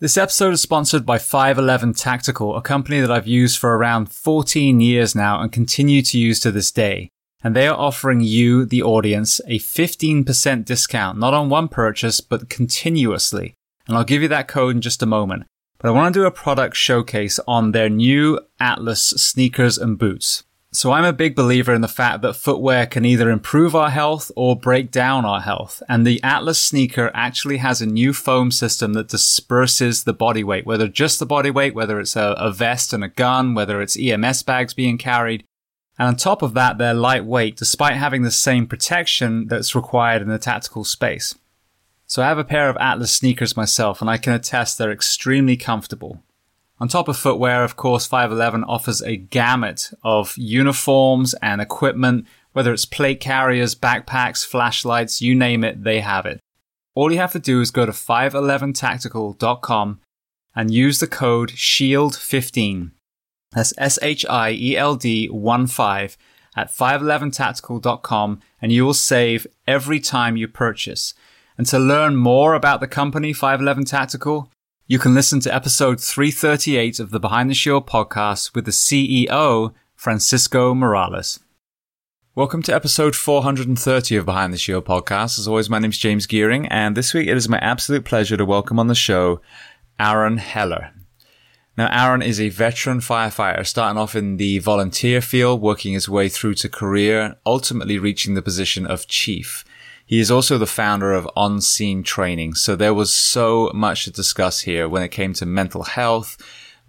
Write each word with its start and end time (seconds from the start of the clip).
This 0.00 0.16
episode 0.16 0.52
is 0.54 0.62
sponsored 0.62 1.04
by 1.04 1.18
511 1.18 1.94
Tactical, 1.94 2.54
a 2.54 2.62
company 2.62 3.00
that 3.00 3.10
I've 3.10 3.26
used 3.26 3.58
for 3.58 3.76
around 3.76 4.12
14 4.12 4.78
years 4.78 5.16
now 5.16 5.40
and 5.40 5.50
continue 5.50 6.02
to 6.02 6.16
use 6.16 6.38
to 6.38 6.52
this 6.52 6.70
day. 6.70 7.10
And 7.42 7.56
they 7.56 7.66
are 7.66 7.76
offering 7.76 8.20
you, 8.20 8.64
the 8.64 8.80
audience, 8.80 9.40
a 9.48 9.58
15% 9.58 10.64
discount, 10.64 11.18
not 11.18 11.34
on 11.34 11.48
one 11.48 11.66
purchase, 11.66 12.20
but 12.20 12.48
continuously. 12.48 13.54
And 13.88 13.96
I'll 13.96 14.04
give 14.04 14.22
you 14.22 14.28
that 14.28 14.46
code 14.46 14.76
in 14.76 14.82
just 14.82 15.02
a 15.02 15.06
moment. 15.06 15.46
But 15.78 15.88
I 15.88 15.90
want 15.90 16.14
to 16.14 16.20
do 16.20 16.26
a 16.26 16.30
product 16.30 16.76
showcase 16.76 17.40
on 17.48 17.72
their 17.72 17.88
new 17.88 18.38
Atlas 18.60 19.02
sneakers 19.02 19.78
and 19.78 19.98
boots. 19.98 20.44
So 20.70 20.92
I'm 20.92 21.04
a 21.04 21.14
big 21.14 21.34
believer 21.34 21.72
in 21.72 21.80
the 21.80 21.88
fact 21.88 22.20
that 22.20 22.36
footwear 22.36 22.84
can 22.84 23.06
either 23.06 23.30
improve 23.30 23.74
our 23.74 23.88
health 23.88 24.30
or 24.36 24.54
break 24.54 24.90
down 24.90 25.24
our 25.24 25.40
health. 25.40 25.82
And 25.88 26.06
the 26.06 26.22
Atlas 26.22 26.62
sneaker 26.62 27.10
actually 27.14 27.56
has 27.56 27.80
a 27.80 27.86
new 27.86 28.12
foam 28.12 28.50
system 28.50 28.92
that 28.92 29.08
disperses 29.08 30.04
the 30.04 30.12
body 30.12 30.44
weight, 30.44 30.66
whether 30.66 30.86
just 30.86 31.20
the 31.20 31.26
body 31.26 31.50
weight, 31.50 31.74
whether 31.74 31.98
it's 31.98 32.16
a, 32.16 32.34
a 32.38 32.52
vest 32.52 32.92
and 32.92 33.02
a 33.02 33.08
gun, 33.08 33.54
whether 33.54 33.80
it's 33.80 33.98
EMS 33.98 34.42
bags 34.42 34.74
being 34.74 34.98
carried. 34.98 35.42
And 35.98 36.08
on 36.08 36.16
top 36.16 36.42
of 36.42 36.52
that, 36.52 36.76
they're 36.76 36.92
lightweight 36.92 37.56
despite 37.56 37.96
having 37.96 38.22
the 38.22 38.30
same 38.30 38.66
protection 38.66 39.46
that's 39.46 39.74
required 39.74 40.20
in 40.20 40.28
the 40.28 40.38
tactical 40.38 40.84
space. 40.84 41.34
So 42.06 42.22
I 42.22 42.26
have 42.26 42.38
a 42.38 42.44
pair 42.44 42.68
of 42.68 42.76
Atlas 42.76 43.12
sneakers 43.12 43.56
myself 43.56 44.02
and 44.02 44.10
I 44.10 44.18
can 44.18 44.34
attest 44.34 44.76
they're 44.76 44.92
extremely 44.92 45.56
comfortable. 45.56 46.22
On 46.80 46.86
top 46.86 47.08
of 47.08 47.16
footwear, 47.16 47.64
of 47.64 47.76
course, 47.76 48.06
511 48.06 48.62
offers 48.64 49.02
a 49.02 49.16
gamut 49.16 49.90
of 50.04 50.34
uniforms 50.36 51.34
and 51.42 51.60
equipment, 51.60 52.26
whether 52.52 52.72
it's 52.72 52.84
plate 52.84 53.20
carriers, 53.20 53.74
backpacks, 53.74 54.46
flashlights, 54.46 55.20
you 55.20 55.34
name 55.34 55.64
it, 55.64 55.82
they 55.82 56.00
have 56.00 56.24
it. 56.24 56.38
All 56.94 57.12
you 57.12 57.18
have 57.18 57.32
to 57.32 57.40
do 57.40 57.60
is 57.60 57.70
go 57.70 57.84
to 57.84 57.92
511tactical.com 57.92 60.00
and 60.54 60.72
use 60.72 60.98
the 60.98 61.06
code 61.06 61.50
SHIELD15. 61.50 62.92
That's 63.52 63.74
S 63.78 63.98
H 64.02 64.26
I 64.28 64.50
E 64.50 64.76
L 64.76 64.96
D 64.96 65.28
1 65.28 65.66
5 65.66 66.18
at 66.56 66.72
511tactical.com 66.72 68.40
and 68.60 68.72
you 68.72 68.84
will 68.84 68.94
save 68.94 69.46
every 69.66 70.00
time 70.00 70.36
you 70.36 70.48
purchase. 70.48 71.14
And 71.56 71.66
to 71.68 71.78
learn 71.78 72.16
more 72.16 72.54
about 72.54 72.80
the 72.80 72.86
company 72.86 73.32
511 73.32 73.84
Tactical, 73.84 74.50
you 74.90 74.98
can 74.98 75.12
listen 75.12 75.38
to 75.38 75.54
episode 75.54 76.00
338 76.00 76.98
of 76.98 77.10
the 77.10 77.20
Behind 77.20 77.50
the 77.50 77.54
Shield 77.54 77.86
podcast 77.86 78.54
with 78.54 78.64
the 78.64 78.70
CEO, 78.70 79.74
Francisco 79.94 80.72
Morales. 80.72 81.40
Welcome 82.34 82.62
to 82.62 82.74
episode 82.74 83.14
430 83.14 84.16
of 84.16 84.24
Behind 84.24 84.50
the 84.50 84.56
Shield 84.56 84.86
podcast. 84.86 85.38
As 85.38 85.46
always, 85.46 85.68
my 85.68 85.78
name 85.78 85.90
is 85.90 85.98
James 85.98 86.26
Geering, 86.26 86.66
and 86.70 86.96
this 86.96 87.12
week 87.12 87.28
it 87.28 87.36
is 87.36 87.50
my 87.50 87.58
absolute 87.58 88.06
pleasure 88.06 88.38
to 88.38 88.46
welcome 88.46 88.78
on 88.78 88.86
the 88.86 88.94
show 88.94 89.42
Aaron 90.00 90.38
Heller. 90.38 90.92
Now, 91.76 91.90
Aaron 91.92 92.22
is 92.22 92.40
a 92.40 92.48
veteran 92.48 93.00
firefighter, 93.00 93.66
starting 93.66 93.98
off 93.98 94.16
in 94.16 94.38
the 94.38 94.58
volunteer 94.60 95.20
field, 95.20 95.60
working 95.60 95.92
his 95.92 96.08
way 96.08 96.30
through 96.30 96.54
to 96.54 96.68
career, 96.70 97.36
ultimately 97.44 97.98
reaching 97.98 98.32
the 98.32 98.40
position 98.40 98.86
of 98.86 99.06
chief. 99.06 99.66
He 100.08 100.20
is 100.20 100.30
also 100.30 100.56
the 100.56 100.66
founder 100.66 101.12
of 101.12 101.28
On 101.36 101.60
Scene 101.60 102.02
Training. 102.02 102.54
So 102.54 102.74
there 102.74 102.94
was 102.94 103.14
so 103.14 103.70
much 103.74 104.04
to 104.04 104.10
discuss 104.10 104.62
here 104.62 104.88
when 104.88 105.02
it 105.02 105.10
came 105.10 105.34
to 105.34 105.44
mental 105.44 105.82
health, 105.82 106.38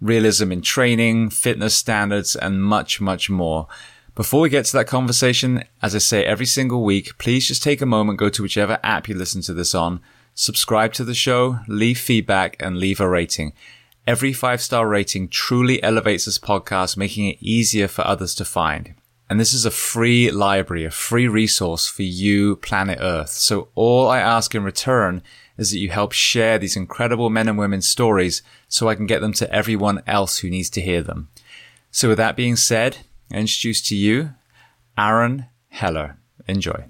realism 0.00 0.50
in 0.50 0.62
training, 0.62 1.28
fitness 1.28 1.74
standards, 1.74 2.34
and 2.34 2.64
much, 2.64 2.98
much 2.98 3.28
more. 3.28 3.68
Before 4.14 4.40
we 4.40 4.48
get 4.48 4.64
to 4.64 4.72
that 4.78 4.86
conversation, 4.86 5.64
as 5.82 5.94
I 5.94 5.98
say 5.98 6.24
every 6.24 6.46
single 6.46 6.82
week, 6.82 7.18
please 7.18 7.46
just 7.46 7.62
take 7.62 7.82
a 7.82 7.86
moment, 7.86 8.18
go 8.18 8.30
to 8.30 8.42
whichever 8.42 8.78
app 8.82 9.06
you 9.06 9.14
listen 9.14 9.42
to 9.42 9.52
this 9.52 9.74
on, 9.74 10.00
subscribe 10.34 10.94
to 10.94 11.04
the 11.04 11.12
show, 11.12 11.58
leave 11.68 11.98
feedback, 11.98 12.56
and 12.58 12.78
leave 12.78 13.00
a 13.00 13.08
rating. 13.08 13.52
Every 14.06 14.32
five 14.32 14.62
star 14.62 14.88
rating 14.88 15.28
truly 15.28 15.82
elevates 15.82 16.24
this 16.24 16.38
podcast, 16.38 16.96
making 16.96 17.26
it 17.26 17.36
easier 17.42 17.86
for 17.86 18.00
others 18.06 18.34
to 18.36 18.46
find. 18.46 18.94
And 19.30 19.38
this 19.38 19.54
is 19.54 19.64
a 19.64 19.70
free 19.70 20.32
library, 20.32 20.84
a 20.84 20.90
free 20.90 21.28
resource 21.28 21.86
for 21.86 22.02
you, 22.02 22.56
planet 22.56 22.98
Earth. 23.00 23.30
So 23.30 23.68
all 23.76 24.08
I 24.08 24.18
ask 24.18 24.56
in 24.56 24.64
return 24.64 25.22
is 25.56 25.70
that 25.70 25.78
you 25.78 25.90
help 25.90 26.10
share 26.10 26.58
these 26.58 26.74
incredible 26.74 27.30
men 27.30 27.48
and 27.48 27.56
women's 27.56 27.86
stories 27.86 28.42
so 28.66 28.88
I 28.88 28.96
can 28.96 29.06
get 29.06 29.20
them 29.20 29.32
to 29.34 29.54
everyone 29.54 30.02
else 30.04 30.38
who 30.38 30.50
needs 30.50 30.68
to 30.70 30.80
hear 30.80 31.00
them. 31.00 31.28
So 31.92 32.08
with 32.08 32.18
that 32.18 32.34
being 32.34 32.56
said, 32.56 32.98
I 33.32 33.36
introduce 33.36 33.80
to 33.82 33.96
you 33.96 34.30
Aaron 34.98 35.46
Heller. 35.68 36.16
Enjoy. 36.48 36.86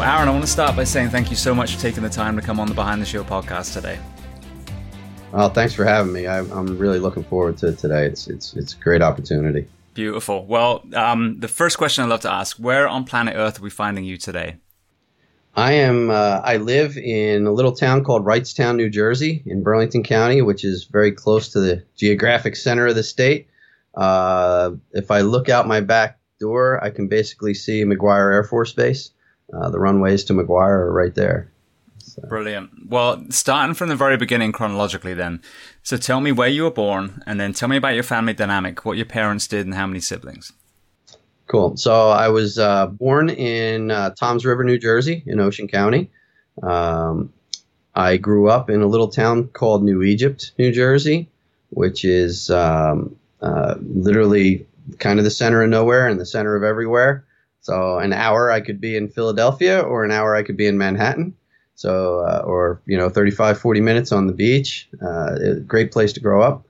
Well, 0.00 0.16
Aaron, 0.16 0.28
I 0.28 0.30
want 0.30 0.44
to 0.44 0.50
start 0.50 0.76
by 0.76 0.84
saying 0.84 1.10
thank 1.10 1.28
you 1.28 1.36
so 1.36 1.54
much 1.54 1.74
for 1.74 1.80
taking 1.82 2.02
the 2.02 2.08
time 2.08 2.34
to 2.36 2.40
come 2.40 2.58
on 2.58 2.68
the 2.68 2.72
Behind 2.72 3.02
the 3.02 3.04
Shield 3.04 3.26
podcast 3.26 3.74
today. 3.74 3.98
Well, 5.30 5.50
thanks 5.50 5.74
for 5.74 5.84
having 5.84 6.10
me. 6.10 6.26
I, 6.26 6.38
am 6.38 6.78
really 6.78 6.98
looking 6.98 7.22
forward 7.22 7.58
to 7.58 7.76
today. 7.76 8.06
It's 8.06 8.26
it's 8.26 8.54
it's 8.54 8.72
a 8.72 8.78
great 8.78 9.02
opportunity. 9.02 9.68
Beautiful. 9.92 10.46
Well, 10.46 10.86
um, 10.94 11.38
the 11.40 11.48
first 11.48 11.76
question 11.76 12.02
I'd 12.02 12.08
love 12.08 12.22
to 12.22 12.32
ask: 12.32 12.56
Where 12.56 12.88
on 12.88 13.04
planet 13.04 13.34
Earth 13.36 13.60
are 13.60 13.62
we 13.62 13.68
finding 13.68 14.04
you 14.04 14.16
today? 14.16 14.56
I 15.54 15.72
am. 15.72 16.08
Uh, 16.08 16.40
I 16.42 16.56
live 16.56 16.96
in 16.96 17.44
a 17.46 17.52
little 17.52 17.72
town 17.72 18.02
called 18.02 18.24
Wrightstown, 18.24 18.76
New 18.76 18.88
Jersey, 18.88 19.42
in 19.44 19.62
Burlington 19.62 20.02
County, 20.02 20.40
which 20.40 20.64
is 20.64 20.84
very 20.84 21.12
close 21.12 21.50
to 21.50 21.60
the 21.60 21.84
geographic 21.94 22.56
center 22.56 22.86
of 22.86 22.94
the 22.94 23.02
state. 23.02 23.48
Uh, 23.94 24.70
if 24.92 25.10
I 25.10 25.20
look 25.20 25.50
out 25.50 25.68
my 25.68 25.82
back 25.82 26.18
door, 26.40 26.82
I 26.82 26.88
can 26.88 27.06
basically 27.06 27.52
see 27.52 27.84
McGuire 27.84 28.32
Air 28.32 28.44
Force 28.44 28.72
Base 28.72 29.10
uh, 29.52 29.70
the 29.70 29.78
runways 29.78 30.24
to 30.24 30.32
McGuire 30.32 30.86
are 30.86 30.92
right 30.92 31.14
there. 31.14 31.50
So. 31.98 32.22
Brilliant. 32.28 32.70
Well, 32.88 33.24
starting 33.30 33.74
from 33.74 33.88
the 33.88 33.96
very 33.96 34.16
beginning 34.16 34.52
chronologically, 34.52 35.14
then. 35.14 35.42
So 35.82 35.96
tell 35.96 36.20
me 36.20 36.32
where 36.32 36.48
you 36.48 36.64
were 36.64 36.70
born, 36.70 37.22
and 37.26 37.38
then 37.38 37.52
tell 37.52 37.68
me 37.68 37.76
about 37.76 37.94
your 37.94 38.02
family 38.02 38.32
dynamic, 38.32 38.84
what 38.84 38.96
your 38.96 39.06
parents 39.06 39.46
did, 39.46 39.66
and 39.66 39.74
how 39.74 39.86
many 39.86 40.00
siblings. 40.00 40.52
Cool. 41.46 41.76
So 41.76 42.10
I 42.10 42.28
was 42.28 42.58
uh, 42.58 42.86
born 42.86 43.28
in 43.28 43.90
uh, 43.90 44.10
Toms 44.10 44.44
River, 44.46 44.64
New 44.64 44.78
Jersey, 44.78 45.22
in 45.26 45.40
Ocean 45.40 45.68
County. 45.68 46.10
Um, 46.62 47.32
I 47.94 48.16
grew 48.18 48.48
up 48.48 48.70
in 48.70 48.82
a 48.82 48.86
little 48.86 49.08
town 49.08 49.48
called 49.48 49.82
New 49.82 50.02
Egypt, 50.02 50.52
New 50.58 50.70
Jersey, 50.70 51.28
which 51.70 52.04
is 52.04 52.50
um, 52.50 53.16
uh, 53.40 53.74
literally 53.80 54.66
kind 54.98 55.18
of 55.18 55.24
the 55.24 55.30
center 55.30 55.62
of 55.62 55.70
nowhere 55.70 56.06
and 56.06 56.20
the 56.20 56.26
center 56.26 56.54
of 56.56 56.62
everywhere. 56.62 57.24
So 57.60 57.98
an 57.98 58.12
hour 58.12 58.50
I 58.50 58.60
could 58.60 58.80
be 58.80 58.96
in 58.96 59.08
Philadelphia, 59.08 59.80
or 59.80 60.04
an 60.04 60.10
hour 60.10 60.34
I 60.34 60.42
could 60.42 60.56
be 60.56 60.66
in 60.66 60.78
Manhattan. 60.78 61.34
So 61.74 62.20
uh, 62.20 62.42
or 62.44 62.82
you 62.86 62.96
know 62.96 63.08
35, 63.08 63.58
40 63.58 63.80
minutes 63.80 64.12
on 64.12 64.26
the 64.26 64.32
beach. 64.32 64.88
Uh, 65.00 65.54
great 65.66 65.92
place 65.92 66.12
to 66.14 66.20
grow 66.20 66.42
up. 66.42 66.66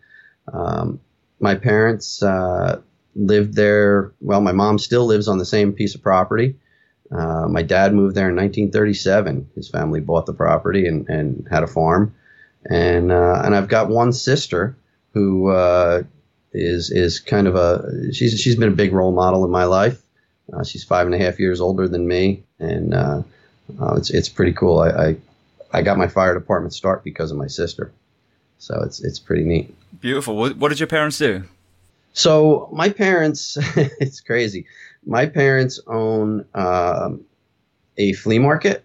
Um, 0.53 1.01
my 1.41 1.55
parents 1.55 2.23
uh, 2.23 2.81
lived 3.15 3.55
there. 3.55 4.12
Well, 4.21 4.41
my 4.41 4.53
mom 4.53 4.78
still 4.78 5.06
lives 5.06 5.28
on 5.28 5.39
the 5.39 5.45
same 5.45 5.73
piece 5.73 5.95
of 5.95 6.03
property. 6.03 6.56
Uh, 7.11 7.49
my 7.49 7.62
dad 7.62 7.93
moved 7.93 8.15
there 8.15 8.28
in 8.28 8.37
1937. 8.37 9.51
His 9.57 9.69
family 9.69 10.01
bought 10.01 10.27
the 10.27 10.33
property 10.33 10.87
and, 10.87 11.09
and 11.09 11.47
had 11.51 11.65
a 11.65 11.67
farm. 11.67 12.15
And 12.69 13.11
uh, 13.11 13.43
and 13.45 13.55
I've 13.55 13.69
got 13.69 13.89
one 13.89 14.12
sister 14.12 14.77
who 15.12 15.51
uh, 15.51 16.03
is 16.53 16.91
is 16.91 17.19
kind 17.19 17.49
of 17.49 17.57
a 17.57 18.12
she's 18.12 18.39
she's 18.39 18.57
been 18.57 18.69
a 18.69 18.77
big 18.77 18.93
role 18.93 19.12
model 19.12 19.45
in 19.45 19.51
my 19.51 19.65
life. 19.65 20.03
Uh, 20.53 20.65
she's 20.65 20.84
five 20.84 21.06
and 21.06 21.15
a 21.15 21.19
half 21.19 21.38
years 21.38 21.61
older 21.61 21.88
than 21.88 22.06
me, 22.06 22.43
and 22.59 22.94
uh, 22.94 23.22
uh, 23.81 23.94
it's 23.94 24.11
it's 24.11 24.28
pretty 24.28 24.53
cool. 24.53 24.81
I, 24.81 24.88
I, 24.88 25.16
I 25.72 25.83
got 25.83 25.99
my 25.99 26.09
fire 26.09 26.34
department 26.34 26.75
start 26.75 27.05
because 27.05 27.30
of 27.30 27.36
my 27.36 27.47
sister, 27.47 27.92
so 28.59 28.83
it's 28.83 29.03
it's 29.03 29.19
pretty 29.19 29.45
neat. 29.45 29.74
Beautiful. 30.01 30.36
What, 30.36 30.57
what 30.57 30.69
did 30.69 30.80
your 30.80 30.86
parents 30.86 31.19
do? 31.19 31.45
So 32.13 32.69
my 32.72 32.89
parents, 32.89 33.57
it's 33.77 34.21
crazy. 34.21 34.66
My 35.07 35.27
parents 35.27 35.80
own 35.86 36.45
um, 36.54 37.24
a 37.97 38.13
flea 38.15 38.39
market, 38.39 38.84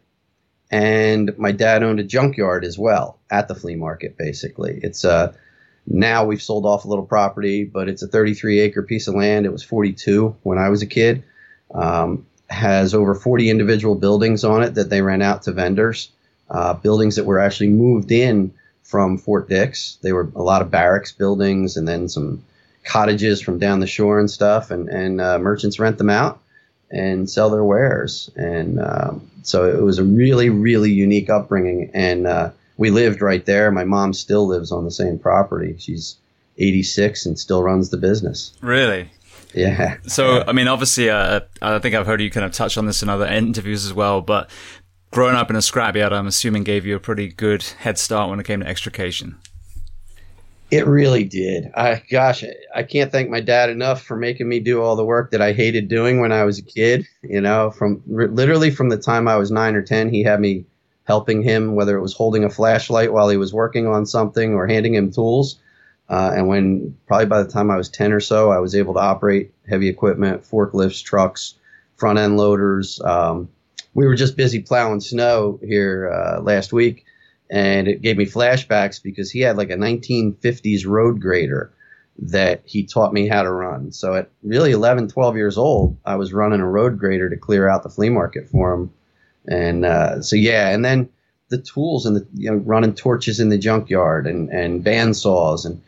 and 0.72 1.38
my 1.38 1.52
dad 1.52 1.84
owned 1.84 2.00
a 2.00 2.04
junkyard 2.04 2.64
as 2.64 2.78
well 2.78 3.20
at 3.32 3.48
the 3.48 3.56
flea 3.56 3.76
market. 3.76 4.18
Basically, 4.18 4.80
it's 4.84 5.04
a 5.04 5.12
uh, 5.12 5.34
now 5.88 6.26
we've 6.26 6.42
sold 6.42 6.66
off 6.66 6.86
a 6.86 6.88
little 6.88 7.06
property, 7.06 7.64
but 7.64 7.88
it's 7.88 8.02
a 8.02 8.08
33 8.08 8.60
acre 8.60 8.82
piece 8.82 9.08
of 9.08 9.16
land. 9.16 9.46
It 9.46 9.52
was 9.52 9.64
42 9.64 10.36
when 10.44 10.58
I 10.58 10.70
was 10.70 10.82
a 10.82 10.88
kid. 10.88 11.24
Um, 11.74 12.26
has 12.50 12.94
over 12.94 13.16
40 13.16 13.50
individual 13.50 13.96
buildings 13.96 14.44
on 14.44 14.62
it 14.64 14.76
that 14.76 14.90
they 14.90 15.02
rent 15.02 15.24
out 15.24 15.44
to 15.44 15.52
vendors. 15.52 16.12
Uh, 16.50 16.74
buildings 16.74 17.16
that 17.16 17.26
were 17.26 17.40
actually 17.40 17.70
moved 17.70 18.12
in 18.12 18.54
from 18.84 19.18
Fort 19.18 19.50
Dix. 19.50 19.98
They 20.04 20.14
were 20.14 20.30
a 20.36 20.44
lot 20.44 20.62
of 20.62 20.70
barracks 20.70 21.12
buildings 21.12 21.76
and 21.76 21.88
then 21.88 22.08
some 22.08 22.44
cottages 22.84 23.42
from 23.42 23.58
down 23.58 23.80
the 23.80 23.88
shore 23.88 24.20
and 24.20 24.30
stuff. 24.30 24.70
And, 24.70 24.90
and 24.90 25.20
uh, 25.20 25.40
merchants 25.40 25.80
rent 25.80 25.98
them 25.98 26.10
out. 26.12 26.40
and 26.92 27.28
sell 27.28 27.50
their 27.50 27.64
wares. 27.64 28.30
And 28.36 28.80
um, 28.80 29.30
so 29.42 29.66
it 29.68 29.82
was 29.82 29.98
a 29.98 30.04
really, 30.04 30.50
really 30.50 30.92
unique 30.92 31.32
upbringing. 31.32 31.90
And 31.96 32.28
uh, 32.28 32.52
we 32.78 32.92
lived 32.92 33.22
right 33.22 33.44
there. 33.44 33.72
My 33.72 33.84
mom 33.86 34.14
still 34.14 34.46
lives 34.48 34.72
on 34.72 34.86
the 34.86 34.92
same 34.92 35.18
property. 35.18 35.76
She's 35.80 36.16
86 36.60 37.26
and 37.26 37.40
still 37.40 37.64
runs 37.64 37.90
the 37.90 37.98
business. 37.98 38.54
Really? 38.62 39.10
Yeah. 39.56 39.98
So, 40.06 40.44
I 40.46 40.52
mean, 40.52 40.68
obviously, 40.68 41.10
uh, 41.10 41.40
I 41.62 41.80
think 41.80 41.96
I've 41.96 42.06
heard 42.06 42.22
you 42.22 42.30
kind 42.30 42.46
of 42.46 42.52
touch 42.52 42.78
on 42.78 42.86
this 42.86 43.02
in 43.02 43.10
other 43.10 43.26
interviews 43.26 43.86
as 43.86 43.94
well, 43.94 44.22
but 44.22 44.50
growing 45.12 45.36
up 45.36 45.50
in 45.50 45.56
a 45.56 45.60
scrapyard, 45.60 46.12
I'm 46.12 46.28
assuming 46.28 46.64
gave 46.64 46.86
you 46.86 46.96
a 46.96 47.00
pretty 47.00 47.30
good 47.30 47.64
head 47.64 47.98
start 47.98 48.30
when 48.30 48.40
it 48.40 48.46
came 48.46 48.60
to 48.60 48.68
extrication. 48.68 49.38
It 50.72 50.86
really 50.86 51.24
did. 51.24 51.72
I 51.76 52.02
gosh, 52.10 52.44
I 52.76 52.84
can't 52.84 53.12
thank 53.12 53.30
my 53.30 53.40
dad 53.40 53.70
enough 53.70 54.02
for 54.02 54.18
making 54.18 54.50
me 54.50 54.60
do 54.60 54.82
all 54.82 54.96
the 54.96 55.06
work 55.06 55.32
that 55.32 55.42
I 55.42 55.54
hated 55.54 55.88
doing 55.88 56.20
when 56.20 56.32
I 56.32 56.44
was 56.44 56.58
a 56.58 56.64
kid. 56.64 57.08
You 57.22 57.40
know, 57.40 57.72
from 57.72 58.02
literally 58.08 58.72
from 58.72 58.90
the 58.90 58.98
time 58.98 59.28
I 59.28 59.38
was 59.38 59.52
nine 59.52 59.76
or 59.76 59.84
ten, 59.84 60.10
he 60.10 60.24
had 60.24 60.42
me 60.42 60.66
helping 61.06 61.44
him, 61.44 61.76
whether 61.76 61.96
it 61.96 62.02
was 62.02 62.14
holding 62.14 62.44
a 62.44 62.50
flashlight 62.50 63.14
while 63.14 63.30
he 63.30 63.38
was 63.38 63.54
working 63.54 63.88
on 63.88 64.06
something 64.06 64.54
or 64.54 64.68
handing 64.68 64.96
him 64.96 65.12
tools. 65.12 65.60
Uh, 66.08 66.32
and 66.36 66.48
when 66.48 66.98
probably 67.08 67.26
by 67.26 67.42
the 67.42 67.50
time 67.50 67.72
I 67.72 67.78
was 67.78 67.90
10 67.90 68.14
or 68.14 68.20
so, 68.20 68.52
I 68.52 68.60
was 68.60 68.76
able 68.76 68.94
to 68.94 69.00
operate 69.00 69.54
heavy 69.68 69.90
equipment, 69.90 70.44
forklifts, 70.44 71.04
trucks, 71.04 71.56
front 71.98 72.20
end 72.20 72.38
loaders. 72.38 73.02
Um, 73.02 73.50
we 73.94 74.06
were 74.06 74.16
just 74.16 74.38
busy 74.38 74.62
plowing 74.62 75.02
snow 75.02 75.60
here 75.64 76.12
uh, 76.12 76.42
last 76.42 76.74
week, 76.74 77.06
and 77.50 77.88
it 77.88 78.02
gave 78.02 78.18
me 78.18 78.26
flashbacks 78.26 79.02
because 79.02 79.32
he 79.32 79.40
had 79.40 79.58
like 79.58 79.72
a 79.72 79.78
1950s 79.78 80.86
road 80.86 81.22
grader 81.22 81.72
that 82.18 82.62
he 82.66 82.84
taught 82.84 83.14
me 83.14 83.28
how 83.28 83.44
to 83.44 83.52
run. 83.52 83.92
So 83.92 84.14
at 84.14 84.30
really 84.44 84.72
11, 84.72 85.10
12 85.10 85.36
years 85.36 85.58
old, 85.58 85.98
I 86.06 86.16
was 86.16 86.34
running 86.34 86.62
a 86.62 86.68
road 86.68 86.98
grader 87.00 87.30
to 87.30 87.38
clear 87.38 87.68
out 87.68 87.84
the 87.84 87.90
flea 87.90 88.10
market 88.10 88.48
for 88.50 88.74
him. 88.74 88.92
And 89.48 89.86
uh, 89.86 90.22
so, 90.22 90.36
yeah, 90.36 90.70
and 90.70 90.84
then 90.84 91.10
the 91.50 91.58
tools 91.60 92.06
and 92.06 92.16
the 92.16 92.28
you 92.34 92.50
know 92.50 92.58
running 92.58 92.94
torches 92.94 93.40
in 93.40 93.50
the 93.50 93.58
junkyard 93.58 94.26
and 94.28 94.50
and 94.50 94.84
bandsaws 94.84 95.66
and 95.66 95.82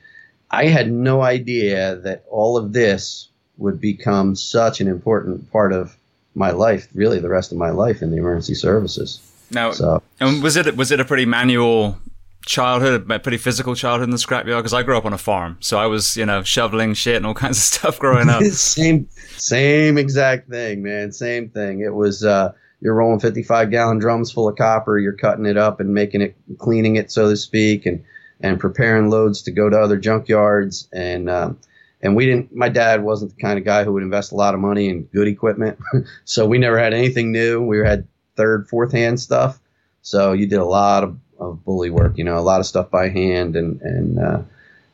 I 0.51 0.67
had 0.67 0.91
no 0.91 1.21
idea 1.21 1.97
that 1.97 2.23
all 2.29 2.57
of 2.57 2.73
this 2.73 3.29
would 3.57 3.81
become 3.81 4.35
such 4.35 4.79
an 4.81 4.87
important 4.87 5.51
part 5.51 5.73
of 5.73 5.95
my 6.35 6.51
life, 6.51 6.87
really 6.93 7.19
the 7.19 7.29
rest 7.29 7.51
of 7.51 7.57
my 7.57 7.71
life 7.71 8.01
in 8.01 8.11
the 8.11 8.17
emergency 8.17 8.53
services. 8.53 9.19
Now, 9.51 9.71
so. 9.71 10.01
and 10.19 10.43
was 10.43 10.55
it 10.55 10.75
was 10.75 10.91
it 10.91 10.99
a 10.99 11.05
pretty 11.05 11.25
manual 11.25 11.97
childhood, 12.45 13.09
a 13.09 13.19
pretty 13.19 13.37
physical 13.37 13.75
childhood 13.75 14.07
in 14.07 14.11
the 14.11 14.17
scrapyard? 14.17 14.57
Because 14.57 14.73
I 14.73 14.83
grew 14.83 14.97
up 14.97 15.05
on 15.05 15.13
a 15.13 15.17
farm, 15.17 15.57
so 15.59 15.79
I 15.79 15.87
was 15.87 16.15
you 16.15 16.25
know 16.25 16.43
shoveling 16.43 16.93
shit 16.93 17.15
and 17.15 17.25
all 17.25 17.33
kinds 17.45 17.57
of 17.57 17.63
stuff 17.63 17.99
growing 17.99 18.29
up. 18.29 18.43
same 18.51 19.07
same 19.37 19.97
exact 19.97 20.49
thing, 20.49 20.83
man. 20.83 21.11
Same 21.11 21.49
thing. 21.49 21.81
It 21.81 21.93
was. 21.93 22.23
Uh, 22.23 22.53
you're 22.79 22.93
rolling 22.93 23.19
55 23.19 23.71
gallon 23.71 23.97
drums 23.97 24.31
full 24.31 24.47
of 24.47 24.55
copper. 24.55 24.99
You're 24.99 25.13
cutting 25.13 25.47
it 25.47 25.57
up 25.57 25.79
and 25.79 25.95
making 25.95 26.21
it, 26.21 26.35
cleaning 26.59 26.95
it, 26.95 27.11
so 27.11 27.27
to 27.27 27.35
speak, 27.35 27.87
and 27.87 28.03
and 28.41 28.59
preparing 28.59 29.09
loads 29.09 29.41
to 29.43 29.51
go 29.51 29.69
to 29.69 29.79
other 29.79 29.99
junkyards. 29.99 30.87
And 30.93 31.29
um, 31.29 31.59
and 32.01 32.15
we 32.15 32.25
didn't. 32.25 32.55
My 32.55 32.69
dad 32.69 33.03
wasn't 33.03 33.35
the 33.35 33.41
kind 33.41 33.57
of 33.57 33.65
guy 33.65 33.83
who 33.83 33.93
would 33.93 34.03
invest 34.03 34.31
a 34.31 34.35
lot 34.35 34.53
of 34.53 34.59
money 34.59 34.89
in 34.89 35.03
good 35.03 35.27
equipment, 35.27 35.79
so 36.25 36.45
we 36.45 36.57
never 36.57 36.77
had 36.77 36.93
anything 36.93 37.31
new. 37.31 37.61
We 37.61 37.79
had 37.79 38.07
third, 38.35 38.67
fourth 38.69 38.91
hand 38.91 39.19
stuff. 39.19 39.59
So 40.03 40.31
you 40.31 40.47
did 40.47 40.59
a 40.59 40.65
lot 40.65 41.03
of, 41.03 41.17
of 41.39 41.65
bully 41.65 41.89
work, 41.89 42.17
you 42.17 42.23
know, 42.23 42.37
a 42.37 42.39
lot 42.39 42.59
of 42.59 42.65
stuff 42.65 42.89
by 42.91 43.09
hand, 43.09 43.55
and 43.55 43.81
and 43.81 44.19
uh, 44.19 44.41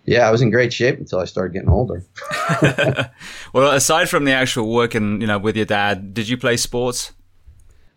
yeah, 0.05 0.27
I 0.27 0.31
was 0.31 0.41
in 0.41 0.49
great 0.49 0.73
shape 0.73 0.97
until 0.97 1.19
I 1.19 1.25
started 1.25 1.53
getting 1.53 1.69
older. 1.69 2.03
well, 3.53 3.71
aside 3.71 4.09
from 4.09 4.25
the 4.25 4.31
actual 4.31 4.73
work 4.73 4.95
and 4.95 5.21
you 5.21 5.27
know 5.27 5.37
with 5.37 5.55
your 5.55 5.65
dad, 5.65 6.13
did 6.13 6.29
you 6.29 6.37
play 6.37 6.57
sports? 6.57 7.13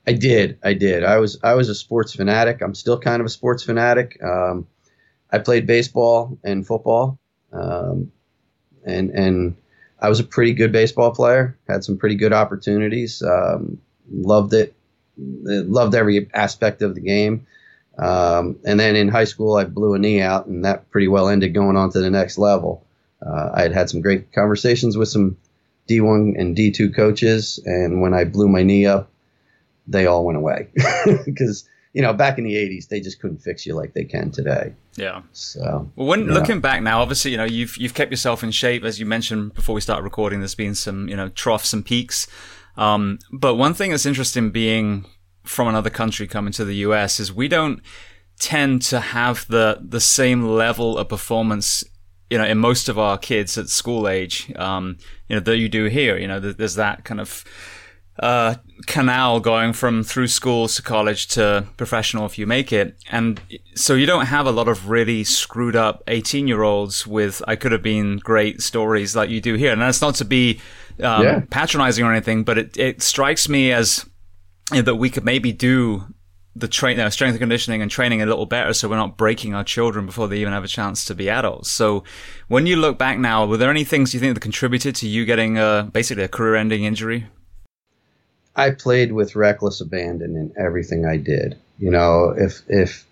I 0.07 0.13
did. 0.13 0.59
I 0.63 0.75
did. 0.75 1.05
I 1.05 1.19
was 1.19 1.39
I 1.43 1.55
was 1.55 1.69
a 1.69 1.75
sports 1.75 2.15
fanatic. 2.15 2.61
I'm 2.61 2.75
still 2.75 2.99
kind 2.99 3.21
of 3.21 3.27
a 3.27 3.31
sports 3.31 3.63
fanatic. 3.63 4.19
Um, 4.23 4.67
I 5.37 5.39
played 5.39 5.67
baseball 5.67 6.39
and 6.43 6.67
football, 6.67 7.19
um, 7.53 8.11
and 8.85 9.11
and 9.11 9.57
I 10.01 10.09
was 10.09 10.19
a 10.19 10.25
pretty 10.25 10.55
good 10.55 10.73
baseball 10.73 11.11
player. 11.11 11.59
Had 11.69 11.85
some 11.85 11.99
pretty 11.99 12.15
good 12.15 12.33
opportunities. 12.33 13.23
Um, 13.23 13.79
loved 14.11 14.55
it. 14.55 14.75
Loved 15.19 15.95
every 15.95 16.31
aspect 16.33 16.81
of 16.81 16.95
the 16.95 17.03
game. 17.03 17.47
Um, 17.99 18.59
and 18.65 18.81
then 18.81 18.97
in 18.97 19.09
high 19.09 19.25
school, 19.25 19.57
I 19.57 19.65
blew 19.65 19.95
a 19.95 19.99
knee 19.99 20.23
out, 20.23 20.47
and 20.47 20.65
that 20.65 20.91
pretty 20.91 21.09
well 21.09 21.29
ended 21.29 21.53
going 21.53 21.77
on 21.77 21.91
to 21.93 22.01
the 22.01 22.11
next 22.11 22.39
level. 22.39 22.87
Uh, 23.25 23.51
I 23.53 23.63
had 23.63 23.73
had 23.73 23.91
some 23.91 24.01
great 24.01 24.33
conversations 24.33 24.97
with 24.97 25.09
some 25.09 25.37
D1 25.89 26.41
and 26.41 26.57
D2 26.57 26.95
coaches, 26.95 27.61
and 27.65 28.01
when 28.01 28.15
I 28.15 28.25
blew 28.25 28.49
my 28.49 28.63
knee 28.63 28.87
up, 28.87 29.11
they 29.87 30.07
all 30.07 30.25
went 30.25 30.39
away 30.39 30.69
because 31.27 31.69
you 31.97 32.03
know, 32.03 32.13
back 32.13 32.37
in 32.37 32.45
the 32.45 32.55
'80s, 32.55 32.89
they 32.89 33.01
just 33.01 33.23
couldn't 33.23 33.39
fix 33.39 33.65
you 33.65 33.75
like 33.75 33.95
they 33.95 34.05
can 34.05 34.31
today. 34.31 34.75
Yeah. 34.97 35.23
So, 35.33 35.91
well, 35.97 36.07
when 36.07 36.27
looking 36.27 36.61
back 36.61 36.83
now, 36.83 37.01
obviously, 37.01 37.31
you 37.31 37.39
know, 37.39 37.45
you've 37.45 37.79
you've 37.79 37.95
kept 37.95 38.11
yourself 38.11 38.45
in 38.45 38.51
shape, 38.51 38.85
as 38.85 39.01
you 39.01 39.07
mentioned 39.07 39.55
before 39.55 39.75
we 39.75 39.81
started 39.81 40.03
recording. 40.03 40.41
There's 40.41 40.55
been 40.55 40.75
some, 40.75 41.09
you 41.09 41.17
know, 41.17 41.31
troughs 41.31 41.73
and 41.73 41.83
peaks. 41.87 42.27
Um, 42.77 43.19
but 43.33 43.55
one 43.55 43.73
thing 43.73 43.93
that's 43.93 44.05
interesting, 44.05 44.51
being 44.51 45.07
from 45.43 45.69
another 45.69 45.89
country 45.89 46.27
coming 46.27 46.53
to 46.53 46.67
the 46.67 46.77
US, 46.89 47.19
is 47.19 47.33
we 47.33 47.49
don't 47.49 47.81
tend 48.39 48.83
to 48.83 49.01
have 49.01 49.49
the 49.49 49.79
the 49.81 50.01
same 50.01 50.45
level 50.47 50.99
of 50.99 51.09
performance 51.09 51.83
you 52.29 52.37
know, 52.37 52.45
in 52.45 52.59
most 52.59 52.91
of 52.91 52.99
our 52.99 53.17
kids 53.17 53.57
at 53.57 53.71
school 53.71 54.07
age, 54.07 54.53
um, 54.57 54.99
you 55.29 55.37
know, 55.37 55.41
that 55.41 55.57
you 55.57 55.71
do 55.71 55.85
here, 55.85 56.19
you 56.19 56.29
know, 56.29 56.41
there's 56.41 56.75
that 56.75 57.05
kind 57.05 57.21
of, 57.21 57.45
uh, 58.19 58.57
canal 58.87 59.41
going 59.41 59.73
from 59.73 60.03
through 60.03 60.29
school 60.29 60.69
to 60.69 60.83
college 60.83 61.27
to 61.29 61.67
professional 61.77 62.27
if 62.27 62.39
you 62.39 62.47
make 62.47 62.73
it. 62.73 62.97
And 63.11 63.41
so 63.75 63.95
you 63.95 64.07
don't 64.07 64.27
have 64.27 64.47
a 64.47 64.51
lot 64.51 64.69
of 64.69 64.91
really 64.91 65.25
screwed 65.25 65.77
up 65.77 66.03
18 66.09 66.47
year 66.47 66.63
olds 66.63 67.07
with, 67.07 67.43
I 67.47 67.57
could 67.57 67.73
have 67.73 67.83
been 67.83 68.19
great 68.19 68.61
stories 68.63 69.17
like 69.17 69.31
you 69.31 69.41
do 69.41 69.55
here. 69.55 69.73
And 69.73 69.81
that's 69.81 70.03
not 70.03 70.15
to 70.17 70.25
be 70.25 70.61
um, 71.03 71.23
yeah. 71.23 71.43
patronizing 71.51 72.05
or 72.05 72.13
anything, 72.13 72.45
but 72.45 72.59
it, 72.59 72.77
it 72.77 73.03
strikes 73.03 73.49
me 73.49 73.73
as 73.73 74.05
you 74.71 74.79
know, 74.79 74.83
that 74.83 74.97
we 74.97 75.11
could 75.11 75.25
maybe 75.25 75.53
do 75.53 76.05
the 76.55 76.69
train, 76.69 76.99
uh, 76.99 77.11
strength 77.11 77.33
and 77.33 77.41
conditioning 77.41 77.83
and 77.83 77.91
training 77.91 78.23
a 78.23 78.27
little 78.27 78.47
better 78.47 78.73
so 78.73 78.89
we're 78.89 78.97
not 78.97 79.19
breaking 79.19 79.55
our 79.55 79.65
children 79.65 80.07
before 80.07 80.27
they 80.27 80.39
even 80.39 80.55
have 80.55 80.65
a 80.65 80.69
chance 80.69 81.05
to 81.05 81.15
be 81.15 81.29
adults. 81.29 81.71
So 81.71 82.03
when 82.49 82.67
you 82.67 82.77
look 82.77 82.99
back 82.99 83.19
now, 83.19 83.45
were 83.47 83.59
there 83.59 83.71
any 83.71 83.85
things 83.85 84.15
you 84.15 84.21
think 84.21 84.35
that 84.35 84.41
contributed 84.41 84.95
to 84.97 85.09
you 85.09 85.25
getting 85.27 85.59
uh, 85.59 85.83
basically 85.85 86.25
a 86.25 86.29
career 86.29 86.57
ending 86.57 86.85
injury? 86.85 87.27
I 88.57 88.71
played 88.71 89.13
with 89.13 89.37
reckless 89.37 89.83
abandon 89.83 90.35
in 90.35 90.53
everything 90.59 91.05
I 91.05 91.19
did. 91.19 91.59
You 91.79 91.91
know, 91.91 92.35
if 92.37 92.63
if 92.69 93.07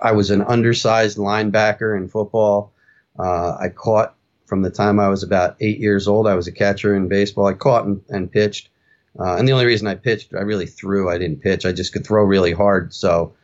I 0.00 0.12
was 0.12 0.30
an 0.30 0.42
undersized 0.42 1.18
linebacker 1.18 1.96
in 1.96 2.08
football, 2.08 2.72
uh, 3.18 3.56
I 3.60 3.68
caught 3.68 4.14
from 4.46 4.62
the 4.62 4.70
time 4.70 4.98
I 4.98 5.08
was 5.08 5.22
about 5.22 5.56
eight 5.60 5.78
years 5.78 6.08
old. 6.08 6.26
I 6.26 6.34
was 6.34 6.48
a 6.48 6.52
catcher 6.52 6.96
in 6.96 7.06
baseball. 7.06 7.46
I 7.46 7.52
caught 7.52 7.86
and, 7.86 8.02
and 8.08 8.30
pitched. 8.30 8.70
Uh, 9.18 9.36
and 9.36 9.46
the 9.46 9.52
only 9.52 9.66
reason 9.66 9.86
I 9.86 9.94
pitched, 9.94 10.34
I 10.34 10.40
really 10.40 10.66
threw. 10.66 11.10
I 11.10 11.18
didn't 11.18 11.42
pitch. 11.42 11.64
I 11.64 11.72
just 11.72 11.92
could 11.92 12.06
throw 12.06 12.22
really 12.24 12.52
hard, 12.52 12.94
so 12.94 13.34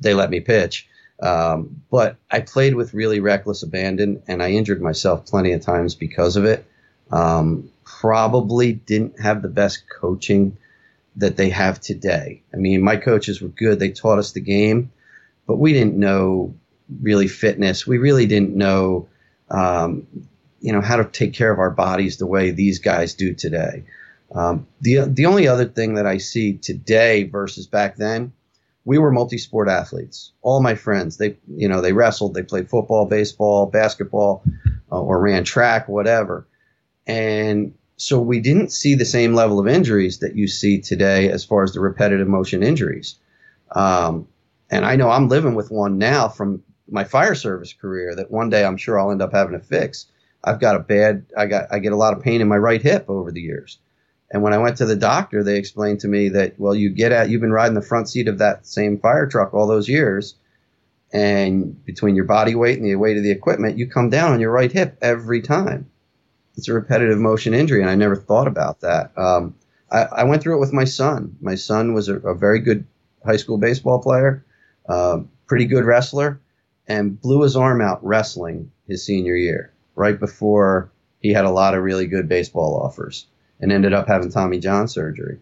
they 0.00 0.14
let 0.14 0.30
me 0.30 0.40
pitch. 0.40 0.86
Um, 1.22 1.82
but 1.90 2.16
I 2.30 2.40
played 2.40 2.74
with 2.74 2.94
really 2.94 3.20
reckless 3.20 3.62
abandon, 3.62 4.22
and 4.26 4.42
I 4.42 4.50
injured 4.50 4.82
myself 4.82 5.26
plenty 5.26 5.52
of 5.52 5.62
times 5.62 5.94
because 5.94 6.36
of 6.36 6.44
it. 6.44 6.66
Um, 7.10 7.70
probably 7.84 8.72
didn't 8.72 9.20
have 9.20 9.42
the 9.42 9.48
best 9.48 9.84
coaching 9.88 10.56
that 11.16 11.36
they 11.36 11.50
have 11.50 11.80
today. 11.80 12.42
I 12.52 12.56
mean, 12.56 12.82
my 12.82 12.96
coaches 12.96 13.40
were 13.40 13.48
good. 13.48 13.78
They 13.78 13.90
taught 13.90 14.18
us 14.18 14.32
the 14.32 14.40
game, 14.40 14.92
but 15.46 15.56
we 15.56 15.72
didn't 15.72 15.96
know 15.96 16.54
really 17.00 17.28
fitness. 17.28 17.86
We 17.86 17.98
really 17.98 18.26
didn't 18.26 18.54
know, 18.56 19.08
um, 19.50 20.06
you 20.60 20.72
know, 20.72 20.80
how 20.80 20.96
to 20.96 21.04
take 21.04 21.32
care 21.32 21.52
of 21.52 21.58
our 21.58 21.70
bodies 21.70 22.16
the 22.16 22.26
way 22.26 22.50
these 22.50 22.78
guys 22.78 23.14
do 23.14 23.34
today. 23.34 23.84
Um, 24.34 24.66
the 24.80 25.06
the 25.06 25.26
only 25.26 25.46
other 25.46 25.66
thing 25.66 25.94
that 25.94 26.06
I 26.06 26.18
see 26.18 26.54
today 26.54 27.22
versus 27.24 27.66
back 27.66 27.96
then, 27.96 28.32
we 28.84 28.98
were 28.98 29.12
multi-sport 29.12 29.68
athletes. 29.68 30.32
All 30.42 30.60
my 30.60 30.74
friends, 30.74 31.16
they 31.16 31.36
you 31.46 31.68
know 31.68 31.80
they 31.80 31.92
wrestled, 31.92 32.34
they 32.34 32.42
played 32.42 32.68
football, 32.68 33.06
baseball, 33.06 33.66
basketball, 33.66 34.42
uh, 34.90 35.00
or 35.00 35.20
ran 35.20 35.44
track, 35.44 35.88
whatever. 35.88 36.46
And 37.06 37.74
so 37.96 38.20
we 38.20 38.40
didn't 38.40 38.72
see 38.72 38.94
the 38.94 39.04
same 39.04 39.34
level 39.34 39.60
of 39.60 39.68
injuries 39.68 40.18
that 40.18 40.34
you 40.34 40.48
see 40.48 40.80
today 40.80 41.30
as 41.30 41.44
far 41.44 41.62
as 41.62 41.72
the 41.72 41.80
repetitive 41.80 42.26
motion 42.26 42.62
injuries. 42.62 43.16
Um, 43.70 44.26
and 44.70 44.84
I 44.84 44.96
know 44.96 45.10
I'm 45.10 45.28
living 45.28 45.54
with 45.54 45.70
one 45.70 45.98
now 45.98 46.28
from 46.28 46.62
my 46.88 47.04
fire 47.04 47.34
service 47.34 47.72
career 47.72 48.14
that 48.16 48.30
one 48.30 48.50
day 48.50 48.64
I'm 48.64 48.76
sure 48.76 48.98
I'll 48.98 49.10
end 49.10 49.22
up 49.22 49.32
having 49.32 49.58
to 49.58 49.64
fix. 49.64 50.06
I've 50.42 50.60
got 50.60 50.76
a 50.76 50.80
bad, 50.80 51.24
I 51.36 51.46
got, 51.46 51.72
I 51.72 51.78
get 51.78 51.92
a 51.92 51.96
lot 51.96 52.16
of 52.16 52.22
pain 52.22 52.40
in 52.40 52.48
my 52.48 52.58
right 52.58 52.82
hip 52.82 53.08
over 53.08 53.30
the 53.30 53.40
years. 53.40 53.78
And 54.30 54.42
when 54.42 54.52
I 54.52 54.58
went 54.58 54.78
to 54.78 54.86
the 54.86 54.96
doctor, 54.96 55.44
they 55.44 55.56
explained 55.56 56.00
to 56.00 56.08
me 56.08 56.30
that, 56.30 56.58
well, 56.58 56.74
you 56.74 56.90
get 56.90 57.12
out, 57.12 57.30
you've 57.30 57.40
been 57.40 57.52
riding 57.52 57.74
the 57.74 57.82
front 57.82 58.08
seat 58.08 58.26
of 58.26 58.38
that 58.38 58.66
same 58.66 58.98
fire 58.98 59.26
truck 59.26 59.54
all 59.54 59.68
those 59.68 59.88
years. 59.88 60.34
And 61.12 61.82
between 61.84 62.16
your 62.16 62.24
body 62.24 62.56
weight 62.56 62.78
and 62.78 62.86
the 62.86 62.96
weight 62.96 63.16
of 63.16 63.22
the 63.22 63.30
equipment, 63.30 63.78
you 63.78 63.86
come 63.86 64.10
down 64.10 64.32
on 64.32 64.40
your 64.40 64.50
right 64.50 64.72
hip 64.72 64.98
every 65.00 65.40
time 65.40 65.88
it's 66.56 66.68
a 66.68 66.72
repetitive 66.72 67.18
motion 67.18 67.54
injury, 67.54 67.80
and 67.80 67.90
I 67.90 67.94
never 67.94 68.16
thought 68.16 68.46
about 68.46 68.80
that. 68.80 69.16
Um, 69.16 69.54
I, 69.90 70.02
I, 70.04 70.24
went 70.24 70.42
through 70.42 70.56
it 70.56 70.60
with 70.60 70.72
my 70.72 70.84
son. 70.84 71.36
My 71.40 71.54
son 71.54 71.94
was 71.94 72.08
a, 72.08 72.16
a 72.16 72.34
very 72.34 72.60
good 72.60 72.86
high 73.24 73.36
school 73.36 73.58
baseball 73.58 74.00
player, 74.00 74.44
uh, 74.88 75.20
pretty 75.46 75.66
good 75.66 75.84
wrestler, 75.84 76.40
and 76.86 77.20
blew 77.20 77.42
his 77.42 77.56
arm 77.56 77.80
out 77.80 78.04
wrestling 78.04 78.70
his 78.86 79.04
senior 79.04 79.34
year, 79.34 79.72
right 79.94 80.18
before 80.18 80.90
he 81.20 81.32
had 81.32 81.44
a 81.44 81.50
lot 81.50 81.74
of 81.74 81.82
really 81.82 82.06
good 82.06 82.28
baseball 82.28 82.80
offers, 82.82 83.26
and 83.60 83.72
ended 83.72 83.92
up 83.92 84.06
having 84.06 84.30
Tommy 84.30 84.58
John 84.58 84.88
surgery. 84.88 85.38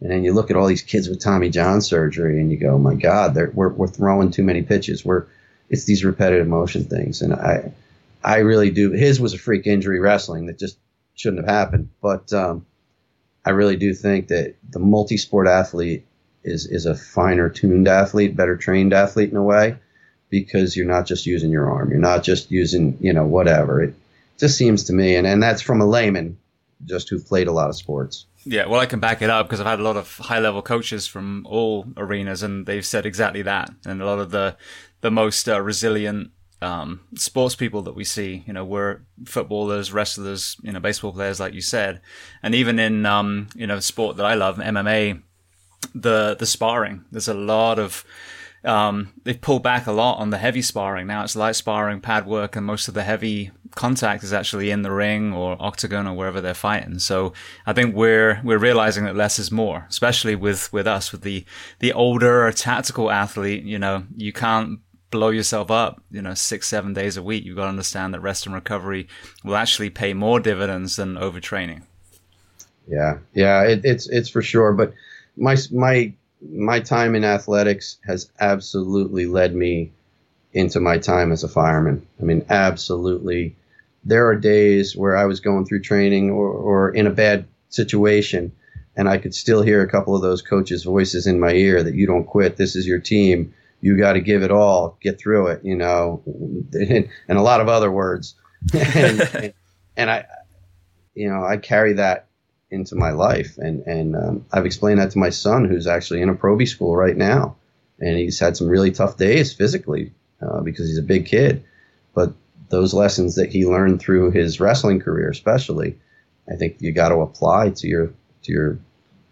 And 0.00 0.10
then 0.10 0.24
you 0.24 0.32
look 0.32 0.50
at 0.50 0.56
all 0.56 0.66
these 0.66 0.82
kids 0.82 1.08
with 1.08 1.20
Tommy 1.20 1.50
John 1.50 1.80
surgery, 1.80 2.40
and 2.40 2.50
you 2.50 2.56
go, 2.56 2.78
"My 2.78 2.94
God, 2.94 3.36
we're 3.54 3.68
we're 3.68 3.86
throwing 3.86 4.30
too 4.30 4.42
many 4.42 4.62
pitches. 4.62 5.04
We're 5.04 5.26
it's 5.68 5.84
these 5.84 6.04
repetitive 6.04 6.48
motion 6.48 6.84
things." 6.84 7.22
And 7.22 7.34
I 7.34 7.72
I 8.22 8.38
really 8.38 8.70
do. 8.70 8.92
His 8.92 9.20
was 9.20 9.34
a 9.34 9.38
freak 9.38 9.66
injury 9.66 10.00
wrestling 10.00 10.46
that 10.46 10.58
just 10.58 10.78
shouldn't 11.14 11.46
have 11.46 11.54
happened, 11.54 11.90
but 12.00 12.32
um, 12.32 12.66
I 13.44 13.50
really 13.50 13.76
do 13.76 13.94
think 13.94 14.28
that 14.28 14.54
the 14.70 14.78
multi-sport 14.78 15.48
athlete 15.48 16.06
is 16.44 16.66
is 16.66 16.86
a 16.86 16.94
finer 16.94 17.48
tuned 17.48 17.88
athlete, 17.88 18.36
better 18.36 18.56
trained 18.56 18.92
athlete 18.92 19.30
in 19.30 19.36
a 19.36 19.42
way, 19.42 19.76
because 20.28 20.76
you're 20.76 20.86
not 20.86 21.06
just 21.06 21.26
using 21.26 21.50
your 21.50 21.70
arm, 21.70 21.90
you're 21.90 21.98
not 21.98 22.22
just 22.22 22.50
using 22.50 22.96
you 23.00 23.12
know 23.12 23.24
whatever. 23.24 23.82
It 23.82 23.94
just 24.38 24.56
seems 24.56 24.84
to 24.84 24.92
me, 24.92 25.16
and 25.16 25.26
and 25.26 25.42
that's 25.42 25.62
from 25.62 25.80
a 25.80 25.86
layman, 25.86 26.38
just 26.84 27.08
who 27.08 27.20
played 27.20 27.48
a 27.48 27.52
lot 27.52 27.68
of 27.68 27.76
sports. 27.76 28.26
Yeah, 28.44 28.66
well, 28.66 28.80
I 28.80 28.86
can 28.86 29.00
back 29.00 29.20
it 29.20 29.28
up 29.28 29.46
because 29.46 29.60
I've 29.60 29.66
had 29.66 29.80
a 29.80 29.82
lot 29.82 29.98
of 29.98 30.16
high 30.16 30.38
level 30.38 30.62
coaches 30.62 31.06
from 31.06 31.46
all 31.46 31.86
arenas, 31.96 32.42
and 32.42 32.64
they've 32.64 32.86
said 32.86 33.04
exactly 33.04 33.42
that. 33.42 33.70
And 33.84 34.00
a 34.00 34.06
lot 34.06 34.18
of 34.18 34.30
the 34.30 34.56
the 35.02 35.10
most 35.10 35.48
uh, 35.48 35.60
resilient 35.60 36.30
um, 36.62 37.00
sports 37.14 37.54
people 37.54 37.82
that 37.82 37.94
we 37.94 38.04
see, 38.04 38.44
you 38.46 38.52
know, 38.52 38.64
were 38.64 39.02
footballers, 39.24 39.92
wrestlers, 39.92 40.56
you 40.62 40.72
know, 40.72 40.80
baseball 40.80 41.12
players, 41.12 41.40
like 41.40 41.54
you 41.54 41.62
said, 41.62 42.00
and 42.42 42.54
even 42.54 42.78
in 42.78 43.06
um, 43.06 43.48
you 43.54 43.66
know, 43.66 43.80
sport 43.80 44.16
that 44.16 44.26
I 44.26 44.34
love, 44.34 44.58
MMA, 44.58 45.22
the 45.94 46.36
the 46.38 46.46
sparring. 46.46 47.04
There's 47.10 47.28
a 47.28 47.34
lot 47.34 47.78
of 47.78 48.04
um, 48.62 49.12
they've 49.24 49.40
pulled 49.40 49.62
back 49.62 49.86
a 49.86 49.92
lot 49.92 50.18
on 50.18 50.30
the 50.30 50.38
heavy 50.38 50.62
sparring. 50.62 51.06
Now 51.06 51.24
it's 51.24 51.34
light 51.34 51.56
sparring, 51.56 52.00
pad 52.00 52.26
work, 52.26 52.56
and 52.56 52.66
most 52.66 52.88
of 52.88 52.94
the 52.94 53.02
heavy 53.02 53.50
contact 53.74 54.22
is 54.22 54.32
actually 54.32 54.70
in 54.70 54.82
the 54.82 54.90
ring 54.90 55.32
or 55.32 55.56
octagon 55.60 56.06
or 56.06 56.14
wherever 56.14 56.40
they're 56.40 56.54
fighting. 56.54 56.98
So 56.98 57.32
I 57.66 57.72
think 57.72 57.94
we're 57.94 58.40
we're 58.44 58.58
realizing 58.58 59.04
that 59.04 59.16
less 59.16 59.38
is 59.38 59.50
more, 59.50 59.86
especially 59.88 60.34
with 60.34 60.70
with 60.72 60.86
us, 60.86 61.10
with 61.12 61.22
the 61.22 61.44
the 61.78 61.92
older 61.92 62.52
tactical 62.52 63.10
athlete. 63.10 63.64
You 63.64 63.78
know, 63.78 64.04
you 64.14 64.32
can't 64.32 64.80
blow 65.10 65.30
yourself 65.30 65.70
up, 65.70 66.02
you 66.10 66.22
know, 66.22 66.34
six, 66.34 66.68
seven 66.68 66.92
days 66.92 67.16
a 67.16 67.22
week. 67.22 67.44
You've 67.44 67.56
got 67.56 67.64
to 67.64 67.70
understand 67.70 68.14
that 68.14 68.20
rest 68.20 68.46
and 68.46 68.54
recovery 68.54 69.08
will 69.44 69.56
actually 69.56 69.90
pay 69.90 70.14
more 70.14 70.40
dividends 70.40 70.96
than 70.96 71.16
overtraining. 71.16 71.82
Yeah, 72.88 73.18
yeah, 73.34 73.62
it, 73.62 73.84
it's 73.84 74.08
it's 74.08 74.28
for 74.28 74.42
sure. 74.42 74.72
But 74.72 74.94
my 75.36 75.56
my 75.72 76.12
my 76.42 76.80
time 76.80 77.14
in 77.14 77.24
athletics 77.24 77.98
has 78.06 78.30
absolutely 78.40 79.26
led 79.26 79.54
me 79.54 79.92
into 80.52 80.80
my 80.80 80.98
time 80.98 81.32
as 81.32 81.44
a 81.44 81.48
fireman. 81.48 82.06
I 82.20 82.24
mean, 82.24 82.44
absolutely. 82.48 83.56
There 84.04 84.26
are 84.28 84.36
days 84.36 84.96
where 84.96 85.16
I 85.16 85.26
was 85.26 85.40
going 85.40 85.66
through 85.66 85.82
training 85.82 86.30
or, 86.30 86.48
or 86.48 86.90
in 86.90 87.06
a 87.06 87.10
bad 87.10 87.46
situation, 87.68 88.52
and 88.96 89.08
I 89.08 89.18
could 89.18 89.34
still 89.34 89.62
hear 89.62 89.82
a 89.82 89.90
couple 89.90 90.16
of 90.16 90.22
those 90.22 90.42
coaches' 90.42 90.84
voices 90.84 91.26
in 91.26 91.38
my 91.38 91.52
ear 91.52 91.82
that 91.82 91.94
you 91.94 92.06
don't 92.06 92.24
quit. 92.24 92.56
This 92.56 92.74
is 92.74 92.86
your 92.86 92.98
team. 92.98 93.54
You 93.80 93.96
got 93.96 94.14
to 94.14 94.20
give 94.20 94.42
it 94.42 94.50
all. 94.50 94.98
Get 95.00 95.18
through 95.18 95.48
it. 95.48 95.64
You 95.64 95.76
know, 95.76 96.22
and, 96.72 97.08
and 97.28 97.38
a 97.38 97.42
lot 97.42 97.60
of 97.60 97.68
other 97.68 97.90
words. 97.90 98.34
and, 98.74 99.20
and, 99.20 99.54
and 99.96 100.10
I, 100.10 100.26
you 101.14 101.28
know, 101.28 101.44
I 101.44 101.56
carry 101.56 101.94
that 101.94 102.28
into 102.70 102.94
my 102.94 103.10
life. 103.10 103.58
And 103.58 103.82
and 103.86 104.16
um, 104.16 104.46
I've 104.52 104.66
explained 104.66 105.00
that 105.00 105.10
to 105.12 105.18
my 105.18 105.30
son, 105.30 105.64
who's 105.64 105.86
actually 105.86 106.22
in 106.22 106.28
a 106.28 106.34
Proby 106.34 106.68
school 106.68 106.96
right 106.96 107.16
now, 107.16 107.56
and 107.98 108.16
he's 108.16 108.38
had 108.38 108.56
some 108.56 108.68
really 108.68 108.90
tough 108.90 109.16
days 109.16 109.52
physically 109.52 110.12
uh, 110.40 110.60
because 110.60 110.88
he's 110.88 110.98
a 110.98 111.02
big 111.02 111.26
kid. 111.26 111.64
But 112.14 112.32
those 112.70 112.94
lessons 112.94 113.34
that 113.34 113.50
he 113.50 113.66
learned 113.66 114.00
through 114.00 114.30
his 114.30 114.60
wrestling 114.60 115.00
career, 115.00 115.28
especially, 115.30 115.98
I 116.50 116.56
think 116.56 116.76
you 116.80 116.92
got 116.92 117.10
to 117.10 117.20
apply 117.20 117.70
to 117.70 117.88
your 117.88 118.12
to 118.42 118.52
your 118.52 118.78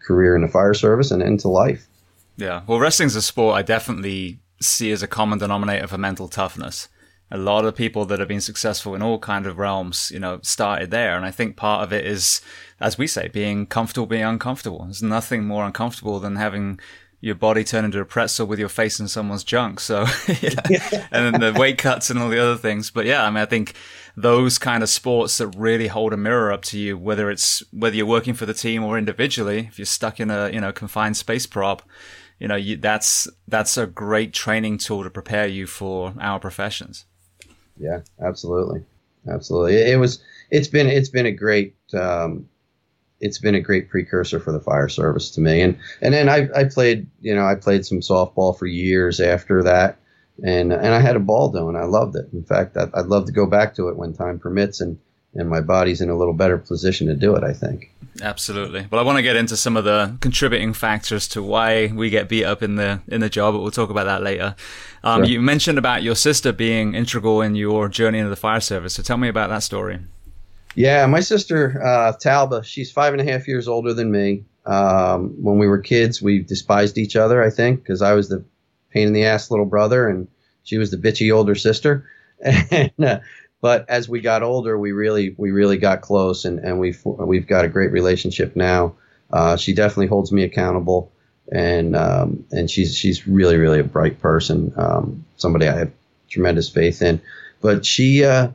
career 0.04 0.34
in 0.34 0.42
the 0.42 0.48
fire 0.48 0.74
service 0.74 1.10
and 1.10 1.22
into 1.22 1.48
life. 1.48 1.87
Yeah, 2.38 2.62
well, 2.66 2.78
wrestling's 2.78 3.16
a 3.16 3.22
sport 3.22 3.56
I 3.56 3.62
definitely 3.62 4.40
see 4.60 4.90
as 4.90 5.02
a 5.02 5.06
common 5.06 5.38
denominator 5.38 5.86
for 5.86 5.98
mental 5.98 6.28
toughness 6.28 6.88
a 7.30 7.38
lot 7.38 7.64
of 7.64 7.76
people 7.76 8.04
that 8.06 8.18
have 8.18 8.28
been 8.28 8.40
successful 8.40 8.94
in 8.94 9.02
all 9.02 9.18
kind 9.18 9.46
of 9.46 9.58
realms, 9.58 10.10
you 10.12 10.18
know, 10.18 10.40
started 10.42 10.90
there. 10.90 11.16
And 11.16 11.26
I 11.26 11.30
think 11.30 11.56
part 11.56 11.82
of 11.82 11.92
it 11.92 12.06
is, 12.06 12.40
as 12.80 12.96
we 12.96 13.06
say, 13.06 13.28
being 13.28 13.66
comfortable, 13.66 14.06
being 14.06 14.24
uncomfortable. 14.24 14.84
There's 14.84 15.02
nothing 15.02 15.44
more 15.44 15.66
uncomfortable 15.66 16.20
than 16.20 16.36
having 16.36 16.80
your 17.20 17.34
body 17.34 17.64
turn 17.64 17.84
into 17.84 18.00
a 18.00 18.04
pretzel 18.04 18.46
with 18.46 18.60
your 18.60 18.68
face 18.68 18.98
in 18.98 19.08
someone's 19.08 19.44
junk. 19.44 19.80
So, 19.80 20.06
and 20.28 21.34
then 21.34 21.40
the 21.40 21.54
weight 21.58 21.76
cuts 21.76 22.08
and 22.08 22.18
all 22.18 22.30
the 22.30 22.42
other 22.42 22.56
things. 22.56 22.90
But 22.90 23.04
yeah, 23.04 23.24
I 23.24 23.28
mean, 23.28 23.42
I 23.42 23.46
think 23.46 23.74
those 24.16 24.58
kind 24.58 24.82
of 24.82 24.88
sports 24.88 25.36
that 25.36 25.48
really 25.48 25.88
hold 25.88 26.14
a 26.14 26.16
mirror 26.16 26.50
up 26.50 26.62
to 26.62 26.78
you, 26.78 26.96
whether 26.96 27.30
it's, 27.30 27.62
whether 27.72 27.94
you're 27.94 28.06
working 28.06 28.34
for 28.34 28.46
the 28.46 28.54
team 28.54 28.82
or 28.82 28.96
individually, 28.96 29.66
if 29.68 29.78
you're 29.78 29.86
stuck 29.86 30.18
in 30.18 30.30
a, 30.30 30.48
you 30.50 30.60
know, 30.62 30.72
confined 30.72 31.18
space 31.18 31.46
prop, 31.46 31.82
you 32.38 32.48
know, 32.48 32.56
you, 32.56 32.76
that's, 32.76 33.28
that's 33.46 33.76
a 33.76 33.86
great 33.86 34.32
training 34.32 34.78
tool 34.78 35.04
to 35.04 35.10
prepare 35.10 35.46
you 35.46 35.66
for 35.66 36.14
our 36.20 36.38
professions. 36.38 37.04
Yeah, 37.78 38.00
absolutely, 38.20 38.84
absolutely. 39.30 39.76
It, 39.76 39.90
it 39.90 39.96
was. 39.96 40.22
It's 40.50 40.68
been. 40.68 40.88
It's 40.88 41.08
been 41.08 41.26
a 41.26 41.32
great. 41.32 41.76
Um, 41.94 42.48
it's 43.20 43.38
been 43.38 43.54
a 43.54 43.60
great 43.60 43.88
precursor 43.88 44.40
for 44.40 44.52
the 44.52 44.60
fire 44.60 44.88
service 44.88 45.30
to 45.32 45.40
me, 45.40 45.60
and 45.60 45.78
and 46.02 46.12
then 46.12 46.28
I, 46.28 46.48
I 46.54 46.64
played. 46.64 47.06
You 47.20 47.34
know, 47.34 47.46
I 47.46 47.54
played 47.54 47.86
some 47.86 48.00
softball 48.00 48.58
for 48.58 48.66
years 48.66 49.20
after 49.20 49.62
that, 49.62 49.98
and 50.42 50.72
and 50.72 50.94
I 50.94 51.00
had 51.00 51.16
a 51.16 51.20
ball 51.20 51.50
doing. 51.50 51.76
I 51.76 51.84
loved 51.84 52.16
it. 52.16 52.28
In 52.32 52.42
fact, 52.42 52.76
I, 52.76 52.88
I'd 52.94 53.06
love 53.06 53.26
to 53.26 53.32
go 53.32 53.46
back 53.46 53.74
to 53.76 53.88
it 53.88 53.96
when 53.96 54.12
time 54.12 54.38
permits, 54.38 54.80
and 54.80 54.98
and 55.34 55.48
my 55.48 55.60
body's 55.60 56.00
in 56.00 56.10
a 56.10 56.16
little 56.16 56.34
better 56.34 56.58
position 56.58 57.06
to 57.08 57.14
do 57.14 57.34
it. 57.34 57.44
I 57.44 57.52
think. 57.52 57.92
Absolutely. 58.20 58.86
Well, 58.90 59.00
I 59.00 59.04
want 59.04 59.16
to 59.16 59.22
get 59.22 59.36
into 59.36 59.56
some 59.56 59.76
of 59.76 59.84
the 59.84 60.16
contributing 60.20 60.72
factors 60.72 61.28
to 61.28 61.42
why 61.42 61.86
we 61.94 62.10
get 62.10 62.28
beat 62.28 62.44
up 62.44 62.62
in 62.62 62.76
the 62.76 63.00
in 63.08 63.20
the 63.20 63.28
job, 63.28 63.54
but 63.54 63.60
we'll 63.60 63.70
talk 63.70 63.90
about 63.90 64.04
that 64.04 64.22
later. 64.22 64.56
Um, 65.04 65.22
sure. 65.22 65.32
You 65.32 65.40
mentioned 65.40 65.78
about 65.78 66.02
your 66.02 66.16
sister 66.16 66.52
being 66.52 66.94
integral 66.94 67.42
in 67.42 67.54
your 67.54 67.88
journey 67.88 68.18
into 68.18 68.30
the 68.30 68.36
fire 68.36 68.60
service. 68.60 68.94
So 68.94 69.02
tell 69.02 69.18
me 69.18 69.28
about 69.28 69.50
that 69.50 69.62
story. 69.62 70.00
Yeah, 70.74 71.06
my 71.06 71.20
sister 71.20 71.82
uh, 71.82 72.12
Talba, 72.12 72.64
she's 72.64 72.92
five 72.92 73.12
and 73.12 73.20
a 73.20 73.32
half 73.32 73.48
years 73.48 73.68
older 73.68 73.94
than 73.94 74.10
me. 74.10 74.44
Um, 74.66 75.30
when 75.42 75.58
we 75.58 75.66
were 75.66 75.78
kids, 75.78 76.20
we 76.20 76.40
despised 76.40 76.98
each 76.98 77.16
other. 77.16 77.42
I 77.42 77.50
think 77.50 77.82
because 77.82 78.02
I 78.02 78.12
was 78.12 78.28
the 78.28 78.44
pain 78.90 79.06
in 79.06 79.12
the 79.12 79.24
ass 79.24 79.50
little 79.50 79.66
brother, 79.66 80.08
and 80.08 80.28
she 80.64 80.78
was 80.78 80.90
the 80.90 80.96
bitchy 80.96 81.34
older 81.34 81.54
sister. 81.54 82.08
And 82.40 82.92
uh, 83.04 83.18
but 83.60 83.88
as 83.88 84.08
we 84.08 84.20
got 84.20 84.42
older, 84.42 84.78
we 84.78 84.92
really 84.92 85.34
we 85.36 85.50
really 85.50 85.78
got 85.78 86.00
close, 86.00 86.44
and, 86.44 86.58
and 86.60 86.78
we've 86.78 87.00
we've 87.04 87.46
got 87.46 87.64
a 87.64 87.68
great 87.68 87.90
relationship 87.90 88.54
now. 88.54 88.94
Uh, 89.32 89.56
she 89.56 89.74
definitely 89.74 90.06
holds 90.06 90.30
me 90.30 90.44
accountable, 90.44 91.10
and 91.50 91.96
um, 91.96 92.44
and 92.52 92.70
she's 92.70 92.94
she's 92.96 93.26
really 93.26 93.56
really 93.56 93.80
a 93.80 93.84
bright 93.84 94.20
person, 94.20 94.72
um, 94.76 95.24
somebody 95.36 95.66
I 95.66 95.76
have 95.76 95.92
tremendous 96.28 96.68
faith 96.68 97.02
in. 97.02 97.20
But 97.60 97.84
she, 97.84 98.24
uh, 98.24 98.50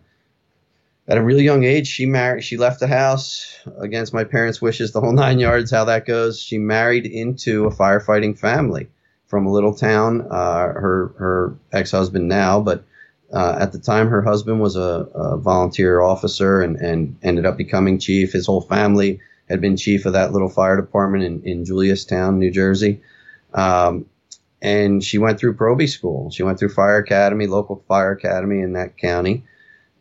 at 1.10 1.18
a 1.18 1.24
really 1.24 1.44
young 1.44 1.66
age, 1.66 1.88
she 1.88 2.06
married. 2.06 2.46
She 2.46 2.56
left 2.56 2.80
the 2.80 2.88
house 2.88 3.60
against 3.80 4.14
my 4.14 4.24
parents' 4.24 4.62
wishes, 4.62 4.94
the 4.94 5.02
whole 5.02 5.12
nine 5.12 5.40
yards. 5.40 5.70
How 5.70 5.84
that 5.86 6.06
goes. 6.06 6.40
She 6.40 6.58
married 6.58 7.06
into 7.06 7.66
a 7.66 7.72
firefighting 7.72 8.40
family 8.40 8.88
from 9.28 9.48
a 9.48 9.52
little 9.52 9.76
town. 9.76 10.28
Uh, 10.32 10.68
her 10.68 11.14
her 11.18 11.56
ex 11.74 11.92
husband 11.92 12.30
now, 12.30 12.62
but 12.62 12.86
uh, 13.34 13.58
at 13.60 13.72
the 13.72 13.80
time, 13.80 14.10
her 14.10 14.22
husband 14.22 14.62
was 14.62 14.76
a, 14.76 15.08
a, 15.16 15.38
volunteer 15.38 16.02
officer 16.02 16.62
and, 16.62 16.78
and 16.78 17.18
ended 17.24 17.46
up 17.46 17.58
becoming 17.58 17.98
chief. 17.98 18.32
His 18.32 18.46
whole 18.46 18.62
family 18.62 19.20
had 19.50 19.60
been 19.60 19.76
chief 19.76 20.06
of 20.06 20.14
that 20.14 20.32
little 20.32 20.50
fire 20.50 20.76
department 20.80 21.24
in, 21.24 21.42
in 21.44 21.66
Juliustown, 21.66 22.38
New 22.38 22.52
Jersey. 22.52 23.02
Um, 23.54 24.06
and 24.62 25.04
she 25.04 25.18
went 25.18 25.40
through 25.40 25.56
Proby 25.56 25.90
School. 25.90 26.30
She 26.30 26.44
went 26.44 26.60
through 26.60 26.70
Fire 26.70 26.98
Academy, 26.98 27.48
local 27.48 27.84
fire 27.88 28.12
academy 28.12 28.62
in 28.62 28.74
that 28.74 28.98
county. 28.98 29.44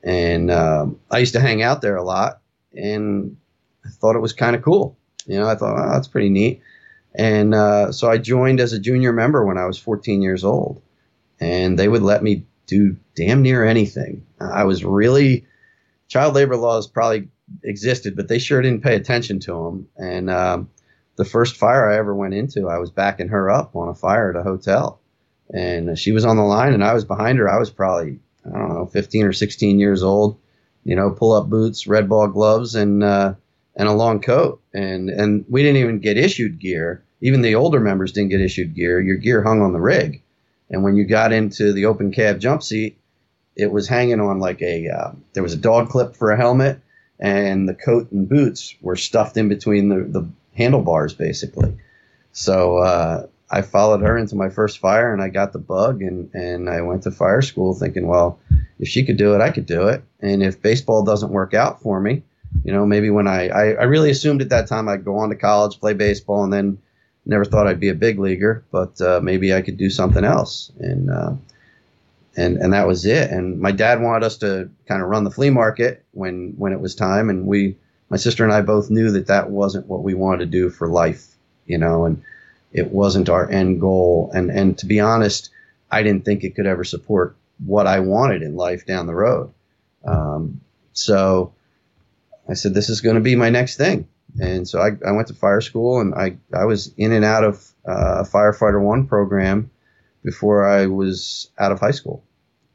And 0.05 0.51
um, 0.51 1.01
I 1.11 1.19
used 1.19 1.33
to 1.33 1.41
hang 1.41 1.63
out 1.63 1.81
there 1.81 1.97
a 1.97 2.05
lot, 2.05 2.41
and 2.75 3.37
I 3.85 3.89
thought 3.89 4.17
it 4.17 4.21
was 4.21 4.33
kind 4.33 4.55
of 4.55 4.63
cool. 4.63 4.97
You 5.27 5.39
know, 5.39 5.49
I 5.49 5.55
thought, 5.55 5.79
oh, 5.79 5.93
that's 5.93 6.09
pretty 6.09 6.29
neat. 6.29 6.61
And 7.15 7.55
uh, 7.55 7.93
so 7.93 8.11
I 8.11 8.19
joined 8.19 8.61
as 8.61 8.73
a 8.73 8.79
junior 8.79 9.13
member 9.13 9.45
when 9.45 9.59
I 9.59 9.65
was 9.65 9.79
14 9.79 10.23
years 10.23 10.45
old. 10.45 10.83
And 11.41 11.79
they 11.79 11.89
would 11.89 12.03
let 12.03 12.23
me 12.23 12.45
do 12.67 12.97
damn 13.15 13.43
near 13.43 13.65
anything. 13.65 14.27
I 14.41 14.65
was 14.65 14.85
really 14.85 15.47
child 16.09 16.35
labor 16.35 16.57
laws 16.57 16.87
probably 16.87 17.29
existed, 17.65 18.17
but 18.17 18.29
they 18.29 18.39
sure 18.39 18.61
didn't 18.63 18.83
pay 18.83 18.95
attention 18.95 19.41
to 19.41 19.53
them. 19.53 19.89
And 19.97 20.31
um, 20.31 20.71
the 21.17 21.25
first 21.25 21.57
fire 21.57 21.91
I 21.91 21.97
ever 21.97 22.15
went 22.15 22.35
into, 22.35 22.69
I 22.69 22.79
was 22.79 22.91
backing 22.91 23.29
her 23.29 23.51
up 23.51 23.75
on 23.75 23.89
a 23.89 23.95
fire 23.95 24.31
at 24.31 24.41
a 24.41 24.43
hotel, 24.43 25.01
and 25.53 25.99
she 25.99 26.13
was 26.13 26.25
on 26.25 26.37
the 26.37 26.43
line, 26.43 26.75
and 26.75 26.85
I 26.85 26.95
was 26.95 27.05
behind 27.05 27.39
her. 27.39 27.49
I 27.49 27.59
was 27.59 27.71
probably 27.71 28.19
I 28.45 28.59
don't 28.59 28.69
know, 28.69 28.87
15 28.87 29.25
or 29.25 29.33
16 29.33 29.79
years 29.79 30.03
old. 30.03 30.39
You 30.85 30.97
know, 30.97 31.11
pull 31.11 31.33
up 31.33 31.49
boots, 31.49 31.87
red 31.87 32.09
ball 32.09 32.27
gloves, 32.27 32.75
and 32.75 33.05
uh, 33.05 33.35
and 33.77 33.89
a 33.89 33.93
long 33.93 34.21
coat, 34.21 34.61
and 34.75 35.11
and 35.11 35.45
we 35.49 35.63
didn't 35.63 35.81
even 35.81 36.01
get 36.01 36.19
issued 36.19 36.59
gear. 36.59 37.05
Even 37.21 37.41
the 37.41 37.55
older 37.55 37.79
members 37.79 38.11
didn't 38.11 38.31
get 38.31 38.41
issued 38.41 38.75
gear. 38.75 39.01
Your 39.01 39.17
gear 39.17 39.43
hung 39.45 39.63
on 39.63 39.73
the 39.73 39.81
rig, 39.81 40.23
and 40.71 40.83
when 40.83 40.97
you 40.97 41.05
got 41.05 41.33
into 41.33 41.73
the 41.73 41.87
open 41.87 42.11
cab 42.11 42.41
jump 42.41 42.65
seat, 42.65 42.99
it 43.57 43.71
was 43.71 43.89
hanging 43.89 44.21
on 44.21 44.39
like 44.39 44.63
a 44.63 44.89
uh, 44.89 45.13
there 45.33 45.43
was 45.43 45.55
a 45.55 45.59
dog 45.59 45.89
clip 45.89 46.17
for 46.17 46.31
a 46.31 46.37
helmet, 46.37 46.81
and 47.19 47.69
the 47.69 47.75
coat 47.75 48.11
and 48.13 48.29
boots 48.29 48.75
were 48.81 48.97
stuffed 48.97 49.37
in 49.37 49.49
between 49.49 49.89
the 49.89 50.03
the 50.03 50.29
handlebars 50.55 51.15
basically. 51.15 51.77
So 52.33 52.79
uh, 52.79 53.27
I 53.51 53.63
followed 53.63 54.01
her 54.01 54.17
into 54.17 54.37
my 54.37 54.49
first 54.49 54.79
fire, 54.79 55.13
and 55.13 55.23
I 55.23 55.29
got 55.29 55.53
the 55.53 55.59
bug, 55.59 56.03
and 56.03 56.33
and 56.35 56.69
I 56.69 56.81
went 56.81 57.03
to 57.05 57.11
fire 57.11 57.43
school 57.43 57.75
thinking, 57.75 58.07
well, 58.07 58.39
if 58.79 58.89
she 58.89 59.05
could 59.05 59.17
do 59.17 59.35
it, 59.35 59.41
I 59.41 59.51
could 59.51 59.67
do 59.67 59.89
it, 59.89 60.03
and 60.21 60.43
if 60.43 60.63
baseball 60.63 61.05
doesn't 61.05 61.31
work 61.31 61.55
out 61.55 61.81
for 61.81 62.01
me 62.01 62.23
you 62.65 62.73
know, 62.73 62.87
maybe 62.87 63.11
when 63.11 63.27
I, 63.27 63.49
I, 63.49 63.63
I 63.73 63.83
really 63.85 64.11
assumed 64.11 64.43
at 64.43 64.51
that 64.51 64.69
time 64.69 64.89
I'd 64.89 65.05
go 65.05 65.17
on 65.19 65.31
to 65.31 65.37
college, 65.37 65.81
play 65.81 65.95
baseball, 65.95 66.45
and 66.45 66.53
then 66.53 66.79
never 67.25 67.45
thought 67.45 67.67
I'd 67.67 67.81
be 67.81 67.89
a 67.89 67.95
big 67.95 68.19
leaguer, 68.19 68.65
but 68.71 69.01
uh, 69.01 69.21
maybe 69.23 69.55
I 69.55 69.63
could 69.63 69.77
do 69.77 69.91
something 69.91 70.25
else. 70.25 70.71
And, 70.79 71.11
uh, 71.11 71.33
and, 72.37 72.57
and 72.57 72.73
that 72.73 72.87
was 72.87 73.05
it. 73.05 73.31
And 73.31 73.61
my 73.61 73.73
dad 73.73 74.01
wanted 74.01 74.25
us 74.25 74.39
to 74.39 74.71
kind 74.87 75.03
of 75.03 75.09
run 75.09 75.25
the 75.25 75.31
flea 75.31 75.51
market 75.51 76.05
when, 76.13 76.55
when 76.57 76.73
it 76.73 76.81
was 76.81 76.95
time. 76.95 77.31
And 77.31 77.47
we, 77.47 77.77
my 78.09 78.17
sister 78.17 78.45
and 78.45 78.53
I 78.53 78.61
both 78.63 78.91
knew 78.91 79.11
that 79.11 79.27
that 79.27 79.51
wasn't 79.51 79.87
what 79.87 80.03
we 80.03 80.15
wanted 80.15 80.41
to 80.41 80.47
do 80.47 80.71
for 80.71 80.89
life, 80.89 81.27
you 81.67 81.79
know, 81.79 82.05
and 82.05 82.23
it 82.73 82.91
wasn't 82.91 83.29
our 83.29 83.51
end 83.51 83.81
goal. 83.81 84.31
And, 84.35 84.51
and 84.51 84.79
to 84.79 84.87
be 84.87 85.01
honest, 85.01 85.51
I 85.91 86.03
didn't 86.03 86.25
think 86.25 86.43
it 86.43 86.55
could 86.55 86.67
ever 86.67 86.85
support 86.85 87.37
what 87.65 87.87
I 87.87 88.01
wanted 88.01 88.43
in 88.43 88.57
life 88.57 88.87
down 88.87 89.07
the 89.07 89.15
road. 89.15 89.53
Um, 90.05 90.61
so, 90.95 91.53
I 92.49 92.55
said, 92.55 92.75
this 92.75 92.89
is 92.89 93.01
going 93.01 93.15
to 93.15 93.23
be 93.23 93.37
my 93.37 93.51
next 93.51 93.77
thing. 93.77 94.09
And 94.41 94.69
so 94.69 94.81
I, 94.81 94.91
I 95.07 95.13
went 95.13 95.29
to 95.29 95.35
fire 95.35 95.61
school 95.61 96.01
and 96.01 96.15
I, 96.15 96.37
I 96.55 96.65
was 96.65 96.93
in 96.97 97.13
and 97.13 97.25
out 97.25 97.45
of 97.45 97.67
uh, 97.87 98.21
a 98.21 98.25
firefighter 98.25 98.81
one 98.81 99.07
program 99.07 99.71
before 100.23 100.67
I 100.67 100.87
was 100.87 101.51
out 101.59 101.73
of 101.73 101.81
high 101.81 101.91
school. 101.93 102.25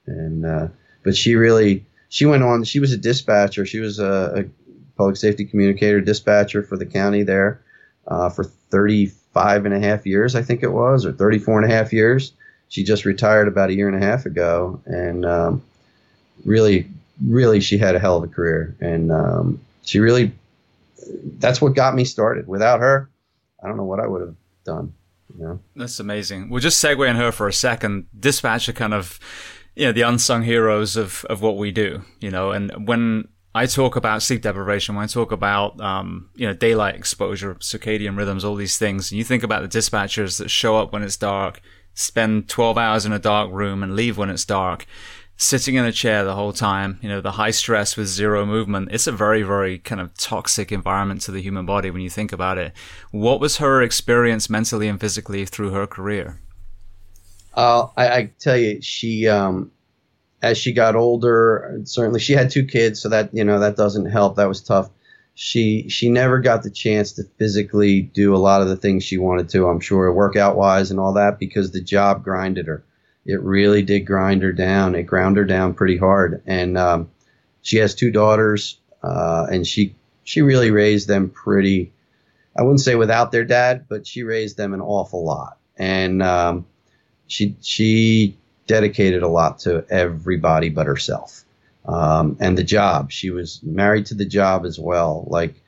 And, 0.06 0.46
uh, 0.46 0.68
but 1.04 1.16
she 1.16 1.36
really, 1.36 1.86
she 2.10 2.26
went 2.26 2.44
on, 2.44 2.64
she 2.64 2.80
was 2.80 2.92
a 2.92 2.98
dispatcher. 2.98 3.66
She 3.66 3.80
was 3.80 4.00
a, 4.00 4.46
a 4.46 4.98
public 4.98 5.18
safety 5.18 5.46
communicator 5.46 6.02
dispatcher 6.02 6.64
for 6.64 6.78
the 6.78 6.86
county 6.86 7.24
there 7.24 7.62
uh, 8.08 8.30
for 8.30 8.44
35 8.44 9.66
and 9.66 9.74
a 9.74 9.80
half 9.80 10.06
years, 10.06 10.36
I 10.36 10.42
think 10.42 10.64
it 10.64 10.72
was, 10.72 11.06
or 11.06 11.12
34 11.12 11.62
and 11.62 11.72
a 11.72 11.76
half 11.76 11.94
years. 11.94 12.34
She 12.70 12.84
just 12.84 13.06
retired 13.06 13.48
about 13.48 13.70
a 13.70 13.74
year 13.74 13.88
and 13.88 14.02
a 14.02 14.06
half 14.06 14.26
ago 14.26 14.82
and 14.86 15.26
um, 15.26 15.64
really 16.44 16.88
really 17.26 17.60
she 17.60 17.78
had 17.78 17.96
a 17.96 18.00
hell 18.00 18.18
of 18.18 18.24
a 18.24 18.28
career, 18.28 18.76
and 18.80 19.12
um, 19.12 19.62
she 19.84 20.00
really 20.00 20.32
that's 21.40 21.62
what 21.62 21.76
got 21.76 21.96
me 21.96 22.06
started. 22.06 22.48
Without 22.48 22.80
her, 22.80 23.10
I 23.64 23.68
don't 23.68 23.78
know 23.78 23.86
what 23.86 24.00
I 24.00 24.08
would 24.08 24.22
have 24.22 24.36
done. 24.66 24.94
Know? 25.38 25.60
That's 25.76 26.00
amazing. 26.00 26.50
We'll 26.50 26.62
just 26.62 26.84
segue 26.84 27.08
on 27.08 27.16
her 27.16 27.32
for 27.32 27.48
a 27.48 27.54
second. 27.54 28.08
Dispatch 28.18 28.68
are 28.68 28.74
kind 28.74 28.94
of 28.94 29.20
you 29.76 29.86
know 29.86 29.92
the 29.92 30.02
unsung 30.02 30.44
heroes 30.44 30.98
of 30.98 31.26
of 31.30 31.42
what 31.42 31.58
we 31.58 31.72
do. 31.72 32.02
You 32.20 32.32
know, 32.32 32.52
and 32.52 32.88
when 32.88 33.28
I 33.54 33.68
talk 33.68 33.96
about 33.96 34.24
sleep 34.24 34.42
deprivation, 34.42 34.96
when 34.96 35.04
I 35.04 35.08
talk 35.08 35.32
about 35.32 35.80
um, 35.80 36.30
you 36.36 36.48
know 36.48 36.54
daylight 36.54 36.96
exposure, 36.96 37.56
circadian 37.56 38.18
rhythms, 38.18 38.44
all 38.44 38.56
these 38.56 38.78
things, 38.78 39.12
and 39.12 39.18
you 39.18 39.24
think 39.24 39.44
about 39.44 39.62
the 39.62 39.78
dispatchers 39.78 40.40
that 40.40 40.50
show 40.50 40.78
up 40.78 40.92
when 40.92 41.04
it's 41.04 41.18
dark, 41.18 41.62
spend 41.94 42.50
12 42.50 42.78
hours 42.78 43.06
in 43.06 43.14
a 43.14 43.20
dark 43.20 43.52
room, 43.52 43.84
and 43.84 43.96
leave 43.96 44.18
when 44.18 44.30
it's 44.30 44.46
dark 44.46 44.88
sitting 45.38 45.76
in 45.76 45.86
a 45.86 45.92
chair 45.92 46.24
the 46.24 46.34
whole 46.34 46.52
time, 46.52 47.00
you 47.02 47.08
know, 47.08 47.22
the 47.22 47.34
high 47.34 47.52
stress 47.52 47.96
with 47.96 48.08
zero 48.08 48.46
movement. 48.46 48.90
It's 48.92 49.06
a 49.06 49.12
very, 49.12 49.44
very 49.44 49.78
kind 49.78 50.02
of 50.02 50.14
toxic 50.18 50.72
environment 50.72 51.22
to 51.22 51.32
the 51.32 51.42
human 51.42 51.66
body 51.66 51.92
when 51.92 52.02
you 52.02 52.10
think 52.10 52.32
about 52.34 52.58
it. 52.58 52.74
What 53.12 53.40
was 53.40 53.58
her 53.58 53.82
experience 53.84 54.50
mentally 54.50 54.88
and 54.88 55.00
physically 55.00 55.46
through 55.46 55.72
her 55.72 55.86
career? 55.86 56.42
Uh, 57.54 57.88
I, 57.96 58.08
I 58.10 58.32
tell 58.40 58.58
you, 58.58 58.82
she, 58.82 59.28
um, 59.28 59.72
as 60.42 60.58
she 60.58 60.74
got 60.74 60.96
older, 60.96 61.82
certainly 61.84 62.20
she 62.20 62.34
had 62.34 62.50
two 62.50 62.66
kids, 62.66 63.00
so 63.00 63.10
that, 63.10 63.34
you 63.34 63.44
know, 63.44 63.60
that 63.60 63.76
doesn't 63.76 64.08
help. 64.08 64.36
That 64.36 64.48
was 64.48 64.62
tough. 64.62 64.90
She, 65.36 65.88
she 65.88 66.10
never 66.10 66.40
got 66.40 66.64
the 66.64 66.72
chance 66.72 67.12
to 67.14 67.24
physically 67.38 68.02
do 68.02 68.36
a 68.36 68.38
lot 68.38 68.64
of 68.64 68.70
the 68.70 68.76
things 68.76 69.04
she 69.04 69.20
wanted 69.20 69.50
to, 69.50 69.68
I'm 69.68 69.80
sure, 69.80 70.12
workout 70.12 70.56
wise 70.56 70.90
and 70.90 71.00
all 71.00 71.14
that, 71.14 71.38
because 71.38 71.72
the 71.72 71.82
job 71.82 72.24
grinded 72.24 72.66
her 72.66 72.84
it 73.28 73.42
really 73.42 73.82
did 73.82 74.00
grind 74.02 74.42
her 74.42 74.54
down. 74.54 74.96
It 74.96 75.04
ground 75.04 75.36
her 75.36 75.44
down 75.44 75.74
pretty 75.74 75.98
hard. 75.98 76.42
And 76.48 76.78
um, 76.78 77.12
she 77.62 77.78
has 77.78 77.94
two 77.94 78.10
daughters, 78.10 78.80
uh, 79.04 79.46
and 79.52 79.68
she 79.68 79.96
she 80.24 80.42
really 80.42 80.72
raised 80.72 81.10
them 81.10 81.30
pretty. 81.30 81.92
I 82.58 82.64
wouldn't 82.64 82.80
say 82.80 82.96
without 82.96 83.32
their 83.32 83.44
dad, 83.44 83.86
but 83.90 84.08
she 84.08 84.24
raised 84.24 84.56
them 84.58 84.74
an 84.74 84.82
awful 84.82 85.26
lot. 85.26 85.58
And 85.78 86.24
um, 86.24 86.66
she 87.28 87.58
she 87.62 88.38
dedicated 88.66 89.24
a 89.24 89.28
lot 89.28 89.60
to 89.60 89.86
everybody 89.90 90.70
but 90.70 90.88
herself. 90.88 91.44
Um, 91.86 92.38
and 92.40 92.58
the 92.58 92.64
job. 92.64 93.12
She 93.12 93.30
was 93.30 93.62
married 93.62 94.08
to 94.08 94.16
the 94.16 94.26
job 94.26 94.66
as 94.66 94.80
well. 94.80 95.26
Like 95.28 95.62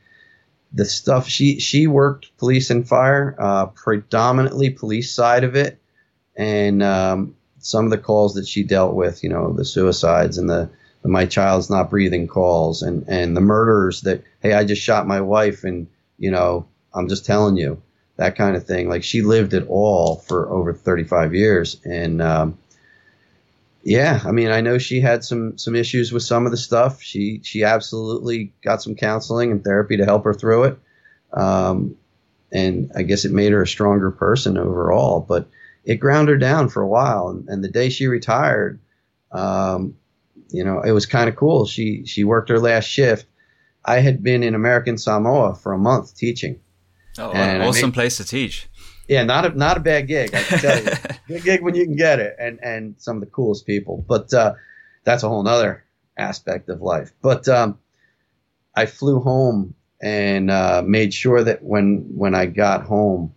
the 0.71 0.85
stuff 0.85 1.27
she 1.27 1.59
she 1.59 1.87
worked 1.87 2.37
police 2.37 2.69
and 2.69 2.87
fire, 2.87 3.35
uh, 3.37 3.65
predominantly 3.65 4.69
police 4.69 5.11
side 5.13 5.43
of 5.43 5.55
it, 5.57 5.77
and 6.37 6.81
um, 6.81 7.35
some 7.59 7.85
of 7.85 7.91
the 7.91 7.97
calls 7.97 8.33
that 8.35 8.47
she 8.47 8.63
dealt 8.63 8.95
with, 8.95 9.23
you 9.23 9.29
know, 9.29 9.53
the 9.53 9.65
suicides 9.65 10.37
and 10.37 10.49
the, 10.49 10.69
the 11.01 11.09
my 11.09 11.25
child's 11.25 11.69
not 11.69 11.89
breathing 11.89 12.27
calls 12.27 12.81
and, 12.81 13.05
and 13.07 13.35
the 13.35 13.41
murders 13.41 14.01
that, 14.01 14.23
hey, 14.41 14.53
I 14.53 14.63
just 14.63 14.81
shot 14.81 15.07
my 15.07 15.21
wife 15.21 15.63
and, 15.63 15.87
you 16.17 16.31
know, 16.31 16.65
I'm 16.93 17.07
just 17.07 17.25
telling 17.25 17.57
you, 17.57 17.81
that 18.17 18.35
kind 18.35 18.55
of 18.55 18.65
thing. 18.65 18.89
Like 18.89 19.03
she 19.03 19.21
lived 19.21 19.53
it 19.53 19.65
all 19.69 20.17
for 20.17 20.49
over 20.49 20.73
35 20.73 21.33
years. 21.33 21.79
And, 21.85 22.21
um, 22.21 22.57
yeah, 23.81 24.19
I 24.25 24.31
mean, 24.31 24.51
I 24.51 24.59
know 24.59 24.77
she 24.77 24.99
had 24.99 25.23
some, 25.23 25.57
some 25.57 25.73
issues 25.73 26.11
with 26.11 26.23
some 26.23 26.45
of 26.45 26.51
the 26.51 26.57
stuff. 26.57 27.01
She, 27.01 27.39
she 27.43 27.63
absolutely 27.63 28.51
got 28.61 28.81
some 28.81 28.95
counseling 28.95 29.51
and 29.51 29.63
therapy 29.63 29.95
to 29.97 30.05
help 30.05 30.25
her 30.25 30.33
through 30.33 30.65
it. 30.65 30.79
Um, 31.31 31.95
and 32.51 32.91
I 32.95 33.03
guess 33.03 33.23
it 33.23 33.31
made 33.31 33.53
her 33.53 33.61
a 33.61 33.67
stronger 33.67 34.11
person 34.11 34.57
overall, 34.57 35.21
but, 35.21 35.47
it 35.89 35.95
ground 35.95 36.29
her 36.29 36.37
down 36.37 36.69
for 36.69 36.83
a 36.83 36.87
while. 36.87 37.29
And, 37.29 37.49
and 37.49 37.63
the 37.63 37.67
day 37.67 37.89
she 37.89 38.05
retired, 38.05 38.79
um, 39.31 39.95
you 40.49 40.63
know, 40.63 40.81
it 40.81 40.91
was 40.91 41.07
kind 41.07 41.27
of 41.27 41.35
cool. 41.35 41.65
She 41.65 42.05
she 42.05 42.23
worked 42.23 42.49
her 42.49 42.59
last 42.59 42.85
shift. 42.85 43.25
I 43.83 43.99
had 43.99 44.21
been 44.21 44.43
in 44.43 44.53
American 44.53 44.99
Samoa 44.99 45.55
for 45.55 45.73
a 45.73 45.79
month 45.79 46.15
teaching. 46.15 46.59
Oh, 47.17 47.31
and 47.31 47.63
awesome 47.63 47.89
made, 47.89 47.95
place 47.95 48.17
to 48.17 48.23
teach. 48.23 48.69
Yeah, 49.07 49.23
not 49.23 49.45
a 49.45 49.49
not 49.57 49.77
a 49.77 49.79
bad 49.79 50.07
gig. 50.07 50.35
I 50.35 50.43
can 50.43 50.59
tell 50.59 50.83
you, 50.83 50.91
good 51.27 51.43
gig 51.43 51.63
when 51.63 51.73
you 51.73 51.85
can 51.85 51.95
get 51.95 52.19
it, 52.19 52.35
and 52.39 52.59
and 52.61 52.93
some 52.99 53.17
of 53.17 53.21
the 53.21 53.31
coolest 53.31 53.65
people. 53.65 54.05
But 54.07 54.31
uh, 54.31 54.53
that's 55.05 55.23
a 55.23 55.29
whole 55.29 55.41
nother 55.41 55.83
aspect 56.17 56.69
of 56.69 56.81
life. 56.83 57.13
But 57.19 57.47
um, 57.47 57.79
I 58.75 58.85
flew 58.85 59.21
home 59.21 59.73
and 60.03 60.51
uh, 60.51 60.83
made 60.85 61.15
sure 61.15 61.43
that 61.43 61.63
when 61.63 62.11
when 62.15 62.35
I 62.35 62.45
got 62.45 62.83
home, 62.83 63.33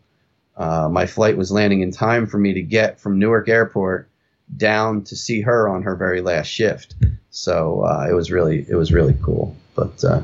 uh, 0.63 0.89
my 0.89 1.07
flight 1.07 1.37
was 1.37 1.51
landing 1.51 1.81
in 1.81 1.91
time 1.91 2.25
for 2.25 2.39
me 2.39 2.55
to 2.55 2.63
get 2.63 3.01
from 3.01 3.19
Newark 3.19 3.49
Airport 3.49 4.09
down 4.57 5.03
to 5.03 5.17
see 5.17 5.41
her 5.41 5.69
on 5.69 5.83
her 5.83 5.97
very 5.97 6.21
last 6.21 6.47
shift. 6.47 6.95
So 7.31 7.83
uh, 7.83 8.07
it 8.09 8.13
was 8.13 8.31
really 8.31 8.65
it 8.69 8.77
was 8.77 8.93
really 8.93 9.19
cool. 9.21 9.57
But 9.75 10.05
uh, 10.05 10.23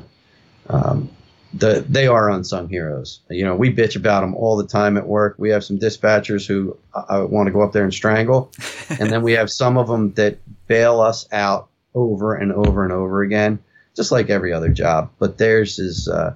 um, 0.68 1.10
the 1.54 1.84
they 1.88 2.06
are 2.06 2.30
unsung 2.30 2.68
heroes. 2.68 3.18
You 3.28 3.46
know, 3.46 3.56
we 3.56 3.74
bitch 3.74 3.96
about 3.96 4.20
them 4.20 4.36
all 4.36 4.56
the 4.56 4.66
time 4.66 4.96
at 4.96 5.08
work. 5.08 5.34
We 5.38 5.50
have 5.50 5.64
some 5.64 5.80
dispatchers 5.80 6.46
who 6.46 6.76
I 6.94 7.18
want 7.18 7.48
to 7.48 7.52
go 7.52 7.62
up 7.62 7.72
there 7.72 7.82
and 7.82 7.92
strangle, 7.92 8.52
and 8.90 9.10
then 9.10 9.22
we 9.22 9.32
have 9.32 9.50
some 9.50 9.76
of 9.76 9.88
them 9.88 10.12
that 10.12 10.38
bail 10.68 11.00
us 11.00 11.26
out 11.32 11.68
over 11.94 12.36
and 12.36 12.52
over 12.52 12.84
and 12.84 12.92
over 12.92 13.22
again, 13.22 13.58
just 13.96 14.12
like 14.12 14.30
every 14.30 14.52
other 14.52 14.68
job. 14.68 15.10
But 15.18 15.38
theirs 15.38 15.80
is 15.80 16.06
uh, 16.06 16.34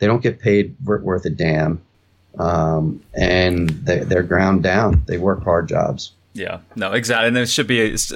they 0.00 0.06
don't 0.06 0.22
get 0.22 0.38
paid 0.38 0.76
worth 0.84 1.24
a 1.24 1.30
damn 1.30 1.80
um, 2.38 3.02
and 3.14 3.68
they, 3.68 4.00
they're 4.00 4.22
ground 4.22 4.62
down. 4.62 5.02
They 5.06 5.18
work 5.18 5.42
hard 5.44 5.68
jobs. 5.68 6.12
Yeah, 6.34 6.60
no, 6.76 6.92
exactly. 6.92 7.28
And 7.28 7.36
it 7.36 7.48
should 7.48 7.66
be 7.66 7.80
it's, 7.80 8.12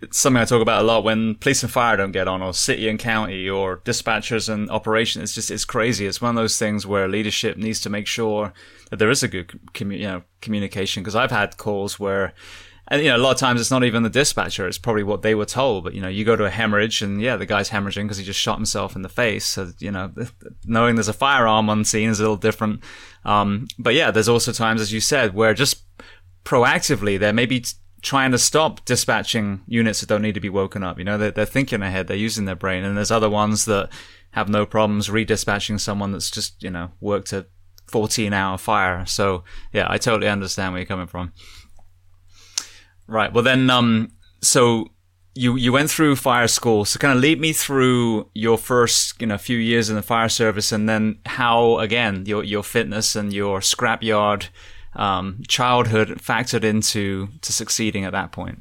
it's 0.00 0.18
something 0.18 0.42
I 0.42 0.44
talk 0.44 0.60
about 0.60 0.82
a 0.82 0.84
lot 0.84 1.04
when 1.04 1.36
police 1.36 1.62
and 1.62 1.72
fire 1.72 1.96
don't 1.96 2.12
get 2.12 2.28
on, 2.28 2.42
or 2.42 2.52
city 2.52 2.88
and 2.88 2.98
county, 2.98 3.48
or 3.48 3.78
dispatchers 3.78 4.48
and 4.48 4.70
operations. 4.70 5.24
It's 5.24 5.34
just 5.34 5.50
it's 5.50 5.64
crazy. 5.64 6.06
It's 6.06 6.20
one 6.20 6.36
of 6.36 6.42
those 6.42 6.58
things 6.58 6.86
where 6.86 7.08
leadership 7.08 7.56
needs 7.56 7.80
to 7.80 7.90
make 7.90 8.06
sure 8.06 8.52
that 8.90 8.98
there 8.98 9.10
is 9.10 9.22
a 9.22 9.28
good 9.28 9.48
commu- 9.72 9.98
you 9.98 10.06
know 10.06 10.22
communication. 10.40 11.02
Because 11.02 11.16
I've 11.16 11.30
had 11.30 11.56
calls 11.56 11.98
where 11.98 12.34
and 12.92 13.02
you 13.02 13.08
know, 13.08 13.16
a 13.16 13.24
lot 13.24 13.30
of 13.30 13.38
times 13.38 13.58
it's 13.58 13.70
not 13.70 13.84
even 13.84 14.02
the 14.02 14.10
dispatcher; 14.10 14.68
it's 14.68 14.76
probably 14.76 15.02
what 15.02 15.22
they 15.22 15.34
were 15.34 15.46
told. 15.46 15.82
But 15.82 15.94
you 15.94 16.02
know, 16.02 16.08
you 16.08 16.26
go 16.26 16.36
to 16.36 16.44
a 16.44 16.50
hemorrhage, 16.50 17.00
and 17.00 17.22
yeah, 17.22 17.36
the 17.36 17.46
guy's 17.46 17.70
hemorrhaging 17.70 18.02
because 18.02 18.18
he 18.18 18.24
just 18.24 18.38
shot 18.38 18.58
himself 18.58 18.94
in 18.94 19.00
the 19.00 19.08
face. 19.08 19.46
So 19.46 19.72
you 19.78 19.90
know, 19.90 20.12
knowing 20.66 20.96
there's 20.96 21.08
a 21.08 21.14
firearm 21.14 21.70
on 21.70 21.86
scene 21.86 22.10
is 22.10 22.20
a 22.20 22.22
little 22.22 22.36
different. 22.36 22.82
Um, 23.24 23.66
but 23.78 23.94
yeah, 23.94 24.10
there's 24.10 24.28
also 24.28 24.52
times, 24.52 24.82
as 24.82 24.92
you 24.92 25.00
said, 25.00 25.32
where 25.32 25.54
just 25.54 25.84
proactively 26.44 27.18
they're 27.18 27.32
maybe 27.32 27.60
t- 27.60 27.72
trying 28.02 28.30
to 28.32 28.38
stop 28.38 28.84
dispatching 28.84 29.62
units 29.66 30.00
that 30.00 30.10
don't 30.10 30.20
need 30.20 30.34
to 30.34 30.40
be 30.40 30.50
woken 30.50 30.82
up. 30.82 30.98
You 30.98 31.04
know, 31.04 31.16
they're, 31.16 31.30
they're 31.30 31.46
thinking 31.46 31.80
ahead, 31.80 32.08
they're 32.08 32.16
using 32.18 32.44
their 32.44 32.56
brain, 32.56 32.84
and 32.84 32.94
there's 32.94 33.10
other 33.10 33.30
ones 33.30 33.64
that 33.64 33.88
have 34.32 34.50
no 34.50 34.66
problems 34.66 35.08
redispatching 35.08 35.80
someone 35.80 36.12
that's 36.12 36.30
just 36.30 36.62
you 36.62 36.70
know 36.70 36.90
worked 37.00 37.32
a 37.32 37.46
14 37.86 38.34
hour 38.34 38.58
fire. 38.58 39.06
So 39.06 39.44
yeah, 39.72 39.86
I 39.88 39.96
totally 39.96 40.28
understand 40.28 40.74
where 40.74 40.80
you're 40.80 40.86
coming 40.86 41.06
from. 41.06 41.32
Right. 43.12 43.30
Well, 43.30 43.44
then, 43.44 43.68
um, 43.68 44.10
so 44.40 44.88
you 45.34 45.56
you 45.56 45.70
went 45.70 45.90
through 45.90 46.16
fire 46.16 46.48
school. 46.48 46.86
So 46.86 46.98
kind 46.98 47.14
of 47.14 47.22
lead 47.22 47.40
me 47.40 47.52
through 47.52 48.30
your 48.34 48.56
first 48.56 49.20
you 49.20 49.26
know 49.26 49.36
few 49.36 49.58
years 49.58 49.90
in 49.90 49.96
the 49.96 50.02
fire 50.02 50.30
service, 50.30 50.72
and 50.72 50.88
then 50.88 51.18
how 51.26 51.78
again 51.78 52.24
your 52.24 52.42
your 52.42 52.62
fitness 52.62 53.14
and 53.14 53.30
your 53.30 53.60
scrapyard 53.60 54.48
um, 54.96 55.42
childhood 55.46 56.20
factored 56.22 56.64
into 56.64 57.28
to 57.42 57.52
succeeding 57.52 58.04
at 58.06 58.12
that 58.12 58.32
point. 58.32 58.60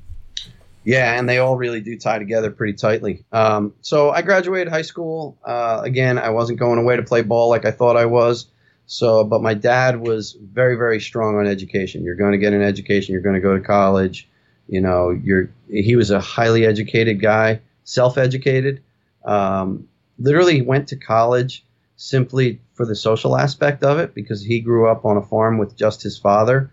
Yeah, 0.83 1.17
and 1.17 1.29
they 1.29 1.37
all 1.37 1.55
really 1.55 1.79
do 1.79 1.97
tie 1.97 2.19
together 2.19 2.51
pretty 2.51 2.73
tightly. 2.73 3.23
Um, 3.31 3.73
so 3.81 4.09
I 4.09 4.21
graduated 4.21 4.67
high 4.67 4.81
school. 4.81 5.37
Uh, 5.45 5.79
again, 5.83 6.17
I 6.17 6.29
wasn't 6.29 6.59
going 6.59 6.77
away 6.79 6.97
to 6.97 7.03
play 7.03 7.21
ball 7.21 7.49
like 7.49 7.63
I 7.63 7.71
thought 7.71 7.95
I 7.95 8.05
was. 8.05 8.47
So, 8.87 9.23
but 9.23 9.41
my 9.41 9.53
dad 9.53 10.01
was 10.01 10.37
very, 10.41 10.75
very 10.75 10.99
strong 10.99 11.37
on 11.37 11.47
education. 11.47 12.03
You're 12.03 12.15
going 12.15 12.33
to 12.33 12.37
get 12.37 12.51
an 12.51 12.61
education. 12.61 13.13
You're 13.13 13.21
going 13.21 13.35
to 13.35 13.41
go 13.41 13.55
to 13.55 13.63
college. 13.63 14.27
You 14.71 14.81
know, 14.81 15.11
you're. 15.11 15.51
He 15.69 15.95
was 15.95 16.09
a 16.09 16.19
highly 16.19 16.65
educated 16.65 17.21
guy, 17.21 17.61
self-educated. 17.83 18.81
Um, 19.23 19.87
literally 20.17 20.61
went 20.61 20.87
to 20.87 20.95
college 20.95 21.63
simply 21.95 22.59
for 22.73 22.87
the 22.87 22.95
social 22.95 23.37
aspect 23.37 23.83
of 23.83 23.99
it 23.99 24.15
because 24.15 24.41
he 24.43 24.59
grew 24.59 24.89
up 24.89 25.05
on 25.05 25.17
a 25.17 25.21
farm 25.21 25.59
with 25.59 25.77
just 25.77 26.01
his 26.01 26.17
father. 26.17 26.71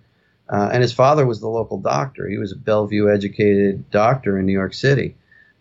Uh, 0.49 0.71
and 0.73 0.81
his 0.81 0.95
father 0.95 1.27
was 1.27 1.41
the 1.41 1.49
local 1.49 1.79
doctor. 1.79 2.27
He 2.27 2.39
was 2.39 2.53
a 2.53 2.57
Bellevue 2.57 3.13
educated 3.13 3.91
doctor 3.91 4.39
in 4.39 4.47
New 4.47 4.53
York 4.55 4.73
City. 4.73 5.15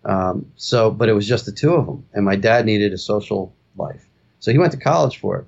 Um, 0.05 0.49
so, 0.55 0.89
but 0.89 1.09
it 1.09 1.13
was 1.13 1.27
just 1.27 1.45
the 1.45 1.51
two 1.51 1.73
of 1.73 1.85
them. 1.85 2.05
And 2.13 2.23
my 2.23 2.37
dad 2.37 2.65
needed 2.65 2.93
a 2.93 2.97
social 2.97 3.53
life. 3.75 4.07
So 4.39 4.51
he 4.51 4.57
went 4.57 4.71
to 4.71 4.79
college 4.79 5.17
for 5.17 5.39
it 5.39 5.45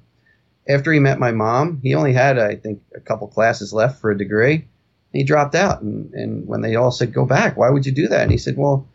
after 0.69 0.93
he 0.93 0.99
met 0.99 1.19
my 1.19 1.31
mom, 1.31 1.79
he 1.81 1.95
only 1.95 2.13
had, 2.13 2.37
I 2.37 2.55
think, 2.55 2.81
a 2.95 2.99
couple 2.99 3.27
classes 3.27 3.73
left 3.73 3.99
for 3.99 4.11
a 4.11 4.17
degree. 4.17 4.67
He 5.11 5.23
dropped 5.23 5.55
out. 5.55 5.81
And, 5.81 6.13
and 6.13 6.47
when 6.47 6.61
they 6.61 6.75
all 6.75 6.91
said, 6.91 7.13
go 7.13 7.25
back, 7.25 7.57
why 7.57 7.69
would 7.69 7.85
you 7.85 7.91
do 7.91 8.07
that? 8.07 8.21
And 8.21 8.31
he 8.31 8.37
said, 8.37 8.57
well, 8.57 8.87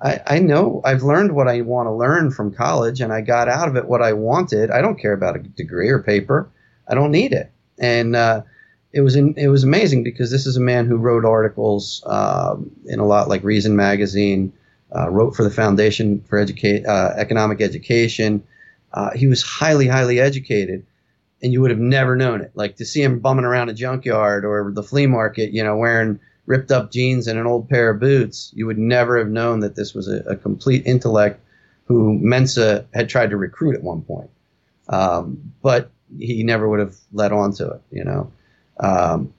I, 0.00 0.20
I 0.26 0.38
know 0.38 0.80
I've 0.84 1.02
learned 1.02 1.32
what 1.32 1.48
I 1.48 1.60
want 1.62 1.86
to 1.86 1.92
learn 1.92 2.30
from 2.30 2.54
college 2.54 3.00
and 3.00 3.12
I 3.12 3.20
got 3.20 3.48
out 3.48 3.68
of 3.68 3.76
it 3.76 3.86
what 3.86 4.02
I 4.02 4.12
wanted. 4.12 4.70
I 4.70 4.82
don't 4.82 5.00
care 5.00 5.12
about 5.12 5.36
a 5.36 5.40
degree 5.40 5.88
or 5.88 6.02
paper. 6.02 6.50
I 6.88 6.94
don't 6.94 7.12
need 7.12 7.32
it. 7.32 7.50
And, 7.78 8.16
uh, 8.16 8.42
it 8.92 9.00
was 9.00 9.16
in, 9.16 9.34
it 9.36 9.48
was 9.48 9.64
amazing 9.64 10.02
because 10.02 10.30
this 10.30 10.46
is 10.46 10.56
a 10.56 10.60
man 10.60 10.86
who 10.86 10.96
wrote 10.96 11.24
articles 11.24 12.02
um, 12.06 12.70
in 12.86 12.98
a 12.98 13.06
lot 13.06 13.28
like 13.28 13.42
Reason 13.42 13.74
magazine, 13.74 14.52
uh, 14.94 15.08
wrote 15.08 15.34
for 15.34 15.44
the 15.44 15.50
Foundation 15.50 16.22
for 16.28 16.44
Educa- 16.44 16.86
uh, 16.86 17.14
Economic 17.16 17.60
Education. 17.60 18.42
Uh, 18.92 19.10
he 19.12 19.26
was 19.26 19.42
highly 19.42 19.88
highly 19.88 20.20
educated, 20.20 20.84
and 21.42 21.52
you 21.52 21.60
would 21.60 21.70
have 21.70 21.80
never 21.80 22.14
known 22.14 22.40
it. 22.40 22.52
Like 22.54 22.76
to 22.76 22.84
see 22.84 23.02
him 23.02 23.18
bumming 23.18 23.44
around 23.44 23.68
a 23.68 23.74
junkyard 23.74 24.44
or 24.44 24.70
the 24.72 24.82
flea 24.82 25.06
market, 25.06 25.52
you 25.52 25.64
know, 25.64 25.76
wearing 25.76 26.20
ripped 26.46 26.70
up 26.70 26.92
jeans 26.92 27.26
and 27.26 27.38
an 27.38 27.46
old 27.46 27.68
pair 27.68 27.90
of 27.90 28.00
boots, 28.00 28.52
you 28.54 28.66
would 28.66 28.78
never 28.78 29.18
have 29.18 29.28
known 29.28 29.60
that 29.60 29.74
this 29.74 29.94
was 29.94 30.08
a, 30.08 30.18
a 30.20 30.36
complete 30.36 30.86
intellect 30.86 31.40
who 31.86 32.18
Mensa 32.18 32.86
had 32.94 33.08
tried 33.08 33.30
to 33.30 33.36
recruit 33.36 33.74
at 33.74 33.82
one 33.82 34.02
point. 34.02 34.30
Um, 34.88 35.52
but 35.62 35.90
he 36.18 36.42
never 36.42 36.68
would 36.68 36.80
have 36.80 36.96
let 37.12 37.32
on 37.32 37.52
to 37.54 37.70
it, 37.70 37.82
you 37.90 38.04
know. 38.04 38.32
Um, 38.78 39.32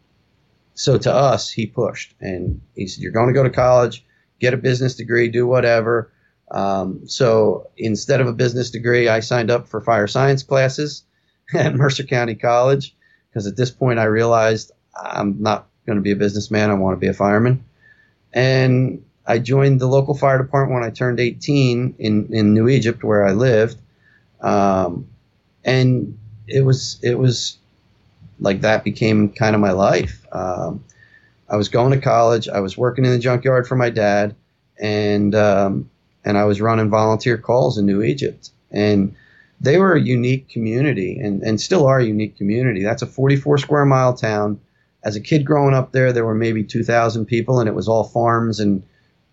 so 0.74 0.98
to 0.98 1.14
us, 1.14 1.52
he 1.52 1.66
pushed 1.68 2.16
and 2.20 2.62
he 2.76 2.88
said, 2.88 3.02
You're 3.02 3.12
going 3.12 3.28
to 3.28 3.34
go 3.34 3.44
to 3.44 3.50
college, 3.50 4.04
get 4.40 4.54
a 4.54 4.58
business 4.58 4.96
degree, 4.96 5.30
do 5.30 5.46
whatever. 5.46 6.12
Um, 6.52 7.08
so 7.08 7.70
instead 7.78 8.22
of 8.22 8.28
a 8.28 8.34
business 8.34 8.72
degree, 8.72 9.08
I 9.08 9.20
signed 9.20 9.52
up 9.52 9.68
for 9.68 9.82
fire 9.82 10.08
science 10.08 10.44
classes 10.44 11.04
at 11.60 11.76
Mercer 11.76 12.04
County 12.04 12.36
College 12.36 12.96
because 13.30 13.48
at 13.48 13.56
this 13.56 13.72
point 13.72 14.00
I 14.00 14.06
realized 14.06 14.72
I'm 15.02 15.42
not 15.42 15.68
going 15.86 15.98
to 15.98 16.02
be 16.02 16.12
a 16.12 16.16
businessman. 16.16 16.70
I 16.70 16.76
want 16.76 16.96
to 16.96 17.00
be 17.00 17.08
a 17.08 17.14
fireman. 17.14 17.64
And 18.32 19.04
I 19.26 19.40
joined 19.40 19.80
the 19.80 19.88
local 19.88 20.16
fire 20.16 20.38
department 20.38 20.82
when 20.82 20.90
I 20.90 20.92
turned 20.92 21.20
18 21.20 21.96
in, 21.98 22.34
in 22.34 22.54
New 22.54 22.68
Egypt, 22.68 23.04
where 23.04 23.26
I 23.26 23.32
lived. 23.32 23.78
Um, 24.42 25.08
and 25.64 26.18
it 26.48 26.62
was 26.62 27.00
it 27.02 27.18
was 27.18 27.58
like 28.40 28.62
that 28.62 28.84
became 28.84 29.30
kind 29.30 29.56
of 29.56 29.62
my 29.62 29.72
life. 29.72 30.26
Um, 30.32 30.84
I 31.50 31.56
was 31.56 31.70
going 31.70 31.92
to 31.92 32.02
college. 32.02 32.50
I 32.50 32.60
was 32.60 32.78
working 32.78 33.06
in 33.06 33.12
the 33.12 33.20
junkyard 33.20 33.68
for 33.68 33.76
my 33.76 33.90
dad, 33.90 34.36
and 34.78 35.34
um, 35.36 35.90
and 36.26 36.38
I 36.38 36.44
was 36.44 36.60
running 36.60 36.90
volunteer 36.90 37.38
calls 37.38 37.78
in 37.78 37.86
New 37.86 38.02
Egypt. 38.02 38.50
And 38.72 39.16
they 39.64 39.78
were 39.78 39.94
a 39.94 40.02
unique 40.02 40.50
community 40.50 41.18
and, 41.20 41.42
and 41.42 41.60
still 41.60 41.88
are 41.88 42.00
a 42.00 42.06
unique 42.06 42.38
community. 42.38 42.84
That's 42.84 43.02
a 43.02 43.08
44 43.08 43.58
square 43.58 43.86
mile 43.86 44.14
town. 44.14 44.60
As 45.06 45.16
a 45.16 45.22
kid 45.22 45.46
growing 45.46 45.74
up 45.74 45.94
there, 45.94 46.12
there 46.12 46.26
were 46.26 46.36
maybe 46.36 46.64
2,000 46.64 47.26
people, 47.26 47.60
and 47.60 47.68
it 47.68 47.74
was 47.74 47.88
all 47.88 48.04
farms, 48.04 48.60
and 48.60 48.84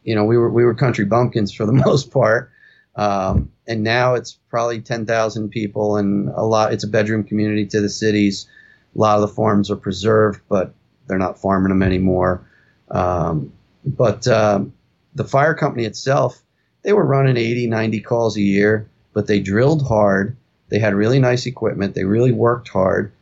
you 0.02 0.14
know 0.14 0.24
we 0.24 0.38
were 0.38 0.50
we 0.50 0.64
were 0.64 0.74
country 0.74 1.04
bumpkins 1.04 1.52
for 1.52 1.66
the 1.66 1.72
most 1.86 2.10
part. 2.10 2.50
Um, 2.96 3.52
and 3.68 3.84
now 3.84 4.14
it's 4.14 4.38
probably 4.48 4.80
10,000 4.80 5.48
people, 5.50 5.96
and 5.96 6.28
a 6.30 6.42
lot. 6.42 6.72
It's 6.72 6.84
a 6.84 6.88
bedroom 6.88 7.24
community 7.24 7.66
to 7.66 7.80
the 7.80 7.88
cities. 7.88 8.48
A 8.96 8.98
lot 8.98 9.16
of 9.16 9.22
the 9.22 9.34
farms 9.34 9.70
are 9.70 9.76
preserved, 9.76 10.40
but 10.48 10.74
they're 11.06 11.18
not 11.18 11.40
farming 11.40 11.70
them 11.70 11.82
anymore. 11.82 12.44
Um, 12.90 13.52
but 13.84 14.26
um, 14.26 14.72
the 15.14 15.24
fire 15.24 15.54
company 15.54 15.84
itself, 15.84 16.40
they 16.82 16.92
were 16.92 17.04
running 17.04 17.36
80, 17.36 17.68
90 17.68 18.00
calls 18.00 18.36
a 18.36 18.40
year 18.40 18.90
but 19.12 19.26
they 19.26 19.40
drilled 19.40 19.86
hard. 19.86 20.36
They 20.68 20.78
had 20.78 20.94
really 20.94 21.18
nice 21.18 21.46
equipment. 21.46 21.94
They 21.94 22.04
really 22.04 22.32
worked 22.32 22.68
hard, 22.68 23.12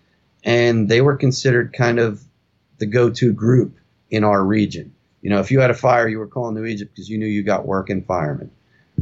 and 0.44 0.88
they 0.88 1.00
were 1.00 1.16
considered 1.16 1.72
kind 1.72 1.98
of 1.98 2.22
the 2.78 2.86
go-to 2.86 3.32
group 3.32 3.76
in 4.10 4.24
our 4.24 4.44
region. 4.44 4.94
You 5.22 5.30
know, 5.30 5.40
if 5.40 5.50
you 5.50 5.60
had 5.60 5.70
a 5.70 5.74
fire, 5.74 6.08
you 6.08 6.18
were 6.18 6.26
calling 6.26 6.54
New 6.54 6.64
Egypt 6.64 6.92
because 6.94 7.08
you 7.08 7.18
knew 7.18 7.26
you 7.26 7.42
got 7.42 7.66
work 7.66 7.90
in 7.90 8.02
firemen, 8.02 8.50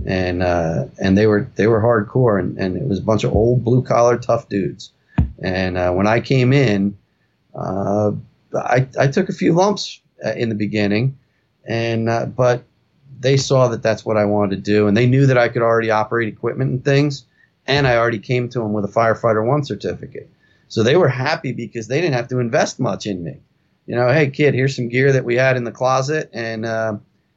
and 0.07 0.43
uh, 0.43 0.87
and 0.99 1.17
they 1.19 1.27
were 1.27 1.51
they 1.57 1.67
were 1.67 1.81
hardcore, 1.81 2.39
and, 2.41 2.57
and 2.59 2.77
it 2.77 2.89
was 2.89 2.99
a 2.99 3.03
bunch 3.03 3.25
of 3.25 3.35
old 3.35 3.65
blue 3.65 3.83
collar 3.83 4.17
tough 4.17 4.49
dudes. 4.49 4.93
And 5.39 5.77
uh, 5.77 5.93
when 5.93 6.07
I 6.07 6.21
came 6.21 6.53
in, 6.53 6.97
uh, 7.55 8.13
I 8.55 8.89
I 8.99 9.09
took 9.09 9.29
a 9.29 9.33
few 9.33 9.53
lumps 9.53 10.01
uh, 10.25 10.33
in 10.33 10.49
the 10.49 10.55
beginning, 10.55 11.19
and 11.65 12.09
uh, 12.09 12.27
but 12.27 12.65
they 13.19 13.37
saw 13.37 13.69
that 13.69 13.83
that's 13.83 14.05
what 14.05 14.17
I 14.17 14.25
wanted 14.25 14.57
to 14.57 14.63
do, 14.63 14.87
and 14.87 14.97
they 14.97 15.07
knew 15.07 15.27
that 15.27 15.39
I 15.39 15.49
could 15.49 15.63
already 15.63 15.91
operate 15.91 16.29
equipment 16.29 16.71
and 16.71 16.85
things, 16.85 17.25
and 17.67 17.87
I 17.87 17.97
already 17.97 18.19
came 18.19 18.49
to 18.51 18.59
them 18.61 18.73
with 18.73 18.85
a 18.85 18.89
firefighter 18.89 19.47
one 19.47 19.65
certificate. 19.65 20.31
So 20.69 20.83
they 20.83 20.97
were 20.97 21.09
happy 21.09 21.53
because 21.53 21.89
they 21.89 22.01
didn't 22.01 22.15
have 22.15 22.29
to 22.29 22.41
invest 22.41 22.81
much 22.81 23.07
in 23.07 23.23
me. 23.23 23.39
You 23.87 23.95
know, 23.95 24.13
hey 24.13 24.31
kid, 24.31 24.55
here's 24.55 24.75
some 24.75 24.89
gear 24.89 25.13
that 25.13 25.25
we 25.25 25.37
had 25.37 25.57
in 25.57 25.65
the 25.65 25.73
closet, 25.73 26.31
and 26.33 26.67
uh, 26.67 26.97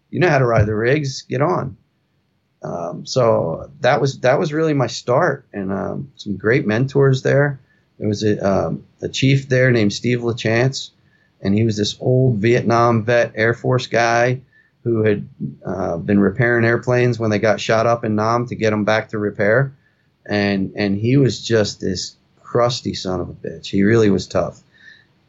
you 0.09 0.19
know 0.19 0.29
how 0.29 0.39
to 0.39 0.45
ride 0.45 0.65
the 0.65 0.75
rigs. 0.75 1.21
Get 1.21 1.41
on. 1.41 1.77
Um, 2.61 3.05
so 3.05 3.71
that 3.79 4.01
was 4.01 4.19
that 4.19 4.39
was 4.39 4.51
really 4.51 4.73
my 4.73 4.87
start, 4.87 5.47
and 5.53 5.71
um, 5.71 6.11
some 6.15 6.37
great 6.37 6.65
mentors 6.65 7.21
there. 7.21 7.59
There 7.99 8.07
was 8.07 8.23
a, 8.23 8.39
um, 8.39 8.85
a 9.01 9.09
chief 9.09 9.49
there 9.49 9.71
named 9.71 9.93
Steve 9.93 10.19
LaChance, 10.19 10.91
and 11.41 11.53
he 11.53 11.63
was 11.63 11.77
this 11.77 11.97
old 11.99 12.37
Vietnam 12.37 13.03
vet 13.03 13.33
Air 13.35 13.53
Force 13.53 13.87
guy 13.87 14.41
who 14.89 15.03
had 15.03 15.29
uh, 15.65 15.97
been 15.97 16.19
repairing 16.19 16.65
airplanes 16.65 17.19
when 17.19 17.29
they 17.29 17.39
got 17.39 17.59
shot 17.59 17.85
up 17.85 18.03
in 18.03 18.15
Nam 18.15 18.47
to 18.47 18.55
get 18.55 18.71
them 18.71 18.85
back 18.85 19.09
to 19.09 19.17
repair, 19.17 19.75
and 20.25 20.73
and 20.75 20.97
he 20.97 21.17
was 21.17 21.41
just 21.41 21.79
this 21.79 22.15
crusty 22.41 22.93
son 22.93 23.21
of 23.21 23.29
a 23.29 23.33
bitch. 23.33 23.67
He 23.67 23.83
really 23.83 24.09
was 24.09 24.27
tough, 24.27 24.61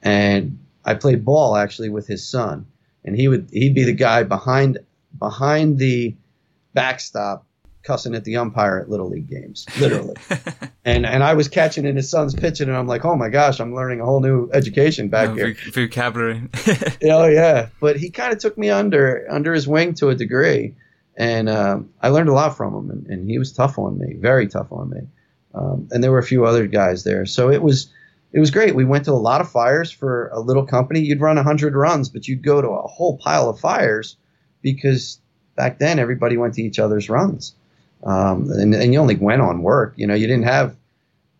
and 0.02 0.58
I 0.84 0.94
played 0.94 1.24
ball 1.24 1.56
actually 1.56 1.90
with 1.90 2.06
his 2.06 2.26
son, 2.26 2.66
and 3.04 3.14
he 3.14 3.28
would 3.28 3.48
he'd 3.52 3.74
be 3.74 3.84
the 3.84 3.92
guy 3.92 4.22
behind 4.22 4.78
behind 5.18 5.78
the 5.78 6.16
backstop 6.74 7.44
cussing 7.82 8.14
at 8.14 8.24
the 8.24 8.36
umpire 8.36 8.78
at 8.78 8.90
little 8.90 9.08
league 9.08 9.28
games, 9.28 9.66
literally. 9.80 10.14
and 10.84 11.06
and 11.06 11.22
I 11.22 11.34
was 11.34 11.48
catching 11.48 11.86
in 11.86 11.96
his 11.96 12.10
son's 12.10 12.34
pitching, 12.34 12.68
and 12.68 12.76
I'm 12.76 12.86
like, 12.86 13.04
oh 13.04 13.16
my 13.16 13.28
gosh, 13.28 13.60
I'm 13.60 13.74
learning 13.74 14.00
a 14.00 14.04
whole 14.04 14.20
new 14.20 14.50
education 14.52 15.08
back 15.08 15.30
no, 15.30 15.34
here. 15.34 15.56
Vocabulary. 15.72 16.42
oh 17.04 17.26
yeah, 17.26 17.68
but 17.80 17.96
he 17.96 18.10
kind 18.10 18.32
of 18.32 18.38
took 18.38 18.56
me 18.58 18.70
under 18.70 19.26
under 19.30 19.52
his 19.52 19.66
wing 19.66 19.94
to 19.94 20.08
a 20.08 20.14
degree, 20.14 20.74
and 21.16 21.48
um, 21.48 21.90
I 22.00 22.08
learned 22.08 22.28
a 22.28 22.34
lot 22.34 22.56
from 22.56 22.74
him, 22.74 22.90
and, 22.90 23.06
and, 23.06 23.30
he 23.30 23.38
was 23.38 23.52
tough 23.52 23.78
on 23.78 23.98
me, 23.98 24.14
very 24.14 24.46
tough 24.48 24.70
on 24.70 24.90
me. 24.90 25.00
Um, 25.54 25.88
and 25.90 26.04
there 26.04 26.12
were 26.12 26.18
a 26.18 26.24
few 26.24 26.44
other 26.44 26.66
guys 26.66 27.04
there, 27.04 27.26
so 27.26 27.50
it 27.50 27.62
was. 27.62 27.92
It 28.32 28.38
was 28.38 28.52
great. 28.52 28.76
We 28.76 28.84
went 28.84 29.06
to 29.06 29.10
a 29.10 29.14
lot 29.14 29.40
of 29.40 29.50
fires 29.50 29.90
for 29.90 30.28
a 30.28 30.38
little 30.38 30.64
company. 30.64 31.00
You'd 31.00 31.20
run 31.20 31.34
100 31.34 31.74
runs, 31.74 32.10
but 32.10 32.28
you'd 32.28 32.44
go 32.44 32.62
to 32.62 32.68
a 32.68 32.86
whole 32.86 33.18
pile 33.18 33.48
of 33.48 33.58
fires 33.58 34.16
because 34.62 35.20
back 35.56 35.80
then 35.80 35.98
everybody 35.98 36.36
went 36.36 36.54
to 36.54 36.62
each 36.62 36.78
other's 36.78 37.10
runs 37.10 37.56
um, 38.04 38.50
and, 38.50 38.74
and 38.74 38.92
you 38.92 38.98
only 38.98 39.16
went 39.16 39.42
on 39.42 39.62
work. 39.62 39.94
You 39.96 40.06
know, 40.06 40.14
you 40.14 40.26
didn't 40.26 40.44
have 40.44 40.76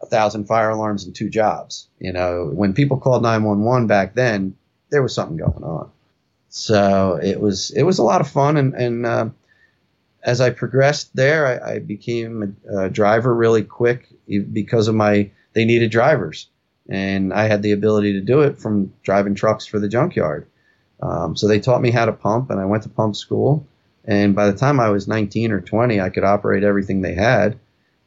a 0.03 0.07
thousand 0.07 0.46
fire 0.46 0.70
alarms 0.70 1.05
and 1.05 1.14
two 1.14 1.29
jobs. 1.29 1.88
You 1.99 2.12
know, 2.12 2.51
when 2.53 2.73
people 2.73 2.99
called 2.99 3.23
911 3.23 3.87
back 3.87 4.14
then, 4.14 4.57
there 4.90 5.03
was 5.03 5.14
something 5.14 5.37
going 5.37 5.64
on. 5.64 5.90
So 6.49 7.18
it 7.23 7.40
was 7.40 7.70
it 7.70 7.85
was 7.85 7.99
a 7.99 8.03
lot 8.03 8.20
of 8.20 8.29
fun, 8.29 8.57
and 8.57 8.75
and 8.75 9.07
uh, 9.07 9.29
as 10.23 10.40
I 10.40 10.51
progressed 10.51 11.14
there, 11.14 11.46
I, 11.46 11.75
I 11.75 11.79
became 11.79 12.57
a, 12.68 12.87
a, 12.87 12.90
driver 12.90 13.35
really 13.35 13.62
quick 13.62 14.09
because 14.53 14.88
of 14.88 14.94
my. 14.94 15.31
They 15.53 15.64
needed 15.64 15.90
drivers, 15.90 16.49
and 16.88 17.33
I 17.33 17.46
had 17.46 17.62
the 17.62 17.73
ability 17.73 18.14
to 18.14 18.20
do 18.20 18.40
it 18.40 18.59
from 18.59 18.92
driving 19.03 19.35
trucks 19.35 19.66
for 19.66 19.79
the 19.79 19.88
junkyard. 19.88 20.49
Um, 21.01 21.37
so 21.37 21.49
they 21.49 21.61
taught 21.61 21.83
me 21.83 21.92
how 21.92 22.05
to 22.05 22.12
pump, 22.12 22.51
and 22.51 22.61
I 22.61 22.64
went 22.64 22.83
to 22.83 22.88
pump 22.88 23.14
school. 23.16 23.66
And 24.11 24.35
by 24.35 24.51
the 24.51 24.59
time 24.59 24.81
I 24.81 24.90
was 24.90 25.07
19 25.07 25.53
or 25.53 25.61
20, 25.61 26.01
I 26.01 26.11
could 26.11 26.25
operate 26.25 26.64
everything 26.64 27.01
they 27.01 27.14
had. 27.14 27.57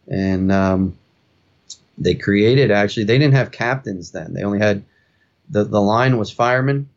And 0.10 0.52
um, 0.52 0.98
they 1.98 2.13
created 2.13 2.72
actually, 2.72 3.06
they 3.06 3.18
didn't 3.18 3.36
have 3.36 3.52
captains 3.52 4.12
then. 4.12 4.34
They 4.34 4.44
only 4.44 4.60
had 4.60 4.84
the 5.50 5.63
the 5.63 5.82
line 5.82 6.18
was 6.18 6.30
fireman, 6.30 6.89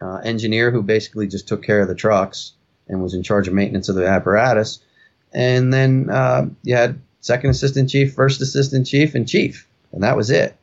uh, 0.00 0.16
engineer 0.24 0.70
who 0.70 0.82
basically 0.82 1.26
just 1.26 1.46
took 1.46 1.62
care 1.62 1.80
of 1.80 1.88
the 1.88 1.94
trucks 1.94 2.52
and 2.88 3.02
was 3.02 3.12
in 3.12 3.22
charge 3.22 3.48
of 3.48 3.54
maintenance 3.54 3.90
of 3.90 3.96
the 3.96 4.06
apparatus. 4.06 4.80
And 5.34 5.70
then 5.70 6.08
uh, 6.10 6.46
you 6.62 6.74
had 6.74 6.98
second 7.20 7.50
assistant 7.50 7.90
chief, 7.90 8.14
first 8.14 8.40
assistant 8.40 8.86
chief, 8.86 9.14
and 9.14 9.28
chief, 9.28 9.68
and 9.92 10.02
that 10.02 10.16
was 10.16 10.30
it. 10.30 10.56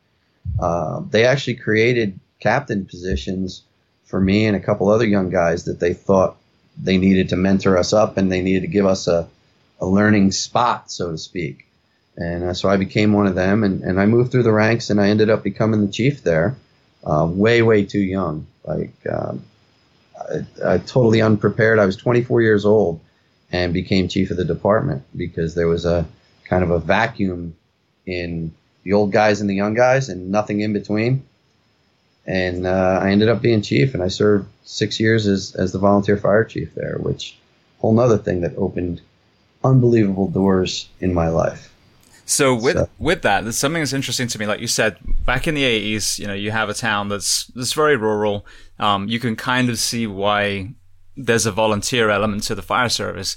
Uh, 0.58 1.02
they 1.08 1.24
actually 1.24 1.54
created 1.54 2.18
captain 2.40 2.84
positions 2.84 3.62
for 4.04 4.20
me 4.20 4.46
and 4.46 4.56
a 4.56 4.60
couple 4.60 4.88
other 4.88 5.06
young 5.06 5.30
guys 5.30 5.64
that 5.64 5.78
they 5.78 5.94
thought 5.94 6.36
they 6.80 6.98
needed 6.98 7.28
to 7.30 7.36
mentor 7.36 7.76
us 7.76 7.92
up 7.92 8.16
and 8.16 8.30
they 8.30 8.42
needed 8.42 8.62
to 8.62 8.68
give 8.68 8.86
us 8.86 9.06
a, 9.06 9.28
a 9.80 9.86
learning 9.86 10.32
spot, 10.32 10.90
so 10.90 11.12
to 11.12 11.18
speak. 11.18 11.66
And 12.16 12.44
uh, 12.44 12.54
so 12.54 12.68
I 12.68 12.76
became 12.76 13.12
one 13.12 13.26
of 13.26 13.34
them, 13.34 13.64
and, 13.64 13.82
and 13.82 13.98
I 13.98 14.06
moved 14.06 14.32
through 14.32 14.42
the 14.42 14.52
ranks, 14.52 14.90
and 14.90 15.00
I 15.00 15.08
ended 15.08 15.30
up 15.30 15.42
becoming 15.42 15.86
the 15.86 15.92
chief 15.92 16.22
there, 16.22 16.56
uh, 17.04 17.26
way, 17.28 17.62
way 17.62 17.84
too 17.84 18.00
young. 18.00 18.46
Like, 18.64 18.92
um, 19.10 19.42
I, 20.18 20.74
I, 20.74 20.78
totally 20.78 21.22
unprepared. 21.22 21.78
I 21.78 21.86
was 21.86 21.96
24 21.96 22.42
years 22.42 22.64
old 22.64 23.00
and 23.50 23.72
became 23.72 24.08
chief 24.08 24.30
of 24.30 24.36
the 24.36 24.44
department 24.44 25.04
because 25.16 25.54
there 25.54 25.68
was 25.68 25.84
a 25.84 26.06
kind 26.44 26.62
of 26.62 26.70
a 26.70 26.78
vacuum 26.78 27.56
in 28.06 28.54
the 28.84 28.92
old 28.92 29.10
guys 29.10 29.40
and 29.40 29.48
the 29.48 29.54
young 29.54 29.74
guys 29.74 30.08
and 30.08 30.30
nothing 30.30 30.60
in 30.60 30.72
between. 30.72 31.24
And 32.26 32.66
uh, 32.66 33.00
I 33.02 33.10
ended 33.10 33.28
up 33.28 33.42
being 33.42 33.62
chief, 33.62 33.94
and 33.94 34.02
I 34.02 34.08
served 34.08 34.48
six 34.64 35.00
years 35.00 35.26
as, 35.26 35.54
as 35.56 35.72
the 35.72 35.78
volunteer 35.78 36.16
fire 36.16 36.44
chief 36.44 36.74
there, 36.74 36.98
which 37.00 37.36
whole 37.78 37.92
nother 37.92 38.18
thing 38.18 38.42
that 38.42 38.56
opened 38.56 39.00
unbelievable 39.64 40.28
doors 40.28 40.88
in 41.00 41.12
my 41.12 41.28
life. 41.28 41.72
So 42.24 42.54
with 42.54 42.76
so. 42.76 42.88
with 42.98 43.22
that, 43.22 43.42
there's 43.42 43.58
something 43.58 43.82
that's 43.82 43.92
interesting 43.92 44.28
to 44.28 44.38
me. 44.38 44.46
Like 44.46 44.60
you 44.60 44.68
said, 44.68 44.96
back 45.26 45.48
in 45.48 45.54
the 45.54 45.64
80s, 45.64 46.18
you 46.18 46.26
know, 46.26 46.34
you 46.34 46.50
have 46.52 46.68
a 46.68 46.74
town 46.74 47.08
that's 47.08 47.46
that's 47.48 47.72
very 47.72 47.96
rural. 47.96 48.46
Um, 48.78 49.08
you 49.08 49.18
can 49.18 49.36
kind 49.36 49.68
of 49.68 49.78
see 49.78 50.06
why 50.06 50.74
there's 51.16 51.46
a 51.46 51.52
volunteer 51.52 52.08
element 52.10 52.44
to 52.44 52.54
the 52.54 52.62
fire 52.62 52.88
service. 52.88 53.36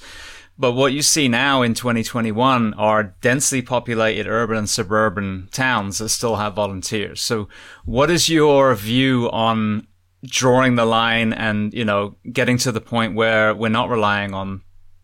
But 0.57 0.71
what 0.71 0.93
you 0.93 1.01
see 1.01 1.27
now 1.27 1.61
in 1.61 1.73
2021 1.73 2.73
are 2.75 3.15
densely 3.21 3.61
populated 3.61 4.27
urban 4.27 4.57
and 4.57 4.69
suburban 4.69 5.49
towns 5.51 5.97
that 5.97 6.09
still 6.09 6.37
have 6.37 6.53
volunteers. 6.53 7.21
So 7.21 7.49
what 7.83 8.09
is 8.09 8.29
your 8.29 8.73
view 8.75 9.29
on 9.31 9.87
drawing 10.25 10.75
the 10.75 10.85
line 10.85 11.33
and, 11.33 11.73
you 11.73 11.83
know, 11.83 12.15
getting 12.31 12.57
to 12.59 12.71
the 12.71 12.81
point 12.81 13.15
where 13.15 13.53
we're 13.53 13.69
not 13.69 13.89
relying 13.89 14.33
on 14.33 14.61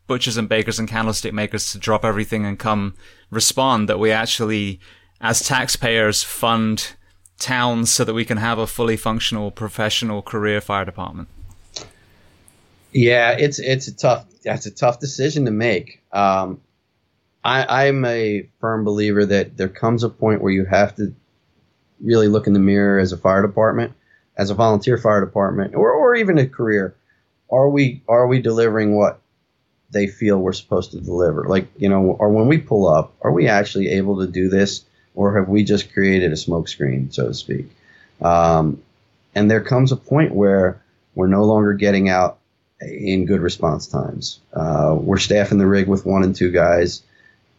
butchers 0.08 0.38
and 0.38 0.48
bakers 0.48 0.80
and 0.80 0.88
candlestick 0.88 1.34
makers 1.34 1.72
to 1.72 1.78
drop 1.78 2.06
everything 2.06 2.46
and 2.46 2.58
come 2.58 2.96
respond 3.30 3.90
that 3.90 4.00
we 4.00 4.12
actually, 4.12 4.80
as 5.20 5.46
taxpayers, 5.46 6.24
fund 6.24 6.96
towns 7.40 7.92
so 7.92 8.04
that 8.04 8.14
we 8.14 8.26
can 8.26 8.38
have 8.38 8.58
a 8.58 8.68
fully 8.68 8.96
functional 8.96 9.52
professional 9.52 10.22
career 10.22 10.62
fire 10.62 10.86
department? 10.86 11.28
Yeah, 12.92 13.32
it's 13.32 13.60
it's 13.60 13.88
a 13.88 13.96
tough 13.96 14.26
that's 14.44 14.66
a 14.66 14.72
tough 14.72 15.00
decision 15.00 15.46
to 15.46 15.52
make. 15.52 16.02
Um, 16.12 16.62
I, 17.44 17.88
I'm 17.88 18.06
a 18.06 18.48
firm 18.60 18.84
believer 18.84 19.26
that 19.26 19.58
there 19.58 19.70
comes 19.70 20.04
a 20.04 20.10
point 20.10 20.42
where 20.42 20.52
you 20.52 20.66
have 20.66 20.96
to 20.98 21.14
really 22.00 22.28
look 22.28 22.48
in 22.48 22.54
the 22.54 22.60
mirror 22.60 23.00
as 23.00 23.12
a 23.14 23.18
fire 23.18 23.42
department, 23.42 23.94
as 24.38 24.50
a 24.50 24.56
volunteer 24.56 24.98
fire 24.98 25.24
department, 25.24 25.74
or, 25.76 25.92
or 25.92 26.16
even 26.16 26.38
a 26.38 26.48
career. 26.48 26.96
Are 27.52 27.70
we 27.70 28.02
are 28.08 28.28
we 28.28 28.42
delivering 28.42 28.96
what 28.96 29.22
they 29.92 30.08
feel 30.08 30.38
we're 30.38 30.54
supposed 30.54 30.92
to 30.92 31.00
deliver. 31.00 31.48
Like, 31.48 31.68
you 31.78 31.90
know, 31.90 32.02
or 32.20 32.30
when 32.30 32.48
we 32.48 32.58
pull 32.58 32.88
up, 32.88 33.14
are 33.22 33.32
we 33.32 33.48
actually 33.48 33.90
able 33.90 34.20
to 34.20 34.28
do 34.28 34.50
this, 34.50 34.84
or 35.16 35.38
have 35.38 35.50
we 35.50 35.64
just 35.64 35.94
created 35.94 36.32
a 36.32 36.36
smokescreen, 36.36 37.14
so 37.14 37.28
to 37.28 37.34
speak? 37.34 37.70
Um, 38.22 38.82
and 39.36 39.50
there 39.52 39.62
comes 39.62 39.92
a 39.92 39.98
point 39.98 40.34
where 40.34 40.82
we're 41.16 41.28
no 41.28 41.44
longer 41.44 41.74
getting 41.74 42.10
out 42.10 42.40
in 42.82 43.26
good 43.26 43.42
response 43.42 43.88
times. 43.88 44.40
Uh, 44.54 44.96
we're 45.00 45.18
staffing 45.18 45.58
the 45.58 45.68
rig 45.68 45.88
with 45.88 46.06
one 46.06 46.24
and 46.24 46.36
two 46.36 46.52
guys, 46.52 47.04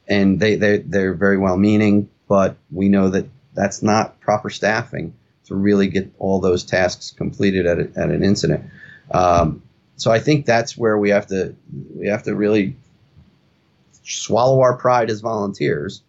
and 0.08 0.40
they, 0.40 0.56
they, 0.56 0.78
they're 0.78 1.14
very 1.14 1.38
well 1.38 1.56
meaning, 1.56 2.08
but 2.28 2.56
we 2.70 2.88
know 2.88 3.08
that 3.10 3.26
that's 3.54 3.82
not 3.82 4.20
proper 4.20 4.50
staffing 4.50 5.14
to 5.46 5.54
really 5.54 5.88
get 5.88 6.10
all 6.18 6.40
those 6.40 6.64
tasks 6.64 7.10
completed 7.10 7.66
at, 7.66 7.78
a, 7.78 7.82
at 7.96 8.10
an 8.10 8.24
incident. 8.24 8.64
Um, 9.10 9.62
so 9.96 10.10
I 10.10 10.18
think 10.18 10.46
that's 10.46 10.76
where 10.76 10.98
we 10.98 11.10
have 11.10 11.26
to 11.28 11.54
we 11.94 12.08
have 12.08 12.24
to 12.24 12.34
really 12.34 12.76
swallow 14.02 14.60
our 14.60 14.76
pride 14.76 15.10
as 15.10 15.20
volunteers 15.20 16.02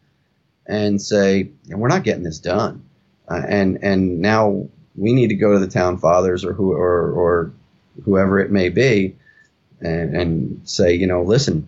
and 0.66 1.02
say 1.02 1.50
we're 1.68 1.90
not 1.90 2.04
getting 2.04 2.24
this 2.24 2.40
done, 2.40 2.86
uh, 3.28 3.42
and 3.48 3.84
and 3.84 4.20
now 4.20 4.68
we 4.96 5.14
need 5.14 5.28
to 5.28 5.36
go 5.36 5.54
to 5.54 5.60
the 5.60 5.68
town 5.68 5.98
fathers 5.98 6.46
or 6.46 6.54
who 6.54 6.72
or 6.72 7.12
or 7.12 7.54
whoever 8.04 8.40
it 8.40 8.52
may 8.52 8.70
be, 8.70 9.16
and 9.82 10.16
and 10.16 10.62
say 10.66 10.94
you 10.94 11.08
know 11.08 11.24
listen, 11.24 11.68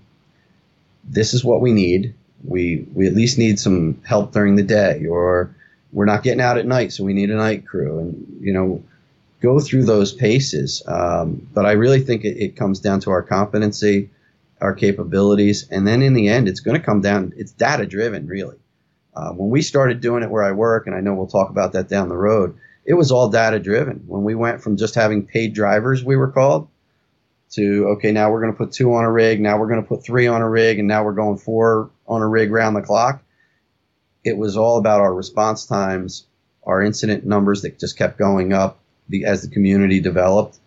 this 1.04 1.34
is 1.34 1.44
what 1.44 1.62
we 1.62 1.74
need. 1.74 2.14
We 2.44 2.86
we 2.94 3.08
at 3.08 3.14
least 3.14 3.38
need 3.38 3.60
some 3.60 4.02
help 4.06 4.32
during 4.32 4.56
the 4.56 4.64
day, 4.64 5.06
or 5.06 5.56
we're 5.92 6.06
not 6.06 6.24
getting 6.24 6.42
out 6.42 6.58
at 6.58 6.66
night, 6.66 6.92
so 6.92 7.04
we 7.04 7.14
need 7.14 7.32
a 7.32 7.36
night 7.36 7.66
crew, 7.66 8.00
and 8.00 8.38
you 8.42 8.54
know 8.54 8.84
go 9.42 9.60
through 9.60 9.86
those 9.86 10.12
paces. 10.14 10.82
Um, 10.88 11.48
but 11.54 11.66
I 11.66 11.74
really 11.74 12.02
think 12.02 12.24
it, 12.24 12.38
it, 12.38 12.56
comes 12.56 12.80
down 12.80 13.00
to 13.02 13.12
our 13.12 13.22
competency, 13.22 14.10
our 14.60 14.74
capabilities, 14.74 15.68
and 15.70 15.88
then 15.88 16.02
in 16.02 16.14
the 16.14 16.28
end, 16.28 16.48
it's 16.48 16.60
going 16.60 16.80
to 16.80 16.86
come 16.86 17.02
down. 17.02 17.34
It's 17.38 17.52
data 17.52 17.86
driven, 17.86 18.28
really. 18.28 18.58
Uh, 19.16 19.32
when 19.32 19.50
we 19.50 19.62
started 19.62 20.02
doing 20.02 20.24
it 20.24 20.30
where 20.30 20.44
I 20.44 20.52
work, 20.52 20.88
and 20.88 20.96
I 20.96 21.00
know 21.00 21.14
we'll 21.14 21.28
talk 21.28 21.50
about 21.50 21.74
that 21.74 21.88
down 21.88 22.10
the 22.10 22.18
road, 22.18 22.58
it 22.86 22.93
was 22.93 23.12
all 23.12 23.30
data 23.30 23.60
driven. 23.60 24.04
When 24.08 24.24
we 24.24 24.36
went 24.36 24.62
from 24.62 24.78
just 24.78 24.95
having 24.95 25.26
paid 25.26 25.54
drivers, 25.54 26.04
we 26.04 26.15
were 26.15 26.32
called, 26.32 26.67
to 27.52 27.88
okay, 27.95 28.12
now 28.12 28.32
we're 28.32 28.41
going 28.41 28.54
to 28.54 28.58
put 28.58 28.71
two 28.71 28.93
on 28.93 29.04
a 29.04 29.12
rig, 29.12 29.41
now 29.41 29.58
we're 29.58 29.67
going 29.67 29.82
to 29.82 29.88
put 29.88 30.04
three 30.04 30.28
on 30.28 30.41
a 30.41 30.50
rig, 30.50 30.80
and 30.80 30.88
now 30.88 31.04
we're 31.04 31.13
going 31.13 31.38
four 31.38 31.89
on 32.08 32.21
a 32.21 32.28
rig 32.28 32.52
round 32.52 32.76
the 32.76 32.82
clock. 32.82 33.24
It 34.24 34.38
was 34.38 34.58
all 34.58 34.78
about 34.78 35.02
our 35.02 35.13
response 35.13 35.65
times, 35.65 36.26
our 36.63 36.82
incident 36.82 37.26
numbers 37.26 37.62
that 37.62 37.80
just 37.80 37.98
kept 37.98 38.17
going 38.17 38.54
up, 38.54 38.80
the, 39.10 39.26
as 39.26 39.41
the 39.41 39.50
community 39.50 40.00
developed. 40.00 40.60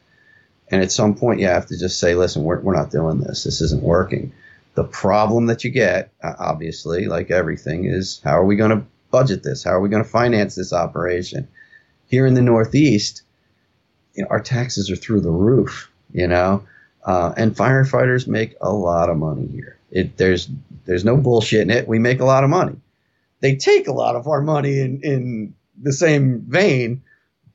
And 0.70 0.82
at 0.82 0.92
some 0.92 1.14
point, 1.14 1.40
you 1.40 1.46
have 1.46 1.66
to 1.66 1.78
just 1.78 1.98
say, 1.98 2.14
listen, 2.14 2.44
we're, 2.44 2.60
we're 2.60 2.76
not 2.76 2.90
doing 2.90 3.20
this. 3.20 3.44
This 3.44 3.60
isn't 3.60 3.82
working. 3.82 4.32
The 4.74 4.84
problem 4.84 5.46
that 5.46 5.64
you 5.64 5.70
get, 5.70 6.12
obviously, 6.22 7.06
like 7.06 7.30
everything, 7.30 7.86
is 7.86 8.20
how 8.22 8.38
are 8.38 8.44
we 8.44 8.56
going 8.56 8.70
to 8.70 8.86
budget 9.10 9.42
this? 9.42 9.64
How 9.64 9.72
are 9.72 9.80
we 9.80 9.88
going 9.88 10.04
to 10.04 10.08
finance 10.08 10.54
this 10.54 10.72
operation? 10.72 11.48
Here 12.08 12.26
in 12.26 12.34
the 12.34 12.42
Northeast, 12.42 13.22
you 14.14 14.22
know, 14.22 14.28
our 14.30 14.40
taxes 14.40 14.90
are 14.90 14.96
through 14.96 15.20
the 15.20 15.30
roof, 15.30 15.90
you 16.12 16.26
know, 16.26 16.64
uh, 17.04 17.32
and 17.36 17.54
firefighters 17.54 18.26
make 18.26 18.56
a 18.60 18.72
lot 18.72 19.08
of 19.08 19.16
money 19.16 19.46
here. 19.46 19.78
It, 19.90 20.16
there's 20.16 20.48
there's 20.84 21.04
no 21.04 21.16
bullshit 21.16 21.62
in 21.62 21.70
it. 21.70 21.86
We 21.86 21.98
make 21.98 22.20
a 22.20 22.24
lot 22.24 22.44
of 22.44 22.50
money. 22.50 22.76
They 23.40 23.56
take 23.56 23.86
a 23.86 23.92
lot 23.92 24.16
of 24.16 24.26
our 24.26 24.40
money 24.40 24.80
in, 24.80 25.00
in 25.02 25.54
the 25.80 25.92
same 25.92 26.40
vein, 26.40 27.02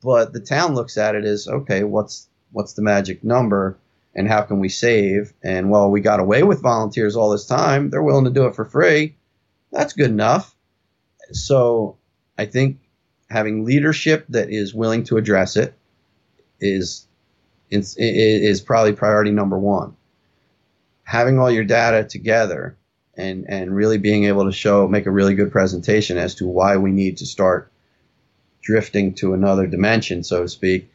but 0.02 0.32
the 0.32 0.40
town 0.40 0.74
looks 0.74 0.96
at 0.96 1.14
it 1.14 1.24
as 1.24 1.46
okay, 1.46 1.84
what's 1.84 2.28
what's 2.52 2.74
the 2.74 2.82
magic 2.82 3.22
number 3.22 3.76
and 4.14 4.28
how 4.28 4.42
can 4.42 4.60
we 4.60 4.68
save? 4.68 5.32
And 5.42 5.70
while 5.70 5.90
we 5.90 6.00
got 6.00 6.20
away 6.20 6.42
with 6.42 6.62
volunteers 6.62 7.16
all 7.16 7.30
this 7.30 7.46
time, 7.46 7.90
they're 7.90 8.02
willing 8.02 8.24
to 8.24 8.30
do 8.30 8.46
it 8.46 8.54
for 8.54 8.64
free. 8.64 9.16
That's 9.72 9.92
good 9.92 10.10
enough. 10.10 10.54
So 11.32 11.96
I 12.38 12.46
think 12.46 12.78
having 13.34 13.64
leadership 13.64 14.24
that 14.28 14.48
is 14.48 14.72
willing 14.72 15.02
to 15.02 15.16
address 15.16 15.56
it 15.56 15.74
is 16.60 17.08
is, 17.68 17.96
is 17.98 18.60
probably 18.60 18.92
priority 18.92 19.32
number 19.32 19.58
one. 19.58 19.96
Having 21.02 21.40
all 21.40 21.50
your 21.50 21.64
data 21.64 22.04
together 22.04 22.76
and 23.16 23.44
and 23.48 23.74
really 23.74 23.98
being 23.98 24.24
able 24.26 24.44
to 24.44 24.52
show 24.52 24.86
make 24.86 25.06
a 25.06 25.10
really 25.10 25.34
good 25.34 25.50
presentation 25.50 26.16
as 26.16 26.36
to 26.36 26.46
why 26.46 26.76
we 26.76 26.92
need 26.92 27.16
to 27.16 27.26
start 27.26 27.72
drifting 28.62 29.12
to 29.14 29.34
another 29.34 29.66
dimension, 29.66 30.22
so 30.22 30.42
to 30.42 30.48
speak, 30.48 30.88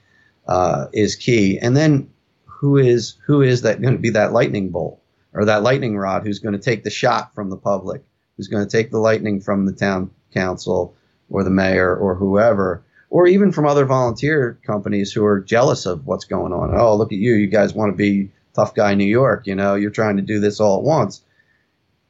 uh, 0.47 0.85
is 0.93 1.17
key. 1.17 1.59
And 1.59 1.75
then 1.75 2.09
who 2.45 2.77
is 2.77 3.15
who 3.25 3.41
is 3.41 3.63
that 3.63 3.81
going 3.81 3.95
to 3.95 3.99
be 3.99 4.11
that 4.11 4.31
lightning 4.31 4.69
bolt 4.69 5.01
or 5.33 5.43
that 5.43 5.61
lightning 5.61 5.97
rod 5.97 6.23
who's 6.23 6.39
going 6.39 6.55
to 6.55 6.69
take 6.69 6.85
the 6.85 6.89
shot 6.89 7.35
from 7.35 7.49
the 7.49 7.57
public, 7.57 8.01
who's 8.37 8.47
going 8.47 8.65
to 8.65 8.71
take 8.71 8.91
the 8.91 8.97
lightning 8.97 9.41
from 9.41 9.65
the 9.65 9.73
town 9.73 10.09
council 10.33 10.95
or 11.29 11.43
the 11.43 11.49
mayor 11.49 11.95
or 11.95 12.15
whoever, 12.15 12.83
or 13.09 13.27
even 13.27 13.51
from 13.51 13.65
other 13.65 13.85
volunteer 13.85 14.59
companies 14.65 15.11
who 15.11 15.25
are 15.25 15.39
jealous 15.39 15.85
of 15.85 16.05
what's 16.05 16.25
going 16.25 16.53
on. 16.53 16.77
Oh, 16.77 16.95
look 16.95 17.11
at 17.11 17.19
you! 17.19 17.33
You 17.35 17.47
guys 17.47 17.73
want 17.73 17.91
to 17.91 17.97
be 17.97 18.29
tough 18.53 18.75
guy 18.75 18.93
New 18.95 19.05
York. 19.05 19.47
You 19.47 19.55
know, 19.55 19.75
you're 19.75 19.91
trying 19.91 20.17
to 20.17 20.21
do 20.21 20.39
this 20.39 20.59
all 20.59 20.77
at 20.77 20.83
once. 20.83 21.21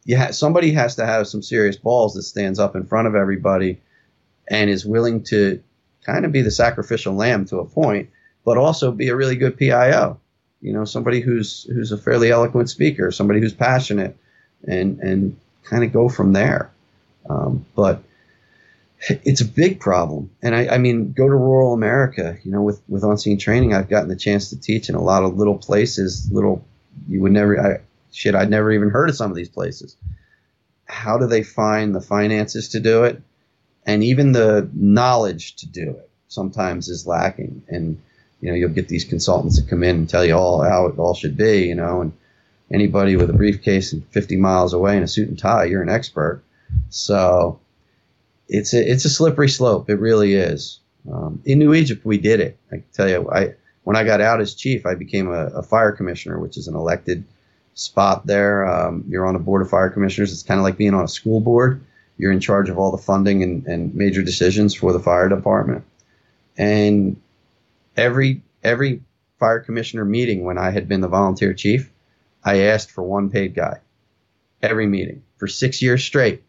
You 0.05 0.17
ha- 0.17 0.31
somebody 0.31 0.71
has 0.71 0.95
to 0.95 1.05
have 1.05 1.27
some 1.27 1.41
serious 1.41 1.77
balls 1.77 2.13
that 2.15 2.23
stands 2.23 2.59
up 2.59 2.75
in 2.75 2.85
front 2.85 3.07
of 3.07 3.15
everybody 3.15 3.79
and 4.47 4.69
is 4.69 4.85
willing 4.85 5.23
to 5.25 5.61
kind 6.03 6.25
of 6.25 6.31
be 6.31 6.41
the 6.41 6.51
sacrificial 6.51 7.13
lamb 7.13 7.45
to 7.45 7.59
a 7.59 7.65
point, 7.65 8.09
but 8.43 8.57
also 8.57 8.91
be 8.91 9.09
a 9.09 9.15
really 9.15 9.35
good 9.35 9.57
PIO. 9.57 10.19
You 10.61 10.73
know, 10.73 10.85
somebody 10.85 11.21
who's 11.21 11.63
who's 11.63 11.91
a 11.91 11.97
fairly 11.97 12.31
eloquent 12.31 12.69
speaker, 12.69 13.11
somebody 13.11 13.39
who's 13.39 13.53
passionate, 13.53 14.17
and 14.67 14.99
and 14.99 15.37
kind 15.63 15.83
of 15.83 15.93
go 15.93 16.09
from 16.09 16.33
there. 16.33 16.71
Um, 17.29 17.65
but 17.75 18.01
it's 19.07 19.41
a 19.41 19.45
big 19.45 19.79
problem. 19.79 20.29
And 20.41 20.55
I, 20.55 20.67
I, 20.67 20.77
mean, 20.77 21.13
go 21.13 21.27
to 21.27 21.35
rural 21.35 21.73
America, 21.73 22.37
you 22.43 22.51
know, 22.51 22.61
with, 22.61 22.81
with 22.87 23.03
on-scene 23.03 23.37
training, 23.37 23.73
I've 23.73 23.89
gotten 23.89 24.09
the 24.09 24.15
chance 24.15 24.49
to 24.49 24.59
teach 24.59 24.89
in 24.89 24.95
a 24.95 25.01
lot 25.01 25.23
of 25.23 25.37
little 25.37 25.57
places, 25.57 26.29
little, 26.31 26.65
you 27.07 27.21
would 27.21 27.31
never, 27.31 27.59
I, 27.59 27.79
shit, 28.11 28.35
I'd 28.35 28.49
never 28.49 28.71
even 28.71 28.89
heard 28.89 29.09
of 29.09 29.15
some 29.15 29.31
of 29.31 29.37
these 29.37 29.49
places. 29.49 29.95
How 30.85 31.17
do 31.17 31.27
they 31.27 31.43
find 31.43 31.95
the 31.95 32.01
finances 32.01 32.69
to 32.69 32.79
do 32.79 33.03
it? 33.05 33.21
And 33.85 34.03
even 34.03 34.33
the 34.33 34.69
knowledge 34.73 35.55
to 35.57 35.67
do 35.67 35.91
it 35.91 36.09
sometimes 36.27 36.89
is 36.89 37.07
lacking. 37.07 37.63
And, 37.69 38.01
you 38.41 38.49
know, 38.49 38.55
you'll 38.55 38.69
get 38.69 38.87
these 38.87 39.05
consultants 39.05 39.59
that 39.59 39.69
come 39.69 39.83
in 39.83 39.95
and 39.95 40.09
tell 40.09 40.25
you 40.25 40.33
all 40.33 40.61
how 40.61 40.87
it 40.87 40.99
all 40.99 41.13
should 41.13 41.37
be, 41.37 41.67
you 41.67 41.75
know, 41.75 42.01
and 42.01 42.13
anybody 42.71 43.15
with 43.15 43.29
a 43.29 43.33
briefcase 43.33 43.93
and 43.93 44.05
50 44.09 44.35
miles 44.35 44.73
away 44.73 44.97
in 44.97 45.03
a 45.03 45.07
suit 45.07 45.29
and 45.29 45.39
tie, 45.39 45.65
you're 45.65 45.81
an 45.81 45.89
expert. 45.89 46.43
So 46.89 47.59
it's 48.49 48.73
a, 48.73 48.91
it's 48.91 49.05
a 49.05 49.09
slippery 49.09 49.47
slope. 49.47 49.89
It 49.89 49.99
really 49.99 50.33
is. 50.33 50.79
Um, 51.09 51.41
in 51.45 51.59
New 51.59 51.73
Egypt, 51.73 52.03
we 52.03 52.17
did 52.17 52.39
it. 52.39 52.57
I 52.71 52.75
can 52.75 52.85
tell 52.91 53.07
you, 53.07 53.29
I 53.31 53.53
when 53.83 53.95
I 53.95 54.03
got 54.03 54.21
out 54.21 54.41
as 54.41 54.53
chief, 54.53 54.85
I 54.85 54.95
became 54.95 55.29
a, 55.29 55.47
a 55.47 55.63
fire 55.63 55.91
commissioner, 55.91 56.39
which 56.39 56.57
is 56.57 56.67
an 56.67 56.75
elected 56.75 57.23
spot 57.75 58.25
there. 58.27 58.67
Um, 58.67 59.05
you're 59.07 59.25
on 59.25 59.35
a 59.35 59.39
board 59.39 59.61
of 59.61 59.69
fire 59.69 59.89
commissioners. 59.89 60.33
It's 60.33 60.43
kind 60.43 60.59
of 60.59 60.63
like 60.63 60.77
being 60.77 60.93
on 60.93 61.05
a 61.05 61.07
school 61.07 61.39
board. 61.39 61.81
You're 62.17 62.31
in 62.31 62.41
charge 62.41 62.69
of 62.69 62.77
all 62.77 62.91
the 62.91 62.97
funding 62.97 63.43
and, 63.43 63.65
and 63.65 63.95
major 63.95 64.21
decisions 64.21 64.75
for 64.75 64.91
the 64.91 64.99
fire 64.99 65.29
department. 65.29 65.85
And 66.57 67.21
every 67.95 68.41
every 68.63 69.01
fire 69.39 69.61
commissioner 69.61 70.03
meeting 70.03 70.43
when 70.43 70.57
I 70.57 70.71
had 70.71 70.89
been 70.89 71.01
the 71.01 71.07
volunteer 71.07 71.53
chief, 71.53 71.89
I 72.43 72.63
asked 72.63 72.91
for 72.91 73.03
one 73.03 73.29
paid 73.29 73.55
guy. 73.55 73.79
Every 74.61 74.85
meeting 74.85 75.23
for 75.37 75.47
six 75.47 75.81
years 75.81 76.03
straight. 76.03 76.43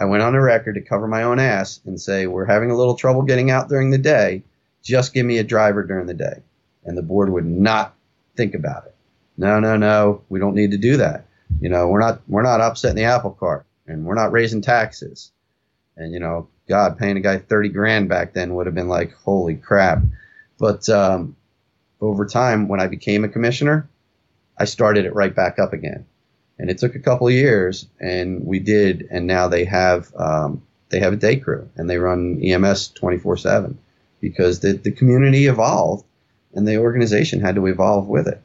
I 0.00 0.06
went 0.06 0.22
on 0.22 0.32
the 0.32 0.40
record 0.40 0.76
to 0.76 0.80
cover 0.80 1.06
my 1.06 1.24
own 1.24 1.38
ass 1.38 1.80
and 1.84 2.00
say, 2.00 2.26
We're 2.26 2.46
having 2.46 2.70
a 2.70 2.76
little 2.76 2.94
trouble 2.94 3.22
getting 3.22 3.50
out 3.50 3.68
during 3.68 3.90
the 3.90 3.98
day. 3.98 4.42
Just 4.82 5.12
give 5.12 5.26
me 5.26 5.36
a 5.36 5.44
driver 5.44 5.82
during 5.84 6.06
the 6.06 6.14
day. 6.14 6.40
And 6.84 6.96
the 6.96 7.02
board 7.02 7.30
would 7.30 7.44
not 7.44 7.94
think 8.34 8.54
about 8.54 8.86
it. 8.86 8.94
No, 9.36 9.60
no, 9.60 9.76
no. 9.76 10.22
We 10.30 10.40
don't 10.40 10.54
need 10.54 10.70
to 10.70 10.78
do 10.78 10.96
that. 10.96 11.26
You 11.60 11.68
know, 11.68 11.88
we're 11.88 12.00
not 12.00 12.22
we're 12.28 12.42
not 12.42 12.62
upsetting 12.62 12.96
the 12.96 13.04
apple 13.04 13.32
cart 13.32 13.66
and 13.86 14.06
we're 14.06 14.14
not 14.14 14.32
raising 14.32 14.62
taxes. 14.62 15.32
And 15.96 16.12
you 16.14 16.20
know, 16.20 16.48
God, 16.66 16.96
paying 16.96 17.18
a 17.18 17.20
guy 17.20 17.36
thirty 17.36 17.68
grand 17.68 18.08
back 18.08 18.32
then 18.32 18.54
would 18.54 18.66
have 18.66 18.74
been 18.74 18.88
like, 18.88 19.12
holy 19.12 19.56
crap. 19.56 19.98
But 20.58 20.88
um, 20.88 21.36
over 22.00 22.24
time, 22.24 22.68
when 22.68 22.80
I 22.80 22.86
became 22.86 23.24
a 23.24 23.28
commissioner, 23.28 23.88
I 24.56 24.64
started 24.64 25.04
it 25.04 25.14
right 25.14 25.34
back 25.34 25.58
up 25.58 25.74
again. 25.74 26.06
And 26.60 26.68
it 26.68 26.76
took 26.76 26.94
a 26.94 26.98
couple 26.98 27.26
of 27.26 27.32
years, 27.32 27.86
and 27.98 28.44
we 28.44 28.58
did. 28.58 29.08
And 29.10 29.26
now 29.26 29.48
they 29.48 29.64
have 29.64 30.12
um, 30.14 30.62
they 30.90 31.00
have 31.00 31.14
a 31.14 31.16
day 31.16 31.36
crew, 31.36 31.66
and 31.76 31.88
they 31.88 31.96
run 31.96 32.38
EMS 32.42 32.88
twenty 32.88 33.16
four 33.16 33.38
seven 33.38 33.78
because 34.20 34.60
the 34.60 34.74
the 34.74 34.92
community 34.92 35.46
evolved, 35.46 36.04
and 36.54 36.68
the 36.68 36.76
organization 36.76 37.40
had 37.40 37.54
to 37.54 37.66
evolve 37.66 38.08
with 38.08 38.28
it. 38.28 38.42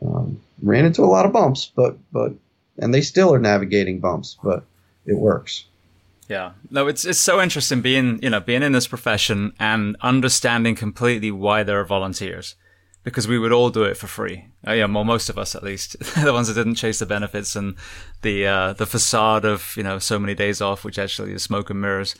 Um, 0.00 0.40
ran 0.62 0.84
into 0.84 1.02
a 1.02 1.06
lot 1.06 1.26
of 1.26 1.32
bumps, 1.32 1.72
but 1.74 1.98
but 2.12 2.32
and 2.78 2.94
they 2.94 3.00
still 3.00 3.34
are 3.34 3.40
navigating 3.40 3.98
bumps, 3.98 4.38
but 4.44 4.62
it 5.04 5.18
works. 5.18 5.64
Yeah. 6.28 6.52
No, 6.70 6.86
it's 6.86 7.04
it's 7.04 7.18
so 7.18 7.40
interesting 7.40 7.80
being, 7.80 8.20
you 8.22 8.30
know, 8.30 8.40
being 8.40 8.62
in 8.62 8.72
this 8.72 8.86
profession 8.86 9.54
and 9.58 9.96
understanding 10.02 10.76
completely 10.76 11.32
why 11.32 11.64
there 11.64 11.80
are 11.80 11.84
volunteers 11.84 12.54
because 13.06 13.28
we 13.28 13.38
would 13.38 13.52
all 13.52 13.70
do 13.70 13.84
it 13.84 13.96
for 13.96 14.08
free. 14.08 14.46
Uh, 14.66 14.72
yeah, 14.72 14.84
well, 14.84 15.04
most 15.04 15.28
of 15.28 15.38
us 15.38 15.54
at 15.54 15.62
least, 15.62 15.96
the 16.24 16.32
ones 16.32 16.48
that 16.48 16.54
didn't 16.54 16.74
chase 16.74 16.98
the 16.98 17.06
benefits 17.06 17.54
and 17.54 17.76
the 18.22 18.44
uh, 18.44 18.72
the 18.72 18.84
facade 18.84 19.44
of 19.44 19.72
you 19.76 19.84
know 19.84 20.00
so 20.00 20.18
many 20.18 20.34
days 20.34 20.60
off, 20.60 20.84
which 20.84 20.98
actually 20.98 21.32
is 21.32 21.44
smoke 21.44 21.70
and 21.70 21.80
mirrors. 21.80 22.16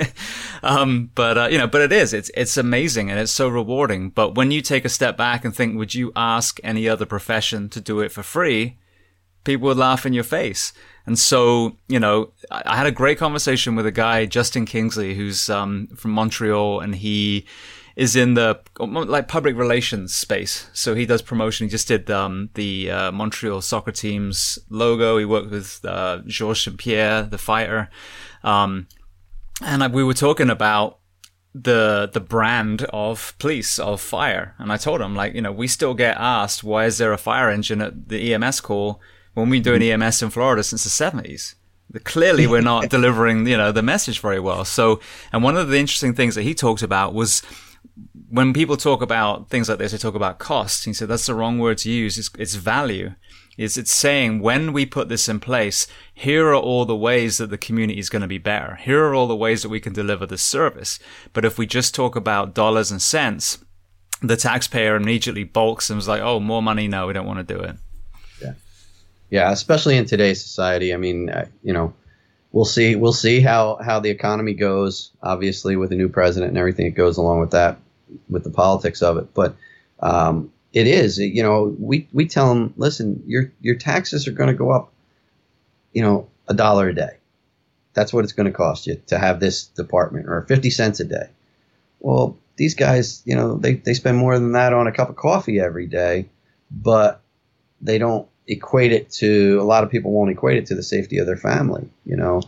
um, 0.62 1.10
but 1.14 1.36
uh, 1.36 1.48
you 1.50 1.58
know, 1.58 1.66
but 1.66 1.82
it 1.82 1.92
is. 1.92 2.14
It's 2.14 2.30
it's 2.34 2.56
amazing 2.56 3.10
and 3.10 3.20
it's 3.20 3.32
so 3.32 3.48
rewarding. 3.48 4.08
But 4.08 4.34
when 4.34 4.50
you 4.50 4.62
take 4.62 4.86
a 4.86 4.88
step 4.88 5.18
back 5.18 5.44
and 5.44 5.54
think, 5.54 5.76
would 5.76 5.94
you 5.94 6.10
ask 6.16 6.58
any 6.64 6.88
other 6.88 7.04
profession 7.04 7.68
to 7.68 7.80
do 7.80 8.00
it 8.00 8.10
for 8.10 8.22
free? 8.22 8.78
People 9.44 9.68
would 9.68 9.76
laugh 9.76 10.06
in 10.06 10.14
your 10.14 10.24
face. 10.24 10.72
And 11.04 11.18
so, 11.18 11.76
you 11.86 12.00
know, 12.00 12.32
I 12.50 12.78
had 12.78 12.86
a 12.86 12.90
great 12.90 13.18
conversation 13.18 13.76
with 13.76 13.84
a 13.84 13.92
guy, 13.92 14.24
Justin 14.24 14.64
Kingsley, 14.64 15.14
who's 15.14 15.50
um, 15.50 15.88
from 15.94 16.12
Montreal, 16.12 16.80
and 16.80 16.94
he 16.94 17.44
is 17.96 18.16
in 18.16 18.34
the 18.34 18.60
like 18.78 19.28
public 19.28 19.56
relations 19.56 20.14
space. 20.14 20.68
So 20.72 20.94
he 20.94 21.06
does 21.06 21.22
promotion. 21.22 21.66
He 21.66 21.70
just 21.70 21.88
did 21.88 22.10
um, 22.10 22.50
the 22.54 22.90
uh, 22.90 23.12
Montreal 23.12 23.60
soccer 23.60 23.92
team's 23.92 24.58
logo. 24.68 25.18
He 25.18 25.24
worked 25.24 25.50
with 25.50 25.84
uh, 25.84 26.22
Georges 26.26 26.64
St. 26.64 26.78
Pierre, 26.78 27.22
the 27.22 27.38
fighter, 27.38 27.88
um, 28.42 28.88
and 29.62 29.92
we 29.92 30.02
were 30.02 30.14
talking 30.14 30.50
about 30.50 30.98
the 31.54 32.10
the 32.12 32.20
brand 32.20 32.82
of 32.92 33.34
police 33.38 33.78
of 33.78 34.00
fire. 34.00 34.54
And 34.58 34.72
I 34.72 34.76
told 34.76 35.00
him 35.00 35.14
like, 35.14 35.34
you 35.34 35.40
know, 35.40 35.52
we 35.52 35.68
still 35.68 35.94
get 35.94 36.16
asked 36.18 36.64
why 36.64 36.86
is 36.86 36.98
there 36.98 37.12
a 37.12 37.18
fire 37.18 37.48
engine 37.48 37.80
at 37.80 38.08
the 38.08 38.34
EMS 38.34 38.60
call 38.60 39.00
when 39.34 39.50
we 39.50 39.60
do 39.60 39.74
an 39.74 39.82
EMS 39.82 40.22
in 40.22 40.30
Florida 40.30 40.62
since 40.62 40.84
the 40.84 40.90
seventies 40.90 41.54
clearly 42.02 42.46
we're 42.46 42.60
not 42.60 42.88
delivering 42.96 43.46
you 43.46 43.56
know 43.56 43.70
the 43.70 43.82
message 43.82 44.18
very 44.18 44.40
well 44.40 44.64
so 44.64 44.98
and 45.32 45.44
one 45.44 45.56
of 45.56 45.68
the 45.68 45.78
interesting 45.78 46.14
things 46.14 46.34
that 46.34 46.42
he 46.42 46.54
talked 46.54 46.82
about 46.82 47.14
was 47.14 47.42
when 48.30 48.52
people 48.52 48.76
talk 48.76 49.00
about 49.02 49.48
things 49.48 49.68
like 49.68 49.78
this, 49.78 49.92
they 49.92 49.98
talk 49.98 50.14
about 50.14 50.38
cost. 50.38 50.84
He 50.84 50.92
said 50.92 51.08
that's 51.08 51.26
the 51.26 51.34
wrong 51.34 51.58
word 51.58 51.78
to 51.78 51.90
use. 51.90 52.18
It's, 52.18 52.30
it's 52.38 52.54
value. 52.54 53.14
Is 53.56 53.76
it's 53.76 53.92
saying 53.92 54.40
when 54.40 54.72
we 54.72 54.84
put 54.84 55.08
this 55.08 55.28
in 55.28 55.38
place, 55.38 55.86
here 56.12 56.48
are 56.48 56.56
all 56.56 56.84
the 56.84 56.96
ways 56.96 57.38
that 57.38 57.50
the 57.50 57.58
community 57.58 58.00
is 58.00 58.10
going 58.10 58.22
to 58.22 58.28
be 58.28 58.38
better. 58.38 58.74
Here 58.74 59.04
are 59.04 59.14
all 59.14 59.28
the 59.28 59.36
ways 59.36 59.62
that 59.62 59.68
we 59.68 59.78
can 59.78 59.92
deliver 59.92 60.26
this 60.26 60.42
service. 60.42 60.98
But 61.32 61.44
if 61.44 61.56
we 61.56 61.64
just 61.64 61.94
talk 61.94 62.16
about 62.16 62.54
dollars 62.54 62.90
and 62.90 63.00
cents, 63.00 63.58
the 64.20 64.36
taxpayer 64.36 64.96
immediately 64.96 65.44
balks 65.44 65.88
and 65.88 66.00
is 66.00 66.08
like, 66.08 66.20
"Oh, 66.20 66.40
more 66.40 66.62
money? 66.62 66.88
No, 66.88 67.06
we 67.06 67.12
don't 67.12 67.26
want 67.26 67.46
to 67.46 67.54
do 67.54 67.60
it." 67.60 67.76
Yeah, 68.42 68.54
yeah. 69.30 69.52
Especially 69.52 69.96
in 69.96 70.06
today's 70.06 70.42
society. 70.42 70.92
I 70.92 70.96
mean, 70.96 71.30
uh, 71.30 71.46
you 71.62 71.72
know, 71.72 71.94
we'll 72.54 72.64
see. 72.64 72.94
We'll 72.94 73.12
see 73.12 73.40
how 73.40 73.78
how 73.84 74.00
the 74.00 74.10
economy 74.10 74.54
goes. 74.54 75.10
Obviously, 75.22 75.76
with 75.76 75.92
a 75.92 75.96
new 75.96 76.08
president 76.08 76.50
and 76.50 76.58
everything 76.58 76.86
that 76.86 76.96
goes 76.96 77.18
along 77.18 77.40
with 77.40 77.50
that 77.50 77.78
with 78.30 78.44
the 78.44 78.50
politics 78.50 79.02
of 79.02 79.18
it, 79.18 79.34
but 79.34 79.56
um, 80.00 80.52
it 80.72 80.86
is. 80.86 81.18
You 81.18 81.42
know, 81.42 81.74
we 81.78 82.08
we 82.12 82.26
tell 82.26 82.48
them, 82.48 82.72
listen, 82.76 83.22
your 83.26 83.52
your 83.60 83.74
taxes 83.74 84.26
are 84.26 84.32
going 84.32 84.48
to 84.48 84.54
go 84.54 84.70
up. 84.70 84.92
You 85.92 86.02
know, 86.02 86.28
a 86.48 86.54
dollar 86.54 86.88
a 86.88 86.94
day. 86.94 87.18
That's 87.92 88.12
what 88.12 88.24
it's 88.24 88.32
going 88.32 88.46
to 88.46 88.52
cost 88.52 88.86
you 88.86 89.00
to 89.08 89.18
have 89.18 89.40
this 89.40 89.66
department, 89.66 90.26
or 90.28 90.42
fifty 90.42 90.70
cents 90.70 91.00
a 91.00 91.04
day. 91.04 91.28
Well, 92.00 92.38
these 92.56 92.74
guys, 92.74 93.22
you 93.24 93.34
know, 93.34 93.56
they 93.56 93.74
they 93.74 93.94
spend 93.94 94.16
more 94.16 94.38
than 94.38 94.52
that 94.52 94.72
on 94.72 94.86
a 94.86 94.92
cup 94.92 95.10
of 95.10 95.16
coffee 95.16 95.60
every 95.60 95.86
day, 95.86 96.28
but 96.70 97.20
they 97.80 97.98
don't 97.98 98.28
equate 98.46 98.92
it 98.92 99.10
to. 99.12 99.58
A 99.60 99.64
lot 99.64 99.84
of 99.84 99.90
people 99.90 100.12
won't 100.12 100.30
equate 100.30 100.58
it 100.58 100.66
to 100.66 100.74
the 100.74 100.82
safety 100.82 101.18
of 101.18 101.26
their 101.26 101.36
family. 101.36 101.88
You 102.04 102.16
know. 102.16 102.42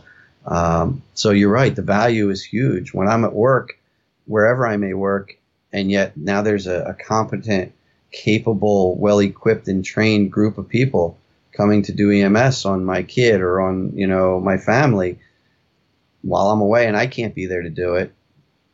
Um, 0.45 1.01
so 1.13 1.31
you're 1.31 1.51
right. 1.51 1.75
The 1.75 1.81
value 1.81 2.29
is 2.29 2.43
huge. 2.43 2.93
When 2.93 3.07
I'm 3.07 3.25
at 3.25 3.33
work, 3.33 3.77
wherever 4.25 4.65
I 4.65 4.77
may 4.77 4.93
work, 4.93 5.37
and 5.73 5.91
yet 5.91 6.15
now 6.15 6.41
there's 6.41 6.67
a, 6.67 6.83
a 6.83 6.93
competent, 6.93 7.73
capable, 8.11 8.95
well 8.95 9.19
equipped, 9.19 9.67
and 9.67 9.83
trained 9.83 10.31
group 10.31 10.57
of 10.57 10.69
people 10.69 11.17
coming 11.57 11.81
to 11.81 11.91
do 11.91 12.11
EMS 12.11 12.65
on 12.65 12.85
my 12.85 13.01
kid 13.01 13.41
or 13.41 13.59
on 13.59 13.91
you 13.95 14.07
know 14.07 14.39
my 14.39 14.57
family 14.57 15.19
while 16.21 16.51
I'm 16.51 16.61
away 16.61 16.87
and 16.87 16.95
I 16.95 17.07
can't 17.07 17.33
be 17.33 17.47
there 17.47 17.63
to 17.63 17.69
do 17.69 17.95
it. 17.95 18.13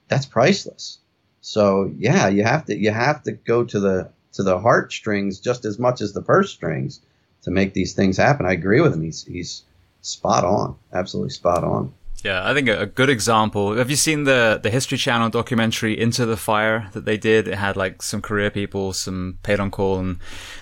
That's 0.09 0.25
priceless. 0.25 0.99
So 1.41 1.91
yeah, 1.97 2.27
you 2.27 2.43
have 2.43 2.65
to 2.65 2.77
you 2.77 2.91
have 2.91 3.23
to 3.23 3.31
go 3.31 3.63
to 3.63 3.79
the 3.79 4.09
to 4.33 4.43
the 4.43 4.59
heartstrings 4.59 5.39
just 5.39 5.65
as 5.65 5.79
much 5.79 6.01
as 6.01 6.13
the 6.13 6.21
purse 6.21 6.51
strings 6.51 6.99
to 7.43 7.51
make 7.51 7.73
these 7.73 7.93
things 7.93 8.17
happen. 8.17 8.45
I 8.45 8.53
agree 8.53 8.81
with 8.81 8.93
him. 8.93 9.03
He's 9.03 9.23
he's 9.23 9.63
spot 10.01 10.43
on, 10.43 10.75
absolutely 10.93 11.31
spot 11.31 11.63
on. 11.63 11.93
Yeah, 12.23 12.49
I 12.49 12.53
think 12.53 12.69
a, 12.69 12.85
good 12.85 13.09
example. 13.09 13.75
Have 13.75 13.89
you 13.89 13.97
seen 13.97 14.23
the 14.23 14.59
the 14.61 14.69
History 14.69 14.97
Channel 14.97 15.29
documentary 15.29 15.99
Into 15.99 16.25
the 16.25 16.37
Fire 16.37 16.89
that 16.93 17.03
they 17.03 17.17
did? 17.17 17.49
It 17.49 17.55
had 17.55 17.75
like 17.75 18.01
some 18.01 18.21
career 18.21 18.49
people, 18.49 18.93
some 18.93 19.39
paid 19.43 19.59
on 19.59 19.69
call, 19.69 19.99
and 19.99 20.19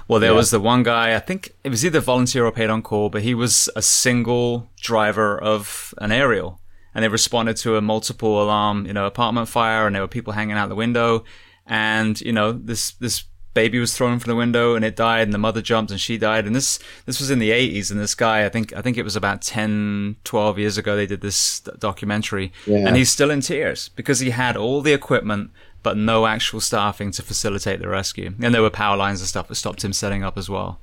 well, 0.08 0.20
there 0.20 0.32
yeah. 0.32 0.38
was 0.38 0.50
the 0.50 0.60
one 0.60 0.82
guy. 0.82 1.16
I 1.16 1.20
think 1.20 1.54
it 1.64 1.70
was 1.70 1.86
either 1.86 2.00
volunteer 2.00 2.46
or 2.46 2.52
paid 2.52 2.72
on 2.72 2.82
call, 2.82 3.10
but 3.10 3.22
he 3.22 3.36
was 3.36 3.70
a 3.76 3.82
single 3.82 4.70
driver 4.78 5.38
of 5.38 5.94
an 6.00 6.12
aerial, 6.12 6.60
and 6.96 7.04
they 7.04 7.10
responded 7.10 7.58
to 7.58 7.78
a 7.78 7.82
multiple 7.82 8.42
alarm, 8.42 8.88
you 8.88 8.94
know, 8.94 9.06
apartment 9.06 9.48
fire, 9.48 9.86
and 9.86 9.96
there 9.96 10.02
were 10.02 10.08
people 10.08 10.34
hanging 10.34 10.58
out 10.58 10.70
the 10.70 10.76
window, 10.76 11.24
and 11.68 12.20
you 12.22 12.34
know, 12.34 12.52
this 12.52 12.94
this 12.94 13.26
baby 13.54 13.80
was 13.80 13.96
thrown 13.96 14.20
from 14.20 14.30
the 14.30 14.36
window 14.36 14.76
and 14.76 14.86
it 14.86 14.96
died 14.96 15.24
and 15.24 15.34
the 15.34 15.38
mother 15.38 15.62
jumped 15.62 15.92
and 15.92 16.00
she 16.00 16.18
died. 16.18 16.46
And 16.46 16.56
this 16.56 16.80
this 17.06 17.20
was 17.20 17.32
in 17.32 17.40
the 17.40 17.52
80s 17.52 17.92
and 17.92 18.00
this 18.00 18.16
guy 18.16 18.46
I 18.46 18.50
think 18.50 18.74
I 18.74 18.82
think 18.82 18.98
it 18.98 19.04
was 19.04 19.16
about 19.16 19.42
10 19.42 20.18
12 20.24 20.60
years 20.60 20.78
ago 20.78 20.96
they 20.96 21.06
did 21.06 21.22
this 21.22 21.60
documentary. 21.60 22.52
Yeah. 22.66 22.88
and 22.88 22.96
he's 22.96 23.10
still 23.10 23.32
in 23.32 23.42
tears 23.42 23.90
because 23.90 24.20
he 24.20 24.30
had 24.32 24.56
all 24.56 24.82
the 24.82 24.94
equipment 24.94 25.52
but 25.84 25.98
no 25.98 26.28
actual 26.28 26.62
staffing 26.62 27.10
to 27.12 27.24
facilitate 27.24 27.80
the 27.80 27.90
rescue. 27.90 28.34
And 28.40 28.54
there 28.54 28.62
were 28.62 28.70
power 28.70 28.96
lines 28.96 29.20
and 29.20 29.28
stuff 29.28 29.48
that 29.48 29.56
stopped 29.56 29.84
him 29.84 29.94
setting 29.94 30.24
up 30.24 30.38
as 30.38 30.50
well. 30.50 30.80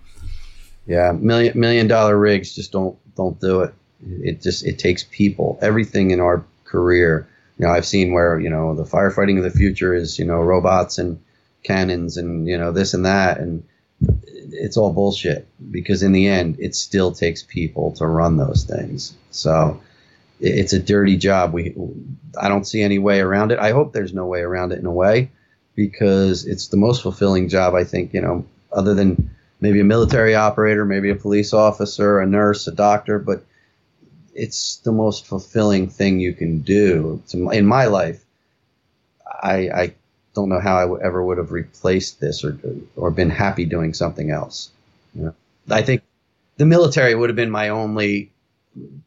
Yeah 0.87 1.13
million 1.13 1.59
million 1.59 1.87
dollar 1.87 2.19
rigs 2.19 2.55
just 2.55 2.73
don't 2.73 2.97
don't 3.17 3.41
do 3.41 3.63
it. 3.63 3.75
It 4.23 4.43
just 4.43 4.65
it 4.65 4.79
takes 4.79 5.05
people. 5.05 5.59
Everything 5.63 6.11
in 6.11 6.21
our 6.21 6.45
career 6.65 7.27
you 7.59 7.67
know 7.67 7.73
I've 7.73 7.87
seen 7.87 8.13
where 8.13 8.39
you 8.39 8.51
know 8.51 8.75
the 8.75 8.85
firefighting 8.85 9.39
of 9.39 9.45
the 9.45 9.51
future 9.51 9.95
is 9.95 10.19
you 10.19 10.25
know 10.25 10.41
robots 10.41 10.99
and 10.99 11.19
cannons 11.63 12.17
and 12.17 12.47
you 12.47 12.57
know 12.57 12.73
this 12.73 12.95
and 12.95 13.05
that 13.05 13.39
and 13.39 13.65
it's 14.51 14.77
all 14.77 14.93
bullshit 14.93 15.47
because 15.71 16.03
in 16.03 16.13
the 16.13 16.27
end 16.29 16.57
it 16.59 16.75
still 16.75 17.13
takes 17.13 17.43
people 17.43 17.93
to 17.93 18.07
run 18.07 18.37
those 18.37 18.65
things. 18.65 19.15
So 19.31 19.81
it's 20.41 20.73
a 20.73 20.79
dirty 20.79 21.17
job. 21.17 21.53
We 21.53 21.75
i 22.41 22.49
don't 22.49 22.67
see 22.67 22.83
any 22.83 22.99
way 22.99 23.21
around 23.21 23.53
it. 23.53 23.59
I 23.59 23.73
hope 23.73 23.93
there's 23.93 24.15
no 24.15 24.27
way 24.27 24.41
around 24.41 24.73
it 24.73 24.79
in 24.79 24.87
a 24.87 24.93
way 24.93 25.31
because 25.75 26.47
it's 26.47 26.69
the 26.69 26.77
most 26.77 27.03
fulfilling 27.03 27.49
job 27.49 27.73
i 27.75 27.85
think 27.85 28.13
you 28.13 28.21
know 28.21 28.45
other 28.73 28.95
than 28.95 29.31
maybe 29.61 29.79
a 29.79 29.85
military 29.85 30.35
operator 30.35 30.85
maybe 30.85 31.09
a 31.09 31.15
police 31.15 31.53
officer 31.53 32.19
a 32.19 32.27
nurse 32.27 32.67
a 32.67 32.73
doctor 32.73 33.21
but 33.21 33.45
it's 34.35 34.77
the 34.79 34.93
most 34.93 35.27
fulfilling 35.27 35.89
thing 35.89 36.21
you 36.21 36.33
can 36.33 36.61
do. 36.61 37.21
In 37.33 37.67
my 37.67 37.87
life 37.87 38.25
I, 39.27 39.57
I 39.69 39.95
don't 40.39 40.49
know 40.49 40.61
how 40.61 40.77
I 40.77 40.83
w- 40.83 41.03
ever 41.03 41.25
would 41.25 41.39
have 41.39 41.53
replaced 41.53 42.21
this 42.21 42.45
or 42.45 42.57
or 42.97 43.11
been 43.11 43.31
happy 43.31 43.65
doing 43.65 43.93
something 43.93 44.31
else. 44.31 44.71
You 45.15 45.25
know? 45.25 45.35
I 45.71 45.83
think 45.83 46.03
the 46.57 46.67
military 46.67 47.15
would 47.15 47.29
have 47.29 47.37
been 47.37 47.51
my 47.51 47.69
only 47.69 48.31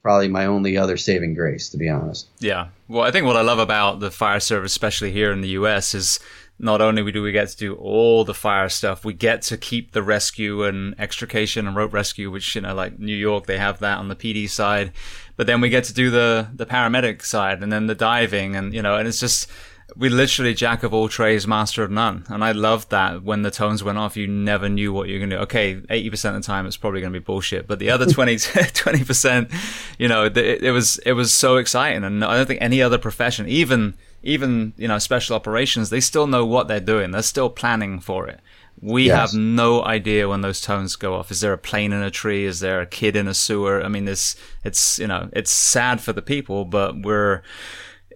probably 0.01 0.27
my 0.27 0.45
only 0.45 0.75
other 0.75 0.97
saving 0.97 1.33
grace 1.33 1.69
to 1.69 1.77
be 1.77 1.87
honest. 1.87 2.27
Yeah. 2.39 2.67
Well, 2.87 3.03
I 3.03 3.11
think 3.11 3.25
what 3.25 3.37
I 3.37 3.41
love 3.41 3.59
about 3.59 3.99
the 4.01 4.11
fire 4.11 4.39
service 4.39 4.71
especially 4.71 5.11
here 5.11 5.31
in 5.31 5.41
the 5.41 5.49
US 5.49 5.95
is 5.95 6.19
not 6.59 6.79
only 6.79 7.09
do 7.11 7.23
we 7.23 7.31
get 7.31 7.47
to 7.49 7.57
do 7.57 7.73
all 7.75 8.23
the 8.23 8.35
fire 8.35 8.69
stuff, 8.69 9.03
we 9.03 9.13
get 9.13 9.41
to 9.43 9.57
keep 9.57 9.93
the 9.93 10.03
rescue 10.03 10.63
and 10.63 10.93
extrication 10.99 11.65
and 11.65 11.75
rope 11.75 11.91
rescue, 11.91 12.29
which, 12.29 12.53
you 12.53 12.61
know, 12.61 12.75
like 12.75 12.99
New 12.99 13.15
York, 13.15 13.47
they 13.47 13.57
have 13.57 13.79
that 13.79 13.97
on 13.97 14.09
the 14.09 14.15
PD 14.15 14.47
side. 14.47 14.91
But 15.37 15.47
then 15.47 15.59
we 15.59 15.69
get 15.69 15.85
to 15.85 15.93
do 15.93 16.11
the, 16.11 16.49
the 16.53 16.67
paramedic 16.67 17.23
side 17.23 17.63
and 17.63 17.71
then 17.71 17.87
the 17.87 17.95
diving 17.95 18.55
and, 18.55 18.75
you 18.75 18.83
know, 18.83 18.95
and 18.95 19.07
it's 19.07 19.19
just, 19.19 19.49
we 19.95 20.09
literally 20.09 20.53
jack 20.53 20.83
of 20.83 20.93
all 20.93 21.09
trades, 21.09 21.45
master 21.45 21.83
of 21.83 21.91
none. 21.91 22.25
And 22.29 22.43
I 22.43 22.51
loved 22.51 22.91
that 22.91 23.23
when 23.23 23.41
the 23.41 23.51
tones 23.51 23.83
went 23.83 23.97
off, 23.97 24.15
you 24.15 24.27
never 24.27 24.69
knew 24.69 24.93
what 24.93 25.09
you're 25.09 25.19
going 25.19 25.29
to 25.31 25.37
do. 25.37 25.41
Okay, 25.43 25.75
80% 25.75 26.29
of 26.29 26.35
the 26.35 26.41
time 26.41 26.65
it's 26.65 26.77
probably 26.77 27.01
going 27.01 27.13
to 27.13 27.19
be 27.19 27.23
bullshit, 27.23 27.67
but 27.67 27.79
the 27.79 27.89
other 27.89 28.05
20, 28.11 28.35
20%, 28.35 29.53
you 29.97 30.07
know, 30.07 30.25
it, 30.25 30.37
it 30.37 30.71
was, 30.71 30.97
it 30.99 31.13
was 31.13 31.33
so 31.33 31.57
exciting. 31.57 32.03
And 32.03 32.23
I 32.23 32.37
don't 32.37 32.45
think 32.45 32.61
any 32.61 32.81
other 32.81 32.97
profession, 32.97 33.47
even, 33.47 33.95
even, 34.23 34.73
you 34.77 34.87
know, 34.87 34.97
special 34.99 35.35
operations, 35.35 35.89
they 35.89 36.01
still 36.01 36.27
know 36.27 36.45
what 36.45 36.67
they're 36.67 36.79
doing. 36.79 37.11
They're 37.11 37.21
still 37.21 37.49
planning 37.49 37.99
for 37.99 38.27
it. 38.27 38.39
We 38.81 39.07
yes. 39.07 39.31
have 39.31 39.39
no 39.39 39.83
idea 39.83 40.27
when 40.27 40.41
those 40.41 40.61
tones 40.61 40.95
go 40.95 41.15
off. 41.15 41.29
Is 41.29 41.41
there 41.41 41.53
a 41.53 41.57
plane 41.57 41.93
in 41.93 42.01
a 42.01 42.09
tree? 42.09 42.45
Is 42.45 42.61
there 42.61 42.81
a 42.81 42.87
kid 42.87 43.15
in 43.15 43.27
a 43.27 43.33
sewer? 43.33 43.83
I 43.83 43.89
mean, 43.89 44.05
this, 44.05 44.35
it's, 44.63 44.97
you 44.97 45.05
know, 45.05 45.29
it's 45.33 45.51
sad 45.51 46.01
for 46.01 46.13
the 46.13 46.21
people, 46.21 46.65
but 46.65 46.99
we're, 46.99 47.43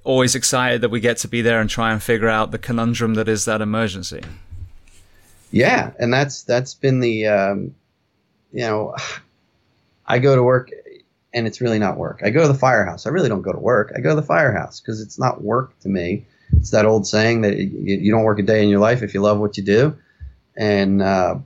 always 0.05 0.35
excited 0.35 0.81
that 0.81 0.89
we 0.89 1.01
get 1.01 1.17
to 1.17 1.27
be 1.27 1.41
there 1.41 1.59
and 1.59 1.69
try 1.69 1.91
and 1.91 2.01
figure 2.01 2.29
out 2.29 2.51
the 2.51 2.57
conundrum 2.57 3.15
that 3.15 3.27
is 3.27 3.45
that 3.45 3.59
emergency. 3.59 4.21
Yeah, 5.51 5.91
and 5.99 6.13
that's 6.13 6.43
that's 6.43 6.73
been 6.73 7.01
the 7.01 7.27
um, 7.27 7.75
you 8.53 8.61
know 8.61 8.95
I 10.05 10.19
go 10.19 10.35
to 10.35 10.43
work 10.43 10.71
and 11.33 11.45
it's 11.45 11.59
really 11.59 11.79
not 11.79 11.97
work. 11.97 12.21
I 12.23 12.29
go 12.29 12.43
to 12.43 12.47
the 12.47 12.57
firehouse. 12.57 13.05
I 13.05 13.09
really 13.09 13.29
don't 13.29 13.41
go 13.41 13.51
to 13.51 13.59
work. 13.59 13.91
I 13.95 13.99
go 13.99 14.09
to 14.09 14.15
the 14.15 14.25
firehouse 14.25 14.79
because 14.79 15.01
it's 15.01 15.19
not 15.19 15.41
work 15.43 15.77
to 15.81 15.89
me. 15.89 16.25
It's 16.53 16.71
that 16.71 16.85
old 16.85 17.05
saying 17.05 17.41
that 17.41 17.57
you, 17.57 18.11
don't 18.11 18.23
work 18.23 18.39
a 18.39 18.43
day 18.43 18.63
in 18.63 18.69
your 18.69 18.79
life 18.79 19.01
if 19.01 19.13
you 19.13 19.21
love 19.21 19.39
what 19.39 19.57
you 19.57 19.63
do. 19.63 19.97
And 20.55 21.01
uh, 21.01 21.39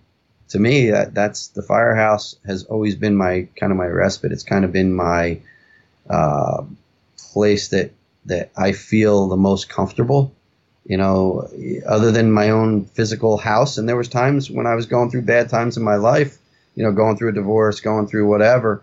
to 0.49 0.60
me, 0.60 0.91
that 0.91 1.16
that's 1.16 1.47
the 1.47 1.64
firehouse 1.64 2.36
has 2.45 2.66
always 2.66 2.95
been 2.95 3.16
my 3.16 3.47
kind 3.55 3.72
of 3.72 3.78
my 3.78 3.88
respite. 3.88 4.32
It's 4.32 4.43
kind 4.43 4.66
of 4.66 4.72
been 4.72 4.93
my 4.93 5.39
uh, 6.07 6.64
place 7.18 7.70
that 7.70 7.91
that 8.30 8.52
I 8.56 8.72
feel 8.72 9.28
the 9.28 9.38
most 9.38 9.70
comfortable. 9.70 10.34
You 10.86 10.98
know, 10.98 11.48
other 11.86 12.12
than 12.12 12.32
my 12.32 12.50
own 12.50 12.86
physical 12.86 13.38
house, 13.38 13.78
and 13.78 13.88
there 13.88 13.98
was 13.98 14.08
times 14.08 14.50
when 14.50 14.66
I 14.66 14.74
was 14.74 14.88
going 14.88 15.12
through 15.12 15.22
bad 15.24 15.50
times 15.50 15.78
in 15.78 15.84
my 15.84 15.98
life. 15.98 16.38
You 16.76 16.84
know, 16.84 16.92
going 16.94 17.18
through 17.18 17.30
a 17.30 17.34
divorce, 17.34 17.82
going 17.82 18.08
through 18.08 18.28
whatever, 18.28 18.82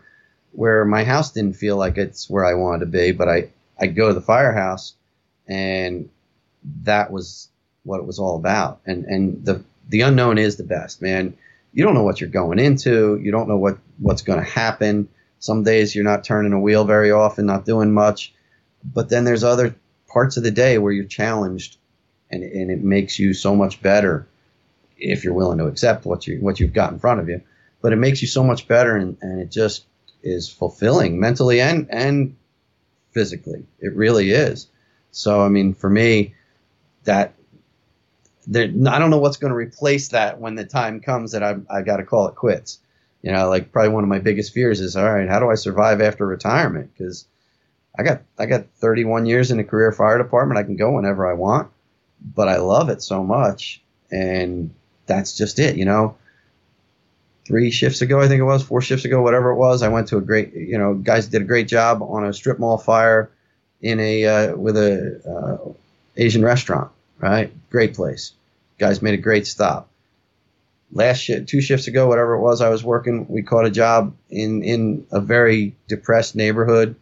where 0.52 0.84
my 0.84 1.02
house 1.02 1.32
didn't 1.32 1.56
feel 1.56 1.76
like 1.76 1.96
it's 1.96 2.28
where 2.28 2.44
I 2.44 2.54
wanted 2.54 2.80
to 2.80 2.86
be, 2.86 3.12
but 3.12 3.28
I 3.28 3.48
I'd 3.80 3.96
go 3.96 4.08
to 4.08 4.14
the 4.14 4.20
firehouse, 4.20 4.94
and 5.48 6.08
that 6.82 7.10
was 7.10 7.48
what 7.84 7.98
it 7.98 8.06
was 8.06 8.18
all 8.18 8.36
about. 8.36 8.80
And 8.86 9.04
and 9.06 9.44
the 9.44 9.64
the 9.88 10.02
unknown 10.02 10.38
is 10.38 10.56
the 10.56 10.64
best, 10.64 11.02
man. 11.02 11.36
You 11.72 11.84
don't 11.84 11.94
know 11.94 12.04
what 12.04 12.20
you're 12.20 12.30
going 12.30 12.58
into. 12.58 13.18
You 13.22 13.32
don't 13.32 13.48
know 13.48 13.56
what 13.56 13.78
what's 13.98 14.22
going 14.22 14.38
to 14.38 14.50
happen. 14.50 15.08
Some 15.38 15.62
days 15.62 15.94
you're 15.94 16.04
not 16.04 16.24
turning 16.24 16.52
a 16.52 16.60
wheel 16.60 16.84
very 16.84 17.10
often, 17.10 17.46
not 17.46 17.64
doing 17.64 17.92
much 17.92 18.32
but 18.92 19.08
then 19.08 19.24
there's 19.24 19.44
other 19.44 19.74
parts 20.08 20.36
of 20.36 20.42
the 20.42 20.50
day 20.50 20.78
where 20.78 20.92
you're 20.92 21.04
challenged 21.04 21.76
and, 22.30 22.42
and 22.42 22.70
it 22.70 22.82
makes 22.82 23.18
you 23.18 23.34
so 23.34 23.54
much 23.54 23.82
better 23.82 24.26
if 24.98 25.24
you're 25.24 25.34
willing 25.34 25.58
to 25.58 25.66
accept 25.66 26.06
what 26.06 26.26
you 26.26 26.38
what 26.40 26.58
you've 26.58 26.72
got 26.72 26.92
in 26.92 26.98
front 26.98 27.20
of 27.20 27.28
you. 27.28 27.42
But 27.82 27.92
it 27.92 27.96
makes 27.96 28.22
you 28.22 28.28
so 28.28 28.42
much 28.42 28.66
better 28.66 28.96
and, 28.96 29.16
and 29.20 29.40
it 29.40 29.50
just 29.50 29.84
is 30.22 30.48
fulfilling 30.48 31.20
mentally 31.20 31.60
and 31.60 31.88
and 31.90 32.36
physically. 33.12 33.66
It 33.80 33.94
really 33.94 34.30
is. 34.30 34.68
So 35.10 35.42
i 35.42 35.48
mean 35.48 35.74
for 35.74 35.90
me 35.90 36.34
that 37.04 37.34
there 38.46 38.64
i 38.64 38.98
don't 38.98 39.10
know 39.10 39.18
what's 39.18 39.36
going 39.36 39.50
to 39.50 39.56
replace 39.56 40.08
that 40.08 40.40
when 40.40 40.54
the 40.54 40.64
time 40.64 41.00
comes 41.00 41.32
that 41.32 41.42
i 41.42 41.56
i 41.70 41.82
got 41.82 41.98
to 41.98 42.04
call 42.04 42.28
it 42.28 42.34
quits. 42.34 42.78
You 43.22 43.32
know 43.32 43.48
like 43.48 43.72
probably 43.72 43.90
one 43.90 44.04
of 44.04 44.08
my 44.08 44.18
biggest 44.18 44.52
fears 44.52 44.80
is 44.80 44.96
all 44.96 45.10
right 45.10 45.28
how 45.28 45.40
do 45.40 45.50
i 45.50 45.54
survive 45.54 46.00
after 46.00 46.26
retirement? 46.26 46.90
Because 46.96 47.26
I 47.98 48.02
got 48.02 48.22
I 48.38 48.46
got 48.46 48.66
31 48.76 49.26
years 49.26 49.50
in 49.50 49.58
a 49.58 49.64
career 49.64 49.92
fire 49.92 50.18
department. 50.18 50.58
I 50.58 50.64
can 50.64 50.76
go 50.76 50.92
whenever 50.92 51.26
I 51.26 51.32
want, 51.32 51.70
but 52.34 52.48
I 52.48 52.58
love 52.58 52.88
it 52.90 53.02
so 53.02 53.24
much, 53.24 53.80
and 54.10 54.74
that's 55.06 55.36
just 55.36 55.58
it. 55.58 55.76
You 55.76 55.86
know, 55.86 56.16
three 57.46 57.70
shifts 57.70 58.02
ago, 58.02 58.20
I 58.20 58.28
think 58.28 58.40
it 58.40 58.44
was 58.44 58.62
four 58.62 58.82
shifts 58.82 59.04
ago, 59.04 59.22
whatever 59.22 59.50
it 59.50 59.56
was. 59.56 59.82
I 59.82 59.88
went 59.88 60.08
to 60.08 60.18
a 60.18 60.20
great, 60.20 60.52
you 60.52 60.78
know, 60.78 60.94
guys 60.94 61.28
did 61.28 61.42
a 61.42 61.46
great 61.46 61.68
job 61.68 62.02
on 62.02 62.26
a 62.26 62.32
strip 62.32 62.58
mall 62.58 62.78
fire 62.78 63.30
in 63.80 64.00
a 64.00 64.24
uh, 64.24 64.56
with 64.56 64.76
a 64.76 65.20
uh, 65.26 65.72
Asian 66.16 66.44
restaurant. 66.44 66.90
Right, 67.18 67.50
great 67.70 67.94
place. 67.94 68.32
Guys 68.78 69.00
made 69.00 69.14
a 69.14 69.22
great 69.22 69.46
stop. 69.46 69.88
Last 70.92 71.18
shift, 71.18 71.48
two 71.48 71.62
shifts 71.62 71.86
ago, 71.86 72.06
whatever 72.06 72.34
it 72.34 72.40
was, 72.40 72.60
I 72.60 72.68
was 72.68 72.84
working. 72.84 73.26
We 73.28 73.42
caught 73.42 73.64
a 73.64 73.70
job 73.70 74.14
in 74.28 74.62
in 74.62 75.06
a 75.10 75.20
very 75.20 75.74
depressed 75.88 76.36
neighborhood 76.36 76.94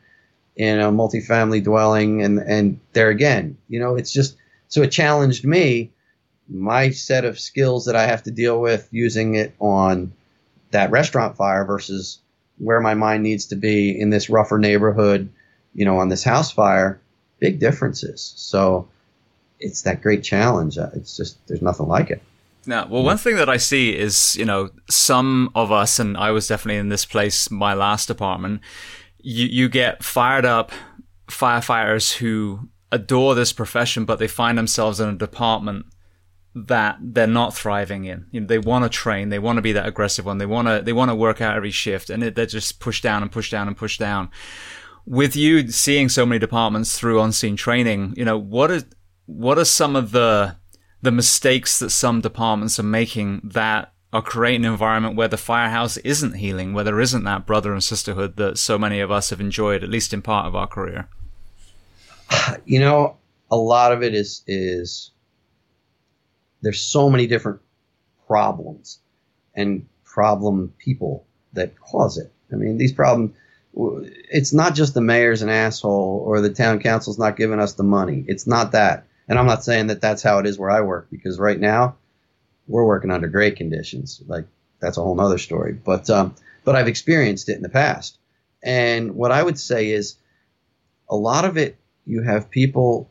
in 0.56 0.80
a 0.80 0.92
multifamily 0.92 1.62
dwelling 1.62 2.22
and 2.22 2.38
and 2.38 2.78
there 2.92 3.08
again 3.08 3.56
you 3.68 3.80
know 3.80 3.96
it's 3.96 4.12
just 4.12 4.36
so 4.68 4.82
it 4.82 4.90
challenged 4.90 5.44
me 5.44 5.90
my 6.48 6.90
set 6.90 7.24
of 7.24 7.40
skills 7.40 7.86
that 7.86 7.96
I 7.96 8.06
have 8.06 8.22
to 8.24 8.30
deal 8.30 8.60
with 8.60 8.88
using 8.90 9.34
it 9.34 9.54
on 9.58 10.12
that 10.70 10.90
restaurant 10.90 11.36
fire 11.36 11.64
versus 11.64 12.20
where 12.58 12.80
my 12.80 12.94
mind 12.94 13.22
needs 13.22 13.46
to 13.46 13.56
be 13.56 13.98
in 13.98 14.10
this 14.10 14.30
rougher 14.30 14.58
neighborhood 14.58 15.28
you 15.74 15.84
know 15.84 15.98
on 15.98 16.08
this 16.08 16.22
house 16.22 16.50
fire 16.50 17.00
big 17.44 17.58
differences. 17.58 18.32
So 18.36 18.88
it's 19.60 19.82
that 19.82 20.00
great 20.00 20.22
challenge. 20.22 20.78
Uh, 20.78 20.88
it's 20.94 21.16
just 21.16 21.46
there's 21.46 21.60
nothing 21.60 21.86
like 21.86 22.10
it. 22.10 22.22
Now, 22.66 22.86
well, 22.86 23.02
one 23.02 23.18
thing 23.18 23.36
that 23.36 23.50
I 23.50 23.58
see 23.58 23.94
is, 23.94 24.34
you 24.36 24.46
know, 24.46 24.70
some 24.88 25.50
of 25.54 25.70
us, 25.70 25.98
and 25.98 26.16
I 26.16 26.30
was 26.30 26.48
definitely 26.48 26.78
in 26.78 26.88
this 26.88 27.04
place, 27.04 27.50
my 27.50 27.74
last 27.74 28.08
apartment, 28.08 28.62
you 29.24 29.46
you 29.46 29.68
get 29.68 30.04
fired 30.04 30.44
up 30.44 30.70
firefighters 31.28 32.14
who 32.18 32.68
adore 32.92 33.34
this 33.34 33.52
profession, 33.52 34.04
but 34.04 34.18
they 34.18 34.28
find 34.28 34.56
themselves 34.56 35.00
in 35.00 35.08
a 35.08 35.16
department 35.16 35.86
that 36.54 36.98
they're 37.00 37.26
not 37.26 37.54
thriving 37.54 38.04
in. 38.04 38.26
You 38.30 38.42
know, 38.42 38.46
they 38.46 38.58
want 38.58 38.84
to 38.84 38.88
train, 38.88 39.30
they 39.30 39.40
want 39.40 39.56
to 39.56 39.62
be 39.62 39.72
that 39.72 39.86
aggressive 39.86 40.24
one, 40.24 40.38
they 40.38 40.46
want 40.46 40.68
to 40.68 40.82
they 40.84 40.92
want 40.92 41.10
to 41.10 41.14
work 41.14 41.40
out 41.40 41.56
every 41.56 41.70
shift, 41.70 42.10
and 42.10 42.22
it, 42.22 42.34
they're 42.34 42.46
just 42.46 42.78
pushed 42.80 43.02
down 43.02 43.22
and 43.22 43.32
pushed 43.32 43.50
down 43.50 43.66
and 43.66 43.76
pushed 43.76 43.98
down. 43.98 44.30
With 45.06 45.36
you 45.36 45.70
seeing 45.70 46.08
so 46.08 46.24
many 46.24 46.38
departments 46.38 46.98
through 46.98 47.20
on-scene 47.20 47.56
training, 47.56 48.14
you 48.16 48.24
know 48.24 48.38
what 48.38 48.70
are 48.70 48.82
what 49.26 49.58
are 49.58 49.64
some 49.64 49.96
of 49.96 50.12
the 50.12 50.56
the 51.00 51.12
mistakes 51.12 51.78
that 51.78 51.90
some 51.90 52.20
departments 52.20 52.78
are 52.78 52.84
making 52.84 53.40
that 53.42 53.93
or 54.14 54.22
create 54.22 54.54
an 54.54 54.64
environment 54.64 55.16
where 55.16 55.26
the 55.26 55.36
firehouse 55.36 55.96
isn't 55.98 56.34
healing, 56.34 56.72
where 56.72 56.84
there 56.84 57.00
isn't 57.00 57.24
that 57.24 57.44
brother 57.44 57.72
and 57.72 57.82
sisterhood 57.82 58.36
that 58.36 58.56
so 58.56 58.78
many 58.78 59.00
of 59.00 59.10
us 59.10 59.30
have 59.30 59.40
enjoyed, 59.40 59.82
at 59.82 59.90
least 59.90 60.14
in 60.14 60.22
part 60.22 60.46
of 60.46 60.54
our 60.54 60.68
career? 60.68 61.08
You 62.64 62.78
know, 62.78 63.16
a 63.50 63.56
lot 63.56 63.90
of 63.92 64.04
it 64.04 64.14
is 64.14 64.42
is 64.46 65.10
there's 66.62 66.80
so 66.80 67.10
many 67.10 67.26
different 67.26 67.60
problems 68.28 69.00
and 69.54 69.86
problem 70.04 70.72
people 70.78 71.26
that 71.52 71.78
cause 71.80 72.16
it. 72.16 72.32
I 72.52 72.56
mean, 72.56 72.78
these 72.78 72.92
problems, 72.92 73.34
it's 73.74 74.52
not 74.52 74.76
just 74.76 74.94
the 74.94 75.00
mayor's 75.00 75.42
an 75.42 75.48
asshole 75.48 76.22
or 76.24 76.40
the 76.40 76.50
town 76.50 76.78
council's 76.78 77.18
not 77.18 77.36
giving 77.36 77.58
us 77.58 77.74
the 77.74 77.82
money. 77.82 78.24
It's 78.28 78.46
not 78.46 78.72
that. 78.72 79.06
And 79.28 79.40
I'm 79.40 79.46
not 79.46 79.64
saying 79.64 79.88
that 79.88 80.00
that's 80.00 80.22
how 80.22 80.38
it 80.38 80.46
is 80.46 80.56
where 80.56 80.70
I 80.70 80.82
work 80.82 81.08
because 81.10 81.40
right 81.40 81.58
now 81.58 81.96
we're 82.66 82.84
working 82.84 83.10
under 83.10 83.28
great 83.28 83.56
conditions. 83.56 84.22
Like 84.26 84.46
that's 84.80 84.98
a 84.98 85.02
whole 85.02 85.20
other 85.20 85.38
story. 85.38 85.72
But, 85.72 86.08
um, 86.10 86.34
but 86.64 86.76
I've 86.76 86.88
experienced 86.88 87.48
it 87.48 87.56
in 87.56 87.62
the 87.62 87.68
past. 87.68 88.18
And 88.62 89.14
what 89.14 89.30
I 89.30 89.42
would 89.42 89.58
say 89.58 89.90
is 89.90 90.16
a 91.08 91.16
lot 91.16 91.44
of 91.44 91.56
it, 91.56 91.76
you 92.06 92.22
have 92.22 92.50
people 92.50 93.10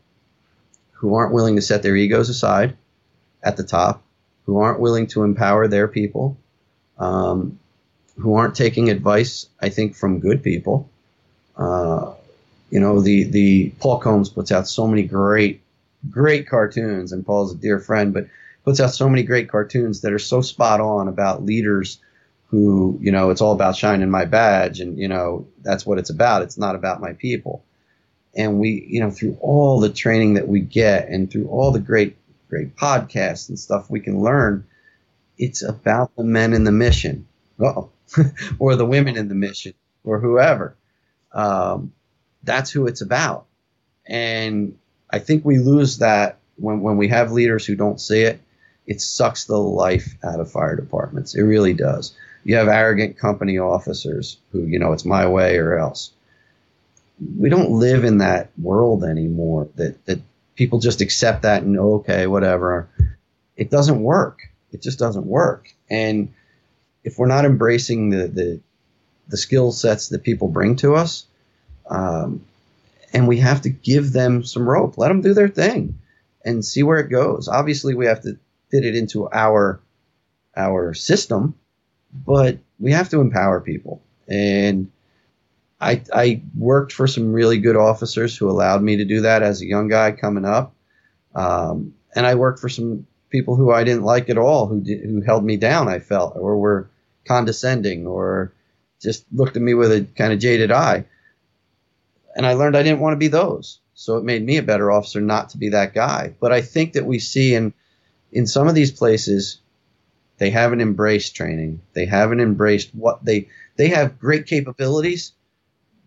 who 0.91 1.16
aren't 1.16 1.34
willing 1.34 1.56
to 1.56 1.62
set 1.62 1.84
their 1.84 1.95
egos 1.95 2.30
aside 2.30 2.76
at 3.43 3.58
the 3.58 3.64
top, 3.64 4.01
who 4.45 4.60
aren't 4.60 4.80
willing 4.80 5.08
to 5.08 5.24
empower 5.24 5.68
their 5.68 5.88
people, 5.88 6.38
um, 6.97 7.60
who 8.18 8.36
aren't 8.36 8.56
taking 8.56 8.89
advice, 8.89 9.47
I 9.62 9.70
think, 9.70 9.95
from 9.95 10.20
good 10.20 10.43
people. 10.43 10.89
Uh, 11.58 12.14
you 12.70 12.80
know, 12.80 13.01
the, 13.01 13.26
the 13.26 13.70
Paul 13.80 13.99
Combs 13.99 14.30
puts 14.30 14.51
out 14.51 14.68
so 14.68 14.88
many 14.88 15.04
great, 15.04 15.62
great 16.10 16.47
cartoons, 16.47 17.12
and 17.12 17.26
Paul's 17.26 17.54
a 17.54 17.58
dear 17.58 17.80
friend, 17.80 18.14
but 18.14 18.28
puts 18.64 18.80
out 18.80 18.93
so 18.93 19.09
many 19.09 19.24
great 19.24 19.49
cartoons 19.49 20.01
that 20.01 20.14
are 20.14 20.20
so 20.20 20.41
spot 20.41 20.82
on 20.82 21.07
about 21.07 21.43
leaders 21.43 21.99
who, 22.47 22.97
you 23.01 23.11
know, 23.11 23.30
it's 23.32 23.41
all 23.41 23.53
about 23.53 23.76
shining 23.76 24.09
my 24.09 24.26
badge, 24.26 24.80
and 24.80 24.97
you 24.97 25.07
know, 25.07 25.47
that's 25.61 25.86
what 25.86 25.97
it's 25.97 26.09
about. 26.11 26.43
It's 26.43 26.57
not 26.57 26.76
about 26.76 27.01
my 27.01 27.14
people. 27.14 27.64
And 28.36 28.59
we, 28.59 28.86
you 28.89 28.99
know, 28.99 29.11
through 29.11 29.38
all 29.41 29.80
the 29.80 29.89
training 29.89 30.36
that 30.36 30.47
we 30.47 30.59
get, 30.59 31.09
and 31.09 31.32
through 31.32 31.47
all 31.47 31.72
the 31.72 31.80
great, 31.80 32.16
great 32.49 32.76
podcasts 32.76 33.49
and 33.49 33.59
stuff 33.59 33.89
we 33.89 33.99
can 33.99 34.22
learn, 34.22 34.66
it's 35.38 35.64
about 35.64 36.16
the 36.16 36.24
men 36.24 36.53
in 36.53 36.64
the 36.64 36.72
mission. 36.72 37.28
or 38.59 38.76
the 38.76 38.86
women 38.86 39.18
in 39.18 39.28
the 39.28 39.36
mission, 39.36 39.74
or 40.03 40.20
whoever. 40.20 40.76
Um, 41.32 41.93
that's 42.43 42.72
who 42.72 42.88
it's 42.88 43.01
about. 43.01 43.45
And 44.05 44.78
I 45.09 45.20
think 45.20 45.45
we 45.45 45.57
lose 45.57 45.99
that 45.99 46.39
when, 46.57 46.82
when 46.82 46.97
we 46.97 47.07
have 47.07 47.32
leaders 47.32 47.66
who 47.66 47.76
don't 47.76 47.99
see 47.99 48.22
it. 48.22 48.41
It 48.86 49.02
sucks 49.02 49.46
the 49.46 49.58
life 49.58 50.16
out 50.24 50.40
of 50.40 50.52
fire 50.52 50.76
departments. 50.76 51.36
It 51.36 51.42
really 51.42 51.74
does. 51.74 52.14
You 52.44 52.58
have 52.58 52.68
arrogant 52.68 53.18
company 53.18 53.58
officers 53.58 54.38
who, 54.52 54.64
you 54.64 54.80
know, 54.80 54.92
it's 54.92 55.06
my 55.06 55.28
way 55.28 55.58
or 55.58 55.78
else. 55.78 56.12
We 57.38 57.50
don't 57.50 57.72
live 57.72 58.04
in 58.04 58.18
that 58.18 58.50
world 58.58 59.04
anymore 59.04 59.70
that, 59.76 60.06
that 60.06 60.20
people 60.56 60.80
just 60.80 61.02
accept 61.02 61.44
that 61.44 61.64
and 61.64 61.80
okay, 61.80 62.28
whatever. 62.28 62.90
It 63.56 63.70
doesn't 63.70 64.02
work. 64.02 64.42
It 64.72 64.82
just 64.82 65.00
doesn't 65.00 65.26
work. 65.26 65.74
And 65.90 66.34
if 67.04 67.18
we're 67.18 67.28
not 67.28 67.46
embracing 67.46 68.10
the 68.10 68.28
the, 68.28 68.60
the 69.28 69.38
skill 69.38 69.72
sets 69.72 70.10
that 70.10 70.24
people 70.24 70.48
bring 70.48 70.76
to 70.78 70.96
us, 70.96 71.26
um, 71.90 72.44
and 73.14 73.28
we 73.28 73.38
have 73.40 73.62
to 73.62 73.70
give 73.70 74.12
them 74.12 74.44
some 74.44 74.68
rope, 74.68 74.98
let 74.98 75.10
them 75.10 75.22
do 75.22 75.34
their 75.34 75.48
thing, 75.48 76.00
and 76.44 76.66
see 76.66 76.84
where 76.84 77.00
it 77.00 77.10
goes. 77.10 77.48
Obviously, 77.48 77.94
we 77.94 78.08
have 78.08 78.22
to 78.24 78.38
fit 78.74 78.86
it 78.86 78.95
into 78.95 79.30
our 79.32 79.80
our 80.57 80.95
system, 80.95 81.53
but 82.11 82.57
we 82.80 82.91
have 82.91 83.09
to 83.09 83.21
empower 83.21 83.61
people. 83.61 84.01
And 84.28 84.91
I, 85.80 86.01
I 86.13 86.41
worked 86.57 86.91
for 86.91 87.07
some 87.07 87.34
really 87.34 87.59
good 87.59 87.76
officers 87.76 88.36
who 88.36 88.49
allowed 88.49 88.82
me 88.82 88.97
to 88.97 89.05
do 89.05 89.21
that 89.21 89.43
as 89.43 89.61
a 89.61 89.65
young 89.65 89.89
guy 89.89 90.11
coming 90.11 90.45
up. 90.45 90.74
Um, 91.36 91.93
and 92.15 92.26
I 92.26 92.36
worked 92.36 92.59
for 92.59 92.69
some 92.69 93.05
people 93.30 93.55
who 93.55 93.71
I 93.71 93.84
didn't 93.84 94.03
like 94.03 94.30
at 94.30 94.38
all, 94.38 94.67
who 94.67 94.82
who 94.82 95.21
held 95.21 95.43
me 95.43 95.57
down. 95.57 95.88
I 95.88 95.99
felt, 95.99 96.36
or 96.36 96.57
were 96.57 96.89
condescending 97.28 98.07
or 98.07 98.53
just 99.01 99.26
looked 99.32 99.55
at 99.55 99.61
me 99.61 99.76
with 99.76 99.91
a 99.91 100.07
kind 100.15 100.34
of 100.34 100.39
jaded 100.39 100.71
eye. 100.71 101.05
And 102.36 102.45
I 102.45 102.53
learned 102.53 102.76
I 102.76 102.84
didn't 102.84 103.01
want 103.01 103.13
to 103.13 103.19
be 103.19 103.28
those. 103.28 103.80
So 103.93 104.17
it 104.17 104.24
made 104.24 104.43
me 104.43 104.57
a 104.57 104.63
better 104.63 104.91
officer 104.91 105.21
not 105.21 105.49
to 105.49 105.57
be 105.57 105.69
that 105.69 105.93
guy. 105.93 106.34
But 106.39 106.51
I 106.51 106.61
think 106.61 106.93
that 106.93 107.05
we 107.05 107.19
see 107.19 107.53
in 107.53 107.74
in 108.34 108.48
some 108.48 108.68
of 108.68 108.76
these 108.76 108.92
places 108.92 109.60
they 110.38 110.50
haven't 110.50 110.82
embraced 110.82 111.36
training. 111.36 111.82
They 111.94 112.06
haven't 112.06 112.42
embraced 112.42 112.94
what 112.94 113.24
they 113.24 113.48
they 113.78 113.90
have 113.90 114.20
great 114.20 114.46
capabilities, 114.46 115.32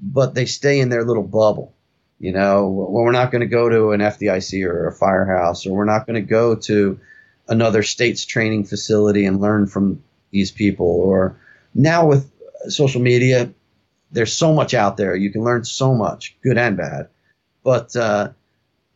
but 0.01 0.35
they 0.35 0.47
stay 0.47 0.81
in 0.81 0.89
their 0.89 1.05
little 1.05 1.23
bubble. 1.23 1.73
You 2.19 2.33
know, 2.33 2.69
well, 2.69 3.05
we're 3.05 3.13
not 3.13 3.31
going 3.31 3.41
to 3.41 3.47
go 3.47 3.69
to 3.69 3.93
an 3.93 4.01
FDIC 4.01 4.67
or 4.67 4.89
a 4.89 4.93
firehouse, 4.93 5.67
or 5.67 5.75
we're 5.75 5.85
not 5.85 6.07
going 6.07 6.23
to 6.23 6.29
go 6.29 6.55
to 6.55 6.99
another 7.49 7.83
state's 7.83 8.25
training 8.25 8.65
facility 8.65 9.27
and 9.27 9.41
learn 9.41 9.67
from 9.67 10.03
these 10.31 10.51
people. 10.51 10.87
Or 10.87 11.39
now 11.75 12.07
with 12.07 12.31
social 12.69 13.03
media, 13.03 13.53
there's 14.11 14.33
so 14.33 14.55
much 14.55 14.75
out 14.75 14.97
there. 14.97 15.15
You 15.15 15.31
can 15.31 15.45
learn 15.45 15.65
so 15.65 15.95
much, 15.95 16.37
good 16.43 16.59
and 16.59 16.77
bad. 16.77 17.09
But 17.63 17.95
uh, 17.95 18.31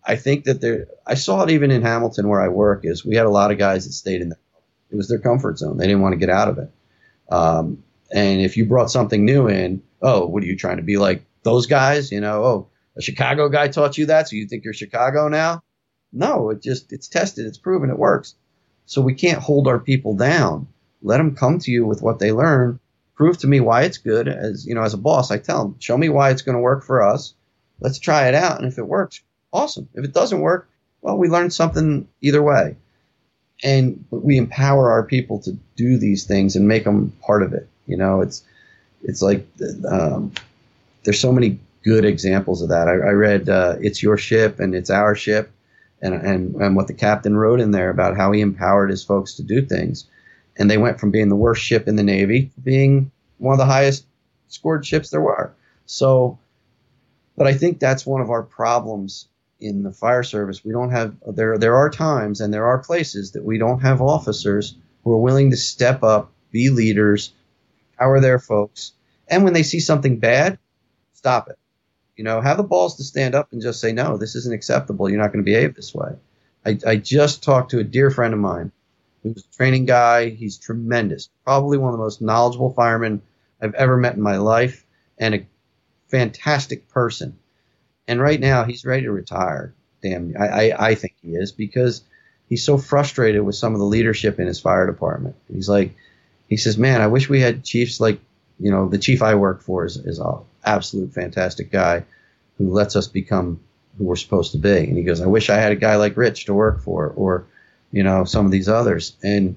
I 0.05 0.17
think 0.17 0.45
that 0.45 0.61
there, 0.61 0.89
I 1.07 1.15
saw 1.15 1.43
it 1.43 1.51
even 1.51 1.71
in 1.71 1.83
Hamilton 1.83 2.29
where 2.29 2.41
I 2.41 2.49
work. 2.49 2.85
Is 2.85 3.05
we 3.05 3.17
had 3.17 3.27
a 3.27 3.31
lot 3.31 3.51
of 3.51 3.59
guys 3.59 3.87
that 3.87 3.93
stayed 3.93 4.23
in 4.23 4.33
it 4.33 4.97
was 4.97 5.09
their 5.09 5.19
comfort 5.19 5.59
zone. 5.59 5.77
They 5.77 5.87
didn't 5.87 6.03
want 6.03 6.15
to 6.15 6.19
get 6.19 6.31
out 6.31 6.49
of 6.49 6.59
it. 6.59 6.71
Um, 7.31 7.85
and 8.13 8.41
if 8.41 8.57
you 8.57 8.67
brought 8.67 8.91
something 8.91 9.25
new 9.25 9.47
in, 9.47 9.83
oh, 10.03 10.27
what 10.27 10.43
are 10.43 10.47
you 10.47 10.57
trying 10.57 10.79
to 10.79 10.83
be 10.83 10.97
like 10.97 11.25
those 11.45 11.67
guys? 11.67 12.11
You 12.11 12.21
know, 12.21 12.45
oh, 12.45 12.69
a 12.97 13.03
Chicago 13.03 13.49
guy 13.49 13.69
taught 13.69 13.99
you 13.99 14.07
that, 14.07 14.29
so 14.29 14.37
you 14.37 14.49
think 14.49 14.65
you're 14.65 14.75
Chicago 14.75 15.29
now? 15.29 15.63
No, 16.13 16.51
it 16.51 16.61
just 16.61 16.93
it's 16.93 17.07
tested, 17.07 17.47
it's 17.47 17.59
proven, 17.59 17.91
it 17.91 17.99
works. 17.99 18.35
So 18.87 19.01
we 19.01 19.15
can't 19.15 19.41
hold 19.41 19.69
our 19.69 19.79
people 19.79 20.17
down 20.17 20.67
let 21.03 21.19
them 21.19 21.35
come 21.35 21.59
to 21.61 21.71
you 21.71 21.87
with 21.87 22.03
what 22.03 22.19
they 22.19 22.33
learn. 22.33 22.81
Prove 23.15 23.39
to 23.39 23.47
me 23.47 23.61
why 23.61 23.83
it's 23.83 23.99
good. 23.99 24.29
As 24.29 24.67
you 24.67 24.75
know, 24.75 24.83
as 24.83 24.95
a 24.95 24.99
boss, 24.99 25.31
I 25.31 25.39
tell 25.39 25.65
them, 25.65 25.77
show 25.79 25.97
me 25.97 26.09
why 26.09 26.31
it's 26.31 26.43
going 26.43 26.57
to 26.57 26.61
work 26.61 26.85
for 26.85 27.03
us. 27.03 27.35
Let's 27.81 27.99
try 27.99 28.29
it 28.29 28.35
out, 28.35 28.59
and 28.59 28.71
if 28.71 28.79
it 28.79 28.87
works, 28.87 29.23
awesome. 29.53 29.89
If 29.95 30.05
it 30.05 30.13
doesn't 30.13 30.41
work, 30.41 30.69
well, 31.03 31.17
we 31.17 31.29
learned 31.29 31.53
something 31.53 32.09
either 32.21 32.43
way. 32.43 32.77
And 33.63 34.05
we 34.11 34.39
empower 34.39 34.91
our 34.91 35.03
people 35.03 35.41
to 35.41 35.53
do 35.77 35.99
these 35.99 36.25
things 36.25 36.57
and 36.57 36.67
make 36.67 36.85
them 36.85 37.13
part 37.21 37.43
of 37.43 37.53
it. 37.53 37.69
You 37.87 37.97
know, 37.97 38.23
it's 38.23 38.43
it's 39.03 39.21
like 39.21 39.47
um, 39.91 40.33
there's 41.05 41.21
so 41.21 41.33
many 41.33 41.59
good 41.83 42.05
examples 42.05 42.63
of 42.63 42.71
that. 42.71 42.89
I, 42.89 42.93
I 42.93 43.13
read 43.13 43.51
uh, 43.51 43.77
"It's 43.81 44.03
Your 44.03 44.17
Ship" 44.17 44.61
and 44.61 44.75
"It's 44.75 44.89
Our 44.89 45.15
Ship," 45.15 45.51
and, 46.01 46.15
and 46.15 46.55
and 46.55 46.75
what 46.75 46.87
the 46.87 46.95
captain 46.95 47.37
wrote 47.37 47.61
in 47.61 47.71
there 47.71 47.91
about 47.91 48.17
how 48.17 48.33
he 48.33 48.41
empowered 48.41 48.89
his 48.89 49.05
folks 49.05 49.35
to 49.35 49.43
do 49.43 49.61
things 49.61 50.07
and 50.61 50.71
they 50.71 50.79
went 50.79 51.01
from 51.01 51.11
being 51.11 51.31
the 51.31 51.37
worst 51.37 51.63
ship 51.63 51.89
in 51.89 51.97
the 51.97 52.03
Navy 52.03 52.51
to 52.55 52.61
being 52.61 53.11
one 53.39 53.55
of 53.55 53.59
the 53.59 53.65
highest 53.65 54.05
scored 54.49 54.85
ships 54.87 55.09
there 55.09 55.21
were. 55.21 55.55
So, 55.87 56.39
but 57.37 57.47
I 57.47 57.55
think 57.55 57.81
that's 57.81 58.05
one 58.05 58.21
of 58.21 58.29
our 58.29 58.43
problems 58.43 59.27
in 59.61 59.83
the 59.83 59.93
fire 59.93 60.23
service. 60.23 60.65
We 60.65 60.73
don't 60.73 60.91
have 60.91 61.15
there. 61.27 61.59
There 61.59 61.77
are 61.77 61.91
times 61.91 62.41
and 62.41 62.53
there 62.53 62.67
are 62.67 62.79
places 62.79 63.33
that 63.33 63.45
we 63.45 63.59
don't 63.59 63.81
have 63.81 64.01
officers 64.01 64.77
who 65.05 65.13
are 65.13 65.19
willing 65.19 65.51
to 65.51 65.57
step 65.57 66.03
up, 66.03 66.33
be 66.51 66.71
leaders, 66.71 67.33
power 67.99 68.21
their 68.21 68.39
folks, 68.39 68.93
and 69.29 69.45
when 69.45 69.53
they 69.53 69.63
see 69.63 69.81
something 69.81 70.19
bad, 70.19 70.59
stop 71.13 71.49
it. 71.49 71.59
You 72.17 72.25
know, 72.25 72.41
have 72.41 72.59
the 72.59 72.63
balls 72.63 72.97
to 72.97 73.05
stand 73.05 73.35
up 73.35 73.53
and 73.53 73.63
just 73.63 73.81
say, 73.81 73.93
no, 73.93 74.17
this 74.17 74.35
isn't 74.35 74.53
acceptable. 74.53 75.09
You're 75.09 75.21
not 75.21 75.33
going 75.33 75.45
to 75.45 75.51
behave 75.51 75.75
this 75.75 75.95
way. 75.95 76.13
I, 76.67 76.79
I 76.87 76.97
just 76.97 77.43
talked 77.43 77.71
to 77.71 77.79
a 77.79 77.85
dear 77.85 78.11
friend 78.11 78.35
of 78.35 78.41
mine 78.41 78.73
who's 79.23 79.45
a 79.45 79.57
training 79.57 79.87
guy. 79.87 80.31
He's 80.31 80.59
tremendous. 80.59 81.31
Probably 81.45 81.79
one 81.79 81.93
of 81.93 81.99
the 81.99 82.05
most 82.05 82.21
knowledgeable 82.21 82.75
firemen 82.75 83.23
I've 83.63 83.75
ever 83.75 83.97
met 83.97 84.17
in 84.17 84.23
my 84.23 84.37
life 84.37 84.85
and 85.19 85.35
a 85.35 85.47
fantastic 86.09 86.89
person. 86.89 87.39
And 88.11 88.21
right 88.21 88.41
now 88.41 88.65
he's 88.65 88.85
ready 88.85 89.05
to 89.05 89.13
retire. 89.13 89.73
Damn, 90.03 90.35
I, 90.39 90.49
I, 90.49 90.89
I 90.89 90.95
think 90.95 91.15
he 91.23 91.35
is 91.37 91.53
because 91.53 92.03
he's 92.49 92.65
so 92.65 92.77
frustrated 92.77 93.43
with 93.43 93.55
some 93.55 93.73
of 93.73 93.79
the 93.79 93.87
leadership 93.87 94.41
in 94.41 94.47
his 94.47 94.61
fire 94.61 94.87
department. 94.87 95.37
He's 95.51 95.69
like, 95.69 95.95
he 96.49 96.57
says, 96.57 96.77
man, 96.77 97.01
I 97.01 97.07
wish 97.07 97.29
we 97.29 97.41
had 97.41 97.65
chiefs 97.65 98.01
like, 98.01 98.21
you 98.59 98.71
know, 98.71 98.89
the 98.89 98.99
chief 98.99 99.23
I 99.23 99.37
work 99.37 99.63
for 99.63 99.85
is, 99.85 99.97
is 99.97 100.19
an 100.19 100.39
absolute 100.65 101.13
fantastic 101.13 101.71
guy 101.71 102.05
who 102.59 102.71
lets 102.71 102.97
us 102.97 103.07
become 103.07 103.61
who 103.97 104.05
we're 104.05 104.17
supposed 104.17 104.53
to 104.53 104.59
be. 104.59 104.79
And 104.79 104.97
he 104.97 105.05
goes, 105.05 105.21
I 105.21 105.27
wish 105.27 105.49
I 105.49 105.57
had 105.57 105.73
a 105.73 105.77
guy 105.77 105.97
like 105.97 106.17
Rich 106.17 106.47
to 106.47 106.55
work 106.55 106.83
for 106.83 107.09
or 107.09 107.47
you 107.93 108.03
know, 108.03 108.25
some 108.25 108.45
of 108.47 108.53
these 108.53 108.69
others. 108.69 109.17
And 109.23 109.57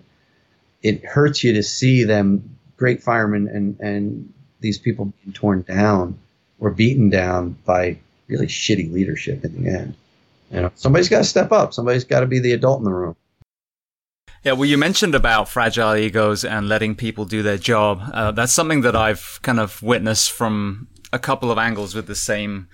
it 0.82 1.06
hurts 1.06 1.44
you 1.44 1.54
to 1.54 1.64
see 1.64 2.04
them, 2.04 2.58
great 2.78 3.04
firemen, 3.04 3.48
and, 3.48 3.80
and 3.80 4.34
these 4.60 4.78
people 4.78 5.06
being 5.06 5.34
torn 5.34 5.62
down 5.62 6.20
or 6.60 6.72
beaten 6.72 7.10
down 7.10 7.58
by 7.66 7.98
really 8.34 8.48
shitty 8.48 8.92
leadership 8.92 9.46
in 9.46 9.64
the 9.64 9.70
end. 9.70 9.96
You 10.52 10.62
know, 10.62 10.72
somebody's 10.76 11.10
got 11.10 11.20
to 11.20 11.24
step 11.24 11.52
up. 11.52 11.74
Somebody's 11.74 12.04
got 12.04 12.20
to 12.20 12.28
be 12.28 12.40
the 12.40 12.52
adult 12.52 12.80
in 12.80 12.86
the 12.86 12.94
room. 12.94 13.16
Yeah, 14.44 14.54
well, 14.54 14.66
you 14.66 14.78
mentioned 14.78 15.16
about 15.16 15.48
fragile 15.48 15.96
egos 15.96 16.44
and 16.44 16.68
letting 16.68 16.96
people 16.96 17.26
do 17.26 17.42
their 17.42 17.58
job. 17.58 18.02
Uh, 18.14 18.32
that's 18.32 18.54
something 18.54 18.82
that 18.82 18.96
I've 18.96 19.40
kind 19.42 19.60
of 19.60 19.82
witnessed 19.82 20.32
from 20.32 20.88
a 21.14 21.20
couple 21.20 21.50
of 21.52 21.58
angles 21.58 21.96
with 21.96 22.08
the 22.08 22.16
same 22.16 22.68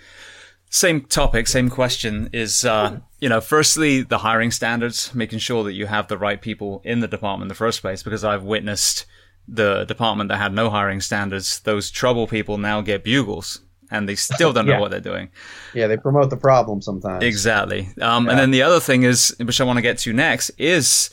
Same 0.71 1.01
topic, 1.01 1.47
same 1.47 1.69
question 1.69 2.29
is, 2.31 2.63
uh, 2.63 2.99
you 3.19 3.27
know, 3.27 3.41
firstly, 3.41 4.03
the 4.03 4.19
hiring 4.19 4.51
standards, 4.51 5.15
making 5.15 5.39
sure 5.39 5.63
that 5.63 5.73
you 5.73 5.87
have 5.87 6.07
the 6.07 6.17
right 6.17 6.39
people 6.39 6.81
in 6.83 6.99
the 6.99 7.07
department 7.07 7.45
in 7.45 7.49
the 7.49 7.65
first 7.65 7.81
place, 7.81 8.03
because 8.03 8.23
I've 8.23 8.43
witnessed 8.43 9.07
the 9.47 9.85
department 9.85 10.29
that 10.29 10.37
had 10.37 10.53
no 10.53 10.69
hiring 10.69 11.01
standards, 11.01 11.59
those 11.61 11.89
trouble 11.89 12.27
people 12.27 12.59
now 12.59 12.81
get 12.81 13.03
bugles 13.03 13.61
and 13.91 14.07
they 14.07 14.15
still 14.15 14.53
don't 14.53 14.65
know 14.65 14.79
what 14.79 14.91
they're 14.91 14.99
doing. 14.99 15.29
Yeah, 15.73 15.87
they 15.87 15.97
promote 15.97 16.29
the 16.29 16.37
problem 16.37 16.81
sometimes. 16.81 17.23
Exactly. 17.23 17.89
Um, 18.01 18.25
yeah. 18.25 18.31
And 18.31 18.39
then 18.39 18.51
the 18.51 18.61
other 18.61 18.79
thing 18.79 19.03
is, 19.03 19.35
which 19.39 19.59
I 19.59 19.63
want 19.63 19.77
to 19.77 19.81
get 19.81 19.97
to 19.99 20.13
next, 20.13 20.51
is 20.57 21.09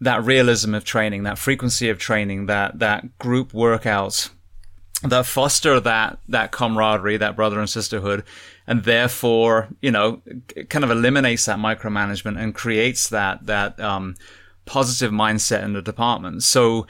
that 0.00 0.24
realism 0.24 0.74
of 0.74 0.84
training, 0.84 1.24
that 1.24 1.38
frequency 1.38 1.88
of 1.88 1.98
training, 1.98 2.46
that 2.46 2.78
that 2.78 3.18
group 3.18 3.52
workouts 3.52 4.30
that 5.02 5.24
foster 5.24 5.80
that 5.80 6.18
that 6.28 6.52
camaraderie, 6.52 7.16
that 7.16 7.36
brother 7.36 7.58
and 7.58 7.70
sisterhood, 7.70 8.24
and 8.66 8.84
therefore, 8.84 9.68
you 9.80 9.90
know, 9.90 10.22
kind 10.68 10.84
of 10.84 10.90
eliminates 10.90 11.46
that 11.46 11.58
micromanagement 11.58 12.38
and 12.38 12.54
creates 12.54 13.08
that 13.08 13.46
that 13.46 13.80
um, 13.80 14.14
positive 14.66 15.10
mindset 15.10 15.64
in 15.64 15.72
the 15.72 15.82
department. 15.82 16.42
So 16.42 16.86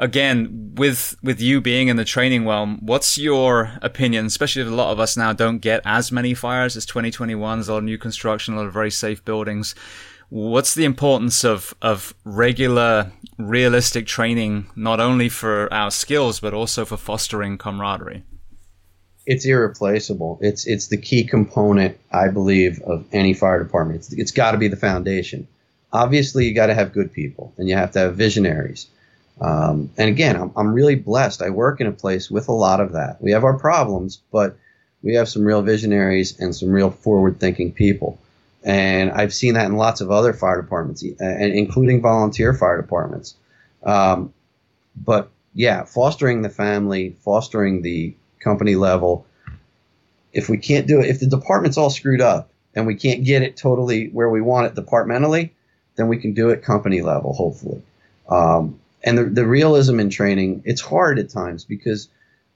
again, 0.00 0.72
with 0.74 1.14
with 1.22 1.40
you 1.40 1.60
being 1.60 1.88
in 1.88 1.96
the 1.96 2.04
training 2.04 2.46
realm, 2.46 2.78
what's 2.80 3.16
your 3.16 3.72
opinion? 3.82 4.26
Especially 4.26 4.62
if 4.62 4.68
a 4.68 4.74
lot 4.74 4.90
of 4.90 4.98
us 4.98 5.16
now 5.16 5.32
don't 5.32 5.58
get 5.58 5.82
as 5.84 6.10
many 6.10 6.34
fires 6.34 6.76
as 6.76 6.86
2021. 6.86 7.58
There's 7.58 7.68
a 7.68 7.72
lot 7.72 7.78
of 7.78 7.84
new 7.84 7.98
construction, 7.98 8.54
a 8.54 8.56
lot 8.56 8.66
of 8.66 8.72
very 8.72 8.90
safe 8.90 9.24
buildings. 9.24 9.74
What's 10.30 10.74
the 10.74 10.84
importance 10.84 11.44
of 11.44 11.74
of 11.82 12.14
regular, 12.24 13.12
realistic 13.38 14.06
training, 14.06 14.70
not 14.74 14.98
only 15.00 15.28
for 15.28 15.72
our 15.72 15.90
skills 15.90 16.40
but 16.40 16.54
also 16.54 16.84
for 16.84 16.96
fostering 16.96 17.58
camaraderie? 17.58 18.24
It's 19.26 19.44
irreplaceable. 19.44 20.38
It's 20.40 20.66
it's 20.66 20.88
the 20.88 20.96
key 20.96 21.24
component, 21.24 21.98
I 22.10 22.28
believe, 22.28 22.80
of 22.82 23.04
any 23.12 23.34
fire 23.34 23.62
department. 23.62 24.00
it's, 24.00 24.12
it's 24.14 24.32
got 24.32 24.52
to 24.52 24.58
be 24.58 24.68
the 24.68 24.76
foundation. 24.76 25.46
Obviously, 25.92 26.46
you 26.46 26.54
got 26.54 26.66
to 26.66 26.74
have 26.74 26.92
good 26.92 27.12
people, 27.12 27.52
and 27.58 27.68
you 27.68 27.74
have 27.76 27.90
to 27.92 27.98
have 27.98 28.14
visionaries 28.16 28.86
um, 29.40 29.90
and 29.96 30.08
again, 30.08 30.36
I'm, 30.36 30.52
I'm 30.56 30.74
really 30.74 30.96
blessed. 30.96 31.42
I 31.42 31.50
work 31.50 31.80
in 31.80 31.86
a 31.86 31.92
place 31.92 32.30
with 32.30 32.48
a 32.48 32.52
lot 32.52 32.80
of 32.80 32.92
that. 32.92 33.22
We 33.22 33.32
have 33.32 33.44
our 33.44 33.58
problems, 33.58 34.20
but 34.30 34.56
we 35.02 35.14
have 35.14 35.28
some 35.28 35.44
real 35.44 35.62
visionaries 35.62 36.38
and 36.38 36.54
some 36.54 36.70
real 36.70 36.90
forward 36.90 37.40
thinking 37.40 37.72
people. 37.72 38.18
And 38.62 39.10
I've 39.10 39.32
seen 39.32 39.54
that 39.54 39.66
in 39.66 39.76
lots 39.76 40.02
of 40.02 40.10
other 40.10 40.34
fire 40.34 40.60
departments, 40.60 41.02
and 41.02 41.52
including 41.54 42.02
volunteer 42.02 42.52
fire 42.52 42.80
departments. 42.80 43.34
Um, 43.82 44.34
but 44.94 45.30
yeah, 45.54 45.84
fostering 45.84 46.42
the 46.42 46.50
family, 46.50 47.16
fostering 47.24 47.80
the 47.80 48.14
company 48.40 48.74
level. 48.74 49.26
If 50.32 50.50
we 50.50 50.58
can't 50.58 50.86
do 50.86 51.00
it, 51.00 51.06
if 51.06 51.20
the 51.20 51.26
department's 51.26 51.78
all 51.78 51.90
screwed 51.90 52.20
up 52.20 52.50
and 52.74 52.86
we 52.86 52.94
can't 52.94 53.24
get 53.24 53.42
it 53.42 53.56
totally 53.56 54.08
where 54.08 54.28
we 54.28 54.42
want 54.42 54.66
it 54.66 54.74
departmentally, 54.74 55.54
then 55.96 56.08
we 56.08 56.18
can 56.18 56.34
do 56.34 56.50
it 56.50 56.62
company 56.62 57.00
level, 57.00 57.32
hopefully. 57.32 57.82
Um, 58.28 58.79
and 59.02 59.18
the, 59.18 59.24
the 59.24 59.46
realism 59.46 59.98
in 60.00 60.10
training, 60.10 60.62
it's 60.64 60.80
hard 60.80 61.18
at 61.18 61.30
times 61.30 61.64
because 61.64 62.08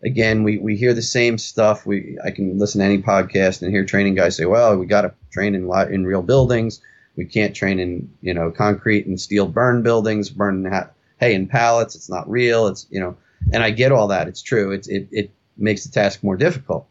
again, 0.02 0.42
we, 0.42 0.58
we 0.58 0.76
hear 0.76 0.92
the 0.94 1.02
same 1.02 1.38
stuff. 1.38 1.86
We 1.86 2.18
I 2.24 2.30
can 2.30 2.58
listen 2.58 2.80
to 2.80 2.84
any 2.84 2.98
podcast 2.98 3.62
and 3.62 3.70
hear 3.70 3.84
training 3.84 4.14
guys 4.14 4.36
say, 4.36 4.44
"Well, 4.44 4.76
we 4.76 4.86
got 4.86 5.02
to 5.02 5.14
train 5.30 5.54
in 5.54 5.70
in 5.90 6.06
real 6.06 6.22
buildings. 6.22 6.80
We 7.16 7.24
can't 7.24 7.54
train 7.54 7.78
in 7.78 8.10
you 8.20 8.34
know 8.34 8.50
concrete 8.50 9.06
and 9.06 9.20
steel 9.20 9.46
burn 9.46 9.82
buildings, 9.82 10.30
burn 10.30 10.64
ha- 10.64 10.90
hay 11.18 11.34
and 11.34 11.48
pallets. 11.48 11.94
It's 11.94 12.10
not 12.10 12.28
real. 12.28 12.66
It's 12.66 12.86
you 12.90 13.00
know." 13.00 13.16
And 13.52 13.62
I 13.62 13.70
get 13.70 13.92
all 13.92 14.08
that. 14.08 14.26
It's 14.28 14.42
true. 14.42 14.72
It's, 14.72 14.88
it 14.88 15.08
it 15.10 15.30
makes 15.56 15.84
the 15.84 15.92
task 15.92 16.22
more 16.22 16.36
difficult. 16.36 16.86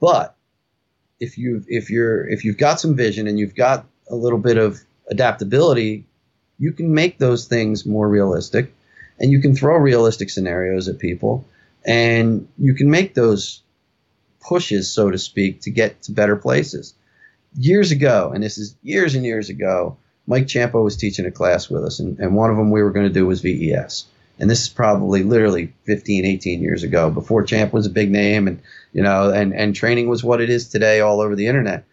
But 0.00 0.36
if 1.20 1.38
you 1.38 1.64
if 1.68 1.90
you're 1.90 2.26
if 2.28 2.44
you've 2.44 2.58
got 2.58 2.80
some 2.80 2.96
vision 2.96 3.26
and 3.26 3.38
you've 3.38 3.54
got 3.54 3.86
a 4.10 4.16
little 4.16 4.38
bit 4.38 4.58
of 4.58 4.80
adaptability 5.08 6.04
you 6.62 6.72
can 6.72 6.94
make 6.94 7.18
those 7.18 7.46
things 7.46 7.84
more 7.84 8.08
realistic 8.08 8.72
and 9.18 9.32
you 9.32 9.40
can 9.40 9.52
throw 9.52 9.76
realistic 9.76 10.30
scenarios 10.30 10.86
at 10.86 11.00
people 11.00 11.44
and 11.84 12.46
you 12.56 12.72
can 12.74 12.88
make 12.88 13.14
those 13.14 13.62
pushes, 14.40 14.88
so 14.88 15.10
to 15.10 15.18
speak, 15.18 15.62
to 15.62 15.70
get 15.70 16.02
to 16.02 16.12
better 16.12 16.36
places. 16.36 16.94
Years 17.56 17.90
ago, 17.90 18.30
and 18.32 18.44
this 18.44 18.58
is 18.58 18.76
years 18.84 19.16
and 19.16 19.24
years 19.24 19.50
ago, 19.50 19.96
Mike 20.28 20.46
Ciampo 20.46 20.84
was 20.84 20.96
teaching 20.96 21.26
a 21.26 21.32
class 21.32 21.68
with 21.68 21.84
us, 21.84 21.98
and, 21.98 22.16
and 22.20 22.36
one 22.36 22.48
of 22.48 22.56
them 22.56 22.70
we 22.70 22.80
were 22.80 22.92
going 22.92 23.08
to 23.08 23.12
do 23.12 23.26
was 23.26 23.40
VES. 23.40 24.04
And 24.38 24.48
this 24.48 24.62
is 24.62 24.68
probably 24.68 25.24
literally 25.24 25.74
15, 25.86 26.24
18 26.24 26.62
years 26.62 26.84
ago, 26.84 27.10
before 27.10 27.42
Champ 27.42 27.72
was 27.72 27.86
a 27.86 27.90
big 27.90 28.12
name, 28.12 28.46
and 28.46 28.62
you 28.92 29.02
know, 29.02 29.30
and 29.30 29.52
and 29.52 29.74
training 29.74 30.08
was 30.08 30.22
what 30.22 30.40
it 30.40 30.48
is 30.48 30.68
today, 30.68 31.00
all 31.00 31.20
over 31.20 31.34
the 31.34 31.48
internet. 31.48 31.84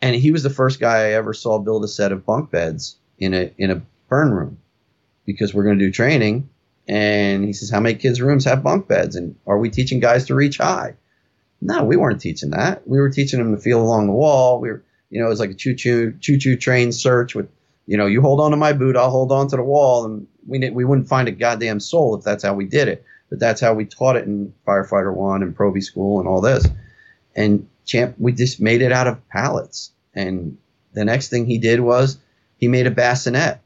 And 0.00 0.14
he 0.14 0.30
was 0.30 0.44
the 0.44 0.50
first 0.50 0.78
guy 0.78 0.98
I 0.98 1.12
ever 1.14 1.34
saw 1.34 1.58
build 1.58 1.84
a 1.84 1.88
set 1.88 2.12
of 2.12 2.24
bunk 2.24 2.52
beds 2.52 2.96
in 3.18 3.34
a 3.34 3.52
in 3.58 3.70
a 3.70 3.82
burn 4.08 4.30
room 4.30 4.58
because 5.24 5.54
we're 5.54 5.64
going 5.64 5.78
to 5.78 5.84
do 5.84 5.92
training. 5.92 6.48
And 6.88 7.44
he 7.44 7.52
says, 7.52 7.70
"How 7.70 7.80
many 7.80 7.94
kids' 7.94 8.20
rooms 8.20 8.44
have 8.44 8.62
bunk 8.62 8.88
beds? 8.88 9.16
And 9.16 9.36
are 9.46 9.58
we 9.58 9.70
teaching 9.70 10.00
guys 10.00 10.26
to 10.26 10.34
reach 10.34 10.58
high?" 10.58 10.94
No, 11.60 11.84
we 11.84 11.96
weren't 11.96 12.20
teaching 12.20 12.50
that. 12.50 12.86
We 12.88 12.98
were 12.98 13.10
teaching 13.10 13.38
them 13.38 13.54
to 13.54 13.62
feel 13.62 13.80
along 13.80 14.08
the 14.08 14.12
wall. 14.12 14.60
We 14.60 14.70
were, 14.70 14.82
you 15.10 15.20
know, 15.20 15.26
it 15.26 15.30
was 15.30 15.38
like 15.40 15.50
a 15.50 15.54
choo 15.54 15.74
choo 15.74 16.14
choo 16.20 16.38
choo 16.38 16.56
train 16.56 16.90
search 16.90 17.36
with, 17.36 17.48
you 17.86 17.96
know, 17.96 18.06
you 18.06 18.20
hold 18.20 18.40
on 18.40 18.50
to 18.50 18.56
my 18.56 18.72
boot, 18.72 18.96
I'll 18.96 19.10
hold 19.10 19.30
on 19.30 19.46
to 19.48 19.56
the 19.56 19.62
wall, 19.62 20.04
and 20.04 20.26
we 20.46 20.68
we 20.70 20.84
wouldn't 20.84 21.08
find 21.08 21.28
a 21.28 21.32
goddamn 21.32 21.78
soul 21.78 22.16
if 22.16 22.24
that's 22.24 22.42
how 22.42 22.54
we 22.54 22.66
did 22.66 22.88
it. 22.88 23.04
But 23.30 23.38
that's 23.38 23.60
how 23.60 23.74
we 23.74 23.84
taught 23.84 24.16
it 24.16 24.26
in 24.26 24.52
firefighter 24.66 25.14
one 25.14 25.42
and 25.42 25.56
Proby 25.56 25.82
school 25.82 26.18
and 26.18 26.28
all 26.28 26.40
this. 26.40 26.66
And 27.34 27.68
champ, 27.84 28.16
we 28.18 28.32
just 28.32 28.60
made 28.60 28.82
it 28.82 28.92
out 28.92 29.06
of 29.06 29.26
pallets. 29.28 29.92
And 30.14 30.58
the 30.92 31.04
next 31.04 31.28
thing 31.28 31.46
he 31.46 31.58
did 31.58 31.80
was 31.80 32.18
he 32.62 32.68
made 32.68 32.86
a 32.86 32.92
bassinet. 32.92 33.58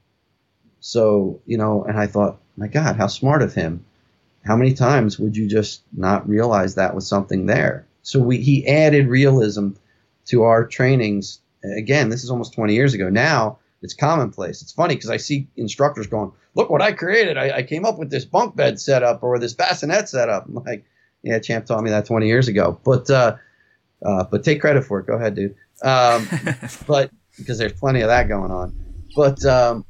So, 0.81 1.43
you 1.45 1.59
know, 1.59 1.85
and 1.85 1.99
I 1.99 2.07
thought, 2.07 2.41
my 2.57 2.67
God, 2.67 2.97
how 2.97 3.09
smart 3.09 3.43
of 3.43 3.53
him. 3.53 3.85
How 4.43 4.57
many 4.57 4.73
times 4.73 5.19
would 5.19 5.37
you 5.37 5.47
just 5.47 5.83
not 5.95 6.27
realize 6.27 6.77
that 6.77 6.95
was 6.95 7.07
something 7.07 7.45
there? 7.45 7.87
So 8.01 8.21
we, 8.21 8.39
he 8.39 8.67
added 8.67 9.09
realism 9.09 9.73
to 10.29 10.45
our 10.45 10.67
trainings. 10.67 11.41
Again, 11.63 12.09
this 12.09 12.25
is 12.25 12.31
almost 12.31 12.55
20 12.55 12.73
years 12.73 12.95
ago. 12.95 13.11
Now 13.11 13.59
it's 13.83 13.93
commonplace. 13.93 14.63
It's 14.63 14.73
funny 14.73 14.95
because 14.95 15.11
I 15.11 15.19
see 15.19 15.47
instructors 15.59 16.07
going, 16.07 16.33
look 16.55 16.71
what 16.71 16.81
I 16.81 16.93
created. 16.93 17.37
I, 17.37 17.59
I, 17.59 17.63
came 17.65 17.85
up 17.85 17.99
with 17.99 18.09
this 18.09 18.25
bunk 18.25 18.57
bed 18.57 18.81
setup 18.81 19.23
or 19.23 19.39
this 19.39 19.53
bassinet 19.53 20.09
setup. 20.09 20.47
I'm 20.47 20.55
like, 20.55 20.87
yeah, 21.23 21.39
champ 21.39 21.67
taught 21.67 21.83
me 21.83 21.91
that 21.91 22.07
20 22.07 22.27
years 22.27 22.49
ago. 22.49 22.81
But, 22.83 23.11
uh, 23.11 23.37
uh, 24.03 24.25
but 24.25 24.43
take 24.43 24.63
credit 24.63 24.85
for 24.85 25.01
it. 25.01 25.07
Go 25.07 25.17
ahead, 25.17 25.35
dude. 25.35 25.55
Um, 25.83 26.27
but 26.87 27.11
because 27.37 27.59
there's 27.59 27.75
plenty 27.75 28.01
of 28.01 28.09
that 28.09 28.29
going 28.29 28.51
on. 28.51 28.86
But 29.17 29.45
um, 29.47 29.87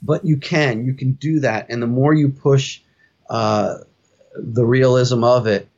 but 0.00 0.24
you 0.24 0.36
can 0.36 0.86
you 0.86 0.94
can 0.94 1.12
do 1.12 1.40
that, 1.40 1.66
and 1.68 1.82
the 1.82 1.88
more 1.88 2.14
you 2.14 2.28
push 2.28 2.80
uh, 3.28 3.78
the 4.36 4.64
realism 4.64 5.24
of 5.24 5.48
it, 5.48 5.68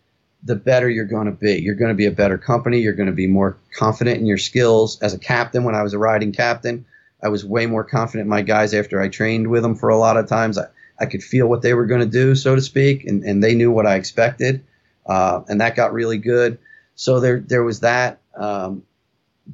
the 0.45 0.55
better 0.55 0.89
you're 0.89 1.07
going 1.07 1.27
to 1.27 1.33
be. 1.33 1.55
You're 1.63 1.75
going 1.75 1.89
to 1.89 1.95
be 1.95 2.07
a 2.07 2.13
better 2.13 2.37
company. 2.37 2.81
You're 2.81 2.93
going 2.93 3.09
to 3.09 3.15
be 3.15 3.27
more 3.27 3.57
confident 3.75 4.19
in 4.19 4.27
your 4.27 4.39
skills. 4.39 5.01
As 5.01 5.15
a 5.15 5.19
captain, 5.19 5.65
when 5.65 5.75
I 5.75 5.83
was 5.83 5.95
a 5.95 5.99
riding 5.99 6.33
captain, 6.33 6.85
I 7.23 7.29
was 7.29 7.45
way 7.45 7.67
more 7.67 7.85
confident 7.85 8.27
in 8.27 8.29
my 8.29 8.43
guys 8.43 8.75
after 8.75 9.01
I 9.01 9.09
trained 9.09 9.49
with 9.49 9.63
them 9.63 9.75
for 9.75 9.89
a 9.89 9.99
lot 9.99 10.19
of 10.19 10.29
times. 10.29 10.59
I, 10.59 10.67
I 11.01 11.07
could 11.07 11.23
feel 11.23 11.47
what 11.49 11.63
they 11.63 11.75
were 11.75 11.87
going 11.87 12.01
to 12.01 12.07
do, 12.07 12.35
so 12.35 12.55
to 12.55 12.61
speak, 12.61 13.05
and, 13.05 13.25
and 13.25 13.43
they 13.43 13.55
knew 13.55 13.71
what 13.71 13.87
I 13.87 13.95
expected, 13.95 14.65
uh, 15.07 15.43
and 15.49 15.61
that 15.61 15.77
got 15.77 15.93
really 15.93 16.19
good. 16.19 16.59
So 16.95 17.21
there 17.21 17.41
there 17.41 17.63
was 17.63 17.81
that. 17.81 18.21
Um, 18.37 18.83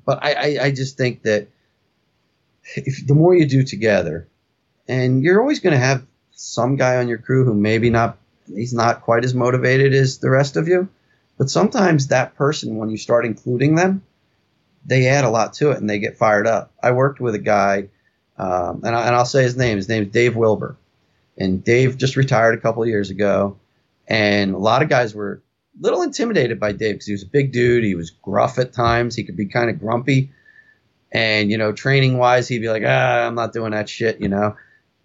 but 0.05 0.25
I, 0.25 0.33
I, 0.33 0.64
I 0.64 0.70
just 0.72 0.97
think 0.97 1.22
that 1.22 1.49
if 2.77 3.07
the 3.07 3.15
more 3.15 3.35
you 3.35 3.47
do 3.47 3.62
together, 3.62 4.29
and 4.89 5.23
you're 5.23 5.41
always 5.41 5.61
going 5.61 5.75
to 5.75 5.85
have 5.85 6.07
some 6.33 6.77
guy 6.77 6.97
on 6.97 7.09
your 7.09 7.19
crew 7.19 7.45
who 7.45 7.55
maybe 7.55 7.91
not 7.91 8.19
he's 8.47 8.75
not 8.75 9.03
quite 9.03 9.25
as 9.25 9.35
motivated 9.35 9.95
as 9.95 10.19
the 10.19 10.31
rest 10.31 10.57
of 10.57 10.69
you, 10.69 10.89
but 11.39 11.51
sometimes 11.51 12.09
that 12.09 12.35
person 12.35 12.77
when 12.77 12.91
you 12.91 12.97
start 12.97 13.25
including 13.25 13.75
them, 13.75 14.03
they 14.85 15.07
add 15.07 15.25
a 15.25 15.31
lot 15.31 15.55
to 15.55 15.71
it 15.71 15.79
and 15.79 15.89
they 15.89 15.99
get 15.99 16.19
fired 16.19 16.47
up. 16.47 16.73
I 16.83 16.93
worked 16.93 17.21
with 17.21 17.35
a 17.35 17.39
guy, 17.39 17.89
um, 18.37 18.83
and, 18.85 18.95
I, 18.95 19.07
and 19.07 19.15
I'll 19.15 19.25
say 19.25 19.43
his 19.43 19.57
name. 19.57 19.77
His 19.77 19.89
name 19.89 20.03
is 20.05 20.09
Dave 20.11 20.37
Wilbur, 20.37 20.77
and 21.39 21.65
Dave 21.65 21.97
just 21.97 22.17
retired 22.17 22.59
a 22.59 22.61
couple 22.61 22.83
of 22.83 22.89
years 22.89 23.11
ago, 23.11 23.57
and 24.07 24.55
a 24.55 24.59
lot 24.59 24.83
of 24.83 24.89
guys 24.89 25.15
were 25.15 25.43
a 25.79 25.83
little 25.83 26.03
intimidated 26.03 26.61
by 26.61 26.73
Dave 26.73 26.97
because 26.97 27.07
he 27.07 27.12
was 27.12 27.23
a 27.23 27.29
big 27.29 27.53
dude. 27.53 27.85
He 27.85 27.95
was 27.95 28.11
gruff 28.11 28.59
at 28.59 28.73
times. 28.73 29.17
He 29.17 29.25
could 29.25 29.37
be 29.37 29.47
kind 29.47 29.71
of 29.71 29.81
grumpy. 29.81 30.31
And, 31.15 31.49
you 31.49 31.59
know, 31.59 31.73
training 31.73 32.19
wise, 32.19 32.49
he'd 32.49 32.59
be 32.59 32.69
like, 32.69 32.83
ah, 32.85 33.27
I'm 33.27 33.37
not 33.37 33.53
doing 33.53 33.71
that 33.71 33.89
shit, 33.89 34.21
you 34.21 34.29
know. 34.29 34.57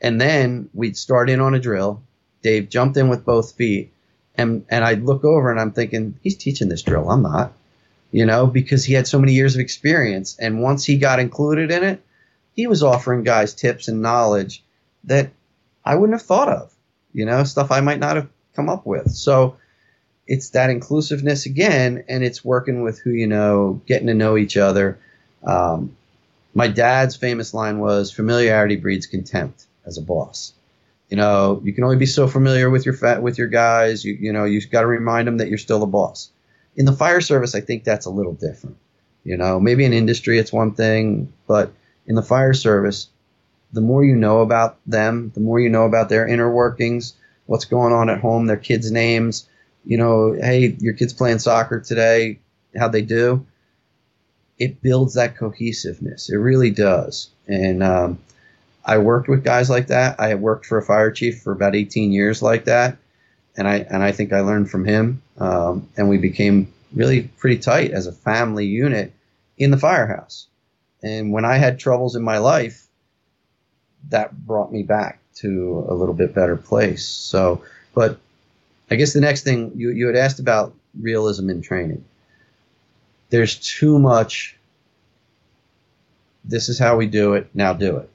And 0.02 0.20
then 0.20 0.70
we'd 0.74 0.98
start 0.98 1.30
in 1.30 1.40
on 1.40 1.54
a 1.54 1.60
drill. 1.60 2.02
Dave 2.42 2.68
jumped 2.68 2.98
in 2.98 3.10
with 3.10 3.24
both 3.24 3.54
feet. 3.54 3.94
And, 4.36 4.66
and 4.70 4.84
I'd 4.84 5.04
look 5.04 5.24
over 5.24 5.52
and 5.52 5.60
I'm 5.60 5.72
thinking, 5.72 6.18
he's 6.24 6.36
teaching 6.36 6.68
this 6.68 6.82
drill. 6.82 7.12
I'm 7.12 7.22
not, 7.22 7.54
you 8.12 8.26
know, 8.26 8.48
because 8.48 8.84
he 8.84 8.94
had 8.94 9.08
so 9.08 9.20
many 9.20 9.34
years 9.34 9.54
of 9.54 9.62
experience. 9.62 10.36
And 10.40 10.64
once 10.64 10.84
he 10.84 10.98
got 10.98 11.20
included 11.20 11.70
in 11.70 11.84
it, 11.84 12.02
he 12.56 12.66
was 12.66 12.82
offering 12.82 13.24
guys 13.24 13.54
tips 13.54 13.88
and 13.88 14.02
knowledge 14.02 14.64
that 15.04 15.30
I 15.86 15.96
wouldn't 15.96 16.18
have 16.18 16.26
thought 16.26 16.50
of, 16.50 16.74
you 17.14 17.26
know, 17.26 17.44
stuff 17.44 17.72
I 17.72 17.82
might 17.82 18.00
not 18.00 18.16
have 18.16 18.30
come 18.56 18.68
up 18.68 18.86
with. 18.86 19.12
So 19.12 19.58
it's 20.26 20.50
that 20.52 20.70
inclusiveness 20.70 21.46
again, 21.46 22.04
and 22.08 22.24
it's 22.24 22.44
working 22.44 22.82
with 22.82 23.00
who 23.00 23.12
you 23.12 23.28
know, 23.28 23.82
getting 23.86 24.08
to 24.08 24.14
know 24.14 24.38
each 24.38 24.58
other. 24.58 24.98
Um, 25.44 25.96
my 26.54 26.68
dad's 26.68 27.16
famous 27.16 27.54
line 27.54 27.80
was 27.80 28.12
familiarity 28.12 28.76
breeds 28.76 29.06
contempt 29.06 29.66
as 29.86 29.98
a 29.98 30.02
boss. 30.02 30.54
You 31.10 31.18
know, 31.18 31.62
you 31.64 31.74
can 31.74 31.84
only 31.84 31.98
be 31.98 32.06
so 32.06 32.28
familiar 32.28 32.70
with 32.70 32.86
your 32.86 32.94
fat, 32.94 33.22
with 33.22 33.38
your 33.38 33.48
guys. 33.48 34.06
You, 34.06 34.14
you 34.20 34.32
know, 34.32 34.46
you've 34.46 34.70
got 34.70 34.82
to 34.82 34.88
remind 34.88 35.28
them 35.28 35.38
that 35.38 35.50
you're 35.50 35.58
still 35.58 35.80
the 35.80 35.88
boss. 35.88 36.30
In 36.76 36.86
the 36.86 36.94
fire 36.94 37.22
service, 37.22 37.56
I 37.56 37.62
think 37.62 37.84
that's 37.84 38.06
a 38.06 38.12
little 38.12 38.34
different. 38.34 38.78
You 39.24 39.38
know, 39.38 39.60
maybe 39.60 39.86
in 39.86 39.94
industry 39.94 40.40
it's 40.40 40.54
one 40.54 40.74
thing, 40.74 41.34
but 41.48 41.72
in 42.08 42.16
the 42.16 42.22
fire 42.22 42.54
service, 42.54 43.10
the 43.74 43.82
more 43.82 44.04
you 44.04 44.16
know 44.16 44.42
about 44.42 44.78
them, 44.86 45.32
the 45.34 45.42
more 45.42 45.60
you 45.60 45.70
know 45.70 45.86
about 45.86 46.10
their 46.10 46.28
inner 46.28 46.50
workings, 46.50 47.14
what's 47.46 47.66
going 47.66 47.94
on 47.94 48.10
at 48.10 48.22
home, 48.22 48.46
their 48.46 48.58
kids' 48.58 48.92
names. 48.92 49.48
You 49.86 49.98
know, 49.98 50.34
hey, 50.34 50.76
your 50.80 50.94
kid's 50.94 51.14
playing 51.14 51.40
soccer 51.40 51.80
today. 51.80 52.40
How'd 52.78 52.92
they 52.92 53.02
do? 53.02 53.46
It 54.60 54.82
builds 54.82 55.14
that 55.14 55.38
cohesiveness. 55.38 56.30
It 56.30 56.36
really 56.36 56.70
does. 56.70 57.30
And 57.48 57.82
um, 57.82 58.20
I 58.86 58.98
worked 58.98 59.30
with 59.30 59.44
guys 59.44 59.70
like 59.70 59.88
that. 59.88 60.20
I 60.20 60.36
worked 60.36 60.66
for 60.66 60.78
a 60.78 60.84
fire 60.84 61.12
chief 61.12 61.42
for 61.42 61.52
about 61.52 61.76
18 61.76 62.12
years 62.12 62.42
like 62.42 62.66
that, 62.66 62.98
and 63.56 63.68
I 63.68 63.78
and 63.90 64.04
I 64.04 64.12
think 64.12 64.34
I 64.34 64.42
learned 64.42 64.70
from 64.70 64.86
him. 64.86 65.22
Um, 65.38 65.88
and 65.96 66.10
we 66.10 66.18
became 66.18 66.72
really 66.94 67.24
pretty 67.38 67.60
tight 67.60 67.92
as 67.92 68.08
a 68.08 68.12
family 68.12 68.66
unit 68.66 69.14
in 69.58 69.72
the 69.72 69.78
firehouse. 69.78 70.48
And 71.02 71.32
when 71.32 71.46
I 71.46 71.58
had 71.58 71.80
troubles 71.80 72.16
in 72.16 72.24
my 72.24 72.40
life, 72.40 72.88
that 74.10 74.46
brought 74.46 74.72
me 74.72 74.84
back 74.84 75.20
to 75.36 75.86
a 75.88 75.94
little 75.94 76.14
bit 76.14 76.34
better 76.34 76.58
place. 76.58 77.08
So, 77.08 77.64
but 77.94 78.20
I 78.92 78.96
guess 78.96 79.14
the 79.14 79.22
next 79.22 79.44
thing 79.44 79.72
you, 79.76 79.92
you 79.92 80.08
had 80.08 80.16
asked 80.16 80.40
about 80.40 80.74
realism 81.00 81.50
in 81.50 81.62
training. 81.62 82.04
There's 83.30 83.56
too 83.56 84.00
much. 84.00 84.56
This 86.44 86.70
is 86.70 86.80
how 86.80 86.98
we 86.98 87.06
do 87.06 87.34
it. 87.34 87.50
Now 87.54 87.74
do 87.74 87.98
it. 87.98 88.10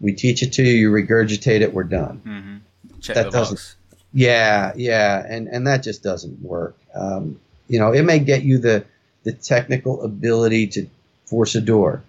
We 0.00 0.12
teach 0.12 0.42
it 0.42 0.52
to 0.54 0.62
you. 0.62 0.72
You 0.72 0.90
regurgitate 0.90 1.60
it. 1.60 1.72
We're 1.72 1.84
done. 1.84 2.20
Mm-hmm. 2.26 3.12
that 3.14 3.30
doesn't. 3.30 3.54
Box. 3.54 3.76
Yeah, 4.12 4.72
yeah, 4.76 5.24
and 5.26 5.48
and 5.48 5.66
that 5.66 5.82
just 5.82 6.02
doesn't 6.02 6.42
work. 6.42 6.76
Um, 6.94 7.40
you 7.68 7.78
know, 7.78 7.92
it 7.92 8.02
may 8.02 8.18
get 8.18 8.42
you 8.42 8.58
the 8.58 8.84
the 9.24 9.32
technical 9.32 10.02
ability 10.02 10.66
to 10.68 10.86
force 11.24 11.54
a 11.54 11.60
door, 11.60 12.02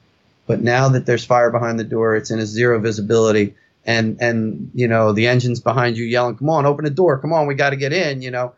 but 0.48 0.62
now 0.62 0.90
that 0.90 1.06
there's 1.06 1.24
fire 1.24 1.50
behind 1.50 1.80
the 1.80 1.86
door, 1.86 2.16
it's 2.16 2.32
in 2.32 2.40
a 2.40 2.46
zero 2.46 2.80
visibility, 2.80 3.56
and 3.86 4.18
and 4.20 4.70
you 4.74 4.88
know 4.88 5.14
the 5.14 5.28
engine's 5.28 5.62
behind 5.62 5.96
you 5.96 6.04
yelling, 6.04 6.36
"Come 6.36 6.50
on, 6.50 6.66
open 6.66 6.84
the 6.84 6.92
door! 6.92 7.18
Come 7.20 7.32
on, 7.32 7.48
we 7.48 7.56
got 7.56 7.70
to 7.70 7.78
get 7.78 7.94
in!" 7.94 8.22
You 8.22 8.32
know. 8.32 8.54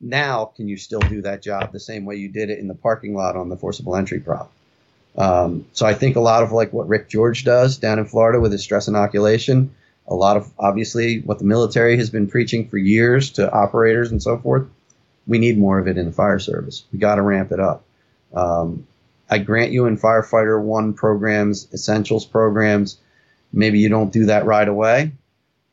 Now, 0.00 0.46
can 0.56 0.66
you 0.68 0.76
still 0.78 1.00
do 1.00 1.22
that 1.22 1.42
job 1.42 1.72
the 1.72 1.80
same 1.80 2.06
way 2.06 2.16
you 2.16 2.28
did 2.28 2.48
it 2.48 2.58
in 2.58 2.68
the 2.68 2.74
parking 2.74 3.14
lot 3.14 3.36
on 3.36 3.50
the 3.50 3.56
forcible 3.56 3.96
entry 3.96 4.20
prop? 4.20 4.50
Um, 5.16 5.66
so 5.72 5.86
I 5.86 5.94
think 5.94 6.16
a 6.16 6.20
lot 6.20 6.42
of 6.42 6.52
like 6.52 6.72
what 6.72 6.88
Rick 6.88 7.08
George 7.08 7.44
does 7.44 7.76
down 7.76 7.98
in 7.98 8.06
Florida 8.06 8.40
with 8.40 8.52
his 8.52 8.62
stress 8.62 8.88
inoculation, 8.88 9.74
a 10.06 10.14
lot 10.14 10.36
of 10.36 10.50
obviously 10.58 11.20
what 11.20 11.38
the 11.38 11.44
military 11.44 11.96
has 11.98 12.08
been 12.08 12.28
preaching 12.28 12.68
for 12.68 12.78
years 12.78 13.30
to 13.32 13.52
operators 13.52 14.10
and 14.10 14.22
so 14.22 14.38
forth. 14.38 14.66
We 15.26 15.38
need 15.38 15.58
more 15.58 15.78
of 15.78 15.86
it 15.86 15.98
in 15.98 16.06
the 16.06 16.12
fire 16.12 16.38
service. 16.38 16.84
We 16.92 16.98
got 16.98 17.16
to 17.16 17.22
ramp 17.22 17.52
it 17.52 17.60
up. 17.60 17.84
Um, 18.32 18.86
I 19.28 19.38
grant 19.38 19.72
you 19.72 19.86
in 19.86 19.98
firefighter 19.98 20.60
one 20.60 20.94
programs, 20.94 21.68
essentials 21.72 22.24
programs, 22.24 22.98
maybe 23.52 23.78
you 23.78 23.88
don't 23.88 24.12
do 24.12 24.26
that 24.26 24.46
right 24.46 24.66
away, 24.66 25.12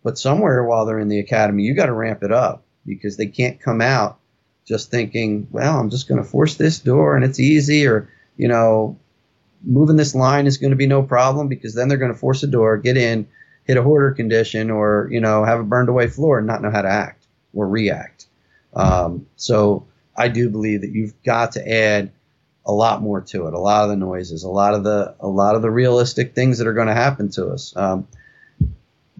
but 0.03 0.17
somewhere 0.17 0.63
while 0.63 0.85
they're 0.85 0.99
in 0.99 1.07
the 1.07 1.19
academy, 1.19 1.63
you 1.63 1.73
got 1.73 1.87
to 1.87 1.93
ramp 1.93 2.23
it 2.23 2.31
up 2.31 2.63
because 2.85 3.17
they 3.17 3.27
can't 3.27 3.59
come 3.59 3.81
out 3.81 4.16
just 4.67 4.91
thinking, 4.91 5.47
well, 5.51 5.79
I'm 5.79 5.89
just 5.89 6.07
going 6.07 6.21
to 6.21 6.27
force 6.29 6.55
this 6.55 6.79
door 6.79 7.15
and 7.15 7.23
it's 7.23 7.39
easy, 7.39 7.87
or 7.87 8.09
you 8.35 8.47
know, 8.47 8.97
moving 9.63 9.95
this 9.95 10.13
line 10.13 10.47
is 10.47 10.57
going 10.57 10.71
to 10.71 10.77
be 10.77 10.87
no 10.87 11.03
problem 11.03 11.47
because 11.47 11.73
then 11.73 11.87
they're 11.87 11.97
going 11.97 12.13
to 12.13 12.17
force 12.17 12.43
a 12.43 12.47
door, 12.47 12.77
get 12.77 12.97
in, 12.97 13.27
hit 13.63 13.77
a 13.77 13.83
hoarder 13.83 14.11
condition, 14.11 14.69
or 14.69 15.07
you 15.11 15.19
know, 15.19 15.43
have 15.43 15.59
a 15.59 15.63
burned 15.63 15.89
away 15.89 16.07
floor 16.07 16.37
and 16.37 16.47
not 16.47 16.61
know 16.61 16.71
how 16.71 16.81
to 16.81 16.89
act 16.89 17.25
or 17.53 17.67
react. 17.67 18.27
Um, 18.73 19.27
so 19.35 19.87
I 20.15 20.27
do 20.27 20.49
believe 20.49 20.81
that 20.81 20.91
you've 20.91 21.21
got 21.23 21.53
to 21.53 21.67
add 21.67 22.11
a 22.65 22.71
lot 22.73 23.01
more 23.01 23.21
to 23.21 23.47
it. 23.47 23.53
A 23.53 23.59
lot 23.59 23.83
of 23.83 23.89
the 23.89 23.95
noises, 23.95 24.43
a 24.43 24.49
lot 24.49 24.73
of 24.73 24.83
the 24.83 25.15
a 25.19 25.27
lot 25.27 25.55
of 25.55 25.61
the 25.61 25.71
realistic 25.71 26.35
things 26.35 26.57
that 26.57 26.67
are 26.67 26.73
going 26.73 26.87
to 26.87 26.93
happen 26.93 27.29
to 27.31 27.47
us. 27.47 27.75
Um, 27.75 28.07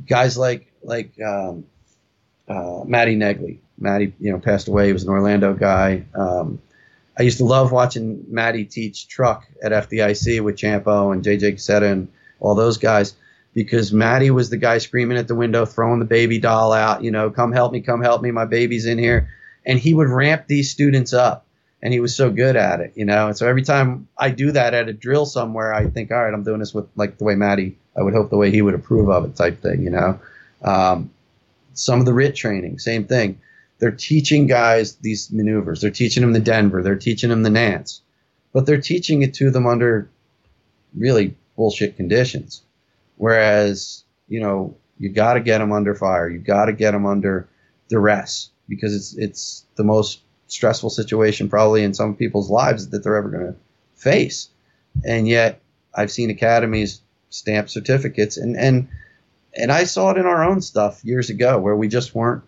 guys 0.05 0.37
like 0.37 0.71
like 0.83 1.19
um, 1.21 1.65
uh, 2.47 2.83
Matty 2.85 3.15
Negley. 3.15 3.59
Matty, 3.77 4.13
you 4.19 4.31
know, 4.31 4.39
passed 4.39 4.67
away. 4.67 4.87
He 4.87 4.93
was 4.93 5.03
an 5.03 5.09
Orlando 5.09 5.53
guy. 5.53 6.05
Um, 6.15 6.61
I 7.17 7.23
used 7.23 7.39
to 7.39 7.45
love 7.45 7.71
watching 7.71 8.25
Matty 8.29 8.65
teach 8.65 9.07
truck 9.07 9.47
at 9.63 9.71
FDIC 9.71 10.41
with 10.41 10.55
Ciampo 10.55 11.13
and 11.13 11.23
JJ 11.23 11.53
Cassetta 11.53 11.91
and 11.91 12.07
all 12.39 12.55
those 12.55 12.77
guys 12.77 13.15
because 13.53 13.91
Matty 13.91 14.29
was 14.29 14.51
the 14.51 14.57
guy 14.57 14.77
screaming 14.77 15.17
at 15.17 15.27
the 15.27 15.33
window, 15.33 15.65
throwing 15.65 15.99
the 15.99 16.05
baby 16.05 16.37
doll 16.37 16.71
out, 16.71 17.03
you 17.03 17.09
know, 17.09 17.31
come 17.31 17.51
help 17.51 17.71
me, 17.71 17.81
come 17.81 18.01
help 18.01 18.21
me, 18.21 18.29
my 18.29 18.45
baby's 18.45 18.85
in 18.85 18.99
here. 18.99 19.29
And 19.65 19.79
he 19.79 19.93
would 19.93 20.09
ramp 20.09 20.45
these 20.47 20.69
students 20.69 21.11
up 21.11 21.47
and 21.81 21.91
he 21.91 21.99
was 21.99 22.15
so 22.15 22.29
good 22.29 22.55
at 22.55 22.79
it, 22.81 22.93
you 22.95 23.05
know. 23.05 23.27
And 23.27 23.37
so 23.37 23.47
every 23.47 23.63
time 23.63 24.07
I 24.17 24.29
do 24.29 24.51
that 24.51 24.73
at 24.73 24.89
a 24.89 24.93
drill 24.93 25.25
somewhere, 25.25 25.73
I 25.73 25.89
think, 25.89 26.11
all 26.11 26.23
right, 26.23 26.33
I'm 26.33 26.43
doing 26.43 26.59
this 26.59 26.73
with 26.73 26.87
like 26.95 27.17
the 27.17 27.23
way 27.23 27.35
Matty, 27.35 27.77
I 27.97 28.03
would 28.03 28.13
hope 28.13 28.29
the 28.29 28.37
way 28.37 28.51
he 28.51 28.61
would 28.61 28.75
approve 28.75 29.09
of 29.09 29.25
it, 29.25 29.35
type 29.35 29.61
thing, 29.61 29.81
you 29.81 29.89
know. 29.89 30.19
Um, 30.63 31.09
some 31.73 31.99
of 31.99 32.05
the 32.05 32.13
RIT 32.13 32.35
training, 32.35 32.79
same 32.79 33.05
thing. 33.05 33.39
They're 33.79 33.91
teaching 33.91 34.47
guys 34.47 34.95
these 34.95 35.31
maneuvers. 35.31 35.81
They're 35.81 35.91
teaching 35.91 36.21
them 36.21 36.33
the 36.33 36.39
Denver. 36.39 36.81
They're 36.81 36.95
teaching 36.95 37.29
them 37.29 37.43
the 37.43 37.49
Nance, 37.49 38.01
but 38.53 38.65
they're 38.65 38.81
teaching 38.81 39.21
it 39.21 39.35
to 39.35 39.51
them 39.51 39.67
under 39.67 40.09
really 40.95 41.35
bullshit 41.55 41.95
conditions. 41.95 42.63
Whereas, 43.17 44.03
you 44.27 44.39
know, 44.39 44.75
you 44.99 45.09
got 45.09 45.35
to 45.35 45.39
get 45.39 45.59
them 45.59 45.71
under 45.71 45.93
fire. 45.95 46.29
You 46.29 46.39
got 46.39 46.65
to 46.65 46.73
get 46.73 46.91
them 46.91 47.05
under 47.05 47.47
duress 47.89 48.49
because 48.67 48.95
it's 48.95 49.13
it's 49.15 49.65
the 49.75 49.83
most 49.83 50.21
stressful 50.47 50.89
situation 50.89 51.49
probably 51.49 51.83
in 51.83 51.93
some 51.93 52.15
people's 52.15 52.49
lives 52.49 52.89
that 52.89 53.03
they're 53.03 53.15
ever 53.15 53.29
going 53.29 53.47
to 53.47 53.55
face. 53.95 54.49
And 55.05 55.27
yet, 55.27 55.61
I've 55.93 56.11
seen 56.11 56.29
academies 56.29 57.01
stamp 57.29 57.69
certificates, 57.69 58.37
and 58.37 58.55
and 58.55 58.87
and 59.55 59.71
I 59.71 59.83
saw 59.85 60.11
it 60.11 60.17
in 60.17 60.25
our 60.25 60.43
own 60.43 60.61
stuff 60.61 61.03
years 61.03 61.29
ago 61.29 61.59
where 61.59 61.75
we 61.75 61.87
just 61.87 62.13
weren't, 62.13 62.43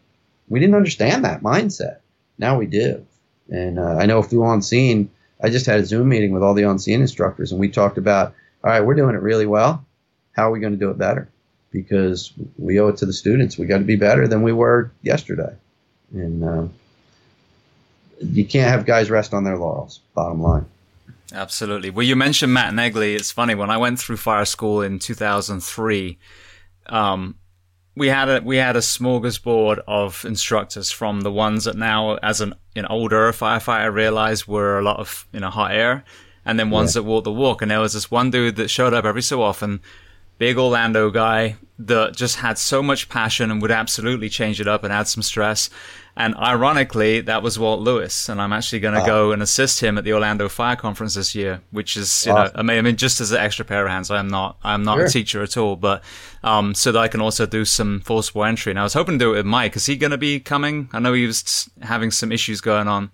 we 0.50 0.60
didn't 0.60 0.76
understand 0.76 1.26
that 1.26 1.42
mindset. 1.42 1.98
Now 2.38 2.58
we 2.58 2.66
do, 2.66 3.06
and 3.50 3.80
uh, 3.80 3.98
I 3.98 4.06
know 4.06 4.22
through 4.24 4.46
on 4.46 4.62
scene, 4.62 5.10
I 5.42 5.50
just 5.50 5.66
had 5.66 5.80
a 5.80 5.86
Zoom 5.86 6.10
meeting 6.10 6.32
with 6.32 6.44
all 6.44 6.54
the 6.54 6.66
on 6.66 6.80
scene 6.80 7.02
instructors, 7.02 7.52
and 7.52 7.60
we 7.60 7.70
talked 7.70 7.98
about, 7.98 8.34
all 8.64 8.70
right, 8.72 8.82
we're 8.82 8.96
doing 8.96 9.16
it 9.16 9.22
really 9.22 9.46
well. 9.46 9.86
How 10.34 10.50
are 10.50 10.52
we 10.52 10.60
going 10.60 10.74
to 10.74 10.80
do 10.80 10.90
it 10.90 10.98
better? 10.98 11.30
Because 11.72 12.34
we 12.58 12.80
owe 12.80 12.88
it 12.88 12.98
to 12.98 13.06
the 13.06 13.14
students. 13.14 13.58
We 13.58 13.66
got 13.68 13.80
to 13.80 13.84
be 13.84 13.96
better 13.96 14.28
than 14.28 14.42
we 14.42 14.54
were 14.54 14.92
yesterday, 15.02 15.56
and. 16.14 16.44
Uh, 16.44 16.68
you 18.22 18.46
can't 18.46 18.70
have 18.70 18.86
guys 18.86 19.10
rest 19.10 19.34
on 19.34 19.44
their 19.44 19.58
laurels. 19.58 20.02
Bottom 20.14 20.42
line. 20.42 20.66
Absolutely. 21.32 21.90
Well, 21.90 22.06
you 22.06 22.16
mentioned 22.16 22.54
Matt 22.54 22.74
Negley. 22.74 23.16
It's 23.16 23.32
funny 23.32 23.56
when 23.56 23.70
I 23.70 23.78
went 23.78 24.00
through 24.00 24.18
fire 24.18 24.46
school 24.46 24.82
in 24.82 25.00
2003. 25.00 26.18
Um, 26.88 27.36
we 28.00 28.08
had 28.08 28.30
a 28.30 28.42
we 28.42 28.56
had 28.56 28.78
a 28.78 28.80
smorgasbord 28.80 29.82
of 29.86 30.24
instructors 30.24 30.90
from 30.90 31.20
the 31.22 31.32
ones 31.32 31.66
that 31.66 31.76
now, 31.76 32.16
as 32.24 32.40
an, 32.40 32.56
an 32.74 32.86
older 32.86 33.32
firefighter, 33.34 33.94
realized 33.94 34.48
were 34.48 34.80
a 34.80 34.82
lot 34.82 35.00
of 35.00 35.28
you 35.34 35.42
know 35.42 35.50
hot 35.50 35.74
air, 35.74 36.06
and 36.46 36.58
then 36.58 36.70
ones 36.70 36.96
yeah. 36.96 37.02
that 37.02 37.08
walked 37.08 37.26
the 37.26 37.32
walk. 37.32 37.62
And 37.62 37.70
there 37.70 37.82
was 37.82 37.94
this 37.94 38.10
one 38.10 38.32
dude 38.32 38.56
that 38.56 38.70
showed 38.70 38.94
up 38.94 39.04
every 39.04 39.22
so 39.22 39.44
often, 39.44 39.82
big 40.38 40.58
Orlando 40.58 41.10
guy 41.10 41.58
that 41.78 42.16
just 42.16 42.38
had 42.38 42.58
so 42.58 42.82
much 42.82 43.10
passion 43.10 43.52
and 43.52 43.62
would 43.62 43.70
absolutely 43.70 44.30
change 44.30 44.62
it 44.62 44.68
up 44.68 44.86
and 44.86 44.94
add 44.94 45.10
some 45.10 45.22
stress. 45.22 45.70
And 46.16 46.36
ironically, 46.36 47.22
that 47.22 47.42
was 47.44 47.58
Walt 47.58 47.80
Lewis, 47.80 48.28
and 48.28 48.42
I'm 48.42 48.52
actually 48.52 48.82
going 48.82 49.00
to 49.00 49.06
go 49.06 49.32
and 49.32 49.42
assist 49.42 49.80
him 49.80 49.98
at 49.98 50.04
the 50.04 50.12
Orlando 50.12 50.50
Fire 50.50 50.76
Conference 50.76 51.14
this 51.14 51.34
year, 51.34 51.62
which 51.72 51.96
is, 51.96 52.26
you 52.26 52.34
awesome. 52.34 52.54
know, 52.54 52.60
I 52.60 52.64
mean, 52.64 52.78
I 52.78 52.82
mean, 52.82 52.98
just 52.98 53.22
as 53.22 53.32
an 53.32 53.40
extra 53.40 53.64
pair 53.64 53.86
of 53.86 53.92
hands. 53.92 54.12
I'm 54.12 54.28
not, 54.28 54.58
I'm 54.64 54.84
not 54.84 54.98
sure. 54.98 55.06
a 55.06 55.10
teacher 55.10 55.42
at 55.42 55.56
all, 55.56 55.76
but 55.78 56.04
um, 56.44 56.76
so 56.76 56.92
that 56.92 57.00
I 57.00 57.08
can 57.08 57.22
also 57.22 57.46
do 57.46 57.64
some 57.64 58.02
forcible 58.02 58.44
entry. 58.44 58.72
And 58.72 58.80
I 58.80 58.84
was 58.84 58.94
hoping 58.94 59.18
to 59.18 59.26
do 59.26 59.34
it 59.34 59.38
with 59.38 59.46
Mike. 59.46 59.76
Is 59.76 59.86
he 59.86 59.96
going 59.96 60.12
to 60.12 60.18
be 60.18 60.40
coming? 60.40 60.90
I 60.92 61.00
know 61.00 61.14
he 61.14 61.26
was 61.26 61.70
having 61.82 62.12
some 62.12 62.32
issues 62.32 62.60
going 62.60 62.88
on. 62.88 63.12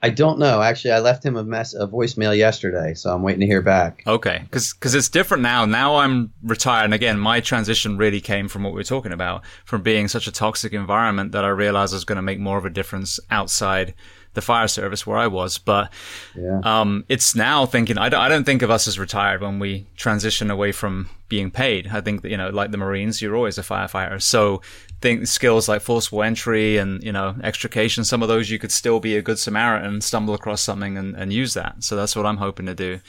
I 0.00 0.10
don't 0.10 0.38
know. 0.38 0.62
Actually, 0.62 0.92
I 0.92 1.00
left 1.00 1.24
him 1.24 1.36
a 1.36 1.42
mess, 1.42 1.74
a 1.74 1.86
voicemail 1.86 2.36
yesterday, 2.36 2.94
so 2.94 3.12
I'm 3.12 3.22
waiting 3.22 3.40
to 3.40 3.46
hear 3.46 3.62
back. 3.62 4.04
Okay, 4.06 4.42
because 4.44 4.94
it's 4.94 5.08
different 5.08 5.42
now. 5.42 5.64
Now 5.64 5.96
I'm 5.96 6.32
retired, 6.42 6.84
and 6.84 6.94
again, 6.94 7.18
my 7.18 7.40
transition 7.40 7.96
really 7.96 8.20
came 8.20 8.46
from 8.46 8.62
what 8.62 8.72
we 8.72 8.78
were 8.78 8.84
talking 8.84 9.12
about, 9.12 9.44
from 9.64 9.82
being 9.82 10.06
such 10.06 10.28
a 10.28 10.32
toxic 10.32 10.72
environment 10.72 11.32
that 11.32 11.44
I 11.44 11.48
realized 11.48 11.92
I 11.92 11.96
was 11.96 12.04
going 12.04 12.16
to 12.16 12.22
make 12.22 12.38
more 12.38 12.58
of 12.58 12.64
a 12.64 12.70
difference 12.70 13.18
outside 13.30 13.94
the 14.34 14.42
fire 14.42 14.68
service 14.68 15.04
where 15.04 15.18
I 15.18 15.26
was. 15.26 15.58
But 15.58 15.92
yeah. 16.36 16.60
um, 16.62 17.04
it's 17.08 17.34
now 17.34 17.66
thinking, 17.66 17.98
I 17.98 18.08
don't, 18.08 18.20
I 18.20 18.28
don't 18.28 18.44
think 18.44 18.62
of 18.62 18.70
us 18.70 18.86
as 18.86 18.98
retired 18.98 19.40
when 19.40 19.58
we 19.58 19.88
transition 19.96 20.48
away 20.48 20.70
from 20.70 21.10
being 21.28 21.50
paid. 21.50 21.88
I 21.88 22.00
think 22.00 22.22
that, 22.22 22.30
you 22.30 22.36
know, 22.36 22.50
like 22.50 22.70
the 22.70 22.78
Marines, 22.78 23.20
you're 23.20 23.34
always 23.34 23.58
a 23.58 23.62
firefighter. 23.62 24.22
So 24.22 24.62
think 25.00 25.26
skills 25.26 25.68
like 25.68 25.82
forcible 25.82 26.22
entry 26.22 26.76
and, 26.76 27.02
you 27.02 27.12
know, 27.12 27.36
extrication, 27.42 28.04
some 28.04 28.22
of 28.22 28.28
those 28.28 28.50
you 28.50 28.58
could 28.58 28.72
still 28.72 29.00
be 29.00 29.16
a 29.16 29.22
good 29.22 29.38
Samaritan, 29.38 30.00
stumble 30.00 30.34
across 30.34 30.60
something 30.60 30.96
and, 30.96 31.14
and 31.16 31.32
use 31.32 31.54
that. 31.54 31.84
So 31.84 31.96
that's 31.96 32.16
what 32.16 32.26
I'm 32.26 32.38
hoping 32.38 32.66
to 32.66 32.74
do. 32.74 33.00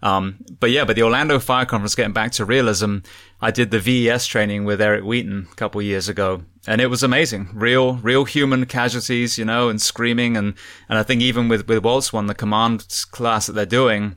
Um, 0.00 0.44
but 0.60 0.70
yeah, 0.70 0.84
but 0.84 0.94
the 0.94 1.02
Orlando 1.02 1.38
Fire 1.38 1.66
Conference, 1.66 1.94
getting 1.94 2.12
back 2.12 2.30
to 2.32 2.44
realism, 2.44 2.98
I 3.40 3.50
did 3.50 3.70
the 3.70 3.80
VES 3.80 4.26
training 4.26 4.64
with 4.64 4.80
Eric 4.80 5.04
Wheaton 5.04 5.48
a 5.50 5.54
couple 5.56 5.82
years 5.82 6.08
ago, 6.08 6.42
and 6.66 6.80
it 6.80 6.86
was 6.86 7.02
amazing. 7.02 7.48
Real, 7.52 7.96
real 7.96 8.24
human 8.24 8.66
casualties, 8.66 9.38
you 9.38 9.44
know, 9.44 9.68
and 9.68 9.82
screaming, 9.82 10.36
and 10.36 10.54
and 10.88 10.98
I 10.98 11.02
think 11.02 11.20
even 11.20 11.48
with 11.48 11.66
with 11.66 11.82
Walt's 11.82 12.12
one, 12.12 12.26
the 12.26 12.34
command 12.34 12.86
class 13.10 13.46
that 13.46 13.54
they're 13.54 13.66
doing, 13.66 14.16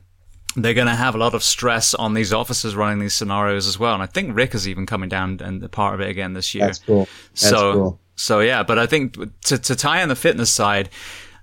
they're 0.56 0.74
going 0.74 0.86
to 0.86 0.94
have 0.94 1.14
a 1.14 1.18
lot 1.18 1.34
of 1.34 1.42
stress 1.42 1.94
on 1.94 2.14
these 2.14 2.32
officers 2.32 2.74
running 2.74 2.98
these 2.98 3.14
scenarios 3.14 3.66
as 3.66 3.78
well. 3.78 3.94
And 3.94 4.02
I 4.02 4.06
think 4.06 4.36
Rick 4.36 4.54
is 4.54 4.68
even 4.68 4.86
coming 4.86 5.08
down 5.08 5.40
and 5.42 5.70
part 5.72 5.94
of 5.94 6.00
it 6.00 6.10
again 6.10 6.34
this 6.34 6.54
year. 6.54 6.66
That's 6.66 6.78
cool. 6.78 7.08
That's 7.30 7.48
so, 7.48 7.72
cool. 7.72 8.00
so 8.16 8.40
yeah, 8.40 8.62
but 8.62 8.78
I 8.78 8.86
think 8.86 9.16
to 9.44 9.58
to 9.58 9.76
tie 9.76 10.02
in 10.02 10.08
the 10.08 10.16
fitness 10.16 10.52
side 10.52 10.90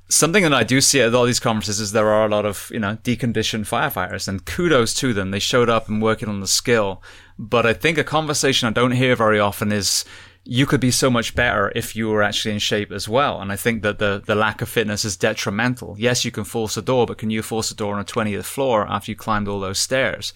something 0.10 0.44
that 0.44 0.54
I 0.54 0.64
do 0.64 0.82
see 0.82 1.02
at 1.02 1.14
all 1.14 1.26
these 1.26 1.40
conferences 1.40 1.80
is 1.80 1.92
there 1.92 2.10
are 2.10 2.26
a 2.26 2.30
lot 2.30 2.46
of, 2.46 2.70
you 2.74 2.80
know, 2.80 2.98
deconditioned 3.04 3.68
firefighters 3.68 4.28
and 4.28 4.44
kudos 4.44 4.94
to 4.96 5.14
them. 5.14 5.32
They 5.32 5.40
showed 5.40 5.70
up 5.70 5.88
and 5.88 6.02
working 6.02 6.28
on 6.28 6.40
the 6.40 6.48
skill. 6.48 7.02
But 7.38 7.66
I 7.66 7.74
think 7.74 7.98
a 7.98 8.04
conversation 8.04 8.68
I 8.68 8.72
don't 8.72 8.92
hear 8.92 9.16
very 9.16 9.40
often 9.40 9.72
is 9.72 10.04
you 10.46 10.66
could 10.66 10.80
be 10.80 10.92
so 10.92 11.10
much 11.10 11.36
better 11.36 11.72
if 11.76 11.96
you 11.96 12.10
were 12.10 12.24
actually 12.24 12.54
in 12.54 12.60
shape 12.60 12.92
as 12.92 13.08
well. 13.08 13.42
And 13.42 13.52
I 13.52 13.56
think 13.56 13.84
that 13.84 14.00
the, 14.00 14.22
the 14.26 14.36
lack 14.36 14.62
of 14.62 14.70
fitness 14.70 15.06
is 15.06 15.18
detrimental. 15.18 15.96
Yes, 15.98 16.26
you 16.26 16.32
can 16.32 16.44
force 16.44 16.78
a 16.78 16.82
door, 16.82 17.06
but 17.06 17.18
can 17.18 17.30
you 17.30 17.42
force 17.42 17.72
a 17.72 17.76
door 17.76 17.94
on 17.94 18.00
a 18.00 18.06
20th 18.06 18.46
floor 18.46 18.88
after 18.90 19.12
you 19.12 19.16
climbed 19.16 19.48
all 19.48 19.60
those 19.60 19.80
stairs? 19.80 20.34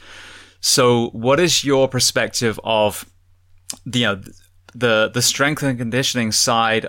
So 0.59 1.09
what 1.09 1.39
is 1.39 1.63
your 1.63 1.87
perspective 1.87 2.59
of 2.63 3.09
the, 3.85 3.99
you 3.99 4.05
know, 4.05 4.21
the, 4.75 5.09
the 5.13 5.21
strength 5.21 5.63
and 5.63 5.77
conditioning 5.77 6.31
side 6.31 6.87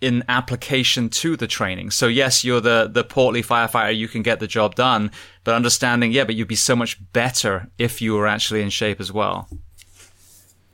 in 0.00 0.22
application 0.28 1.08
to 1.08 1.36
the 1.36 1.46
training. 1.46 1.90
So 1.90 2.06
yes, 2.06 2.44
you're 2.44 2.60
the, 2.60 2.88
the 2.92 3.02
portly 3.04 3.42
firefighter, 3.42 3.96
you 3.96 4.08
can 4.08 4.22
get 4.22 4.40
the 4.40 4.46
job 4.46 4.74
done, 4.74 5.10
but 5.42 5.54
understanding, 5.54 6.12
yeah, 6.12 6.24
but 6.24 6.34
you'd 6.34 6.48
be 6.48 6.54
so 6.54 6.76
much 6.76 6.98
better 7.12 7.68
if 7.78 8.02
you 8.02 8.14
were 8.14 8.26
actually 8.26 8.62
in 8.62 8.70
shape 8.70 9.00
as 9.00 9.10
well. 9.10 9.48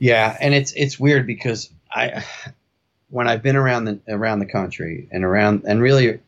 Yeah. 0.03 0.37
And 0.41 0.53
it's, 0.53 0.73
it's 0.73 0.99
weird 0.99 1.29
because 1.29 1.71
I, 1.89 2.25
when 3.11 3.29
I've 3.29 3.41
been 3.41 3.55
around 3.55 3.85
the, 3.85 4.01
around 4.09 4.41
the 4.41 4.47
country 4.47 5.07
and 5.13 5.23
around, 5.23 5.63
and 5.65 5.81
really 5.81 6.19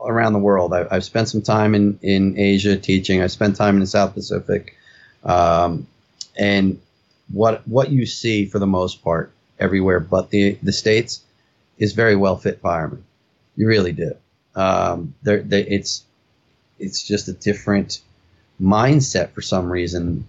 around 0.00 0.34
the 0.34 0.38
world, 0.38 0.72
I, 0.72 0.86
have 0.94 1.02
spent 1.02 1.28
some 1.28 1.42
time 1.42 1.74
in, 1.74 1.98
in 2.00 2.38
Asia 2.38 2.76
teaching. 2.76 3.20
I 3.20 3.26
spent 3.26 3.56
time 3.56 3.74
in 3.74 3.80
the 3.80 3.88
South 3.88 4.14
Pacific. 4.14 4.76
Um, 5.24 5.88
and 6.38 6.80
what, 7.32 7.66
what 7.66 7.90
you 7.90 8.06
see 8.06 8.46
for 8.46 8.60
the 8.60 8.68
most 8.68 9.02
part 9.02 9.32
everywhere, 9.58 9.98
but 9.98 10.30
the, 10.30 10.56
the 10.62 10.72
States, 10.72 11.20
is 11.76 11.94
very 11.94 12.14
well 12.14 12.36
fit 12.36 12.60
firemen. 12.60 13.02
You 13.56 13.66
really 13.66 13.92
do. 13.92 14.14
Um, 14.54 15.14
they, 15.24 15.40
it's 15.62 16.04
it's 16.78 17.02
just 17.02 17.26
a 17.26 17.32
different 17.32 18.00
mindset 18.60 19.30
for 19.30 19.42
some 19.42 19.70
reason 19.70 20.26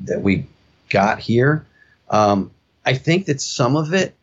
that 0.00 0.22
we 0.22 0.46
got 0.90 1.20
here. 1.20 1.64
Um, 2.08 2.50
I 2.84 2.94
think 2.94 3.26
that 3.26 3.40
some 3.40 3.76
of 3.76 3.92
it 3.94 4.14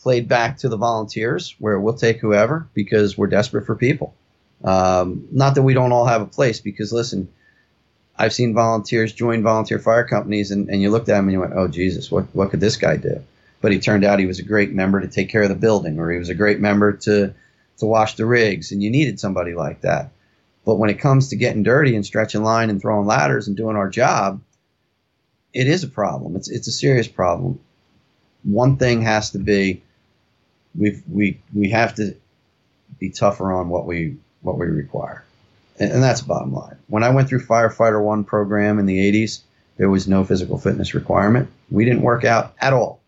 played 0.00 0.28
back 0.28 0.58
to 0.58 0.68
the 0.68 0.76
volunteers, 0.76 1.54
where 1.58 1.78
we'll 1.80 1.94
take 1.94 2.18
whoever 2.18 2.68
because 2.74 3.18
we're 3.18 3.26
desperate 3.26 3.66
for 3.66 3.74
people. 3.74 4.14
Um, 4.62 5.26
not 5.32 5.54
that 5.54 5.62
we 5.62 5.74
don't 5.74 5.92
all 5.92 6.06
have 6.06 6.22
a 6.22 6.26
place, 6.26 6.60
because 6.60 6.92
listen, 6.92 7.28
I've 8.16 8.32
seen 8.32 8.54
volunteers 8.54 9.12
join 9.12 9.42
volunteer 9.42 9.78
fire 9.78 10.06
companies, 10.06 10.50
and, 10.50 10.68
and 10.68 10.80
you 10.82 10.90
looked 10.90 11.08
at 11.08 11.14
them 11.14 11.24
and 11.24 11.32
you 11.32 11.40
went, 11.40 11.52
"Oh 11.54 11.68
Jesus, 11.68 12.10
what 12.10 12.26
what 12.34 12.50
could 12.50 12.60
this 12.60 12.76
guy 12.76 12.96
do?" 12.96 13.22
but 13.60 13.72
he 13.72 13.78
turned 13.78 14.04
out 14.04 14.18
he 14.18 14.26
was 14.26 14.38
a 14.38 14.44
great 14.44 14.72
member 14.72 15.00
to 15.00 15.08
take 15.08 15.28
care 15.28 15.42
of 15.42 15.48
the 15.48 15.54
building, 15.54 15.98
or 15.98 16.10
he 16.10 16.18
was 16.18 16.28
a 16.28 16.34
great 16.34 16.60
member 16.60 16.92
to 16.92 17.34
to 17.78 17.86
wash 17.86 18.14
the 18.14 18.26
rigs, 18.26 18.72
and 18.72 18.82
you 18.82 18.90
needed 18.90 19.20
somebody 19.20 19.54
like 19.54 19.82
that. 19.82 20.10
But 20.64 20.76
when 20.76 20.90
it 20.90 20.98
comes 21.00 21.28
to 21.28 21.36
getting 21.36 21.62
dirty 21.62 21.94
and 21.94 22.04
stretching 22.04 22.42
line 22.42 22.70
and 22.70 22.80
throwing 22.80 23.06
ladders 23.06 23.46
and 23.46 23.56
doing 23.56 23.76
our 23.76 23.88
job, 23.88 24.40
it 25.52 25.66
is 25.66 25.84
a 25.84 25.88
problem. 25.88 26.36
It's 26.36 26.48
it's 26.48 26.68
a 26.68 26.72
serious 26.72 27.08
problem. 27.08 27.60
One 28.42 28.76
thing 28.76 29.02
has 29.02 29.30
to 29.30 29.38
be 29.38 29.82
we 30.74 31.02
we 31.08 31.40
we 31.54 31.70
have 31.70 31.94
to 31.96 32.14
be 32.98 33.10
tougher 33.10 33.52
on 33.52 33.68
what 33.68 33.86
we 33.86 34.16
what 34.42 34.58
we 34.58 34.66
require, 34.66 35.24
and, 35.78 35.92
and 35.92 36.02
that's 36.02 36.22
bottom 36.22 36.52
line. 36.52 36.76
When 36.88 37.02
I 37.02 37.10
went 37.10 37.28
through 37.28 37.44
firefighter 37.44 38.02
one 38.02 38.24
program 38.24 38.78
in 38.78 38.86
the 38.86 38.98
80s, 39.12 39.40
there 39.76 39.90
was 39.90 40.06
no 40.06 40.24
physical 40.24 40.58
fitness 40.58 40.94
requirement. 40.94 41.50
We 41.70 41.84
didn't 41.84 42.02
work 42.02 42.24
out 42.24 42.54
at 42.60 42.72
all 42.72 43.00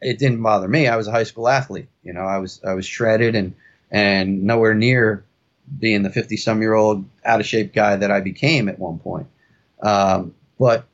it 0.00 0.18
didn't 0.18 0.42
bother 0.42 0.68
me. 0.68 0.86
I 0.86 0.96
was 0.96 1.08
a 1.08 1.12
high 1.12 1.24
school 1.24 1.48
athlete. 1.48 1.88
You 2.02 2.12
know, 2.12 2.20
I 2.20 2.38
was 2.38 2.60
I 2.64 2.74
was 2.74 2.86
shredded 2.86 3.34
and 3.34 3.54
and 3.90 4.44
nowhere 4.44 4.74
near 4.74 5.24
being 5.78 6.02
the 6.02 6.10
50 6.10 6.36
some 6.36 6.60
year 6.60 6.74
old 6.74 7.04
out 7.24 7.40
of 7.40 7.46
shape 7.46 7.74
guy 7.74 7.96
that 7.96 8.10
I 8.10 8.20
became 8.20 8.68
at 8.68 8.78
one 8.78 8.98
point. 8.98 9.26
Um, 9.82 10.34
but 10.58 10.86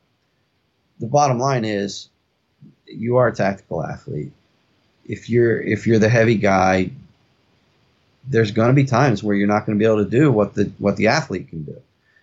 the 1.03 1.09
bottom 1.09 1.37
line 1.37 1.65
is 1.65 2.07
you 2.85 3.17
are 3.17 3.27
a 3.27 3.35
tactical 3.35 3.83
athlete. 3.83 4.31
If 5.03 5.29
you're 5.29 5.61
if 5.61 5.85
you're 5.85 5.99
the 5.99 6.07
heavy 6.07 6.35
guy, 6.35 6.91
there's 8.25 8.51
going 8.51 8.69
to 8.69 8.73
be 8.73 8.85
times 8.85 9.21
where 9.21 9.35
you're 9.35 9.45
not 9.45 9.65
going 9.65 9.77
to 9.77 9.83
be 9.83 9.85
able 9.85 10.05
to 10.05 10.09
do 10.09 10.31
what 10.31 10.53
the 10.53 10.71
what 10.77 10.95
the 10.95 11.07
athlete 11.07 11.49
can 11.49 11.63
do. 11.63 11.75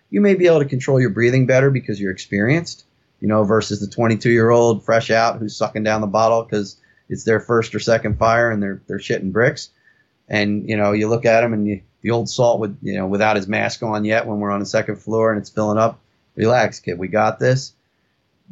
You 0.09 0.19
may 0.19 0.33
be 0.33 0.47
able 0.47 0.59
to 0.59 0.65
control 0.65 0.99
your 0.99 1.11
breathing 1.11 1.45
better 1.45 1.69
because 1.69 2.01
you're 2.01 2.11
experienced, 2.11 2.83
you 3.19 3.27
know, 3.27 3.43
versus 3.43 3.79
the 3.79 3.87
22 3.87 4.31
year 4.31 4.49
old 4.49 4.83
fresh 4.83 5.11
out 5.11 5.37
who's 5.37 5.55
sucking 5.55 5.83
down 5.83 6.01
the 6.01 6.07
bottle 6.07 6.41
because 6.41 6.75
it's 7.07 7.23
their 7.23 7.39
first 7.39 7.75
or 7.75 7.79
second 7.79 8.17
fire 8.17 8.49
and 8.49 8.63
they're 8.63 8.81
they're 8.87 8.97
shitting 8.97 9.31
bricks. 9.31 9.69
And 10.27 10.67
you 10.67 10.75
know, 10.75 10.93
you 10.93 11.07
look 11.07 11.25
at 11.25 11.43
him 11.43 11.53
and 11.53 11.67
you, 11.67 11.81
the 12.01 12.09
old 12.09 12.31
salt 12.31 12.59
with 12.59 12.75
you 12.81 12.95
know 12.95 13.05
without 13.05 13.35
his 13.35 13.47
mask 13.47 13.83
on 13.83 14.05
yet 14.05 14.25
when 14.25 14.39
we're 14.39 14.49
on 14.49 14.59
the 14.59 14.65
second 14.65 14.95
floor 14.95 15.31
and 15.31 15.39
it's 15.39 15.51
filling 15.51 15.77
up. 15.77 15.99
Relax, 16.35 16.79
kid, 16.79 16.97
we 16.97 17.07
got 17.07 17.37
this. 17.37 17.73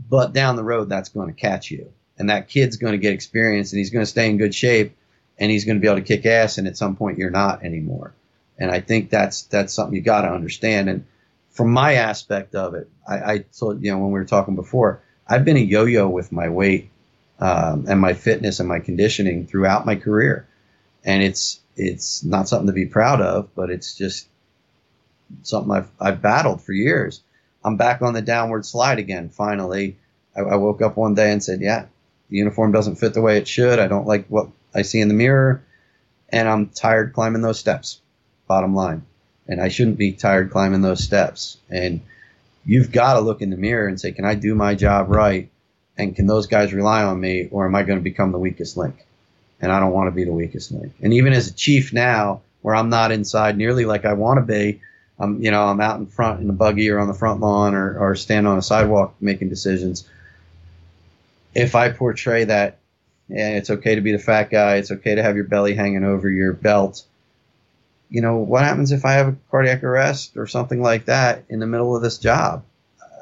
But 0.08 0.34
down 0.34 0.56
the 0.56 0.64
road, 0.64 0.90
that's 0.90 1.10
going 1.10 1.28
to 1.28 1.40
catch 1.40 1.72
you, 1.72 1.92
and 2.18 2.30
that 2.30 2.48
kid's 2.48 2.78
going 2.78 2.94
to 2.94 2.98
get 2.98 3.14
experience 3.14 3.72
and 3.74 3.80
he's 3.80 3.90
going 3.90 4.04
to 4.04 4.10
stay 4.10 4.30
in 4.30 4.38
good 4.38 4.56
shape 4.56 4.96
and 5.38 5.52
he's 5.52 5.66
going 5.66 5.78
to 5.78 5.82
be 5.82 5.88
able 5.88 6.00
to 6.00 6.06
kick 6.06 6.26
ass. 6.26 6.58
And 6.58 6.68
at 6.68 6.78
some 6.78 6.96
point, 6.96 7.18
you're 7.18 7.30
not 7.30 7.64
anymore. 7.64 8.14
And 8.58 8.70
I 8.72 8.82
think 8.82 9.10
that's 9.10 9.44
that's 9.44 9.74
something 9.74 9.96
you 9.96 10.02
got 10.02 10.22
to 10.22 10.32
understand. 10.32 10.90
And 10.90 11.06
from 11.50 11.72
my 11.72 11.96
aspect 11.96 12.56
of 12.56 12.76
it, 12.76 12.90
I, 13.08 13.34
I 13.34 13.38
told 13.58 13.84
you 13.84 13.92
know 13.92 13.98
when 14.00 14.12
we 14.12 14.20
were 14.20 14.26
talking 14.26 14.56
before, 14.56 15.02
I've 15.28 15.46
been 15.46 15.58
a 15.58 15.62
yo-yo 15.62 16.10
with 16.10 16.32
my 16.32 16.50
weight 16.50 16.90
um, 17.40 17.86
and 17.88 18.00
my 18.00 18.14
fitness 18.14 18.60
and 18.60 18.68
my 18.68 18.80
conditioning 18.80 19.48
throughout 19.48 19.86
my 19.86 19.96
career, 19.96 20.48
and 21.06 21.24
it's 21.24 21.62
it's 21.78 22.24
not 22.24 22.50
something 22.50 22.68
to 22.68 22.74
be 22.74 22.86
proud 22.86 23.22
of, 23.22 23.56
but 23.56 23.70
it's 23.70 23.96
just 23.96 24.28
something 25.44 25.72
I've 25.72 25.90
I've 26.00 26.22
battled 26.22 26.62
for 26.62 26.74
years. 26.74 27.22
I'm 27.64 27.78
back 27.78 28.02
on 28.02 28.14
the 28.14 28.22
downward 28.22 28.66
slide 28.66 29.00
again. 29.00 29.30
Finally, 29.30 29.98
I, 30.36 30.42
I 30.42 30.56
woke 30.56 30.82
up 30.82 30.98
one 30.98 31.16
day 31.16 31.32
and 31.32 31.44
said, 31.44 31.62
"Yeah, 31.62 31.86
the 32.30 32.38
uniform 32.38 32.72
doesn't 32.72 32.96
fit 32.96 33.14
the 33.14 33.22
way 33.22 33.38
it 33.38 33.48
should. 33.48 33.80
I 33.80 33.88
don't 33.88 34.08
like 34.08 34.28
what 34.28 34.48
I 34.74 34.84
see 34.84 35.02
in 35.02 35.08
the 35.08 35.14
mirror, 35.14 35.64
and 36.30 36.48
I'm 36.48 36.68
tired 36.68 37.14
climbing 37.14 37.42
those 37.42 37.60
steps." 37.60 38.02
Bottom 38.48 38.74
line 38.74 39.04
and 39.50 39.60
I 39.60 39.68
shouldn't 39.68 39.98
be 39.98 40.14
tired 40.14 40.52
climbing 40.52 40.82
those 40.82 41.04
steps. 41.04 41.58
And 41.70 42.02
you've 42.64 42.92
got 42.92 43.16
to 43.16 43.20
look 43.20 43.42
in 43.42 43.50
the 43.50 43.58
mirror 43.58 43.88
and 43.88 44.00
say, 44.00 44.12
can 44.12 44.24
I 44.24 44.36
do 44.36 44.54
my 44.54 44.76
job 44.76 45.10
right? 45.10 45.50
And 45.98 46.16
can 46.16 46.28
those 46.28 46.46
guys 46.48 46.72
rely 46.72 47.04
on 47.04 47.20
me, 47.20 47.50
or 47.52 47.66
am 47.66 47.76
I 47.76 47.84
going 47.84 48.00
to 48.00 48.04
become 48.04 48.32
the 48.32 48.38
weakest 48.38 48.78
link? 48.78 49.06
And 49.60 49.72
I 49.72 49.80
don't 49.80 49.92
want 49.92 50.08
to 50.08 50.16
be 50.16 50.24
the 50.24 50.32
weakest 50.32 50.72
link. 50.72 50.94
And 51.02 51.14
even 51.14 51.34
as 51.34 51.50
a 51.50 51.54
chief 51.54 51.92
now, 51.92 52.42
where 52.62 52.76
I'm 52.76 52.90
not 52.90 53.12
inside 53.12 53.58
nearly 53.58 53.86
like 53.86 54.06
I 54.06 54.14
want 54.14 54.38
to 54.38 54.46
be, 54.46 54.82
I'm 55.20 55.42
you 55.42 55.52
know 55.52 55.66
I'm 55.66 55.82
out 55.82 56.00
in 56.00 56.06
front 56.06 56.42
in 56.42 56.50
a 56.50 56.54
buggy 56.54 56.90
or 56.90 57.00
on 57.00 57.08
the 57.08 57.14
front 57.14 57.42
lawn 57.42 57.76
or 57.76 57.98
or 57.98 58.16
stand 58.16 58.48
on 58.48 58.58
a 58.58 58.62
sidewalk 58.62 59.16
making 59.20 59.50
decisions. 59.50 60.08
If 61.54 61.76
I 61.76 61.92
portray 61.92 62.46
that, 62.46 62.78
yeah, 63.28 63.50
it's 63.50 63.70
okay 63.70 63.96
to 63.96 64.02
be 64.02 64.12
the 64.12 64.20
fat 64.20 64.50
guy, 64.50 64.76
it's 64.76 64.92
okay 64.92 65.16
to 65.16 65.24
have 65.24 65.36
your 65.36 65.46
belly 65.46 65.74
hanging 65.74 66.04
over 66.04 66.30
your 66.30 66.54
belt 66.54 67.04
you 68.10 68.22
know, 68.22 68.38
what 68.38 68.64
happens 68.64 68.92
if 68.92 69.06
I 69.06 69.14
have 69.14 69.28
a 69.28 69.38
cardiac 69.52 69.84
arrest 69.84 70.36
or 70.36 70.48
something 70.48 70.82
like 70.82 71.06
that 71.06 71.44
in 71.48 71.60
the 71.60 71.68
middle 71.68 71.96
of 71.96 72.02
this 72.02 72.18
job? 72.18 72.64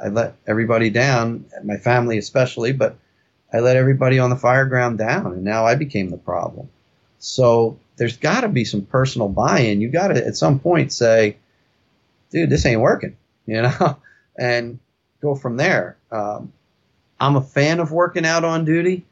I 0.02 0.08
let 0.08 0.36
everybody 0.48 0.89
down, 0.89 1.45
my 1.64 1.78
family 1.78 2.18
especially, 2.18 2.72
but 2.72 2.95
I 3.52 3.60
let 3.60 3.76
everybody 3.76 4.20
on 4.20 4.30
the 4.30 4.36
fire 4.36 4.66
ground 4.66 4.98
down, 4.98 5.34
and 5.34 5.43
now 5.43 5.66
I 5.66 5.76
became 5.76 6.10
the 6.10 6.18
problem. 6.18 6.70
So 7.20 7.80
there's 7.98 8.18
got 8.18 8.41
to 8.41 8.48
be 8.48 8.64
some 8.64 8.84
personal 8.84 9.28
buy-in. 9.28 9.82
You 9.82 9.89
got 9.89 10.10
to 10.10 10.26
at 10.26 10.38
some 10.38 10.60
point 10.60 10.93
say, 10.93 11.38
"Dude, 12.32 12.50
this 12.50 12.66
ain't 12.66 12.82
working," 12.82 13.16
you 13.46 13.62
know, 13.62 13.98
and 14.38 14.80
go 15.22 15.36
from 15.36 15.58
there. 15.58 15.98
Um, 16.12 16.54
I'm 17.20 17.36
a 17.36 17.42
fan 17.42 17.80
of 17.80 17.92
working 17.92 18.26
out 18.26 18.44
on 18.44 18.66
duty 18.66 19.06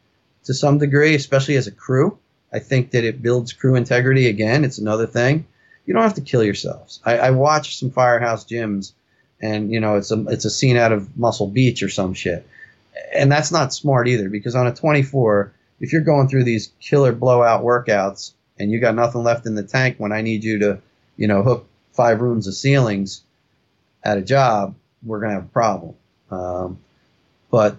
to 0.43 0.53
some 0.53 0.77
degree, 0.77 1.15
especially 1.15 1.55
as 1.55 1.67
a 1.67 1.71
crew. 1.71 2.17
I 2.53 2.59
think 2.59 2.91
that 2.91 3.03
it 3.03 3.21
builds 3.21 3.53
crew 3.53 3.75
integrity. 3.75 4.27
Again, 4.27 4.63
it's 4.63 4.77
another 4.77 5.07
thing 5.07 5.45
you 5.85 5.93
don't 5.93 6.03
have 6.03 6.15
to 6.15 6.21
kill 6.21 6.43
yourselves. 6.43 6.99
I, 7.05 7.17
I 7.17 7.31
watch 7.31 7.77
some 7.77 7.91
firehouse 7.91 8.45
gyms, 8.45 8.93
and 9.41 9.71
you 9.71 9.79
know 9.79 9.95
it's 9.95 10.11
a 10.11 10.25
it's 10.27 10.45
a 10.45 10.49
scene 10.49 10.77
out 10.77 10.91
of 10.91 11.17
Muscle 11.17 11.47
Beach 11.47 11.83
or 11.83 11.89
some 11.89 12.13
shit, 12.13 12.47
and 13.13 13.31
that's 13.31 13.51
not 13.51 13.73
smart 13.73 14.07
either 14.07 14.29
because 14.29 14.55
on 14.55 14.67
a 14.67 14.73
24, 14.73 15.53
if 15.79 15.93
you're 15.93 16.01
going 16.01 16.27
through 16.27 16.43
these 16.43 16.71
killer 16.79 17.11
blowout 17.11 17.63
workouts 17.63 18.33
and 18.57 18.71
you 18.71 18.79
got 18.79 18.95
nothing 18.95 19.23
left 19.23 19.45
in 19.45 19.55
the 19.55 19.63
tank 19.63 19.95
when 19.99 20.11
I 20.11 20.21
need 20.21 20.43
you 20.43 20.59
to, 20.59 20.79
you 21.17 21.27
know, 21.27 21.43
hook 21.43 21.67
five 21.95 22.21
rooms 22.21 22.47
of 22.47 22.53
ceilings 22.53 23.21
at 24.03 24.17
a 24.17 24.21
job, 24.21 24.75
we're 25.03 25.19
gonna 25.19 25.33
have 25.33 25.45
a 25.45 25.47
problem. 25.47 25.95
Um, 26.31 26.79
but 27.51 27.77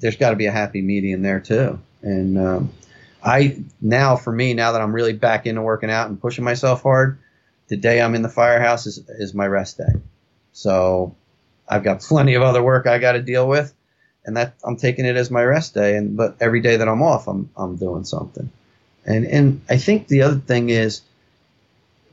there's 0.00 0.16
got 0.16 0.30
to 0.30 0.36
be 0.36 0.46
a 0.46 0.52
happy 0.52 0.80
medium 0.80 1.22
there 1.22 1.40
too, 1.40 1.78
and 2.02 2.38
um, 2.38 2.72
I 3.22 3.58
now 3.80 4.16
for 4.16 4.32
me 4.32 4.54
now 4.54 4.72
that 4.72 4.80
I'm 4.80 4.94
really 4.94 5.12
back 5.12 5.46
into 5.46 5.62
working 5.62 5.90
out 5.90 6.08
and 6.08 6.20
pushing 6.20 6.44
myself 6.44 6.82
hard, 6.82 7.18
the 7.68 7.76
day 7.76 8.00
I'm 8.00 8.14
in 8.14 8.22
the 8.22 8.28
firehouse 8.28 8.86
is 8.86 8.98
is 9.08 9.34
my 9.34 9.46
rest 9.46 9.78
day. 9.78 10.00
So 10.52 11.14
I've 11.68 11.84
got 11.84 12.00
plenty 12.08 12.34
of 12.34 12.42
other 12.42 12.62
work 12.62 12.86
I 12.86 12.98
got 12.98 13.12
to 13.12 13.22
deal 13.22 13.48
with, 13.48 13.74
and 14.24 14.36
that 14.36 14.54
I'm 14.64 14.76
taking 14.76 15.04
it 15.04 15.16
as 15.16 15.30
my 15.30 15.42
rest 15.42 15.74
day. 15.74 15.96
And 15.96 16.16
but 16.16 16.36
every 16.40 16.60
day 16.60 16.76
that 16.76 16.88
I'm 16.88 17.02
off, 17.02 17.28
I'm 17.28 17.50
I'm 17.56 17.76
doing 17.76 18.04
something. 18.04 18.50
And 19.04 19.26
and 19.26 19.60
I 19.68 19.78
think 19.78 20.08
the 20.08 20.22
other 20.22 20.38
thing 20.38 20.70
is 20.70 21.02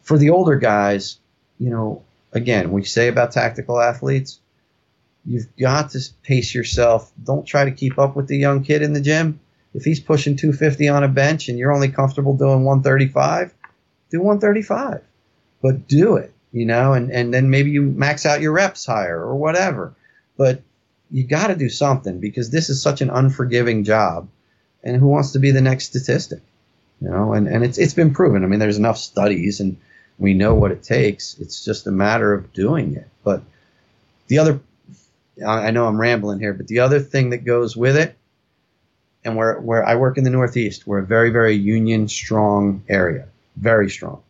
for 0.01 0.17
the 0.17 0.29
older 0.29 0.55
guys, 0.55 1.17
you 1.59 1.69
know, 1.69 2.03
again, 2.33 2.71
we 2.71 2.83
say 2.83 3.07
about 3.07 3.31
tactical 3.31 3.79
athletes, 3.79 4.39
you've 5.25 5.55
got 5.57 5.91
to 5.91 5.99
pace 6.23 6.53
yourself. 6.53 7.11
Don't 7.23 7.45
try 7.45 7.65
to 7.65 7.71
keep 7.71 7.97
up 7.97 8.15
with 8.15 8.27
the 8.27 8.37
young 8.37 8.63
kid 8.63 8.81
in 8.81 8.93
the 8.93 9.01
gym 9.01 9.39
if 9.75 9.83
he's 9.83 9.99
pushing 9.99 10.37
250 10.37 10.87
on 10.87 11.03
a 11.03 11.09
bench 11.09 11.49
and 11.49 11.59
you're 11.59 11.73
only 11.73 11.89
comfortable 11.89 12.35
doing 12.35 12.63
135, 12.63 13.53
do 14.09 14.21
135. 14.21 15.01
But 15.61 15.87
do 15.87 16.15
it, 16.15 16.33
you 16.53 16.65
know, 16.65 16.93
and, 16.93 17.11
and 17.11 17.33
then 17.33 17.49
maybe 17.49 17.71
you 17.71 17.81
max 17.81 18.25
out 18.25 18.39
your 18.39 18.53
reps 18.53 18.85
higher 18.85 19.19
or 19.19 19.35
whatever. 19.35 19.93
But 20.37 20.61
you 21.11 21.25
got 21.27 21.47
to 21.47 21.55
do 21.55 21.67
something 21.67 22.19
because 22.19 22.49
this 22.49 22.69
is 22.69 22.81
such 22.81 23.01
an 23.01 23.09
unforgiving 23.09 23.83
job. 23.83 24.29
And 24.81 24.95
who 24.95 25.07
wants 25.07 25.31
to 25.31 25.39
be 25.39 25.51
the 25.51 25.61
next 25.61 25.87
statistic? 25.87 26.41
You 27.01 27.09
know, 27.09 27.33
and, 27.33 27.47
and 27.47 27.63
it's, 27.65 27.77
it's 27.77 27.93
been 27.93 28.13
proven. 28.13 28.45
I 28.45 28.47
mean, 28.47 28.59
there's 28.59 28.77
enough 28.77 28.97
studies 28.97 29.59
and 29.59 29.77
we 30.17 30.33
know 30.33 30.55
what 30.55 30.71
it 30.71 30.83
takes. 30.83 31.37
It's 31.39 31.63
just 31.63 31.87
a 31.87 31.91
matter 31.91 32.33
of 32.33 32.53
doing 32.53 32.95
it. 32.95 33.07
But 33.23 33.43
the 34.27 34.39
other, 34.39 34.59
I 35.45 35.71
know 35.71 35.87
I'm 35.87 35.99
rambling 35.99 36.39
here, 36.39 36.53
but 36.53 36.67
the 36.67 36.79
other 36.79 36.99
thing 36.99 37.31
that 37.31 37.39
goes 37.39 37.75
with 37.75 37.97
it 37.97 38.17
and 39.23 39.35
where 39.35 39.59
where 39.59 39.83
I 39.83 39.95
work 39.95 40.17
in 40.17 40.23
the 40.23 40.29
Northeast, 40.29 40.87
we're 40.87 40.99
a 40.99 41.05
very 41.05 41.31
very 41.31 41.55
union 41.55 42.07
strong 42.07 42.83
area, 42.87 43.27
very 43.57 43.89
strong. 43.89 44.21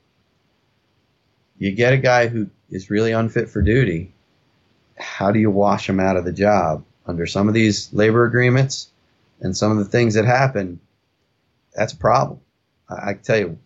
You 1.58 1.72
get 1.72 1.94
a 1.94 1.98
guy 1.98 2.28
who 2.28 2.50
is 2.70 2.90
really 2.90 3.12
unfit 3.12 3.50
for 3.50 3.62
duty. 3.62 4.14
How 4.98 5.32
do 5.32 5.40
you 5.40 5.52
wash 5.52 5.88
him 5.88 6.00
out 6.00 6.18
of 6.18 6.26
the 6.26 6.34
job 6.34 6.84
under 7.06 7.26
some 7.28 7.48
of 7.48 7.54
these 7.54 7.94
labor 7.94 8.26
agreements 8.26 8.90
and 9.42 9.56
some 9.56 9.72
of 9.72 9.78
the 9.78 9.86
things 9.86 10.16
that 10.16 10.26
happen? 10.26 10.80
That's 11.76 11.94
a 11.94 11.98
problem. 11.98 12.40
I, 12.90 13.12
I 13.12 13.14
tell 13.14 13.38
you, 13.38 13.58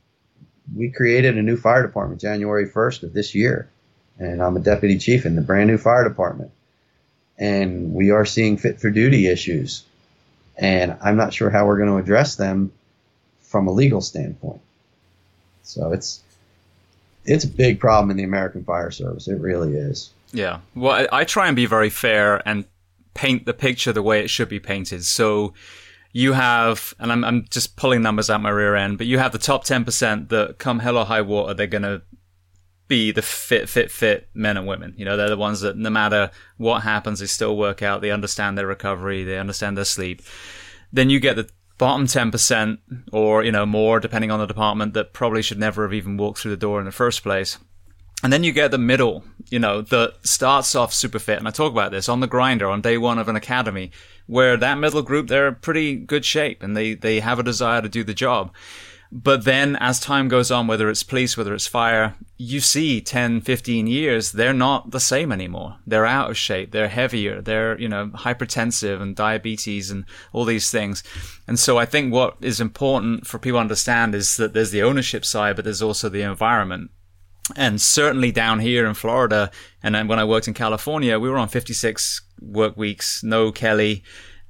we 0.76 0.89
created 0.89 1.38
a 1.38 1.41
new 1.41 1.57
fire 1.57 1.86
department 1.86 2.22
January 2.22 2.70
1st 2.70 3.03
of 3.03 3.13
this 3.13 3.36
year, 3.36 3.70
and 4.17 4.41
I'm 4.41 4.57
a 4.57 4.59
deputy 4.59 4.97
chief 4.97 5.26
in 5.26 5.36
the 5.36 5.41
brand 5.41 5.70
new 5.70 5.78
fire 5.78 6.07
department. 6.07 6.51
And 7.38 7.93
we 7.93 8.11
are 8.11 8.26
seeing 8.26 8.57
fit 8.57 8.82
for 8.82 8.89
duty 8.89 9.28
issues 9.28 9.86
and 10.59 10.97
I'm 11.01 11.15
not 11.15 11.34
sure 11.34 11.49
how 11.49 11.65
we're 11.65 11.78
going 11.78 11.89
to 11.89 11.97
address 11.97 12.36
them 12.36 12.72
from 13.41 13.67
a 13.67 13.72
legal 13.72 14.01
standpoint. 14.01 14.61
So 15.63 15.91
it's 15.93 16.22
it's 17.26 17.45
a 17.45 17.47
big 17.47 17.80
problem 17.80 18.11
in 18.11 18.17
the 18.17 18.24
American 18.24 18.63
Fire 18.63 18.91
Service. 18.91 19.28
It 19.28 19.39
really 19.39 19.76
is. 19.76 20.11
Yeah. 20.32 20.59
Well, 20.76 20.91
I, 20.91 21.22
I 21.22 21.24
try 21.24 21.47
and 21.47 21.55
be 21.55 21.65
very 21.65 21.89
fair 21.89 22.47
and 22.47 22.65
paint 23.13 23.45
the 23.45 23.53
picture 23.53 23.93
the 23.93 24.01
way 24.01 24.22
it 24.22 24.30
should 24.30 24.49
be 24.49 24.59
painted. 24.59 25.05
So 25.05 25.53
you 26.12 26.34
have, 26.34 26.93
and 26.99 27.12
I'm, 27.12 27.24
I'm 27.24 27.45
just 27.49 27.76
pulling 27.76 28.01
numbers 28.01 28.30
out 28.30 28.41
my 28.41 28.49
rear 28.49 28.76
end, 28.76 28.97
but 28.97 29.07
you 29.07 29.20
have 29.20 29.32
the 29.32 29.38
top 29.38 29.64
10% 29.64 30.30
that 30.30 30.57
come 30.57 30.80
hell 30.80 30.97
or 30.97 31.05
high 31.05 31.22
water, 31.22 31.53
they're 31.53 31.68
going 31.68 31.84
to 31.84 32.01
be 32.88 33.12
the 33.12 33.22
fit, 33.22 33.70
fit, 33.70 33.91
fit 33.91 34.28
men 34.34 34.57
and 34.57 34.68
women. 34.68 34.95
You 34.97 35.05
know, 35.05 35.16
they're 35.16 35.30
the 35.30 35.38
ones 35.38 35.62
that 35.62 35.78
no 35.78 35.91
matter 35.91 36.32
what 36.57 36.82
happens, 36.82 37.20
they 37.20 37.28
still 37.28 37.55
work 37.55 37.84
out. 37.84 38.01
They 38.01 38.12
understand 38.12 38.57
their 38.57 38.66
recovery. 38.66 39.24
They 39.24 39.38
understand 39.38 39.78
their 39.78 39.86
sleep. 39.86 40.24
Then 40.91 41.12
you 41.12 41.20
get 41.20 41.36
the 41.36 41.47
bottom 41.78 42.07
10% 42.07 42.80
or, 43.14 43.43
you 43.43 43.51
know, 43.51 43.68
more 43.68 43.99
depending 43.99 44.32
on 44.32 44.39
the 44.39 44.47
department 44.47 44.95
that 44.95 45.14
probably 45.14 45.43
should 45.43 45.60
never 45.60 45.84
have 45.84 45.93
even 45.93 46.18
walked 46.18 46.39
through 46.39 46.51
the 46.51 46.57
door 46.57 46.80
in 46.80 46.86
the 46.86 46.91
first 46.91 47.22
place. 47.22 47.60
And 48.22 48.34
then 48.34 48.43
you 48.43 48.51
get 48.51 48.72
the 48.72 48.78
middle, 48.78 49.24
you 49.49 49.59
know, 49.59 49.82
that 49.82 50.15
starts 50.24 50.76
off 50.76 50.93
super 50.93 51.20
fit. 51.20 51.39
And 51.39 51.47
I 51.47 51.51
talk 51.51 51.72
about 51.72 51.91
this 51.91 52.09
on 52.09 52.20
the 52.20 52.28
grinder 52.28 52.70
on 52.70 52.82
day 52.82 52.97
one 52.97 53.17
of 53.17 53.30
an 53.30 53.38
academy 53.38 53.91
where 54.28 54.57
that 54.57 54.78
middle 54.78 55.01
group, 55.01 55.28
they're 55.28 55.53
pretty 55.53 55.95
good 55.95 56.26
shape 56.26 56.61
and 56.61 56.76
they, 56.76 56.93
they 56.95 57.22
have 57.22 57.39
a 57.39 57.43
desire 57.43 57.82
to 57.82 57.89
do 57.89 58.03
the 58.03 58.13
job. 58.13 58.53
But 59.11 59.43
then 59.43 59.76
as 59.78 59.99
time 59.99 60.28
goes 60.28 60.51
on, 60.51 60.67
whether 60.67 60.88
it's 60.88 61.01
police, 61.01 61.36
whether 61.36 61.55
it's 61.55 61.65
fire, 61.65 62.15
you 62.38 62.59
see 62.59 63.01
10, 63.01 63.41
15 63.41 63.88
years, 63.88 64.34
they're 64.34 64.53
not 64.53 64.91
the 64.91 64.99
same 64.99 65.32
anymore. 65.32 65.78
They're 65.88 66.05
out 66.05 66.30
of 66.30 66.38
shape. 66.38 66.72
They're 66.72 66.89
heavier. 66.89 67.41
They're, 67.41 67.80
you 67.80 67.89
know, 67.89 68.07
hypertensive 68.09 69.01
and 69.01 69.15
diabetes 69.15 69.89
and 69.89 70.05
all 70.32 70.45
these 70.45 70.70
things. 70.70 71.03
And 71.47 71.57
so 71.57 71.80
I 71.80 71.86
think 71.86 72.13
what 72.13 72.38
is 72.41 72.61
important 72.61 73.26
for 73.26 73.39
people 73.39 73.57
to 73.57 73.61
understand 73.61 74.13
is 74.13 74.38
that 74.38 74.53
there's 74.53 74.72
the 74.72 74.84
ownership 74.84 75.26
side, 75.26 75.55
but 75.55 75.65
there's 75.65 75.82
also 75.82 76.07
the 76.07 76.22
environment. 76.22 76.91
And 77.56 77.82
certainly 77.82 78.32
down 78.32 78.60
here 78.60 78.86
in 78.86 78.93
Florida, 78.93 79.52
and 79.82 79.95
then 79.95 80.08
when 80.08 80.20
I 80.20 80.26
worked 80.26 80.47
in 80.47 80.54
California, 80.54 81.20
we 81.20 81.30
were 81.30 81.38
on 81.38 81.50
56 81.50 82.22
work 82.41 82.78
weeks, 82.78 83.24
no 83.24 83.52
Kelly, 83.52 84.04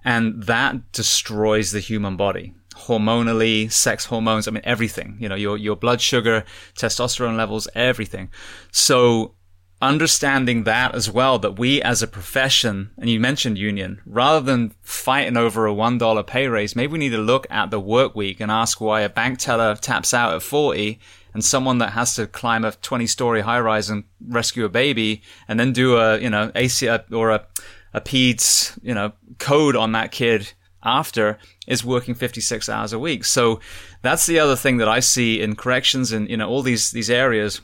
and 0.03 0.43
that 0.43 0.91
destroys 0.91 1.71
the 1.71 1.79
human 1.79 2.15
body 2.17 2.53
hormonally, 2.75 3.71
sex 3.71 4.05
hormones, 4.05 4.47
I 4.47 4.51
mean, 4.51 4.63
everything, 4.63 5.17
you 5.19 5.27
know, 5.27 5.35
your, 5.35 5.57
your 5.57 5.75
blood 5.75 6.01
sugar, 6.01 6.45
testosterone 6.75 7.35
levels, 7.35 7.67
everything. 7.75 8.29
So 8.71 9.35
understanding 9.81 10.63
that 10.63 10.93
as 10.93 11.09
well, 11.09 11.39
that 11.39 11.57
we 11.57 11.81
as 11.81 12.01
a 12.01 12.07
profession, 12.07 12.91
and 12.97 13.09
you 13.09 13.19
mentioned 13.19 13.57
union, 13.57 14.01
rather 14.05 14.41
than 14.41 14.73
fighting 14.81 15.37
over 15.37 15.67
a 15.67 15.73
$1 15.73 16.27
pay 16.27 16.47
raise, 16.47 16.75
maybe 16.75 16.93
we 16.93 16.99
need 16.99 17.09
to 17.09 17.17
look 17.17 17.47
at 17.49 17.71
the 17.71 17.79
work 17.79 18.15
week 18.15 18.39
and 18.39 18.51
ask 18.51 18.79
why 18.81 19.01
a 19.01 19.09
bank 19.09 19.39
teller 19.39 19.75
taps 19.75 20.13
out 20.13 20.33
at 20.33 20.41
40 20.41 20.99
and 21.33 21.43
someone 21.43 21.77
that 21.79 21.91
has 21.91 22.15
to 22.15 22.27
climb 22.27 22.65
a 22.65 22.71
20 22.71 23.07
story 23.07 23.41
high 23.41 23.59
rise 23.59 23.89
and 23.89 24.03
rescue 24.27 24.65
a 24.65 24.69
baby 24.69 25.21
and 25.47 25.59
then 25.59 25.73
do 25.73 25.97
a, 25.97 26.19
you 26.19 26.29
know, 26.29 26.51
AC 26.55 26.89
or 27.11 27.29
a, 27.31 27.45
a 27.93 28.01
PEDS, 28.01 28.79
you 28.81 28.93
know, 28.93 29.13
code 29.37 29.75
on 29.75 29.91
that 29.93 30.11
kid 30.11 30.53
after 30.83 31.37
is 31.67 31.83
working 31.83 32.15
56 32.15 32.69
hours 32.69 32.93
a 32.93 32.99
week. 32.99 33.25
So 33.25 33.59
that's 34.01 34.25
the 34.25 34.39
other 34.39 34.55
thing 34.55 34.77
that 34.77 34.87
I 34.87 34.99
see 34.99 35.41
in 35.41 35.55
corrections 35.55 36.11
and 36.11 36.29
you 36.29 36.37
know 36.37 36.49
all 36.49 36.61
these 36.61 36.91
these 36.91 37.09
areas 37.09 37.61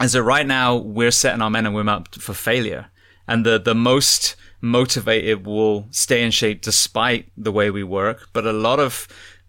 is 0.00 0.12
that 0.12 0.22
right 0.22 0.46
now 0.46 0.76
we're 0.76 1.10
setting 1.10 1.42
our 1.42 1.50
men 1.50 1.66
and 1.66 1.74
women 1.74 1.94
up 1.94 2.14
for 2.14 2.34
failure, 2.34 2.90
and 3.26 3.46
the 3.46 3.58
the 3.58 3.74
most 3.74 4.36
motivated 4.60 5.44
will 5.44 5.86
stay 5.90 6.22
in 6.22 6.30
shape 6.30 6.62
despite 6.62 7.30
the 7.36 7.52
way 7.52 7.70
we 7.70 7.82
work, 7.82 8.28
but 8.32 8.46
a 8.46 8.52
lot 8.52 8.78
of 8.78 9.08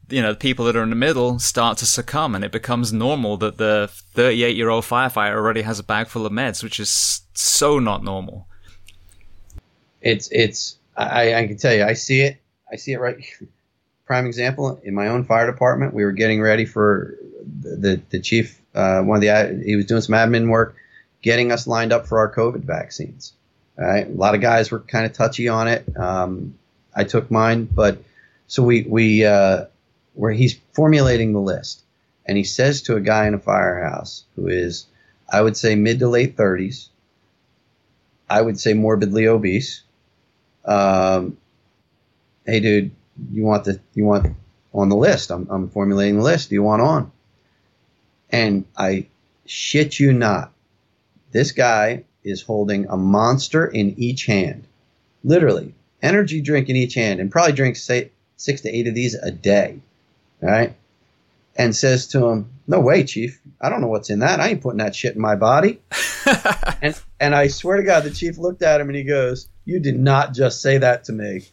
you 0.09 0.21
know, 0.21 0.33
the 0.33 0.39
people 0.39 0.65
that 0.65 0.75
are 0.75 0.83
in 0.83 0.89
the 0.89 0.95
middle 0.95 1.39
start 1.39 1.77
to 1.79 1.85
succumb 1.85 2.35
and 2.35 2.43
it 2.43 2.51
becomes 2.51 2.91
normal 2.93 3.37
that 3.37 3.57
the 3.57 3.89
38 4.13 4.55
year 4.55 4.69
old 4.69 4.83
firefighter 4.83 5.35
already 5.35 5.61
has 5.61 5.79
a 5.79 5.83
bag 5.83 6.07
full 6.07 6.25
of 6.25 6.31
meds, 6.31 6.63
which 6.63 6.79
is 6.79 7.21
so 7.33 7.79
not 7.79 8.03
normal. 8.03 8.47
It's, 10.01 10.29
it's, 10.31 10.77
I, 10.95 11.33
I 11.33 11.47
can 11.47 11.57
tell 11.57 11.73
you, 11.73 11.83
I 11.83 11.93
see 11.93 12.21
it 12.21 12.43
I 12.73 12.75
see 12.75 12.93
it 12.93 12.99
right. 12.99 13.17
Prime 14.05 14.25
example 14.25 14.81
in 14.83 14.95
my 14.95 15.07
own 15.07 15.23
fire 15.23 15.49
department, 15.49 15.93
we 15.93 16.03
were 16.03 16.11
getting 16.11 16.41
ready 16.41 16.65
for 16.65 17.15
the 17.61 18.01
the, 18.09 18.19
chief. 18.19 18.59
Uh, 18.73 19.01
one 19.03 19.17
of 19.17 19.21
the 19.21 19.63
he 19.63 19.75
was 19.75 19.85
doing 19.85 20.01
some 20.01 20.15
admin 20.15 20.49
work, 20.49 20.75
getting 21.21 21.51
us 21.51 21.67
lined 21.67 21.93
up 21.93 22.07
for 22.07 22.17
our 22.17 22.33
COVID 22.33 22.63
vaccines. 22.63 23.33
All 23.77 23.85
right, 23.85 24.07
a 24.07 24.11
lot 24.11 24.33
of 24.35 24.41
guys 24.41 24.71
were 24.71 24.79
kind 24.79 25.05
of 25.05 25.13
touchy 25.13 25.47
on 25.47 25.67
it. 25.67 25.85
Um, 25.95 26.55
I 26.95 27.03
took 27.03 27.29
mine, 27.29 27.65
but 27.65 27.99
so 28.47 28.63
we 28.63 28.83
we 28.89 29.23
uh, 29.23 29.65
where 30.13 30.31
he's 30.31 30.59
formulating 30.73 31.33
the 31.33 31.41
list, 31.41 31.83
and 32.25 32.37
he 32.37 32.43
says 32.43 32.81
to 32.83 32.95
a 32.95 33.01
guy 33.01 33.27
in 33.27 33.33
a 33.33 33.39
firehouse 33.39 34.25
who 34.35 34.47
is, 34.47 34.85
I 35.31 35.41
would 35.41 35.57
say 35.57 35.75
mid 35.75 35.99
to 35.99 36.07
late 36.07 36.37
thirties. 36.37 36.89
I 38.29 38.41
would 38.41 38.59
say 38.59 38.73
morbidly 38.73 39.27
obese. 39.27 39.83
Um, 40.65 41.37
hey, 42.45 42.59
dude, 42.59 42.91
you 43.31 43.43
want 43.43 43.65
the 43.65 43.79
you 43.93 44.05
want 44.05 44.35
on 44.73 44.89
the 44.89 44.95
list? 44.95 45.31
I'm 45.31 45.47
I'm 45.49 45.69
formulating 45.69 46.17
the 46.17 46.23
list. 46.23 46.49
Do 46.49 46.55
you 46.55 46.63
want 46.63 46.81
on? 46.81 47.11
And 48.29 48.65
I 48.77 49.07
shit 49.45 49.99
you 49.99 50.13
not, 50.13 50.51
this 51.31 51.51
guy 51.51 52.05
is 52.23 52.41
holding 52.41 52.87
a 52.87 52.97
monster 52.97 53.65
in 53.65 53.95
each 53.99 54.25
hand, 54.25 54.65
literally 55.23 55.75
energy 56.01 56.41
drink 56.41 56.69
in 56.69 56.75
each 56.75 56.95
hand, 56.95 57.19
and 57.19 57.31
probably 57.31 57.53
drinks 57.53 57.81
say 57.83 58.11
six 58.37 58.61
to 58.61 58.69
eight 58.69 58.87
of 58.87 58.95
these 58.95 59.15
a 59.15 59.31
day. 59.31 59.79
All 60.43 60.49
right. 60.49 60.75
And 61.55 61.75
says 61.75 62.07
to 62.07 62.25
him, 62.25 62.49
No 62.67 62.79
way, 62.79 63.03
Chief. 63.03 63.39
I 63.61 63.69
don't 63.69 63.81
know 63.81 63.87
what's 63.87 64.09
in 64.09 64.19
that. 64.19 64.39
I 64.39 64.49
ain't 64.49 64.61
putting 64.61 64.79
that 64.79 64.95
shit 64.95 65.15
in 65.15 65.21
my 65.21 65.35
body. 65.35 65.79
and 66.81 66.99
and 67.19 67.33
I 67.33 67.47
swear 67.47 67.77
to 67.77 67.83
God, 67.83 68.03
the 68.03 68.11
chief 68.11 68.37
looked 68.37 68.61
at 68.61 68.81
him 68.81 68.89
and 68.89 68.95
he 68.97 69.03
goes, 69.03 69.47
"You 69.63 69.79
did 69.79 69.97
not 69.97 70.33
just 70.33 70.61
say 70.61 70.79
that 70.79 71.05
to 71.05 71.13
me." 71.13 71.45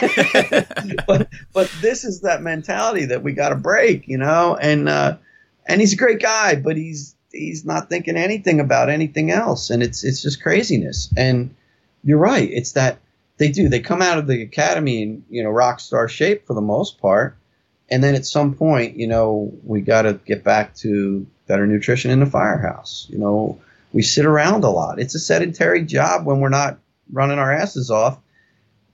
but 1.06 1.28
but 1.52 1.72
this 1.80 2.04
is 2.04 2.20
that 2.20 2.42
mentality 2.42 3.06
that 3.06 3.22
we 3.22 3.32
got 3.32 3.50
to 3.50 3.54
break, 3.54 4.06
you 4.08 4.18
know. 4.18 4.56
And 4.60 4.88
uh, 4.88 5.16
and 5.66 5.80
he's 5.80 5.94
a 5.94 5.96
great 5.96 6.20
guy, 6.20 6.56
but 6.56 6.76
he's 6.76 7.14
he's 7.32 7.64
not 7.64 7.88
thinking 7.88 8.16
anything 8.16 8.60
about 8.60 8.90
anything 8.90 9.30
else, 9.30 9.70
and 9.70 9.82
it's 9.82 10.04
it's 10.04 10.20
just 10.20 10.42
craziness. 10.42 11.12
And 11.16 11.54
you're 12.04 12.18
right, 12.18 12.50
it's 12.50 12.72
that 12.72 12.98
they 13.38 13.48
do. 13.48 13.70
They 13.70 13.80
come 13.80 14.02
out 14.02 14.18
of 14.18 14.26
the 14.26 14.42
academy 14.42 15.02
in 15.02 15.24
you 15.30 15.42
know 15.42 15.50
rock 15.50 15.80
star 15.80 16.08
shape 16.08 16.46
for 16.46 16.52
the 16.52 16.60
most 16.60 17.00
part, 17.00 17.37
and 17.90 18.02
then 18.02 18.14
at 18.14 18.26
some 18.26 18.54
point, 18.54 18.96
you 18.96 19.06
know, 19.06 19.52
we 19.64 19.80
got 19.80 20.02
to 20.02 20.14
get 20.14 20.44
back 20.44 20.74
to 20.76 21.26
better 21.46 21.66
nutrition 21.66 22.10
in 22.10 22.20
the 22.20 22.26
firehouse. 22.26 23.06
You 23.08 23.18
know, 23.18 23.60
we 23.92 24.02
sit 24.02 24.26
around 24.26 24.64
a 24.64 24.70
lot. 24.70 25.00
It's 25.00 25.14
a 25.14 25.18
sedentary 25.18 25.84
job 25.84 26.26
when 26.26 26.40
we're 26.40 26.50
not 26.50 26.78
running 27.10 27.38
our 27.38 27.52
asses 27.52 27.90
off. 27.90 28.18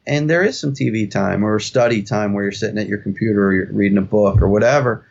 And 0.06 0.28
there 0.28 0.42
is 0.42 0.60
some 0.60 0.74
TV 0.74 1.10
time 1.10 1.44
or 1.44 1.58
study 1.58 2.02
time 2.02 2.34
where 2.34 2.44
you're 2.44 2.52
sitting 2.52 2.78
at 2.78 2.88
your 2.88 2.98
computer 2.98 3.46
or 3.46 3.54
you're 3.54 3.72
reading 3.72 3.98
a 3.98 4.02
book 4.02 4.42
or 4.42 4.48
whatever. 4.48 5.06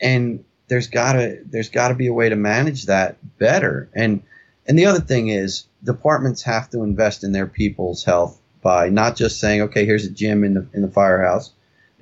And 0.00 0.44
there's 0.68 0.88
gotta 0.88 1.38
there's 1.44 1.68
gotta 1.68 1.94
be 1.94 2.06
a 2.06 2.12
way 2.12 2.30
to 2.30 2.36
manage 2.36 2.86
that 2.86 3.16
better. 3.38 3.88
And 3.94 4.22
and 4.66 4.78
the 4.78 4.86
other 4.86 5.00
thing 5.00 5.28
is 5.28 5.66
departments 5.84 6.42
have 6.42 6.70
to 6.70 6.82
invest 6.82 7.22
in 7.22 7.32
their 7.32 7.46
people's 7.46 8.02
health 8.02 8.40
by 8.62 8.88
not 8.88 9.14
just 9.14 9.38
saying, 9.38 9.60
okay, 9.62 9.84
here's 9.84 10.06
a 10.06 10.10
gym 10.10 10.42
in 10.42 10.54
the 10.54 10.66
in 10.72 10.80
the 10.82 10.88
firehouse, 10.88 11.52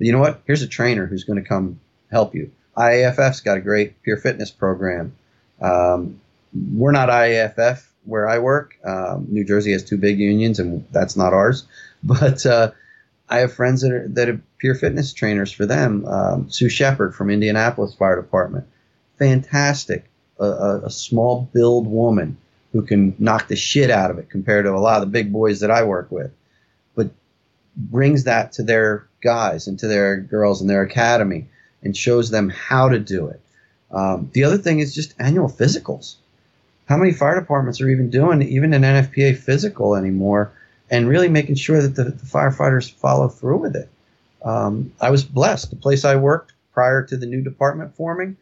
you 0.05 0.11
know 0.11 0.19
what? 0.19 0.41
Here's 0.45 0.61
a 0.61 0.67
trainer 0.67 1.05
who's 1.05 1.23
going 1.23 1.41
to 1.41 1.47
come 1.47 1.79
help 2.11 2.35
you. 2.35 2.51
IAFF's 2.77 3.41
got 3.41 3.57
a 3.57 3.61
great 3.61 4.01
peer 4.03 4.17
fitness 4.17 4.51
program. 4.51 5.15
Um, 5.61 6.19
we're 6.53 6.91
not 6.91 7.09
IAFF 7.09 7.85
where 8.05 8.27
I 8.27 8.39
work. 8.39 8.77
Um, 8.83 9.27
New 9.29 9.45
Jersey 9.45 9.71
has 9.71 9.83
two 9.83 9.97
big 9.97 10.19
unions, 10.19 10.59
and 10.59 10.85
that's 10.91 11.15
not 11.15 11.33
ours. 11.33 11.65
But 12.05 12.45
uh, 12.45 12.71
I 13.29 13.37
have 13.39 13.53
friends 13.53 13.79
that 13.79 13.93
are 13.93 14.05
that 14.09 14.27
are 14.27 14.41
peer 14.59 14.75
fitness 14.75 15.13
trainers 15.13 15.53
for 15.53 15.65
them. 15.65 16.05
Um, 16.05 16.49
Sue 16.49 16.67
Shepard 16.67 17.15
from 17.15 17.29
Indianapolis 17.29 17.95
Fire 17.95 18.17
Department, 18.17 18.67
fantastic. 19.17 20.03
A, 20.37 20.43
a, 20.43 20.79
a 20.87 20.89
small 20.89 21.47
build 21.53 21.87
woman 21.87 22.35
who 22.73 22.81
can 22.81 23.15
knock 23.19 23.47
the 23.47 23.55
shit 23.55 23.89
out 23.89 24.11
of 24.11 24.17
it 24.17 24.29
compared 24.29 24.65
to 24.65 24.73
a 24.73 24.83
lot 24.83 25.01
of 25.01 25.07
the 25.07 25.13
big 25.13 25.31
boys 25.31 25.61
that 25.61 25.71
I 25.71 25.83
work 25.83 26.11
with 26.11 26.33
but 26.95 27.09
brings 27.75 28.25
that 28.25 28.53
to 28.53 28.63
their 28.63 29.07
guys 29.23 29.67
and 29.67 29.79
to 29.79 29.87
their 29.87 30.17
girls 30.17 30.61
in 30.61 30.67
their 30.67 30.83
academy 30.83 31.47
and 31.81 31.95
shows 31.95 32.29
them 32.29 32.49
how 32.49 32.89
to 32.89 32.99
do 32.99 33.27
it. 33.27 33.41
Um, 33.91 34.29
the 34.33 34.43
other 34.43 34.57
thing 34.57 34.79
is 34.79 34.93
just 34.93 35.15
annual 35.19 35.49
physicals. 35.49 36.15
How 36.87 36.97
many 36.97 37.13
fire 37.13 37.39
departments 37.39 37.81
are 37.81 37.89
even 37.89 38.09
doing 38.09 38.41
even 38.41 38.73
an 38.73 38.83
NFPA 38.83 39.37
physical 39.37 39.95
anymore 39.95 40.51
and 40.89 41.07
really 41.07 41.29
making 41.29 41.55
sure 41.55 41.81
that 41.81 41.95
the, 41.95 42.05
the 42.05 42.25
firefighters 42.25 42.91
follow 42.91 43.27
through 43.27 43.57
with 43.57 43.75
it? 43.75 43.89
Um, 44.43 44.91
I 44.99 45.09
was 45.09 45.23
blessed. 45.23 45.69
The 45.69 45.77
place 45.77 46.03
I 46.03 46.15
worked 46.15 46.53
prior 46.73 47.03
to 47.03 47.17
the 47.17 47.25
new 47.25 47.41
department 47.41 47.95
forming, 47.95 48.35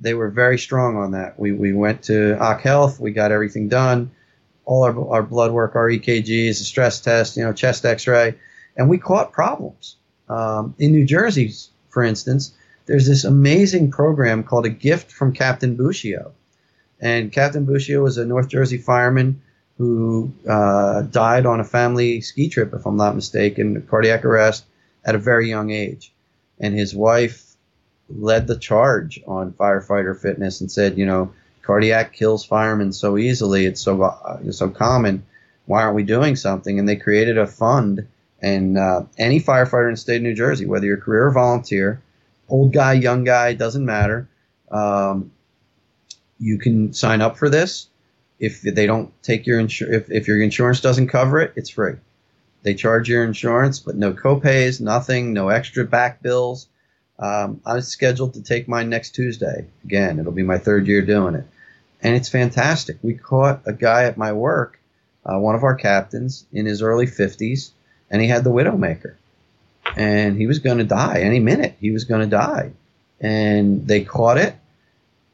they 0.00 0.14
were 0.14 0.28
very 0.28 0.58
strong 0.58 0.96
on 0.96 1.12
that. 1.12 1.38
We, 1.38 1.52
we 1.52 1.72
went 1.72 2.02
to 2.04 2.36
OC 2.42 2.60
Health, 2.62 3.00
we 3.00 3.12
got 3.12 3.32
everything 3.32 3.68
done, 3.68 4.10
all 4.64 4.82
our, 4.82 5.08
our 5.10 5.22
blood 5.22 5.52
work, 5.52 5.76
our 5.76 5.88
EKGs, 5.88 6.50
a 6.50 6.64
stress 6.64 7.00
test, 7.00 7.36
you 7.36 7.44
know, 7.44 7.52
chest 7.52 7.84
x 7.84 8.06
ray 8.06 8.34
and 8.76 8.88
we 8.88 8.98
caught 8.98 9.32
problems. 9.32 9.96
Um, 10.28 10.74
in 10.78 10.92
New 10.92 11.04
Jersey, 11.04 11.52
for 11.88 12.02
instance, 12.02 12.52
there's 12.86 13.06
this 13.06 13.24
amazing 13.24 13.90
program 13.90 14.44
called 14.44 14.66
A 14.66 14.70
Gift 14.70 15.10
from 15.12 15.32
Captain 15.32 15.76
Bushio. 15.76 16.32
And 17.00 17.32
Captain 17.32 17.66
Bushio 17.66 18.02
was 18.02 18.16
a 18.16 18.24
North 18.24 18.48
Jersey 18.48 18.78
fireman 18.78 19.42
who 19.78 20.32
uh, 20.48 21.02
died 21.02 21.44
on 21.44 21.60
a 21.60 21.64
family 21.64 22.20
ski 22.20 22.48
trip, 22.48 22.72
if 22.72 22.86
I'm 22.86 22.96
not 22.96 23.14
mistaken, 23.14 23.82
cardiac 23.82 24.24
arrest 24.24 24.64
at 25.04 25.14
a 25.14 25.18
very 25.18 25.48
young 25.48 25.70
age. 25.70 26.12
And 26.58 26.74
his 26.74 26.94
wife 26.94 27.56
led 28.08 28.46
the 28.46 28.56
charge 28.56 29.20
on 29.26 29.52
firefighter 29.52 30.18
fitness 30.18 30.60
and 30.60 30.70
said, 30.70 30.96
you 30.96 31.04
know, 31.04 31.32
cardiac 31.62 32.12
kills 32.12 32.44
firemen 32.44 32.92
so 32.92 33.18
easily. 33.18 33.66
It's 33.66 33.80
so 33.80 34.02
uh, 34.02 34.38
it's 34.44 34.58
so 34.58 34.70
common. 34.70 35.24
Why 35.66 35.82
aren't 35.82 35.96
we 35.96 36.04
doing 36.04 36.36
something? 36.36 36.78
And 36.78 36.88
they 36.88 36.96
created 36.96 37.36
a 37.36 37.46
fund 37.46 38.06
and 38.46 38.78
uh, 38.78 39.02
any 39.18 39.40
firefighter 39.40 39.88
in 39.88 39.94
the 39.94 39.96
state 39.96 40.16
of 40.18 40.22
New 40.22 40.34
Jersey, 40.34 40.66
whether 40.66 40.86
you're 40.86 40.98
a 40.98 41.00
career 41.00 41.26
or 41.26 41.32
volunteer, 41.32 42.00
old 42.48 42.72
guy, 42.72 42.92
young 42.92 43.24
guy, 43.24 43.54
doesn't 43.54 43.84
matter. 43.84 44.28
Um, 44.70 45.32
you 46.38 46.56
can 46.56 46.92
sign 46.92 47.22
up 47.22 47.38
for 47.38 47.50
this. 47.50 47.88
If 48.38 48.62
they 48.62 48.86
don't 48.86 49.10
take 49.24 49.46
your 49.46 49.58
insurance, 49.58 49.96
if, 49.96 50.10
if 50.12 50.28
your 50.28 50.40
insurance 50.40 50.80
doesn't 50.80 51.08
cover 51.08 51.40
it, 51.40 51.54
it's 51.56 51.70
free. 51.70 51.94
They 52.62 52.74
charge 52.74 53.08
your 53.08 53.24
insurance, 53.24 53.80
but 53.80 53.96
no 53.96 54.12
copays, 54.12 54.80
nothing, 54.80 55.32
no 55.32 55.48
extra 55.48 55.84
back 55.84 56.22
bills. 56.22 56.68
Um, 57.18 57.60
I'm 57.66 57.80
scheduled 57.80 58.34
to 58.34 58.42
take 58.42 58.68
mine 58.68 58.90
next 58.90 59.16
Tuesday. 59.16 59.66
Again, 59.84 60.20
it'll 60.20 60.30
be 60.30 60.44
my 60.44 60.58
third 60.58 60.86
year 60.86 61.02
doing 61.02 61.34
it. 61.34 61.46
And 62.00 62.14
it's 62.14 62.28
fantastic. 62.28 62.98
We 63.02 63.14
caught 63.14 63.62
a 63.66 63.72
guy 63.72 64.04
at 64.04 64.16
my 64.16 64.32
work, 64.32 64.78
uh, 65.24 65.38
one 65.38 65.56
of 65.56 65.64
our 65.64 65.74
captains, 65.74 66.46
in 66.52 66.66
his 66.66 66.80
early 66.80 67.06
50s 67.06 67.72
and 68.10 68.22
he 68.22 68.28
had 68.28 68.44
the 68.44 68.50
Widowmaker, 68.50 69.14
and 69.96 70.36
he 70.36 70.46
was 70.46 70.58
going 70.58 70.78
to 70.78 70.84
die 70.84 71.20
any 71.20 71.40
minute. 71.40 71.76
He 71.80 71.90
was 71.90 72.04
going 72.04 72.22
to 72.22 72.36
die, 72.36 72.72
and 73.20 73.86
they 73.86 74.04
caught 74.04 74.38
it, 74.38 74.54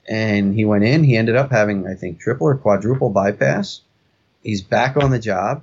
and 0.09 0.55
he 0.55 0.65
went 0.65 0.85
in. 0.85 1.05
He 1.05 1.17
ended 1.17 1.37
up 1.37 1.51
having, 1.51 1.87
I 1.87 1.95
think, 1.95 2.19
triple 2.19 2.47
or 2.47 2.57
quadruple 2.57 3.11
bypass. 3.11 3.81
He's 4.43 4.63
back 4.63 4.97
on 4.97 5.11
the 5.11 5.19
job. 5.19 5.63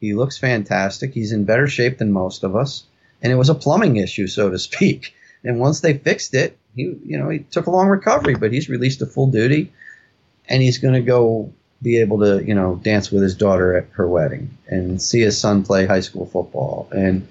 He 0.00 0.14
looks 0.14 0.38
fantastic. 0.38 1.12
He's 1.12 1.32
in 1.32 1.44
better 1.44 1.66
shape 1.66 1.98
than 1.98 2.12
most 2.12 2.44
of 2.44 2.56
us, 2.56 2.84
and 3.22 3.32
it 3.32 3.36
was 3.36 3.50
a 3.50 3.54
plumbing 3.54 3.96
issue, 3.96 4.26
so 4.26 4.50
to 4.50 4.58
speak. 4.58 5.14
And 5.42 5.58
once 5.58 5.80
they 5.80 5.96
fixed 5.96 6.34
it, 6.34 6.58
he, 6.76 6.82
you 7.02 7.16
know, 7.18 7.30
he 7.30 7.38
took 7.38 7.64
a 7.64 7.70
long 7.70 7.88
recovery, 7.88 8.34
but 8.34 8.52
he's 8.52 8.68
released 8.68 8.98
to 8.98 9.06
full 9.06 9.28
duty, 9.28 9.72
and 10.46 10.62
he's 10.62 10.76
going 10.76 10.92
to 10.92 11.00
go 11.00 11.50
be 11.82 11.98
able 11.98 12.18
to, 12.20 12.44
you 12.44 12.54
know, 12.54 12.76
dance 12.76 13.10
with 13.10 13.22
his 13.22 13.34
daughter 13.34 13.74
at 13.76 13.88
her 13.92 14.08
wedding 14.08 14.56
and 14.66 15.00
see 15.00 15.20
his 15.20 15.38
son 15.38 15.64
play 15.64 15.86
high 15.86 16.00
school 16.00 16.26
football 16.26 16.88
and 16.92 17.26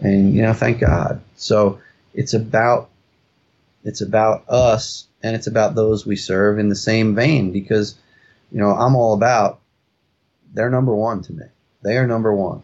and 0.00 0.34
you 0.34 0.42
know, 0.42 0.52
thank 0.52 0.80
God. 0.80 1.22
So 1.36 1.80
it's 2.12 2.34
about 2.34 2.90
it's 3.84 4.00
about 4.00 4.44
us 4.48 5.06
and 5.22 5.34
it's 5.34 5.46
about 5.46 5.74
those 5.74 6.04
we 6.04 6.16
serve 6.16 6.58
in 6.58 6.68
the 6.68 6.76
same 6.76 7.14
vein 7.14 7.52
because 7.52 7.96
you 8.52 8.58
know, 8.58 8.70
I'm 8.70 8.94
all 8.94 9.14
about 9.14 9.60
they're 10.52 10.70
number 10.70 10.94
1 10.94 11.22
to 11.22 11.32
me. 11.32 11.44
They 11.82 11.96
are 11.96 12.06
number 12.06 12.32
1. 12.32 12.62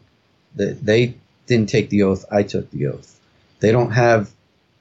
They, 0.55 0.73
they 0.73 1.15
didn't 1.47 1.69
take 1.69 1.91
the 1.91 2.05
oath, 2.05 2.25
I 2.31 2.45
took 2.45 2.71
the 2.71 2.87
oath. 2.87 3.19
They 3.59 3.73
don't 3.73 3.91
have 3.91 4.31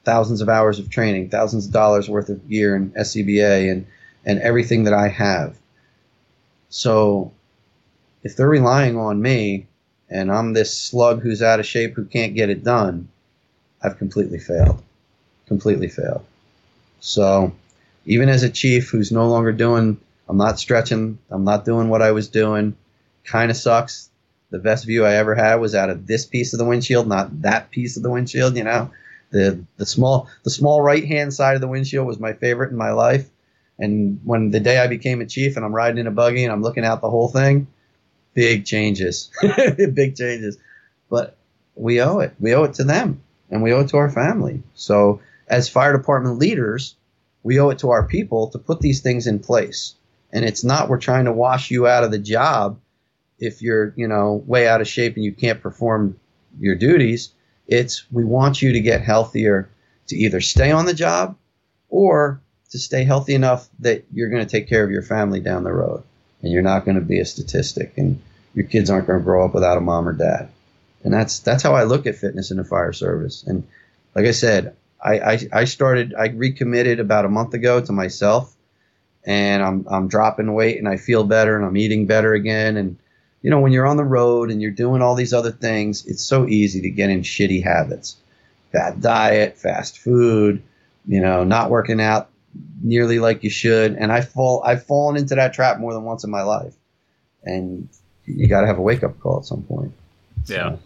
thousands 0.04 0.40
of 0.40 0.48
hours 0.48 0.78
of 0.78 0.88
training, 0.90 1.30
thousands 1.30 1.66
of 1.66 1.72
dollars 1.72 2.08
worth 2.08 2.28
of 2.28 2.48
gear 2.48 2.74
and 2.76 2.94
SCBA 2.94 3.70
and 3.70 3.86
and 4.24 4.38
everything 4.40 4.84
that 4.84 4.94
I 4.94 5.08
have 5.08 5.56
so 6.70 7.32
if 8.22 8.36
they're 8.36 8.48
relying 8.48 8.96
on 8.96 9.20
me 9.20 9.66
and 10.08 10.32
I'm 10.32 10.52
this 10.52 10.76
slug 10.76 11.20
who's 11.20 11.42
out 11.42 11.60
of 11.60 11.66
shape 11.66 11.94
who 11.94 12.04
can't 12.04 12.34
get 12.34 12.50
it 12.50 12.64
done, 12.64 13.08
I've 13.82 13.98
completely 13.98 14.38
failed. 14.38 14.82
Completely 15.46 15.88
failed. 15.88 16.24
So 17.00 17.52
even 18.06 18.28
as 18.28 18.42
a 18.42 18.50
chief 18.50 18.88
who's 18.90 19.12
no 19.12 19.28
longer 19.28 19.52
doing, 19.52 19.98
I'm 20.28 20.36
not 20.36 20.58
stretching, 20.58 21.18
I'm 21.30 21.44
not 21.44 21.64
doing 21.64 21.88
what 21.88 22.02
I 22.02 22.12
was 22.12 22.28
doing, 22.28 22.76
kind 23.24 23.50
of 23.50 23.56
sucks. 23.56 24.08
The 24.50 24.58
best 24.58 24.84
view 24.84 25.04
I 25.04 25.14
ever 25.14 25.34
had 25.34 25.56
was 25.56 25.74
out 25.74 25.90
of 25.90 26.06
this 26.06 26.26
piece 26.26 26.52
of 26.52 26.58
the 26.58 26.64
windshield, 26.64 27.06
not 27.06 27.42
that 27.42 27.70
piece 27.70 27.96
of 27.96 28.02
the 28.02 28.10
windshield, 28.10 28.56
you 28.56 28.64
know. 28.64 28.90
The 29.30 29.64
the 29.76 29.86
small 29.86 30.28
the 30.42 30.50
small 30.50 30.82
right 30.82 31.06
hand 31.06 31.32
side 31.32 31.54
of 31.54 31.60
the 31.60 31.68
windshield 31.68 32.06
was 32.06 32.18
my 32.18 32.32
favorite 32.32 32.72
in 32.72 32.76
my 32.76 32.90
life. 32.90 33.28
And 33.80 34.20
when 34.24 34.50
the 34.50 34.60
day 34.60 34.78
I 34.78 34.86
became 34.86 35.22
a 35.22 35.26
chief 35.26 35.56
and 35.56 35.64
I'm 35.64 35.74
riding 35.74 35.98
in 35.98 36.06
a 36.06 36.12
buggy 36.12 36.44
and 36.44 36.52
I'm 36.52 36.62
looking 36.62 36.84
out 36.84 37.00
the 37.00 37.10
whole 37.10 37.28
thing, 37.28 37.66
big 38.34 38.66
changes, 38.66 39.30
big 39.42 40.14
changes. 40.14 40.58
But 41.08 41.36
we 41.74 42.00
owe 42.02 42.18
it. 42.18 42.34
We 42.38 42.54
owe 42.54 42.64
it 42.64 42.74
to 42.74 42.84
them 42.84 43.22
and 43.50 43.62
we 43.62 43.72
owe 43.72 43.80
it 43.80 43.88
to 43.88 43.96
our 43.96 44.10
family. 44.10 44.62
So 44.74 45.20
as 45.48 45.70
fire 45.70 45.96
department 45.96 46.38
leaders, 46.38 46.94
we 47.42 47.58
owe 47.58 47.70
it 47.70 47.78
to 47.78 47.90
our 47.90 48.06
people 48.06 48.48
to 48.48 48.58
put 48.58 48.80
these 48.80 49.00
things 49.00 49.26
in 49.26 49.38
place. 49.38 49.94
And 50.30 50.44
it's 50.44 50.62
not 50.62 50.90
we're 50.90 50.98
trying 50.98 51.24
to 51.24 51.32
wash 51.32 51.70
you 51.70 51.86
out 51.86 52.04
of 52.04 52.10
the 52.10 52.18
job 52.18 52.78
if 53.38 53.62
you're, 53.62 53.94
you 53.96 54.06
know, 54.06 54.44
way 54.46 54.68
out 54.68 54.82
of 54.82 54.88
shape 54.88 55.16
and 55.16 55.24
you 55.24 55.32
can't 55.32 55.62
perform 55.62 56.20
your 56.60 56.74
duties. 56.74 57.30
It's 57.66 58.04
we 58.12 58.24
want 58.24 58.60
you 58.60 58.74
to 58.74 58.80
get 58.80 59.00
healthier 59.00 59.70
to 60.08 60.16
either 60.16 60.42
stay 60.42 60.70
on 60.70 60.84
the 60.84 60.92
job 60.92 61.36
or 61.88 62.42
to 62.70 62.78
stay 62.78 63.04
healthy 63.04 63.34
enough 63.34 63.68
that 63.80 64.04
you're 64.12 64.30
going 64.30 64.44
to 64.44 64.50
take 64.50 64.68
care 64.68 64.84
of 64.84 64.90
your 64.90 65.02
family 65.02 65.40
down 65.40 65.64
the 65.64 65.72
road 65.72 66.02
and 66.42 66.52
you're 66.52 66.62
not 66.62 66.84
going 66.84 66.96
to 66.96 67.00
be 67.00 67.20
a 67.20 67.24
statistic 67.24 67.94
and 67.96 68.20
your 68.54 68.66
kids 68.66 68.90
aren't 68.90 69.06
going 69.06 69.18
to 69.18 69.24
grow 69.24 69.44
up 69.44 69.54
without 69.54 69.78
a 69.78 69.80
mom 69.80 70.08
or 70.08 70.12
dad. 70.12 70.48
And 71.02 71.12
that's 71.12 71.40
that's 71.40 71.62
how 71.62 71.74
I 71.74 71.84
look 71.84 72.06
at 72.06 72.16
fitness 72.16 72.50
in 72.50 72.58
the 72.58 72.64
fire 72.64 72.92
service. 72.92 73.42
And 73.46 73.66
like 74.14 74.26
I 74.26 74.32
said, 74.32 74.76
I, 75.02 75.18
I, 75.18 75.38
I 75.52 75.64
started 75.64 76.14
I 76.14 76.28
recommitted 76.28 77.00
about 77.00 77.24
a 77.24 77.30
month 77.30 77.54
ago 77.54 77.80
to 77.80 77.92
myself 77.92 78.54
and 79.24 79.62
I'm 79.62 79.86
I'm 79.90 80.08
dropping 80.08 80.52
weight 80.52 80.78
and 80.78 80.88
I 80.88 80.96
feel 80.96 81.24
better 81.24 81.56
and 81.56 81.64
I'm 81.64 81.76
eating 81.76 82.06
better 82.06 82.34
again 82.34 82.76
and 82.76 82.98
you 83.42 83.50
know 83.50 83.60
when 83.60 83.72
you're 83.72 83.86
on 83.86 83.96
the 83.96 84.04
road 84.04 84.50
and 84.50 84.60
you're 84.60 84.70
doing 84.70 85.02
all 85.02 85.14
these 85.14 85.32
other 85.32 85.52
things 85.52 86.06
it's 86.06 86.24
so 86.24 86.46
easy 86.46 86.82
to 86.82 86.90
get 86.90 87.10
in 87.10 87.22
shitty 87.22 87.62
habits 87.62 88.16
bad 88.72 89.00
diet 89.00 89.56
fast 89.58 89.98
food 89.98 90.62
you 91.06 91.20
know 91.20 91.44
not 91.44 91.70
working 91.70 92.00
out 92.00 92.30
nearly 92.82 93.18
like 93.18 93.44
you 93.44 93.50
should 93.50 93.94
and 93.94 94.10
I 94.10 94.22
fall 94.22 94.62
I've 94.64 94.84
fallen 94.84 95.16
into 95.16 95.34
that 95.34 95.52
trap 95.52 95.78
more 95.78 95.92
than 95.92 96.04
once 96.04 96.24
in 96.24 96.30
my 96.30 96.42
life 96.42 96.74
and 97.44 97.88
you 98.26 98.48
got 98.48 98.62
to 98.62 98.66
have 98.66 98.78
a 98.78 98.82
wake 98.82 99.02
up 99.02 99.18
call 99.20 99.38
at 99.38 99.44
some 99.44 99.62
point 99.62 99.92
yeah 100.46 100.76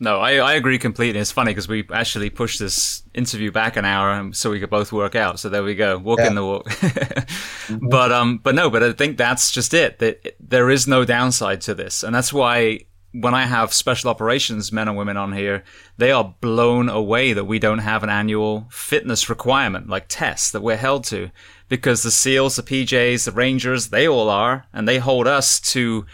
no, 0.00 0.18
I, 0.18 0.34
I 0.36 0.54
agree 0.54 0.78
completely. 0.78 1.20
It's 1.20 1.32
funny 1.32 1.52
because 1.52 1.68
we 1.68 1.86
actually 1.92 2.28
pushed 2.28 2.58
this 2.58 3.02
interview 3.14 3.52
back 3.52 3.76
an 3.76 3.84
hour 3.84 4.32
so 4.32 4.50
we 4.50 4.58
could 4.58 4.70
both 4.70 4.92
work 4.92 5.14
out. 5.14 5.38
So 5.38 5.48
there 5.48 5.62
we 5.62 5.74
go, 5.74 5.98
walk 5.98 6.18
yeah. 6.18 6.26
in 6.26 6.34
the 6.34 6.44
walk. 6.44 6.68
mm-hmm. 6.68 7.88
But 7.88 8.12
um, 8.12 8.38
but 8.38 8.54
no, 8.54 8.70
but 8.70 8.82
I 8.82 8.92
think 8.92 9.16
that's 9.16 9.50
just 9.50 9.72
it. 9.72 10.00
That 10.00 10.36
there 10.40 10.68
is 10.68 10.88
no 10.88 11.04
downside 11.04 11.60
to 11.62 11.74
this, 11.74 12.02
and 12.02 12.14
that's 12.14 12.32
why 12.32 12.80
when 13.14 13.32
I 13.34 13.46
have 13.46 13.72
special 13.72 14.10
operations 14.10 14.72
men 14.72 14.88
and 14.88 14.96
women 14.96 15.16
on 15.16 15.32
here, 15.32 15.64
they 15.96 16.10
are 16.10 16.34
blown 16.40 16.88
away 16.88 17.32
that 17.32 17.44
we 17.44 17.58
don't 17.58 17.78
have 17.78 18.02
an 18.02 18.10
annual 18.10 18.66
fitness 18.70 19.30
requirement 19.30 19.88
like 19.88 20.06
tests 20.08 20.50
that 20.50 20.62
we're 20.62 20.76
held 20.76 21.04
to, 21.04 21.30
because 21.68 22.02
the 22.02 22.10
SEALs, 22.10 22.56
the 22.56 22.62
PJs, 22.62 23.24
the 23.24 23.32
Rangers, 23.32 23.88
they 23.88 24.06
all 24.06 24.28
are, 24.28 24.66
and 24.72 24.86
they 24.86 24.98
hold 24.98 25.26
us 25.26 25.60
to 25.60 26.04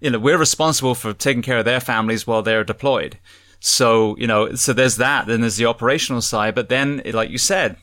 you 0.00 0.10
know, 0.10 0.18
we're 0.18 0.38
responsible 0.38 0.94
for 0.94 1.12
taking 1.12 1.42
care 1.42 1.58
of 1.58 1.64
their 1.64 1.80
families 1.80 2.26
while 2.26 2.42
they're 2.42 2.64
deployed. 2.64 3.18
So, 3.60 4.16
you 4.18 4.26
know, 4.26 4.54
so 4.54 4.72
there's 4.72 4.96
that. 4.96 5.26
Then 5.26 5.40
there's 5.40 5.56
the 5.56 5.66
operational 5.66 6.20
side. 6.20 6.54
But 6.54 6.68
then, 6.68 7.02
like 7.12 7.30
you 7.30 7.38
said, 7.38 7.76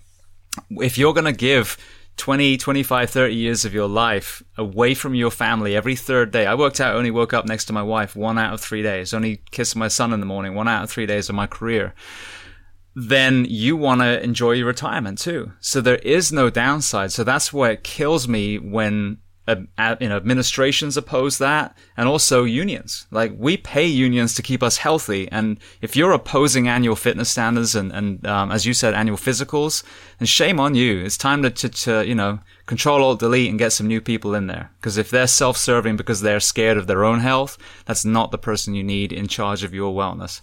if 0.70 0.98
you're 0.98 1.14
going 1.14 1.26
to 1.26 1.34
give 1.34 1.78
20, 2.18 2.58
25, 2.58 3.10
30 3.10 3.36
years 3.36 3.66
of 3.66 3.74
your 3.74 3.88
life 3.88 4.44
away 4.58 4.94
from 4.94 5.16
your 5.16 5.32
family 5.32 5.76
every 5.76 5.96
third 5.96 6.32
day. 6.32 6.46
I 6.46 6.56
worked 6.56 6.80
out, 6.80 6.96
only 6.96 7.12
woke 7.12 7.34
up 7.34 7.46
next 7.46 7.66
to 7.66 7.74
my 7.74 7.84
wife 7.84 8.16
one 8.16 8.38
out 8.38 8.54
of 8.54 8.62
three 8.62 8.84
days, 8.84 9.14
only 9.14 9.42
kissed 9.52 9.76
my 9.76 9.88
son 9.88 10.14
in 10.14 10.20
the 10.20 10.26
morning, 10.26 10.54
one 10.54 10.68
out 10.68 10.84
of 10.84 10.90
three 10.90 11.06
days 11.06 11.30
of 11.30 11.36
my 11.36 11.48
career. 11.48 11.94
Then 12.96 13.46
you 13.50 13.76
want 13.76 14.02
to 14.02 14.24
enjoy 14.24 14.52
your 14.52 14.68
retirement 14.68 15.18
too. 15.18 15.54
So 15.60 15.82
there 15.82 15.98
is 15.98 16.32
no 16.32 16.52
downside. 16.52 17.12
So 17.12 17.24
that's 17.24 17.52
why 17.52 17.72
it 17.72 17.84
kills 17.84 18.28
me 18.28 18.60
when 18.60 19.18
administrations 19.48 20.96
oppose 20.96 21.38
that 21.38 21.78
and 21.98 22.08
also 22.08 22.44
unions. 22.44 23.08
Like 23.12 23.34
we 23.38 23.58
pay 23.58 23.86
unions 23.86 24.36
to 24.36 24.42
keep 24.42 24.64
us 24.64 24.78
healthy. 24.78 25.28
And 25.32 25.60
if 25.82 25.96
you're 25.96 26.14
opposing 26.14 26.68
annual 26.68 26.96
fitness 26.96 27.30
standards 27.30 27.76
and, 27.76 27.92
and 27.92 28.26
um, 28.26 28.52
as 28.52 28.66
you 28.66 28.74
said, 28.74 28.94
annual 28.94 29.18
physicals, 29.18 29.84
then 30.20 30.28
shame 30.28 30.60
on 30.60 30.76
you. 30.76 31.04
It's 31.04 31.18
time 31.18 31.42
to, 31.44 31.50
to, 31.50 31.70
to 31.70 32.08
you 32.08 32.16
know, 32.16 32.40
control 32.66 33.04
alt 33.04 33.20
delete 33.20 33.50
and 33.50 33.60
get 33.60 33.74
some 33.74 33.88
new 33.88 34.00
people 34.00 34.34
in 34.34 34.48
there. 34.48 34.72
Because 34.80 34.98
if 34.98 35.10
they're 35.10 35.28
self-serving 35.28 35.98
because 35.98 36.22
they're 36.22 36.40
scared 36.40 36.78
of 36.78 36.88
their 36.88 37.04
own 37.04 37.20
health, 37.20 37.58
that's 37.86 38.06
not 38.06 38.32
the 38.32 38.38
person 38.38 38.74
you 38.74 38.84
need 38.84 39.12
in 39.12 39.28
charge 39.28 39.64
of 39.64 39.74
your 39.74 39.94
wellness. 39.94 40.40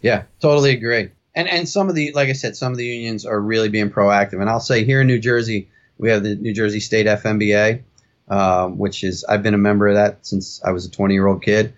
Yeah, 0.00 0.24
totally 0.40 0.70
agree. 0.70 1.10
And, 1.34 1.48
and 1.48 1.68
some 1.68 1.88
of 1.88 1.96
the, 1.96 2.12
like 2.12 2.28
I 2.28 2.34
said, 2.34 2.54
some 2.54 2.70
of 2.70 2.78
the 2.78 2.86
unions 2.86 3.26
are 3.26 3.40
really 3.40 3.68
being 3.68 3.90
proactive. 3.90 4.40
And 4.40 4.48
I'll 4.48 4.60
say 4.60 4.84
here 4.84 5.00
in 5.00 5.08
New 5.08 5.18
Jersey, 5.18 5.68
we 5.98 6.10
have 6.10 6.22
the 6.22 6.34
New 6.34 6.52
Jersey 6.52 6.80
State 6.80 7.06
FMBA, 7.06 7.82
um, 8.28 8.78
which 8.78 9.04
is 9.04 9.24
I've 9.24 9.42
been 9.42 9.54
a 9.54 9.58
member 9.58 9.88
of 9.88 9.94
that 9.94 10.26
since 10.26 10.62
I 10.64 10.72
was 10.72 10.86
a 10.86 10.90
20 10.90 11.14
year 11.14 11.26
old 11.26 11.42
kid. 11.42 11.74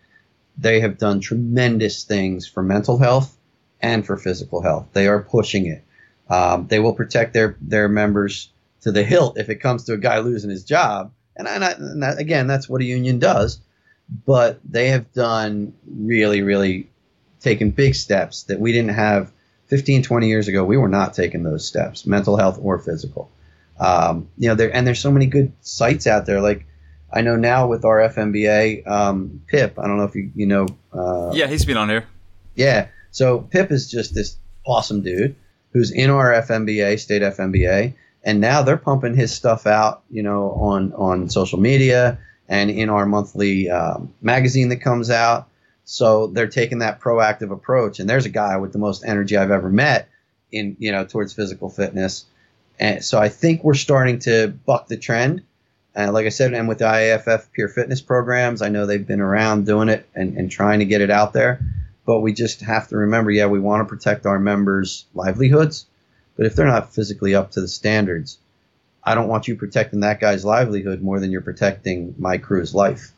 They 0.58 0.80
have 0.80 0.98
done 0.98 1.20
tremendous 1.20 2.04
things 2.04 2.46
for 2.46 2.62
mental 2.62 2.98
health 2.98 3.36
and 3.80 4.06
for 4.06 4.16
physical 4.16 4.62
health. 4.62 4.88
They 4.92 5.06
are 5.06 5.20
pushing 5.20 5.66
it. 5.66 5.84
Um, 6.28 6.66
they 6.66 6.78
will 6.78 6.94
protect 6.94 7.34
their 7.34 7.56
their 7.60 7.88
members 7.88 8.50
to 8.82 8.92
the 8.92 9.02
hilt 9.02 9.38
if 9.38 9.48
it 9.48 9.56
comes 9.56 9.84
to 9.84 9.92
a 9.92 9.98
guy 9.98 10.18
losing 10.18 10.50
his 10.50 10.64
job. 10.64 11.12
And, 11.36 11.46
I, 11.46 11.72
and 11.72 12.02
that, 12.02 12.18
again, 12.18 12.46
that's 12.46 12.68
what 12.68 12.80
a 12.80 12.84
union 12.84 13.18
does. 13.18 13.60
But 14.24 14.60
they 14.64 14.88
have 14.88 15.12
done 15.12 15.74
really, 15.86 16.42
really 16.42 16.88
taken 17.40 17.70
big 17.70 17.94
steps 17.94 18.44
that 18.44 18.58
we 18.58 18.72
didn't 18.72 18.94
have 18.94 19.32
15, 19.66 20.02
20 20.02 20.28
years 20.28 20.48
ago. 20.48 20.64
We 20.64 20.76
were 20.76 20.88
not 20.88 21.14
taking 21.14 21.42
those 21.42 21.66
steps, 21.66 22.06
mental 22.06 22.36
health 22.36 22.58
or 22.62 22.78
physical. 22.78 23.30
Um, 23.78 24.28
you 24.38 24.48
know, 24.48 24.54
there 24.54 24.74
and 24.74 24.86
there's 24.86 25.00
so 25.00 25.10
many 25.10 25.26
good 25.26 25.52
sites 25.60 26.06
out 26.06 26.26
there. 26.26 26.40
Like 26.40 26.66
I 27.12 27.20
know 27.20 27.36
now 27.36 27.66
with 27.66 27.84
our 27.84 27.98
FMBA, 28.08 28.86
um, 28.86 29.42
Pip. 29.46 29.78
I 29.78 29.86
don't 29.86 29.98
know 29.98 30.04
if 30.04 30.14
you 30.14 30.30
you 30.34 30.46
know. 30.46 30.66
Uh, 30.92 31.30
yeah, 31.34 31.46
he's 31.46 31.64
been 31.64 31.76
on 31.76 31.88
here. 31.88 32.04
Yeah, 32.54 32.88
so 33.10 33.40
Pip 33.40 33.70
is 33.70 33.90
just 33.90 34.14
this 34.14 34.38
awesome 34.64 35.02
dude 35.02 35.36
who's 35.72 35.90
in 35.90 36.10
our 36.10 36.32
FMBA, 36.32 36.98
state 36.98 37.22
FMBA, 37.22 37.94
and 38.24 38.40
now 38.40 38.62
they're 38.62 38.78
pumping 38.78 39.14
his 39.14 39.32
stuff 39.32 39.66
out, 39.66 40.02
you 40.10 40.22
know, 40.22 40.52
on 40.52 40.92
on 40.94 41.28
social 41.28 41.60
media 41.60 42.18
and 42.48 42.70
in 42.70 42.88
our 42.88 43.06
monthly 43.06 43.68
um, 43.70 44.12
magazine 44.22 44.68
that 44.70 44.76
comes 44.76 45.10
out. 45.10 45.48
So 45.84 46.26
they're 46.28 46.48
taking 46.48 46.80
that 46.80 47.00
proactive 47.00 47.52
approach. 47.52 48.00
And 48.00 48.08
there's 48.10 48.26
a 48.26 48.30
guy 48.30 48.56
with 48.56 48.72
the 48.72 48.78
most 48.78 49.04
energy 49.04 49.36
I've 49.36 49.50
ever 49.50 49.70
met 49.70 50.08
in 50.52 50.76
you 50.78 50.92
know 50.92 51.04
towards 51.04 51.32
physical 51.32 51.68
fitness 51.68 52.24
and 52.78 53.04
so 53.04 53.18
I 53.18 53.28
think 53.28 53.64
we're 53.64 53.74
starting 53.74 54.18
to 54.20 54.48
buck 54.48 54.88
the 54.88 54.96
trend. 54.96 55.42
Uh, 55.96 56.12
like 56.12 56.26
I 56.26 56.30
said, 56.30 56.52
and 56.52 56.68
with 56.68 56.78
the 56.78 56.84
IAFF 56.84 57.52
peer 57.52 57.68
fitness 57.68 58.02
programs, 58.02 58.60
I 58.60 58.68
know 58.68 58.84
they've 58.84 59.06
been 59.06 59.20
around 59.20 59.64
doing 59.64 59.88
it 59.88 60.06
and, 60.14 60.36
and 60.36 60.50
trying 60.50 60.80
to 60.80 60.84
get 60.84 61.00
it 61.00 61.10
out 61.10 61.32
there. 61.32 61.60
But 62.04 62.20
we 62.20 62.32
just 62.32 62.60
have 62.60 62.88
to 62.88 62.96
remember, 62.96 63.30
yeah, 63.30 63.46
we 63.46 63.58
want 63.58 63.80
to 63.80 63.88
protect 63.88 64.26
our 64.26 64.38
members' 64.38 65.06
livelihoods. 65.14 65.86
But 66.36 66.46
if 66.46 66.54
they're 66.54 66.66
not 66.66 66.92
physically 66.92 67.34
up 67.34 67.52
to 67.52 67.60
the 67.60 67.68
standards, 67.68 68.38
I 69.02 69.14
don't 69.14 69.28
want 69.28 69.48
you 69.48 69.56
protecting 69.56 70.00
that 70.00 70.20
guy's 70.20 70.44
livelihood 70.44 71.00
more 71.00 71.18
than 71.18 71.30
you're 71.30 71.40
protecting 71.40 72.14
my 72.18 72.36
crew's 72.38 72.74
life. 72.74 73.12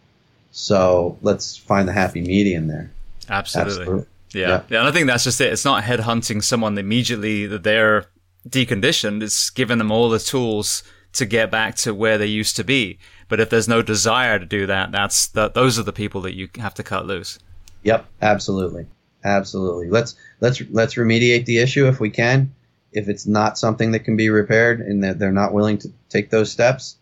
So 0.52 1.18
let's 1.20 1.56
find 1.56 1.88
the 1.88 1.92
happy 1.92 2.20
medium 2.20 2.68
there. 2.68 2.90
Absolutely. 3.28 3.72
Absolutely. 3.72 4.06
Yeah. 4.32 4.48
yeah. 4.48 4.62
yeah. 4.68 4.78
And 4.80 4.88
I 4.88 4.92
think 4.92 5.08
that's 5.08 5.24
just 5.24 5.40
it. 5.40 5.52
It's 5.52 5.64
not 5.64 5.82
headhunting 5.82 6.44
someone 6.44 6.78
immediately 6.78 7.46
that 7.46 7.64
they're 7.64 8.06
deconditioned, 8.48 9.22
it's 9.22 9.50
given 9.50 9.78
them 9.78 9.90
all 9.90 10.08
the 10.08 10.18
tools 10.18 10.82
to 11.14 11.26
get 11.26 11.50
back 11.50 11.74
to 11.76 11.94
where 11.94 12.18
they 12.18 12.26
used 12.26 12.56
to 12.56 12.64
be. 12.64 12.98
But 13.28 13.40
if 13.40 13.50
there's 13.50 13.68
no 13.68 13.82
desire 13.82 14.38
to 14.38 14.46
do 14.46 14.66
that, 14.66 14.92
that's 14.92 15.28
the, 15.28 15.48
those 15.48 15.78
are 15.78 15.82
the 15.82 15.92
people 15.92 16.20
that 16.22 16.34
you 16.34 16.48
have 16.58 16.74
to 16.74 16.82
cut 16.82 17.06
loose. 17.06 17.38
Yep, 17.82 18.06
absolutely, 18.22 18.86
absolutely. 19.24 19.88
Let's 19.88 20.16
let's 20.40 20.60
let's 20.70 20.94
remediate 20.94 21.44
the 21.44 21.58
issue 21.58 21.86
if 21.86 22.00
we 22.00 22.10
can. 22.10 22.54
If 22.92 23.08
it's 23.08 23.26
not 23.26 23.58
something 23.58 23.92
that 23.92 24.00
can 24.00 24.16
be 24.16 24.30
repaired 24.30 24.80
and 24.80 25.04
that 25.04 25.18
they're 25.18 25.30
not 25.30 25.52
willing 25.52 25.78
to 25.78 25.88
take 26.08 26.30
those 26.30 26.50
steps, 26.50 26.96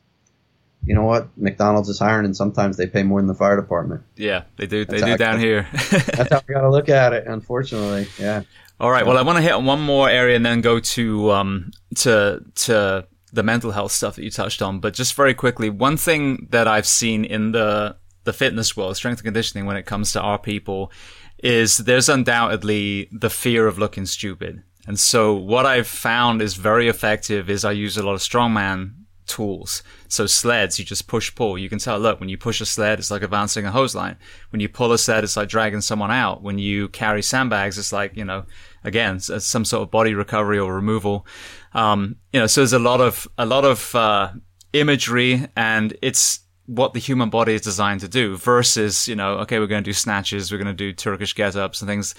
you 0.85 0.95
know 0.95 1.05
what? 1.05 1.29
McDonald's 1.37 1.89
is 1.89 1.99
hiring, 1.99 2.25
and 2.25 2.37
sometimes 2.37 2.77
they 2.77 2.87
pay 2.87 3.03
more 3.03 3.21
than 3.21 3.27
the 3.27 3.35
fire 3.35 3.57
department. 3.57 4.03
Yeah, 4.17 4.43
they 4.57 4.67
do. 4.67 4.85
That's 4.85 5.03
they 5.03 5.11
do 5.13 5.17
down 5.17 5.41
here. 5.41 5.67
that's 5.73 6.33
how 6.33 6.43
we 6.47 6.55
got 6.55 6.63
to 6.63 6.71
look 6.71 6.89
at 6.89 7.13
it. 7.13 7.27
Unfortunately, 7.27 8.07
yeah. 8.19 8.43
All 8.79 8.91
right. 8.91 9.07
Well, 9.07 9.17
I 9.17 9.23
want 9.23 9.37
to 9.37 9.43
hit 9.43 9.53
on 9.53 9.65
one 9.65 9.81
more 9.81 10.09
area 10.09 10.37
and 10.37 10.45
then 10.45 10.61
go 10.61 10.81
to 10.81 11.31
um 11.31 11.71
to 11.97 12.43
to 12.57 13.07
the 13.33 13.43
mental 13.43 13.71
health 13.71 13.93
stuff 13.93 14.17
that 14.17 14.25
you 14.25 14.31
touched 14.31 14.63
on. 14.63 14.81
But 14.81 14.95
just 14.95 15.15
very 15.15 15.35
quickly, 15.35 15.71
one 15.71 15.97
thing 15.97 16.49
that 16.51 16.69
I've 16.69 16.87
seen 16.87 17.25
in 17.25 17.53
the 17.53 17.97
the 18.25 18.33
fitness 18.33 18.77
world, 18.77 18.97
strength 18.97 19.21
and 19.21 19.25
conditioning, 19.25 19.67
when 19.67 19.77
it 19.77 19.87
comes 19.87 20.13
to 20.13 20.21
our 20.21 20.39
people, 20.39 20.91
is 21.39 21.79
there's 21.79 22.09
undoubtedly 22.09 23.09
the 23.13 23.31
fear 23.31 23.67
of 23.67 23.79
looking 23.79 24.05
stupid. 24.05 24.63
And 24.87 24.99
so 24.99 25.35
what 25.35 25.67
I've 25.67 25.87
found 25.87 26.43
is 26.43 26.55
very 26.55 26.89
effective 26.89 27.49
is 27.51 27.65
I 27.65 27.73
use 27.73 27.97
a 27.97 28.03
lot 28.03 28.15
of 28.15 28.21
strongman 28.21 28.93
tools. 29.27 29.83
So 30.09 30.27
sleds, 30.27 30.79
you 30.79 30.85
just 30.85 31.07
push 31.09 31.35
pull. 31.35 31.59
You 31.59 31.69
can 31.69 31.79
tell, 31.79 31.99
look, 31.99 32.21
when 32.21 32.29
you 32.29 32.39
push 32.39 32.61
a 32.61 32.67
sled, 32.67 32.99
it's 32.99 33.11
like 33.11 33.23
advancing 33.23 33.67
a 33.67 33.71
hose 33.71 33.95
line. 33.95 34.17
When 34.51 34.61
you 34.61 34.69
pull 34.69 34.93
a 34.93 34.99
sled, 34.99 35.25
it's 35.25 35.37
like 35.37 35.49
dragging 35.49 35.81
someone 35.81 36.11
out. 36.11 36.43
When 36.43 36.59
you 36.59 36.89
carry 36.89 37.23
sandbags, 37.23 37.79
it's 37.79 37.93
like, 37.93 38.17
you 38.17 38.25
know, 38.25 38.45
again, 38.85 39.21
some 39.21 39.65
sort 39.65 39.83
of 39.83 39.91
body 39.91 40.15
recovery 40.15 40.59
or 40.59 40.75
removal. 40.75 41.27
Um, 41.75 42.17
you 42.33 42.41
know, 42.41 42.47
so 42.47 42.61
there's 42.61 42.73
a 42.73 42.79
lot 42.79 43.01
of, 43.01 43.29
a 43.37 43.47
lot 43.47 43.65
of, 43.65 43.95
uh, 43.95 44.33
imagery 44.73 45.47
and 45.57 45.97
it's, 46.03 46.41
what 46.69 46.95
the 46.95 46.99
human 46.99 47.31
body 47.31 47.55
is 47.55 47.61
designed 47.61 48.01
to 48.01 48.09
do 48.09 48.37
versus, 48.37 49.07
you 49.07 49.15
know, 49.15 49.35
okay, 49.35 49.61
we're 49.61 49.69
going 49.69 49.85
to 49.85 49.89
do 49.89 49.93
snatches, 49.93 50.51
we're 50.51 50.59
going 50.59 50.67
to 50.67 50.75
do 50.75 50.93
Turkish 50.93 51.33
get 51.33 51.55
ups 51.55 51.81
and 51.81 51.89
things. 51.89 52.13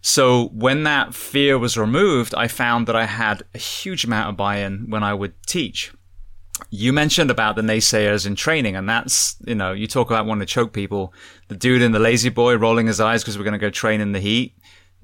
So 0.00 0.48
when 0.48 0.84
that 0.84 1.14
fear 1.14 1.58
was 1.58 1.76
removed, 1.76 2.34
I 2.34 2.48
found 2.48 2.88
that 2.88 2.96
I 2.96 3.04
had 3.04 3.42
a 3.54 3.58
huge 3.58 4.04
amount 4.04 4.30
of 4.30 4.36
buy-in 4.38 4.88
when 4.88 5.02
I 5.02 5.12
would 5.12 5.34
teach 5.46 5.92
you 6.70 6.92
mentioned 6.92 7.30
about 7.30 7.56
the 7.56 7.62
naysayers 7.62 8.26
in 8.26 8.36
training, 8.36 8.76
and 8.76 8.88
that's, 8.88 9.36
you 9.46 9.54
know, 9.54 9.72
you 9.72 9.86
talk 9.86 10.10
about 10.10 10.26
wanting 10.26 10.46
to 10.46 10.52
choke 10.52 10.72
people. 10.72 11.12
The 11.48 11.56
dude 11.56 11.82
in 11.82 11.92
the 11.92 11.98
lazy 11.98 12.28
boy 12.28 12.56
rolling 12.56 12.86
his 12.86 13.00
eyes 13.00 13.22
because 13.22 13.36
we're 13.36 13.44
going 13.44 13.52
to 13.52 13.58
go 13.58 13.70
train 13.70 14.00
in 14.00 14.12
the 14.12 14.20
heat. 14.20 14.56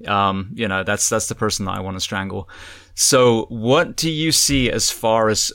Um, 0.07 0.51
you 0.53 0.67
know, 0.67 0.83
that's, 0.83 1.09
that's 1.09 1.27
the 1.27 1.35
person 1.35 1.65
that 1.65 1.75
I 1.75 1.81
want 1.81 1.97
to 1.97 2.01
strangle. 2.01 2.49
So 2.95 3.45
what 3.49 3.97
do 3.97 4.09
you 4.09 4.31
see 4.31 4.71
as 4.71 4.89
far 4.89 5.29
as, 5.29 5.51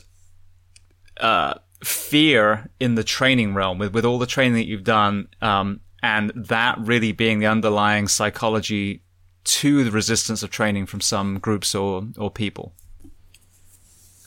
uh, 1.19 1.55
fear 1.83 2.69
in 2.79 2.95
the 2.95 3.03
training 3.03 3.53
realm 3.53 3.77
with, 3.77 3.93
with 3.93 4.05
all 4.05 4.19
the 4.19 4.25
training 4.25 4.53
that 4.53 4.67
you've 4.67 4.83
done, 4.83 5.27
um, 5.41 5.81
and 6.03 6.31
that 6.35 6.77
really 6.79 7.11
being 7.11 7.39
the 7.39 7.47
underlying 7.47 8.07
psychology 8.07 9.01
to 9.43 9.83
the 9.83 9.91
resistance 9.91 10.43
of 10.43 10.49
training 10.49 10.85
from 10.85 11.01
some 11.01 11.39
groups 11.39 11.73
or, 11.73 12.07
or 12.17 12.29
people? 12.29 12.73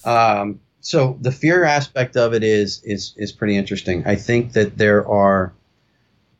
Um, 0.04 0.60
so 0.88 1.18
the 1.20 1.32
fear 1.32 1.64
aspect 1.64 2.16
of 2.16 2.32
it 2.32 2.42
is 2.42 2.82
is 2.82 3.12
is 3.18 3.30
pretty 3.30 3.58
interesting. 3.58 4.04
I 4.06 4.14
think 4.14 4.54
that 4.54 4.78
there 4.78 5.06
are. 5.06 5.52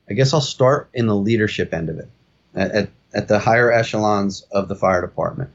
I 0.09 0.15
guess 0.15 0.33
I'll 0.33 0.41
start 0.41 0.89
in 0.95 1.07
the 1.07 1.15
leadership 1.15 1.75
end 1.75 1.91
of 1.91 1.99
it, 1.99 2.09
at, 2.55 2.89
at, 3.13 3.29
the 3.29 3.39
higher 3.39 3.71
echelons 3.71 4.47
of 4.51 4.69
the 4.69 4.75
fire 4.75 5.03
department. 5.03 5.51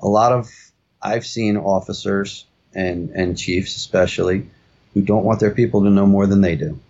A 0.00 0.08
lot 0.08 0.32
of 0.32 0.50
I've 1.02 1.26
seen 1.26 1.58
officers 1.58 2.46
and 2.74 3.10
and 3.10 3.36
chiefs 3.36 3.76
especially 3.76 4.48
who 4.94 5.02
don't 5.02 5.24
want 5.24 5.40
their 5.40 5.50
people 5.50 5.82
to 5.82 5.90
know 5.90 6.06
more 6.06 6.26
than 6.26 6.40
they 6.40 6.56
do, 6.56 6.80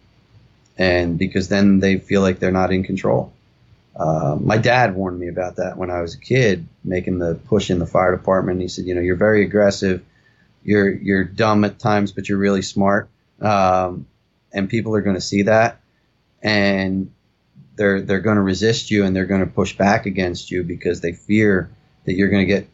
and 0.78 1.19
because 1.19 1.48
then 1.48 1.81
they 1.81 1.98
feel 1.98 2.20
like 2.20 2.39
they're 2.39 2.52
not 2.52 2.73
in 2.73 2.85
control. 2.85 3.32
Uh, 3.97 4.39
my 4.40 4.56
dad 4.56 4.94
warned 4.94 5.19
me 5.19 5.27
about 5.27 5.56
that 5.56 5.78
when 5.78 5.90
I 5.90 6.01
was 6.01 6.15
a 6.15 6.19
kid, 6.19 6.69
making 6.85 7.19
the 7.19 7.35
push 7.35 7.70
in 7.70 7.81
the 7.81 7.86
fire 7.86 8.16
department. 8.16 8.61
He 8.61 8.69
said, 8.69 8.85
you 8.85 8.94
know, 8.94 9.01
you're 9.01 9.16
very 9.16 9.43
aggressive 9.43 10.05
you're 10.64 10.90
you're 10.90 11.24
dumb 11.24 11.64
at 11.64 11.78
times, 11.78 12.12
but 12.12 12.28
you're 12.28 12.38
really 12.38 12.62
smart, 12.62 13.08
um, 13.40 14.06
and 14.52 14.68
people 14.68 14.94
are 14.96 15.02
going 15.02 15.16
to 15.16 15.20
see 15.20 15.42
that, 15.42 15.80
and 16.42 17.10
they're 17.76 18.00
they're 18.00 18.20
going 18.20 18.36
to 18.36 18.42
resist 18.42 18.90
you 18.90 19.04
and 19.04 19.14
they're 19.14 19.26
going 19.26 19.44
to 19.44 19.50
push 19.50 19.76
back 19.76 20.06
against 20.06 20.50
you 20.50 20.62
because 20.62 21.00
they 21.00 21.12
fear 21.12 21.70
that 22.04 22.14
you're 22.14 22.30
going 22.30 22.46
to 22.46 22.52
get 22.52 22.68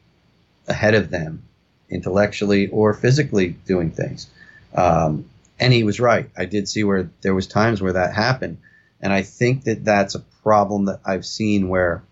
ahead 0.68 0.94
of 0.94 1.10
them 1.10 1.42
intellectually 1.88 2.68
or 2.68 2.94
physically 2.94 3.48
doing 3.48 3.90
things. 3.90 4.28
Um, 4.74 5.28
and 5.58 5.72
he 5.72 5.84
was 5.84 6.00
right. 6.00 6.30
I 6.36 6.44
did 6.44 6.68
see 6.68 6.84
where 6.84 7.10
there 7.22 7.34
was 7.34 7.46
times 7.46 7.82
where 7.82 7.94
that 7.94 8.14
happened, 8.14 8.58
and 9.00 9.12
I 9.12 9.22
think 9.22 9.64
that 9.64 9.84
that's 9.84 10.14
a 10.14 10.20
problem 10.42 10.86
that 10.86 11.00
I've 11.04 11.26
seen 11.26 11.68
where 11.68 12.02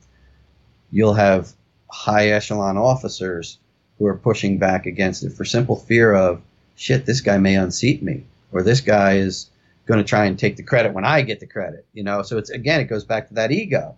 you'll 0.90 1.14
have 1.14 1.52
high 1.90 2.28
echelon 2.28 2.76
officers 2.76 3.58
who 3.98 4.06
are 4.06 4.16
pushing 4.16 4.58
back 4.58 4.86
against 4.86 5.24
it 5.24 5.32
for 5.32 5.44
simple 5.44 5.76
fear 5.76 6.14
of 6.14 6.40
shit, 6.76 7.06
this 7.06 7.20
guy 7.20 7.38
may 7.38 7.56
unseat 7.56 8.02
me, 8.02 8.24
or 8.52 8.62
this 8.62 8.80
guy 8.80 9.16
is 9.16 9.50
going 9.86 9.98
to 9.98 10.08
try 10.08 10.26
and 10.26 10.38
take 10.38 10.56
the 10.56 10.62
credit 10.62 10.92
when 10.92 11.04
I 11.04 11.22
get 11.22 11.40
the 11.40 11.46
credit. 11.46 11.86
You 11.92 12.04
know, 12.04 12.22
so 12.22 12.38
it's 12.38 12.50
again, 12.50 12.80
it 12.80 12.84
goes 12.84 13.04
back 13.04 13.28
to 13.28 13.34
that 13.34 13.50
ego. 13.50 13.96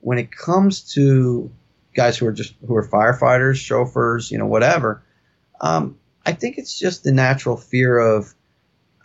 When 0.00 0.18
it 0.18 0.30
comes 0.30 0.92
to 0.94 1.50
guys 1.94 2.16
who 2.16 2.26
are 2.26 2.32
just 2.32 2.54
who 2.66 2.76
are 2.76 2.86
firefighters, 2.86 3.56
chauffeurs, 3.56 4.30
you 4.30 4.38
know, 4.38 4.46
whatever, 4.46 5.02
um, 5.60 5.98
I 6.24 6.32
think 6.32 6.58
it's 6.58 6.78
just 6.78 7.04
the 7.04 7.12
natural 7.12 7.56
fear 7.56 7.98
of 7.98 8.32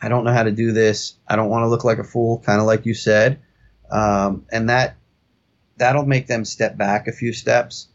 I 0.02 0.08
don't 0.08 0.24
know 0.24 0.34
how 0.34 0.44
to 0.44 0.52
do 0.52 0.72
this. 0.72 1.16
I 1.28 1.36
don't 1.36 1.50
want 1.50 1.64
to 1.64 1.68
look 1.68 1.84
like 1.84 2.00
a 2.00 2.04
fool, 2.04 2.40
kind 2.40 2.62
of 2.62 2.68
like 2.68 2.86
you 2.86 2.94
said, 2.94 3.40
um, 3.92 4.46
and 4.52 4.70
that 4.70 4.96
that'll 5.78 6.06
make 6.06 6.28
them 6.28 6.46
step 6.46 6.78
back 6.78 7.08
a 7.08 7.12
few 7.12 7.34
steps. 7.34 7.88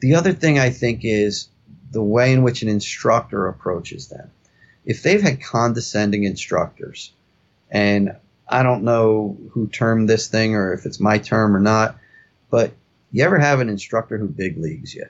The 0.00 0.14
other 0.14 0.32
thing 0.32 0.58
I 0.58 0.70
think 0.70 1.00
is 1.02 1.48
the 1.94 2.02
way 2.02 2.32
in 2.32 2.42
which 2.42 2.62
an 2.62 2.68
instructor 2.68 3.46
approaches 3.46 4.08
them. 4.08 4.30
If 4.84 5.02
they've 5.02 5.22
had 5.22 5.42
condescending 5.42 6.24
instructors, 6.24 7.12
and 7.70 8.16
I 8.46 8.62
don't 8.62 8.84
know 8.84 9.38
who 9.52 9.68
termed 9.68 10.08
this 10.08 10.28
thing 10.28 10.54
or 10.54 10.74
if 10.74 10.84
it's 10.84 11.00
my 11.00 11.18
term 11.18 11.56
or 11.56 11.60
not, 11.60 11.96
but 12.50 12.72
you 13.10 13.24
ever 13.24 13.38
have 13.38 13.60
an 13.60 13.70
instructor 13.70 14.18
who 14.18 14.28
big 14.28 14.58
leagues 14.58 14.94
you, 14.94 15.06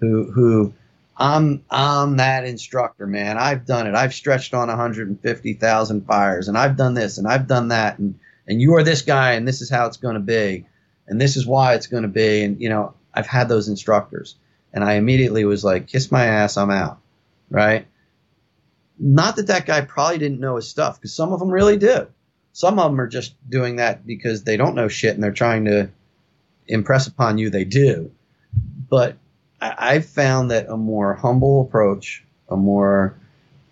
who 0.00 0.30
who 0.30 0.74
I'm 1.16 1.64
I'm 1.70 2.18
that 2.18 2.44
instructor, 2.44 3.06
man. 3.06 3.38
I've 3.38 3.64
done 3.64 3.86
it. 3.86 3.94
I've 3.94 4.12
stretched 4.12 4.54
on 4.54 4.68
150,000 4.68 6.06
fires, 6.06 6.48
and 6.48 6.58
I've 6.58 6.76
done 6.76 6.94
this, 6.94 7.16
and 7.18 7.26
I've 7.26 7.46
done 7.46 7.68
that, 7.68 7.98
and 7.98 8.18
and 8.46 8.60
you 8.60 8.74
are 8.74 8.82
this 8.82 9.02
guy, 9.02 9.32
and 9.32 9.46
this 9.46 9.62
is 9.62 9.70
how 9.70 9.86
it's 9.86 9.96
going 9.96 10.14
to 10.14 10.20
be, 10.20 10.66
and 11.06 11.20
this 11.20 11.36
is 11.36 11.46
why 11.46 11.74
it's 11.74 11.86
going 11.86 12.02
to 12.02 12.08
be, 12.08 12.42
and 12.42 12.60
you 12.60 12.68
know 12.68 12.94
I've 13.14 13.26
had 13.26 13.48
those 13.48 13.68
instructors 13.68 14.34
and 14.72 14.84
I 14.84 14.94
immediately 14.94 15.44
was 15.44 15.64
like, 15.64 15.86
kiss 15.86 16.10
my 16.10 16.26
ass, 16.26 16.56
I'm 16.56 16.70
out. 16.70 17.00
Right? 17.50 17.86
Not 18.98 19.36
that 19.36 19.46
that 19.46 19.66
guy 19.66 19.80
probably 19.80 20.18
didn't 20.18 20.40
know 20.40 20.56
his 20.56 20.68
stuff, 20.68 20.96
because 21.00 21.14
some 21.14 21.32
of 21.32 21.38
them 21.40 21.50
really 21.50 21.76
do. 21.76 22.08
Some 22.52 22.78
of 22.78 22.90
them 22.90 23.00
are 23.00 23.06
just 23.06 23.34
doing 23.48 23.76
that 23.76 24.06
because 24.06 24.42
they 24.42 24.56
don't 24.56 24.74
know 24.74 24.88
shit 24.88 25.14
and 25.14 25.22
they're 25.22 25.32
trying 25.32 25.66
to 25.66 25.90
impress 26.66 27.06
upon 27.06 27.38
you 27.38 27.50
they 27.50 27.64
do. 27.64 28.10
But 28.88 29.16
I, 29.60 29.74
I've 29.78 30.06
found 30.06 30.50
that 30.50 30.68
a 30.68 30.76
more 30.76 31.14
humble 31.14 31.62
approach, 31.62 32.24
a 32.48 32.56
more 32.56 33.18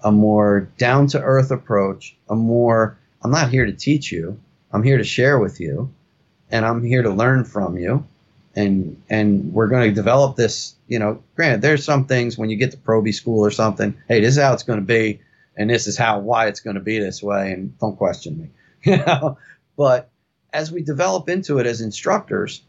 a 0.03 0.13
more 0.13 0.69
down 0.79 1.09
to 1.09 1.21
earth 1.21 1.51
approach, 1.51 2.17
a 2.29 2.37
more 2.37 2.99
I'm 3.23 3.31
not 3.33 3.51
here 3.51 3.67
to 3.67 3.73
teach 3.73 4.13
you, 4.13 4.39
I'm 4.71 4.85
here 4.85 4.99
to 4.99 5.05
share 5.05 5.39
with 5.39 5.59
you, 5.59 5.93
and 6.51 6.65
I'm 6.65 6.85
here 6.85 7.03
to 7.03 7.11
learn 7.11 7.45
from 7.45 7.77
you 7.77 8.07
and 8.57 9.01
and 9.11 9.53
we're 9.53 9.69
going 9.69 9.89
to 9.89 9.95
develop 9.95 10.35
this. 10.35 10.75
You 10.89 10.99
know, 10.99 11.23
granted, 11.37 11.63
there's 11.63 11.85
some 11.85 12.07
things 12.07 12.39
when 12.39 12.49
you 12.51 12.57
get 12.57 12.71
to 12.73 12.77
Proby 12.79 13.15
school 13.15 13.45
or 13.45 13.51
something. 13.51 13.97
Hey, 14.09 14.21
this 14.21 14.37
is 14.37 14.43
how 14.43 14.55
it's 14.55 14.63
going 14.63 14.81
to 14.81 14.85
be, 14.85 15.21
and 15.57 15.69
this 15.69 15.87
is 15.87 15.97
how 15.97 16.19
why 16.21 16.47
it's 16.47 16.61
going 16.61 16.75
to 16.75 16.83
be 16.83 16.99
this 16.99 17.23
way, 17.23 17.53
and 17.53 17.79
don't 17.79 17.97
question 17.97 18.41
me. 18.41 18.51
You 18.87 18.99
know, 18.99 19.39
but 19.77 20.11
as 20.53 20.71
we 20.71 20.83
develop 20.83 21.29
into 21.29 21.59
it 21.59 21.67
as 21.67 21.81
instructors, 21.81 22.63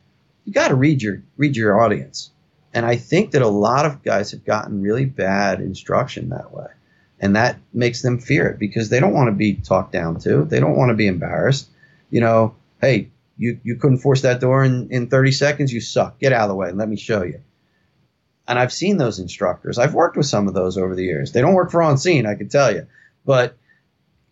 you 0.45 0.53
got 0.53 0.69
to 0.69 0.76
read 0.76 1.03
your 1.03 1.22
read 1.38 1.55
your 1.55 1.80
audience, 1.80 2.31
and 2.73 2.85
I 2.85 2.95
think 2.95 3.31
that 3.31 3.43
a 3.43 3.47
lot 3.47 3.85
of 3.85 4.03
guys 4.03 4.31
have 4.31 4.43
gotten 4.43 4.81
really 4.81 5.05
bad 5.05 5.61
instruction 5.61 6.30
that 6.30 6.51
way, 6.51 6.68
and 7.19 7.35
that 7.35 7.59
makes 7.72 8.01
them 8.01 8.18
fear 8.18 8.47
it 8.47 8.57
because 8.57 8.89
they 8.89 8.99
don't 8.99 9.14
want 9.14 9.27
to 9.27 9.35
be 9.35 9.53
talked 9.53 9.91
down 9.91 10.19
to. 10.22 10.43
They 10.45 10.59
don't 10.59 10.76
want 10.76 10.89
to 10.89 10.95
be 10.95 11.05
embarrassed. 11.05 11.69
You 12.09 12.22
know, 12.22 12.55
hey, 12.81 13.09
you, 13.38 13.59
you 13.64 13.76
couldn't 13.76 13.99
force 13.99 14.22
that 14.22 14.39
door 14.41 14.64
in, 14.64 14.89
in 14.91 15.07
30 15.07 15.31
seconds. 15.31 15.72
You 15.72 15.81
suck. 15.81 16.19
Get 16.19 16.34
out 16.34 16.43
of 16.43 16.49
the 16.49 16.55
way 16.55 16.69
and 16.69 16.77
let 16.77 16.89
me 16.89 16.97
show 16.97 17.23
you. 17.23 17.41
And 18.47 18.57
I've 18.57 18.73
seen 18.73 18.97
those 18.97 19.19
instructors. 19.19 19.77
I've 19.77 19.93
worked 19.93 20.18
with 20.18 20.26
some 20.26 20.47
of 20.47 20.53
those 20.53 20.77
over 20.77 20.95
the 20.95 21.03
years. 21.03 21.31
They 21.31 21.41
don't 21.41 21.53
work 21.53 21.72
for 21.72 21.81
on 21.81 21.97
scene, 21.97 22.26
I 22.26 22.35
can 22.35 22.49
tell 22.49 22.73
you. 22.73 22.88
But 23.26 23.57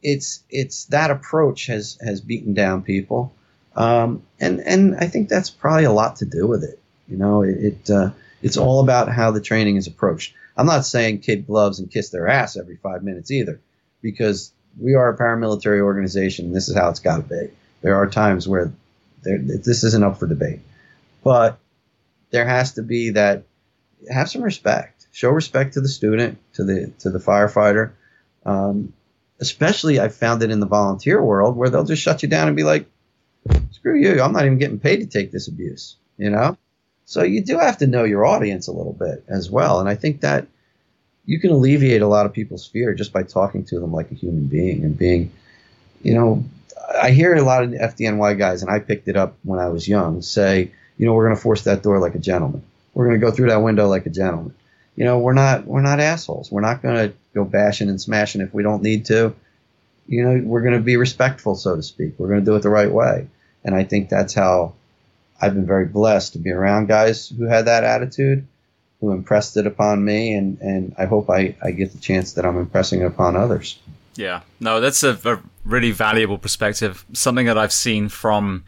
it's 0.06 0.44
it's 0.50 0.86
that 0.86 1.12
approach 1.12 1.66
has 1.66 1.98
has 2.00 2.22
beaten 2.22 2.54
down 2.54 2.84
people, 2.84 3.34
um, 3.76 4.22
and 4.40 4.62
and 4.62 4.96
I 4.96 5.08
think 5.08 5.28
that's 5.28 5.50
probably 5.50 5.86
a 5.86 5.92
lot 5.92 6.18
to 6.18 6.26
do 6.26 6.48
with 6.48 6.64
it. 6.64 6.80
You 7.08 7.18
know, 7.18 7.42
it, 7.42 7.58
it 7.58 7.90
uh, 7.90 8.12
it's 8.42 8.56
all 8.56 8.82
about 8.82 9.12
how 9.12 9.32
the 9.32 9.42
training 9.42 9.78
is 9.78 9.88
approached. 9.88 10.34
I'm 10.56 10.68
not 10.68 10.86
saying 10.86 11.20
kid 11.20 11.48
gloves 11.48 11.80
and 11.80 11.92
kiss 11.92 12.10
their 12.10 12.28
ass 12.28 12.56
every 12.56 12.78
five 12.78 13.04
minutes 13.04 13.32
either, 13.32 13.60
because 14.02 14.54
we 14.80 14.94
are 14.94 15.10
a 15.10 15.18
paramilitary 15.18 15.82
organization. 15.82 16.46
And 16.46 16.56
this 16.56 16.70
is 16.70 16.78
how 16.78 16.90
it's 16.90 17.00
got 17.00 17.18
to 17.18 17.24
be. 17.24 17.52
There 17.82 17.96
are 17.96 18.08
times 18.08 18.48
where 18.48 18.72
there, 19.26 19.38
this 19.38 19.84
isn't 19.84 20.04
up 20.04 20.18
for 20.18 20.28
debate. 20.28 20.62
But 21.24 21.60
there 22.32 22.46
has 22.46 22.74
to 22.74 22.84
be 22.84 23.12
that 23.12 23.44
have 24.10 24.30
some 24.30 24.42
respect. 24.42 25.08
Show 25.12 25.30
respect 25.30 25.74
to 25.74 25.82
the 25.82 25.90
student, 25.90 26.38
to 26.54 26.64
the 26.64 26.92
to 27.00 27.10
the 27.10 27.20
firefighter. 27.20 27.92
Um, 28.46 28.94
especially, 29.40 30.00
I 30.00 30.10
found 30.10 30.44
it 30.44 30.52
in 30.52 30.60
the 30.60 30.66
volunteer 30.66 31.22
world 31.22 31.56
where 31.56 31.70
they'll 31.70 31.86
just 31.86 32.02
shut 32.02 32.24
you 32.24 32.30
down 32.30 32.48
and 32.48 32.56
be 32.56 32.64
like, 32.64 32.86
"Screw 33.72 33.98
you! 33.98 34.22
I'm 34.22 34.34
not 34.34 34.46
even 34.46 34.58
getting 34.58 34.80
paid 34.80 34.98
to 34.98 35.06
take 35.06 35.32
this 35.32 35.48
abuse." 35.48 35.96
You 36.18 36.30
know. 36.30 36.58
So 37.06 37.24
you 37.24 37.44
do 37.44 37.60
have 37.60 37.78
to 37.80 37.88
know 37.88 38.04
your 38.04 38.26
audience 38.26 38.68
a 38.68 38.72
little 38.72 38.94
bit 38.94 39.24
as 39.28 39.50
well, 39.50 39.80
and 39.80 39.88
I 39.88 39.96
think 39.96 40.22
that 40.22 40.48
you 41.26 41.40
can 41.40 41.52
alleviate 41.52 42.02
a 42.02 42.08
lot 42.08 42.26
of 42.26 42.34
people's 42.34 42.68
fear 42.68 42.94
just 42.94 43.14
by 43.14 43.24
talking 43.24 43.64
to 43.66 43.80
them 43.80 43.92
like 43.92 44.12
a 44.12 44.16
human 44.16 44.46
being 44.48 44.84
and 44.84 44.98
being, 44.98 45.32
you 46.04 46.14
know, 46.14 46.44
I 47.02 47.12
hear 47.12 47.34
a 47.34 47.42
lot 47.42 47.64
of 47.64 47.72
FDNY 47.72 48.38
guys, 48.38 48.62
and 48.62 48.72
I 48.72 48.80
picked 48.80 49.08
it 49.08 49.18
up 49.18 49.38
when 49.44 49.60
I 49.60 49.70
was 49.70 49.88
young, 49.88 50.22
say, 50.22 50.72
you 50.98 51.06
know, 51.06 51.14
we're 51.14 51.26
going 51.26 51.36
to 51.36 51.42
force 51.42 51.64
that 51.64 51.84
door 51.84 52.00
like 52.00 52.16
a 52.16 52.20
gentleman. 52.20 52.64
We're 52.94 53.08
going 53.08 53.20
to 53.20 53.26
go 53.26 53.32
through 53.32 53.50
that 53.50 53.62
window 53.62 53.88
like 53.88 54.06
a 54.06 54.10
gentleman. 54.10 54.54
You 54.96 55.04
know, 55.04 55.20
we're 55.20 55.34
not 55.34 55.66
we're 55.66 55.82
not 55.82 56.00
assholes. 56.00 56.50
We're 56.50 56.62
not 56.62 56.82
going 56.82 56.96
to 56.96 57.14
go 57.34 57.44
bashing 57.44 57.90
and 57.90 58.00
smashing 58.00 58.42
if 58.42 58.54
we 58.54 58.64
don't 58.64 58.82
need 58.82 59.06
to. 59.06 59.36
You 60.08 60.24
know, 60.24 60.42
we're 60.46 60.62
going 60.62 60.76
to 60.76 60.80
be 60.80 60.96
respectful, 60.96 61.56
so 61.56 61.76
to 61.76 61.84
speak. 61.84 62.14
We're 62.18 62.30
going 62.30 62.40
to 62.40 62.46
do 62.46 62.56
it 62.56 62.62
the 62.62 62.70
right 62.70 62.92
way. 62.92 63.28
And 63.64 63.76
I 63.76 63.84
think 63.84 64.10
that's 64.10 64.34
how 64.34 64.76
I've 65.42 65.54
been 65.54 65.66
very 65.66 65.86
blessed 65.86 66.34
to 66.34 66.40
be 66.40 66.52
around 66.52 66.88
guys 66.88 67.28
who 67.28 67.46
had 67.46 67.66
that 67.66 67.84
attitude, 67.84 68.48
who 69.02 69.12
impressed 69.12 69.58
it 69.58 69.68
upon 69.68 70.04
me, 70.06 70.34
and, 70.34 70.60
and 70.62 70.96
I 70.98 71.06
hope 71.06 71.30
I, 71.30 71.56
I 71.62 71.72
get 71.72 71.92
the 71.92 72.00
chance 72.00 72.34
that 72.34 72.46
I'm 72.46 72.58
impressing 72.58 73.02
it 73.02 73.06
upon 73.06 73.36
others. 73.36 73.78
Yeah, 74.16 74.42
no, 74.60 74.80
that's 74.80 75.04
a, 75.04 75.20
a 75.26 75.40
really 75.66 75.92
valuable 75.92 76.38
perspective. 76.38 77.06
Something 77.14 77.46
that 77.48 77.58
I've 77.58 77.74
seen 77.74 78.10
from, 78.10 78.64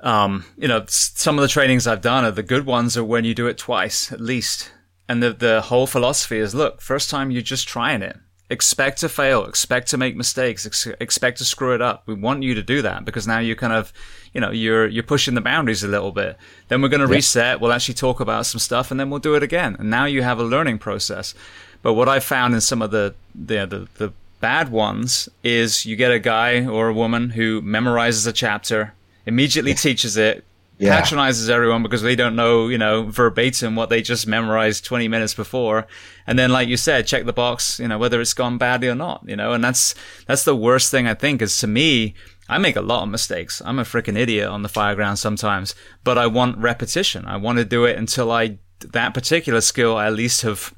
um, 0.00 0.44
you 0.56 0.68
know, 0.68 0.84
some 0.88 1.38
of 1.38 1.42
the 1.42 1.48
trainings 1.48 1.86
I've 1.86 2.00
done 2.00 2.24
are 2.24 2.30
the 2.30 2.42
good 2.42 2.66
ones 2.66 2.96
are 2.96 3.04
when 3.04 3.24
you 3.24 3.34
do 3.34 3.46
it 3.46 3.58
twice 3.58 4.10
at 4.10 4.20
least. 4.20 4.72
And 5.08 5.22
the, 5.22 5.32
the 5.32 5.60
whole 5.60 5.86
philosophy 5.86 6.38
is 6.38 6.54
look, 6.54 6.80
first 6.80 7.10
time 7.10 7.30
you're 7.30 7.42
just 7.42 7.68
trying 7.68 8.02
it. 8.02 8.16
Expect 8.50 8.98
to 9.00 9.08
fail, 9.08 9.44
expect 9.46 9.88
to 9.88 9.96
make 9.96 10.16
mistakes, 10.16 10.66
ex- 10.66 10.86
expect 11.00 11.38
to 11.38 11.44
screw 11.44 11.74
it 11.74 11.80
up. 11.80 12.02
We 12.06 12.14
want 12.14 12.42
you 12.42 12.54
to 12.54 12.62
do 12.62 12.82
that 12.82 13.04
because 13.04 13.26
now 13.26 13.38
you're 13.38 13.56
kind 13.56 13.72
of, 13.72 13.92
you 14.34 14.40
know, 14.40 14.50
you're, 14.50 14.86
you're 14.86 15.02
pushing 15.02 15.34
the 15.34 15.40
boundaries 15.40 15.82
a 15.82 15.88
little 15.88 16.12
bit. 16.12 16.36
Then 16.68 16.82
we're 16.82 16.88
going 16.88 17.00
to 17.00 17.06
yeah. 17.06 17.16
reset. 17.16 17.60
We'll 17.60 17.72
actually 17.72 17.94
talk 17.94 18.20
about 18.20 18.46
some 18.46 18.58
stuff 18.58 18.90
and 18.90 19.00
then 19.00 19.08
we'll 19.08 19.20
do 19.20 19.34
it 19.34 19.42
again. 19.42 19.76
And 19.78 19.88
now 19.88 20.04
you 20.04 20.22
have 20.22 20.38
a 20.38 20.44
learning 20.44 20.78
process. 20.78 21.34
But 21.80 21.94
what 21.94 22.08
I 22.08 22.20
found 22.20 22.54
in 22.54 22.60
some 22.60 22.82
of 22.82 22.90
the, 22.90 23.14
the, 23.34 23.66
the, 23.66 23.88
the 23.94 24.12
bad 24.44 24.68
ones 24.70 25.26
is 25.42 25.86
you 25.86 25.96
get 25.96 26.12
a 26.12 26.18
guy 26.18 26.66
or 26.66 26.88
a 26.88 26.92
woman 26.92 27.30
who 27.30 27.62
memorizes 27.62 28.26
a 28.26 28.32
chapter, 28.32 28.92
immediately 29.24 29.72
teaches 29.72 30.18
it, 30.18 30.44
yeah. 30.76 31.00
patronizes 31.00 31.48
everyone 31.48 31.82
because 31.82 32.02
they 32.02 32.14
don't 32.14 32.36
know, 32.36 32.68
you 32.68 32.76
know, 32.76 33.04
verbatim 33.04 33.74
what 33.74 33.88
they 33.88 34.02
just 34.02 34.26
memorized 34.26 34.84
20 34.84 35.08
minutes 35.08 35.32
before. 35.32 35.86
And 36.26 36.38
then, 36.38 36.50
like 36.50 36.68
you 36.68 36.76
said, 36.76 37.06
check 37.06 37.24
the 37.24 37.32
box, 37.32 37.80
you 37.80 37.88
know, 37.88 37.96
whether 37.96 38.20
it's 38.20 38.34
gone 38.34 38.58
badly 38.58 38.88
or 38.88 38.94
not, 38.94 39.24
you 39.26 39.34
know, 39.34 39.54
and 39.54 39.64
that's, 39.64 39.94
that's 40.26 40.44
the 40.44 40.54
worst 40.54 40.90
thing 40.90 41.06
I 41.06 41.14
think 41.14 41.40
is 41.40 41.56
to 41.60 41.66
me, 41.66 42.14
I 42.46 42.58
make 42.58 42.76
a 42.76 42.82
lot 42.82 43.04
of 43.04 43.08
mistakes. 43.08 43.62
I'm 43.64 43.78
a 43.78 43.84
freaking 43.84 44.18
idiot 44.18 44.48
on 44.48 44.60
the 44.60 44.68
fireground 44.68 45.16
sometimes, 45.16 45.74
but 46.02 46.18
I 46.18 46.26
want 46.26 46.58
repetition. 46.58 47.24
I 47.24 47.38
want 47.38 47.56
to 47.56 47.64
do 47.64 47.86
it 47.86 47.96
until 47.96 48.30
I, 48.30 48.58
that 48.80 49.14
particular 49.14 49.62
skill, 49.62 49.96
I 49.96 50.08
at 50.08 50.12
least 50.12 50.42
have 50.42 50.74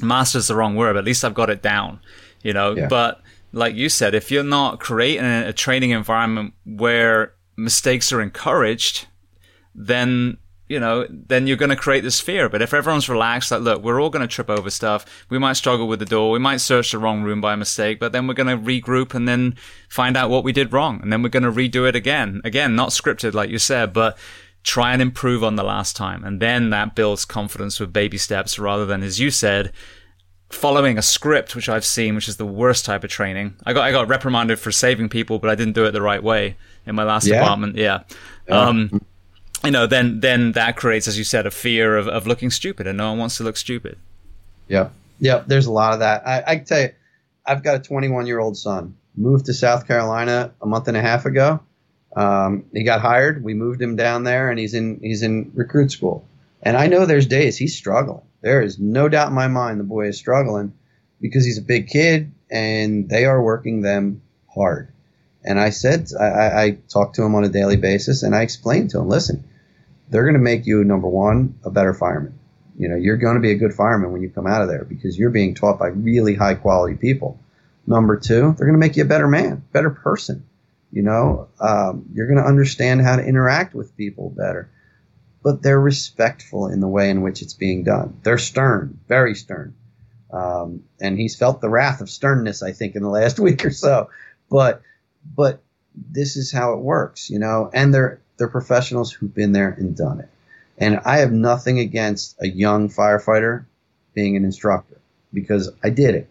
mastered 0.00 0.44
the 0.44 0.56
wrong 0.56 0.76
word, 0.76 0.94
but 0.94 1.00
at 1.00 1.04
least 1.04 1.26
I've 1.26 1.34
got 1.34 1.50
it 1.50 1.60
down, 1.60 2.00
you 2.42 2.52
know, 2.52 2.74
yeah. 2.76 2.88
but 2.88 3.22
like 3.52 3.74
you 3.74 3.88
said, 3.88 4.14
if 4.14 4.30
you're 4.30 4.42
not 4.42 4.80
creating 4.80 5.24
a 5.24 5.52
training 5.52 5.90
environment 5.90 6.54
where 6.64 7.34
mistakes 7.56 8.12
are 8.12 8.20
encouraged, 8.20 9.06
then 9.74 10.38
you 10.72 10.80
know, 10.80 11.06
then 11.10 11.46
you're 11.46 11.58
going 11.58 11.68
to 11.68 11.76
create 11.76 12.00
this 12.00 12.18
fear. 12.18 12.48
But 12.48 12.62
if 12.62 12.72
everyone's 12.72 13.06
relaxed, 13.06 13.50
like, 13.50 13.60
look, 13.60 13.82
we're 13.82 14.00
all 14.00 14.08
going 14.08 14.26
to 14.26 14.34
trip 14.34 14.48
over 14.48 14.70
stuff. 14.70 15.04
We 15.28 15.38
might 15.38 15.52
struggle 15.54 15.86
with 15.86 15.98
the 15.98 16.06
door. 16.06 16.30
We 16.30 16.38
might 16.38 16.62
search 16.62 16.92
the 16.92 16.98
wrong 16.98 17.22
room 17.22 17.42
by 17.42 17.56
mistake, 17.56 18.00
but 18.00 18.12
then 18.12 18.26
we're 18.26 18.32
going 18.32 18.46
to 18.46 18.56
regroup 18.56 19.12
and 19.12 19.28
then 19.28 19.56
find 19.90 20.16
out 20.16 20.30
what 20.30 20.44
we 20.44 20.52
did 20.52 20.72
wrong. 20.72 21.02
And 21.02 21.12
then 21.12 21.22
we're 21.22 21.28
going 21.28 21.42
to 21.42 21.52
redo 21.52 21.86
it 21.86 21.94
again. 21.94 22.40
Again, 22.42 22.74
not 22.74 22.88
scripted, 22.88 23.34
like 23.34 23.50
you 23.50 23.58
said, 23.58 23.92
but 23.92 24.16
try 24.62 24.94
and 24.94 25.02
improve 25.02 25.44
on 25.44 25.56
the 25.56 25.62
last 25.62 25.94
time. 25.94 26.24
And 26.24 26.40
then 26.40 26.70
that 26.70 26.94
builds 26.94 27.26
confidence 27.26 27.78
with 27.78 27.92
baby 27.92 28.16
steps 28.16 28.58
rather 28.58 28.86
than, 28.86 29.02
as 29.02 29.20
you 29.20 29.30
said, 29.30 29.72
following 30.54 30.98
a 30.98 31.02
script, 31.02 31.56
which 31.56 31.68
I've 31.68 31.84
seen, 31.84 32.14
which 32.14 32.28
is 32.28 32.36
the 32.36 32.46
worst 32.46 32.84
type 32.84 33.04
of 33.04 33.10
training. 33.10 33.54
I 33.64 33.72
got, 33.72 33.82
I 33.82 33.92
got 33.92 34.08
reprimanded 34.08 34.58
for 34.58 34.70
saving 34.70 35.08
people, 35.08 35.38
but 35.38 35.50
I 35.50 35.54
didn't 35.54 35.74
do 35.74 35.84
it 35.86 35.92
the 35.92 36.02
right 36.02 36.22
way 36.22 36.56
in 36.86 36.94
my 36.94 37.04
last 37.04 37.26
yeah. 37.26 37.40
department. 37.40 37.76
Yeah. 37.76 38.02
yeah. 38.46 38.60
Um, 38.60 39.02
you 39.64 39.70
know, 39.70 39.86
then 39.86 40.20
then 40.20 40.52
that 40.52 40.76
creates, 40.76 41.08
as 41.08 41.16
you 41.16 41.24
said, 41.24 41.46
a 41.46 41.50
fear 41.50 41.96
of, 41.96 42.08
of 42.08 42.26
looking 42.26 42.50
stupid, 42.50 42.86
and 42.86 42.98
no 42.98 43.10
one 43.10 43.18
wants 43.18 43.36
to 43.36 43.44
look 43.44 43.56
stupid. 43.56 43.98
Yeah, 44.68 44.88
yeah. 45.20 45.44
There's 45.46 45.66
a 45.66 45.72
lot 45.72 45.92
of 45.92 46.00
that. 46.00 46.26
I, 46.26 46.42
I 46.46 46.56
tell 46.58 46.80
you, 46.80 46.90
I've 47.46 47.62
got 47.62 47.76
a 47.76 47.78
21 47.78 48.26
year 48.26 48.40
old 48.40 48.56
son. 48.56 48.96
Moved 49.16 49.46
to 49.46 49.54
South 49.54 49.86
Carolina 49.86 50.52
a 50.60 50.66
month 50.66 50.88
and 50.88 50.96
a 50.96 51.00
half 51.00 51.26
ago. 51.26 51.60
Um, 52.16 52.64
he 52.72 52.82
got 52.82 53.00
hired. 53.00 53.44
We 53.44 53.54
moved 53.54 53.80
him 53.80 53.94
down 53.94 54.24
there, 54.24 54.50
and 54.50 54.58
he's 54.58 54.74
in 54.74 54.98
he's 55.00 55.22
in 55.22 55.52
recruit 55.54 55.92
school. 55.92 56.26
And 56.62 56.76
I 56.76 56.86
know 56.86 57.06
there's 57.06 57.26
days 57.26 57.56
he's 57.56 57.76
struggling. 57.76 58.22
There 58.42 58.60
is 58.60 58.78
no 58.78 59.08
doubt 59.08 59.28
in 59.28 59.34
my 59.34 59.48
mind 59.48 59.80
the 59.80 59.84
boy 59.84 60.08
is 60.08 60.18
struggling 60.18 60.74
because 61.20 61.44
he's 61.44 61.58
a 61.58 61.62
big 61.62 61.88
kid, 61.88 62.32
and 62.50 63.08
they 63.08 63.24
are 63.24 63.42
working 63.42 63.80
them 63.80 64.20
hard. 64.52 64.88
And 65.44 65.58
I 65.58 65.70
said, 65.70 66.08
I, 66.18 66.62
I 66.62 66.78
talked 66.88 67.16
to 67.16 67.22
him 67.22 67.34
on 67.34 67.44
a 67.44 67.48
daily 67.48 67.76
basis, 67.76 68.22
and 68.22 68.34
I 68.34 68.42
explained 68.42 68.90
to 68.90 69.00
him, 69.00 69.08
listen, 69.08 69.44
they're 70.10 70.24
going 70.24 70.34
to 70.34 70.40
make 70.40 70.66
you 70.66 70.84
number 70.84 71.08
one 71.08 71.54
a 71.64 71.70
better 71.70 71.94
fireman. 71.94 72.38
You 72.78 72.88
know, 72.88 72.96
you're 72.96 73.16
going 73.16 73.36
to 73.36 73.40
be 73.40 73.52
a 73.52 73.56
good 73.56 73.74
fireman 73.74 74.12
when 74.12 74.22
you 74.22 74.30
come 74.30 74.46
out 74.46 74.62
of 74.62 74.68
there 74.68 74.84
because 74.84 75.18
you're 75.18 75.30
being 75.30 75.54
taught 75.54 75.78
by 75.78 75.88
really 75.88 76.34
high 76.34 76.54
quality 76.54 76.96
people. 76.96 77.38
Number 77.86 78.16
two, 78.16 78.54
they're 78.56 78.66
going 78.66 78.72
to 78.72 78.78
make 78.78 78.96
you 78.96 79.04
a 79.04 79.08
better 79.08 79.28
man, 79.28 79.64
better 79.72 79.90
person. 79.90 80.44
You 80.90 81.02
know, 81.02 81.48
um, 81.60 82.06
you're 82.12 82.26
going 82.26 82.42
to 82.42 82.46
understand 82.46 83.00
how 83.00 83.16
to 83.16 83.24
interact 83.24 83.74
with 83.74 83.96
people 83.96 84.30
better. 84.30 84.68
But 85.42 85.62
they're 85.62 85.80
respectful 85.80 86.68
in 86.68 86.80
the 86.80 86.88
way 86.88 87.10
in 87.10 87.22
which 87.22 87.42
it's 87.42 87.54
being 87.54 87.82
done. 87.82 88.18
They're 88.22 88.38
stern, 88.38 88.98
very 89.08 89.34
stern. 89.34 89.74
Um, 90.32 90.84
and 91.00 91.18
he's 91.18 91.36
felt 91.36 91.60
the 91.60 91.68
wrath 91.68 92.00
of 92.00 92.08
sternness, 92.08 92.62
I 92.62 92.72
think, 92.72 92.94
in 92.94 93.02
the 93.02 93.08
last 93.08 93.38
week 93.46 93.64
or 93.64 93.70
so. 93.70 94.08
But, 94.48 94.82
but 95.36 95.62
this 95.94 96.36
is 96.36 96.52
how 96.52 96.74
it 96.74 96.80
works, 96.80 97.28
you 97.28 97.38
know. 97.38 97.70
And 97.72 97.92
they're 97.92 98.20
they're 98.36 98.48
professionals 98.48 99.12
who've 99.12 99.32
been 99.32 99.52
there 99.52 99.68
and 99.68 99.96
done 99.96 100.20
it. 100.20 100.28
And 100.78 101.00
I 101.04 101.18
have 101.18 101.32
nothing 101.32 101.78
against 101.78 102.36
a 102.40 102.48
young 102.48 102.88
firefighter 102.88 103.66
being 104.14 104.36
an 104.36 104.44
instructor 104.44 104.98
because 105.32 105.70
I 105.84 105.90
did 105.90 106.14
it. 106.14 106.28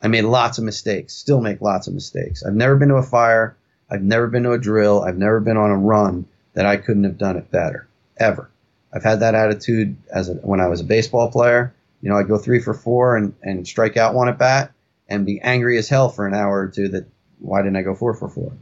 I 0.00 0.08
made 0.08 0.22
lots 0.22 0.58
of 0.58 0.64
mistakes, 0.64 1.14
still 1.14 1.40
make 1.40 1.60
lots 1.60 1.88
of 1.88 1.94
mistakes. 1.94 2.44
I've 2.44 2.54
never 2.54 2.76
been 2.76 2.90
to 2.90 2.96
a 2.96 3.02
fire, 3.02 3.56
I've 3.90 4.02
never 4.02 4.28
been 4.28 4.42
to 4.44 4.52
a 4.52 4.58
drill, 4.58 5.02
I've 5.02 5.16
never 5.16 5.40
been 5.40 5.56
on 5.56 5.70
a 5.70 5.76
run 5.76 6.26
that 6.52 6.66
I 6.66 6.76
couldn't 6.76 7.04
have 7.04 7.18
done 7.18 7.36
it 7.36 7.50
better, 7.50 7.88
ever. 8.16 8.50
I've 8.92 9.02
had 9.02 9.20
that 9.20 9.34
attitude 9.34 9.96
as 10.12 10.28
a, 10.28 10.34
when 10.34 10.60
I 10.60 10.68
was 10.68 10.80
a 10.80 10.84
baseball 10.84 11.30
player. 11.30 11.74
You 12.00 12.10
know, 12.10 12.16
I'd 12.16 12.28
go 12.28 12.38
three 12.38 12.60
for 12.60 12.74
four 12.74 13.16
and, 13.16 13.34
and 13.42 13.66
strike 13.66 13.96
out 13.96 14.14
one 14.14 14.28
at 14.28 14.38
bat 14.38 14.72
and 15.08 15.26
be 15.26 15.40
angry 15.40 15.78
as 15.78 15.88
hell 15.88 16.08
for 16.08 16.26
an 16.26 16.34
hour 16.34 16.60
or 16.60 16.68
two 16.68 16.88
that 16.88 17.06
why 17.38 17.62
didn't 17.62 17.76
I 17.76 17.82
go 17.82 17.94
four 17.94 18.14
for 18.14 18.28
four? 18.28 18.52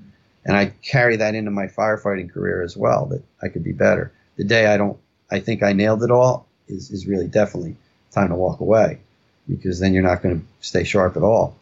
and 0.45 0.57
I 0.57 0.73
carry 0.83 1.17
that 1.17 1.35
into 1.35 1.51
my 1.51 1.67
firefighting 1.67 2.33
career 2.33 2.63
as 2.63 2.77
well. 2.77 3.07
That 3.07 3.23
I 3.41 3.49
could 3.49 3.65
be 3.65 3.73
better. 3.73 4.13
The 4.37 4.45
day 4.45 4.67
I 4.67 4.77
don't, 4.77 4.99
I 5.31 5.41
think 5.41 5.63
I 5.63 5.73
nailed 5.73 6.03
it 6.03 6.11
all 6.11 6.47
is 6.69 6.91
is 6.91 7.07
really 7.07 7.29
definitely 7.29 7.77
time 8.11 8.29
to 8.29 8.35
walk 8.35 8.61
away, 8.61 9.01
because 9.49 9.79
then 9.79 9.95
you're 9.95 10.03
not 10.03 10.23
going 10.23 10.41
to 10.41 10.47
stay 10.61 10.85
sharp 10.85 11.17
at 11.17 11.23
all. 11.23 11.57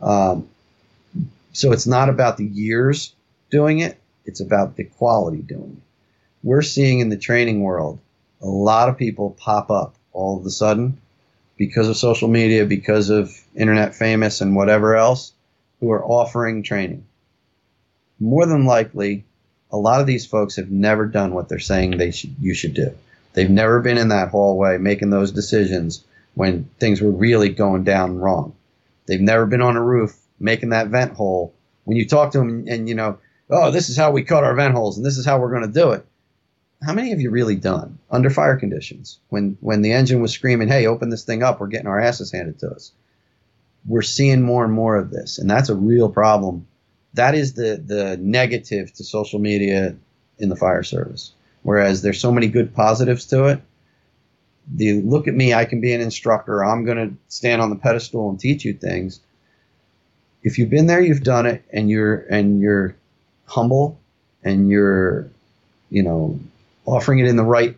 Um, 0.00 0.48
so 1.52 1.72
it's 1.72 1.86
not 1.86 2.08
about 2.08 2.36
the 2.36 2.44
years 2.44 3.14
doing 3.50 3.78
it; 3.78 3.98
it's 4.24 4.40
about 4.40 4.76
the 4.76 4.84
quality 4.84 5.42
doing 5.42 5.76
it. 5.76 5.82
We're 6.44 6.62
seeing 6.62 7.00
in 7.00 7.08
the 7.08 7.16
training 7.16 7.62
world 7.62 7.98
a 8.40 8.46
lot 8.46 8.88
of 8.88 8.96
people 8.96 9.36
pop 9.36 9.70
up 9.70 9.96
all 10.12 10.38
of 10.38 10.46
a 10.46 10.50
sudden 10.50 10.98
because 11.56 11.88
of 11.88 11.96
social 11.96 12.28
media, 12.28 12.64
because 12.64 13.10
of 13.10 13.36
internet 13.56 13.96
famous 13.96 14.40
and 14.40 14.54
whatever 14.54 14.94
else, 14.94 15.32
who 15.80 15.90
are 15.90 16.04
offering 16.04 16.62
training 16.62 17.04
more 18.20 18.46
than 18.46 18.64
likely, 18.64 19.24
a 19.70 19.76
lot 19.76 20.00
of 20.00 20.06
these 20.06 20.26
folks 20.26 20.56
have 20.56 20.70
never 20.70 21.06
done 21.06 21.34
what 21.34 21.48
they're 21.48 21.58
saying 21.58 21.96
they 21.96 22.10
should, 22.10 22.34
you 22.40 22.54
should 22.54 22.74
do. 22.74 22.94
They've 23.32 23.50
never 23.50 23.80
been 23.80 23.98
in 23.98 24.08
that 24.08 24.28
hallway 24.28 24.78
making 24.78 25.10
those 25.10 25.32
decisions 25.32 26.04
when 26.34 26.68
things 26.78 27.00
were 27.00 27.10
really 27.10 27.48
going 27.48 27.84
down 27.84 28.18
wrong. 28.18 28.54
They've 29.06 29.20
never 29.20 29.46
been 29.46 29.60
on 29.60 29.76
a 29.76 29.82
roof 29.82 30.16
making 30.38 30.70
that 30.70 30.88
vent 30.88 31.14
hole. 31.14 31.54
When 31.84 31.96
you 31.96 32.06
talk 32.06 32.32
to 32.32 32.38
them 32.38 32.48
and, 32.48 32.68
and 32.68 32.88
you 32.88 32.94
know, 32.94 33.18
oh, 33.50 33.70
this 33.70 33.90
is 33.90 33.96
how 33.96 34.10
we 34.10 34.22
cut 34.22 34.44
our 34.44 34.54
vent 34.54 34.74
holes 34.74 34.96
and 34.96 35.04
this 35.04 35.18
is 35.18 35.26
how 35.26 35.38
we're 35.38 35.50
going 35.50 35.66
to 35.66 35.80
do 35.80 35.90
it. 35.90 36.06
How 36.84 36.92
many 36.92 37.10
have 37.10 37.20
you 37.20 37.30
really 37.30 37.56
done 37.56 37.98
under 38.10 38.30
fire 38.30 38.56
conditions 38.56 39.18
when 39.28 39.56
when 39.60 39.82
the 39.82 39.92
engine 39.92 40.20
was 40.20 40.32
screaming, 40.32 40.68
"Hey, 40.68 40.86
open 40.86 41.10
this 41.10 41.24
thing 41.24 41.42
up! 41.42 41.60
We're 41.60 41.68
getting 41.68 41.86
our 41.86 42.00
asses 42.00 42.32
handed 42.32 42.58
to 42.60 42.70
us." 42.70 42.92
We're 43.86 44.02
seeing 44.02 44.42
more 44.42 44.64
and 44.64 44.72
more 44.72 44.96
of 44.96 45.10
this, 45.10 45.38
and 45.38 45.48
that's 45.48 45.68
a 45.68 45.74
real 45.74 46.08
problem 46.08 46.66
that 47.14 47.34
is 47.34 47.54
the 47.54 47.82
the 47.84 48.18
negative 48.20 48.92
to 48.94 49.04
social 49.04 49.38
media 49.38 49.94
in 50.38 50.48
the 50.48 50.56
fire 50.56 50.82
service. 50.82 51.32
Whereas 51.62 52.02
there's 52.02 52.20
so 52.20 52.32
many 52.32 52.48
good 52.48 52.74
positives 52.74 53.24
to 53.26 53.46
it. 53.46 53.60
The 54.74 55.00
look 55.00 55.28
at 55.28 55.34
me, 55.34 55.54
I 55.54 55.64
can 55.64 55.80
be 55.80 55.92
an 55.92 56.00
instructor. 56.00 56.64
I'm 56.64 56.84
going 56.84 56.96
to 56.96 57.16
stand 57.28 57.62
on 57.62 57.70
the 57.70 57.76
pedestal 57.76 58.28
and 58.28 58.38
teach 58.38 58.64
you 58.64 58.74
things. 58.74 59.20
If 60.42 60.58
you've 60.58 60.70
been 60.70 60.86
there, 60.86 61.00
you've 61.00 61.22
done 61.22 61.46
it, 61.46 61.64
and 61.72 61.88
you're 61.88 62.16
and 62.28 62.60
you're 62.60 62.96
humble, 63.46 63.98
and 64.42 64.68
you're, 64.68 65.30
you 65.90 66.02
know, 66.02 66.38
offering 66.86 67.18
it 67.18 67.26
in 67.26 67.36
the 67.36 67.44
right 67.44 67.76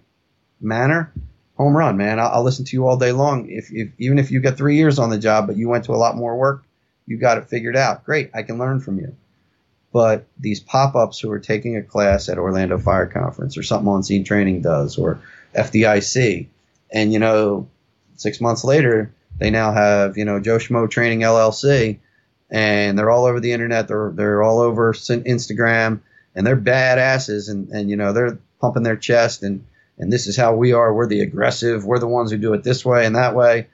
manner. 0.61 1.13
Home 1.57 1.77
run, 1.77 1.97
man! 1.97 2.21
I'll, 2.21 2.29
I'll 2.29 2.43
listen 2.43 2.65
to 2.67 2.77
you 2.77 2.87
all 2.87 2.99
day 2.99 3.13
long. 3.13 3.49
If, 3.49 3.73
if 3.73 3.89
even 3.99 4.19
if 4.19 4.31
you 4.31 4.41
got 4.41 4.57
three 4.57 4.77
years 4.77 4.99
on 4.99 5.11
the 5.11 5.19
job, 5.19 5.47
but 5.47 5.57
you 5.57 5.69
went 5.69 5.85
to 5.87 5.93
a 5.93 5.97
lot 5.97 6.17
more 6.17 6.37
work, 6.37 6.65
you 7.07 7.17
got 7.17 7.39
it 7.39 7.49
figured 7.49 7.77
out. 7.77 8.05
Great, 8.05 8.31
I 8.35 8.43
can 8.43 8.59
learn 8.59 8.81
from 8.81 8.99
you 8.99 9.17
but 9.97 10.27
these 10.39 10.61
pop-ups 10.61 11.19
who 11.19 11.31
are 11.31 11.39
taking 11.39 11.75
a 11.75 11.83
class 11.83 12.29
at 12.29 12.37
Orlando 12.37 12.77
Fire 12.77 13.07
Conference 13.07 13.57
or 13.57 13.63
something 13.63 13.89
on 13.89 14.03
scene 14.03 14.25
training 14.25 14.61
does 14.61 14.99
or 14.99 15.19
FDIC, 15.55 16.49
and 16.93 17.15
you 17.15 17.19
know, 17.19 17.67
six 18.17 18.39
months 18.39 18.63
later 18.63 19.11
they 19.39 19.49
now 19.49 19.73
have 19.73 20.19
you 20.19 20.27
know 20.27 20.39
Joe 20.39 20.59
Schmo 20.59 20.91
Training 20.91 21.21
LLC, 21.21 21.99
and 22.51 22.99
they're 22.99 23.11
all 23.11 23.25
over 23.25 23.41
the 23.41 23.53
internet. 23.53 23.89
They're 23.89 24.13
they're 24.15 24.43
all 24.43 24.61
over 24.61 24.93
Instagram, 24.93 26.01
and 26.35 26.47
they're 26.47 26.59
badasses, 26.59 27.49
and 27.49 27.71
and 27.71 27.89
you 27.89 27.97
know 27.97 28.13
they're 28.13 28.39
pumping 28.67 28.83
their 28.83 28.97
chest 28.97 29.43
and 29.43 29.65
and 29.99 30.13
this 30.13 30.27
is 30.27 30.37
how 30.37 30.55
we 30.55 30.75
are. 30.75 30.93
We're 30.93 31.07
the 31.07 31.23
aggressive. 31.23 31.87
We're 31.87 31.99
the 31.99 32.07
ones 32.07 32.31
who 32.31 32.37
do 32.37 32.53
it 32.53 32.63
this 32.63 32.85
way 32.85 33.07
and 33.07 33.17
that 33.17 33.35
way. 33.35 33.69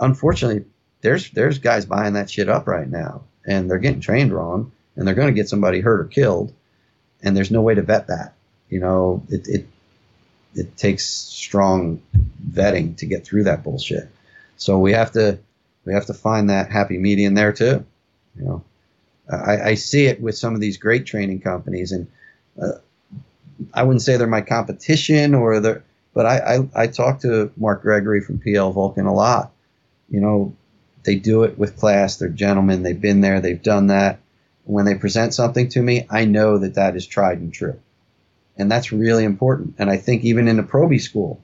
Unfortunately, 0.00 0.64
there's 1.02 1.30
there's 1.30 1.58
guys 1.58 1.84
buying 1.84 2.14
that 2.14 2.30
shit 2.30 2.48
up 2.48 2.66
right 2.66 2.88
now, 2.88 3.22
and 3.46 3.70
they're 3.70 3.78
getting 3.78 4.00
trained 4.00 4.32
wrong 4.32 4.72
and 4.98 5.06
they're 5.06 5.14
going 5.14 5.28
to 5.28 5.34
get 5.34 5.48
somebody 5.48 5.80
hurt 5.80 6.00
or 6.00 6.04
killed, 6.04 6.52
and 7.22 7.36
there's 7.36 7.52
no 7.52 7.62
way 7.62 7.74
to 7.74 7.82
vet 7.82 8.08
that. 8.08 8.34
You 8.68 8.80
know, 8.80 9.22
it 9.28 9.48
it 9.48 9.66
it 10.54 10.76
takes 10.76 11.04
strong 11.06 12.02
vetting 12.50 12.96
to 12.98 13.06
get 13.06 13.24
through 13.24 13.44
that 13.44 13.62
bullshit. 13.62 14.08
So 14.56 14.78
we 14.78 14.92
have 14.92 15.12
to 15.12 15.38
we 15.84 15.94
have 15.94 16.06
to 16.06 16.14
find 16.14 16.50
that 16.50 16.70
happy 16.70 16.98
medium 16.98 17.34
there 17.34 17.52
too. 17.52 17.84
You 18.36 18.44
know, 18.44 18.64
I, 19.30 19.60
I 19.60 19.74
see 19.74 20.06
it 20.06 20.20
with 20.20 20.36
some 20.36 20.54
of 20.54 20.60
these 20.60 20.78
great 20.78 21.06
training 21.06 21.40
companies, 21.40 21.92
and 21.92 22.08
uh, 22.60 22.78
I 23.74 23.82
wouldn't 23.82 24.02
say 24.02 24.16
they're 24.16 24.26
my 24.26 24.40
competition 24.40 25.34
or 25.34 25.60
the, 25.60 25.82
but 26.14 26.26
I, 26.26 26.38
I 26.56 26.82
I 26.82 26.86
talk 26.86 27.20
to 27.20 27.50
Mark 27.56 27.82
Gregory 27.82 28.20
from 28.20 28.38
PL 28.38 28.72
Vulcan 28.72 29.06
a 29.06 29.14
lot. 29.14 29.52
You 30.08 30.20
know, 30.20 30.56
they 31.04 31.16
do 31.16 31.42
it 31.42 31.58
with 31.58 31.76
class. 31.76 32.16
They're 32.16 32.28
gentlemen. 32.28 32.82
They've 32.82 33.00
been 33.00 33.20
there. 33.20 33.40
They've 33.40 33.62
done 33.62 33.88
that 33.88 34.20
when 34.68 34.84
they 34.84 34.94
present 34.94 35.32
something 35.32 35.70
to 35.70 35.82
me, 35.82 36.06
I 36.10 36.26
know 36.26 36.58
that 36.58 36.74
that 36.74 36.94
is 36.94 37.06
tried 37.06 37.38
and 37.38 37.52
true. 37.52 37.80
And 38.58 38.70
that's 38.70 38.92
really 38.92 39.24
important. 39.24 39.76
And 39.78 39.88
I 39.88 39.96
think 39.96 40.24
even 40.24 40.46
in 40.46 40.58
a 40.58 40.62
Proby 40.62 41.00
school, 41.00 41.40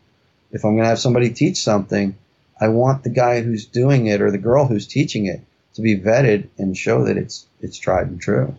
if 0.53 0.62
I'm 0.62 0.73
going 0.73 0.82
to 0.82 0.91
have 0.91 0.99
somebody 0.99 1.31
teach 1.31 1.57
something, 1.57 2.16
I 2.61 2.69
want 2.69 3.03
the 3.03 3.09
guy 3.09 3.41
who's 3.41 3.65
doing 3.65 4.07
it 4.09 4.20
or 4.20 4.31
the 4.31 4.36
girl 4.36 4.66
who's 4.66 4.86
teaching 4.86 5.24
it 5.24 5.41
to 5.73 5.81
be 5.81 5.99
vetted 5.99 6.49
and 6.59 6.77
show 6.77 7.07
that 7.07 7.16
it's 7.16 7.47
it's 7.62 7.78
tried 7.78 8.09
and 8.09 8.20
true. 8.20 8.55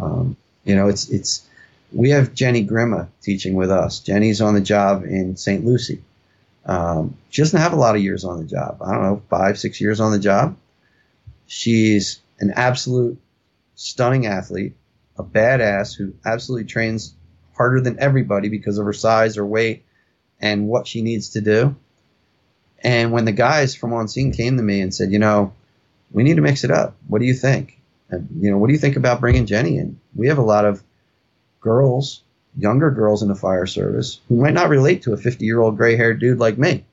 Um, 0.00 0.36
you 0.64 0.74
know, 0.74 0.88
it's 0.88 1.10
it's 1.10 1.46
we 1.92 2.10
have 2.10 2.34
Jenny 2.34 2.66
Grima 2.66 3.08
teaching 3.22 3.54
with 3.54 3.70
us. 3.70 4.00
Jenny's 4.00 4.40
on 4.40 4.54
the 4.54 4.60
job 4.60 5.04
in 5.04 5.36
St. 5.36 5.64
Lucie. 5.64 6.02
Um, 6.66 7.16
she 7.30 7.40
doesn't 7.40 7.58
have 7.58 7.72
a 7.72 7.76
lot 7.76 7.96
of 7.96 8.02
years 8.02 8.24
on 8.24 8.38
the 8.38 8.44
job. 8.44 8.78
I 8.82 8.92
don't 8.92 9.02
know, 9.02 9.22
five, 9.30 9.58
six 9.58 9.80
years 9.80 10.00
on 10.00 10.12
the 10.12 10.18
job. 10.18 10.56
She's 11.46 12.20
an 12.40 12.52
absolute 12.54 13.18
stunning 13.74 14.26
athlete, 14.26 14.74
a 15.16 15.24
badass 15.24 15.96
who 15.96 16.12
absolutely 16.26 16.66
trains 16.66 17.14
harder 17.56 17.80
than 17.80 17.98
everybody 17.98 18.48
because 18.48 18.76
of 18.78 18.84
her 18.84 18.92
size, 18.92 19.36
her 19.36 19.46
weight, 19.46 19.84
and 20.40 20.68
what 20.68 20.86
she 20.86 21.00
needs 21.00 21.30
to 21.30 21.40
do. 21.40 21.74
And 22.80 23.12
when 23.12 23.24
the 23.24 23.32
guys 23.32 23.74
from 23.74 23.92
on 23.92 24.08
scene 24.08 24.32
came 24.32 24.56
to 24.56 24.62
me 24.62 24.80
and 24.80 24.94
said, 24.94 25.10
you 25.10 25.18
know, 25.18 25.54
we 26.12 26.22
need 26.22 26.36
to 26.36 26.42
mix 26.42 26.64
it 26.64 26.70
up. 26.70 26.96
What 27.08 27.18
do 27.18 27.24
you 27.24 27.34
think? 27.34 27.78
And, 28.10 28.28
you 28.40 28.50
know, 28.50 28.58
what 28.58 28.68
do 28.68 28.72
you 28.72 28.78
think 28.78 28.96
about 28.96 29.20
bringing 29.20 29.46
Jenny 29.46 29.78
in? 29.78 29.98
We 30.14 30.28
have 30.28 30.38
a 30.38 30.42
lot 30.42 30.64
of 30.64 30.82
girls, 31.60 32.22
younger 32.56 32.90
girls 32.90 33.22
in 33.22 33.28
the 33.28 33.34
fire 33.34 33.66
service 33.66 34.20
who 34.28 34.36
might 34.36 34.54
not 34.54 34.68
relate 34.68 35.02
to 35.02 35.12
a 35.12 35.16
50 35.16 35.44
year 35.44 35.60
old 35.60 35.76
gray 35.76 35.96
haired 35.96 36.20
dude 36.20 36.38
like 36.38 36.58
me. 36.58 36.84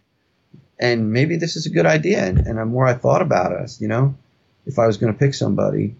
And 0.80 1.14
maybe 1.14 1.38
this 1.38 1.56
is 1.56 1.66
a 1.66 1.72
good 1.72 1.86
idea. 1.86 2.26
And, 2.26 2.40
and 2.40 2.58
the 2.58 2.66
more 2.66 2.86
I 2.86 2.94
thought 2.94 3.22
about 3.22 3.54
us, 3.54 3.80
you 3.80 3.88
know, 3.88 4.16
if 4.66 4.78
I 4.78 4.88
was 4.88 4.98
going 4.98 5.14
to 5.14 5.18
pick 5.18 5.34
somebody 5.34 5.96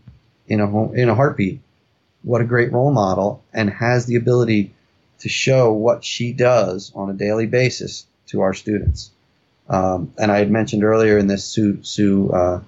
in 0.48 0.60
a 0.60 0.68
home, 0.68 0.96
in 0.96 1.10
a 1.10 1.16
heartbeat, 1.16 1.62
what 2.24 2.42
a 2.42 2.46
great 2.46 2.72
role 2.72 2.92
model 2.92 3.44
and 3.54 3.70
has 3.70 4.06
the 4.06 4.16
ability 4.16 4.74
to 5.20 5.30
show 5.30 5.72
what 5.72 6.04
she 6.04 6.34
does 6.34 6.92
on 6.96 7.10
a 7.10 7.14
daily 7.14 7.46
basis 7.46 8.06
to 8.28 8.42
our 8.42 8.54
students. 8.54 9.12
Um, 9.70 10.14
and 10.18 10.32
I 10.32 10.40
had 10.40 10.52
mentioned 10.52 10.84
earlier 10.84 11.18
in 11.18 11.28
this 11.28 11.46
Sue, 11.46 11.84
Sue 11.84 12.30
uh, 12.32 12.62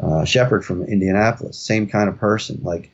uh, 0.00 0.24
Shepard 0.24 0.64
from 0.64 0.84
Indianapolis, 0.84 1.58
same 1.58 1.86
kind 1.86 2.08
of 2.08 2.18
person, 2.18 2.60
like 2.62 2.90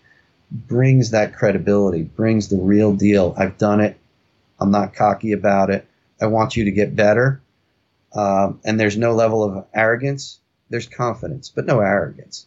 brings 0.52 1.10
that 1.10 1.34
credibility, 1.34 2.02
brings 2.02 2.48
the 2.48 2.56
real 2.56 2.92
deal. 2.92 3.34
I've 3.38 3.56
done 3.58 3.80
it. 3.80 3.98
I'm 4.60 4.70
not 4.70 4.94
cocky 4.94 5.32
about 5.32 5.70
it. 5.70 5.86
I 6.20 6.26
want 6.26 6.56
you 6.56 6.64
to 6.64 6.70
get 6.70 6.94
better. 6.94 7.40
Um, 8.14 8.60
and 8.64 8.78
there's 8.78 8.96
no 8.96 9.12
level 9.14 9.42
of 9.42 9.64
arrogance. 9.74 10.38
There's 10.68 10.86
confidence, 10.86 11.48
but 11.48 11.66
no 11.66 11.80
arrogance. 11.80 12.46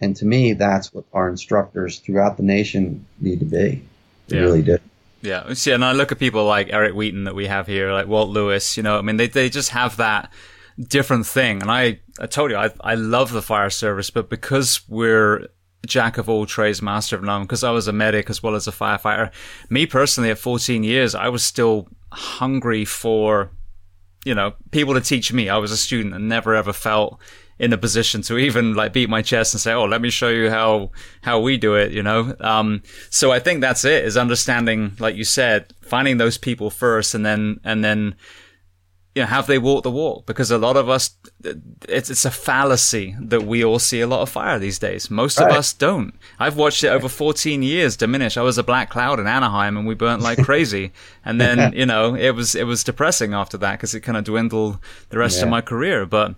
And 0.00 0.16
to 0.16 0.24
me, 0.24 0.54
that's 0.54 0.92
what 0.92 1.04
our 1.12 1.28
instructors 1.28 1.98
throughout 1.98 2.36
the 2.36 2.42
nation 2.42 3.06
need 3.20 3.38
to 3.40 3.44
be. 3.44 3.82
They 4.28 4.36
yeah. 4.36 4.42
really 4.42 4.62
do. 4.62 4.78
Yeah, 5.20 5.52
see, 5.52 5.70
and 5.70 5.84
I 5.84 5.92
look 5.92 6.10
at 6.10 6.18
people 6.18 6.44
like 6.46 6.72
Eric 6.72 6.94
Wheaton 6.94 7.24
that 7.24 7.34
we 7.36 7.46
have 7.46 7.68
here, 7.68 7.92
like 7.92 8.08
Walt 8.08 8.30
Lewis. 8.30 8.76
You 8.76 8.82
know, 8.82 8.98
I 8.98 9.02
mean, 9.02 9.18
they 9.18 9.28
they 9.28 9.48
just 9.48 9.68
have 9.68 9.96
that 9.98 10.32
different 10.76 11.26
thing. 11.26 11.62
And 11.62 11.70
I, 11.70 12.00
I 12.18 12.26
told 12.26 12.50
you, 12.50 12.56
I 12.56 12.70
I 12.80 12.96
love 12.96 13.30
the 13.30 13.42
fire 13.42 13.70
service, 13.70 14.10
but 14.10 14.28
because 14.28 14.80
we're 14.88 15.46
jack 15.86 16.18
of 16.18 16.28
all 16.28 16.46
trades, 16.46 16.82
master 16.82 17.16
of 17.16 17.22
none, 17.22 17.42
because 17.42 17.64
I 17.64 17.70
was 17.70 17.88
a 17.88 17.92
medic 17.92 18.30
as 18.30 18.42
well 18.42 18.54
as 18.54 18.66
a 18.66 18.72
firefighter. 18.72 19.32
Me 19.68 19.86
personally, 19.86 20.30
at 20.30 20.38
14 20.38 20.84
years, 20.84 21.14
I 21.14 21.28
was 21.28 21.44
still 21.44 21.88
hungry 22.12 22.84
for, 22.84 23.50
you 24.24 24.34
know, 24.34 24.54
people 24.70 24.94
to 24.94 25.00
teach 25.00 25.32
me. 25.32 25.48
I 25.48 25.58
was 25.58 25.72
a 25.72 25.76
student 25.76 26.14
and 26.14 26.28
never 26.28 26.54
ever 26.54 26.72
felt 26.72 27.20
in 27.58 27.72
a 27.72 27.78
position 27.78 28.22
to 28.22 28.38
even 28.38 28.74
like 28.74 28.92
beat 28.92 29.08
my 29.08 29.22
chest 29.22 29.54
and 29.54 29.60
say, 29.60 29.72
"Oh, 29.72 29.84
let 29.84 30.00
me 30.00 30.10
show 30.10 30.28
you 30.28 30.50
how 30.50 30.90
how 31.22 31.38
we 31.40 31.56
do 31.56 31.74
it," 31.74 31.92
you 31.92 32.02
know. 32.02 32.34
Um, 32.40 32.82
so 33.08 33.30
I 33.30 33.38
think 33.38 33.60
that's 33.60 33.84
it: 33.84 34.04
is 34.04 34.16
understanding, 34.16 34.92
like 34.98 35.14
you 35.16 35.24
said, 35.24 35.72
finding 35.80 36.16
those 36.16 36.38
people 36.38 36.70
first, 36.70 37.14
and 37.14 37.24
then 37.24 37.60
and 37.62 37.84
then 37.84 38.16
you 39.14 39.22
know, 39.22 39.26
have 39.26 39.46
they 39.46 39.58
walked 39.58 39.84
the 39.84 39.90
walk? 39.90 40.24
Because 40.24 40.50
a 40.50 40.56
lot 40.56 40.76
of 40.76 40.88
us, 40.88 41.16
it's, 41.88 42.08
it's 42.08 42.24
a 42.24 42.30
fallacy 42.30 43.14
that 43.20 43.42
we 43.42 43.62
all 43.62 43.78
see 43.78 44.00
a 44.00 44.06
lot 44.06 44.22
of 44.22 44.30
fire 44.30 44.58
these 44.58 44.78
days. 44.78 45.10
Most 45.10 45.38
right. 45.38 45.50
of 45.50 45.56
us 45.56 45.74
don't. 45.74 46.14
I've 46.38 46.56
watched 46.56 46.82
it 46.82 46.88
over 46.88 47.08
14 47.08 47.62
years 47.62 47.96
diminish. 47.96 48.38
I 48.38 48.42
was 48.42 48.56
a 48.56 48.62
black 48.62 48.88
cloud 48.88 49.20
in 49.20 49.26
Anaheim 49.26 49.76
and 49.76 49.86
we 49.86 49.94
burnt 49.94 50.22
like 50.22 50.38
crazy. 50.44 50.92
and 51.24 51.38
then, 51.38 51.74
you 51.74 51.84
know, 51.84 52.14
it 52.14 52.30
was, 52.30 52.54
it 52.54 52.64
was 52.64 52.84
depressing 52.84 53.34
after 53.34 53.58
that 53.58 53.72
because 53.72 53.94
it 53.94 54.00
kind 54.00 54.16
of 54.16 54.24
dwindled 54.24 54.78
the 55.10 55.18
rest 55.18 55.38
yeah. 55.38 55.44
of 55.44 55.50
my 55.50 55.60
career. 55.60 56.06
But, 56.06 56.34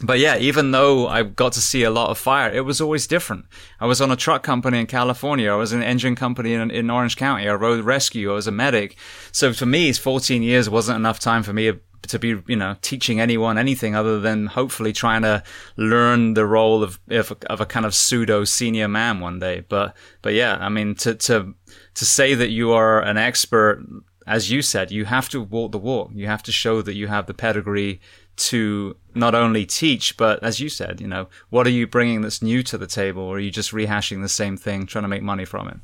but 0.00 0.20
yeah, 0.20 0.36
even 0.36 0.70
though 0.70 1.08
I 1.08 1.24
got 1.24 1.52
to 1.54 1.60
see 1.60 1.82
a 1.82 1.90
lot 1.90 2.10
of 2.10 2.18
fire, 2.18 2.52
it 2.52 2.64
was 2.64 2.80
always 2.80 3.08
different. 3.08 3.46
I 3.80 3.86
was 3.86 4.00
on 4.00 4.12
a 4.12 4.16
truck 4.16 4.44
company 4.44 4.78
in 4.78 4.86
California. 4.86 5.50
I 5.50 5.56
was 5.56 5.72
in 5.72 5.82
an 5.82 5.88
engine 5.88 6.14
company 6.14 6.54
in, 6.54 6.70
in 6.70 6.88
Orange 6.88 7.16
County. 7.16 7.48
I 7.48 7.54
rode 7.54 7.84
rescue. 7.84 8.30
I 8.30 8.34
was 8.34 8.46
a 8.46 8.52
medic. 8.52 8.96
So 9.32 9.52
for 9.52 9.66
me, 9.66 9.92
14 9.92 10.44
years 10.44 10.70
wasn't 10.70 10.96
enough 10.96 11.18
time 11.18 11.42
for 11.42 11.52
me 11.52 11.72
to 12.08 12.18
be, 12.18 12.40
you 12.46 12.56
know, 12.56 12.76
teaching 12.82 13.20
anyone 13.20 13.58
anything 13.58 13.94
other 13.94 14.20
than 14.20 14.46
hopefully 14.46 14.92
trying 14.92 15.22
to 15.22 15.42
learn 15.76 16.34
the 16.34 16.46
role 16.46 16.82
of, 16.82 16.98
of, 17.10 17.60
a 17.60 17.66
kind 17.66 17.86
of 17.86 17.94
pseudo 17.94 18.44
senior 18.44 18.88
man 18.88 19.20
one 19.20 19.38
day. 19.38 19.64
But, 19.68 19.94
but 20.20 20.34
yeah, 20.34 20.56
I 20.60 20.68
mean, 20.68 20.94
to, 20.96 21.14
to, 21.14 21.54
to 21.94 22.04
say 22.04 22.34
that 22.34 22.50
you 22.50 22.72
are 22.72 23.00
an 23.00 23.16
expert, 23.16 23.84
as 24.26 24.50
you 24.50 24.62
said, 24.62 24.90
you 24.90 25.04
have 25.04 25.28
to 25.30 25.40
walk 25.40 25.72
the 25.72 25.78
walk. 25.78 26.10
You 26.14 26.26
have 26.26 26.42
to 26.44 26.52
show 26.52 26.82
that 26.82 26.94
you 26.94 27.06
have 27.08 27.26
the 27.26 27.34
pedigree 27.34 28.00
to 28.34 28.96
not 29.14 29.34
only 29.34 29.66
teach, 29.66 30.16
but 30.16 30.42
as 30.42 30.58
you 30.58 30.68
said, 30.68 31.00
you 31.00 31.06
know, 31.06 31.28
what 31.50 31.66
are 31.66 31.70
you 31.70 31.86
bringing 31.86 32.22
that's 32.22 32.42
new 32.42 32.62
to 32.64 32.78
the 32.78 32.86
table, 32.86 33.22
or 33.22 33.36
are 33.36 33.40
you 33.40 33.50
just 33.50 33.72
rehashing 33.72 34.22
the 34.22 34.28
same 34.28 34.56
thing, 34.56 34.86
trying 34.86 35.02
to 35.02 35.08
make 35.08 35.22
money 35.22 35.44
from 35.44 35.68
it? 35.68 35.76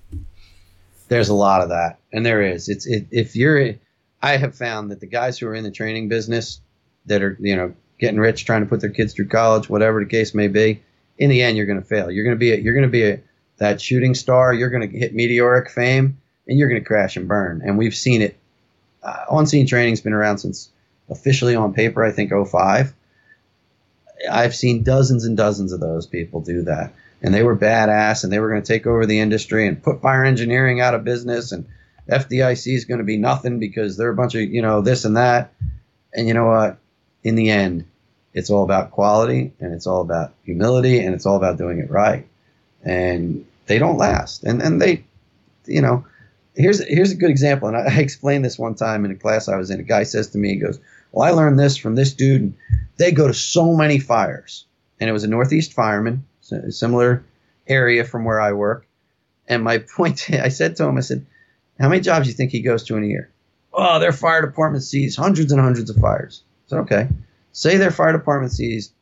There's 1.09 1.29
a 1.29 1.35
lot 1.35 1.63
of 1.63 1.69
that, 1.71 1.99
and 2.13 2.25
there 2.25 2.43
is. 2.43 2.69
It's 2.69 2.87
it, 2.87 3.07
if 3.11 3.35
you're 3.37 3.75
I 4.23 4.37
have 4.37 4.55
found 4.55 4.91
that 4.91 5.01
the 5.01 5.07
guys 5.07 5.39
who 5.39 5.47
are 5.47 5.55
in 5.55 5.65
the 5.65 5.71
training 5.71 6.09
business 6.09 6.61
that 7.07 7.23
are, 7.23 7.37
you 7.41 7.57
know, 7.57 7.75
getting 7.99 8.19
rich, 8.19 8.45
trying 8.45 8.63
to 8.63 8.69
put 8.69 8.81
their 8.81 8.91
kids 8.91 9.15
through 9.15 9.29
college, 9.29 9.69
whatever 9.69 10.03
the 10.03 10.11
case 10.11 10.35
may 10.35 10.49
be, 10.49 10.83
in 11.19 11.31
the 11.31 11.43
end, 11.43 11.57
you're 11.57 11.67
going 11.67 11.81
to 11.81 11.87
fail. 11.87 12.11
You're 12.11 12.25
going 12.25 12.37
to 12.37 12.41
be, 12.41 12.53
a, 12.53 12.57
you're 12.57 12.75
going 12.75 12.87
to 12.87 12.91
be 12.91 13.05
a, 13.05 13.21
that 13.59 13.81
shooting 13.81 14.15
star. 14.15 14.53
You're 14.53 14.71
going 14.71 14.89
to 14.89 14.99
hit 14.99 15.15
meteoric 15.15 15.71
fame, 15.71 16.19
and 16.47 16.59
you're 16.59 16.69
going 16.69 16.81
to 16.81 16.87
crash 16.87 17.17
and 17.17 17.27
burn. 17.27 17.63
And 17.65 17.77
we've 17.77 17.95
seen 17.95 18.23
it. 18.23 18.39
Uh, 19.03 19.25
on-scene 19.31 19.67
training's 19.67 20.01
been 20.01 20.13
around 20.13 20.39
since 20.39 20.71
officially 21.09 21.55
on 21.55 21.75
paper, 21.75 22.05
I 22.05 22.13
think 22.13 22.33
05. 22.33 22.93
I've 24.31 24.55
seen 24.55 24.83
dozens 24.83 25.25
and 25.25 25.37
dozens 25.37 25.73
of 25.73 25.81
those 25.81 26.07
people 26.07 26.41
do 26.41 26.63
that, 26.63 26.93
and 27.23 27.33
they 27.33 27.43
were 27.43 27.57
badass, 27.57 28.25
and 28.25 28.33
they 28.33 28.41
were 28.41 28.51
going 28.51 28.63
to 28.63 28.73
take 28.73 28.87
over 28.87 29.07
the 29.07 29.21
industry 29.21 29.67
and 29.67 29.83
put 29.83 30.03
fire 30.03 30.25
engineering 30.25 30.81
out 30.81 30.95
of 30.95 31.05
business 31.05 31.53
and 31.53 31.67
FDIC 32.09 32.75
is 32.75 32.85
going 32.87 32.99
to 32.99 33.05
be 33.05 33.19
nothing 33.19 33.59
because 33.59 33.97
they're 33.97 34.11
a 34.11 34.17
bunch 34.17 34.35
of, 34.35 34.43
you 34.43 34.63
know, 34.63 34.81
this 34.81 35.05
and 35.05 35.17
that. 35.17 35.53
And 36.15 36.27
you 36.27 36.35
know 36.35 36.47
what? 36.47 36.79
In 37.23 37.35
the 37.35 37.51
end, 37.51 37.85
it's 38.33 38.51
all 38.51 38.65
about 38.65 38.93
quality 38.93 39.53
and 39.61 39.75
it's 39.75 39.87
all 39.87 40.01
about 40.01 40.33
humility 40.45 41.01
and 41.01 41.15
it's 41.15 41.27
all 41.27 41.37
about 41.37 41.59
doing 41.59 41.79
it 41.79 41.91
right. 41.91 42.27
And 42.83 43.45
they 43.67 43.79
don't 43.79 43.99
last. 43.99 44.45
And 44.45 44.63
and 44.63 44.81
they, 44.81 45.05
you 45.67 45.83
know, 45.83 46.07
here's 46.55 46.87
here's 46.87 47.13
a 47.13 47.17
good 47.17 47.31
example. 47.31 47.69
And 47.69 47.77
I, 47.77 47.97
I 47.97 47.99
explained 48.01 48.45
this 48.45 48.59
one 48.59 48.75
time 48.75 49.05
in 49.05 49.11
a 49.11 49.17
class 49.17 49.49
I 49.49 49.57
was 49.57 49.71
in. 49.71 49.81
A 49.81 49.85
guy 49.85 50.05
says 50.05 50.29
to 50.31 50.39
me, 50.39 50.51
he 50.51 50.57
goes, 50.57 50.81
"Well, 51.13 51.27
I 51.27 51.33
learned 51.33 51.59
this 51.59 51.77
from 51.77 51.95
this 51.95 52.15
dude. 52.15 52.43
And 52.43 52.55
they 52.97 53.13
go 53.13 53.27
to 53.27 53.35
so 53.35 53.77
many 53.77 53.99
fires, 53.99 54.65
and 54.99 55.11
it 55.11 55.13
was 55.13 55.25
a 55.25 55.29
Northeast 55.29 55.73
fireman, 55.73 56.25
similar 56.41 57.25
area 57.67 58.05
from 58.05 58.25
where 58.25 58.41
I 58.41 58.53
work. 58.53 58.87
And 59.47 59.63
my 59.63 59.79
point, 59.97 60.31
I 60.31 60.49
said 60.49 60.77
to 60.77 60.85
him, 60.85 60.97
I 60.97 61.01
said." 61.01 61.27
How 61.79 61.89
many 61.89 62.01
jobs 62.01 62.27
do 62.27 62.31
you 62.31 62.37
think 62.37 62.51
he 62.51 62.61
goes 62.61 62.85
to 62.85 62.97
in 62.97 63.05
a 63.05 63.07
year? 63.07 63.31
Oh, 63.73 63.99
their 63.99 64.13
fire 64.13 64.43
department 64.43 64.85
sees 64.85 65.17
hundreds 65.17 65.53
and 65.53 65.61
hundreds 65.61 65.91
of 65.91 65.97
fires. 65.97 66.43
So 66.67 66.79
okay, 66.79 67.09
say 67.53 67.77
their 67.77 67.91
fire 67.91 68.13
department 68.13 68.53
sees 68.53 68.93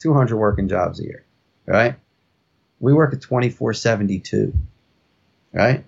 200 0.00 0.36
working 0.36 0.68
jobs 0.68 1.00
a 1.00 1.04
year, 1.04 1.24
right? 1.66 1.96
We 2.80 2.92
work 2.92 3.12
at 3.12 3.22
2472, 3.22 4.52
right? 5.52 5.84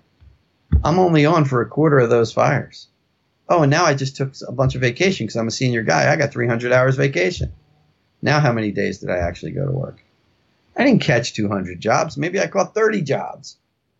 I'm 0.83 0.99
only 0.99 1.25
on 1.25 1.45
for 1.45 1.61
a 1.61 1.69
quarter 1.69 1.99
of 1.99 2.09
those 2.09 2.31
fires. 2.31 2.87
Oh, 3.49 3.63
and 3.63 3.71
now 3.71 3.85
I 3.85 3.93
just 3.93 4.17
took 4.17 4.33
a 4.47 4.51
bunch 4.51 4.75
of 4.75 4.81
vacation 4.81 5.25
because 5.25 5.37
I'm 5.37 5.47
a 5.47 5.51
senior 5.51 5.83
guy. 5.83 6.11
I 6.11 6.17
got 6.17 6.33
300 6.33 6.71
hours 6.71 6.97
vacation. 6.97 7.53
Now, 8.21 8.39
how 8.39 8.51
many 8.51 8.71
days 8.71 8.99
did 8.99 9.09
I 9.09 9.17
actually 9.17 9.51
go 9.51 9.65
to 9.65 9.71
work? 9.71 10.03
I 10.75 10.83
didn't 10.83 11.01
catch 11.01 11.33
200 11.33 11.79
jobs. 11.79 12.17
Maybe 12.17 12.39
I 12.39 12.47
caught 12.47 12.73
30 12.73 13.01
jobs. 13.01 13.57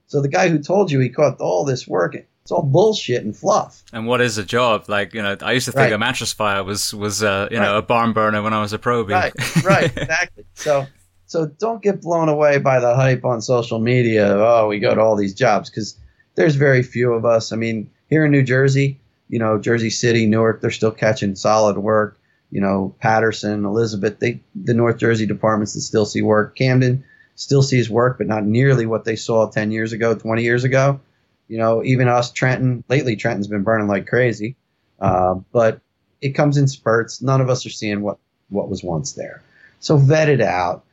So 0.07 0.21
the 0.21 0.29
guy 0.29 0.49
who 0.49 0.59
told 0.59 0.91
you 0.91 0.99
he 0.99 1.09
caught 1.09 1.39
all 1.39 1.65
this 1.65 1.88
work, 1.88 2.15
it's 2.15 2.51
all 2.51 2.63
bullshit 2.63 3.23
and 3.23 3.35
fluff. 3.35 3.84
And 3.91 4.07
what 4.07 4.21
is 4.21 4.38
a 4.38 4.43
job? 4.45 4.85
Like, 4.88 5.13
you 5.13 5.21
know, 5.21 5.35
I 5.41 5.51
used 5.51 5.65
to 5.65 5.73
think 5.73 5.84
right. 5.84 5.93
a 5.93 5.97
mattress 5.97 6.31
fire 6.31 6.63
was, 6.63 6.93
was, 6.93 7.21
uh, 7.21 7.49
you 7.51 7.57
right. 7.57 7.65
know, 7.65 7.77
a 7.77 7.81
barn 7.81 8.13
burner 8.13 8.41
when 8.41 8.53
I 8.53 8.61
was 8.61 8.71
a 8.71 8.79
probie. 8.79 9.11
Right, 9.11 9.34
right, 9.65 9.85
exactly. 9.97 10.45
so, 10.53 10.88
so 11.25 11.45
don't 11.45 11.84
get 11.84 12.01
blown 12.01 12.29
away 12.29 12.57
by 12.57 12.79
the 12.79 12.95
hype 12.95 13.25
on 13.25 13.41
social 13.41 13.79
media. 13.79 14.38
Oh, 14.38 14.69
we 14.69 14.79
go 14.79 14.95
to 14.95 15.01
all 15.01 15.17
these 15.17 15.34
jobs 15.34 15.69
because 15.69 15.97
there's 16.35 16.55
very 16.55 16.84
few 16.84 17.11
of 17.13 17.25
us. 17.25 17.51
I 17.51 17.57
mean, 17.57 17.89
here 18.09 18.23
in 18.23 18.31
New 18.31 18.43
Jersey, 18.43 19.01
you 19.27 19.39
know, 19.39 19.59
Jersey 19.59 19.89
City, 19.89 20.25
Newark, 20.25 20.61
they're 20.61 20.71
still 20.71 20.91
catching 20.91 21.35
solid 21.35 21.77
work. 21.77 22.17
You 22.49 22.61
know, 22.61 22.95
Paterson, 23.01 23.65
Elizabeth, 23.65 24.19
they, 24.19 24.41
the 24.55 24.73
North 24.73 24.97
Jersey 24.99 25.25
departments 25.25 25.73
that 25.73 25.81
still 25.81 26.05
see 26.05 26.21
work. 26.21 26.55
Camden, 26.55 27.03
still 27.38 27.61
sees 27.61 27.89
work, 27.89 28.18
but 28.18 28.27
not 28.27 28.43
nearly 28.43 28.85
what 28.85 29.05
they 29.05 29.15
saw 29.15 29.49
10 29.49 29.72
years 29.72 29.93
ago, 29.93 30.15
20 30.15 30.43
years 30.43 30.65
ago. 30.65 30.99
You 31.47 31.59
know, 31.59 31.84
even 31.84 32.09
us, 32.09 32.31
Trenton, 32.31 32.84
lately, 32.89 33.15
Trenton's 33.15 33.47
been 33.47 33.64
burning 33.64 33.88
like 33.88 34.07
crazy. 34.07 34.57
Uh, 34.99 35.35
but 35.53 35.80
it 36.19 36.31
comes 36.31 36.57
in 36.57 36.68
spurts. 36.68 37.22
None 37.22 37.39
of 37.39 37.49
us 37.49 37.65
are 37.65 37.69
seeing 37.69 38.01
what, 38.01 38.18
what 38.49 38.69
was 38.69 38.84
once 38.84 39.14
there. 39.14 39.43
So 39.80 39.97
vet 39.97 40.30
it 40.30 40.41
out. 40.41 40.84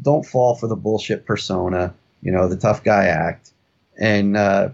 Don't 0.00 0.24
fall 0.24 0.54
for 0.56 0.66
the 0.66 0.74
bullshit 0.74 1.26
persona, 1.26 1.94
you 2.22 2.32
know, 2.32 2.48
the 2.48 2.56
tough 2.56 2.82
guy 2.82 3.04
act. 3.04 3.50
And, 3.98 4.36
uh, 4.36 4.70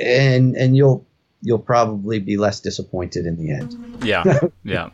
and, 0.00 0.56
and 0.56 0.74
you'll, 0.74 1.04
you'll 1.42 1.58
probably 1.58 2.20
be 2.20 2.38
less 2.38 2.60
disappointed 2.60 3.26
in 3.26 3.36
the 3.36 3.52
end. 3.52 4.02
Yeah. 4.02 4.24
Yeah. 4.64 4.88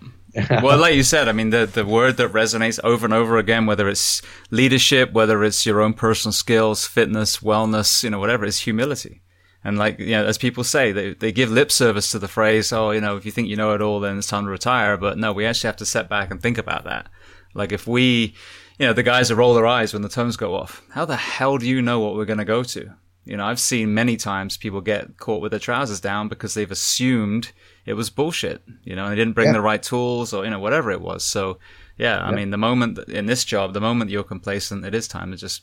Well, 0.62 0.78
like 0.78 0.94
you 0.94 1.02
said, 1.02 1.28
I 1.28 1.32
mean, 1.32 1.50
the, 1.50 1.66
the 1.66 1.84
word 1.84 2.16
that 2.16 2.32
resonates 2.32 2.80
over 2.82 3.06
and 3.06 3.14
over 3.14 3.38
again, 3.38 3.66
whether 3.66 3.88
it's 3.88 4.20
leadership, 4.50 5.12
whether 5.12 5.44
it's 5.44 5.64
your 5.64 5.80
own 5.80 5.94
personal 5.94 6.32
skills, 6.32 6.86
fitness, 6.86 7.38
wellness, 7.38 8.02
you 8.02 8.10
know, 8.10 8.18
whatever, 8.18 8.44
is 8.44 8.60
humility. 8.60 9.22
And 9.62 9.78
like, 9.78 9.98
you 9.98 10.10
know, 10.10 10.26
as 10.26 10.36
people 10.36 10.64
say, 10.64 10.92
they, 10.92 11.14
they 11.14 11.32
give 11.32 11.50
lip 11.50 11.72
service 11.72 12.10
to 12.10 12.18
the 12.18 12.28
phrase, 12.28 12.72
oh, 12.72 12.90
you 12.90 13.00
know, 13.00 13.16
if 13.16 13.24
you 13.24 13.32
think 13.32 13.48
you 13.48 13.56
know 13.56 13.72
it 13.72 13.80
all, 13.80 14.00
then 14.00 14.18
it's 14.18 14.26
time 14.26 14.44
to 14.44 14.50
retire. 14.50 14.96
But 14.96 15.16
no, 15.16 15.32
we 15.32 15.46
actually 15.46 15.68
have 15.68 15.76
to 15.76 15.86
step 15.86 16.08
back 16.08 16.30
and 16.30 16.40
think 16.40 16.58
about 16.58 16.84
that. 16.84 17.08
Like 17.54 17.72
if 17.72 17.86
we, 17.86 18.34
you 18.78 18.86
know, 18.86 18.92
the 18.92 19.02
guys 19.02 19.28
that 19.28 19.36
roll 19.36 19.54
their 19.54 19.66
eyes 19.66 19.92
when 19.92 20.02
the 20.02 20.08
tones 20.08 20.36
go 20.36 20.54
off, 20.54 20.82
how 20.90 21.04
the 21.04 21.16
hell 21.16 21.56
do 21.56 21.66
you 21.66 21.80
know 21.80 22.00
what 22.00 22.14
we're 22.14 22.24
going 22.24 22.38
to 22.38 22.44
go 22.44 22.62
to? 22.62 22.90
You 23.24 23.38
know, 23.38 23.46
I've 23.46 23.60
seen 23.60 23.94
many 23.94 24.16
times 24.18 24.58
people 24.58 24.82
get 24.82 25.16
caught 25.16 25.40
with 25.40 25.52
their 25.52 25.60
trousers 25.60 26.00
down 26.00 26.28
because 26.28 26.52
they've 26.52 26.70
assumed 26.70 27.52
it 27.86 27.94
was 27.94 28.10
bullshit. 28.10 28.62
You 28.84 28.96
know, 28.96 29.08
they 29.08 29.16
didn't 29.16 29.34
bring 29.34 29.48
yeah. 29.48 29.54
the 29.54 29.60
right 29.60 29.82
tools 29.82 30.32
or 30.32 30.44
you 30.44 30.50
know 30.50 30.60
whatever 30.60 30.90
it 30.90 31.00
was. 31.00 31.24
So 31.24 31.58
yeah, 31.96 32.18
I 32.20 32.32
mean, 32.32 32.50
the 32.50 32.56
moment 32.56 32.98
in 33.08 33.26
this 33.26 33.44
job, 33.44 33.72
the 33.72 33.80
moment 33.80 34.10
you're 34.10 34.24
complacent, 34.24 34.84
it 34.84 34.94
is 34.94 35.06
time 35.06 35.30
to 35.30 35.36
just 35.36 35.62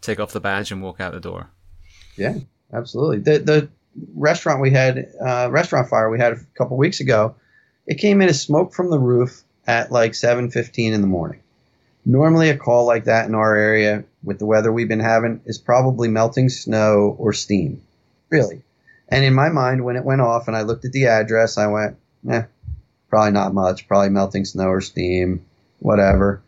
take 0.00 0.20
off 0.20 0.32
the 0.32 0.40
badge 0.40 0.70
and 0.70 0.82
walk 0.82 1.00
out 1.00 1.12
the 1.12 1.20
door. 1.20 1.50
Yeah, 2.16 2.38
absolutely. 2.72 3.18
The 3.20 3.38
the 3.38 3.68
restaurant 4.14 4.60
we 4.60 4.70
had, 4.70 5.08
uh, 5.24 5.48
restaurant 5.50 5.88
fire 5.88 6.10
we 6.10 6.18
had 6.18 6.34
a 6.34 6.40
couple 6.56 6.76
weeks 6.76 7.00
ago, 7.00 7.34
it 7.86 7.98
came 7.98 8.20
in 8.20 8.28
as 8.28 8.40
smoke 8.40 8.74
from 8.74 8.90
the 8.90 8.98
roof 8.98 9.42
at 9.66 9.90
like 9.90 10.12
7:15 10.12 10.92
in 10.92 11.00
the 11.00 11.06
morning. 11.06 11.40
Normally, 12.04 12.50
a 12.50 12.56
call 12.56 12.86
like 12.86 13.04
that 13.04 13.26
in 13.26 13.34
our 13.34 13.56
area, 13.56 14.04
with 14.22 14.38
the 14.38 14.46
weather 14.46 14.72
we've 14.72 14.88
been 14.88 15.00
having, 15.00 15.40
is 15.44 15.58
probably 15.58 16.08
melting 16.08 16.48
snow 16.48 17.16
or 17.18 17.32
steam. 17.32 17.82
Really, 18.30 18.62
and 19.08 19.24
in 19.24 19.34
my 19.34 19.48
mind, 19.48 19.84
when 19.84 19.96
it 19.96 20.04
went 20.04 20.20
off 20.20 20.48
and 20.48 20.56
I 20.56 20.62
looked 20.62 20.84
at 20.84 20.92
the 20.92 21.06
address, 21.06 21.58
I 21.58 21.68
went, 21.68 21.96
eh, 22.28 22.42
probably 23.08 23.32
not 23.32 23.54
much, 23.54 23.86
probably 23.86 24.10
melting 24.10 24.44
snow 24.44 24.68
or 24.68 24.80
steam, 24.80 25.44
whatever. 25.78 26.42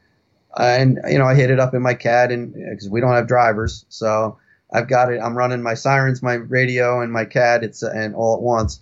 And, 0.57 0.99
you 1.09 1.19
know, 1.19 1.27
I 1.27 1.35
hit 1.35 1.51
it 1.51 1.61
up 1.61 1.75
in 1.75 1.83
my 1.83 1.95
CAD 1.95 2.33
and 2.33 2.53
because 2.53 2.89
we 2.89 3.01
don't 3.01 3.15
have 3.15 3.29
drivers. 3.29 3.85
So 3.89 4.39
I've 4.73 4.89
got 4.89 5.13
it. 5.13 5.21
I'm 5.21 5.37
running 5.37 5.63
my 5.63 5.75
sirens, 5.75 6.23
my 6.23 6.35
radio, 6.35 7.01
and 7.01 7.13
my 7.13 7.25
CAD. 7.25 7.63
It's 7.63 7.83
and 7.83 8.15
all 8.15 8.37
at 8.37 8.43
once. 8.43 8.81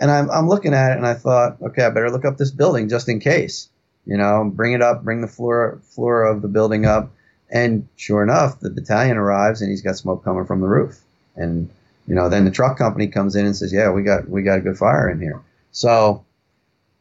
And 0.00 0.10
I'm, 0.10 0.30
I'm 0.30 0.48
looking 0.48 0.74
at 0.74 0.92
it 0.92 0.96
and 0.96 1.06
I 1.06 1.14
thought, 1.14 1.58
okay, 1.62 1.84
I 1.84 1.90
better 1.90 2.10
look 2.10 2.24
up 2.24 2.38
this 2.38 2.50
building 2.50 2.88
just 2.88 3.08
in 3.08 3.20
case. 3.20 3.68
You 4.04 4.16
know, 4.16 4.50
bring 4.52 4.72
it 4.72 4.82
up, 4.82 5.04
bring 5.04 5.20
the 5.20 5.28
floor 5.28 5.80
floor 5.84 6.24
of 6.24 6.42
the 6.42 6.48
building 6.48 6.86
up. 6.86 7.12
And 7.48 7.86
sure 7.94 8.22
enough, 8.22 8.58
the 8.58 8.70
battalion 8.70 9.16
arrives 9.16 9.60
and 9.60 9.70
he's 9.70 9.82
got 9.82 9.96
smoke 9.96 10.24
coming 10.24 10.46
from 10.46 10.60
the 10.60 10.66
roof. 10.66 10.98
And 11.36 11.70
you 12.06 12.14
know, 12.14 12.28
then 12.28 12.44
the 12.44 12.50
truck 12.50 12.78
company 12.78 13.08
comes 13.08 13.36
in 13.36 13.46
and 13.46 13.56
says, 13.56 13.72
"Yeah, 13.72 13.90
we 13.90 14.02
got 14.02 14.28
we 14.28 14.42
got 14.42 14.58
a 14.58 14.62
good 14.62 14.78
fire 14.78 15.08
in 15.08 15.20
here." 15.20 15.40
So 15.70 16.24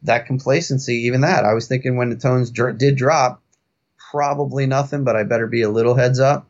that 0.03 0.25
complacency, 0.25 1.05
even 1.07 1.21
that, 1.21 1.45
I 1.45 1.53
was 1.53 1.67
thinking 1.67 1.95
when 1.95 2.09
the 2.09 2.15
tones 2.15 2.51
dr- 2.51 2.77
did 2.77 2.95
drop, 2.95 3.41
probably 4.11 4.65
nothing, 4.65 5.03
but 5.03 5.15
I 5.15 5.23
better 5.23 5.47
be 5.47 5.61
a 5.61 5.69
little 5.69 5.95
heads 5.95 6.19
up. 6.19 6.47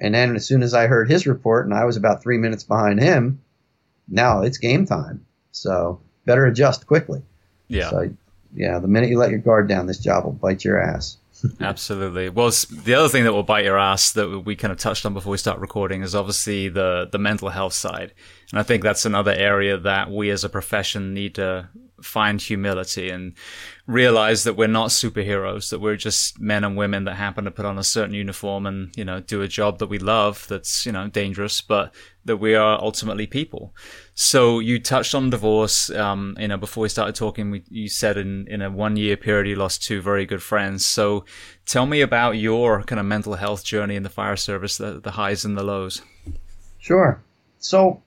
And 0.00 0.14
then 0.14 0.34
as 0.34 0.44
soon 0.44 0.62
as 0.62 0.74
I 0.74 0.86
heard 0.86 1.10
his 1.10 1.26
report, 1.26 1.66
and 1.66 1.74
I 1.74 1.84
was 1.84 1.96
about 1.96 2.22
three 2.22 2.38
minutes 2.38 2.64
behind 2.64 3.00
him, 3.00 3.40
now 4.08 4.42
it's 4.42 4.58
game 4.58 4.84
time. 4.86 5.24
So 5.52 6.00
better 6.24 6.46
adjust 6.46 6.86
quickly. 6.86 7.22
Yeah. 7.68 7.90
So, 7.90 8.10
yeah, 8.54 8.78
the 8.78 8.88
minute 8.88 9.10
you 9.10 9.18
let 9.18 9.30
your 9.30 9.38
guard 9.38 9.68
down, 9.68 9.86
this 9.86 9.98
job 9.98 10.24
will 10.24 10.32
bite 10.32 10.64
your 10.64 10.80
ass. 10.80 11.16
Absolutely. 11.60 12.28
Well, 12.28 12.50
the 12.70 12.94
other 12.94 13.08
thing 13.08 13.24
that 13.24 13.32
will 13.32 13.42
bite 13.42 13.64
your 13.64 13.78
ass 13.78 14.12
that 14.12 14.44
we 14.44 14.54
kind 14.54 14.72
of 14.72 14.78
touched 14.78 15.04
on 15.04 15.14
before 15.14 15.32
we 15.32 15.38
start 15.38 15.58
recording 15.60 16.02
is 16.02 16.14
obviously 16.14 16.68
the 16.68 17.08
the 17.10 17.18
mental 17.18 17.48
health 17.48 17.72
side, 17.72 18.12
and 18.50 18.60
I 18.60 18.62
think 18.62 18.82
that's 18.82 19.04
another 19.04 19.32
area 19.32 19.76
that 19.78 20.10
we 20.10 20.30
as 20.30 20.44
a 20.44 20.48
profession 20.48 21.14
need 21.14 21.34
to 21.36 21.68
find 22.02 22.40
humility 22.40 23.10
and 23.10 23.34
realize 23.86 24.44
that 24.44 24.56
we're 24.56 24.66
not 24.68 24.90
superheroes, 24.90 25.70
that 25.70 25.80
we're 25.80 25.96
just 25.96 26.40
men 26.40 26.64
and 26.64 26.76
women 26.76 27.04
that 27.04 27.14
happen 27.14 27.44
to 27.44 27.50
put 27.50 27.64
on 27.64 27.78
a 27.78 27.84
certain 27.84 28.14
uniform 28.14 28.66
and, 28.66 28.96
you 28.96 29.04
know, 29.04 29.20
do 29.20 29.40
a 29.42 29.48
job 29.48 29.78
that 29.78 29.86
we 29.86 29.98
love 29.98 30.46
that's, 30.48 30.84
you 30.84 30.92
know, 30.92 31.08
dangerous, 31.08 31.60
but 31.60 31.94
that 32.24 32.38
we 32.38 32.54
are 32.54 32.80
ultimately 32.80 33.26
people. 33.26 33.74
So 34.14 34.58
you 34.58 34.78
touched 34.78 35.14
on 35.14 35.30
divorce, 35.30 35.88
um, 35.90 36.36
you 36.38 36.48
know, 36.48 36.58
before 36.58 36.82
we 36.82 36.88
started 36.90 37.14
talking, 37.14 37.50
we, 37.50 37.62
you 37.70 37.88
said 37.88 38.18
in, 38.18 38.46
in 38.46 38.60
a 38.60 38.70
one 38.70 38.96
year 38.96 39.16
period, 39.16 39.48
you 39.48 39.56
lost 39.56 39.82
two 39.82 40.02
very 40.02 40.26
good 40.26 40.42
friends. 40.42 40.84
So 40.84 41.24
tell 41.64 41.86
me 41.86 42.02
about 42.02 42.32
your 42.32 42.82
kind 42.82 43.00
of 43.00 43.06
mental 43.06 43.34
health 43.34 43.64
journey 43.64 43.96
in 43.96 44.02
the 44.02 44.10
fire 44.10 44.36
service, 44.36 44.76
the, 44.76 45.00
the 45.00 45.12
highs 45.12 45.44
and 45.46 45.56
the 45.56 45.62
lows. 45.62 46.02
Sure. 46.78 47.22
So 47.58 48.02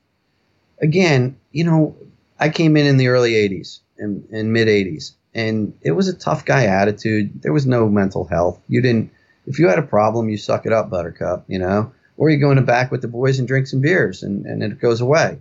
again, 0.79 1.37
you 1.51 1.63
know, 1.63 1.95
I 2.39 2.49
came 2.49 2.77
in 2.77 2.85
in 2.85 2.97
the 2.97 3.07
early 3.07 3.31
80s 3.31 3.79
and, 3.97 4.27
and 4.31 4.53
mid 4.53 4.67
80s 4.67 5.13
and 5.33 5.73
it 5.81 5.91
was 5.91 6.07
a 6.07 6.13
tough 6.13 6.45
guy 6.45 6.65
attitude. 6.65 7.41
There 7.41 7.53
was 7.53 7.65
no 7.65 7.89
mental 7.89 8.25
health. 8.25 8.59
You 8.67 8.81
didn't, 8.81 9.11
if 9.47 9.57
you 9.57 9.67
had 9.67 9.79
a 9.79 9.83
problem, 9.83 10.29
you 10.29 10.37
suck 10.37 10.67
it 10.67 10.73
up, 10.73 10.89
Buttercup, 10.91 11.45
you 11.47 11.57
know, 11.57 11.91
or 12.17 12.29
you 12.29 12.37
go 12.37 12.51
in 12.51 12.57
the 12.57 12.61
back 12.61 12.91
with 12.91 13.01
the 13.01 13.07
boys 13.07 13.39
and 13.39 13.47
drink 13.47 13.65
some 13.65 13.81
beers 13.81 14.21
and, 14.21 14.45
and 14.45 14.61
it 14.61 14.79
goes 14.79 15.01
away. 15.01 15.39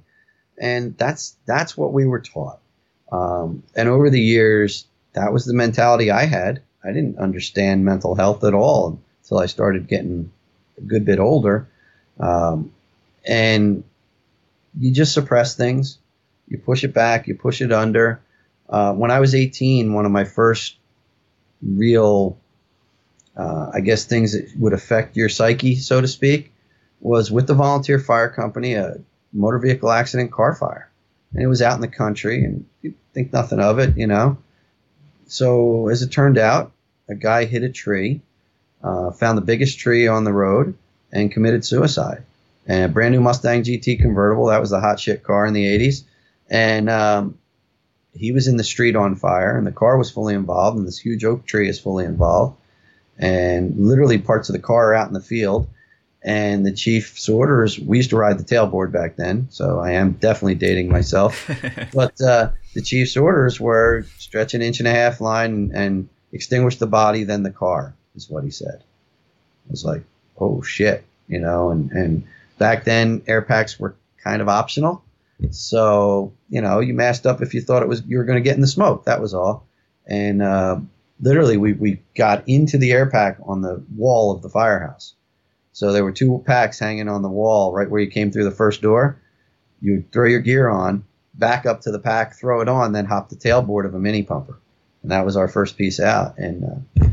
And 0.59 0.97
that's, 0.97 1.37
that's 1.47 1.77
what 1.77 1.93
we 1.93 2.07
were 2.07 2.21
taught. 2.21 2.61
Um, 3.11 3.63
and 3.75 3.89
over 3.89 4.11
the 4.11 4.21
years, 4.21 4.87
that 5.13 5.33
was 5.33 5.45
the 5.45 5.55
mentality 5.55 6.11
I 6.11 6.25
had. 6.25 6.63
I 6.83 6.89
didn't 6.89 7.19
understand 7.19 7.85
mental 7.85 8.15
health 8.15 8.45
at 8.45 8.55
all 8.55 8.99
until 9.23 9.39
I 9.39 9.47
started 9.47 9.89
getting 9.89 10.31
a 10.79 10.83
good 10.83 11.05
bit 11.05 11.19
older. 11.19 11.69
Um, 12.21 12.73
and 13.25 13.85
you 14.79 14.93
just 14.93 15.15
suppress 15.15 15.57
things. 15.57 15.99
You 16.49 16.59
push 16.59 16.85
it 16.85 16.93
back, 16.93 17.27
you 17.27 17.35
push 17.35 17.61
it 17.63 17.73
under. 17.73 18.21
Uh, 18.69 18.93
when 18.93 19.11
I 19.11 19.21
was 19.21 19.35
18, 19.35 19.93
one 19.93 20.05
of 20.05 20.13
my 20.13 20.25
first 20.25 20.77
real, 21.63 22.39
uh, 23.37 23.71
I 23.73 23.81
guess, 23.81 24.05
things 24.05 24.33
that 24.33 24.53
would 24.59 24.73
affect 24.73 25.17
your 25.17 25.29
psyche, 25.29 25.77
so 25.77 26.01
to 26.01 26.09
speak, 26.09 26.53
was 27.01 27.31
with 27.31 27.47
the 27.47 27.55
volunteer 27.55 27.99
fire 27.99 28.29
company, 28.29 28.75
a 28.75 28.99
motor 29.35 29.59
vehicle 29.59 29.91
accident 29.91 30.33
car 30.33 30.55
fire. 30.55 30.91
And 31.33 31.43
it 31.43 31.49
was 31.49 31.61
out 31.61 31.75
in 31.75 31.81
the 31.81 31.89
country, 31.89 32.45
and 32.45 32.65
you 32.81 32.95
think 33.13 33.33
nothing 33.33 33.61
of 33.61 33.79
it, 33.79 33.97
you 33.97 34.07
know. 34.07 34.39
So, 35.27 35.89
as 35.89 36.03
it 36.03 36.13
turned 36.13 36.39
out, 36.39 36.73
a 37.09 37.15
guy 37.15 37.45
hit 37.45 37.63
a 37.63 37.69
tree, 37.69 38.21
uh, 38.83 39.11
found 39.11 39.37
the 39.37 39.43
biggest 39.43 39.79
tree 39.79 40.07
on 40.07 40.25
the 40.25 40.33
road, 40.33 40.77
and 41.13 41.33
committed 41.33 41.65
suicide. 41.65 42.23
And 42.67 42.85
a 42.85 42.89
brand 42.89 43.13
new 43.13 43.21
Mustang 43.21 43.63
GT 43.63 44.01
convertible, 44.01 44.47
that 44.47 44.61
was 44.61 44.71
the 44.71 44.81
hot 44.81 45.01
shit 45.01 45.23
car 45.23 45.45
in 45.45 45.53
the 45.53 45.67
80s. 45.67 46.05
And 46.49 46.89
um, 46.89 47.39
he 48.15 48.33
was 48.33 48.47
in 48.47 48.57
the 48.57 48.65
street 48.65 48.97
on 48.97 49.17
fire, 49.17 49.57
and 49.59 49.67
the 49.67 49.73
car 49.73 49.99
was 49.99 50.11
fully 50.11 50.35
involved, 50.35 50.79
and 50.79 50.87
this 50.87 50.99
huge 50.99 51.25
oak 51.25 51.47
tree 51.47 51.69
is 51.69 51.81
fully 51.81 52.05
involved, 52.05 52.57
and 53.19 53.77
literally 53.77 54.19
parts 54.19 54.49
of 54.49 54.55
the 54.55 54.63
car 54.63 54.91
are 54.91 54.95
out 54.95 55.09
in 55.09 55.15
the 55.15 55.21
field. 55.21 55.69
And 56.25 56.65
the 56.65 56.73
chief's 56.73 57.29
orders, 57.29 57.79
we 57.79 57.99
used 57.99 58.11
to 58.11 58.17
ride 58.17 58.39
the 58.39 58.45
tailboard 58.45 58.93
back 58.93 59.17
then, 59.17 59.47
so 59.51 59.79
I 59.79 59.93
am 59.93 60.13
definitely 60.13 60.55
dating 60.55 60.89
myself. 60.89 61.51
but 61.95 62.19
uh, 62.23 62.51
the 62.73 62.81
chief's 62.81 63.15
orders 63.17 63.61
were 63.61 64.07
stretch 64.19 64.55
an 64.55 64.63
inch 64.63 64.79
and 64.79 64.89
a 64.89 64.91
half 64.91 65.21
line 65.21 65.53
and, 65.53 65.73
and 65.73 66.09
extinguish 66.33 66.77
the 66.77 66.87
body, 66.87 67.25
then 67.25 67.43
the 67.43 67.51
car, 67.51 67.95
is 68.17 68.31
what 68.31 68.43
he 68.43 68.51
said. 68.51 68.83
I 69.67 69.71
was 69.71 69.85
like, 69.85 70.03
oh 70.39 70.63
shit, 70.63 71.05
you 71.29 71.41
know, 71.41 71.71
and, 71.71 71.91
and 71.93 72.25
back 72.59 72.85
then 72.85 73.23
air 73.27 73.43
packs 73.43 73.79
were 73.79 73.95
kind 74.23 74.41
of 74.41 74.49
optional. 74.49 75.05
So 75.51 76.33
you 76.49 76.61
know, 76.61 76.81
you 76.81 76.95
masked 76.95 77.27
up 77.27 77.43
if 77.43 77.55
you 77.55 77.61
thought 77.61 77.83
it 77.83 77.89
was 77.89 78.03
you 78.07 78.19
were 78.19 78.25
going 78.25 78.39
to 78.39 78.49
get 78.49 78.55
in 78.55 78.61
the 78.61 78.67
smoke. 78.67 79.05
That 79.05 79.21
was 79.21 79.35
all. 79.35 79.67
And 80.07 80.41
uh, 80.41 80.79
literally, 81.21 81.57
we 81.57 81.73
we 81.75 82.01
got 82.15 82.49
into 82.49 82.79
the 82.79 82.93
air 82.93 83.11
pack 83.11 83.39
on 83.45 83.61
the 83.61 83.83
wall 83.97 84.33
of 84.33 84.43
the 84.43 84.49
firehouse. 84.49 85.15
So 85.75 85.93
there 85.93 86.05
were 86.05 86.13
two 86.13 86.43
packs 86.47 86.79
hanging 86.79 87.09
on 87.09 87.23
the 87.23 87.29
wall 87.29 87.73
right 87.73 87.91
where 87.91 88.01
you 88.01 88.11
came 88.11 88.31
through 88.31 88.45
the 88.45 88.51
first 88.51 88.81
door. 88.81 89.21
You 89.83 90.05
throw 90.13 90.27
your 90.27 90.41
gear 90.41 90.69
on, 90.69 91.05
back 91.35 91.67
up 91.67 91.83
to 91.83 91.91
the 91.91 91.99
pack, 91.99 92.37
throw 92.37 92.61
it 92.61 92.69
on, 92.69 92.93
then 92.93 93.05
hop 93.05 93.29
the 93.29 93.37
tailboard 93.37 93.85
of 93.85 93.95
a 93.95 93.99
mini 93.99 94.23
pumper, 94.23 94.57
and 95.03 95.11
that 95.11 95.27
was 95.27 95.37
our 95.37 95.49
first 95.49 95.77
piece 95.77 95.99
out. 95.99 96.39
And 96.39 96.65
uh, 96.65 97.09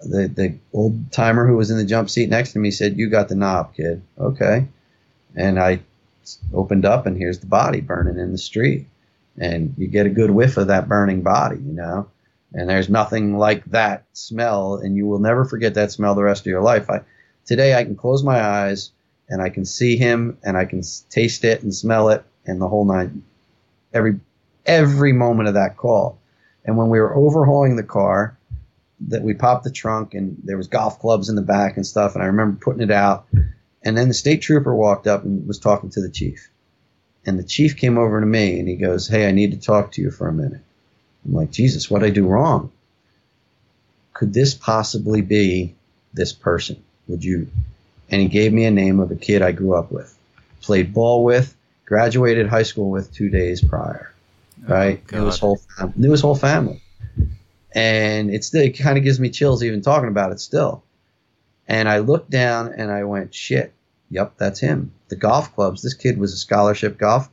the 0.00 0.28
the 0.28 0.58
old 0.72 1.12
timer 1.12 1.46
who 1.46 1.56
was 1.56 1.70
in 1.70 1.76
the 1.76 1.84
jump 1.84 2.08
seat 2.08 2.30
next 2.30 2.52
to 2.52 2.60
me 2.60 2.70
said, 2.70 2.96
"You 2.96 3.10
got 3.10 3.28
the 3.28 3.34
knob, 3.34 3.74
kid." 3.74 4.00
Okay, 4.16 4.68
and 5.34 5.58
I 5.58 5.80
opened 6.54 6.84
up 6.84 7.06
and 7.06 7.16
here's 7.16 7.40
the 7.40 7.46
body 7.46 7.80
burning 7.80 8.18
in 8.18 8.32
the 8.32 8.38
street. 8.38 8.86
And 9.38 9.74
you 9.76 9.88
get 9.88 10.06
a 10.06 10.10
good 10.10 10.30
whiff 10.30 10.56
of 10.56 10.68
that 10.68 10.88
burning 10.88 11.22
body, 11.22 11.56
you 11.56 11.72
know. 11.72 12.08
And 12.52 12.68
there's 12.68 12.90
nothing 12.90 13.38
like 13.38 13.64
that 13.66 14.04
smell, 14.12 14.76
and 14.76 14.94
you 14.94 15.06
will 15.06 15.18
never 15.18 15.44
forget 15.44 15.74
that 15.74 15.90
smell 15.90 16.14
the 16.14 16.22
rest 16.22 16.42
of 16.42 16.50
your 16.50 16.62
life. 16.62 16.90
I, 16.90 17.00
today 17.46 17.74
I 17.74 17.84
can 17.84 17.96
close 17.96 18.22
my 18.22 18.40
eyes 18.40 18.90
and 19.28 19.40
I 19.40 19.48
can 19.48 19.64
see 19.64 19.96
him 19.96 20.38
and 20.42 20.56
I 20.56 20.64
can 20.64 20.82
taste 21.10 21.44
it 21.44 21.62
and 21.62 21.74
smell 21.74 22.10
it 22.10 22.24
and 22.46 22.60
the 22.60 22.68
whole 22.68 22.84
nine. 22.84 23.24
Every 23.92 24.20
every 24.66 25.12
moment 25.12 25.48
of 25.48 25.54
that 25.54 25.76
call. 25.76 26.18
And 26.64 26.76
when 26.76 26.88
we 26.88 27.00
were 27.00 27.14
overhauling 27.14 27.76
the 27.76 27.82
car, 27.82 28.36
that 29.08 29.22
we 29.22 29.34
popped 29.34 29.64
the 29.64 29.70
trunk 29.70 30.14
and 30.14 30.40
there 30.44 30.56
was 30.56 30.68
golf 30.68 31.00
clubs 31.00 31.28
in 31.28 31.34
the 31.34 31.42
back 31.42 31.76
and 31.76 31.86
stuff. 31.86 32.14
And 32.14 32.22
I 32.22 32.26
remember 32.26 32.58
putting 32.60 32.82
it 32.82 32.90
out. 32.90 33.26
And 33.82 33.96
then 33.96 34.08
the 34.08 34.14
state 34.14 34.42
trooper 34.42 34.74
walked 34.74 35.06
up 35.06 35.24
and 35.24 35.46
was 35.46 35.58
talking 35.58 35.90
to 35.90 36.00
the 36.00 36.10
chief. 36.10 36.48
And 37.26 37.38
the 37.38 37.44
chief 37.44 37.76
came 37.76 37.98
over 37.98 38.20
to 38.20 38.26
me 38.26 38.58
and 38.58 38.68
he 38.68 38.76
goes, 38.76 39.08
Hey, 39.08 39.26
I 39.26 39.32
need 39.32 39.52
to 39.52 39.56
talk 39.56 39.92
to 39.92 40.02
you 40.02 40.10
for 40.10 40.28
a 40.28 40.32
minute. 40.32 40.60
I'm 41.24 41.34
like, 41.34 41.50
Jesus, 41.50 41.90
what 41.90 42.02
I 42.02 42.10
do 42.10 42.26
wrong? 42.26 42.70
Could 44.12 44.32
this 44.34 44.54
possibly 44.54 45.20
be 45.20 45.74
this 46.12 46.32
person? 46.32 46.82
Would 47.08 47.24
you? 47.24 47.48
And 48.10 48.20
he 48.20 48.28
gave 48.28 48.52
me 48.52 48.64
a 48.64 48.70
name 48.70 49.00
of 49.00 49.10
a 49.10 49.16
kid 49.16 49.42
I 49.42 49.52
grew 49.52 49.74
up 49.74 49.90
with, 49.90 50.16
played 50.60 50.92
ball 50.92 51.24
with, 51.24 51.56
graduated 51.84 52.48
high 52.48 52.62
school 52.62 52.90
with 52.90 53.12
two 53.12 53.30
days 53.30 53.62
prior. 53.62 54.12
Oh, 54.68 54.72
right? 54.72 55.02
Oh, 55.12 55.18
knew 55.18 55.26
his 55.26 55.38
whole 55.38 55.56
fam- 55.56 55.92
knew 55.96 56.10
his 56.10 56.20
whole 56.20 56.36
family 56.36 56.82
and 57.74 58.30
it 58.30 58.44
still 58.44 58.62
it 58.62 58.78
kind 58.78 58.98
of 58.98 59.04
gives 59.04 59.18
me 59.18 59.30
chills 59.30 59.62
even 59.62 59.82
talking 59.82 60.08
about 60.08 60.32
it 60.32 60.40
still. 60.40 60.82
And 61.66 61.88
I 61.88 61.98
looked 61.98 62.30
down 62.30 62.72
and 62.72 62.90
I 62.90 63.04
went, 63.04 63.34
shit, 63.34 63.72
yep, 64.10 64.34
that's 64.36 64.60
him. 64.60 64.92
The 65.08 65.16
golf 65.16 65.54
clubs. 65.54 65.82
This 65.82 65.94
kid 65.94 66.18
was 66.18 66.32
a 66.32 66.36
scholarship 66.36 66.98
golf 66.98 67.28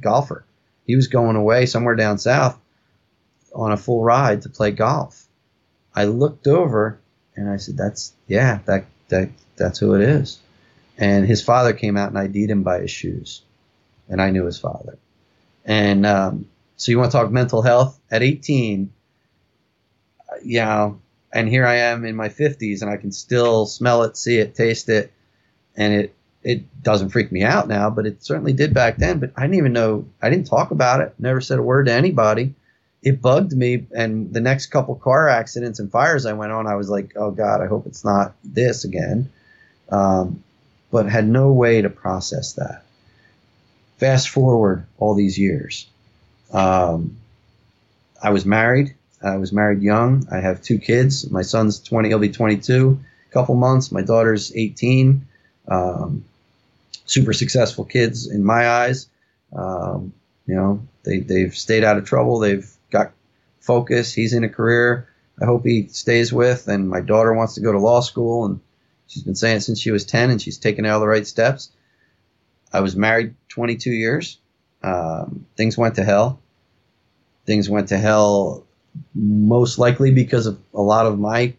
golfer. 0.00 0.44
He 0.86 0.96
was 0.96 1.08
going 1.08 1.36
away 1.36 1.66
somewhere 1.66 1.96
down 1.96 2.18
south 2.18 2.58
on 3.54 3.72
a 3.72 3.76
full 3.76 4.02
ride 4.02 4.42
to 4.42 4.48
play 4.48 4.70
golf. 4.70 5.26
I 5.94 6.04
looked 6.04 6.46
over 6.46 7.00
and 7.38 7.48
I 7.48 7.56
said, 7.56 7.76
"That's 7.76 8.12
yeah, 8.26 8.60
that 8.66 8.86
that 9.08 9.30
that's 9.56 9.78
who 9.78 9.94
it 9.94 10.02
is." 10.02 10.38
And 10.98 11.26
his 11.26 11.42
father 11.42 11.72
came 11.72 11.96
out 11.96 12.08
and 12.08 12.18
ID'd 12.18 12.50
him 12.50 12.62
by 12.62 12.80
his 12.80 12.90
shoes, 12.90 13.42
and 14.08 14.20
I 14.20 14.30
knew 14.30 14.44
his 14.44 14.58
father. 14.58 14.98
And 15.64 16.04
um, 16.04 16.48
so 16.76 16.90
you 16.90 16.98
want 16.98 17.12
to 17.12 17.18
talk 17.18 17.30
mental 17.30 17.62
health? 17.62 18.00
At 18.10 18.22
18, 18.22 18.90
you 20.42 20.60
know, 20.60 21.00
and 21.32 21.48
here 21.48 21.66
I 21.66 21.76
am 21.76 22.04
in 22.04 22.16
my 22.16 22.28
50s 22.30 22.82
and 22.82 22.90
I 22.90 22.96
can 22.96 23.12
still 23.12 23.66
smell 23.66 24.02
it, 24.02 24.16
see 24.16 24.38
it, 24.38 24.54
taste 24.54 24.88
it, 24.88 25.12
and 25.76 25.92
it 25.92 26.14
it 26.42 26.82
doesn't 26.82 27.10
freak 27.10 27.30
me 27.30 27.42
out 27.42 27.68
now, 27.68 27.90
but 27.90 28.06
it 28.06 28.24
certainly 28.24 28.52
did 28.52 28.72
back 28.72 28.96
then. 28.96 29.18
But 29.18 29.32
I 29.36 29.42
didn't 29.42 29.56
even 29.56 29.72
know, 29.72 30.06
I 30.22 30.30
didn't 30.30 30.46
talk 30.46 30.70
about 30.70 31.00
it, 31.00 31.14
never 31.18 31.40
said 31.40 31.58
a 31.58 31.62
word 31.62 31.86
to 31.86 31.92
anybody. 31.92 32.54
It 33.02 33.22
bugged 33.22 33.52
me, 33.52 33.86
and 33.94 34.32
the 34.32 34.40
next 34.40 34.66
couple 34.66 34.94
car 34.96 35.28
accidents 35.28 35.78
and 35.78 35.90
fires 35.90 36.26
I 36.26 36.32
went 36.32 36.52
on, 36.52 36.66
I 36.66 36.74
was 36.74 36.90
like, 36.90 37.12
oh 37.16 37.30
God, 37.30 37.60
I 37.60 37.66
hope 37.66 37.86
it's 37.86 38.04
not 38.04 38.34
this 38.42 38.84
again. 38.84 39.30
Um, 39.88 40.42
but 40.90 41.08
had 41.08 41.28
no 41.28 41.52
way 41.52 41.82
to 41.82 41.90
process 41.90 42.54
that. 42.54 42.82
Fast 43.98 44.28
forward 44.28 44.86
all 44.98 45.14
these 45.14 45.38
years. 45.38 45.86
Um, 46.52 47.18
I 48.22 48.30
was 48.30 48.44
married 48.44 48.94
I 49.22 49.36
was 49.36 49.52
married 49.52 49.82
young. 49.82 50.26
I 50.30 50.38
have 50.38 50.62
two 50.62 50.78
kids. 50.78 51.30
My 51.30 51.42
son's 51.42 51.80
20, 51.80 52.08
he'll 52.08 52.18
be 52.18 52.30
22 52.30 52.98
a 53.28 53.32
couple 53.32 53.54
months. 53.54 53.90
My 53.90 54.02
daughter's 54.02 54.54
18. 54.54 55.26
Um, 55.66 56.24
super 57.04 57.32
successful 57.32 57.84
kids 57.84 58.26
in 58.28 58.44
my 58.44 58.68
eyes. 58.68 59.08
Um, 59.52 60.12
you 60.46 60.54
know, 60.54 60.86
they, 61.04 61.18
they've 61.18 61.54
stayed 61.54 61.84
out 61.84 61.98
of 61.98 62.04
trouble. 62.04 62.38
They've 62.38 62.70
got 62.90 63.12
focus. 63.60 64.12
He's 64.12 64.32
in 64.32 64.44
a 64.44 64.48
career 64.48 65.08
I 65.40 65.44
hope 65.44 65.64
he 65.64 65.88
stays 65.88 66.32
with. 66.32 66.68
And 66.68 66.88
my 66.88 67.00
daughter 67.00 67.32
wants 67.32 67.54
to 67.54 67.60
go 67.60 67.72
to 67.72 67.78
law 67.78 68.00
school, 68.00 68.44
and 68.44 68.60
she's 69.06 69.22
been 69.22 69.34
saying 69.34 69.60
since 69.60 69.80
she 69.80 69.90
was 69.90 70.04
10, 70.04 70.30
and 70.30 70.42
she's 70.42 70.58
taken 70.58 70.86
all 70.86 71.00
the 71.00 71.08
right 71.08 71.26
steps. 71.26 71.70
I 72.72 72.80
was 72.80 72.96
married 72.96 73.34
22 73.48 73.90
years. 73.90 74.38
Um, 74.82 75.46
things 75.56 75.78
went 75.78 75.96
to 75.96 76.04
hell. 76.04 76.40
Things 77.46 77.68
went 77.68 77.88
to 77.88 77.98
hell 77.98 78.66
most 79.14 79.78
likely 79.78 80.10
because 80.12 80.46
of 80.46 80.58
a 80.74 80.82
lot 80.82 81.06
of 81.06 81.18
my 81.18 81.54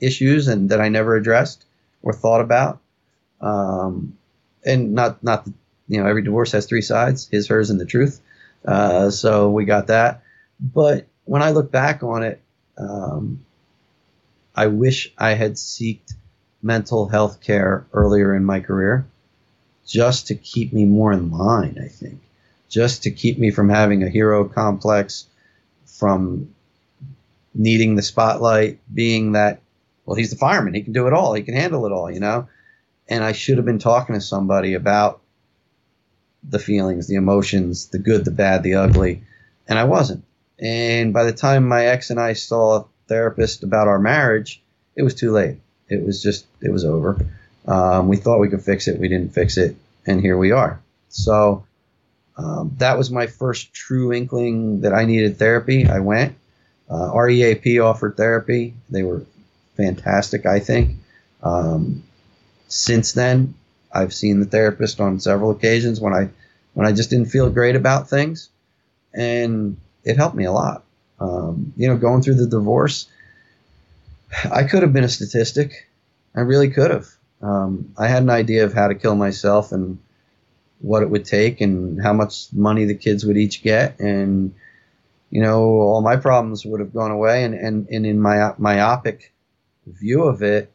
issues 0.00 0.48
and 0.48 0.70
that 0.70 0.80
I 0.80 0.88
never 0.88 1.16
addressed 1.16 1.64
or 2.02 2.12
thought 2.12 2.40
about. 2.40 2.80
Um, 3.40 4.16
and 4.64 4.94
not 4.94 5.22
not 5.22 5.46
you 5.86 6.00
know 6.00 6.08
every 6.08 6.22
divorce 6.22 6.52
has 6.52 6.66
three 6.66 6.82
sides: 6.82 7.28
his, 7.28 7.46
hers, 7.48 7.70
and 7.70 7.80
the 7.80 7.84
truth. 7.84 8.20
Uh, 8.64 9.10
so 9.10 9.50
we 9.50 9.64
got 9.64 9.88
that. 9.88 10.22
But 10.60 11.06
when 11.24 11.42
I 11.42 11.50
look 11.50 11.70
back 11.70 12.02
on 12.02 12.22
it, 12.22 12.40
um, 12.76 13.44
I 14.54 14.66
wish 14.66 15.12
I 15.18 15.34
had 15.34 15.58
sought 15.58 16.12
mental 16.62 17.08
health 17.08 17.40
care 17.40 17.86
earlier 17.92 18.34
in 18.34 18.44
my 18.44 18.60
career, 18.60 19.06
just 19.86 20.26
to 20.28 20.34
keep 20.34 20.72
me 20.72 20.84
more 20.84 21.12
in 21.12 21.30
line. 21.30 21.78
I 21.82 21.88
think, 21.88 22.20
just 22.68 23.04
to 23.04 23.10
keep 23.10 23.38
me 23.38 23.50
from 23.50 23.68
having 23.68 24.02
a 24.02 24.08
hero 24.08 24.44
complex, 24.44 25.26
from 25.86 26.54
needing 27.54 27.96
the 27.96 28.02
spotlight, 28.02 28.78
being 28.92 29.32
that, 29.32 29.60
well, 30.06 30.16
he's 30.16 30.30
the 30.30 30.36
fireman. 30.36 30.74
He 30.74 30.82
can 30.82 30.92
do 30.92 31.06
it 31.06 31.12
all. 31.12 31.34
He 31.34 31.42
can 31.42 31.54
handle 31.54 31.86
it 31.86 31.92
all, 31.92 32.10
you 32.10 32.20
know? 32.20 32.48
And 33.08 33.24
I 33.24 33.32
should 33.32 33.56
have 33.56 33.66
been 33.66 33.78
talking 33.78 34.14
to 34.14 34.20
somebody 34.20 34.74
about 34.74 35.20
the 36.48 36.58
feelings, 36.58 37.08
the 37.08 37.16
emotions, 37.16 37.88
the 37.88 37.98
good, 37.98 38.24
the 38.24 38.30
bad, 38.30 38.62
the 38.62 38.74
ugly. 38.74 39.22
And 39.66 39.78
I 39.78 39.84
wasn't. 39.84 40.24
And 40.60 41.12
by 41.12 41.24
the 41.24 41.32
time 41.32 41.68
my 41.68 41.86
ex 41.86 42.10
and 42.10 42.18
I 42.18 42.32
saw 42.32 42.76
a 42.76 42.84
therapist 43.06 43.62
about 43.62 43.88
our 43.88 43.98
marriage, 43.98 44.62
it 44.96 45.02
was 45.02 45.14
too 45.14 45.30
late. 45.30 45.58
It 45.88 46.04
was 46.04 46.22
just, 46.22 46.46
it 46.60 46.70
was 46.70 46.84
over. 46.84 47.24
Um, 47.66 48.08
we 48.08 48.16
thought 48.16 48.40
we 48.40 48.48
could 48.48 48.62
fix 48.62 48.88
it. 48.88 48.98
We 48.98 49.08
didn't 49.08 49.34
fix 49.34 49.56
it. 49.56 49.76
And 50.06 50.20
here 50.20 50.36
we 50.36 50.52
are. 50.52 50.80
So 51.08 51.64
um, 52.36 52.74
that 52.78 52.96
was 52.96 53.10
my 53.10 53.26
first 53.26 53.72
true 53.74 54.12
inkling 54.12 54.82
that 54.82 54.94
I 54.94 55.04
needed 55.04 55.38
therapy. 55.38 55.86
I 55.86 56.00
went. 56.00 56.36
Uh, 56.90 57.12
REAP 57.12 57.80
offered 57.80 58.16
therapy. 58.16 58.74
They 58.88 59.02
were 59.02 59.24
fantastic, 59.76 60.46
I 60.46 60.60
think. 60.60 60.96
Um, 61.42 62.04
since 62.68 63.12
then, 63.12 63.54
I've 63.92 64.14
seen 64.14 64.40
the 64.40 64.46
therapist 64.46 65.00
on 65.00 65.20
several 65.20 65.50
occasions 65.50 66.00
when 66.00 66.12
I 66.12 66.28
when 66.74 66.86
I 66.86 66.92
just 66.92 67.10
didn't 67.10 67.30
feel 67.30 67.50
great 67.50 67.76
about 67.76 68.08
things, 68.08 68.50
and 69.12 69.76
it 70.08 70.16
helped 70.16 70.34
me 70.34 70.44
a 70.44 70.52
lot. 70.52 70.84
Um, 71.20 71.72
you 71.76 71.88
know, 71.88 71.96
going 71.96 72.22
through 72.22 72.34
the 72.34 72.46
divorce, 72.46 73.08
I 74.50 74.64
could 74.64 74.82
have 74.82 74.92
been 74.92 75.04
a 75.04 75.08
statistic. 75.08 75.88
I 76.34 76.40
really 76.40 76.70
could 76.70 76.90
have. 76.90 77.08
Um, 77.40 77.92
I 77.96 78.08
had 78.08 78.22
an 78.22 78.30
idea 78.30 78.64
of 78.64 78.74
how 78.74 78.88
to 78.88 78.94
kill 78.94 79.14
myself 79.14 79.72
and 79.72 79.98
what 80.80 81.02
it 81.02 81.10
would 81.10 81.24
take 81.24 81.60
and 81.60 82.02
how 82.02 82.12
much 82.12 82.52
money 82.52 82.84
the 82.84 82.94
kids 82.94 83.24
would 83.24 83.36
each 83.36 83.62
get 83.62 83.98
and 84.00 84.54
you 85.30 85.42
know, 85.42 85.62
all 85.62 86.00
my 86.00 86.16
problems 86.16 86.64
would 86.64 86.80
have 86.80 86.94
gone 86.94 87.10
away. 87.10 87.44
And, 87.44 87.54
and, 87.54 87.88
and 87.90 88.06
in 88.06 88.20
my 88.20 88.54
myopic 88.58 89.32
view 89.86 90.24
of 90.24 90.42
it, 90.42 90.72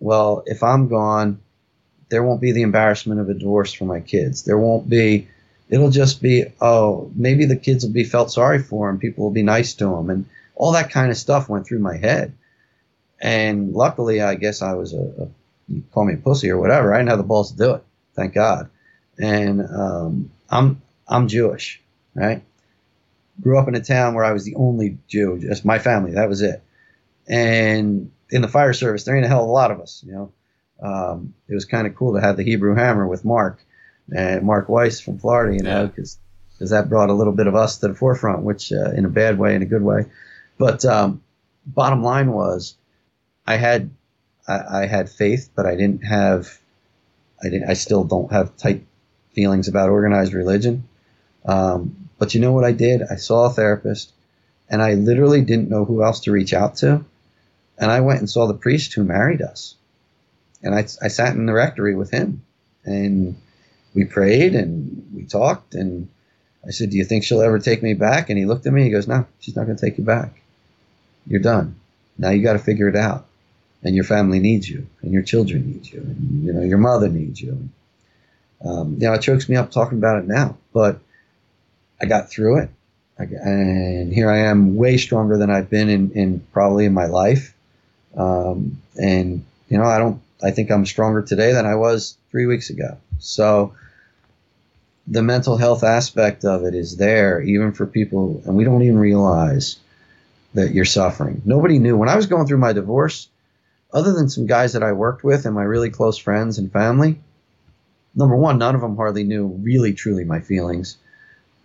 well, 0.00 0.42
if 0.46 0.62
I'm 0.62 0.88
gone, 0.88 1.40
there 2.08 2.22
won't 2.22 2.40
be 2.40 2.52
the 2.52 2.62
embarrassment 2.62 3.20
of 3.20 3.28
a 3.28 3.34
divorce 3.34 3.72
for 3.72 3.84
my 3.84 4.00
kids. 4.00 4.44
There 4.44 4.58
won't 4.58 4.88
be, 4.88 5.28
it'll 5.68 5.90
just 5.90 6.22
be, 6.22 6.46
oh, 6.60 7.10
maybe 7.14 7.44
the 7.44 7.56
kids 7.56 7.84
will 7.84 7.92
be 7.92 8.04
felt 8.04 8.32
sorry 8.32 8.62
for 8.62 8.88
them. 8.88 8.98
People 8.98 9.24
will 9.24 9.32
be 9.32 9.42
nice 9.42 9.74
to 9.74 9.86
them. 9.86 10.10
And 10.10 10.26
all 10.54 10.72
that 10.72 10.90
kind 10.90 11.10
of 11.10 11.16
stuff 11.16 11.48
went 11.48 11.66
through 11.66 11.80
my 11.80 11.96
head. 11.96 12.32
And 13.20 13.72
luckily, 13.72 14.20
I 14.20 14.34
guess 14.34 14.62
I 14.62 14.74
was 14.74 14.92
a, 14.94 15.02
a 15.22 15.28
you 15.68 15.82
call 15.92 16.04
me 16.04 16.14
a 16.14 16.18
pussy 16.18 16.50
or 16.50 16.58
whatever. 16.58 16.94
I 16.94 16.98
didn't 16.98 17.10
have 17.10 17.18
the 17.18 17.24
balls 17.24 17.52
to 17.52 17.58
do 17.58 17.74
it. 17.74 17.84
Thank 18.14 18.34
God. 18.34 18.70
And 19.18 19.60
um, 19.60 20.30
I'm 20.48 20.80
I'm 21.06 21.28
Jewish, 21.28 21.80
right? 22.14 22.42
grew 23.40 23.58
up 23.58 23.68
in 23.68 23.74
a 23.74 23.80
town 23.80 24.14
where 24.14 24.24
I 24.24 24.32
was 24.32 24.44
the 24.44 24.56
only 24.56 24.98
Jew, 25.06 25.38
just 25.38 25.64
my 25.64 25.78
family. 25.78 26.12
That 26.12 26.28
was 26.28 26.42
it. 26.42 26.62
And 27.28 28.10
in 28.30 28.42
the 28.42 28.48
fire 28.48 28.72
service, 28.72 29.04
there 29.04 29.16
ain't 29.16 29.24
a 29.24 29.28
hell 29.28 29.44
of 29.44 29.48
a 29.48 29.52
lot 29.52 29.70
of 29.70 29.80
us. 29.80 30.02
You 30.06 30.12
know, 30.12 30.32
um, 30.82 31.34
it 31.48 31.54
was 31.54 31.64
kind 31.64 31.86
of 31.86 31.94
cool 31.94 32.14
to 32.14 32.20
have 32.20 32.36
the 32.36 32.44
Hebrew 32.44 32.74
Hammer 32.74 33.06
with 33.06 33.24
Mark 33.24 33.64
and 34.14 34.44
Mark 34.44 34.68
Weiss 34.68 35.00
from 35.00 35.18
Florida. 35.18 35.56
You 35.56 35.62
know, 35.62 35.86
because 35.86 36.18
yeah. 36.18 36.54
because 36.54 36.70
that 36.70 36.88
brought 36.88 37.10
a 37.10 37.14
little 37.14 37.32
bit 37.32 37.46
of 37.46 37.54
us 37.54 37.78
to 37.78 37.88
the 37.88 37.94
forefront, 37.94 38.42
which 38.42 38.72
uh, 38.72 38.90
in 38.92 39.04
a 39.04 39.10
bad 39.10 39.38
way, 39.38 39.54
in 39.54 39.62
a 39.62 39.66
good 39.66 39.82
way. 39.82 40.06
But 40.58 40.84
um, 40.84 41.22
bottom 41.66 42.02
line 42.02 42.32
was, 42.32 42.76
I 43.46 43.56
had 43.56 43.90
I, 44.46 44.82
I 44.82 44.86
had 44.86 45.08
faith, 45.08 45.50
but 45.54 45.66
I 45.66 45.76
didn't 45.76 46.04
have 46.04 46.58
I 47.44 47.48
didn't 47.48 47.70
I 47.70 47.74
still 47.74 48.04
don't 48.04 48.32
have 48.32 48.56
tight 48.56 48.84
feelings 49.34 49.68
about 49.68 49.90
organized 49.90 50.32
religion. 50.32 50.88
Um, 51.44 52.08
but 52.18 52.34
you 52.34 52.40
know 52.40 52.52
what 52.52 52.64
I 52.64 52.72
did? 52.72 53.02
I 53.02 53.16
saw 53.16 53.46
a 53.46 53.50
therapist 53.50 54.12
and 54.68 54.82
I 54.82 54.94
literally 54.94 55.42
didn't 55.42 55.70
know 55.70 55.84
who 55.84 56.02
else 56.02 56.20
to 56.20 56.32
reach 56.32 56.52
out 56.52 56.76
to. 56.78 57.04
And 57.78 57.90
I 57.90 58.00
went 58.00 58.18
and 58.18 58.28
saw 58.28 58.46
the 58.46 58.54
priest 58.54 58.94
who 58.94 59.04
married 59.04 59.40
us. 59.40 59.76
And 60.62 60.74
I, 60.74 60.80
I 60.80 61.08
sat 61.08 61.34
in 61.34 61.46
the 61.46 61.52
rectory 61.52 61.94
with 61.94 62.10
him 62.10 62.42
and 62.84 63.36
we 63.98 64.04
prayed 64.04 64.54
and 64.54 65.10
we 65.14 65.24
talked. 65.24 65.74
And 65.74 66.08
I 66.66 66.70
said, 66.70 66.90
Do 66.90 66.96
you 66.96 67.04
think 67.04 67.24
she'll 67.24 67.42
ever 67.42 67.58
take 67.58 67.82
me 67.82 67.94
back? 67.94 68.30
And 68.30 68.38
he 68.38 68.46
looked 68.46 68.66
at 68.66 68.72
me. 68.72 68.84
He 68.84 68.90
goes, 68.90 69.08
No, 69.08 69.26
she's 69.40 69.56
not 69.56 69.66
going 69.66 69.76
to 69.76 69.84
take 69.84 69.98
you 69.98 70.04
back. 70.04 70.40
You're 71.26 71.40
done. 71.40 71.74
Now 72.16 72.30
you 72.30 72.42
got 72.42 72.54
to 72.54 72.58
figure 72.58 72.88
it 72.88 72.96
out. 72.96 73.26
and 73.82 73.94
your 73.94 74.04
family 74.04 74.40
needs 74.40 74.68
you, 74.68 74.86
and 75.02 75.12
your 75.12 75.22
children 75.22 75.66
need 75.70 75.86
you, 75.86 76.00
and 76.00 76.44
you 76.44 76.52
know 76.52 76.62
your 76.62 76.78
mother 76.78 77.08
needs 77.08 77.40
you. 77.40 77.68
Um, 78.64 78.94
you 78.98 79.06
know, 79.06 79.14
it 79.14 79.22
chokes 79.22 79.48
me 79.48 79.56
up 79.56 79.70
talking 79.70 79.98
about 79.98 80.18
it 80.18 80.26
now, 80.26 80.56
but 80.72 80.98
I 82.00 82.06
got 82.06 82.28
through 82.28 82.58
it, 82.58 82.70
and 83.18 84.12
here 84.12 84.30
I 84.30 84.38
am, 84.38 84.76
way 84.76 84.96
stronger 84.96 85.36
than 85.38 85.50
I've 85.50 85.70
been 85.70 85.88
in, 85.88 86.10
in 86.12 86.40
probably 86.52 86.86
in 86.86 86.94
my 86.94 87.06
life. 87.06 87.54
Um, 88.16 88.80
and 89.00 89.44
you 89.68 89.78
know, 89.78 89.84
I 89.84 89.98
don't. 89.98 90.20
I 90.42 90.50
think 90.50 90.70
I'm 90.70 90.86
stronger 90.86 91.22
today 91.22 91.52
than 91.52 91.66
I 91.66 91.74
was 91.74 92.16
three 92.30 92.46
weeks 92.46 92.70
ago. 92.70 92.96
So 93.18 93.74
the 95.10 95.22
mental 95.22 95.56
health 95.56 95.84
aspect 95.84 96.44
of 96.44 96.64
it 96.64 96.74
is 96.74 96.96
there, 96.96 97.40
even 97.40 97.72
for 97.72 97.86
people, 97.86 98.42
and 98.44 98.54
we 98.54 98.64
don't 98.64 98.82
even 98.82 98.98
realize 98.98 99.78
that 100.54 100.72
you're 100.72 100.84
suffering. 100.84 101.40
Nobody 101.44 101.78
knew 101.78 101.96
when 101.96 102.08
I 102.08 102.16
was 102.16 102.26
going 102.26 102.46
through 102.46 102.58
my 102.58 102.72
divorce, 102.72 103.28
other 103.92 104.12
than 104.12 104.28
some 104.28 104.46
guys 104.46 104.74
that 104.74 104.82
I 104.82 104.92
worked 104.92 105.24
with 105.24 105.46
and 105.46 105.54
my 105.54 105.62
really 105.62 105.88
close 105.88 106.18
friends 106.18 106.58
and 106.58 106.70
family. 106.70 107.18
Number 108.14 108.36
one, 108.36 108.58
none 108.58 108.74
of 108.74 108.82
them 108.82 108.96
hardly 108.96 109.24
knew 109.24 109.46
really 109.46 109.94
truly 109.94 110.24
my 110.24 110.40
feelings. 110.40 110.98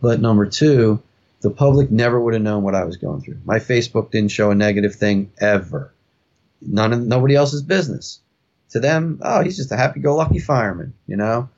But 0.01 0.21
number 0.21 0.45
two, 0.45 1.01
the 1.41 1.49
public 1.49 1.91
never 1.91 2.19
would 2.19 2.33
have 2.33 2.43
known 2.43 2.63
what 2.63 2.75
I 2.75 2.85
was 2.85 2.95
going 2.95 3.21
through. 3.21 3.39
My 3.43 3.59
Facebook 3.59 4.11
didn't 4.11 4.31
show 4.31 4.51
a 4.51 4.55
negative 4.55 4.95
thing 4.95 5.31
ever. 5.37 5.91
None 6.61 6.93
of 6.93 7.01
nobody 7.01 7.35
else's 7.35 7.61
business. 7.61 8.19
To 8.69 8.79
them, 8.79 9.19
oh, 9.21 9.43
he's 9.43 9.57
just 9.57 9.71
a 9.71 9.77
happy-go-lucky 9.77 10.39
fireman, 10.39 10.93
you 11.07 11.17
know 11.17 11.49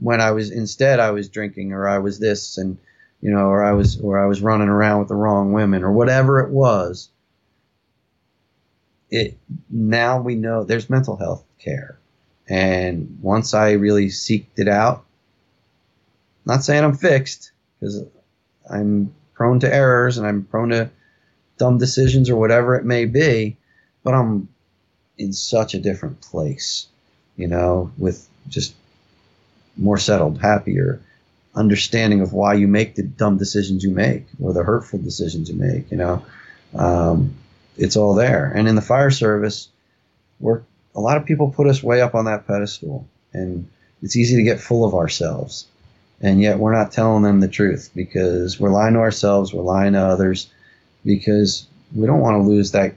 when 0.00 0.20
I 0.20 0.30
was 0.32 0.50
instead 0.50 1.00
I 1.00 1.10
was 1.10 1.28
drinking 1.28 1.72
or 1.72 1.88
I 1.88 1.98
was 1.98 2.18
this 2.18 2.58
and 2.58 2.78
you 3.20 3.30
know 3.30 3.46
or 3.46 3.64
I 3.64 3.72
was 3.72 4.00
or 4.00 4.18
I 4.18 4.26
was 4.26 4.42
running 4.42 4.68
around 4.68 5.00
with 5.00 5.08
the 5.08 5.14
wrong 5.14 5.52
women 5.52 5.82
or 5.82 5.92
whatever 5.92 6.40
it 6.40 6.50
was 6.50 7.10
it 9.10 9.38
now 9.70 10.20
we 10.20 10.34
know 10.34 10.64
there's 10.64 10.90
mental 10.90 11.16
health 11.16 11.42
care. 11.58 11.98
And 12.48 13.18
once 13.22 13.54
I 13.54 13.72
really 13.72 14.06
seeked 14.06 14.58
it 14.58 14.68
out 14.68 15.04
not 16.46 16.64
saying 16.64 16.82
I'm 16.82 16.96
fixed 16.96 17.52
because 17.78 18.04
I'm 18.70 19.14
prone 19.34 19.60
to 19.60 19.72
errors 19.72 20.16
and 20.16 20.26
I'm 20.26 20.44
prone 20.44 20.70
to 20.70 20.90
dumb 21.58 21.78
decisions 21.78 22.30
or 22.30 22.36
whatever 22.36 22.76
it 22.76 22.84
may 22.84 23.04
be 23.04 23.56
but 24.02 24.14
I'm 24.14 24.48
in 25.18 25.32
such 25.32 25.74
a 25.74 25.80
different 25.80 26.22
place 26.22 26.86
you 27.36 27.48
know 27.48 27.90
with 27.98 28.26
just 28.48 28.74
more 29.78 29.98
settled, 29.98 30.40
happier, 30.40 31.00
understanding 31.54 32.20
of 32.20 32.32
why 32.32 32.54
you 32.54 32.68
make 32.68 32.94
the 32.94 33.02
dumb 33.02 33.38
decisions 33.38 33.82
you 33.82 33.90
make 33.90 34.26
or 34.40 34.52
the 34.52 34.62
hurtful 34.62 34.98
decisions 34.98 35.48
you 35.48 35.56
make. 35.56 35.90
You 35.90 35.96
know, 35.96 36.24
um, 36.74 37.34
it's 37.76 37.96
all 37.96 38.14
there. 38.14 38.52
And 38.54 38.68
in 38.68 38.74
the 38.74 38.82
fire 38.82 39.10
service, 39.10 39.68
we're 40.40 40.62
a 40.94 41.00
lot 41.00 41.16
of 41.16 41.26
people 41.26 41.50
put 41.50 41.68
us 41.68 41.82
way 41.82 42.00
up 42.00 42.14
on 42.14 42.24
that 42.24 42.46
pedestal, 42.46 43.06
and 43.32 43.68
it's 44.02 44.16
easy 44.16 44.36
to 44.36 44.42
get 44.42 44.60
full 44.60 44.84
of 44.84 44.94
ourselves. 44.94 45.66
And 46.20 46.40
yet 46.40 46.58
we're 46.58 46.74
not 46.74 46.90
telling 46.90 47.22
them 47.22 47.38
the 47.38 47.48
truth 47.48 47.90
because 47.94 48.58
we're 48.58 48.72
lying 48.72 48.94
to 48.94 49.00
ourselves, 49.00 49.54
we're 49.54 49.62
lying 49.62 49.92
to 49.92 50.00
others, 50.00 50.50
because 51.04 51.66
we 51.94 52.06
don't 52.06 52.20
want 52.20 52.42
to 52.42 52.48
lose 52.48 52.72
that 52.72 52.94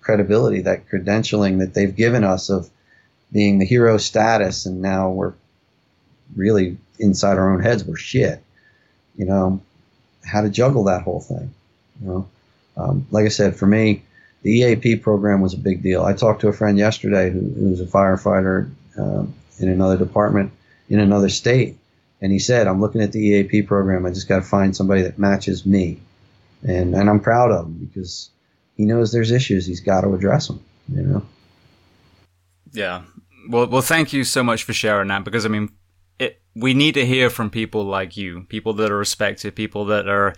credibility, 0.00 0.62
that 0.62 0.88
credentialing 0.88 1.58
that 1.58 1.74
they've 1.74 1.94
given 1.94 2.24
us 2.24 2.48
of 2.48 2.70
being 3.32 3.58
the 3.58 3.66
hero 3.66 3.98
status, 3.98 4.64
and 4.64 4.80
now 4.80 5.10
we're 5.10 5.34
really 6.36 6.76
inside 6.98 7.38
our 7.38 7.52
own 7.52 7.60
heads 7.60 7.84
we're 7.84 7.96
shit. 7.96 8.42
You 9.16 9.26
know, 9.26 9.60
how 10.24 10.42
to 10.42 10.48
juggle 10.48 10.84
that 10.84 11.02
whole 11.02 11.20
thing. 11.20 11.52
You 12.00 12.06
know, 12.08 12.28
um, 12.76 13.06
like 13.10 13.24
I 13.24 13.28
said, 13.28 13.56
for 13.56 13.66
me, 13.66 14.02
the 14.42 14.50
EAP 14.50 14.96
program 14.96 15.40
was 15.40 15.54
a 15.54 15.58
big 15.58 15.82
deal. 15.82 16.04
I 16.04 16.12
talked 16.12 16.40
to 16.42 16.48
a 16.48 16.52
friend 16.52 16.76
yesterday 16.76 17.30
who, 17.30 17.40
who's 17.40 17.80
a 17.80 17.86
firefighter 17.86 18.70
uh, 18.98 19.24
in 19.58 19.68
another 19.68 19.96
department 19.96 20.52
in 20.88 21.00
another 21.00 21.28
state, 21.28 21.78
and 22.20 22.32
he 22.32 22.38
said, 22.38 22.66
"I'm 22.66 22.80
looking 22.80 23.00
at 23.00 23.12
the 23.12 23.20
EAP 23.20 23.62
program. 23.62 24.04
I 24.06 24.10
just 24.10 24.28
got 24.28 24.36
to 24.36 24.42
find 24.42 24.76
somebody 24.76 25.02
that 25.02 25.18
matches 25.18 25.64
me," 25.64 26.00
and 26.62 26.94
and 26.94 27.08
I'm 27.08 27.20
proud 27.20 27.50
of 27.52 27.66
him 27.66 27.74
because 27.86 28.30
he 28.76 28.84
knows 28.84 29.12
there's 29.12 29.30
issues. 29.30 29.66
He's 29.66 29.80
got 29.80 30.02
to 30.02 30.14
address 30.14 30.48
them. 30.48 30.60
You 30.92 31.02
know. 31.02 31.26
Yeah. 32.72 33.02
Well, 33.48 33.66
well, 33.66 33.82
thank 33.82 34.12
you 34.12 34.24
so 34.24 34.42
much 34.42 34.64
for 34.64 34.72
sharing 34.72 35.08
that 35.08 35.24
because 35.24 35.46
I 35.46 35.48
mean, 35.48 35.70
we 36.54 36.74
need 36.74 36.94
to 36.94 37.06
hear 37.06 37.30
from 37.30 37.50
people 37.50 37.84
like 37.84 38.16
you, 38.16 38.42
people 38.48 38.72
that 38.74 38.90
are 38.90 38.98
respected, 38.98 39.54
people 39.54 39.86
that 39.86 40.08
are, 40.08 40.34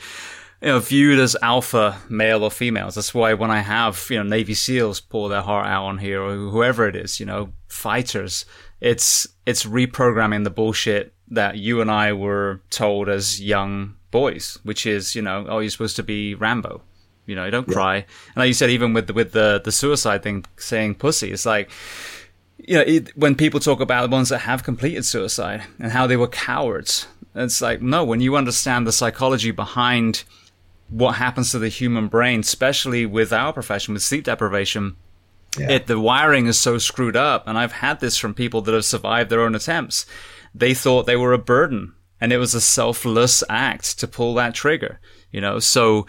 you 0.63 0.69
know, 0.69 0.79
viewed 0.79 1.19
as 1.19 1.37
alpha 1.43 1.99
male 2.09 2.43
or 2.43 2.51
females. 2.51 2.95
That's 2.95 3.15
why 3.15 3.35
when 3.35 3.51
I 3.51 3.61
have, 3.61 4.07
you 4.09 4.17
know, 4.17 4.23
Navy 4.23 4.55
SEALs 4.55 5.01
pour 5.01 5.29
their 5.29 5.43
heart 5.43 5.67
out 5.67 5.85
on 5.85 5.99
here 5.99 6.23
or 6.23 6.35
whoever 6.35 6.89
it 6.89 6.97
is, 6.97 7.21
you 7.21 7.27
know, 7.27 7.53
fighters, 7.69 8.47
it's, 8.81 9.27
it's 9.45 9.65
reprogramming 9.65 10.45
the 10.45 10.51
bullshit 10.51 11.13
that 11.29 11.57
you 11.57 11.81
and 11.81 11.91
I 11.91 12.13
were 12.13 12.63
told 12.71 13.09
as 13.09 13.43
young 13.43 13.97
boys, 14.11 14.59
which 14.63 14.87
is, 14.87 15.15
you 15.15 15.23
know, 15.23 15.45
oh, 15.49 15.59
you're 15.59 15.71
supposed 15.71 15.97
to 15.97 16.03
be 16.03 16.35
Rambo. 16.35 16.83
You 17.27 17.35
know, 17.35 17.45
you 17.45 17.51
don't 17.51 17.69
yeah. 17.69 17.75
cry. 17.75 17.97
And 17.97 18.37
like 18.37 18.47
you 18.47 18.55
said, 18.55 18.71
even 18.71 18.95
with 18.95 19.09
the, 19.09 19.13
with 19.13 19.33
the, 19.33 19.61
the 19.63 19.73
suicide 19.73 20.23
thing, 20.23 20.45
saying 20.57 20.95
pussy, 20.95 21.33
it's 21.33 21.45
like, 21.45 21.71
you 22.59 22.75
know, 22.75 22.85
it, 22.87 23.17
when 23.17 23.35
people 23.35 23.61
talk 23.61 23.81
about 23.81 24.09
the 24.09 24.15
ones 24.15 24.31
that 24.31 24.41
have 24.41 24.65
completed 24.65 25.05
suicide 25.05 25.65
and 25.79 25.93
how 25.93 26.07
they 26.07 26.17
were 26.17 26.29
cowards, 26.29 27.07
it's 27.35 27.61
like, 27.61 27.83
no, 27.83 28.05
when 28.05 28.21
you 28.21 28.37
understand 28.37 28.87
the 28.87 28.93
psychology 28.93 29.51
behind 29.51 30.25
what 30.89 31.17
happens 31.17 31.51
to 31.51 31.59
the 31.59 31.69
human 31.69 32.09
brain, 32.09 32.41
especially 32.41 33.05
with 33.05 33.33
our 33.33 33.53
profession, 33.53 33.95
with 33.95 34.03
sleep 34.03 34.25
deprivation, 34.25 34.97
yeah. 35.59 35.73
it, 35.73 35.87
the 35.87 36.01
wiring 36.01 36.47
is 36.47 36.59
so 36.59 36.79
screwed 36.79 37.17
up. 37.17 37.47
And 37.47 37.59
I've 37.59 37.73
had 37.73 38.01
this 38.01 38.17
from 38.17 38.35
people 38.35 38.63
that 38.63 38.75
have 38.75 38.85
survived 38.85 39.31
their 39.31 39.43
own 39.43 39.55
attempts. 39.55 40.07
They 40.55 40.73
thought 40.73 41.07
they 41.07 41.17
were 41.17 41.35
a 41.35 41.39
burden 41.39 41.95
and 42.21 42.33
it 42.33 42.39
was 42.39 42.55
a 42.55 42.61
selfless 42.61 43.45
act 43.51 43.99
to 43.99 44.09
pull 44.09 44.35
that 44.35 44.55
trigger, 44.55 45.01
you 45.31 45.41
know? 45.41 45.59
So, 45.59 46.07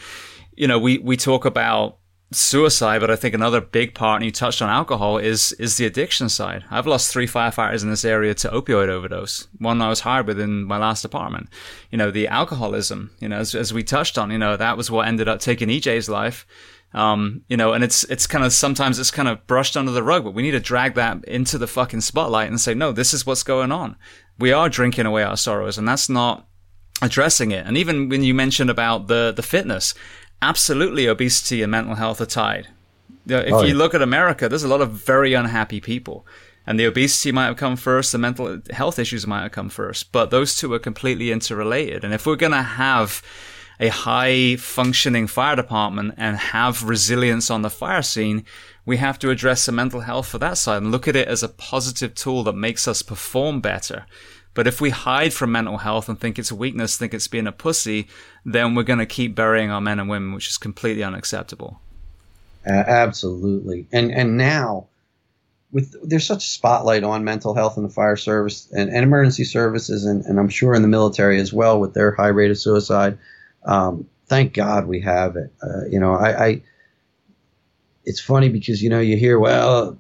you 0.55 0.67
know, 0.67 0.79
we, 0.79 0.99
we 0.99 1.17
talk 1.17 1.43
about 1.43 1.97
suicide, 2.31 2.99
but 2.99 3.09
I 3.09 3.15
think 3.15 3.33
another 3.33 3.61
big 3.61 3.93
part, 3.93 4.17
and 4.17 4.25
you 4.25 4.31
touched 4.31 4.61
on 4.61 4.69
alcohol, 4.69 5.17
is 5.17 5.53
is 5.53 5.77
the 5.77 5.85
addiction 5.85 6.29
side. 6.29 6.65
I've 6.69 6.87
lost 6.87 7.11
three 7.11 7.27
firefighters 7.27 7.83
in 7.83 7.89
this 7.89 8.05
area 8.05 8.33
to 8.35 8.49
opioid 8.49 8.89
overdose. 8.89 9.47
One 9.59 9.81
I 9.81 9.89
was 9.89 10.01
hired 10.01 10.27
with 10.27 10.39
in 10.39 10.65
my 10.65 10.77
last 10.77 11.01
department. 11.01 11.49
You 11.91 11.97
know, 11.97 12.11
the 12.11 12.27
alcoholism. 12.27 13.11
You 13.19 13.29
know, 13.29 13.37
as, 13.37 13.55
as 13.55 13.73
we 13.73 13.83
touched 13.83 14.17
on, 14.17 14.31
you 14.31 14.37
know, 14.37 14.57
that 14.57 14.77
was 14.77 14.91
what 14.91 15.07
ended 15.07 15.27
up 15.27 15.39
taking 15.39 15.69
EJ's 15.69 16.09
life. 16.09 16.45
Um, 16.93 17.43
you 17.47 17.57
know, 17.57 17.73
and 17.73 17.83
it's 17.83 18.03
it's 18.05 18.27
kind 18.27 18.45
of 18.45 18.53
sometimes 18.53 18.99
it's 18.99 19.11
kind 19.11 19.27
of 19.27 19.45
brushed 19.47 19.77
under 19.77 19.91
the 19.91 20.03
rug, 20.03 20.23
but 20.23 20.33
we 20.33 20.41
need 20.41 20.51
to 20.51 20.59
drag 20.59 20.95
that 20.95 21.23
into 21.25 21.57
the 21.57 21.67
fucking 21.67 22.01
spotlight 22.01 22.49
and 22.49 22.59
say, 22.59 22.73
no, 22.73 22.91
this 22.91 23.13
is 23.13 23.25
what's 23.25 23.43
going 23.43 23.71
on. 23.71 23.95
We 24.39 24.51
are 24.51 24.69
drinking 24.69 25.05
away 25.05 25.23
our 25.23 25.37
sorrows, 25.37 25.77
and 25.77 25.87
that's 25.87 26.09
not 26.09 26.47
addressing 27.01 27.51
it. 27.51 27.65
And 27.65 27.77
even 27.77 28.09
when 28.09 28.23
you 28.23 28.33
mentioned 28.33 28.69
about 28.69 29.07
the 29.07 29.33
the 29.35 29.43
fitness, 29.43 29.93
absolutely 30.41 31.07
obesity 31.07 31.61
and 31.61 31.71
mental 31.71 31.95
health 31.95 32.21
are 32.21 32.25
tied. 32.25 32.67
If 33.27 33.53
oh, 33.53 33.63
you 33.63 33.73
look 33.73 33.93
at 33.93 34.01
America, 34.01 34.47
there's 34.47 34.63
a 34.63 34.67
lot 34.67 34.81
of 34.81 34.91
very 34.91 35.33
unhappy 35.33 35.81
people. 35.81 36.25
And 36.65 36.79
the 36.79 36.85
obesity 36.85 37.31
might 37.31 37.45
have 37.45 37.57
come 37.57 37.77
first, 37.77 38.11
the 38.11 38.17
mental 38.17 38.61
health 38.71 38.99
issues 38.99 39.25
might 39.25 39.43
have 39.43 39.51
come 39.53 39.69
first, 39.69 40.11
but 40.11 40.31
those 40.31 40.55
two 40.55 40.73
are 40.73 40.79
completely 40.79 41.31
interrelated. 41.31 42.03
And 42.03 42.13
if 42.13 42.25
we're 42.25 42.35
going 42.35 42.51
to 42.51 42.61
have 42.61 43.23
a 43.79 43.87
high 43.89 44.55
functioning 44.57 45.27
fire 45.27 45.55
department 45.55 46.15
and 46.17 46.37
have 46.37 46.83
resilience 46.83 47.49
on 47.49 47.61
the 47.61 47.69
fire 47.69 48.01
scene, 48.01 48.43
we 48.85 48.97
have 48.97 49.19
to 49.19 49.29
address 49.29 49.65
the 49.65 49.71
mental 49.71 50.01
health 50.01 50.27
for 50.27 50.39
that 50.39 50.57
side 50.57 50.81
and 50.81 50.91
look 50.91 51.07
at 51.07 51.15
it 51.15 51.27
as 51.27 51.43
a 51.43 51.49
positive 51.49 52.15
tool 52.15 52.43
that 52.43 52.53
makes 52.53 52.87
us 52.87 53.01
perform 53.01 53.61
better. 53.61 54.05
But 54.57 54.65
if 54.65 54.81
we 54.81 54.89
hide 54.89 55.35
from 55.35 55.51
mental 55.51 55.77
health 55.77 56.09
and 56.09 56.19
think 56.19 56.39
it's 56.39 56.49
a 56.49 56.55
weakness, 56.55 56.97
think 56.97 57.13
it's 57.13 57.27
being 57.27 57.45
a 57.45 57.51
pussy, 57.51 58.07
then 58.43 58.73
we're 58.73 58.81
going 58.81 58.97
to 58.97 59.05
keep 59.05 59.35
burying 59.35 59.69
our 59.69 59.79
men 59.79 59.99
and 59.99 60.09
women, 60.09 60.33
which 60.33 60.47
is 60.47 60.57
completely 60.57 61.03
unacceptable. 61.03 61.79
Uh, 62.65 62.71
absolutely. 62.71 63.85
And 63.91 64.11
and 64.11 64.35
now 64.35 64.87
with 65.71 65.95
there's 66.01 66.25
such 66.25 66.43
a 66.43 66.47
spotlight 66.47 67.03
on 67.03 67.23
mental 67.23 67.53
health 67.53 67.77
in 67.77 67.83
the 67.83 67.89
fire 67.89 68.15
service 68.15 68.67
and, 68.71 68.89
and 68.89 69.03
emergency 69.03 69.43
services 69.43 70.05
and, 70.05 70.25
and 70.25 70.39
I'm 70.39 70.49
sure 70.49 70.73
in 70.73 70.81
the 70.81 70.87
military 70.87 71.39
as 71.39 71.53
well 71.53 71.79
with 71.79 71.93
their 71.93 72.15
high 72.15 72.29
rate 72.29 72.49
of 72.49 72.57
suicide. 72.57 73.19
Um, 73.63 74.09
thank 74.25 74.55
God 74.55 74.87
we 74.87 75.01
have 75.01 75.35
it. 75.35 75.53
Uh, 75.61 75.85
you 75.87 75.99
know, 75.99 76.15
I, 76.15 76.45
I 76.47 76.61
it's 78.05 78.19
funny 78.19 78.49
because 78.49 78.81
you 78.81 78.89
know 78.89 79.01
you 79.01 79.17
hear 79.17 79.37
well 79.37 79.99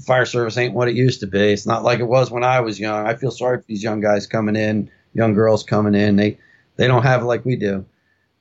fire 0.00 0.24
service 0.24 0.56
ain't 0.56 0.74
what 0.74 0.88
it 0.88 0.94
used 0.94 1.20
to 1.20 1.26
be. 1.26 1.52
It's 1.52 1.66
not 1.66 1.84
like 1.84 2.00
it 2.00 2.04
was 2.04 2.30
when 2.30 2.44
I 2.44 2.60
was 2.60 2.80
young. 2.80 3.06
I 3.06 3.14
feel 3.14 3.30
sorry 3.30 3.58
for 3.58 3.64
these 3.66 3.82
young 3.82 4.00
guys 4.00 4.26
coming 4.26 4.56
in, 4.56 4.90
young 5.12 5.34
girls 5.34 5.62
coming 5.62 5.94
in. 5.94 6.16
They 6.16 6.38
they 6.76 6.86
don't 6.86 7.02
have 7.02 7.22
it 7.22 7.26
like 7.26 7.44
we 7.44 7.56
do. 7.56 7.84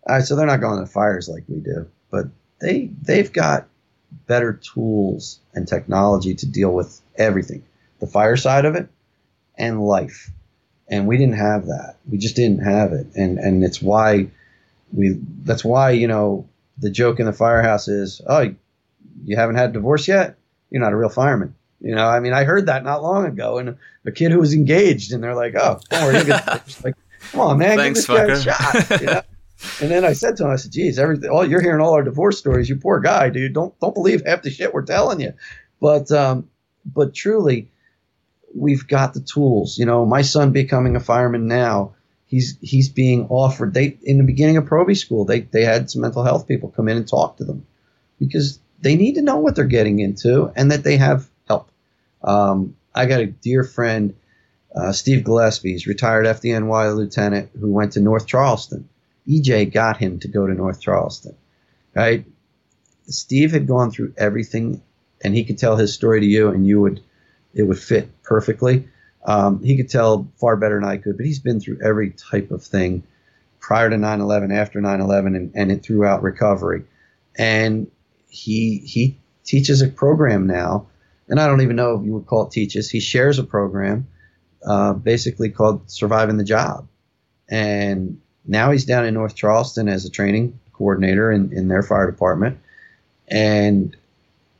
Right, 0.08 0.24
so 0.24 0.36
they're 0.36 0.48
not 0.48 0.62
going 0.62 0.80
to 0.80 0.86
fires 0.92 1.30
like 1.30 1.44
we 1.48 1.60
do, 1.60 1.88
but 2.10 2.26
they 2.60 2.90
they've 3.02 3.32
got 3.32 3.68
better 4.28 4.54
tools 4.54 5.40
and 5.54 5.68
technology 5.68 6.34
to 6.36 6.46
deal 6.46 6.72
with 6.72 7.02
everything, 7.18 7.64
the 8.00 8.08
fire 8.08 8.38
side 8.38 8.66
of 8.66 8.76
it, 8.76 8.90
and 9.58 9.82
life. 9.82 10.32
And 10.90 11.08
we 11.08 11.18
didn't 11.18 11.38
have 11.38 11.68
that. 11.68 11.98
We 12.10 12.18
just 12.18 12.36
didn't 12.36 12.64
have 12.64 12.94
it, 12.94 13.08
and 13.16 13.38
and 13.38 13.64
it's 13.64 13.82
why 13.82 14.30
we. 14.92 15.20
That's 15.44 15.64
why 15.64 15.92
you 15.92 16.08
know 16.08 16.48
the 16.78 16.90
joke 16.90 17.20
in 17.20 17.26
the 17.26 17.34
firehouse 17.34 17.88
is, 17.88 18.22
oh, 18.26 18.56
you 19.24 19.36
haven't 19.36 19.56
had 19.56 19.74
divorce 19.74 20.08
yet 20.08 20.38
you're 20.72 20.82
not 20.82 20.94
a 20.94 20.96
real 20.96 21.10
fireman. 21.10 21.54
You 21.82 21.96
know, 21.96 22.08
I 22.08 22.20
mean, 22.20 22.34
I 22.34 22.44
heard 22.44 22.68
that 22.68 22.84
not 22.84 23.04
long 23.04 23.26
ago, 23.26 23.58
and 23.58 23.78
a 24.06 24.12
kid 24.12 24.32
who 24.32 24.40
was 24.40 24.54
engaged, 24.54 25.14
and 25.14 25.24
they're 25.24 25.36
like, 25.36 25.56
"Oh, 25.56 25.80
don't 25.90 26.04
worry, 26.04 26.24
like, 26.84 26.96
come 27.32 27.42
on, 27.42 27.58
man, 27.58 27.78
Thanks, 27.78 28.06
give 28.06 28.28
this 28.28 28.46
guy 28.46 28.54
a 28.54 28.84
shot." 28.84 29.02
You 29.02 29.08
know? 29.08 29.22
and 29.82 29.92
then 29.92 30.06
I 30.06 30.14
said 30.14 30.38
to 30.38 30.46
him, 30.46 30.52
I 30.52 30.56
said, 30.56 30.72
"Geez, 30.72 31.00
everything, 31.00 31.30
all 31.30 31.48
you're 31.48 31.62
hearing 31.62 31.82
all 31.82 31.94
our 31.94 32.04
divorce 32.04 32.38
stories. 32.38 32.70
You 32.70 32.78
poor 32.78 33.00
guy, 33.00 33.30
dude. 33.30 33.54
Don't 33.54 33.78
don't 33.80 33.94
believe 33.94 34.24
half 34.26 34.44
the 34.44 34.52
shit 34.52 34.74
we're 34.74 34.86
telling 34.86 35.20
you." 35.20 35.34
But 35.80 36.12
um, 36.12 36.50
but 36.86 37.14
truly, 37.16 37.70
we've 38.56 38.88
got 38.88 39.14
the 39.14 39.22
tools. 39.22 39.78
You 39.78 39.86
know, 39.86 40.06
my 40.06 40.22
son 40.22 40.52
becoming 40.52 40.96
a 40.96 41.00
fireman 41.00 41.48
now, 41.48 41.96
he's 42.28 42.58
he's 42.62 42.90
being 42.90 43.28
offered. 43.30 43.74
They 43.74 43.98
in 44.04 44.18
the 44.18 44.24
beginning 44.24 44.58
of 44.58 44.66
Proby 44.66 44.98
school, 44.98 45.26
they 45.26 45.42
they 45.42 45.64
had 45.64 45.90
some 45.90 46.02
mental 46.02 46.24
health 46.24 46.48
people 46.48 46.70
come 46.70 46.88
in 46.88 46.98
and 46.98 47.08
talk 47.08 47.38
to 47.38 47.44
them 47.44 47.66
because 48.20 48.60
they 48.82 48.96
need 48.96 49.16
to 49.16 49.22
know 49.22 49.38
what 49.38 49.56
they're 49.56 49.66
getting 49.66 50.00
into 50.00 50.52
and 50.56 50.72
that 50.72 50.84
they 50.84 50.98
have 50.98 51.30
help. 51.48 51.70
Um, 52.24 52.76
I 52.94 53.06
got 53.06 53.22
a 53.22 53.28
dear 53.28 53.64
friend, 53.64 54.16
uh, 54.76 54.92
Steve 54.92 55.24
Gillespie, 55.24 55.72
he's 55.72 55.88
retired 55.88 56.26
FDNY 56.26 56.96
lieutenant 56.96 57.52
who 57.60 57.72
went 57.72 57.94
to 57.94 58.00
North 58.00 58.28
Charleston. 58.28 58.90
EJ 59.28 59.72
got 59.72 59.98
him 59.98 60.20
to 60.20 60.28
go 60.28 60.48
to 60.48 60.54
North 60.54 60.82
Charleston, 60.82 61.36
right? 61.94 62.26
Steve 63.04 63.52
had 63.52 63.68
gone 63.68 63.92
through 63.92 64.14
everything, 64.18 64.82
and 65.24 65.36
he 65.36 65.44
could 65.44 65.58
tell 65.58 65.76
his 65.76 65.94
story 65.94 66.22
to 66.22 66.26
you, 66.26 66.50
and 66.50 66.66
you 66.66 66.82
would, 66.82 67.02
it 67.54 67.64
would 67.64 67.80
fit 67.80 68.10
perfectly. 68.24 68.88
Um, 69.24 69.64
he 69.64 69.78
could 69.78 69.90
tell 69.90 70.28
far 70.38 70.56
better 70.56 70.80
than 70.80 70.90
I 70.90 70.98
could, 70.98 71.18
but 71.18 71.26
he's 71.26 71.40
been 71.40 71.60
through 71.60 71.80
every 71.84 72.12
type 72.12 72.50
of 72.50 72.64
thing 72.64 73.04
prior 73.60 73.90
to 73.90 73.96
9/11, 73.96 74.52
after 74.54 74.82
9/11, 74.82 75.36
and, 75.36 75.52
and 75.54 75.84
throughout 75.84 76.24
recovery. 76.24 76.84
And 77.38 77.92
he 78.32 78.78
he 78.78 79.18
teaches 79.44 79.82
a 79.82 79.88
program 79.88 80.48
now, 80.48 80.88
and 81.28 81.40
I 81.40 81.48
don't 81.48 81.62
even 81.62 81.76
know 81.76 82.00
if 82.00 82.06
you 82.06 82.14
would 82.14 82.26
call 82.26 82.48
it 82.48 82.52
teaches. 82.52 82.90
He 82.90 83.02
shares 83.02 83.38
a 83.38 83.44
program, 83.44 84.08
uh, 84.66 84.94
basically 84.94 85.50
called 85.50 85.92
Surviving 85.92 86.38
the 86.38 86.44
Job, 86.44 86.88
and 87.50 88.20
now 88.46 88.72
he's 88.72 88.86
down 88.86 89.06
in 89.06 89.14
North 89.14 89.36
Charleston 89.36 89.88
as 89.90 90.06
a 90.06 90.10
training 90.10 90.58
coordinator 90.74 91.32
in, 91.32 91.52
in 91.54 91.68
their 91.68 91.84
fire 91.84 92.10
department, 92.10 92.58
and 93.28 93.96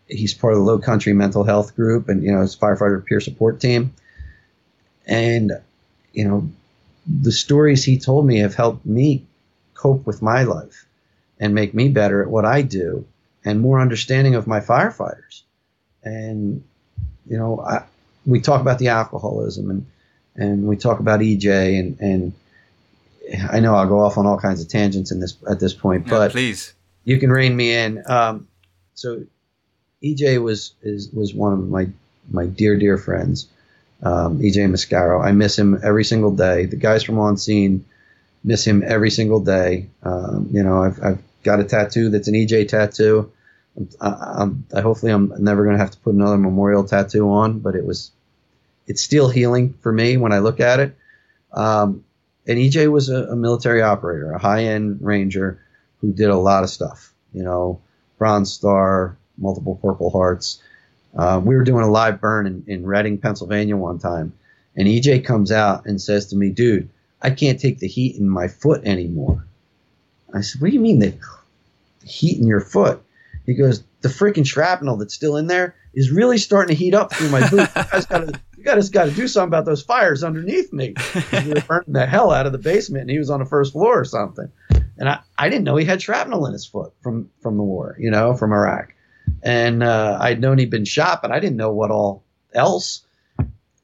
he's 0.08 0.34
part 0.34 0.54
of 0.54 0.60
the 0.60 0.66
Low 0.66 0.78
Country 0.78 1.14
Mental 1.14 1.46
Health 1.46 1.76
Group, 1.76 2.10
and 2.10 2.22
you 2.22 2.34
know 2.34 2.42
his 2.42 2.56
firefighter 2.58 3.04
peer 3.04 3.22
support 3.22 3.62
team, 3.62 3.94
and 5.06 5.54
you 6.12 6.28
know 6.28 6.50
the 7.08 7.32
stories 7.32 7.86
he 7.86 7.98
told 7.98 8.26
me 8.26 8.40
have 8.40 8.54
helped 8.54 8.86
me 8.86 9.26
cope 9.76 10.06
with 10.06 10.22
my 10.22 10.44
life 10.44 10.86
and 11.40 11.56
make 11.56 11.74
me 11.74 11.88
better 11.88 12.22
at 12.22 12.30
what 12.30 12.46
I 12.46 12.62
do 12.64 13.06
and 13.46 13.60
more 13.60 13.80
understanding 13.80 14.36
of 14.36 14.48
my 14.48 14.60
firefighters. 14.60 15.42
And 16.04 16.64
you 17.28 17.38
know, 17.38 17.60
I, 17.62 17.84
we 18.26 18.40
talk 18.42 18.62
about 18.62 18.80
the 18.80 18.90
alcoholism 18.90 19.70
and 19.70 19.86
and 20.36 20.68
we 20.68 20.78
talk 20.78 21.00
about 21.00 21.20
EJ 21.20 21.80
and 21.80 22.00
and 22.00 22.34
I 23.50 23.60
know 23.60 23.76
I'll 23.76 23.88
go 23.88 24.00
off 24.00 24.18
on 24.18 24.26
all 24.26 24.40
kinds 24.40 24.62
of 24.62 24.68
tangents 24.68 25.12
in 25.12 25.20
this 25.20 25.36
at 25.50 25.60
this 25.60 25.74
point, 25.74 26.08
Yeah, 26.08 26.14
but 26.14 26.32
please. 26.32 26.74
you 27.04 27.18
can 27.20 27.30
rein 27.32 27.56
me 27.56 27.74
in. 27.74 28.04
Um, 28.08 28.48
so 28.96 29.24
EJ 30.04 30.42
was 30.42 30.74
is 30.82 31.10
was 31.12 31.34
one 31.34 31.54
of 31.54 31.70
my 31.70 31.88
my 32.32 32.46
dear 32.46 32.78
dear 32.78 32.98
friends. 32.98 33.48
Um, 34.04 34.40
EJ 34.40 34.68
Mascaro. 34.72 35.24
I 35.24 35.32
miss 35.32 35.58
him 35.60 35.80
every 35.84 36.04
single 36.04 36.32
day. 36.36 36.66
The 36.66 36.76
guys 36.76 37.04
from 37.04 37.20
On 37.20 37.38
Scene 37.38 37.86
miss 38.44 38.66
him 38.66 38.84
every 38.84 39.12
single 39.12 39.40
day. 39.40 39.86
Um, 40.02 40.50
you 40.52 40.64
know, 40.64 40.82
I've, 40.82 41.04
I've 41.04 41.20
got 41.44 41.60
a 41.60 41.64
tattoo 41.64 42.10
that's 42.10 42.28
an 42.28 42.34
EJ 42.34 42.68
tattoo. 42.68 43.32
I, 44.00 44.36
I'm, 44.40 44.66
I 44.76 44.82
hopefully 44.82 45.12
I'm 45.12 45.34
never 45.40 45.64
going 45.64 45.76
to 45.78 45.82
have 45.82 45.92
to 45.92 46.00
put 46.00 46.14
another 46.14 46.38
memorial 46.38 46.84
tattoo 46.84 47.30
on, 47.30 47.60
but 47.60 47.76
it 47.76 47.86
was 47.86 48.12
it's 48.88 49.02
still 49.02 49.30
healing 49.30 49.74
for 49.82 49.92
me 49.92 50.18
when 50.18 50.34
I 50.34 50.40
look 50.40 50.60
at 50.60 50.80
it. 50.80 50.98
Um, 51.54 52.04
and 52.48 52.58
EJ 52.58 52.92
was 52.92 53.10
a, 53.10 53.26
a 53.28 53.36
military 53.36 53.82
operator, 53.82 54.32
a 54.32 54.40
high 54.40 54.66
end 54.66 55.00
ranger 55.02 55.64
who 56.00 56.12
did 56.12 56.30
a 56.30 56.38
lot 56.38 56.64
of 56.64 56.70
stuff. 56.70 57.14
You 57.34 57.44
know, 57.44 57.82
Bronze 58.18 58.52
Star, 58.52 59.18
multiple 59.38 59.76
Purple 59.82 60.10
Hearts. 60.10 60.62
Uh, 61.16 61.42
we 61.44 61.56
were 61.56 61.64
doing 61.64 61.84
a 61.84 61.92
live 61.92 62.22
burn 62.22 62.48
in, 62.48 62.64
in 62.68 62.86
Reading, 62.86 63.18
Pennsylvania 63.18 63.76
one 63.78 64.00
time, 64.00 64.34
and 64.76 64.88
EJ 64.88 65.26
comes 65.26 65.52
out 65.52 65.86
and 65.86 66.02
says 66.02 66.28
to 66.28 66.36
me, 66.36 66.50
"Dude, 66.50 66.90
I 67.22 67.32
can't 67.32 67.60
take 67.60 67.80
the 67.80 67.88
heat 67.88 68.16
in 68.18 68.28
my 68.28 68.48
foot 68.48 68.84
anymore." 68.86 69.46
I 70.34 70.42
said, 70.42 70.62
"What 70.62 70.70
do 70.70 70.74
you 70.74 70.80
mean 70.80 71.00
the 71.00 71.14
heat 72.04 72.40
in 72.40 72.48
your 72.48 72.62
foot?" 72.62 73.02
He 73.46 73.54
goes, 73.54 73.84
"The 74.02 74.10
freaking 74.10 74.46
shrapnel 74.46 74.98
that's 74.98 75.14
still 75.14 75.38
in 75.38 75.48
there 75.48 75.76
is 75.94 76.12
really 76.12 76.38
starting 76.38 76.76
to 76.76 76.84
heat 76.84 76.94
up 76.94 77.14
through 77.14 77.30
my 77.30 77.48
boot. 77.50 77.70
You 77.76 77.84
guys 77.92 78.06
got 78.06 78.20
to, 78.20 78.40
you 78.58 78.64
guys 78.64 78.90
got 78.90 79.06
to 79.06 79.12
do 79.12 79.28
something 79.28 79.50
about 79.50 79.66
those 79.66 79.82
fires 79.82 80.24
underneath 80.24 80.72
me. 80.72 80.94
We 81.32 81.54
were 81.54 81.62
burning 81.62 81.94
the 81.94 82.06
hell 82.06 82.32
out 82.32 82.46
of 82.46 82.52
the 82.52 82.58
basement, 82.58 83.02
and 83.02 83.10
he 83.10 83.18
was 83.18 83.30
on 83.30 83.40
the 83.40 83.46
first 83.46 83.74
floor 83.74 84.00
or 84.00 84.06
something. 84.06 84.52
And 84.98 85.10
I, 85.10 85.20
I 85.38 85.50
didn't 85.50 85.64
know 85.64 85.76
he 85.76 85.86
had 85.86 86.02
shrapnel 86.02 86.46
in 86.46 86.54
his 86.54 86.66
foot 86.66 86.94
from 87.02 87.30
from 87.42 87.58
the 87.58 87.64
war, 87.64 87.96
you 88.00 88.12
know, 88.12 88.36
from 88.36 88.54
Iraq. 88.54 88.94
And 89.44 89.84
uh, 89.84 90.18
I'd 90.22 90.40
known 90.40 90.58
he'd 90.58 90.70
been 90.70 90.86
shot, 90.86 91.22
but 91.22 91.32
I 91.32 91.40
didn't 91.40 91.58
know 91.58 91.72
what 91.72 91.92
all 91.92 92.24
else. 92.54 93.06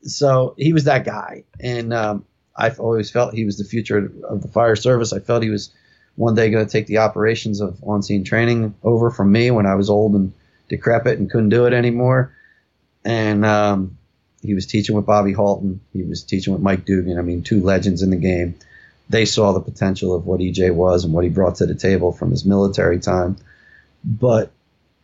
So 0.04 0.54
he 0.58 0.74
was 0.74 0.86
that 0.86 1.06
guy, 1.06 1.44
and 1.60 1.94
um, 1.94 2.26
I've 2.56 2.80
always 2.80 3.10
felt 3.12 3.34
he 3.34 3.46
was 3.46 3.58
the 3.58 3.64
future 3.64 4.12
of 4.30 4.42
the 4.42 4.48
fire 4.48 4.76
service. 4.76 5.12
I 5.12 5.20
felt 5.20 5.44
he 5.44 5.50
was 5.50 5.74
one 6.18 6.34
day 6.34 6.50
going 6.50 6.66
to 6.66 6.72
take 6.72 6.88
the 6.88 6.98
operations 6.98 7.62
of 7.62 7.82
on 7.84 8.04
scene 8.04 8.24
training 8.24 8.74
over 8.84 9.12
from 9.12 9.32
me 9.32 9.52
when 9.52 9.68
I 9.68 9.76
was 9.76 9.90
old 9.90 10.14
and 10.16 10.34
decrepit 10.68 11.20
and 11.20 11.30
couldn't 11.30 11.50
do 11.50 11.68
it 11.68 11.74
anymore. 11.74 12.34
And 13.06 13.46
um, 13.46 13.98
he 14.42 14.56
was 14.56 14.66
teaching 14.66 14.96
with 14.96 15.06
Bobby 15.06 15.32
Halton. 15.32 15.80
He 15.94 16.02
was 16.02 16.24
teaching 16.24 16.54
with 16.54 16.62
Mike 16.62 16.86
Dugan. 16.86 17.20
I 17.20 17.22
mean, 17.22 17.44
two 17.44 17.62
legends 17.62 18.02
in 18.02 18.10
the 18.10 18.18
game. 18.18 18.56
They 19.10 19.26
saw 19.26 19.54
the 19.54 19.62
potential 19.62 20.16
of 20.16 20.26
what 20.26 20.42
EJ 20.42 20.74
was 20.74 21.06
and 21.06 21.14
what 21.14 21.24
he 21.24 21.30
brought 21.30 21.56
to 21.58 21.68
the 21.68 21.76
table 21.76 22.12
from 22.12 22.32
his 22.32 22.46
military 22.46 23.00
time. 23.00 23.38
But 24.04 24.52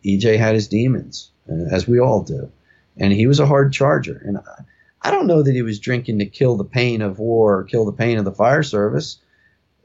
EJ 0.04 0.36
had 0.36 0.56
his 0.56 0.66
demons, 0.66 1.30
uh, 1.48 1.70
as 1.70 1.86
we 1.86 2.00
all 2.00 2.22
do. 2.22 2.50
And 2.96 3.12
he 3.12 3.28
was 3.28 3.38
a 3.38 3.46
hard 3.46 3.72
charger. 3.72 4.20
And 4.26 4.38
I, 4.38 4.64
I 5.00 5.10
don't 5.12 5.28
know 5.28 5.42
that 5.42 5.54
he 5.54 5.62
was 5.62 5.78
drinking 5.78 6.18
to 6.18 6.26
kill 6.26 6.56
the 6.56 6.64
pain 6.64 7.02
of 7.02 7.20
war 7.20 7.58
or 7.58 7.64
kill 7.64 7.84
the 7.84 7.92
pain 7.92 8.18
of 8.18 8.24
the 8.24 8.32
fire 8.32 8.64
service. 8.64 9.18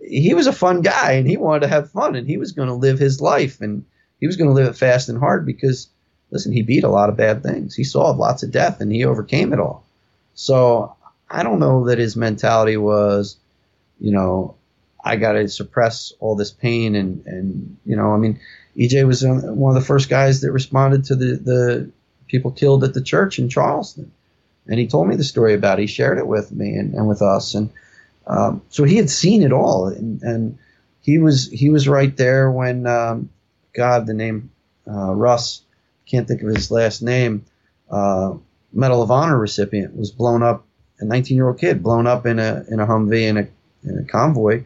He 0.01 0.33
was 0.33 0.47
a 0.47 0.53
fun 0.53 0.81
guy 0.81 1.13
and 1.13 1.27
he 1.27 1.37
wanted 1.37 1.61
to 1.61 1.67
have 1.67 1.91
fun 1.91 2.15
and 2.15 2.27
he 2.27 2.37
was 2.37 2.53
going 2.53 2.69
to 2.69 2.73
live 2.73 2.99
his 2.99 3.21
life 3.21 3.61
and 3.61 3.85
he 4.19 4.27
was 4.27 4.37
going 4.37 4.49
to 4.49 4.53
live 4.53 4.67
it 4.67 4.77
fast 4.77 5.09
and 5.09 5.17
hard 5.17 5.45
because, 5.45 5.87
listen, 6.31 6.51
he 6.51 6.61
beat 6.61 6.83
a 6.83 6.89
lot 6.89 7.09
of 7.09 7.17
bad 7.17 7.43
things. 7.43 7.75
He 7.75 7.83
saw 7.83 8.11
lots 8.11 8.43
of 8.43 8.51
death 8.51 8.81
and 8.81 8.91
he 8.91 9.05
overcame 9.05 9.53
it 9.53 9.59
all. 9.59 9.85
So 10.33 10.95
I 11.29 11.43
don't 11.43 11.59
know 11.59 11.85
that 11.87 11.97
his 11.97 12.15
mentality 12.15 12.77
was, 12.77 13.37
you 13.99 14.11
know, 14.11 14.55
I 15.03 15.15
got 15.15 15.33
to 15.33 15.47
suppress 15.47 16.13
all 16.19 16.35
this 16.35 16.51
pain 16.51 16.95
and, 16.95 17.25
and, 17.25 17.77
you 17.85 17.95
know, 17.95 18.13
I 18.13 18.17
mean, 18.17 18.39
EJ 18.77 19.05
was 19.05 19.23
one 19.23 19.75
of 19.75 19.81
the 19.81 19.85
first 19.85 20.09
guys 20.09 20.41
that 20.41 20.51
responded 20.51 21.05
to 21.05 21.15
the, 21.15 21.35
the 21.35 21.91
people 22.27 22.51
killed 22.51 22.83
at 22.83 22.93
the 22.93 23.01
church 23.01 23.39
in 23.39 23.49
Charleston. 23.49 24.11
And 24.67 24.79
he 24.79 24.87
told 24.87 25.07
me 25.07 25.15
the 25.15 25.23
story 25.23 25.53
about 25.53 25.79
it. 25.79 25.83
He 25.83 25.87
shared 25.87 26.19
it 26.19 26.27
with 26.27 26.51
me 26.51 26.75
and, 26.75 26.93
and 26.93 27.07
with 27.07 27.21
us. 27.21 27.55
And 27.55 27.71
um, 28.29 28.61
so 28.69 28.83
he 28.83 28.95
had 28.95 29.09
seen 29.09 29.41
it 29.41 29.51
all. 29.51 29.87
And, 29.87 30.21
and 30.21 30.59
he 31.01 31.17
was 31.17 31.49
he 31.49 31.69
was 31.69 31.87
right 31.87 32.15
there 32.15 32.49
when, 32.49 32.85
um, 32.85 33.29
God, 33.73 34.05
the 34.05 34.13
name 34.13 34.51
uh, 34.87 35.13
Russ, 35.13 35.63
can't 36.05 36.27
think 36.27 36.41
of 36.41 36.49
his 36.49 36.71
last 36.71 37.01
name, 37.01 37.45
uh, 37.89 38.33
Medal 38.71 39.01
of 39.01 39.11
Honor 39.11 39.37
recipient, 39.37 39.95
was 39.95 40.11
blown 40.11 40.43
up, 40.43 40.65
a 40.99 41.05
19 41.05 41.35
year 41.35 41.47
old 41.47 41.59
kid 41.59 41.83
blown 41.83 42.07
up 42.07 42.25
in 42.25 42.39
a, 42.39 42.63
in 42.69 42.79
a 42.79 42.85
Humvee 42.85 43.27
in 43.27 43.37
a, 43.37 43.47
in 43.83 43.97
a 43.97 44.03
convoy. 44.03 44.63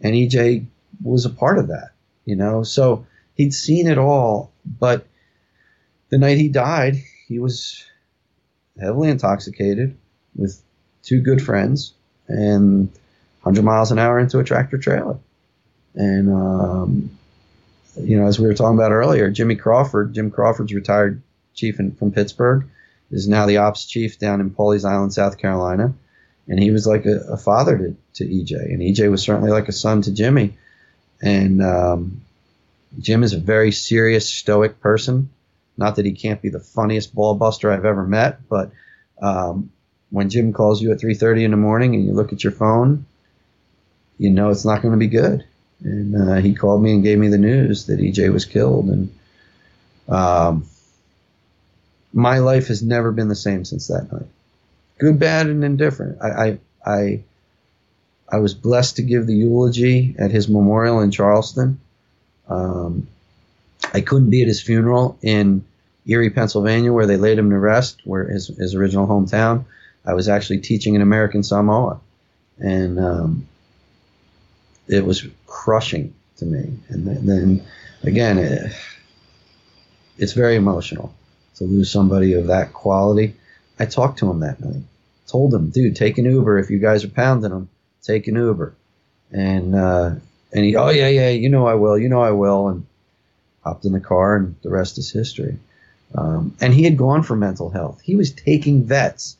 And 0.00 0.14
EJ 0.14 0.66
was 1.02 1.26
a 1.26 1.30
part 1.30 1.58
of 1.58 1.68
that, 1.68 1.90
you 2.24 2.36
know? 2.36 2.62
So 2.62 3.06
he'd 3.34 3.54
seen 3.54 3.86
it 3.86 3.98
all. 3.98 4.52
But 4.64 5.06
the 6.10 6.18
night 6.18 6.38
he 6.38 6.48
died, 6.48 6.96
he 7.26 7.38
was 7.38 7.84
heavily 8.80 9.10
intoxicated 9.10 9.96
with 10.34 10.62
two 11.02 11.20
good 11.20 11.42
friends 11.42 11.94
and 12.30 12.88
100 13.42 13.64
miles 13.64 13.90
an 13.90 13.98
hour 13.98 14.18
into 14.18 14.38
a 14.38 14.44
tractor 14.44 14.78
trailer. 14.78 15.18
And, 15.94 16.32
um, 16.32 17.10
you 17.98 18.18
know, 18.18 18.26
as 18.26 18.38
we 18.38 18.46
were 18.46 18.54
talking 18.54 18.78
about 18.78 18.92
earlier, 18.92 19.30
Jimmy 19.30 19.56
Crawford, 19.56 20.14
Jim 20.14 20.30
Crawford's 20.30 20.72
retired 20.72 21.22
chief 21.54 21.80
in, 21.80 21.92
from 21.92 22.12
Pittsburgh, 22.12 22.66
is 23.10 23.28
now 23.28 23.46
the 23.46 23.58
ops 23.58 23.86
chief 23.86 24.18
down 24.18 24.40
in 24.40 24.50
Pawleys 24.50 24.84
Island, 24.84 25.12
South 25.12 25.38
Carolina. 25.38 25.92
And 26.46 26.62
he 26.62 26.70
was 26.70 26.86
like 26.86 27.06
a, 27.06 27.20
a 27.32 27.36
father 27.36 27.76
to, 27.78 27.96
to 28.14 28.24
EJ. 28.24 28.52
And 28.52 28.80
EJ 28.80 29.10
was 29.10 29.22
certainly 29.22 29.50
like 29.50 29.68
a 29.68 29.72
son 29.72 30.02
to 30.02 30.12
Jimmy. 30.12 30.56
And 31.22 31.62
um, 31.62 32.22
Jim 32.98 33.22
is 33.22 33.32
a 33.32 33.38
very 33.38 33.72
serious, 33.72 34.28
stoic 34.28 34.80
person. 34.80 35.30
Not 35.76 35.96
that 35.96 36.04
he 36.04 36.12
can't 36.12 36.42
be 36.42 36.48
the 36.48 36.60
funniest 36.60 37.14
ball 37.14 37.34
buster 37.34 37.70
I've 37.72 37.84
ever 37.84 38.04
met, 38.04 38.48
but 38.48 38.70
um, 39.20 39.70
when 40.10 40.28
Jim 40.28 40.52
calls 40.52 40.82
you 40.82 40.92
at 40.92 41.00
3:30 41.00 41.44
in 41.44 41.50
the 41.50 41.56
morning 41.56 41.94
and 41.94 42.04
you 42.04 42.12
look 42.12 42.32
at 42.32 42.44
your 42.44 42.52
phone, 42.52 43.06
you 44.18 44.30
know 44.30 44.50
it's 44.50 44.64
not 44.64 44.82
going 44.82 44.92
to 44.92 44.98
be 44.98 45.08
good. 45.08 45.44
And 45.82 46.14
uh, 46.14 46.36
he 46.36 46.54
called 46.54 46.82
me 46.82 46.92
and 46.92 47.02
gave 47.02 47.18
me 47.18 47.28
the 47.28 47.38
news 47.38 47.86
that 47.86 48.00
EJ 48.00 48.32
was 48.32 48.44
killed, 48.44 48.86
and 48.86 49.14
um, 50.08 50.66
my 52.12 52.38
life 52.38 52.68
has 52.68 52.82
never 52.82 53.12
been 53.12 53.28
the 53.28 53.34
same 53.34 53.64
since 53.64 53.86
that 53.86 54.12
night. 54.12 54.26
Good, 54.98 55.18
bad, 55.18 55.46
and 55.46 55.64
indifferent. 55.64 56.18
I, 56.20 56.28
I, 56.28 56.58
I, 56.84 57.20
I 58.28 58.38
was 58.38 58.52
blessed 58.52 58.96
to 58.96 59.02
give 59.02 59.26
the 59.26 59.34
eulogy 59.34 60.14
at 60.18 60.30
his 60.30 60.48
memorial 60.48 61.00
in 61.00 61.10
Charleston. 61.10 61.80
Um, 62.48 63.08
I 63.94 64.00
couldn't 64.00 64.30
be 64.30 64.42
at 64.42 64.48
his 64.48 64.60
funeral 64.60 65.18
in 65.22 65.64
Erie, 66.06 66.30
Pennsylvania, 66.30 66.92
where 66.92 67.06
they 67.06 67.16
laid 67.16 67.38
him 67.38 67.50
to 67.50 67.58
rest, 67.58 68.00
where 68.04 68.28
his, 68.28 68.48
his 68.48 68.74
original 68.74 69.06
hometown. 69.06 69.64
I 70.04 70.14
was 70.14 70.28
actually 70.28 70.58
teaching 70.58 70.94
in 70.94 71.02
American 71.02 71.42
Samoa, 71.42 72.00
and 72.58 72.98
um, 72.98 73.48
it 74.88 75.04
was 75.04 75.26
crushing 75.46 76.14
to 76.38 76.44
me. 76.46 76.78
And 76.88 77.06
then, 77.06 77.26
then 77.26 77.66
again, 78.02 78.38
it, 78.38 78.72
it's 80.18 80.32
very 80.32 80.56
emotional 80.56 81.14
to 81.56 81.64
lose 81.64 81.90
somebody 81.90 82.34
of 82.34 82.46
that 82.46 82.72
quality. 82.72 83.36
I 83.78 83.86
talked 83.86 84.18
to 84.20 84.30
him 84.30 84.40
that 84.40 84.60
night. 84.60 84.82
Told 85.26 85.54
him, 85.54 85.70
dude, 85.70 85.96
take 85.96 86.18
an 86.18 86.24
Uber 86.24 86.58
if 86.58 86.70
you 86.70 86.78
guys 86.78 87.04
are 87.04 87.08
pounding 87.08 87.52
him. 87.52 87.68
Take 88.02 88.26
an 88.26 88.34
Uber. 88.34 88.74
And 89.30 89.74
uh, 89.74 90.14
and 90.52 90.64
he, 90.64 90.74
oh 90.74 90.90
yeah, 90.90 91.08
yeah, 91.08 91.28
you 91.28 91.48
know 91.48 91.66
I 91.66 91.74
will, 91.74 91.96
you 91.96 92.08
know 92.08 92.22
I 92.22 92.32
will, 92.32 92.68
and 92.68 92.86
hopped 93.62 93.84
in 93.84 93.92
the 93.92 94.00
car, 94.00 94.36
and 94.36 94.56
the 94.62 94.70
rest 94.70 94.98
is 94.98 95.12
history. 95.12 95.58
Um, 96.14 96.56
and 96.60 96.74
he 96.74 96.82
had 96.82 96.96
gone 96.96 97.22
for 97.22 97.36
mental 97.36 97.70
health. 97.70 98.00
He 98.00 98.16
was 98.16 98.32
taking 98.32 98.84
vets 98.84 99.36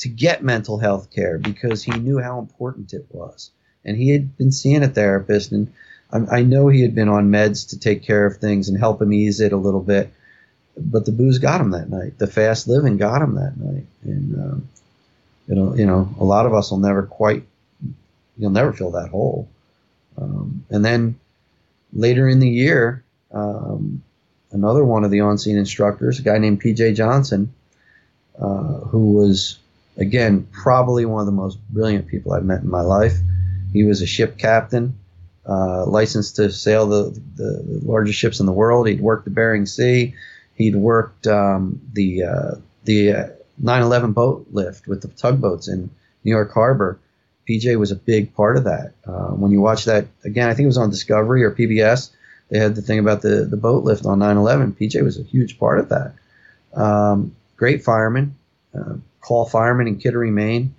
to 0.00 0.08
get 0.08 0.42
mental 0.42 0.78
health 0.78 1.10
care 1.10 1.38
because 1.38 1.82
he 1.82 1.92
knew 1.92 2.18
how 2.18 2.38
important 2.38 2.92
it 2.92 3.06
was. 3.10 3.50
And 3.84 3.96
he 3.96 4.10
had 4.10 4.36
been 4.36 4.52
seeing 4.52 4.82
a 4.82 4.88
therapist, 4.88 5.52
and 5.52 5.72
I, 6.12 6.38
I 6.38 6.42
know 6.42 6.68
he 6.68 6.82
had 6.82 6.94
been 6.94 7.08
on 7.08 7.30
meds 7.30 7.70
to 7.70 7.78
take 7.78 8.02
care 8.02 8.26
of 8.26 8.36
things 8.36 8.68
and 8.68 8.78
help 8.78 9.00
him 9.00 9.12
ease 9.12 9.40
it 9.40 9.52
a 9.52 9.56
little 9.56 9.80
bit 9.80 10.12
but 10.76 11.04
the 11.04 11.12
booze 11.12 11.38
got 11.38 11.60
him 11.60 11.70
that 11.70 11.90
night. 11.90 12.18
The 12.18 12.26
fast 12.26 12.68
living 12.68 12.96
got 12.96 13.22
him 13.22 13.34
that 13.34 13.56
night, 13.56 13.86
and 14.02 14.34
um, 14.34 14.68
you 15.46 15.54
know, 15.54 15.74
you 15.74 15.86
know, 15.86 16.14
a 16.18 16.24
lot 16.24 16.46
of 16.46 16.54
us 16.54 16.70
will 16.70 16.78
never 16.78 17.02
quite, 17.02 17.44
you'll 18.38 18.50
never 18.50 18.72
fill 18.72 18.92
that 18.92 19.08
hole. 19.08 19.48
Um, 20.16 20.64
and 20.70 20.84
then 20.84 21.18
later 21.92 22.28
in 22.28 22.40
the 22.40 22.48
year, 22.48 23.04
um, 23.32 24.02
another 24.52 24.84
one 24.84 25.04
of 25.04 25.10
the 25.10 25.20
on-scene 25.20 25.56
instructors, 25.56 26.18
a 26.18 26.22
guy 26.22 26.38
named 26.38 26.62
PJ 26.62 26.94
Johnson, 26.94 27.52
uh, 28.38 28.78
who 28.90 29.12
was 29.12 29.58
again 29.96 30.46
probably 30.52 31.04
one 31.04 31.20
of 31.20 31.26
the 31.26 31.32
most 31.32 31.58
brilliant 31.68 32.06
people 32.08 32.32
I've 32.32 32.44
met 32.44 32.62
in 32.62 32.70
my 32.70 32.82
life. 32.82 33.14
He 33.72 33.84
was 33.84 34.02
a 34.02 34.06
ship 34.06 34.38
captain, 34.38 34.98
uh, 35.48 35.86
licensed 35.86 36.36
to 36.36 36.50
sail 36.50 36.86
the, 36.86 37.20
the, 37.36 37.62
the 37.62 37.80
largest 37.86 38.18
ships 38.18 38.40
in 38.40 38.46
the 38.46 38.52
world. 38.52 38.88
He'd 38.88 39.00
worked 39.00 39.24
the 39.24 39.30
Bering 39.30 39.66
Sea 39.66 40.14
He'd 40.60 40.76
worked 40.76 41.26
um, 41.26 41.80
the 41.94 42.24
uh, 42.24 42.54
the 42.84 43.32
9/11 43.62 44.04
uh, 44.04 44.06
boat 44.08 44.46
lift 44.52 44.86
with 44.86 45.00
the 45.00 45.08
tugboats 45.08 45.68
in 45.68 45.88
New 46.22 46.30
York 46.30 46.52
Harbor. 46.52 46.98
PJ 47.48 47.78
was 47.78 47.92
a 47.92 47.96
big 47.96 48.34
part 48.34 48.58
of 48.58 48.64
that. 48.64 48.92
Uh, 49.06 49.30
when 49.30 49.52
you 49.52 49.62
watch 49.62 49.86
that 49.86 50.08
again, 50.22 50.50
I 50.50 50.52
think 50.52 50.64
it 50.64 50.66
was 50.66 50.76
on 50.76 50.90
Discovery 50.90 51.44
or 51.44 51.50
PBS. 51.50 52.10
They 52.50 52.58
had 52.58 52.74
the 52.74 52.82
thing 52.82 52.98
about 52.98 53.22
the 53.22 53.46
the 53.46 53.56
boat 53.56 53.84
lift 53.84 54.04
on 54.04 54.18
9/11. 54.18 54.72
PJ 54.72 55.02
was 55.02 55.18
a 55.18 55.22
huge 55.22 55.58
part 55.58 55.78
of 55.78 55.88
that. 55.88 56.12
Um, 56.74 57.34
great 57.56 57.82
fireman, 57.82 58.36
uh, 58.78 58.96
call 59.20 59.46
fireman 59.46 59.88
in 59.88 59.98
Kittery, 59.98 60.30
Maine, 60.30 60.74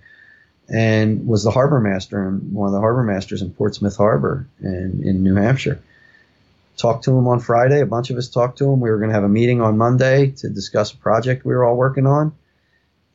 and 0.69 1.27
was 1.27 1.43
the 1.43 1.51
harbor 1.51 1.79
master 1.79 2.27
and 2.27 2.53
one 2.53 2.67
of 2.67 2.73
the 2.73 2.79
harbor 2.79 3.03
masters 3.03 3.41
in 3.41 3.51
Portsmouth 3.51 3.97
Harbor 3.97 4.47
and 4.59 5.03
in 5.03 5.23
New 5.23 5.35
Hampshire 5.35 5.81
talked 6.81 7.03
to 7.05 7.17
him 7.17 7.27
on 7.27 7.39
Friday. 7.39 7.81
A 7.81 7.85
bunch 7.85 8.09
of 8.09 8.17
us 8.17 8.27
talked 8.27 8.57
to 8.57 8.71
him. 8.71 8.79
We 8.79 8.89
were 8.89 8.97
going 8.97 9.09
to 9.09 9.15
have 9.15 9.23
a 9.23 9.29
meeting 9.29 9.61
on 9.61 9.77
Monday 9.77 10.31
to 10.37 10.49
discuss 10.49 10.91
a 10.91 10.97
project 10.97 11.45
we 11.45 11.53
were 11.53 11.63
all 11.63 11.75
working 11.75 12.07
on. 12.07 12.33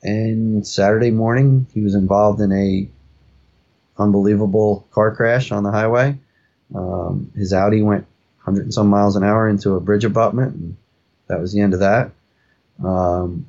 And 0.02 0.66
Saturday 0.66 1.10
morning, 1.10 1.66
he 1.74 1.80
was 1.80 1.94
involved 1.94 2.40
in 2.40 2.52
a 2.52 2.88
unbelievable 3.98 4.86
car 4.92 5.14
crash 5.14 5.50
on 5.50 5.64
the 5.64 5.72
highway. 5.72 6.18
Um, 6.74 7.32
his 7.34 7.52
Audi 7.52 7.82
went 7.82 8.06
100 8.44 8.66
and 8.66 8.74
some 8.74 8.88
miles 8.88 9.16
an 9.16 9.24
hour 9.24 9.48
into 9.48 9.74
a 9.74 9.80
bridge 9.80 10.04
abutment, 10.04 10.54
and 10.54 10.76
that 11.28 11.40
was 11.40 11.52
the 11.52 11.60
end 11.60 11.74
of 11.74 11.80
that. 11.80 12.12
Um, 12.84 13.46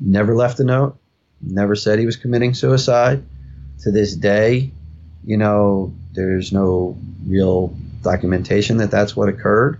never 0.00 0.34
left 0.34 0.58
a 0.60 0.64
note. 0.64 0.98
Never 1.40 1.76
said 1.76 1.98
he 1.98 2.06
was 2.06 2.16
committing 2.16 2.54
suicide. 2.54 3.22
To 3.80 3.90
this 3.90 4.14
day, 4.14 4.70
you 5.24 5.38
know, 5.38 5.94
there's 6.12 6.52
no 6.52 6.98
real 7.26 7.74
documentation 8.02 8.78
that 8.78 8.90
that's 8.90 9.16
what 9.16 9.28
occurred. 9.28 9.78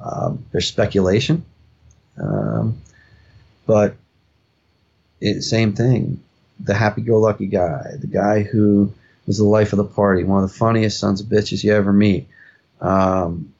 Um, 0.00 0.44
there's 0.50 0.66
speculation, 0.66 1.44
um, 2.20 2.80
but 3.66 3.96
it, 5.20 5.42
same 5.42 5.74
thing. 5.74 6.20
The 6.60 6.74
happy-go-lucky 6.74 7.46
guy, 7.46 7.92
the 8.00 8.06
guy 8.06 8.42
who 8.42 8.92
was 9.26 9.38
the 9.38 9.44
life 9.44 9.72
of 9.72 9.76
the 9.76 9.84
party, 9.84 10.24
one 10.24 10.42
of 10.42 10.50
the 10.50 10.56
funniest 10.56 10.98
sons 10.98 11.20
of 11.20 11.28
bitches 11.28 11.62
you 11.62 11.74
ever 11.74 11.92
meet, 11.92 12.28
um, 12.80 13.52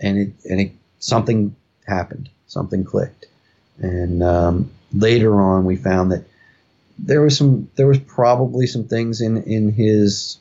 and 0.00 0.18
it 0.18 0.32
and 0.48 0.60
it 0.60 0.72
something 0.98 1.54
happened, 1.86 2.28
something 2.46 2.84
clicked, 2.84 3.26
and 3.78 4.22
um, 4.22 4.70
later 4.92 5.40
on 5.40 5.64
we 5.64 5.76
found 5.76 6.12
that 6.12 6.24
there 6.98 7.20
was 7.22 7.36
some 7.36 7.70
there 7.76 7.86
was 7.86 7.98
probably 7.98 8.66
some 8.66 8.84
things 8.84 9.20
in 9.20 9.42
in 9.44 9.72
his 9.72 10.38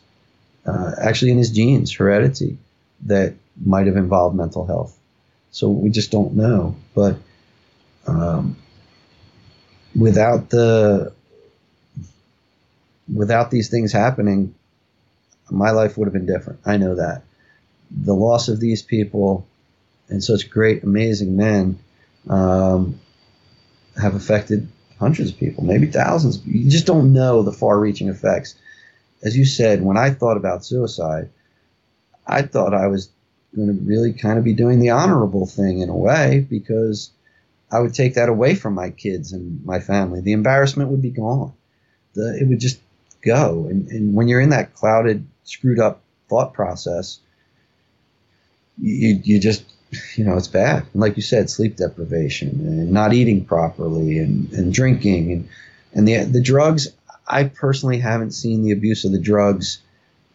uh, 0.66 0.92
actually 1.02 1.32
in 1.32 1.38
his 1.38 1.52
genes, 1.52 1.92
heredity, 1.94 2.58
that 3.06 3.34
might 3.64 3.88
have 3.88 3.98
involved 3.98 4.36
mental 4.36 4.66
health. 4.66 4.98
So 5.52 5.70
we 5.70 5.90
just 5.90 6.12
don't 6.12 6.36
know. 6.36 6.76
But 6.94 7.18
um, 8.08 8.58
without 9.96 10.50
the 10.50 11.14
without 13.14 13.52
these 13.52 13.70
things 13.70 13.92
happening, 13.92 14.54
my 15.50 15.72
life 15.72 15.98
would 15.98 16.06
have 16.06 16.14
been 16.14 16.26
different. 16.26 16.60
I 16.66 16.78
know 16.78 16.96
that. 16.96 17.24
The 17.90 18.14
loss 18.14 18.48
of 18.48 18.60
these 18.60 18.82
people 18.82 19.46
and 20.08 20.24
such 20.24 20.50
great, 20.50 20.84
amazing 20.84 21.36
men 21.36 21.80
um, 22.30 23.00
have 24.00 24.16
affected 24.16 24.68
hundreds 25.00 25.32
of 25.32 25.38
people, 25.38 25.64
maybe 25.64 25.88
thousands. 25.88 26.46
You 26.46 26.70
just 26.70 26.86
don't 26.86 27.14
know 27.14 27.42
the 27.42 27.52
far-reaching 27.52 28.10
effects 28.10 28.56
as 29.24 29.38
you 29.38 29.46
said, 29.46 29.84
when 29.84 29.98
I 29.98 30.12
thought 30.12 30.38
about 30.38 30.66
suicide, 30.66 31.30
I 32.26 32.42
thought 32.42 32.74
I 32.74 32.88
was 32.88 33.10
going 33.56 33.68
to 33.68 33.86
really 33.86 34.14
kind 34.14 34.38
of 34.38 34.44
be 34.44 34.54
doing 34.54 34.80
the 34.80 34.92
honorable 34.92 35.46
thing 35.46 35.82
in 35.82 35.90
a 35.90 35.96
way 35.96 36.46
because 36.50 37.12
I 37.72 37.80
would 37.80 37.94
take 37.94 38.16
that 38.16 38.30
away 38.30 38.56
from 38.56 38.74
my 38.74 38.90
kids 38.90 39.34
and 39.34 39.64
my 39.66 39.80
family. 39.80 40.22
The 40.22 40.34
embarrassment 40.34 40.90
would 40.90 41.02
be 41.02 41.12
gone. 41.12 41.54
The, 42.14 42.38
it 42.40 42.48
would 42.48 42.60
just 42.60 42.80
go. 43.24 43.68
And, 43.70 43.88
and 43.90 44.16
when 44.16 44.28
you're 44.28 44.42
in 44.42 44.50
that 44.50 44.74
clouded, 44.74 45.26
screwed 45.44 45.80
up 45.80 46.02
thought 46.30 46.54
process, 46.54 47.20
you, 48.78 49.20
you 49.24 49.40
just, 49.40 49.64
you 50.16 50.24
know, 50.24 50.38
it's 50.38 50.48
bad. 50.48 50.86
And 50.94 51.02
like 51.02 51.16
you 51.16 51.24
said, 51.24 51.50
sleep 51.50 51.78
deprivation 51.78 52.50
and 52.50 52.92
not 52.92 53.14
eating 53.14 53.46
properly 53.46 54.18
and, 54.18 54.52
and 54.54 54.74
drinking 54.74 55.32
and, 55.32 55.50
and 55.94 56.08
the, 56.08 56.24
the 56.24 56.42
drugs. 56.42 56.88
I 57.28 57.46
personally 57.46 58.00
haven't 58.00 58.32
seen 58.32 58.64
the 58.64 58.72
abuse 58.72 59.06
of 59.06 59.12
the 59.12 59.20
drugs 59.20 59.80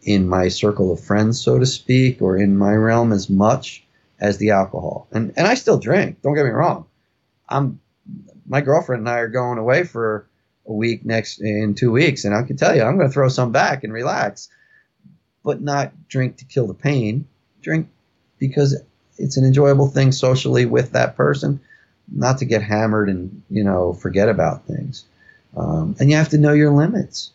in 0.03 0.27
my 0.27 0.47
circle 0.47 0.91
of 0.91 0.99
friends, 0.99 1.41
so 1.41 1.59
to 1.59 1.65
speak, 1.65 2.21
or 2.21 2.37
in 2.37 2.57
my 2.57 2.73
realm 2.73 3.11
as 3.11 3.29
much 3.29 3.83
as 4.19 4.37
the 4.37 4.51
alcohol. 4.51 5.07
And 5.11 5.33
and 5.37 5.45
I 5.45 5.55
still 5.55 5.77
drink. 5.77 6.21
Don't 6.21 6.33
get 6.33 6.45
me 6.45 6.51
wrong. 6.51 6.85
I'm 7.49 7.79
my 8.47 8.61
girlfriend 8.61 9.01
and 9.01 9.09
I 9.09 9.19
are 9.19 9.27
going 9.27 9.57
away 9.57 9.83
for 9.83 10.27
a 10.65 10.73
week 10.73 11.05
next 11.05 11.39
in 11.39 11.75
two 11.75 11.91
weeks, 11.91 12.25
and 12.25 12.33
I 12.33 12.43
can 12.43 12.57
tell 12.57 12.75
you 12.75 12.83
I'm 12.83 12.97
going 12.97 13.09
to 13.09 13.13
throw 13.13 13.27
some 13.27 13.51
back 13.51 13.83
and 13.83 13.93
relax, 13.93 14.49
but 15.43 15.61
not 15.61 16.07
drink 16.07 16.37
to 16.37 16.45
kill 16.45 16.67
the 16.67 16.73
pain. 16.73 17.27
Drink 17.61 17.89
because 18.39 18.81
it's 19.17 19.37
an 19.37 19.45
enjoyable 19.45 19.87
thing 19.87 20.11
socially 20.11 20.65
with 20.65 20.91
that 20.91 21.15
person, 21.15 21.59
not 22.11 22.39
to 22.39 22.45
get 22.45 22.61
hammered 22.61 23.09
and 23.09 23.41
you 23.49 23.63
know 23.63 23.93
forget 23.93 24.29
about 24.29 24.65
things. 24.65 25.05
Um, 25.55 25.95
and 25.99 26.09
you 26.09 26.17
have 26.17 26.29
to 26.29 26.37
know 26.37 26.53
your 26.53 26.71
limits. 26.71 27.31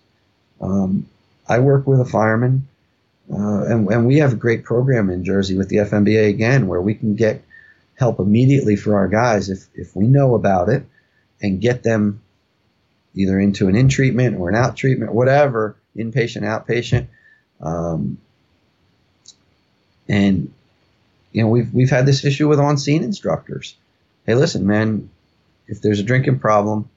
Um, 0.61 1.07
I 1.49 1.59
work 1.59 1.87
with 1.87 2.01
a 2.01 2.05
fireman, 2.05 2.69
uh, 3.33 3.65
and, 3.65 3.89
and 3.89 4.07
we 4.07 4.19
have 4.19 4.33
a 4.33 4.37
great 4.37 4.65
program 4.65 5.11
in 5.11 5.25
Jersey 5.25 5.57
with 5.57 5.69
the 5.69 5.77
FMBA 5.77 6.29
again, 6.29 6.67
where 6.67 6.81
we 6.81 6.95
can 6.95 7.17
get 7.17 7.43
help 7.95 8.19
immediately 8.19 8.77
for 8.77 8.97
our 8.97 9.09
guys 9.09 9.51
if, 9.51 9.67
if 9.75 9.95
we 9.95 10.07
know 10.07 10.35
about 10.35 10.69
it 10.69 10.85
and 11.41 11.61
get 11.61 11.83
them 11.83 12.23
either 13.15 13.39
into 13.39 13.69
an 13.69 13.77
in 13.77 13.89
treatment 13.89 14.39
or 14.39 14.49
an 14.49 14.55
out 14.55 14.77
treatment, 14.77 15.13
whatever, 15.13 15.77
inpatient, 15.97 16.43
outpatient. 16.43 17.07
Um, 17.61 18.19
and 20.09 20.53
you 21.33 21.43
know, 21.43 21.49
we've 21.49 21.73
we've 21.73 21.91
had 21.91 22.07
this 22.07 22.25
issue 22.25 22.49
with 22.49 22.61
on 22.61 22.79
scene 22.79 23.03
instructors. 23.03 23.77
Hey, 24.27 24.35
listen, 24.35 24.67
man, 24.67 25.11
if 25.67 25.81
there's 25.81 26.01
a 26.01 26.05
drinking 26.05 26.39
problem, 26.39 26.89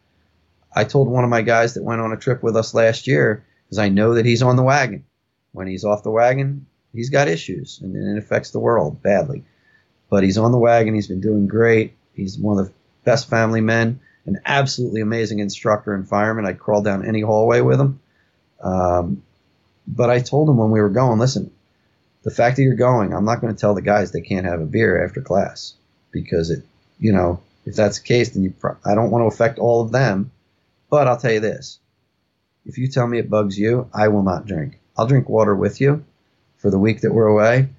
I 0.75 0.83
told 0.83 1.07
one 1.07 1.23
of 1.23 1.29
my 1.29 1.41
guys 1.41 1.73
that 1.73 1.83
went 1.83 2.01
on 2.01 2.11
a 2.11 2.17
trip 2.17 2.43
with 2.43 2.55
us 2.55 2.73
last 2.73 3.07
year 3.07 3.43
because 3.65 3.79
I 3.79 3.89
know 3.89 4.15
that 4.15 4.25
he's 4.25 4.43
on 4.43 4.57
the 4.57 4.63
wagon. 4.63 5.05
When 5.53 5.67
he's 5.67 5.85
off 5.85 6.03
the 6.03 6.11
wagon, 6.11 6.65
he's 6.93 7.09
got 7.09 7.29
issues 7.29 7.79
and, 7.81 7.95
and 7.95 8.17
it 8.17 8.19
affects 8.21 8.51
the 8.51 8.59
world 8.59 9.01
badly. 9.01 9.43
But 10.09 10.23
he's 10.23 10.37
on 10.37 10.51
the 10.51 10.57
wagon. 10.57 10.93
He's 10.93 11.07
been 11.07 11.21
doing 11.21 11.47
great. 11.47 11.93
He's 12.13 12.37
one 12.37 12.59
of 12.59 12.67
the 12.67 12.73
best 13.05 13.29
family 13.29 13.61
men, 13.61 14.01
an 14.25 14.41
absolutely 14.45 15.01
amazing 15.01 15.39
instructor 15.39 15.93
and 15.93 16.07
fireman. 16.07 16.45
I'd 16.45 16.59
crawl 16.59 16.81
down 16.81 17.05
any 17.05 17.21
hallway 17.21 17.61
with 17.61 17.79
him. 17.79 17.99
Um, 18.61 19.23
but 19.87 20.09
I 20.09 20.19
told 20.19 20.49
him 20.49 20.57
when 20.57 20.71
we 20.71 20.81
were 20.81 20.89
going, 20.89 21.19
listen, 21.19 21.51
the 22.25 22.31
fact 22.31 22.57
that 22.57 22.63
you're 22.63 22.73
going, 22.73 23.13
I'm 23.13 23.23
not 23.23 23.39
going 23.39 23.53
to 23.55 23.59
tell 23.59 23.75
the 23.75 23.83
guys 23.83 24.11
they 24.11 24.19
can't 24.19 24.47
have 24.47 24.59
a 24.59 24.65
beer 24.65 25.05
after 25.05 25.21
class 25.21 25.75
because 26.11 26.49
it, 26.49 26.63
you 26.99 27.13
know, 27.13 27.39
if 27.65 27.75
that's 27.75 27.99
the 27.99 28.07
case, 28.07 28.31
then 28.31 28.43
you, 28.43 28.49
pro- 28.51 28.77
I 28.83 28.95
don't 28.95 29.11
want 29.11 29.21
to 29.21 29.33
affect 29.33 29.59
all 29.59 29.81
of 29.81 29.91
them. 29.91 30.31
But 30.89 31.07
I'll 31.07 31.17
tell 31.17 31.31
you 31.31 31.39
this: 31.39 31.79
if 32.65 32.77
you 32.77 32.87
tell 32.87 33.07
me 33.07 33.19
it 33.19 33.29
bugs 33.29 33.57
you, 33.57 33.89
I 33.93 34.07
will 34.07 34.23
not 34.23 34.47
drink. 34.47 34.79
I'll 34.97 35.07
drink 35.07 35.29
water 35.29 35.55
with 35.55 35.79
you 35.79 36.03
for 36.57 36.71
the 36.71 36.79
week 36.79 37.01
that 37.01 37.13
we're 37.13 37.27
away. 37.27 37.69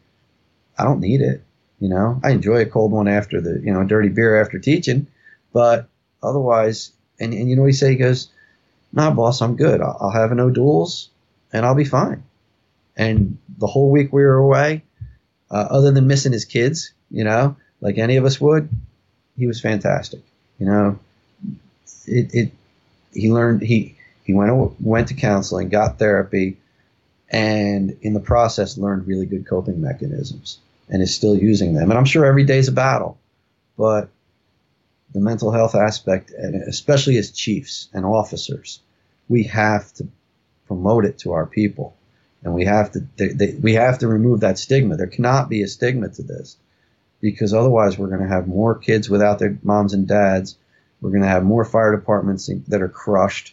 I 0.79 0.85
don't 0.85 1.01
need 1.01 1.21
it. 1.23 1.43
You 1.81 1.89
know, 1.89 2.21
I 2.23 2.31
enjoy 2.31 2.63
a 2.63 2.67
cold 2.67 2.93
one 2.93 3.09
after 3.09 3.41
the, 3.41 3.61
you 3.63 3.73
know, 3.73 3.85
dirty 3.85 4.09
beer 4.09 4.41
after 4.41 4.59
teaching, 4.59 5.09
but 5.53 5.89
otherwise, 6.23 6.93
and, 7.21 7.35
and 7.35 7.51
you 7.51 7.57
know 7.57 7.63
what 7.63 7.69
he 7.69 7.75
say? 7.75 7.91
He 7.91 7.97
goes, 7.97 8.29
nah, 8.93 9.11
boss, 9.11 9.43
I'm 9.43 9.57
good. 9.57 9.81
I'll, 9.81 9.97
I'll 10.01 10.11
have 10.11 10.33
no 10.33 10.51
duels 10.51 11.11
and 11.53 11.67
I'll 11.67 11.75
be 11.75 11.85
fine. 11.85 12.23
And 12.97 13.39
the 13.59 13.67
whole 13.67 13.91
week 13.91 14.13
we 14.13 14.23
were 14.23 14.37
away, 14.37 14.83
uh, 15.51 15.67
other 15.71 15.91
than 15.91 16.07
missing 16.07 16.33
his 16.33 16.45
kids, 16.45 16.93
you 17.11 17.25
know, 17.25 17.57
like 17.81 17.99
any 17.99 18.17
of 18.17 18.25
us 18.25 18.41
would, 18.41 18.69
he 19.37 19.47
was 19.47 19.61
fantastic. 19.61 20.21
You 20.59 20.67
know, 20.67 20.99
it, 22.07 22.35
it 22.35 22.53
he 23.13 23.31
learned 23.33 23.63
he 23.63 23.97
he 24.25 24.35
went 24.35 24.81
went 24.81 25.09
to 25.09 25.15
counseling, 25.15 25.69
got 25.69 25.99
therapy, 25.99 26.57
and 27.31 27.97
in 28.03 28.15
the 28.15 28.21
process 28.21 28.79
learned 28.79 29.07
really 29.07 29.27
good 29.27 29.47
coping 29.47 29.81
mechanisms 29.81 30.59
and 30.89 31.03
is 31.03 31.15
still 31.15 31.37
using 31.37 31.75
them. 31.75 31.91
And 31.91 31.99
I'm 31.99 32.05
sure 32.05 32.25
every 32.25 32.45
day 32.45 32.59
is 32.59 32.69
a 32.69 32.73
battle, 32.73 33.19
but 33.77 34.09
the 35.13 35.21
mental 35.21 35.51
health 35.51 35.75
aspect, 35.75 36.31
and 36.31 36.55
especially 36.55 37.17
as 37.17 37.31
chiefs 37.31 37.89
and 37.93 38.05
officers, 38.05 38.81
we 39.29 39.45
have 39.45 39.93
to 39.95 40.07
promote 40.67 41.05
it 41.05 41.19
to 41.19 41.33
our 41.33 41.47
people, 41.47 41.96
and 42.47 42.55
we 42.55 42.65
have 42.65 42.93
to 42.93 43.01
they, 43.17 43.29
they, 43.29 43.55
we 43.55 43.75
have 43.75 43.99
to 43.99 44.09
remove 44.09 44.41
that 44.41 44.57
stigma. 44.57 44.97
There 44.97 45.09
cannot 45.09 45.49
be 45.49 45.63
a 45.63 45.69
stigma 45.69 46.09
to 46.11 46.23
this, 46.23 46.57
because 47.21 47.53
otherwise 47.53 47.99
we're 47.99 48.07
going 48.07 48.21
to 48.21 48.29
have 48.29 48.47
more 48.47 48.77
kids 48.77 49.11
without 49.11 49.41
their 49.41 49.59
moms 49.65 49.95
and 49.95 50.07
dads. 50.07 50.57
We're 51.01 51.11
going 51.11 51.23
to 51.23 51.29
have 51.29 51.43
more 51.43 51.65
fire 51.65 51.95
departments 51.95 52.49
that 52.69 52.81
are 52.81 52.89
crushed. 52.89 53.53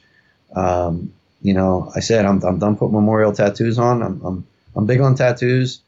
Um, 0.56 1.12
you 1.42 1.56
know, 1.56 1.92
I 1.96 2.02
said 2.02 2.26
I'm, 2.26 2.42
I'm 2.44 2.60
done 2.60 2.78
putting 2.78 2.94
memorial 2.94 3.34
tattoos 3.34 3.80
on. 3.80 4.04
I'm, 4.04 4.22
I'm, 4.24 4.48
I'm 4.76 4.86
big 4.86 5.02
on 5.02 5.16
tattoos. 5.16 5.82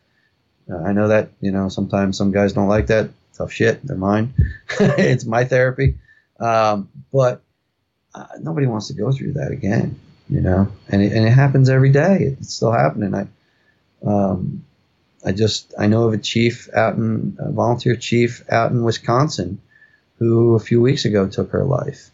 Uh, 0.69 0.77
I 0.77 0.91
know 0.91 1.09
that, 1.09 1.29
you 1.39 1.51
know, 1.51 1.69
sometimes 1.69 2.17
some 2.17 2.31
guys 2.31 2.53
don't 2.53 2.67
like 2.67 2.87
that. 2.87 3.11
Tough 3.35 3.51
shit. 3.51 3.85
They're 3.85 3.95
mine. 3.95 4.33
it's 4.79 5.25
my 5.25 5.45
therapy. 5.45 5.95
Um, 6.39 6.89
but 7.13 7.43
uh, 8.15 8.25
nobody 8.41 8.65
wants 8.65 8.87
to 8.87 8.93
go 8.93 9.11
through 9.11 9.33
that 9.33 9.51
again, 9.51 9.99
you 10.29 10.41
know, 10.41 10.67
and 10.89 11.01
it, 11.01 11.13
and 11.13 11.25
it 11.25 11.31
happens 11.31 11.69
every 11.69 11.91
day. 11.91 12.35
It's 12.39 12.53
still 12.53 12.71
happening. 12.71 13.13
I, 13.13 13.27
um, 14.05 14.63
I 15.25 15.31
just, 15.31 15.73
I 15.77 15.87
know 15.87 16.03
of 16.03 16.13
a 16.13 16.17
chief 16.17 16.69
out 16.73 16.95
in, 16.95 17.37
a 17.39 17.51
volunteer 17.51 17.95
chief 17.95 18.43
out 18.49 18.71
in 18.71 18.83
Wisconsin 18.83 19.59
who 20.17 20.55
a 20.55 20.59
few 20.59 20.81
weeks 20.81 21.05
ago 21.05 21.27
took 21.27 21.51
her 21.51 21.63
life. 21.63 22.09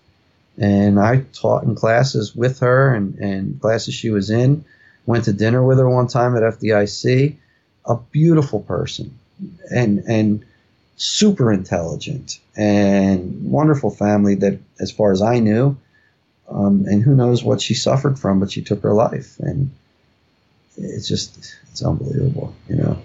And 0.57 0.99
I 0.99 1.23
taught 1.33 1.63
in 1.63 1.75
classes 1.75 2.35
with 2.35 2.59
her 2.59 2.93
and, 2.93 3.15
and 3.15 3.61
classes 3.61 3.93
she 3.93 4.09
was 4.09 4.29
in. 4.29 4.65
Went 5.05 5.25
to 5.25 5.33
dinner 5.33 5.63
with 5.63 5.79
her 5.79 5.89
one 5.89 6.07
time 6.07 6.35
at 6.35 6.43
FDIC. 6.43 7.35
A 7.85 7.95
beautiful 8.11 8.59
person 8.59 9.17
and 9.71 10.03
and 10.07 10.45
super 10.97 11.51
intelligent 11.51 12.37
and 12.55 13.51
wonderful 13.51 13.89
family 13.89 14.35
that, 14.35 14.59
as 14.79 14.91
far 14.91 15.11
as 15.11 15.21
I 15.21 15.39
knew, 15.39 15.75
um, 16.51 16.85
and 16.87 17.01
who 17.01 17.15
knows 17.15 17.43
what 17.43 17.61
she 17.61 17.73
suffered 17.73 18.19
from, 18.19 18.39
but 18.39 18.51
she 18.51 18.61
took 18.61 18.83
her 18.83 18.93
life, 18.93 19.39
and 19.39 19.71
it's 20.77 21.07
just 21.07 21.55
it's 21.69 21.83
unbelievable, 21.83 22.53
you 22.67 22.75
know. 22.75 23.01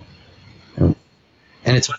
And 1.65 1.77
it's 1.77 1.91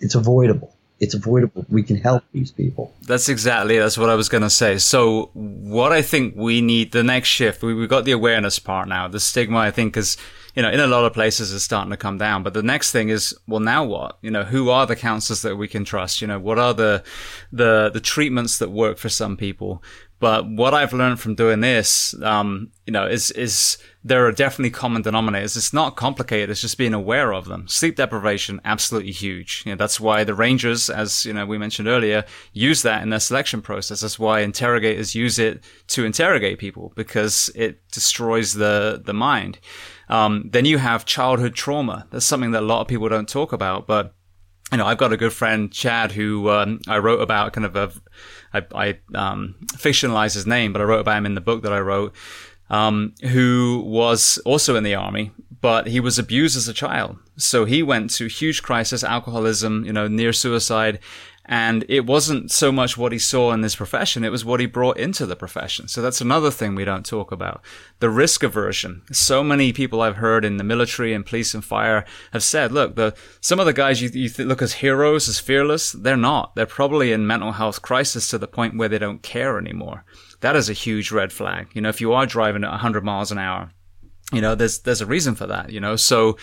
it's 0.00 0.16
avoidable 0.16 0.74
it's 1.02 1.14
avoidable. 1.14 1.66
We 1.68 1.82
can 1.82 1.96
help 1.96 2.22
these 2.30 2.52
people. 2.52 2.94
That's 3.02 3.28
exactly 3.28 3.76
that's 3.76 3.98
what 3.98 4.08
I 4.08 4.14
was 4.14 4.28
going 4.28 4.44
to 4.44 4.50
say. 4.50 4.78
So 4.78 5.30
what 5.34 5.90
I 5.90 6.00
think 6.00 6.34
we 6.36 6.60
need 6.60 6.92
the 6.92 7.02
next 7.02 7.28
shift, 7.28 7.60
we, 7.60 7.74
we 7.74 7.88
got 7.88 8.04
the 8.04 8.12
awareness 8.12 8.60
part 8.60 8.86
now. 8.86 9.08
The 9.08 9.18
stigma, 9.18 9.58
I 9.58 9.72
think, 9.72 9.96
is 9.96 10.16
you 10.54 10.62
know 10.62 10.70
in 10.70 10.78
a 10.78 10.86
lot 10.86 11.04
of 11.04 11.12
places 11.12 11.50
is 11.50 11.64
starting 11.64 11.90
to 11.90 11.96
come 11.96 12.18
down. 12.18 12.44
But 12.44 12.54
the 12.54 12.62
next 12.62 12.92
thing 12.92 13.08
is, 13.08 13.36
well, 13.48 13.58
now 13.58 13.82
what? 13.82 14.18
You 14.22 14.30
know, 14.30 14.44
who 14.44 14.70
are 14.70 14.86
the 14.86 14.94
counselors 14.94 15.42
that 15.42 15.56
we 15.56 15.66
can 15.66 15.84
trust? 15.84 16.20
You 16.20 16.28
know, 16.28 16.38
what 16.38 16.60
are 16.60 16.72
the 16.72 17.02
the 17.50 17.90
the 17.92 18.00
treatments 18.00 18.58
that 18.58 18.70
work 18.70 18.96
for 18.96 19.08
some 19.08 19.36
people? 19.36 19.82
But 20.22 20.48
what 20.48 20.72
I've 20.72 20.92
learned 20.92 21.18
from 21.18 21.34
doing 21.34 21.58
this, 21.62 22.14
um, 22.22 22.70
you 22.86 22.92
know, 22.92 23.08
is 23.08 23.32
is 23.32 23.76
there 24.04 24.24
are 24.24 24.30
definitely 24.30 24.70
common 24.70 25.02
denominators. 25.02 25.56
It's 25.56 25.72
not 25.72 25.96
complicated. 25.96 26.48
It's 26.48 26.60
just 26.60 26.78
being 26.78 26.94
aware 26.94 27.34
of 27.34 27.46
them. 27.46 27.66
Sleep 27.66 27.96
deprivation, 27.96 28.60
absolutely 28.64 29.10
huge. 29.10 29.64
You 29.66 29.72
know, 29.72 29.76
that's 29.76 29.98
why 29.98 30.22
the 30.22 30.36
Rangers, 30.36 30.88
as 30.88 31.24
you 31.24 31.32
know, 31.32 31.44
we 31.44 31.58
mentioned 31.58 31.88
earlier, 31.88 32.24
use 32.52 32.82
that 32.82 33.02
in 33.02 33.10
their 33.10 33.18
selection 33.18 33.62
process. 33.62 34.02
That's 34.02 34.16
why 34.16 34.42
interrogators 34.42 35.16
use 35.16 35.40
it 35.40 35.64
to 35.88 36.04
interrogate 36.04 36.60
people 36.60 36.92
because 36.94 37.50
it 37.56 37.80
destroys 37.90 38.52
the 38.52 39.02
the 39.04 39.12
mind. 39.12 39.58
Um, 40.08 40.50
then 40.52 40.66
you 40.66 40.78
have 40.78 41.04
childhood 41.04 41.56
trauma. 41.56 42.06
That's 42.12 42.26
something 42.26 42.52
that 42.52 42.62
a 42.62 42.70
lot 42.72 42.82
of 42.82 42.86
people 42.86 43.08
don't 43.08 43.28
talk 43.28 43.52
about, 43.52 43.88
but 43.88 44.14
you 44.72 44.78
know, 44.78 44.86
I've 44.86 44.98
got 44.98 45.12
a 45.12 45.18
good 45.18 45.34
friend, 45.34 45.70
Chad, 45.70 46.12
who 46.12 46.48
um, 46.48 46.80
I 46.88 46.96
wrote 46.98 47.20
about 47.20 47.52
kind 47.52 47.66
of 47.66 47.76
a, 47.76 47.92
I, 48.52 48.62
I 48.74 48.98
um, 49.14 49.54
fictionalized 49.74 50.34
his 50.34 50.46
name, 50.46 50.72
but 50.72 50.82
I 50.82 50.84
wrote 50.84 51.00
about 51.00 51.18
him 51.18 51.26
in 51.26 51.34
the 51.34 51.40
book 51.40 51.62
that 51.62 51.72
I 51.72 51.80
wrote, 51.80 52.14
um, 52.70 53.14
who 53.22 53.82
was 53.86 54.38
also 54.44 54.76
in 54.76 54.84
the 54.84 54.94
army, 54.94 55.32
but 55.60 55.86
he 55.86 56.00
was 56.00 56.18
abused 56.18 56.56
as 56.56 56.68
a 56.68 56.74
child. 56.74 57.16
So 57.36 57.64
he 57.64 57.82
went 57.82 58.10
to 58.14 58.26
huge 58.26 58.62
crisis, 58.62 59.04
alcoholism, 59.04 59.84
you 59.84 59.92
know, 59.92 60.08
near 60.08 60.32
suicide, 60.32 60.98
and 61.44 61.84
it 61.88 62.06
wasn't 62.06 62.52
so 62.52 62.70
much 62.70 62.96
what 62.96 63.10
he 63.10 63.18
saw 63.18 63.52
in 63.52 63.62
this 63.62 63.74
profession, 63.74 64.24
it 64.24 64.30
was 64.30 64.44
what 64.44 64.60
he 64.60 64.66
brought 64.66 64.96
into 64.96 65.26
the 65.26 65.34
profession. 65.34 65.88
So 65.88 66.00
that's 66.00 66.20
another 66.20 66.50
thing 66.50 66.74
we 66.74 66.84
don't 66.84 67.04
talk 67.04 67.32
about. 67.32 67.62
The 67.98 68.10
risk 68.10 68.44
aversion. 68.44 69.02
So 69.10 69.42
many 69.42 69.72
people 69.72 70.00
I've 70.00 70.16
heard 70.16 70.44
in 70.44 70.56
the 70.56 70.64
military 70.64 71.12
and 71.12 71.26
police 71.26 71.52
and 71.52 71.64
fire 71.64 72.04
have 72.32 72.44
said, 72.44 72.70
look, 72.70 72.94
the, 72.94 73.14
some 73.40 73.58
of 73.58 73.66
the 73.66 73.72
guys 73.72 74.00
you, 74.00 74.08
you 74.10 74.30
look 74.44 74.62
as 74.62 74.74
heroes, 74.74 75.28
as 75.28 75.40
fearless, 75.40 75.92
they're 75.92 76.16
not. 76.16 76.54
They're 76.54 76.66
probably 76.66 77.12
in 77.12 77.26
mental 77.26 77.52
health 77.52 77.82
crisis 77.82 78.28
to 78.28 78.38
the 78.38 78.46
point 78.46 78.76
where 78.76 78.88
they 78.88 78.98
don't 78.98 79.22
care 79.22 79.58
anymore. 79.58 80.04
That 80.40 80.56
is 80.56 80.68
a 80.68 80.74
huge 80.74 81.10
red 81.10 81.32
flag. 81.32 81.68
You 81.72 81.80
know, 81.80 81.88
if 81.88 82.00
you 82.00 82.12
are 82.12 82.26
driving 82.26 82.62
at 82.62 82.70
100 82.70 83.04
miles 83.04 83.32
an 83.32 83.38
hour, 83.38 83.70
you 84.32 84.40
know 84.40 84.54
there's 84.54 84.80
there's 84.80 85.00
a 85.00 85.06
reason 85.06 85.34
for 85.34 85.46
that 85.46 85.70
you 85.70 85.80
know? 85.80 85.96
So 85.96 86.36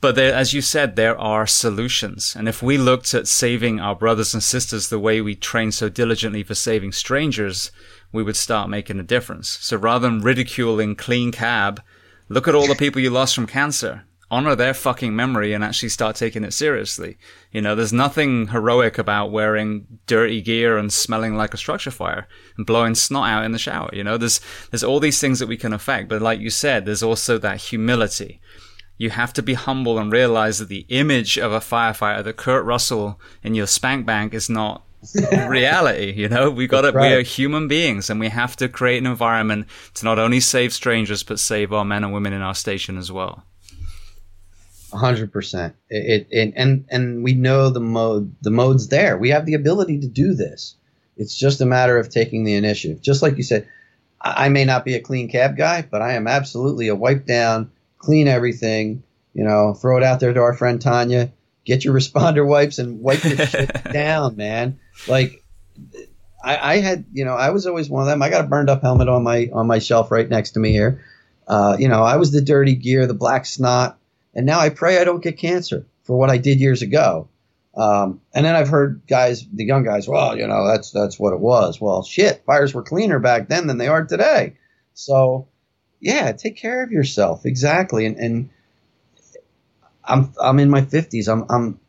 but 0.00 0.14
there, 0.14 0.34
as 0.34 0.52
you 0.52 0.60
said 0.60 0.96
there 0.96 1.18
are 1.18 1.46
solutions. 1.46 2.34
And 2.36 2.48
if 2.48 2.62
we 2.62 2.76
looked 2.78 3.14
at 3.14 3.28
saving 3.28 3.80
our 3.80 3.94
brothers 3.94 4.34
and 4.34 4.42
sisters 4.42 4.88
the 4.88 4.98
way 4.98 5.20
we 5.20 5.34
train 5.34 5.72
so 5.72 5.88
diligently 5.88 6.42
for 6.42 6.54
saving 6.54 6.92
strangers 6.92 7.70
we 8.12 8.22
would 8.22 8.36
start 8.36 8.70
making 8.70 9.00
a 9.00 9.02
difference. 9.02 9.48
So 9.48 9.76
rather 9.76 10.08
than 10.08 10.20
ridiculing 10.20 10.96
clean 10.96 11.32
cab 11.32 11.82
look 12.28 12.48
at 12.48 12.54
all 12.54 12.66
the 12.66 12.74
people 12.74 13.00
you 13.00 13.10
lost 13.10 13.34
from 13.34 13.46
cancer 13.46 14.04
honor 14.30 14.54
their 14.54 14.74
fucking 14.74 15.14
memory 15.14 15.52
and 15.52 15.62
actually 15.62 15.88
start 15.88 16.16
taking 16.16 16.44
it 16.44 16.52
seriously. 16.52 17.18
You 17.52 17.60
know, 17.60 17.74
there's 17.74 17.92
nothing 17.92 18.48
heroic 18.48 18.98
about 18.98 19.30
wearing 19.30 19.86
dirty 20.06 20.40
gear 20.40 20.78
and 20.78 20.92
smelling 20.92 21.36
like 21.36 21.54
a 21.54 21.58
structure 21.58 21.90
fire 21.90 22.26
and 22.56 22.66
blowing 22.66 22.94
snot 22.94 23.28
out 23.28 23.44
in 23.44 23.52
the 23.52 23.58
shower. 23.58 23.90
You 23.92 24.04
know, 24.04 24.16
there's, 24.16 24.40
there's 24.70 24.84
all 24.84 25.00
these 25.00 25.20
things 25.20 25.38
that 25.38 25.48
we 25.48 25.56
can 25.56 25.72
affect. 25.72 26.08
But 26.08 26.22
like 26.22 26.40
you 26.40 26.50
said, 26.50 26.84
there's 26.84 27.02
also 27.02 27.38
that 27.38 27.60
humility. 27.60 28.40
You 28.96 29.10
have 29.10 29.32
to 29.34 29.42
be 29.42 29.54
humble 29.54 29.98
and 29.98 30.10
realize 30.10 30.58
that 30.58 30.68
the 30.68 30.86
image 30.88 31.36
of 31.36 31.52
a 31.52 31.60
firefighter, 31.60 32.24
the 32.24 32.32
Kurt 32.32 32.64
Russell 32.64 33.20
in 33.42 33.54
your 33.54 33.66
spank 33.66 34.06
bank 34.06 34.32
is 34.32 34.48
not 34.48 34.84
reality. 35.48 36.12
You 36.16 36.28
know, 36.28 36.50
we 36.50 36.66
got 36.66 36.82
to, 36.82 36.92
right. 36.92 37.08
we 37.10 37.14
are 37.14 37.22
human 37.22 37.68
beings 37.68 38.08
and 38.08 38.20
we 38.20 38.28
have 38.28 38.56
to 38.56 38.68
create 38.68 38.98
an 38.98 39.06
environment 39.06 39.66
to 39.94 40.04
not 40.04 40.18
only 40.18 40.40
save 40.40 40.72
strangers, 40.72 41.22
but 41.22 41.40
save 41.40 41.72
our 41.72 41.84
men 41.84 42.04
and 42.04 42.12
women 42.12 42.32
in 42.32 42.40
our 42.40 42.54
station 42.54 42.96
as 42.96 43.12
well 43.12 43.44
hundred 44.94 45.32
percent. 45.32 45.74
It, 45.90 46.26
it 46.30 46.52
and 46.56 46.86
and 46.90 47.24
we 47.24 47.34
know 47.34 47.70
the 47.70 47.80
mode. 47.80 48.34
The 48.42 48.50
mode's 48.50 48.88
there. 48.88 49.18
We 49.18 49.30
have 49.30 49.46
the 49.46 49.54
ability 49.54 50.00
to 50.00 50.08
do 50.08 50.34
this. 50.34 50.76
It's 51.16 51.36
just 51.36 51.60
a 51.60 51.66
matter 51.66 51.98
of 51.98 52.08
taking 52.08 52.44
the 52.44 52.54
initiative. 52.54 53.00
Just 53.00 53.22
like 53.22 53.36
you 53.36 53.42
said, 53.42 53.68
I, 54.20 54.46
I 54.46 54.48
may 54.48 54.64
not 54.64 54.84
be 54.84 54.94
a 54.94 55.00
clean 55.00 55.28
cab 55.28 55.56
guy, 55.56 55.82
but 55.82 56.02
I 56.02 56.14
am 56.14 56.26
absolutely 56.26 56.88
a 56.88 56.94
wipe 56.94 57.26
down, 57.26 57.70
clean 57.98 58.28
everything. 58.28 59.02
You 59.32 59.44
know, 59.44 59.74
throw 59.74 59.96
it 59.96 60.04
out 60.04 60.20
there 60.20 60.32
to 60.32 60.40
our 60.40 60.54
friend 60.54 60.80
Tanya. 60.80 61.32
Get 61.64 61.84
your 61.84 61.94
responder 61.94 62.46
wipes 62.46 62.78
and 62.78 63.00
wipe 63.00 63.20
this 63.20 63.50
shit 63.50 63.72
down, 63.92 64.36
man. 64.36 64.78
Like 65.08 65.42
I, 66.44 66.74
I, 66.74 66.76
had, 66.80 67.06
you 67.12 67.24
know, 67.24 67.34
I 67.34 67.50
was 67.50 67.66
always 67.66 67.88
one 67.88 68.02
of 68.02 68.08
them. 68.08 68.22
I 68.22 68.28
got 68.28 68.44
a 68.44 68.48
burned 68.48 68.70
up 68.70 68.82
helmet 68.82 69.08
on 69.08 69.22
my 69.22 69.48
on 69.52 69.66
my 69.66 69.78
shelf 69.78 70.10
right 70.10 70.28
next 70.28 70.52
to 70.52 70.60
me 70.60 70.72
here. 70.72 71.02
Uh, 71.48 71.76
you 71.78 71.88
know, 71.88 72.02
I 72.02 72.16
was 72.16 72.32
the 72.32 72.40
dirty 72.40 72.74
gear, 72.74 73.06
the 73.06 73.14
black 73.14 73.46
snot 73.46 73.98
and 74.34 74.46
now 74.46 74.60
I 74.60 74.70
pray 74.70 74.98
I 74.98 75.04
don't 75.04 75.22
get 75.22 75.38
cancer 75.38 75.86
for 76.02 76.16
what 76.16 76.30
I 76.30 76.38
did 76.38 76.60
years 76.60 76.82
ago. 76.82 77.28
Um, 77.76 78.20
and 78.32 78.46
then 78.46 78.54
I've 78.54 78.68
heard 78.68 79.02
guys, 79.08 79.44
the 79.52 79.64
young 79.64 79.82
guys, 79.82 80.06
well, 80.06 80.36
you 80.36 80.46
know, 80.46 80.66
that's 80.66 80.90
that's 80.92 81.18
what 81.18 81.32
it 81.32 81.40
was. 81.40 81.80
Well, 81.80 82.02
shit, 82.02 82.44
fires 82.46 82.72
were 82.72 82.82
cleaner 82.82 83.18
back 83.18 83.48
then 83.48 83.66
than 83.66 83.78
they 83.78 83.88
are 83.88 84.04
today. 84.04 84.56
So, 84.94 85.48
yeah, 86.00 86.32
take 86.32 86.56
care 86.56 86.82
of 86.82 86.92
yourself 86.92 87.46
exactly. 87.46 88.06
And, 88.06 88.16
and 88.16 88.50
I'm 90.04 90.32
I'm 90.40 90.60
in 90.60 90.70
my 90.70 90.82
50s. 90.82 91.28
I'm 91.28 91.46
I'm 91.48 91.80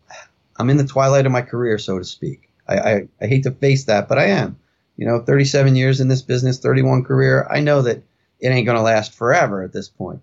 I'm 0.58 0.70
in 0.70 0.78
the 0.78 0.88
twilight 0.88 1.26
of 1.26 1.32
my 1.32 1.42
career, 1.42 1.78
so 1.78 2.00
to 2.00 2.06
speak. 2.06 2.50
I, 2.68 2.78
I, 2.78 3.08
I 3.22 3.28
hate 3.28 3.44
to 3.44 3.52
face 3.52 3.86
that, 3.86 4.08
but 4.08 4.18
I 4.18 4.28
am. 4.28 4.58
You 4.98 5.06
know, 5.06 5.20
37 5.20 5.76
years 5.76 6.00
in 6.00 6.08
this 6.08 6.22
business, 6.22 6.60
31 6.60 7.04
career. 7.04 7.46
I 7.50 7.60
know 7.60 7.82
that 7.82 8.02
it 8.40 8.48
ain't 8.48 8.66
going 8.66 8.78
to 8.78 8.82
last 8.82 9.14
forever 9.14 9.62
at 9.62 9.74
this 9.74 9.90
point. 9.90 10.22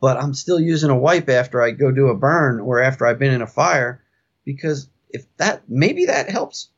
But 0.00 0.16
I'm 0.16 0.34
still 0.34 0.58
using 0.58 0.90
a 0.90 0.98
wipe 0.98 1.28
after 1.28 1.62
I 1.62 1.72
go 1.72 1.90
do 1.90 2.08
a 2.08 2.16
burn 2.16 2.60
or 2.60 2.80
after 2.80 3.06
I've 3.06 3.18
been 3.18 3.34
in 3.34 3.42
a 3.42 3.46
fire 3.46 4.02
because 4.44 4.88
if 5.10 5.24
that 5.36 5.62
maybe 5.68 6.06
that 6.06 6.30
helps 6.30 6.68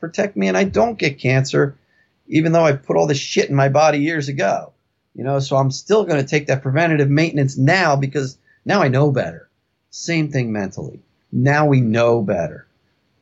protect 0.00 0.36
me 0.36 0.48
and 0.48 0.56
I 0.56 0.64
don't 0.64 0.98
get 0.98 1.20
cancer, 1.20 1.78
even 2.26 2.52
though 2.52 2.64
I 2.64 2.72
put 2.72 2.96
all 2.96 3.06
this 3.06 3.18
shit 3.18 3.48
in 3.48 3.56
my 3.56 3.68
body 3.68 3.98
years 3.98 4.28
ago. 4.28 4.72
You 5.14 5.24
know, 5.24 5.38
so 5.38 5.56
I'm 5.56 5.70
still 5.70 6.04
going 6.04 6.20
to 6.20 6.28
take 6.28 6.48
that 6.48 6.62
preventative 6.62 7.08
maintenance 7.08 7.56
now 7.56 7.96
because 7.96 8.36
now 8.66 8.82
I 8.82 8.88
know 8.88 9.10
better. 9.10 9.48
Same 9.90 10.30
thing 10.30 10.52
mentally. 10.52 11.00
Now 11.32 11.66
we 11.66 11.80
know 11.80 12.20
better. 12.20 12.66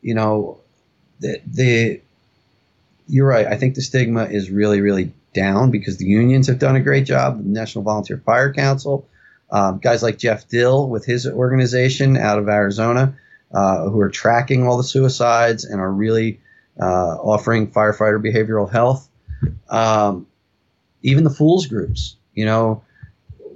You 0.02 0.14
know, 0.14 0.60
the 1.20 1.40
the 1.46 2.00
you're 3.06 3.28
right. 3.28 3.46
I 3.46 3.56
think 3.56 3.74
the 3.74 3.82
stigma 3.82 4.24
is 4.24 4.50
really 4.50 4.80
really 4.80 5.12
down 5.34 5.70
because 5.70 5.98
the 5.98 6.06
unions 6.06 6.48
have 6.48 6.58
done 6.58 6.74
a 6.74 6.80
great 6.80 7.04
job. 7.04 7.42
The 7.42 7.48
National 7.48 7.84
Volunteer 7.84 8.18
Fire 8.18 8.52
Council, 8.52 9.06
um, 9.54 9.78
guys 9.78 10.02
like 10.02 10.18
Jeff 10.18 10.48
Dill 10.48 10.88
with 10.88 11.04
his 11.04 11.28
organization 11.28 12.16
out 12.16 12.40
of 12.40 12.48
Arizona, 12.48 13.14
uh, 13.52 13.88
who 13.88 14.00
are 14.00 14.10
tracking 14.10 14.66
all 14.66 14.76
the 14.76 14.82
suicides 14.82 15.64
and 15.64 15.80
are 15.80 15.92
really 15.92 16.40
uh, 16.80 17.14
offering 17.22 17.70
firefighter 17.70 18.20
behavioral 18.20 18.68
health. 18.68 19.08
Um, 19.68 20.26
even 21.02 21.22
the 21.22 21.30
fools 21.30 21.66
groups, 21.66 22.16
you 22.34 22.46
know, 22.46 22.82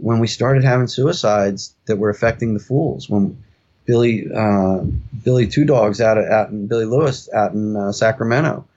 when 0.00 0.20
we 0.20 0.28
started 0.28 0.62
having 0.62 0.86
suicides 0.86 1.74
that 1.86 1.96
were 1.96 2.10
affecting 2.10 2.54
the 2.54 2.60
fools, 2.60 3.10
when 3.10 3.42
Billy 3.84 4.28
uh, 4.32 4.82
Billy 5.24 5.48
Two 5.48 5.64
Dogs 5.64 6.00
out, 6.00 6.16
of, 6.16 6.26
out 6.26 6.50
in 6.50 6.68
Billy 6.68 6.84
Lewis 6.84 7.28
out 7.34 7.54
in 7.54 7.74
uh, 7.74 7.90
Sacramento, 7.90 8.68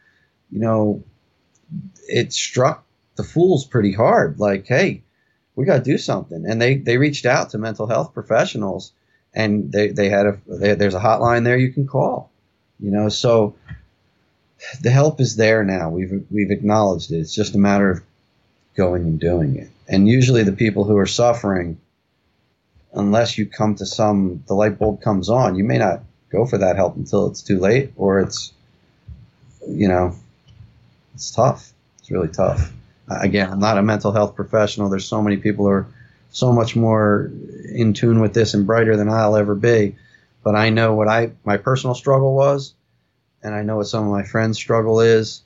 you 0.52 0.60
know, 0.60 1.04
it 2.08 2.34
struck 2.34 2.84
the 3.16 3.24
fools 3.24 3.64
pretty 3.64 3.94
hard. 3.94 4.40
Like, 4.40 4.66
hey, 4.66 5.04
we 5.56 5.66
got 5.66 5.78
to 5.78 5.84
do 5.84 5.98
something, 5.98 6.46
and 6.48 6.62
they 6.62 6.76
they 6.76 6.98
reached 6.98 7.26
out 7.26 7.50
to 7.52 7.58
mental 7.58 7.88
health 7.88 8.14
professionals, 8.14 8.94
and 9.34 9.72
they 9.72 9.90
they 9.90 10.10
had 10.10 10.26
a 10.26 10.40
they, 10.48 10.76
there's 10.76 10.96
a 10.96 11.00
hotline 11.00 11.44
there 11.44 11.58
you 11.58 11.72
can 11.72 11.88
call, 11.88 12.32
you 12.80 12.92
know, 12.92 13.10
so 13.10 13.56
the 14.82 14.92
help 14.92 15.20
is 15.20 15.36
there 15.36 15.64
now. 15.64 15.90
We've 15.90 16.26
we've 16.30 16.52
acknowledged 16.52 17.12
it. 17.12 17.20
It's 17.20 17.36
just 17.36 17.56
a 17.56 17.60
matter 17.60 17.92
of 17.92 18.02
going 18.76 19.04
and 19.04 19.20
doing 19.20 19.56
it. 19.58 19.70
And 19.88 20.08
usually 20.08 20.44
the 20.44 20.52
people 20.52 20.86
who 20.86 20.98
are 20.98 21.06
suffering, 21.06 21.80
unless 22.94 23.38
you 23.38 23.46
come 23.46 23.76
to 23.76 23.86
some 23.86 24.44
the 24.48 24.54
light 24.54 24.80
bulb 24.80 25.02
comes 25.02 25.30
on, 25.30 25.56
you 25.56 25.64
may 25.64 25.78
not 25.78 26.04
go 26.32 26.46
for 26.46 26.58
that 26.60 26.78
help 26.78 26.96
until 26.96 27.28
it's 27.28 27.42
too 27.42 27.60
late 27.60 27.92
or 27.96 28.22
it's 28.22 28.54
you 29.68 29.88
know 29.88 30.16
it's 31.14 31.32
tough. 31.32 31.72
It's 32.00 32.12
really 32.12 32.30
tough. 32.30 32.72
Again, 33.20 33.52
I'm 33.52 33.60
not 33.60 33.78
a 33.78 33.84
mental 33.84 34.12
health 34.12 34.36
professional. 34.36 34.90
There's 34.90 35.06
so 35.06 35.22
many 35.22 35.38
people 35.38 35.66
who 35.66 35.72
are 35.72 35.88
so 36.32 36.54
much 36.54 36.76
more 36.76 37.32
in 37.74 37.94
tune 37.94 38.22
with 38.22 38.34
this 38.34 38.54
and 38.54 38.66
brighter 38.66 38.96
than 38.96 39.10
I'll 39.10 39.36
ever 39.36 39.56
be. 39.56 39.96
But 40.44 40.56
I 40.56 40.70
know 40.70 40.94
what 40.94 41.08
I 41.08 41.32
my 41.44 41.58
personal 41.58 41.94
struggle 41.94 42.34
was 42.36 42.74
and 43.44 43.56
I 43.56 43.64
know 43.64 43.78
what 43.78 43.88
some 43.88 44.06
of 44.06 44.12
my 44.12 44.24
friends' 44.24 44.58
struggle 44.58 45.02
is, 45.02 45.42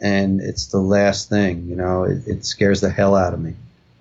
and 0.00 0.40
it's 0.40 0.66
the 0.66 0.80
last 0.80 1.28
thing. 1.28 1.66
You 1.68 1.76
know, 1.76 2.04
it, 2.04 2.26
it 2.26 2.44
scares 2.44 2.80
the 2.80 2.90
hell 2.90 3.14
out 3.14 3.34
of 3.34 3.40
me. 3.40 3.54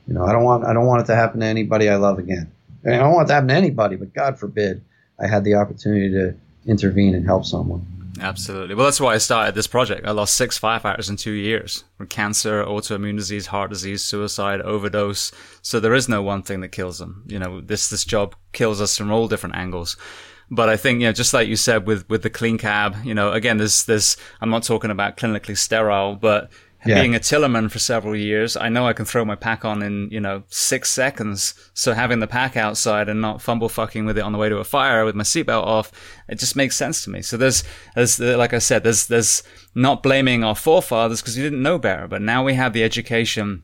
You 0.08 0.14
know, 0.14 0.26
I 0.26 0.32
don't 0.32 0.44
want 0.44 0.66
I 0.66 0.74
don't 0.74 0.86
want 0.86 1.02
it 1.02 1.08
to 1.08 1.16
happen 1.16 1.40
to 1.40 1.46
anybody 1.46 1.90
I 1.90 1.96
love 1.96 2.20
again. 2.20 2.52
I, 2.84 2.90
mean, 2.90 3.00
I 3.00 3.04
don't 3.04 3.14
want 3.14 3.28
it 3.28 3.30
to 3.30 3.34
happen 3.34 3.50
to 3.50 3.56
anybody, 3.56 3.96
but 3.96 4.14
God 4.14 4.38
forbid 4.40 4.84
I 5.20 5.28
had 5.28 5.44
the 5.44 5.56
opportunity 5.56 6.10
to 6.12 6.36
intervene 6.66 7.16
and 7.16 7.26
help 7.26 7.46
someone. 7.46 7.86
Absolutely. 8.20 8.76
Well, 8.76 8.86
that's 8.86 9.00
why 9.00 9.14
I 9.14 9.18
started 9.18 9.56
this 9.56 9.68
project. 9.68 10.08
I 10.08 10.12
lost 10.12 10.38
six 10.38 10.60
firefighters 10.60 11.10
in 11.10 11.18
two 11.18 11.32
years 11.32 11.84
from 11.98 12.08
cancer, 12.08 12.64
autoimmune 12.64 13.18
disease, 13.18 13.48
heart 13.48 13.70
disease, 13.70 14.04
suicide, 14.04 14.62
overdose. 14.62 15.32
So 15.62 15.80
there 15.80 15.94
is 15.94 16.08
no 16.08 16.22
one 16.22 16.42
thing 16.44 16.62
that 16.62 16.70
kills 16.70 17.00
them. 17.00 17.24
You 17.28 17.40
know, 17.40 17.62
this, 17.62 17.90
this 17.90 18.06
job 18.06 18.36
kills 18.54 18.80
us 18.80 18.98
from 18.98 19.12
all 19.12 19.28
different 19.28 19.56
angles. 19.56 19.98
But 20.50 20.70
I 20.70 20.78
think, 20.78 21.02
you 21.02 21.08
know, 21.08 21.14
just 21.14 21.34
like 21.34 21.48
you 21.48 21.56
said 21.56 21.88
with, 21.88 22.08
with 22.08 22.22
the 22.22 22.30
clean 22.30 22.58
cab, 22.58 22.96
you 23.04 23.16
know, 23.16 23.32
again, 23.32 23.58
there's, 23.58 23.86
there's, 23.86 24.16
I'm 24.42 24.52
not 24.52 24.64
talking 24.64 24.92
about 24.92 25.18
clinically 25.18 25.58
sterile, 25.58 26.16
but 26.16 26.52
yeah. 26.86 27.02
being 27.02 27.16
a 27.16 27.20
tillerman 27.20 27.72
for 27.72 27.80
several 27.80 28.16
years, 28.16 28.56
I 28.56 28.70
know 28.70 28.88
I 28.88 28.94
can 28.94 29.06
throw 29.06 29.26
my 29.26 29.36
pack 29.36 29.66
on 29.66 29.82
in, 29.82 30.10
you 30.12 30.20
know, 30.20 30.44
six 30.50 30.90
seconds. 30.90 31.54
So 31.74 31.94
having 31.94 32.20
the 32.20 32.28
pack 32.28 32.56
outside 32.56 33.10
and 33.10 33.22
not 33.22 33.42
fumble 33.42 33.70
fucking 33.70 34.06
with 34.06 34.18
it 34.18 34.22
on 34.22 34.32
the 34.32 34.38
way 34.38 34.50
to 34.50 34.58
a 34.58 34.64
fire 34.64 35.06
with 35.06 35.16
my 35.16 35.24
seatbelt 35.24 35.64
off, 35.64 35.92
it 36.28 36.40
just 36.40 36.56
makes 36.56 36.76
sense 36.76 37.04
to 37.04 37.10
me. 37.10 37.22
So 37.22 37.38
there's, 37.38 37.64
there's, 37.96 38.20
like 38.20 38.54
I 38.54 38.60
said, 38.60 38.84
there's, 38.84 39.08
there's 39.08 39.44
not 39.74 40.04
blaming 40.04 40.44
our 40.44 40.56
forefathers 40.56 41.22
because 41.22 41.38
we 41.38 41.44
didn't 41.44 41.64
know 41.64 41.78
better, 41.78 42.08
but 42.08 42.22
now 42.22 42.44
we 42.44 42.54
have 42.54 42.74
the 42.74 42.84
education 42.84 43.64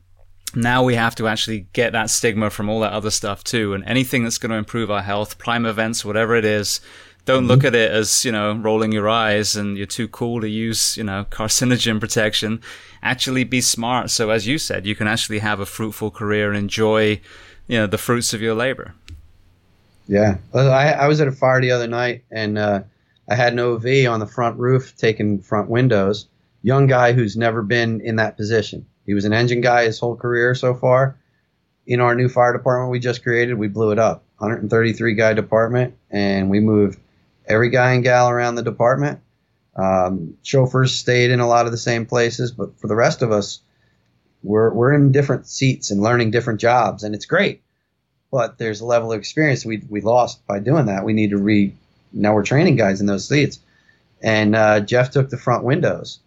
now 0.56 0.84
we 0.84 0.95
have 0.95 1.15
to 1.15 1.27
actually 1.27 1.68
get 1.73 1.93
that 1.93 2.10
stigma 2.10 2.49
from 2.49 2.69
all 2.69 2.81
that 2.81 2.93
other 2.93 3.11
stuff 3.11 3.43
too. 3.43 3.73
And 3.73 3.84
anything 3.85 4.23
that's 4.23 4.38
going 4.38 4.49
to 4.49 4.57
improve 4.57 4.91
our 4.91 5.02
health, 5.02 5.38
prime 5.38 5.65
events, 5.65 6.03
whatever 6.03 6.35
it 6.35 6.45
is, 6.45 6.81
don't 7.26 7.43
mm-hmm. 7.43 7.48
look 7.48 7.64
at 7.64 7.76
it 7.76 7.91
as, 7.91 8.26
you 8.26 8.31
know, 8.31 8.53
rolling 8.53 8.91
your 8.91 9.10
eyes 9.10 9.56
and 9.56 9.77
you're 9.77 9.85
too 9.85 10.07
cool 10.07 10.41
to 10.41 10.49
use, 10.49 10.98
you 10.98 11.03
know, 11.03 11.26
carcinogen 11.30 11.99
protection. 11.99 12.61
Actually 13.03 13.43
be 13.43 13.61
smart. 13.61 14.10
So 14.10 14.30
as 14.30 14.48
you 14.48 14.57
said, 14.57 14.85
you 14.85 14.95
can 14.95 15.07
actually 15.07 15.39
have 15.39 15.60
a 15.60 15.65
fruitful 15.65 16.11
career 16.11 16.49
and 16.49 16.57
enjoy, 16.57 17.22
you 17.68 17.77
know, 17.77 17.88
the 17.88 17.98
fruits 17.98 18.34
of 18.34 18.41
your 18.41 18.56
labor. 18.56 18.93
Yeah. 20.07 20.38
I, 20.53 20.93
I 20.93 21.07
was 21.07 21.22
at 21.22 21.27
a 21.27 21.31
fire 21.31 21.61
the 21.61 21.72
other 21.72 21.88
night 21.88 22.23
and, 22.31 22.57
uh, 22.57 22.81
I 23.30 23.35
had 23.35 23.53
an 23.53 23.60
OV 23.60 23.85
on 24.10 24.19
the 24.19 24.27
front 24.27 24.60
roof 24.60 24.98
taking 24.98 25.39
front 25.39 25.69
windows. 25.69 26.27
Young 26.64 26.88
guy 26.88 27.14
who's 27.14 27.38
never 27.38 27.61
been 27.61 28.02
in 28.02 28.18
that 28.18 28.35
position 28.35 28.85
he 29.06 29.14
was 29.14 29.26
an 29.26 29.34
engine 29.34 29.61
guy 29.61 29.85
his 29.85 29.99
whole 29.99 30.15
career 30.15 30.56
so 30.56 30.73
far. 30.73 31.18
In 31.88 31.99
our 31.99 32.15
new 32.15 32.30
fire 32.30 32.53
department 32.53 32.91
we 32.91 32.99
just 32.99 33.23
created, 33.23 33.56
we 33.56 33.68
blew 33.68 33.91
it 33.91 33.99
up. 33.99 34.23
133 34.38 35.15
guy 35.15 35.34
department, 35.34 35.95
and 36.10 36.49
we 36.49 36.60
moved 36.60 36.98
every 37.52 37.69
guy 37.69 37.94
and 37.94 38.03
gal 38.03 38.30
around 38.30 38.56
the 38.56 38.64
department. 38.64 39.19
Um, 39.76 40.38
chauffeurs 40.44 40.94
stayed 40.94 41.32
in 41.32 41.40
a 41.40 41.48
lot 41.48 41.65
of 41.65 41.72
the 41.72 41.78
same 41.78 42.06
places, 42.06 42.52
but 42.52 42.80
for 42.80 42.88
the 42.88 42.95
rest 42.95 43.22
of 43.22 43.32
us, 43.32 43.60
we're 44.44 44.73
we're 44.73 44.94
in 44.94 45.11
different 45.11 45.48
seats 45.48 45.91
and 45.91 46.02
learning 46.02 46.32
different 46.32 46.60
jobs, 46.60 47.03
and 47.03 47.14
it's 47.14 47.26
great. 47.26 47.61
But 48.32 48.57
there's 48.57 48.82
a 48.82 48.86
level 48.86 49.11
of 49.11 49.19
experience 49.19 49.65
we 49.65 49.84
we 49.90 50.02
lost 50.02 50.45
by 50.48 50.60
doing 50.60 50.88
that. 50.88 51.06
We 51.06 51.14
need 51.14 51.30
to 51.30 51.38
re 51.38 51.76
now 52.11 52.34
we're 52.34 52.44
training 52.44 52.76
guys 52.76 53.02
in 53.02 53.07
those 53.07 53.28
seats. 53.28 53.60
And 54.23 54.56
uh, 54.56 54.82
Jeff 54.82 55.11
took 55.11 55.30
the 55.30 55.38
front 55.38 55.64
windows, 55.64 56.19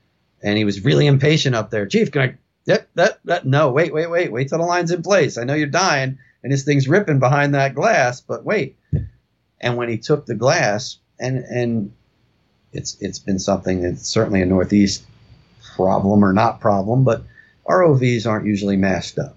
and 0.43 0.57
he 0.57 0.65
was 0.65 0.85
really 0.85 1.07
impatient 1.07 1.55
up 1.55 1.71
there. 1.71 1.87
Chief, 1.87 2.11
can 2.11 2.23
I 2.23 2.35
Yep, 2.67 2.89
that, 2.95 3.21
that, 3.25 3.45
no, 3.45 3.71
wait, 3.71 3.93
wait, 3.93 4.09
wait, 4.09 4.33
wait 4.33 4.49
till 4.49 4.59
the 4.59 4.65
line's 4.65 4.91
in 4.91 5.03
place. 5.03 5.37
I 5.37 5.45
know 5.45 5.55
you're 5.55 5.67
dying 5.67 6.19
and 6.43 6.53
this 6.53 6.65
thing's 6.65 6.89
ripping 6.89 7.19
behind 7.19 7.55
that 7.55 7.75
glass, 7.75 8.21
but 8.21 8.45
wait. 8.45 8.77
And 9.61 9.77
when 9.77 9.89
he 9.89 9.99
took 9.99 10.27
the 10.27 10.35
glass, 10.35 10.99
and 11.25 11.45
and 11.45 11.93
it's 12.73 12.97
it's 13.01 13.19
been 13.19 13.39
something 13.39 13.83
that's 13.83 14.07
certainly 14.07 14.43
a 14.43 14.47
Northeast 14.47 15.05
problem 15.77 16.25
or 16.25 16.33
not 16.33 16.61
problem, 16.61 17.05
but 17.05 17.23
ROVs 17.67 18.27
aren't 18.27 18.47
usually 18.47 18.77
masked 18.77 19.19
up. 19.19 19.37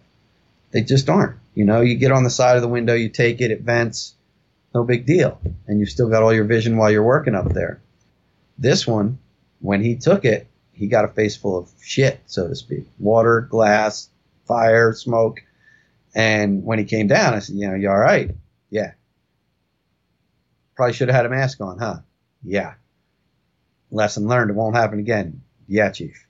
They 0.71 0.81
just 0.81 1.09
aren't. 1.09 1.37
You 1.55 1.65
know, 1.65 1.81
you 1.81 1.95
get 1.95 2.11
on 2.11 2.23
the 2.23 2.29
side 2.29 2.57
of 2.57 2.61
the 2.61 2.67
window, 2.67 2.93
you 2.93 3.09
take 3.09 3.41
it, 3.41 3.51
it 3.51 3.61
vents, 3.61 4.13
no 4.75 4.83
big 4.83 5.05
deal, 5.05 5.39
and 5.65 5.79
you've 5.79 5.89
still 5.89 6.09
got 6.09 6.21
all 6.21 6.33
your 6.33 6.43
vision 6.43 6.77
while 6.77 6.91
you're 6.91 7.03
working 7.03 7.35
up 7.35 7.53
there. 7.53 7.81
This 8.57 8.85
one, 8.85 9.17
when 9.59 9.81
he 9.81 9.95
took 9.95 10.25
it, 10.25 10.47
he 10.73 10.87
got 10.87 11.05
a 11.05 11.07
face 11.07 11.35
full 11.35 11.57
of 11.57 11.69
shit, 11.81 12.19
so 12.27 12.47
to 12.47 12.55
speak. 12.55 12.85
Water, 12.99 13.41
glass, 13.41 14.09
fire, 14.45 14.93
smoke. 14.93 15.41
And 16.13 16.63
when 16.63 16.79
he 16.79 16.85
came 16.85 17.07
down, 17.07 17.33
I 17.33 17.39
said, 17.39 17.55
you 17.55 17.67
know, 17.67 17.75
you 17.75 17.89
all 17.89 17.97
right? 17.97 18.35
Yeah. 18.69 18.91
Probably 20.77 20.93
should 20.93 21.09
have 21.09 21.15
had 21.15 21.25
a 21.25 21.29
mask 21.29 21.59
on, 21.59 21.79
huh? 21.79 21.97
Yeah. 22.41 22.75
Lesson 23.91 24.27
learned. 24.27 24.51
It 24.51 24.55
won't 24.55 24.75
happen 24.75 24.99
again. 24.99 25.41
Yeah, 25.67 25.91
chief. 25.91 26.25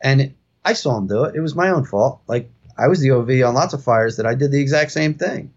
And 0.00 0.20
it, 0.22 0.36
I 0.64 0.72
saw 0.72 0.96
him 0.96 1.06
do 1.06 1.24
it. 1.24 1.34
It 1.34 1.40
was 1.40 1.54
my 1.54 1.68
own 1.68 1.84
fault. 1.84 2.22
Like 2.26 2.50
I 2.78 2.88
was 2.88 3.00
the 3.00 3.10
OV 3.10 3.42
on 3.44 3.54
lots 3.54 3.74
of 3.74 3.84
fires 3.84 4.16
that 4.16 4.26
I 4.26 4.34
did 4.34 4.52
the 4.52 4.60
exact 4.60 4.92
same 4.92 5.14
thing. 5.14 5.52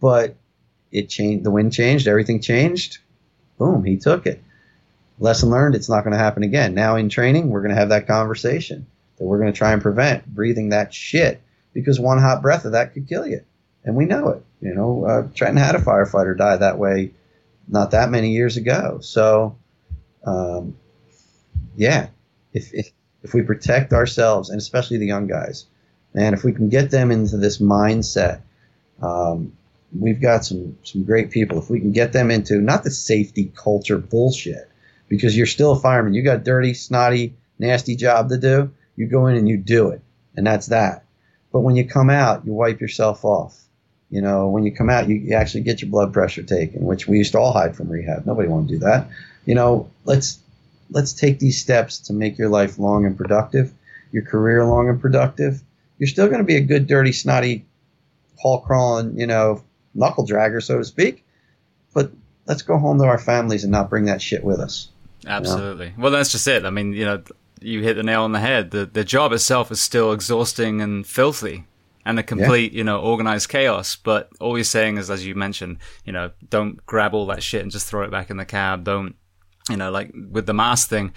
But 0.00 0.36
it 0.90 1.10
changed. 1.10 1.44
The 1.44 1.50
wind 1.50 1.74
changed. 1.74 2.08
Everything 2.08 2.40
changed. 2.40 2.98
Boom. 3.58 3.84
He 3.84 3.98
took 3.98 4.26
it 4.26 4.42
lesson 5.18 5.50
learned, 5.50 5.74
it's 5.74 5.88
not 5.88 6.04
going 6.04 6.12
to 6.12 6.18
happen 6.18 6.42
again. 6.42 6.74
Now 6.74 6.96
in 6.96 7.08
training, 7.08 7.48
we're 7.48 7.62
going 7.62 7.74
to 7.74 7.80
have 7.80 7.90
that 7.90 8.06
conversation 8.06 8.86
that 9.16 9.24
we're 9.24 9.38
going 9.38 9.52
to 9.52 9.56
try 9.56 9.72
and 9.72 9.82
prevent 9.82 10.26
breathing 10.26 10.70
that 10.70 10.92
shit 10.92 11.40
because 11.72 11.98
one 11.98 12.18
hot 12.18 12.42
breath 12.42 12.64
of 12.64 12.72
that 12.72 12.94
could 12.94 13.08
kill 13.08 13.26
you. 13.26 13.42
And 13.84 13.94
we 13.94 14.04
know 14.04 14.30
it. 14.30 14.44
You 14.60 14.74
know, 14.74 15.04
uh, 15.04 15.28
Trenton 15.34 15.62
had 15.62 15.74
a 15.74 15.80
firefighter 15.80 16.36
die 16.36 16.56
that 16.56 16.78
way 16.78 17.12
not 17.68 17.90
that 17.90 18.10
many 18.10 18.30
years 18.30 18.56
ago. 18.56 18.98
So, 19.00 19.56
um, 20.24 20.76
yeah, 21.76 22.08
if, 22.52 22.72
if 22.72 22.90
if 23.22 23.34
we 23.34 23.42
protect 23.42 23.92
ourselves 23.92 24.50
and 24.50 24.58
especially 24.58 24.98
the 24.98 25.06
young 25.06 25.26
guys, 25.26 25.66
man, 26.14 26.32
if 26.32 26.44
we 26.44 26.52
can 26.52 26.68
get 26.68 26.90
them 26.90 27.10
into 27.10 27.36
this 27.36 27.58
mindset, 27.58 28.40
um, 29.02 29.52
we've 29.98 30.20
got 30.20 30.44
some 30.44 30.78
some 30.82 31.04
great 31.04 31.30
people. 31.30 31.58
If 31.58 31.70
we 31.70 31.80
can 31.80 31.92
get 31.92 32.12
them 32.12 32.30
into 32.30 32.58
not 32.60 32.84
the 32.84 32.90
safety 32.90 33.52
culture 33.54 33.98
bullshit, 33.98 34.68
because 35.08 35.36
you're 35.36 35.46
still 35.46 35.72
a 35.72 35.80
fireman, 35.80 36.14
you 36.14 36.22
got 36.22 36.44
dirty, 36.44 36.74
snotty, 36.74 37.34
nasty 37.58 37.96
job 37.96 38.28
to 38.30 38.38
do. 38.38 38.72
You 38.96 39.06
go 39.06 39.26
in 39.26 39.36
and 39.36 39.48
you 39.48 39.56
do 39.56 39.90
it, 39.90 40.00
and 40.36 40.46
that's 40.46 40.68
that. 40.68 41.04
But 41.52 41.60
when 41.60 41.76
you 41.76 41.86
come 41.86 42.10
out, 42.10 42.44
you 42.46 42.52
wipe 42.52 42.80
yourself 42.80 43.24
off. 43.24 43.65
You 44.10 44.20
know, 44.20 44.48
when 44.48 44.64
you 44.64 44.72
come 44.72 44.88
out, 44.88 45.08
you, 45.08 45.16
you 45.16 45.34
actually 45.34 45.62
get 45.62 45.82
your 45.82 45.90
blood 45.90 46.12
pressure 46.12 46.42
taken, 46.42 46.84
which 46.84 47.08
we 47.08 47.18
used 47.18 47.32
to 47.32 47.38
all 47.38 47.52
hide 47.52 47.76
from 47.76 47.88
rehab. 47.88 48.24
Nobody 48.24 48.48
want 48.48 48.68
to 48.68 48.74
do 48.74 48.78
that. 48.80 49.08
You 49.46 49.54
know, 49.54 49.90
let's 50.04 50.38
let's 50.90 51.12
take 51.12 51.38
these 51.40 51.60
steps 51.60 51.98
to 51.98 52.12
make 52.12 52.38
your 52.38 52.48
life 52.48 52.78
long 52.78 53.04
and 53.04 53.16
productive, 53.16 53.72
your 54.12 54.22
career 54.22 54.64
long 54.64 54.88
and 54.88 55.00
productive. 55.00 55.60
You're 55.98 56.08
still 56.08 56.26
going 56.26 56.38
to 56.38 56.44
be 56.44 56.56
a 56.56 56.60
good, 56.60 56.86
dirty, 56.86 57.12
snotty, 57.12 57.64
hall 58.36 58.60
crawling, 58.60 59.18
you 59.18 59.26
know, 59.26 59.62
knuckle 59.94 60.26
dragger, 60.26 60.62
so 60.62 60.78
to 60.78 60.84
speak. 60.84 61.24
But 61.92 62.12
let's 62.46 62.62
go 62.62 62.78
home 62.78 62.98
to 62.98 63.04
our 63.04 63.18
families 63.18 63.64
and 63.64 63.72
not 63.72 63.90
bring 63.90 64.04
that 64.04 64.22
shit 64.22 64.44
with 64.44 64.60
us. 64.60 64.88
Absolutely. 65.26 65.86
You 65.86 65.92
know? 65.92 66.02
Well, 66.04 66.12
that's 66.12 66.30
just 66.30 66.46
it. 66.46 66.64
I 66.64 66.70
mean, 66.70 66.92
you 66.92 67.06
know, 67.06 67.22
you 67.60 67.82
hit 67.82 67.94
the 67.94 68.02
nail 68.04 68.22
on 68.22 68.32
the 68.32 68.40
head. 68.40 68.70
The 68.70 68.86
the 68.86 69.02
job 69.02 69.32
itself 69.32 69.72
is 69.72 69.80
still 69.80 70.12
exhausting 70.12 70.80
and 70.80 71.04
filthy 71.06 71.64
and 72.06 72.20
a 72.20 72.22
complete, 72.22 72.72
yeah. 72.72 72.78
you 72.78 72.84
know, 72.84 73.00
organized 73.00 73.48
chaos. 73.48 73.96
But 73.96 74.30
all 74.40 74.56
you're 74.56 74.64
saying 74.64 74.96
is, 74.96 75.10
as 75.10 75.26
you 75.26 75.34
mentioned, 75.34 75.78
you 76.04 76.12
know, 76.12 76.30
don't 76.48 76.84
grab 76.86 77.12
all 77.12 77.26
that 77.26 77.42
shit 77.42 77.62
and 77.62 77.70
just 77.70 77.88
throw 77.88 78.04
it 78.04 78.10
back 78.10 78.30
in 78.30 78.36
the 78.36 78.44
cab. 78.44 78.84
Don't, 78.84 79.16
you 79.68 79.76
know, 79.76 79.90
like 79.90 80.12
with 80.30 80.46
the 80.46 80.54
mask 80.54 80.88
thing. 80.88 81.12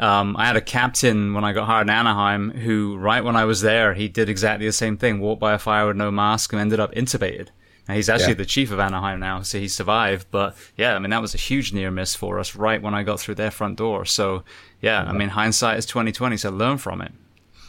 Um, 0.00 0.36
I 0.36 0.46
had 0.46 0.56
a 0.56 0.60
captain 0.60 1.34
when 1.34 1.44
I 1.44 1.52
got 1.52 1.66
hired 1.66 1.86
in 1.86 1.90
Anaheim 1.90 2.50
who, 2.50 2.96
right 2.96 3.22
when 3.22 3.36
I 3.36 3.44
was 3.44 3.60
there, 3.60 3.94
he 3.94 4.08
did 4.08 4.28
exactly 4.28 4.66
the 4.66 4.72
same 4.72 4.96
thing, 4.96 5.20
walked 5.20 5.40
by 5.40 5.54
a 5.54 5.58
fire 5.58 5.86
with 5.86 5.96
no 5.96 6.10
mask 6.10 6.52
and 6.52 6.60
ended 6.60 6.80
up 6.80 6.92
intubated. 6.94 7.50
Now, 7.88 7.94
he's 7.94 8.08
actually 8.08 8.30
yeah. 8.30 8.38
the 8.38 8.46
chief 8.46 8.72
of 8.72 8.80
Anaheim 8.80 9.20
now, 9.20 9.42
so 9.42 9.58
he 9.60 9.68
survived. 9.68 10.26
But 10.32 10.56
yeah, 10.76 10.96
I 10.96 10.98
mean, 10.98 11.10
that 11.10 11.20
was 11.20 11.34
a 11.34 11.38
huge 11.38 11.72
near 11.72 11.92
miss 11.92 12.16
for 12.16 12.40
us 12.40 12.56
right 12.56 12.82
when 12.82 12.94
I 12.94 13.04
got 13.04 13.20
through 13.20 13.36
their 13.36 13.52
front 13.52 13.76
door. 13.76 14.04
So 14.04 14.42
yeah, 14.80 15.04
I 15.04 15.12
mean, 15.12 15.28
hindsight 15.28 15.78
is 15.78 15.86
2020, 15.86 16.38
so 16.38 16.50
learn 16.50 16.78
from 16.78 17.02
it. 17.02 17.12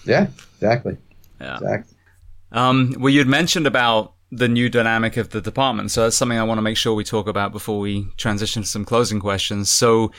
Yeah, 0.06 0.28
exactly. 0.56 0.98
Yeah. 1.40 1.58
Exactly. 1.58 1.95
Um, 2.56 2.96
well, 2.98 3.14
you'd 3.14 3.28
mentioned 3.28 3.68
about 3.68 4.14
the 4.32 4.48
new 4.48 4.70
dynamic 4.70 5.18
of 5.18 5.30
the 5.30 5.42
department. 5.42 5.92
So 5.92 6.04
that's 6.04 6.16
something 6.16 6.38
I 6.38 6.44
want 6.44 6.58
to 6.58 6.64
make 6.64 6.78
sure 6.78 6.94
we 6.96 7.04
talk 7.04 7.28
about 7.28 7.52
before 7.52 7.80
we 7.80 8.08
transition 8.18 8.64
to 8.64 8.68
some 8.68 8.86
closing 8.86 9.20
questions. 9.20 9.70
So 9.70 10.12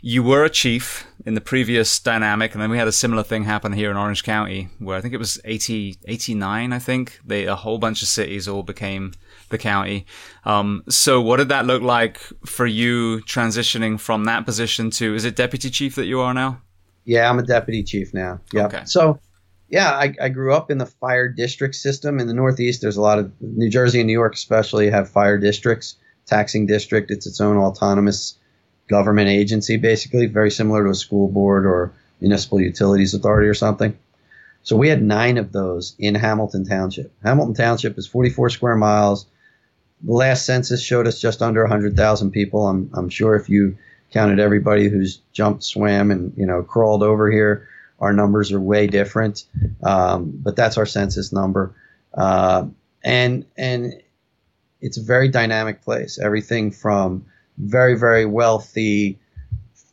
you 0.00 0.22
were 0.22 0.44
a 0.44 0.50
chief 0.50 1.06
in 1.24 1.34
the 1.34 1.40
previous 1.40 2.00
dynamic, 2.00 2.52
and 2.52 2.60
then 2.60 2.70
we 2.70 2.78
had 2.78 2.88
a 2.88 2.92
similar 2.92 3.22
thing 3.22 3.44
happen 3.44 3.72
here 3.72 3.90
in 3.90 3.96
Orange 3.96 4.24
County, 4.24 4.68
where 4.80 4.96
I 4.96 5.00
think 5.00 5.14
it 5.14 5.18
was 5.18 5.40
80, 5.44 5.98
89, 6.06 6.72
I 6.72 6.78
think. 6.80 7.20
They, 7.24 7.44
a 7.44 7.54
whole 7.54 7.78
bunch 7.78 8.02
of 8.02 8.08
cities 8.08 8.48
all 8.48 8.64
became 8.64 9.12
the 9.50 9.58
county. 9.58 10.06
Um, 10.44 10.82
so 10.88 11.20
what 11.20 11.36
did 11.36 11.50
that 11.50 11.66
look 11.66 11.82
like 11.82 12.18
for 12.44 12.66
you 12.66 13.20
transitioning 13.26 14.00
from 14.00 14.24
that 14.24 14.44
position 14.44 14.90
to, 14.92 15.14
is 15.14 15.24
it 15.24 15.36
deputy 15.36 15.70
chief 15.70 15.94
that 15.94 16.06
you 16.06 16.20
are 16.20 16.34
now? 16.34 16.60
Yeah, 17.04 17.30
I'm 17.30 17.38
a 17.38 17.44
deputy 17.44 17.84
chief 17.84 18.12
now. 18.12 18.40
Yeah. 18.52 18.66
Okay. 18.66 18.82
So, 18.86 19.20
yeah, 19.72 19.90
I, 19.90 20.14
I 20.20 20.28
grew 20.28 20.52
up 20.52 20.70
in 20.70 20.76
the 20.76 20.84
fire 20.84 21.28
district 21.28 21.76
system 21.76 22.20
in 22.20 22.26
the 22.26 22.34
Northeast. 22.34 22.82
There's 22.82 22.98
a 22.98 23.02
lot 23.02 23.18
of 23.18 23.32
New 23.40 23.70
Jersey 23.70 24.00
and 24.00 24.06
New 24.06 24.12
York, 24.12 24.34
especially, 24.34 24.90
have 24.90 25.08
fire 25.08 25.38
districts. 25.38 25.96
Taxing 26.26 26.66
district, 26.66 27.10
it's 27.10 27.26
its 27.26 27.40
own 27.40 27.56
autonomous 27.56 28.36
government 28.88 29.28
agency, 29.28 29.78
basically, 29.78 30.26
very 30.26 30.50
similar 30.50 30.84
to 30.84 30.90
a 30.90 30.94
school 30.94 31.26
board 31.26 31.64
or 31.64 31.90
municipal 32.20 32.60
utilities 32.60 33.14
authority 33.14 33.48
or 33.48 33.54
something. 33.54 33.98
So 34.62 34.76
we 34.76 34.88
had 34.88 35.02
nine 35.02 35.38
of 35.38 35.52
those 35.52 35.96
in 35.98 36.14
Hamilton 36.14 36.66
Township. 36.66 37.10
Hamilton 37.24 37.54
Township 37.54 37.96
is 37.96 38.06
44 38.06 38.50
square 38.50 38.76
miles. 38.76 39.24
The 40.02 40.12
last 40.12 40.44
census 40.44 40.82
showed 40.82 41.06
us 41.06 41.18
just 41.18 41.40
under 41.40 41.62
100,000 41.62 42.30
people. 42.30 42.68
I'm, 42.68 42.90
I'm 42.92 43.08
sure 43.08 43.36
if 43.36 43.48
you 43.48 43.78
counted 44.12 44.38
everybody 44.38 44.88
who's 44.88 45.22
jumped, 45.32 45.64
swam, 45.64 46.10
and 46.10 46.34
you 46.36 46.44
know 46.44 46.62
crawled 46.62 47.02
over 47.02 47.30
here, 47.30 47.66
our 48.02 48.12
numbers 48.12 48.52
are 48.52 48.60
way 48.60 48.88
different. 48.88 49.44
Um, 49.82 50.32
but 50.34 50.56
that's 50.56 50.76
our 50.76 50.84
census 50.84 51.32
number, 51.32 51.74
uh, 52.12 52.66
and 53.02 53.46
and 53.56 54.02
it's 54.80 54.98
a 54.98 55.02
very 55.02 55.28
dynamic 55.28 55.82
place. 55.82 56.18
Everything 56.18 56.72
from 56.72 57.24
very 57.56 57.96
very 57.96 58.26
wealthy 58.26 59.18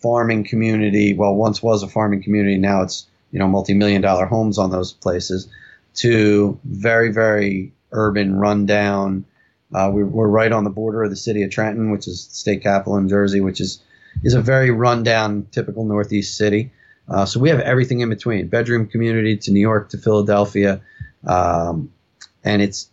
farming 0.01 0.43
community. 0.43 1.13
Well, 1.13 1.35
once 1.35 1.61
was 1.61 1.83
a 1.83 1.87
farming 1.87 2.23
community. 2.23 2.57
Now 2.57 2.81
it's 2.81 3.07
you 3.31 3.39
know 3.39 3.47
multi-million 3.47 4.01
dollar 4.01 4.25
homes 4.25 4.57
on 4.57 4.71
those 4.71 4.91
places. 4.91 5.47
To 5.95 6.59
very 6.65 7.11
very 7.13 7.71
urban, 7.91 8.35
rundown. 8.35 9.25
Uh, 9.71 9.91
we, 9.93 10.03
we're 10.03 10.27
right 10.27 10.51
on 10.51 10.63
the 10.63 10.69
border 10.71 11.03
of 11.03 11.11
the 11.11 11.15
city 11.15 11.43
of 11.43 11.51
Trenton, 11.51 11.91
which 11.91 12.07
is 12.07 12.23
state 12.31 12.63
capital 12.63 12.97
in 12.97 13.07
Jersey, 13.07 13.39
which 13.39 13.61
is 13.61 13.83
is 14.23 14.33
a 14.33 14.41
very 14.41 14.71
rundown, 14.71 15.45
typical 15.51 15.85
Northeast 15.85 16.35
city. 16.35 16.71
Uh, 17.09 17.25
so 17.25 17.39
we 17.39 17.49
have 17.49 17.59
everything 17.59 18.01
in 18.01 18.09
between, 18.09 18.47
bedroom 18.47 18.87
community 18.87 19.37
to 19.37 19.51
New 19.51 19.59
York 19.59 19.89
to 19.89 19.97
Philadelphia, 19.97 20.81
um, 21.25 21.91
and 22.43 22.61
it's 22.61 22.89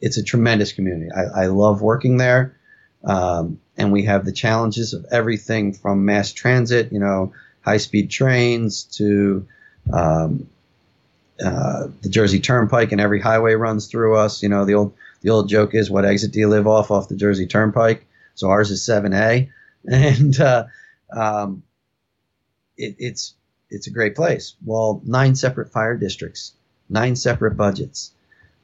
it's 0.00 0.16
a 0.16 0.22
tremendous 0.22 0.72
community. 0.72 1.10
I, 1.14 1.44
I 1.44 1.46
love 1.46 1.80
working 1.80 2.16
there, 2.16 2.56
um, 3.04 3.60
and 3.76 3.92
we 3.92 4.04
have 4.04 4.24
the 4.24 4.32
challenges 4.32 4.94
of 4.94 5.06
everything 5.10 5.72
from 5.72 6.04
mass 6.04 6.32
transit, 6.32 6.92
you 6.92 6.98
know, 6.98 7.32
high 7.60 7.76
speed 7.76 8.10
trains 8.10 8.84
to 8.84 9.46
um, 9.92 10.48
uh, 11.44 11.88
the 12.02 12.08
Jersey 12.08 12.40
Turnpike, 12.40 12.92
and 12.92 13.00
every 13.00 13.20
highway 13.20 13.54
runs 13.54 13.86
through 13.86 14.16
us. 14.16 14.42
You 14.42 14.48
know, 14.48 14.64
the 14.64 14.74
old 14.74 14.94
the 15.20 15.30
old 15.30 15.48
joke 15.48 15.74
is, 15.74 15.90
"What 15.90 16.04
exit 16.04 16.32
do 16.32 16.40
you 16.40 16.48
live 16.48 16.66
off 16.66 16.90
off 16.90 17.08
the 17.08 17.16
Jersey 17.16 17.46
Turnpike?" 17.46 18.06
So 18.34 18.48
ours 18.48 18.70
is 18.70 18.84
seven 18.84 19.12
A, 19.12 19.50
and 19.86 20.38
uh, 20.40 20.66
um, 21.12 21.62
it, 22.76 22.96
it's 22.98 23.34
it's 23.72 23.86
a 23.86 23.92
great 23.92 24.14
place. 24.14 24.54
Well, 24.64 25.00
nine 25.04 25.34
separate 25.34 25.72
fire 25.72 25.96
districts, 25.96 26.52
nine 26.88 27.16
separate 27.16 27.56
budgets, 27.56 28.12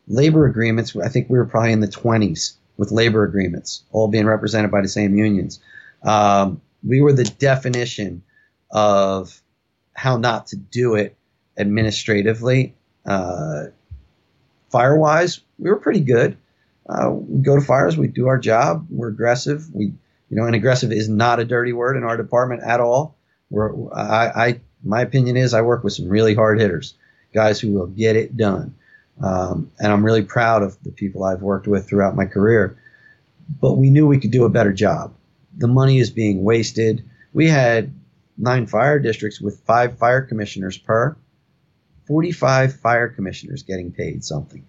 labor 0.06 0.46
agreements. 0.46 0.94
I 0.96 1.08
think 1.08 1.28
we 1.28 1.38
were 1.38 1.46
probably 1.46 1.72
in 1.72 1.80
the 1.80 1.88
twenties 1.88 2.56
with 2.76 2.92
labor 2.92 3.24
agreements, 3.24 3.82
all 3.90 4.08
being 4.08 4.26
represented 4.26 4.70
by 4.70 4.82
the 4.82 4.88
same 4.88 5.16
unions. 5.16 5.60
Um, 6.02 6.60
we 6.84 7.00
were 7.00 7.12
the 7.12 7.24
definition 7.24 8.22
of 8.70 9.40
how 9.94 10.16
not 10.16 10.48
to 10.48 10.56
do 10.56 10.94
it 10.94 11.16
administratively. 11.58 12.74
Uh, 13.04 13.64
fire 14.70 14.96
wise, 14.96 15.40
we 15.58 15.70
were 15.70 15.80
pretty 15.80 16.00
good. 16.00 16.36
Uh, 16.88 17.10
we 17.10 17.42
go 17.42 17.56
to 17.56 17.60
fires, 17.60 17.96
we 17.96 18.06
do 18.06 18.28
our 18.28 18.38
job, 18.38 18.86
we're 18.90 19.08
aggressive. 19.08 19.68
We, 19.74 19.86
you 20.30 20.36
know, 20.36 20.44
and 20.44 20.54
aggressive 20.54 20.92
is 20.92 21.08
not 21.08 21.40
a 21.40 21.44
dirty 21.44 21.72
word 21.72 21.96
in 21.96 22.04
our 22.04 22.16
department 22.16 22.62
at 22.62 22.80
all. 22.80 23.16
We're, 23.50 23.92
I, 23.92 24.46
I 24.46 24.60
my 24.84 25.02
opinion 25.02 25.36
is 25.36 25.54
I 25.54 25.62
work 25.62 25.84
with 25.84 25.92
some 25.92 26.08
really 26.08 26.34
hard 26.34 26.60
hitters, 26.60 26.94
guys 27.32 27.60
who 27.60 27.72
will 27.72 27.86
get 27.86 28.16
it 28.16 28.36
done. 28.36 28.74
Um, 29.20 29.70
and 29.78 29.92
I'm 29.92 30.04
really 30.04 30.22
proud 30.22 30.62
of 30.62 30.76
the 30.84 30.92
people 30.92 31.24
I've 31.24 31.42
worked 31.42 31.66
with 31.66 31.88
throughout 31.88 32.16
my 32.16 32.26
career. 32.26 32.78
But 33.60 33.74
we 33.74 33.90
knew 33.90 34.06
we 34.06 34.20
could 34.20 34.30
do 34.30 34.44
a 34.44 34.50
better 34.50 34.72
job. 34.72 35.14
The 35.56 35.66
money 35.66 35.98
is 35.98 36.10
being 36.10 36.44
wasted. 36.44 37.04
We 37.32 37.48
had 37.48 37.92
nine 38.36 38.66
fire 38.66 38.98
districts 38.98 39.40
with 39.40 39.60
five 39.60 39.98
fire 39.98 40.22
commissioners 40.22 40.78
per. 40.78 41.16
45 42.06 42.74
fire 42.80 43.08
commissioners 43.08 43.62
getting 43.64 43.92
paid 43.92 44.24
something. 44.24 44.64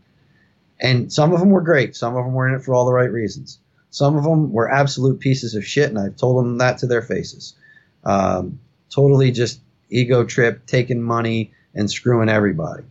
And 0.80 1.12
some 1.12 1.34
of 1.34 1.40
them 1.40 1.50
were 1.50 1.62
great. 1.62 1.96
Some 1.96 2.16
of 2.16 2.26
them 2.26 2.34
were 2.34 2.48
in 2.48 2.56
it 2.56 2.64
for 2.64 2.74
all 2.74 2.86
the 2.86 2.94
right 2.94 3.12
reasons. 3.12 3.60
Some 3.92 4.16
of 4.16 4.24
them 4.24 4.52
were 4.52 4.70
absolute 4.70 5.20
pieces 5.20 5.56
of 5.56 5.66
shit, 5.66 5.90
and 5.90 5.98
I've 5.98 6.16
told 6.16 6.44
them 6.44 6.58
that 6.60 6.80
to 6.80 6.88
their 6.88 7.02
faces. 7.02 7.56
Um, 8.04 8.60
totally 8.90 9.32
just 9.32 9.62
ego 9.90 10.24
trip, 10.24 10.66
taking 10.66 11.02
money 11.02 11.54
and 11.74 11.90
screwing 11.90 12.30
everybody. 12.30 12.84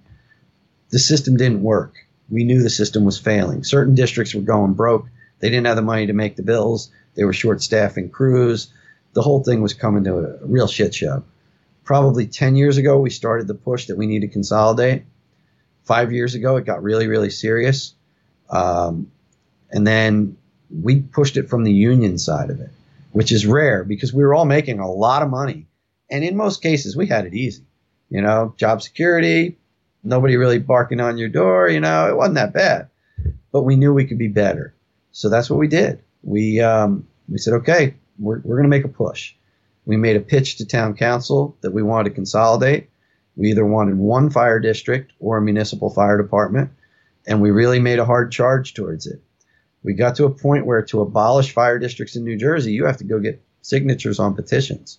The 0.90 0.98
system 0.98 1.36
didn't 1.36 1.62
work. 1.62 1.94
We 2.30 2.44
knew 2.44 2.62
the 2.62 2.70
system 2.70 3.04
was 3.04 3.18
failing. 3.18 3.64
Certain 3.64 3.94
districts 3.94 4.34
were 4.34 4.42
going 4.42 4.74
broke. 4.74 5.06
They 5.40 5.50
didn't 5.50 5.66
have 5.66 5.76
the 5.76 5.82
money 5.82 6.06
to 6.06 6.12
make 6.12 6.36
the 6.36 6.42
bills. 6.42 6.90
They 7.14 7.24
were 7.24 7.32
short 7.32 7.62
staffing 7.62 8.10
crews. 8.10 8.72
The 9.12 9.22
whole 9.22 9.42
thing 9.42 9.62
was 9.62 9.74
coming 9.74 10.04
to 10.04 10.18
a 10.18 10.46
real 10.46 10.66
shit 10.66 10.94
show 10.94 11.24
probably 11.88 12.26
10 12.26 12.54
years 12.54 12.76
ago, 12.76 12.98
we 12.98 13.08
started 13.08 13.48
the 13.48 13.54
push 13.54 13.86
that 13.86 13.96
we 13.96 14.06
need 14.06 14.20
to 14.20 14.28
consolidate. 14.28 15.04
Five 15.84 16.12
years 16.12 16.34
ago, 16.34 16.56
it 16.56 16.66
got 16.66 16.82
really, 16.82 17.06
really 17.06 17.30
serious. 17.30 17.94
Um, 18.50 19.10
and 19.70 19.86
then 19.86 20.36
we 20.68 21.00
pushed 21.00 21.38
it 21.38 21.48
from 21.48 21.64
the 21.64 21.72
union 21.72 22.18
side 22.18 22.50
of 22.50 22.60
it, 22.60 22.68
which 23.12 23.32
is 23.32 23.46
rare 23.46 23.84
because 23.84 24.12
we 24.12 24.22
were 24.22 24.34
all 24.34 24.44
making 24.44 24.80
a 24.80 24.90
lot 24.90 25.22
of 25.22 25.30
money. 25.30 25.66
And 26.10 26.24
in 26.24 26.36
most 26.36 26.62
cases, 26.62 26.96
we 26.96 27.06
had 27.06 27.26
it 27.26 27.34
easy. 27.34 27.64
You 28.10 28.22
know, 28.22 28.54
job 28.56 28.82
security, 28.82 29.58
nobody 30.02 30.36
really 30.36 30.58
barking 30.58 31.00
on 31.00 31.18
your 31.18 31.28
door. 31.28 31.68
You 31.68 31.80
know, 31.80 32.08
it 32.08 32.16
wasn't 32.16 32.36
that 32.36 32.54
bad. 32.54 32.88
But 33.52 33.62
we 33.62 33.76
knew 33.76 33.92
we 33.92 34.06
could 34.06 34.18
be 34.18 34.28
better. 34.28 34.74
So 35.12 35.28
that's 35.28 35.50
what 35.50 35.58
we 35.58 35.68
did. 35.68 36.02
We, 36.22 36.60
um, 36.60 37.06
we 37.28 37.38
said, 37.38 37.54
okay, 37.54 37.94
we're, 38.18 38.40
we're 38.40 38.56
going 38.56 38.70
to 38.70 38.76
make 38.76 38.84
a 38.84 38.88
push. 38.88 39.34
We 39.84 39.96
made 39.96 40.16
a 40.16 40.20
pitch 40.20 40.56
to 40.56 40.66
town 40.66 40.94
council 40.94 41.56
that 41.62 41.72
we 41.72 41.82
wanted 41.82 42.10
to 42.10 42.14
consolidate. 42.14 42.90
We 43.36 43.50
either 43.50 43.64
wanted 43.64 43.96
one 43.96 44.30
fire 44.30 44.60
district 44.60 45.12
or 45.20 45.38
a 45.38 45.42
municipal 45.42 45.90
fire 45.90 46.20
department, 46.20 46.70
and 47.26 47.40
we 47.40 47.50
really 47.50 47.78
made 47.78 47.98
a 47.98 48.04
hard 48.04 48.32
charge 48.32 48.74
towards 48.74 49.06
it. 49.06 49.22
We 49.82 49.94
got 49.94 50.16
to 50.16 50.24
a 50.24 50.30
point 50.30 50.66
where 50.66 50.82
to 50.82 51.00
abolish 51.00 51.52
fire 51.52 51.78
districts 51.78 52.16
in 52.16 52.24
New 52.24 52.36
Jersey, 52.36 52.72
you 52.72 52.84
have 52.84 52.96
to 52.98 53.04
go 53.04 53.20
get 53.20 53.42
signatures 53.62 54.18
on 54.18 54.34
petitions. 54.34 54.98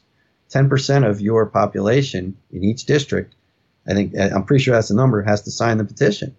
10% 0.52 1.10
of 1.10 1.22
your 1.22 1.46
population 1.46 2.36
in 2.52 2.64
each 2.64 2.86
district, 2.86 3.34
I 3.88 3.94
think, 3.94 4.14
I'm 4.18 4.46
pretty 4.46 4.64
sure 4.64 4.76
that's 4.76 4.90
the 4.90 4.96
number, 4.96 5.22
has 5.22 5.44
to 5.44 5.52
sign 5.52 5.78
the 5.78 5.84
petition. 5.84 6.36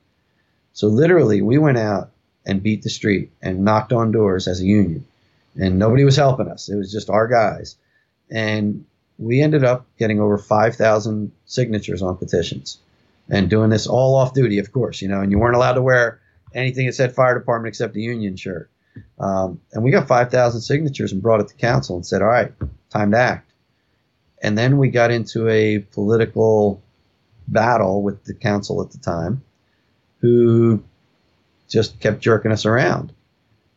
So 0.73 0.89
literally, 0.89 1.43
we 1.43 1.59
went 1.59 1.79
out 1.79 2.11
and 2.47 2.63
beat 2.63 2.83
the 2.83 2.91
street 2.91 3.31
and 3.43 3.65
knocked 3.65 3.93
on 3.93 4.13
doors 4.13 4.49
as 4.49 4.61
a 4.61 4.65
union, 4.65 5.07
and 5.57 5.79
nobody 5.79 6.05
was 6.05 6.17
helping 6.17 6.49
us. 6.49 6.69
It 6.69 6.77
was 6.77 6.93
just 6.93 7.11
our 7.11 7.27
guys. 7.27 7.77
And 8.31 8.85
we 9.19 9.43
ended 9.43 9.65
up 9.65 9.87
getting 9.99 10.21
over 10.21 10.39
5,000 10.39 11.33
signatures 11.45 12.03
on 12.03 12.17
petitions 12.17 12.79
and 13.29 13.51
doing 13.51 13.71
this 13.71 13.87
all 13.87 14.15
off 14.17 14.35
duty, 14.35 14.59
of 14.59 14.73
course, 14.73 15.03
you 15.03 15.09
know, 15.09 15.21
and 15.21 15.31
you 15.31 15.39
weren't 15.39 15.57
allowed 15.57 15.75
to 15.75 15.83
wear 15.83 16.21
anything 16.55 16.87
that 16.87 16.95
said 16.95 17.15
fire 17.15 17.39
department 17.39 17.73
except 17.73 17.97
a 17.97 18.01
union 18.01 18.37
shirt. 18.37 18.71
Um, 19.19 19.61
and 19.73 19.85
we 19.85 19.91
got 19.91 20.09
5,000 20.09 20.61
signatures 20.61 21.13
and 21.13 21.23
brought 21.23 21.41
it 21.41 21.49
to 21.49 21.55
council 21.55 21.97
and 21.97 22.05
said, 22.05 22.23
all 22.23 22.29
right, 22.29 22.53
time 22.91 23.13
to 23.13 23.19
act. 23.19 23.50
And 24.43 24.57
then 24.57 24.79
we 24.79 24.89
got 24.89 25.11
into 25.11 25.49
a 25.49 25.79
political 25.79 26.83
battle 27.47 28.03
with 28.03 28.25
the 28.25 28.35
council 28.35 28.83
at 28.83 28.91
the 28.91 28.99
time 28.99 29.43
who 30.21 30.83
just 31.69 32.01
kept 32.01 32.21
jerking 32.21 32.53
us 32.53 32.67
around. 32.67 33.13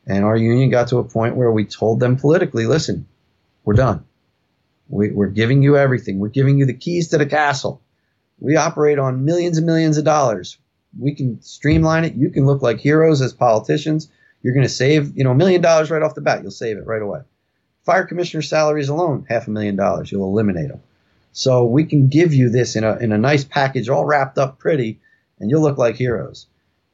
And 0.05 0.23
our 0.25 0.35
union 0.35 0.69
got 0.69 0.89
to 0.89 0.97
a 0.97 1.03
point 1.03 1.35
where 1.35 1.51
we 1.51 1.65
told 1.65 1.99
them 1.99 2.17
politically, 2.17 2.65
listen, 2.65 3.07
we're 3.63 3.75
done. 3.75 4.05
We, 4.89 5.11
are 5.17 5.27
giving 5.27 5.63
you 5.63 5.77
everything. 5.77 6.19
We're 6.19 6.27
giving 6.29 6.57
you 6.57 6.65
the 6.65 6.73
keys 6.73 7.09
to 7.09 7.17
the 7.17 7.25
castle. 7.25 7.81
We 8.39 8.57
operate 8.57 8.99
on 8.99 9.23
millions 9.23 9.57
and 9.57 9.65
millions 9.65 9.97
of 9.97 10.03
dollars. 10.03 10.57
We 10.99 11.15
can 11.15 11.41
streamline 11.41 12.03
it. 12.03 12.15
You 12.15 12.29
can 12.29 12.45
look 12.45 12.61
like 12.61 12.79
heroes 12.79 13.21
as 13.21 13.33
politicians. 13.33 14.09
You're 14.41 14.53
going 14.53 14.65
to 14.65 14.69
save, 14.69 15.17
you 15.17 15.23
know, 15.23 15.31
a 15.31 15.35
million 15.35 15.61
dollars 15.61 15.89
right 15.89 16.01
off 16.01 16.15
the 16.15 16.21
bat. 16.21 16.41
You'll 16.41 16.51
save 16.51 16.77
it 16.77 16.85
right 16.85 17.01
away. 17.01 17.21
Fire 17.83 18.05
commissioner 18.05 18.41
salaries 18.41 18.89
alone, 18.89 19.25
half 19.29 19.47
a 19.47 19.51
million 19.51 19.75
dollars. 19.75 20.11
You'll 20.11 20.27
eliminate 20.27 20.69
them. 20.69 20.81
So 21.33 21.65
we 21.65 21.85
can 21.85 22.07
give 22.07 22.33
you 22.33 22.49
this 22.49 22.75
in 22.75 22.83
a, 22.83 22.97
in 22.97 23.11
a 23.11 23.17
nice 23.17 23.43
package, 23.43 23.89
all 23.89 24.05
wrapped 24.05 24.37
up 24.37 24.59
pretty, 24.59 24.99
and 25.39 25.49
you'll 25.49 25.61
look 25.61 25.77
like 25.77 25.95
heroes. 25.95 26.45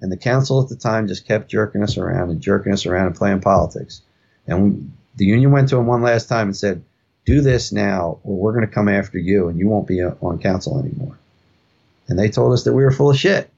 And 0.02 0.12
the 0.12 0.18
council 0.18 0.62
at 0.62 0.70
the 0.70 0.76
time 0.76 1.08
just 1.08 1.28
kept 1.28 1.52
jerking 1.52 1.84
us 1.84 1.98
around 1.98 2.30
and 2.30 2.42
jerking 2.42 2.72
us 2.72 2.86
around 2.86 3.08
and 3.08 3.16
playing 3.16 3.42
politics. 3.42 4.02
And 4.48 4.94
the 5.18 5.26
union 5.26 5.52
went 5.52 5.70
to 5.70 5.78
him 5.78 5.88
one 5.88 6.02
last 6.02 6.30
time 6.30 6.48
and 6.48 6.58
said, 6.58 6.84
do 7.26 7.42
this 7.42 7.72
now 7.72 8.20
or 8.24 8.36
we're 8.38 8.54
going 8.54 8.66
to 8.66 8.74
come 8.74 8.88
after 8.88 9.20
you 9.20 9.50
and 9.50 9.60
you 9.60 9.68
won't 9.68 9.88
be 9.88 10.02
uh, 10.02 10.16
on 10.22 10.40
council 10.40 10.80
anymore. 10.80 11.20
And 12.08 12.18
they 12.18 12.30
told 12.30 12.54
us 12.54 12.64
that 12.64 12.74
we 12.74 12.84
were 12.84 12.92
full 12.92 13.12
of 13.12 13.18
shit. 13.18 13.52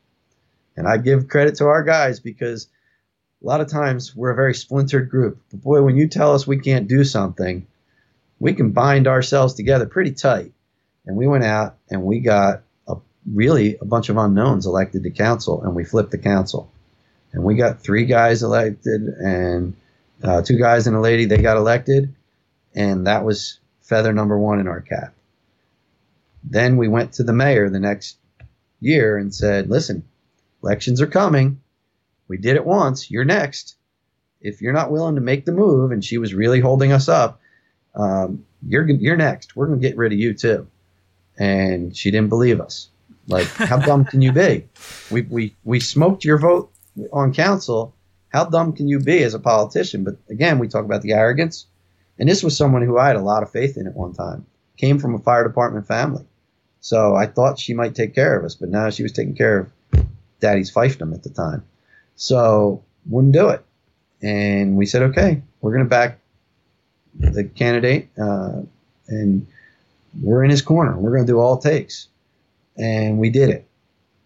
And 0.75 0.87
I 0.87 0.97
give 0.97 1.29
credit 1.29 1.55
to 1.55 1.67
our 1.67 1.83
guys 1.83 2.19
because 2.19 2.67
a 3.41 3.47
lot 3.47 3.61
of 3.61 3.67
times 3.69 4.15
we're 4.15 4.31
a 4.31 4.35
very 4.35 4.53
splintered 4.53 5.09
group. 5.09 5.41
But 5.49 5.61
boy, 5.61 5.81
when 5.81 5.97
you 5.97 6.07
tell 6.07 6.33
us 6.33 6.45
we 6.45 6.59
can't 6.59 6.87
do 6.87 7.03
something, 7.03 7.65
we 8.39 8.53
can 8.53 8.71
bind 8.71 9.07
ourselves 9.07 9.53
together 9.53 9.85
pretty 9.85 10.11
tight. 10.11 10.51
And 11.05 11.15
we 11.17 11.27
went 11.27 11.43
out 11.43 11.77
and 11.89 12.03
we 12.03 12.19
got 12.19 12.61
a, 12.87 12.97
really 13.31 13.77
a 13.77 13.85
bunch 13.85 14.09
of 14.09 14.17
unknowns 14.17 14.65
elected 14.65 15.03
to 15.03 15.09
council 15.09 15.63
and 15.63 15.75
we 15.75 15.83
flipped 15.83 16.11
the 16.11 16.17
council. 16.17 16.71
And 17.33 17.43
we 17.43 17.55
got 17.55 17.81
three 17.81 18.05
guys 18.05 18.43
elected 18.43 19.01
and 19.01 19.75
uh, 20.23 20.43
two 20.43 20.59
guys 20.59 20.85
and 20.85 20.95
a 20.95 20.99
lady, 20.99 21.25
they 21.25 21.41
got 21.41 21.57
elected 21.57 22.13
and 22.75 23.07
that 23.07 23.25
was 23.25 23.59
feather 23.81 24.13
number 24.13 24.37
one 24.37 24.59
in 24.59 24.67
our 24.67 24.81
cap. 24.81 25.13
Then 26.43 26.77
we 26.77 26.87
went 26.87 27.13
to 27.13 27.23
the 27.23 27.33
mayor 27.33 27.69
the 27.69 27.79
next 27.79 28.17
year 28.79 29.17
and 29.17 29.33
said, 29.33 29.69
listen, 29.69 30.03
elections 30.63 31.01
are 31.01 31.07
coming. 31.07 31.60
We 32.31 32.37
did 32.37 32.55
it 32.55 32.65
once. 32.65 33.11
You're 33.11 33.25
next. 33.25 33.75
If 34.39 34.61
you're 34.61 34.71
not 34.71 34.89
willing 34.89 35.15
to 35.15 35.21
make 35.21 35.43
the 35.43 35.51
move, 35.51 35.91
and 35.91 36.01
she 36.01 36.17
was 36.17 36.33
really 36.33 36.61
holding 36.61 36.93
us 36.93 37.09
up, 37.09 37.41
um, 37.93 38.45
you're 38.65 38.89
you're 38.89 39.17
next. 39.17 39.57
We're 39.57 39.67
gonna 39.67 39.81
get 39.81 39.97
rid 39.97 40.13
of 40.13 40.17
you 40.17 40.33
too. 40.33 40.65
And 41.37 41.93
she 41.93 42.09
didn't 42.09 42.29
believe 42.29 42.61
us. 42.61 42.87
Like, 43.27 43.47
how 43.47 43.79
dumb 43.89 44.05
can 44.05 44.21
you 44.21 44.31
be? 44.31 44.69
We 45.11 45.23
we 45.23 45.55
we 45.65 45.81
smoked 45.81 46.23
your 46.23 46.37
vote 46.37 46.71
on 47.11 47.33
council. 47.33 47.93
How 48.29 48.45
dumb 48.45 48.71
can 48.71 48.87
you 48.87 49.01
be 49.01 49.23
as 49.23 49.33
a 49.33 49.39
politician? 49.39 50.05
But 50.05 50.15
again, 50.29 50.57
we 50.57 50.69
talk 50.69 50.85
about 50.85 51.01
the 51.01 51.11
arrogance. 51.11 51.65
And 52.17 52.29
this 52.29 52.43
was 52.43 52.55
someone 52.55 52.83
who 52.83 52.97
I 52.97 53.07
had 53.07 53.17
a 53.17 53.21
lot 53.21 53.43
of 53.43 53.51
faith 53.51 53.75
in 53.75 53.87
at 53.87 53.93
one 53.93 54.13
time. 54.13 54.45
Came 54.77 54.99
from 54.99 55.15
a 55.15 55.19
fire 55.19 55.45
department 55.45 55.85
family. 55.85 56.23
So 56.79 57.13
I 57.13 57.25
thought 57.25 57.59
she 57.59 57.73
might 57.73 57.93
take 57.93 58.15
care 58.15 58.39
of 58.39 58.45
us, 58.45 58.55
but 58.55 58.69
now 58.69 58.89
she 58.89 59.03
was 59.03 59.11
taking 59.11 59.35
care 59.35 59.59
of 59.59 60.05
Daddy's 60.39 60.73
fiefdom 60.73 61.13
at 61.13 61.23
the 61.23 61.29
time. 61.29 61.65
So 62.21 62.83
wouldn't 63.09 63.33
do 63.33 63.49
it. 63.49 63.65
And 64.21 64.77
we 64.77 64.85
said, 64.85 65.01
okay, 65.01 65.41
we're 65.59 65.71
going 65.71 65.85
to 65.85 65.89
back 65.89 66.19
the 67.15 67.45
candidate, 67.45 68.09
uh, 68.15 68.61
and 69.07 69.47
we're 70.21 70.43
in 70.43 70.51
his 70.51 70.61
corner. 70.61 70.95
We're 70.95 71.15
going 71.15 71.25
to 71.25 71.31
do 71.31 71.39
all 71.39 71.57
it 71.57 71.63
takes. 71.63 72.09
And 72.77 73.17
we 73.17 73.31
did 73.31 73.49
it. 73.49 73.67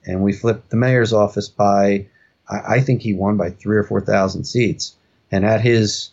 And 0.05 0.21
we 0.21 0.33
flipped 0.33 0.71
the 0.71 0.75
mayor's 0.75 1.13
office 1.13 1.47
by, 1.47 2.07
I, 2.49 2.75
I 2.75 2.81
think 2.81 3.01
he 3.01 3.13
won 3.13 3.37
by 3.37 3.51
three 3.51 3.77
or 3.77 3.83
4,000 3.83 4.43
seats. 4.43 4.93
And 5.31 5.45
at 5.45 5.61
his 5.61 6.09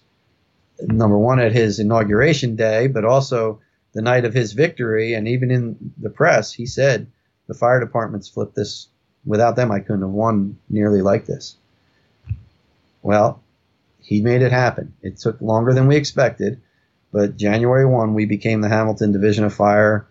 number 0.83 1.19
one 1.19 1.41
at 1.41 1.51
his 1.51 1.81
inauguration 1.81 2.55
day, 2.55 2.87
but 2.87 3.05
also 3.05 3.61
the 3.93 4.03
night 4.03 4.25
of 4.25 4.35
his 4.35 4.53
victory. 4.53 5.15
And 5.15 5.27
even 5.27 5.51
in 5.51 5.93
the 6.01 6.11
press, 6.11 6.53
he 6.53 6.65
said, 6.65 7.09
the 7.49 7.55
fire 7.55 7.81
departments 7.81 8.29
flipped 8.29 8.55
this. 8.55 8.87
Without 9.27 9.57
them, 9.57 9.73
I 9.73 9.81
couldn't 9.81 10.03
have 10.03 10.11
won 10.11 10.59
nearly 10.69 11.03
like 11.03 11.27
this. 11.27 11.57
Well, 13.03 13.43
he 13.99 14.23
made 14.23 14.43
it 14.43 14.53
happen. 14.53 14.95
It 15.03 15.19
took 15.19 15.41
longer 15.41 15.73
than 15.73 15.87
we 15.87 15.97
expected, 15.97 16.61
but 17.13 17.37
January 17.37 17.87
1, 17.87 18.15
we 18.15 18.25
became 18.25 18.61
the 18.61 18.69
Hamilton 18.69 19.13
Division 19.13 19.45
of 19.45 19.55
Fire 19.55 20.07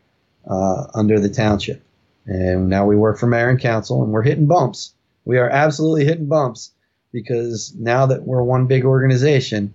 uh, 0.50 0.88
under 0.94 1.20
the 1.20 1.30
township. 1.30 1.84
And 2.26 2.70
now 2.70 2.86
we 2.86 2.96
work 2.96 3.18
for 3.18 3.28
mayor 3.28 3.50
and 3.50 3.60
council, 3.60 4.04
and 4.04 4.12
we're 4.12 4.22
hitting 4.22 4.46
bumps. 4.46 4.94
We 5.26 5.38
are 5.38 5.50
absolutely 5.50 6.06
hitting 6.06 6.28
bumps 6.28 6.72
because 7.12 7.74
now 7.76 8.06
that 8.08 8.24
we're 8.24 8.44
one 8.44 8.68
big 8.68 8.86
organization, 8.86 9.74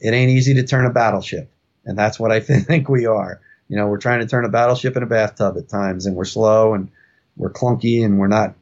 it 0.00 0.12
ain't 0.12 0.30
easy 0.30 0.54
to 0.54 0.64
turn 0.64 0.86
a 0.86 0.90
battleship. 0.90 1.50
And 1.84 1.96
that's 1.96 2.18
what 2.18 2.32
I 2.32 2.40
think 2.40 2.88
we 2.88 3.06
are. 3.06 3.40
You 3.68 3.76
know, 3.76 3.86
we're 3.86 3.98
trying 3.98 4.20
to 4.20 4.26
turn 4.26 4.44
a 4.44 4.48
battleship 4.48 4.96
in 4.96 5.02
a 5.02 5.06
bathtub 5.06 5.56
at 5.56 5.68
times, 5.68 6.06
and 6.06 6.16
we're 6.16 6.24
slow 6.24 6.74
and 6.74 6.90
we're 7.36 7.52
clunky 7.52 8.04
and 8.04 8.18
we're 8.18 8.26
not 8.26 8.54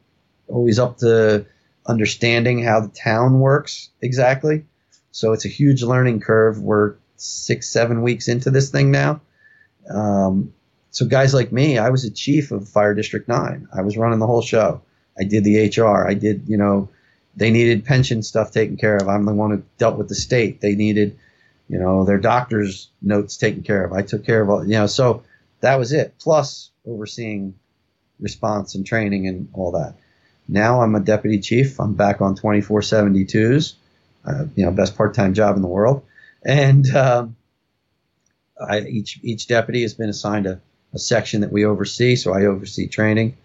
always 0.47 0.79
up 0.79 0.97
to 0.99 1.45
understanding 1.87 2.63
how 2.63 2.81
the 2.81 2.89
town 2.89 3.39
works 3.39 3.89
exactly. 4.01 4.65
So 5.11 5.33
it's 5.33 5.45
a 5.45 5.49
huge 5.49 5.83
learning 5.83 6.19
curve. 6.19 6.59
We're 6.59 6.95
six, 7.15 7.69
seven 7.69 8.01
weeks 8.01 8.27
into 8.27 8.51
this 8.51 8.69
thing 8.69 8.91
now. 8.91 9.21
Um, 9.89 10.53
so 10.91 11.05
guys 11.05 11.33
like 11.33 11.51
me, 11.51 11.77
I 11.77 11.89
was 11.89 12.03
a 12.03 12.11
chief 12.11 12.51
of 12.51 12.67
Fire 12.67 12.93
District 12.93 13.27
9. 13.27 13.69
I 13.73 13.81
was 13.81 13.97
running 13.97 14.19
the 14.19 14.27
whole 14.27 14.41
show. 14.41 14.81
I 15.19 15.23
did 15.23 15.43
the 15.43 15.67
HR. 15.67 16.07
I 16.07 16.13
did, 16.13 16.43
you 16.47 16.57
know, 16.57 16.89
they 17.35 17.51
needed 17.51 17.85
pension 17.85 18.21
stuff 18.21 18.51
taken 18.51 18.77
care 18.77 18.97
of. 18.97 19.07
I'm 19.07 19.25
the 19.25 19.33
one 19.33 19.51
who 19.51 19.63
dealt 19.77 19.97
with 19.97 20.09
the 20.09 20.15
state. 20.15 20.61
They 20.61 20.75
needed 20.75 21.17
you 21.67 21.79
know, 21.79 22.05
their 22.05 22.17
doctor's 22.17 22.89
notes 23.01 23.37
taken 23.37 23.63
care 23.63 23.83
of. 23.83 23.93
I 23.93 24.01
took 24.01 24.25
care 24.25 24.41
of 24.41 24.49
all, 24.49 24.63
you 24.63 24.73
know, 24.73 24.87
so 24.87 25.23
that 25.59 25.77
was 25.77 25.91
it. 25.91 26.13
Plus 26.19 26.71
overseeing 26.85 27.55
response 28.19 28.75
and 28.75 28.85
training 28.85 29.27
and 29.27 29.49
all 29.53 29.71
that. 29.71 29.95
Now 30.47 30.81
I'm 30.81 30.95
a 30.95 30.99
deputy 30.99 31.39
chief. 31.39 31.79
I'm 31.79 31.93
back 31.93 32.21
on 32.21 32.35
2472s, 32.35 33.73
uh, 34.25 34.45
you 34.55 34.65
know, 34.65 34.71
best 34.71 34.95
part-time 34.95 35.33
job 35.33 35.55
in 35.55 35.61
the 35.61 35.67
world. 35.67 36.03
And 36.45 36.87
um, 36.95 37.35
I, 38.59 38.81
each 38.81 39.19
each 39.23 39.47
deputy 39.47 39.81
has 39.81 39.93
been 39.93 40.09
assigned 40.09 40.47
a, 40.47 40.61
a 40.93 40.99
section 40.99 41.41
that 41.41 41.51
we 41.51 41.65
oversee. 41.65 42.15
So 42.15 42.33
I 42.33 42.45
oversee 42.45 42.87
training, 42.87 43.37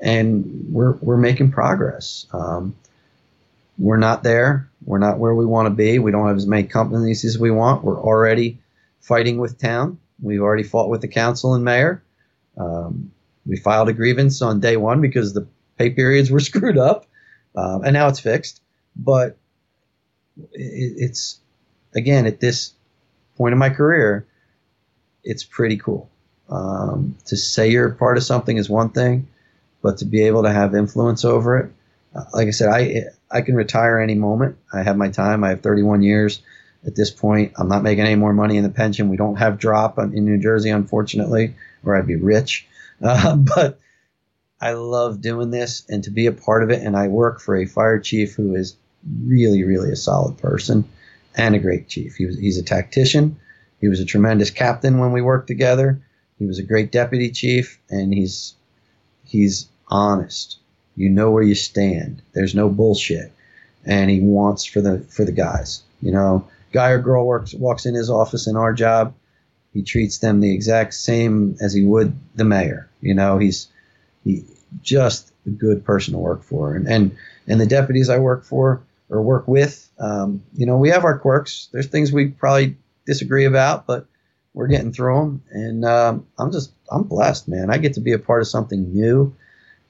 and 0.00 0.66
we're 0.70 0.92
we're 0.92 1.16
making 1.16 1.52
progress. 1.52 2.26
Um, 2.32 2.74
we're 3.78 3.96
not 3.98 4.22
there. 4.22 4.68
We're 4.84 4.98
not 4.98 5.18
where 5.18 5.34
we 5.34 5.46
want 5.46 5.66
to 5.66 5.70
be. 5.70 5.98
We 5.98 6.10
don't 6.10 6.26
have 6.26 6.36
as 6.36 6.46
many 6.46 6.64
companies 6.64 7.24
as 7.24 7.38
we 7.38 7.50
want. 7.50 7.84
We're 7.84 8.00
already 8.00 8.58
fighting 9.00 9.38
with 9.38 9.58
town. 9.58 9.98
We've 10.20 10.40
already 10.40 10.64
fought 10.64 10.88
with 10.88 11.00
the 11.00 11.08
council 11.08 11.54
and 11.54 11.64
mayor. 11.64 12.02
Um, 12.56 13.12
we 13.46 13.56
filed 13.56 13.88
a 13.88 13.92
grievance 13.92 14.42
on 14.42 14.60
day 14.60 14.76
one 14.76 15.00
because 15.00 15.32
the 15.32 15.46
pay 15.78 15.90
periods 15.90 16.30
were 16.30 16.40
screwed 16.50 16.78
up, 16.78 17.06
um, 17.56 17.84
and 17.84 17.92
now 17.92 18.08
it's 18.08 18.20
fixed. 18.20 18.60
But 18.96 19.36
it, 20.52 20.94
it's 20.96 21.38
again 21.94 22.26
at 22.26 22.40
this 22.40 22.72
point 23.36 23.52
in 23.52 23.58
my 23.58 23.70
career, 23.70 24.26
it's 25.24 25.44
pretty 25.44 25.76
cool. 25.76 26.10
Um, 26.50 27.16
to 27.26 27.36
say 27.36 27.70
you're 27.70 27.90
part 27.90 28.16
of 28.16 28.22
something 28.24 28.56
is 28.56 28.68
one 28.70 28.88
thing, 28.90 29.28
but 29.82 29.98
to 29.98 30.06
be 30.06 30.24
able 30.24 30.44
to 30.44 30.52
have 30.52 30.74
influence 30.74 31.24
over 31.24 31.58
it, 31.58 31.72
uh, 32.14 32.24
like 32.32 32.48
I 32.48 32.52
said, 32.52 32.68
I 32.68 33.04
I 33.30 33.42
can 33.42 33.54
retire 33.54 33.98
any 34.00 34.14
moment. 34.14 34.56
I 34.72 34.82
have 34.82 34.96
my 34.96 35.10
time. 35.10 35.44
I 35.44 35.50
have 35.50 35.60
31 35.62 36.02
years. 36.02 36.40
at 36.86 36.94
this 36.94 37.10
point. 37.10 37.52
I'm 37.56 37.68
not 37.68 37.82
making 37.82 38.04
any 38.04 38.14
more 38.14 38.32
money 38.32 38.56
in 38.56 38.62
the 38.62 38.70
pension. 38.70 39.08
We 39.08 39.16
don't 39.16 39.36
have 39.36 39.58
drop 39.58 39.98
in 39.98 40.24
New 40.24 40.38
Jersey, 40.38 40.70
unfortunately, 40.70 41.54
or 41.84 41.96
I'd 41.96 42.06
be 42.06 42.16
rich. 42.16 42.66
Uh, 43.00 43.36
but 43.36 43.78
I 44.60 44.72
love 44.72 45.20
doing 45.20 45.50
this 45.50 45.84
and 45.88 46.02
to 46.04 46.10
be 46.10 46.26
a 46.26 46.32
part 46.32 46.62
of 46.62 46.70
it. 46.70 46.82
And 46.82 46.96
I 46.96 47.08
work 47.08 47.40
for 47.40 47.56
a 47.56 47.66
fire 47.66 47.98
chief 47.98 48.34
who 48.34 48.54
is 48.54 48.76
really, 49.24 49.64
really 49.64 49.92
a 49.92 49.96
solid 49.96 50.38
person 50.38 50.84
and 51.36 51.54
a 51.54 51.60
great 51.60 51.88
chief. 51.88 52.16
He 52.16 52.26
was, 52.26 52.38
he's 52.38 52.58
a 52.58 52.64
tactician. 52.64 53.38
He 53.80 53.88
was 53.88 54.00
a 54.00 54.04
tremendous 54.04 54.50
captain 54.50 54.98
when 54.98 55.12
we 55.12 55.22
worked 55.22 55.46
together. 55.46 56.00
He 56.38 56.46
was 56.46 56.58
a 56.58 56.64
great 56.64 56.92
deputy 56.92 57.30
chief, 57.30 57.80
and 57.90 58.12
he's 58.12 58.54
he's 59.24 59.68
honest. 59.88 60.58
You 60.96 61.08
know 61.08 61.30
where 61.30 61.42
you 61.42 61.54
stand. 61.54 62.22
There's 62.32 62.54
no 62.54 62.68
bullshit, 62.68 63.32
and 63.84 64.10
he 64.10 64.20
wants 64.20 64.64
for 64.64 64.80
the 64.80 65.00
for 65.08 65.24
the 65.24 65.32
guys. 65.32 65.82
You 66.00 66.12
know, 66.12 66.48
guy 66.72 66.90
or 66.90 66.98
girl 67.00 67.26
works 67.26 67.54
walks 67.54 67.86
in 67.86 67.94
his 67.94 68.10
office 68.10 68.46
in 68.46 68.56
our 68.56 68.72
job, 68.72 69.14
he 69.72 69.82
treats 69.82 70.18
them 70.18 70.40
the 70.40 70.52
exact 70.52 70.94
same 70.94 71.56
as 71.60 71.72
he 71.72 71.82
would 71.82 72.16
the 72.34 72.44
mayor. 72.44 72.88
You 73.00 73.14
know, 73.14 73.38
he's 73.38 73.68
he 74.28 74.44
just 74.82 75.32
a 75.46 75.50
good 75.50 75.84
person 75.84 76.12
to 76.12 76.18
work 76.18 76.42
for, 76.42 76.74
and 76.74 76.86
and 76.86 77.16
and 77.46 77.60
the 77.60 77.66
deputies 77.66 78.10
I 78.10 78.18
work 78.18 78.44
for 78.44 78.82
or 79.10 79.22
work 79.22 79.48
with, 79.48 79.90
um, 79.98 80.42
you 80.54 80.66
know, 80.66 80.76
we 80.76 80.90
have 80.90 81.04
our 81.04 81.18
quirks. 81.18 81.70
There's 81.72 81.86
things 81.86 82.12
we 82.12 82.28
probably 82.28 82.76
disagree 83.06 83.46
about, 83.46 83.86
but 83.86 84.06
we're 84.52 84.66
getting 84.66 84.92
through 84.92 85.18
them, 85.18 85.42
and 85.50 85.84
um, 85.84 86.26
I'm 86.38 86.52
just 86.52 86.72
I'm 86.90 87.04
blessed, 87.04 87.48
man. 87.48 87.70
I 87.70 87.78
get 87.78 87.94
to 87.94 88.00
be 88.00 88.12
a 88.12 88.18
part 88.18 88.42
of 88.42 88.48
something 88.48 88.92
new, 88.92 89.34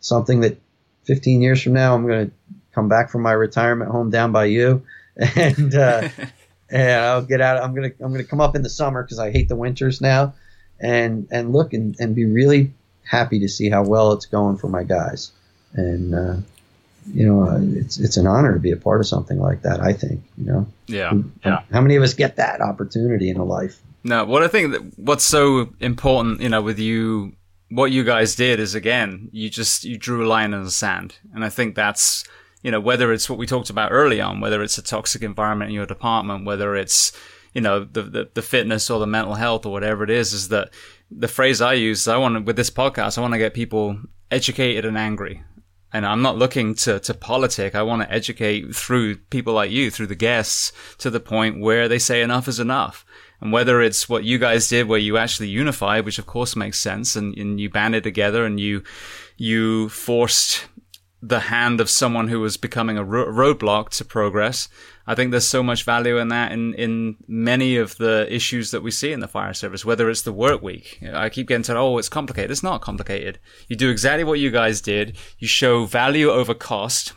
something 0.00 0.40
that 0.40 0.58
15 1.04 1.42
years 1.42 1.62
from 1.62 1.72
now 1.72 1.94
I'm 1.94 2.06
going 2.06 2.28
to 2.28 2.34
come 2.74 2.88
back 2.88 3.10
from 3.10 3.22
my 3.22 3.32
retirement 3.32 3.90
home 3.90 4.10
down 4.10 4.30
by 4.30 4.44
you, 4.44 4.84
and 5.16 5.74
uh, 5.74 6.08
and 6.70 7.04
I'll 7.04 7.22
get 7.22 7.40
out. 7.40 7.62
I'm 7.62 7.74
gonna 7.74 7.92
I'm 8.00 8.12
gonna 8.12 8.24
come 8.24 8.40
up 8.40 8.54
in 8.54 8.62
the 8.62 8.70
summer 8.70 9.02
because 9.02 9.18
I 9.18 9.32
hate 9.32 9.48
the 9.48 9.56
winters 9.56 10.00
now, 10.00 10.34
and 10.80 11.26
and 11.30 11.52
look 11.52 11.72
and, 11.72 11.96
and 11.98 12.14
be 12.14 12.24
really 12.24 12.72
happy 13.08 13.38
to 13.40 13.48
see 13.48 13.70
how 13.70 13.82
well 13.82 14.12
it's 14.12 14.26
going 14.26 14.56
for 14.56 14.68
my 14.68 14.84
guys, 14.84 15.32
and 15.74 16.14
uh, 16.14 16.36
you 17.12 17.26
know 17.26 17.42
uh, 17.42 17.58
it's 17.60 17.98
it's 17.98 18.16
an 18.16 18.26
honor 18.26 18.52
to 18.54 18.60
be 18.60 18.72
a 18.72 18.76
part 18.76 19.00
of 19.00 19.06
something 19.06 19.38
like 19.38 19.62
that. 19.62 19.80
I 19.80 19.92
think 19.92 20.22
you 20.36 20.44
know. 20.44 20.66
Yeah. 20.86 21.12
Yeah. 21.44 21.62
How 21.72 21.80
many 21.80 21.96
of 21.96 22.02
us 22.02 22.14
get 22.14 22.36
that 22.36 22.60
opportunity 22.60 23.30
in 23.30 23.36
a 23.36 23.44
life? 23.44 23.78
No, 24.04 24.24
what 24.24 24.42
I 24.42 24.48
think 24.48 24.72
that 24.72 24.98
what's 24.98 25.24
so 25.24 25.74
important, 25.80 26.40
you 26.40 26.48
know, 26.48 26.62
with 26.62 26.78
you, 26.78 27.32
what 27.68 27.90
you 27.90 28.04
guys 28.04 28.34
did 28.36 28.60
is 28.60 28.74
again, 28.74 29.28
you 29.32 29.50
just 29.50 29.84
you 29.84 29.98
drew 29.98 30.24
a 30.24 30.28
line 30.28 30.54
in 30.54 30.64
the 30.64 30.70
sand, 30.70 31.16
and 31.34 31.44
I 31.44 31.48
think 31.48 31.74
that's 31.74 32.24
you 32.62 32.70
know, 32.70 32.80
whether 32.80 33.12
it's 33.12 33.30
what 33.30 33.38
we 33.38 33.46
talked 33.46 33.70
about 33.70 33.92
early 33.92 34.20
on, 34.20 34.40
whether 34.40 34.62
it's 34.62 34.78
a 34.78 34.82
toxic 34.82 35.22
environment 35.22 35.70
in 35.70 35.74
your 35.74 35.86
department, 35.86 36.44
whether 36.44 36.74
it's, 36.74 37.12
you 37.54 37.60
know, 37.60 37.84
the, 37.84 38.02
the, 38.02 38.30
the 38.34 38.42
fitness 38.42 38.90
or 38.90 38.98
the 38.98 39.06
mental 39.06 39.34
health 39.34 39.64
or 39.64 39.72
whatever 39.72 40.02
it 40.02 40.10
is, 40.10 40.32
is 40.32 40.48
that 40.48 40.70
the 41.10 41.28
phrase 41.28 41.60
I 41.60 41.74
use, 41.74 42.06
I 42.06 42.16
want 42.16 42.44
with 42.44 42.56
this 42.56 42.70
podcast, 42.70 43.18
I 43.18 43.20
want 43.20 43.34
to 43.34 43.38
get 43.38 43.54
people 43.54 43.98
educated 44.30 44.84
and 44.84 44.98
angry. 44.98 45.42
And 45.90 46.04
I'm 46.04 46.20
not 46.20 46.36
looking 46.36 46.74
to, 46.76 47.00
to 47.00 47.14
politic. 47.14 47.74
I 47.74 47.82
want 47.82 48.02
to 48.02 48.12
educate 48.12 48.74
through 48.76 49.16
people 49.16 49.54
like 49.54 49.70
you, 49.70 49.90
through 49.90 50.08
the 50.08 50.14
guests, 50.14 50.70
to 50.98 51.08
the 51.08 51.20
point 51.20 51.60
where 51.60 51.88
they 51.88 51.98
say 51.98 52.20
enough 52.20 52.46
is 52.46 52.60
enough. 52.60 53.06
And 53.40 53.52
whether 53.52 53.80
it's 53.80 54.06
what 54.06 54.24
you 54.24 54.38
guys 54.38 54.68
did 54.68 54.86
where 54.86 54.98
you 54.98 55.16
actually 55.16 55.48
unified, 55.48 56.04
which 56.04 56.18
of 56.18 56.26
course 56.26 56.56
makes 56.56 56.78
sense, 56.78 57.16
and, 57.16 57.34
and 57.38 57.58
you 57.58 57.70
banded 57.70 58.02
together 58.02 58.44
and 58.44 58.60
you, 58.60 58.82
you 59.38 59.88
forced 59.88 60.66
the 61.20 61.40
hand 61.40 61.80
of 61.80 61.90
someone 61.90 62.28
who 62.28 62.40
was 62.40 62.56
becoming 62.56 62.96
a 62.96 63.04
ro- 63.04 63.26
roadblock 63.26 63.88
to 63.90 64.04
progress. 64.04 64.68
I 65.06 65.14
think 65.14 65.30
there's 65.30 65.48
so 65.48 65.62
much 65.62 65.84
value 65.84 66.18
in 66.18 66.28
that 66.28 66.52
in, 66.52 66.74
in 66.74 67.16
many 67.26 67.76
of 67.76 67.96
the 67.96 68.32
issues 68.32 68.70
that 68.70 68.82
we 68.82 68.90
see 68.90 69.12
in 69.12 69.20
the 69.20 69.26
fire 69.26 69.54
service, 69.54 69.84
whether 69.84 70.08
it's 70.08 70.22
the 70.22 70.32
work 70.32 70.62
week. 70.62 71.02
I 71.12 71.28
keep 71.28 71.48
getting 71.48 71.64
told, 71.64 71.78
oh, 71.78 71.98
it's 71.98 72.08
complicated. 72.08 72.50
It's 72.50 72.62
not 72.62 72.82
complicated. 72.82 73.40
You 73.66 73.76
do 73.76 73.90
exactly 73.90 74.22
what 74.22 74.38
you 74.38 74.50
guys 74.50 74.80
did. 74.80 75.16
You 75.38 75.48
show 75.48 75.86
value 75.86 76.30
over 76.30 76.54
cost. 76.54 77.14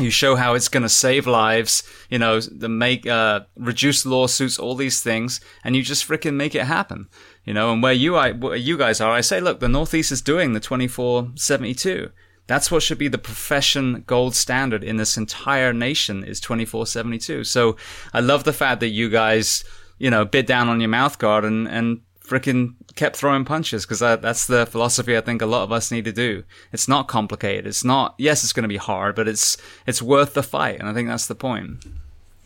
You 0.00 0.10
show 0.10 0.36
how 0.36 0.54
it's 0.54 0.68
going 0.68 0.84
to 0.84 0.88
save 0.88 1.26
lives, 1.26 1.82
you 2.08 2.20
know, 2.20 2.40
the 2.40 2.68
make, 2.68 3.04
uh, 3.04 3.40
reduce 3.56 4.06
lawsuits, 4.06 4.56
all 4.56 4.76
these 4.76 5.02
things, 5.02 5.40
and 5.64 5.74
you 5.74 5.82
just 5.82 6.06
freaking 6.08 6.34
make 6.34 6.54
it 6.54 6.66
happen, 6.66 7.08
you 7.44 7.52
know, 7.52 7.72
and 7.72 7.82
where 7.82 7.92
you, 7.92 8.14
I, 8.14 8.30
where 8.30 8.54
you 8.54 8.78
guys 8.78 9.00
are, 9.00 9.10
I 9.10 9.22
say, 9.22 9.40
look, 9.40 9.58
the 9.58 9.68
Northeast 9.68 10.12
is 10.12 10.22
doing 10.22 10.52
the 10.52 10.60
2472 10.60 12.12
that's 12.48 12.70
what 12.70 12.82
should 12.82 12.98
be 12.98 13.08
the 13.08 13.18
profession 13.18 14.02
gold 14.06 14.34
standard 14.34 14.82
in 14.82 14.96
this 14.96 15.16
entire 15.16 15.72
nation 15.72 16.24
is 16.24 16.40
2472. 16.40 17.44
So 17.44 17.76
I 18.12 18.20
love 18.20 18.44
the 18.44 18.54
fact 18.54 18.80
that 18.80 18.88
you 18.88 19.10
guys, 19.10 19.62
you 19.98 20.10
know, 20.10 20.24
bit 20.24 20.46
down 20.46 20.68
on 20.68 20.80
your 20.80 20.88
mouth 20.88 21.18
guard 21.18 21.44
and, 21.44 21.68
and 21.68 22.00
freaking 22.24 22.74
kept 22.96 23.16
throwing 23.16 23.44
punches 23.44 23.84
because 23.84 24.00
that's 24.00 24.46
the 24.46 24.64
philosophy 24.64 25.16
I 25.16 25.20
think 25.20 25.42
a 25.42 25.46
lot 25.46 25.62
of 25.62 25.72
us 25.72 25.92
need 25.92 26.06
to 26.06 26.12
do. 26.12 26.42
It's 26.72 26.88
not 26.88 27.06
complicated. 27.06 27.66
It's 27.66 27.84
not, 27.84 28.14
yes, 28.18 28.42
it's 28.42 28.54
going 28.54 28.64
to 28.64 28.68
be 28.68 28.78
hard, 28.78 29.14
but 29.14 29.28
it's, 29.28 29.58
it's 29.86 30.00
worth 30.00 30.32
the 30.32 30.42
fight. 30.42 30.80
And 30.80 30.88
I 30.88 30.94
think 30.94 31.08
that's 31.08 31.26
the 31.26 31.34
point. 31.34 31.84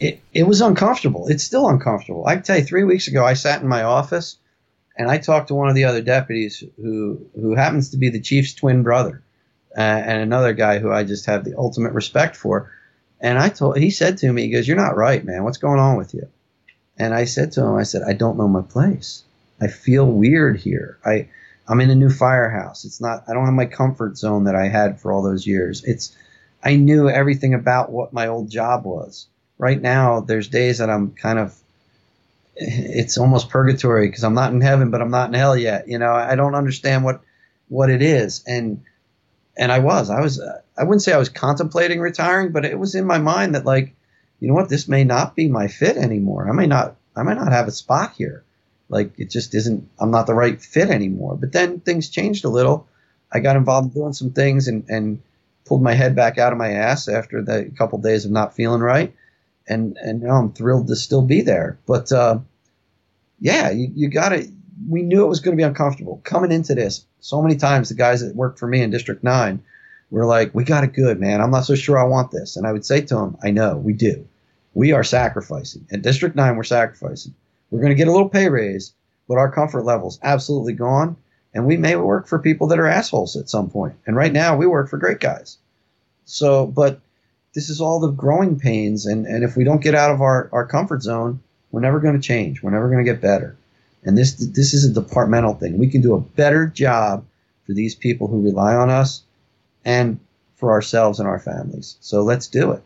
It, 0.01 0.21
it 0.35 0.49
was 0.49 0.61
uncomfortable. 0.61 1.29
It's 1.29 1.45
still 1.45 1.69
uncomfortable. 1.69 2.27
I 2.27 2.35
can 2.35 2.43
tell 2.43 2.59
you 2.59 2.65
three 2.65 2.85
weeks 2.85 3.07
ago, 3.07 3.25
I 3.25 3.35
sat 3.35 3.63
in 3.63 3.69
my 3.69 3.85
office 3.85 4.37
and 4.99 5.09
I 5.09 5.19
talked 5.19 5.47
to 5.49 5.55
one 5.55 5.69
of 5.69 5.77
the 5.77 5.85
other 5.85 6.03
deputies 6.03 6.65
who, 6.77 7.25
who 7.41 7.55
happens 7.55 7.91
to 7.91 7.97
be 7.97 8.11
the 8.11 8.21
chief's 8.21 8.53
twin 8.53 8.83
brother 8.83 9.23
uh, 9.77 9.81
and 9.81 10.21
another 10.21 10.53
guy 10.53 10.79
who 10.79 10.93
I 10.93 11.05
just 11.05 11.27
have 11.27 11.45
the 11.45 11.57
ultimate 11.57 11.93
respect 11.93 12.37
for. 12.37 12.71
And 13.21 13.39
I 13.39 13.49
told, 13.49 13.79
he 13.79 13.91
said 13.91 14.19
to 14.19 14.33
me, 14.33 14.43
he 14.43 14.49
goes, 14.51 14.67
"You're 14.67 14.77
not 14.77 14.97
right, 14.97 15.25
man. 15.25 15.45
What's 15.45 15.59
going 15.59 15.79
on 15.79 15.97
with 15.97 16.15
you?" 16.15 16.29
And 16.99 17.15
I 17.15 17.25
said 17.25 17.53
to 17.53 17.63
him, 17.63 17.75
I 17.77 17.85
said, 17.85 18.03
"I 18.03 18.13
don't 18.13 18.37
know 18.37 18.49
my 18.49 18.63
place. 18.63 19.25
I 19.61 19.69
feel 19.69 20.07
weird 20.07 20.59
here. 20.59 20.99
I, 21.05 21.29
I'm 21.69 21.81
in 21.81 21.91
a 21.91 21.95
new 21.95 22.11
firehouse. 22.11 22.85
It's 22.85 23.01
not. 23.01 23.25
I 23.29 23.33
don't 23.33 23.45
have 23.45 23.55
my 23.55 23.67
comfort 23.67 24.19
zone 24.19 24.45
that 24.45 24.57
I 24.57 24.69
had 24.69 25.01
for 25.01 25.13
all 25.13 25.23
those 25.23 25.47
years. 25.47 25.85
It's, 25.85 26.17
I 26.63 26.77
knew 26.77 27.09
everything 27.09 27.55
about 27.55 27.91
what 27.91 28.13
my 28.13 28.27
old 28.27 28.51
job 28.51 28.85
was. 28.85 29.27
Right 29.59 29.81
now, 29.81 30.21
there's 30.21 30.49
days 30.49 30.79
that 30.79 30.91
I'm 30.91 31.13
kind 31.13 31.39
of 31.39 31.57
it's 32.57 33.19
almost 33.19 33.49
purgatory 33.49 34.09
because 34.09 34.25
I'm 34.25 34.35
not 34.35 34.53
in 34.53 34.61
heaven, 34.61 34.91
but 34.91 35.01
I'm 35.01 35.11
not 35.11 35.29
in 35.29 35.35
hell 35.35 35.57
yet. 35.57 35.89
You 35.89 35.99
know, 35.99 36.13
I 36.13 36.35
don't 36.35 36.55
understand 36.55 37.05
what 37.05 37.21
what 37.69 37.89
it 37.89 38.03
is, 38.03 38.45
and 38.47 38.83
and 39.57 39.71
I 39.71 39.81
was, 39.81 40.11
I 40.11 40.21
was, 40.21 40.41
uh, 40.41 40.61
I 40.77 40.85
wouldn't 40.85 41.03
say 41.03 41.13
I 41.13 41.19
was 41.19 41.29
contemplating 41.29 42.01
retiring, 42.01 42.53
but 42.53 42.65
it 42.65 42.79
was 42.79 42.95
in 42.95 43.05
my 43.05 43.19
mind 43.19 43.55
that 43.55 43.65
like, 43.65 43.95
you 44.41 44.49
know 44.49 44.55
what, 44.55 44.69
this 44.69 44.89
may 44.89 45.05
not 45.05 45.37
be 45.37 45.49
my 45.49 45.69
fit 45.69 45.97
anymore. 45.97 46.49
I 46.49 46.53
may 46.53 46.67
not, 46.67 46.97
I 47.15 47.23
might 47.23 47.37
not 47.37 47.53
have 47.53 47.69
a 47.69 47.73
spot 47.73 48.15
here. 48.17 48.45
Like 48.89 49.13
it 49.19 49.31
just 49.31 49.55
isn't, 49.55 49.89
I'm 50.01 50.11
not 50.11 50.27
the 50.27 50.35
right 50.35 50.61
fit 50.61 50.91
anymore. 50.91 51.37
But 51.37 51.53
then 51.53 51.81
things 51.81 52.09
changed 52.09 52.45
a 52.45 52.49
little. 52.49 52.89
I 53.31 53.41
got 53.41 53.57
involved 53.57 53.95
in 53.95 54.01
doing 54.01 54.13
some 54.13 54.31
things 54.31 54.69
and, 54.69 54.85
and 54.89 55.23
pulled 55.65 55.83
my 55.83 55.95
head 55.95 56.17
back 56.17 56.39
out 56.39 56.53
of 56.53 56.59
my 56.59 56.73
ass 56.73 57.09
after 57.09 57.43
the 57.43 57.71
couple 57.77 57.99
of 57.99 58.05
days 58.05 58.25
of 58.25 58.31
not 58.31 58.55
feeling 58.55 58.81
right. 58.81 59.15
And, 59.69 59.97
and 59.97 60.23
now 60.23 60.37
I'm 60.37 60.53
thrilled 60.53 60.89
to 60.89 60.97
still 60.97 61.23
be 61.23 61.43
there. 61.43 61.79
But, 61.87 62.11
uh, 62.11 62.41
yeah, 63.39 63.71
you, 63.71 63.91
you 63.95 64.09
gotta, 64.09 64.49
we 64.89 65.03
knew 65.03 65.25
it 65.25 65.29
was 65.29 65.41
going 65.41 65.57
to 65.57 65.61
be 65.61 65.67
uncomfortable 65.67 66.21
coming 66.25 66.53
into 66.53 66.75
this. 66.75 67.05
So 67.21 67.43
many 67.43 67.57
times 67.57 67.89
the 67.89 67.95
guys 67.95 68.21
that 68.21 68.37
worked 68.37 68.59
for 68.59 68.67
me 68.67 68.83
in 68.83 68.91
District 68.91 69.23
9 69.23 69.63
were 70.11 70.27
like, 70.27 70.55
we 70.55 70.65
got 70.65 70.85
it 70.85 70.93
good, 70.93 71.19
man. 71.19 71.41
I'm 71.41 71.51
not 71.51 71.65
so 71.65 71.75
sure 71.75 71.99
I 71.99 72.05
want 72.05 72.31
this. 72.31 72.57
And 72.57 72.67
I 72.67 72.73
would 72.73 72.85
say 72.85 73.01
to 73.01 73.15
them, 73.15 73.37
I 73.43 73.51
know, 73.51 73.77
we 73.77 73.93
do. 73.93 74.27
We 74.75 74.93
are 74.93 75.05
sacrificing. 75.05 75.87
At 75.91 76.03
District 76.03 76.37
9, 76.37 76.57
we're 76.57 76.65
sacrificing. 76.65 77.35
We're 77.71 77.81
going 77.81 77.91
to 77.91 77.97
get 77.97 78.09
a 78.09 78.13
little 78.13 78.29
pay 78.29 78.49
raise, 78.49 78.93
but 79.29 79.39
our 79.39 79.51
comfort 79.51 79.85
level's 79.85 80.19
absolutely 80.23 80.75
gone. 80.75 81.17
And 81.55 81.67
we 81.67 81.77
may 81.77 81.97
work 81.97 82.29
for 82.29 82.39
people 82.39 82.69
that 82.69 82.79
are 82.79 82.87
assholes 82.87 83.37
at 83.37 83.51
some 83.51 83.71
point. 83.71 83.95
And 84.07 84.17
right 84.17 84.33
now, 84.33 84.57
we 84.57 84.67
work 84.67 84.89
for 84.89 84.99
great 84.99 85.21
guys. 85.21 85.59
So, 86.25 86.67
but 86.67 87.01
this 87.55 87.69
is 87.69 87.81
all 87.81 88.01
the 88.01 88.11
growing 88.11 88.59
pains. 88.59 89.07
And, 89.07 89.27
and 89.27 89.45
if 89.45 89.57
we 89.57 89.65
don't 89.65 89.83
get 89.83 89.95
out 89.95 90.11
of 90.11 90.23
our, 90.23 90.49
our 90.53 90.67
comfort 90.67 91.03
zone, 91.03 91.41
we're 91.71 91.81
never 91.81 92.01
going 92.01 92.15
to 92.15 92.27
change. 92.27 92.63
We're 92.63 92.71
never 92.71 92.89
going 92.89 93.05
to 93.05 93.11
get 93.11 93.21
better. 93.21 93.57
And 94.05 94.19
this 94.19 94.35
this 94.35 94.75
is 94.75 94.85
a 94.85 94.93
departmental 94.93 95.55
thing. 95.55 95.79
We 95.79 95.89
can 95.89 96.01
do 96.01 96.15
a 96.15 96.21
better 96.21 96.67
job 96.67 97.25
for 97.67 97.73
these 97.73 97.95
people 97.95 98.27
who 98.27 98.43
rely 98.43 98.75
on 98.75 98.91
us 98.91 99.23
and 99.85 100.19
for 100.57 100.73
ourselves 100.73 101.21
and 101.21 101.29
our 101.29 101.39
families. 101.39 101.97
So 102.01 102.23
let's 102.23 102.49
do 102.49 102.73
it. 102.73 102.83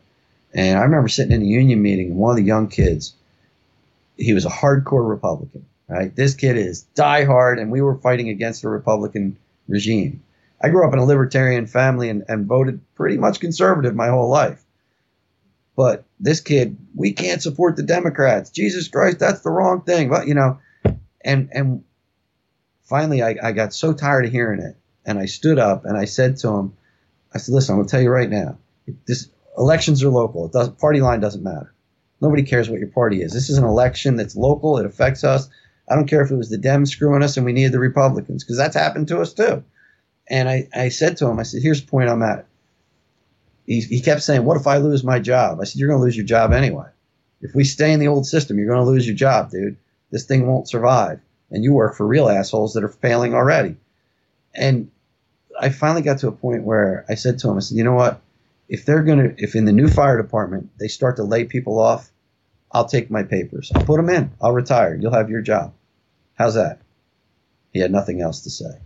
And 0.55 0.78
I 0.78 0.83
remember 0.83 1.09
sitting 1.09 1.33
in 1.33 1.43
a 1.43 1.47
union 1.47 1.83
meeting, 1.83 2.12
and 2.12 2.17
one 2.17 2.31
of 2.31 2.36
the 2.36 2.43
young 2.43 2.69
kids, 2.69 3.15
he 4.17 4.33
was 4.33 4.47
a 4.47 4.51
hardcore 4.51 5.09
Republican, 5.09 5.67
right? 5.89 6.15
This 6.15 6.35
kid 6.35 6.57
is 6.57 6.86
diehard, 6.95 7.61
and 7.61 7.70
we 7.70 7.83
were 7.83 7.97
fighting 7.97 8.28
against 8.28 8.62
the 8.62 8.69
Republican 8.69 9.36
regime. 9.69 10.23
I 10.62 10.70
grew 10.70 10.86
up 10.86 10.95
in 10.95 10.99
a 10.99 11.05
libertarian 11.05 11.67
family 11.67 12.09
and, 12.09 12.25
and 12.28 12.47
voted 12.47 12.81
pretty 12.95 13.19
much 13.19 13.41
conservative 13.41 13.95
my 13.95 14.09
whole 14.09 14.31
life. 14.31 14.65
But 15.77 16.05
this 16.19 16.41
kid, 16.41 16.78
we 16.95 17.12
can't 17.12 17.43
support 17.43 17.77
the 17.77 17.83
Democrats. 17.83 18.49
Jesus 18.49 18.89
Christ, 18.89 19.19
that's 19.19 19.43
the 19.43 19.51
wrong 19.51 19.83
thing. 19.83 20.09
But, 20.09 20.27
you 20.27 20.35
know, 20.35 20.59
and 21.27 21.51
and 21.53 21.85
finally 22.85 23.23
I, 23.23 23.37
I 23.43 23.53
got 23.53 23.75
so 23.75 23.93
tired 23.93 24.25
of 24.25 24.33
hearing 24.33 24.61
it 24.61 24.77
and 25.05 25.19
I 25.19 25.27
stood 25.27 25.59
up 25.59 25.85
and 25.85 25.97
I 25.97 26.07
said 26.07 26.39
to 26.39 26.49
him, 26.49 26.77
I 27.35 27.39
said, 27.39 27.55
listen, 27.55 27.75
I'm 27.75 27.81
gonna 27.81 27.89
tell 27.89 28.01
you 28.01 28.11
right 28.11 28.31
now, 28.31 28.57
this 29.07 29.29
elections 29.59 30.03
are 30.03 30.09
local. 30.09 30.47
It 30.47 30.53
does 30.53 30.71
party 30.71 31.01
line 31.01 31.21
doesn't 31.21 31.43
matter. 31.43 31.75
Nobody 32.21 32.43
cares 32.43 32.71
what 32.71 32.79
your 32.79 32.89
party 32.89 33.21
is. 33.21 33.33
This 33.33 33.51
is 33.51 33.59
an 33.59 33.65
election 33.65 34.17
that's 34.17 34.37
local. 34.37 34.79
It 34.79 34.87
affects 34.87 35.23
us. 35.25 35.51
I 35.89 35.95
don't 35.95 36.09
care 36.09 36.23
if 36.23 36.31
it 36.31 36.37
was 36.37 36.49
the 36.49 36.57
Dems 36.57 36.89
screwing 36.89 37.23
us 37.23 37.37
and 37.37 37.45
we 37.45 37.53
needed 37.53 37.73
the 37.73 37.79
Republicans 37.79 38.43
because 38.43 38.57
that's 38.57 38.75
happened 38.75 39.09
to 39.09 39.21
us 39.21 39.35
too. 39.35 39.63
And 40.29 40.49
I, 40.49 40.69
I 40.75 40.89
said 40.89 41.19
to 41.19 41.27
him, 41.27 41.39
I 41.39 41.45
said, 41.45 41.63
here's 41.63 41.83
the 41.83 41.89
point 41.89 42.09
I'm 42.09 42.23
at. 42.23 42.47
He, 43.67 43.81
he 43.81 44.01
kept 44.01 44.23
saying, 44.23 44.45
what 44.45 44.57
if 44.57 44.67
I 44.67 44.79
lose 44.79 45.05
my 45.05 45.19
job? 45.19 45.61
I 45.61 45.65
said, 45.65 45.79
you're 45.79 45.89
going 45.89 46.01
to 46.01 46.05
lose 46.05 46.17
your 46.17 46.27
job 46.27 46.53
anyway. 46.53 46.87
If 47.41 47.55
we 47.55 47.65
stay 47.65 47.93
in 47.93 48.01
the 48.01 48.09
old 48.09 48.27
system, 48.27 48.59
you're 48.59 48.69
going 48.69 48.85
to 48.85 48.91
lose 48.91 49.07
your 49.07 49.17
job, 49.17 49.51
dude. 49.51 49.77
This 50.10 50.25
thing 50.25 50.47
won't 50.47 50.68
survive. 50.68 51.20
And 51.51 51.62
you 51.62 51.73
work 51.73 51.97
for 51.97 52.07
real 52.07 52.28
assholes 52.28 52.75
that 52.75 52.85
are 52.85 52.89
failing 52.89 53.35
already. 53.35 53.76
And 54.55 54.91
I 55.59 55.68
finally 55.68 56.02
got 56.02 56.18
to 56.18 56.28
a 56.28 56.33
point 56.33 56.65
where 56.65 57.05
I 57.09 57.15
said 57.15 57.39
to 57.41 57.51
him, 57.51 57.57
I 57.57 57.60
said, 57.60 57.78
you 57.78 57.85
know 57.85 57.94
what? 57.94 58.20
If 58.68 58.85
they're 58.85 59.05
going 59.05 59.18
to, 59.18 59.43
if 59.43 59.55
in 59.55 59.65
the 59.65 59.73
new 59.73 59.89
fire 59.89 60.20
department 60.20 60.70
they 60.78 60.89
start 60.89 61.17
to 61.17 61.23
lay 61.23 61.44
people 61.44 61.78
off, 61.78 62.10
I'll 62.73 62.89
take 62.89 63.10
my 63.10 63.23
papers. 63.23 63.70
I'll 63.75 63.85
put 63.85 63.97
them 63.97 64.10
in. 64.10 64.33
I'll 64.41 64.52
retire. 64.52 64.97
You'll 64.97 65.12
have 65.12 65.31
your 65.31 65.41
job. 65.41 65.73
How's 66.35 66.55
that? 66.55 66.81
He 67.73 67.81
had 67.81 67.93
nothing 67.93 68.20
else 68.20 68.43
to 68.43 68.51
say. 68.51 68.81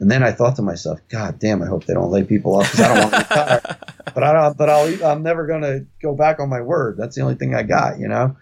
And 0.00 0.10
then 0.10 0.22
I 0.22 0.32
thought 0.32 0.56
to 0.56 0.62
myself, 0.62 1.00
God 1.08 1.38
damn, 1.38 1.62
I 1.62 1.66
hope 1.66 1.84
they 1.84 1.94
don't 1.94 2.10
lay 2.10 2.24
people 2.24 2.56
off 2.56 2.70
because 2.70 2.80
I 2.80 2.88
don't 2.88 3.02
want 3.02 3.12
to 3.12 3.18
retire. 3.18 3.78
but 4.14 4.24
I 4.24 4.32
don't, 4.32 4.56
but 4.56 4.70
I'll, 4.70 5.04
I'm 5.04 5.22
never 5.22 5.46
going 5.46 5.62
to 5.62 5.86
go 6.02 6.14
back 6.14 6.40
on 6.40 6.48
my 6.48 6.62
word. 6.62 6.96
That's 6.96 7.14
the 7.14 7.22
only 7.22 7.34
thing 7.34 7.54
I 7.54 7.62
got, 7.62 7.98
you 7.98 8.08
know? 8.08 8.36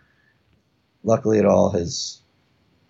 Luckily, 1.09 1.39
it 1.39 1.47
all 1.47 1.71
has 1.71 2.21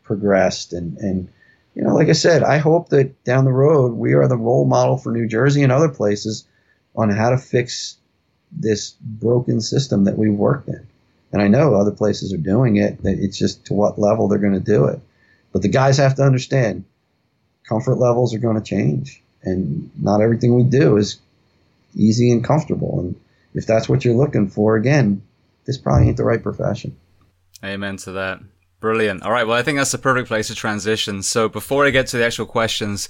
progressed. 0.03 0.73
And, 0.73 0.99
and, 0.99 1.29
you 1.75 1.83
know, 1.83 1.95
like 1.95 2.09
I 2.09 2.13
said, 2.13 2.43
I 2.43 2.59
hope 2.59 2.89
that 2.89 3.23
down 3.23 3.45
the 3.45 3.53
road 3.53 3.93
we 3.93 4.15
are 4.15 4.27
the 4.27 4.37
role 4.37 4.65
model 4.65 4.99
for 4.99 5.13
New 5.13 5.29
Jersey 5.29 5.63
and 5.63 5.71
other 5.71 5.89
places 5.89 6.45
on 6.97 7.11
how 7.11 7.31
to 7.31 7.39
fix 7.39 7.97
this 8.51 8.97
broken 9.01 9.61
system 9.61 10.05
that 10.05 10.19
we've 10.19 10.33
worked 10.33 10.69
in. 10.69 10.85
And 11.33 11.41
I 11.41 11.49
know 11.49 11.75
other 11.75 11.93
places 11.93 12.33
are 12.33 12.39
doing 12.39 12.77
it. 12.77 12.99
It's 13.05 13.39
just 13.39 13.67
to 13.67 13.75
what 13.75 13.99
level 13.99 14.27
they're 14.27 14.39
going 14.39 14.55
to 14.55 14.61
do 14.61 14.87
it. 14.87 14.99
But 15.53 15.63
the 15.63 15.69
guys 15.69 15.99
have 15.99 16.17
to 16.17 16.23
understand 16.23 16.85
comfort 17.69 17.97
levels 17.97 18.35
are 18.35 18.39
going 18.39 18.57
to 18.57 18.63
change, 18.63 19.23
and 19.43 19.91
not 20.03 20.23
everything 20.23 20.55
we 20.55 20.65
do 20.65 20.97
is 20.97 21.21
easy 21.95 22.33
and 22.33 22.43
comfortable. 22.43 23.01
And 23.01 23.15
if 23.55 23.67
that's 23.67 23.89
what 23.89 24.05
you're 24.05 24.15
looking 24.15 24.49
for, 24.49 24.77
again, 24.77 25.23
this 25.67 25.79
probably 25.79 26.09
ain't 26.09 26.17
the 26.17 26.25
right 26.25 26.43
profession. 26.43 26.97
Amen 27.65 27.97
to 27.99 28.13
that. 28.13 28.41
Brilliant. 28.81 29.23
All 29.23 29.33
right. 29.33 29.47
Well, 29.47 29.59
I 29.59 29.63
think 29.63 29.79
that's 29.79 29.93
the 29.93 29.99
perfect 29.99 30.29
place 30.29 30.49
to 30.49 30.55
transition. 30.55 31.23
So 31.23 31.49
before 31.49 31.87
I 31.87 31.91
get 31.91 32.07
to 32.09 32.19
the 32.19 32.25
actual 32.25 32.47
questions, 32.47 33.09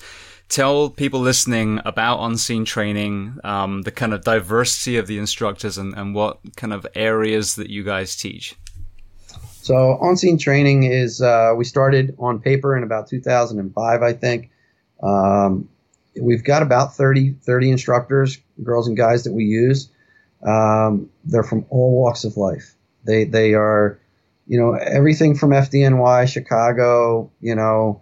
tell 0.49 0.89
people 0.89 1.21
listening 1.21 1.81
about 1.85 2.19
on 2.19 2.39
scene 2.39 2.65
training, 2.65 3.39
um, 3.45 3.83
the 3.83 3.91
kind 3.91 4.15
of 4.15 4.25
diversity 4.25 4.97
of 4.97 5.07
the 5.07 5.19
instructors 5.19 5.77
and, 5.77 5.95
and 5.95 6.15
what 6.15 6.39
kind 6.57 6.73
of 6.73 6.87
areas 6.95 7.57
that 7.57 7.69
you 7.69 7.85
guys 7.85 8.17
teach. 8.17 8.57
So 9.69 9.99
on 10.01 10.17
scene 10.17 10.39
training 10.39 10.85
is 10.85 11.21
uh, 11.21 11.53
we 11.55 11.65
started 11.65 12.17
on 12.19 12.41
paper 12.41 12.75
in 12.75 12.83
about 12.83 13.09
2005, 13.09 14.03
I 14.03 14.13
think. 14.15 14.51
Um, 15.03 15.69
we've 16.19 16.43
got 16.43 16.63
about 16.63 16.95
30, 16.95 17.33
30 17.43 17.71
instructors, 17.71 18.39
girls 18.63 18.89
and 18.89 18.97
guys 18.97 19.25
that 19.25 19.33
we 19.33 19.45
use. 19.45 19.91
Um, 20.47 21.11
they're 21.25 21.43
from 21.43 21.67
all 21.69 22.01
walks 22.03 22.25
of 22.25 22.39
life. 22.39 22.75
They 23.05 23.25
they 23.25 23.55
are, 23.55 24.01
you 24.49 24.59
know, 24.59 24.73
everything 24.73 25.37
from 25.37 25.51
FDNY, 25.51 26.27
Chicago, 26.27 27.31
you 27.41 27.55
know, 27.55 28.01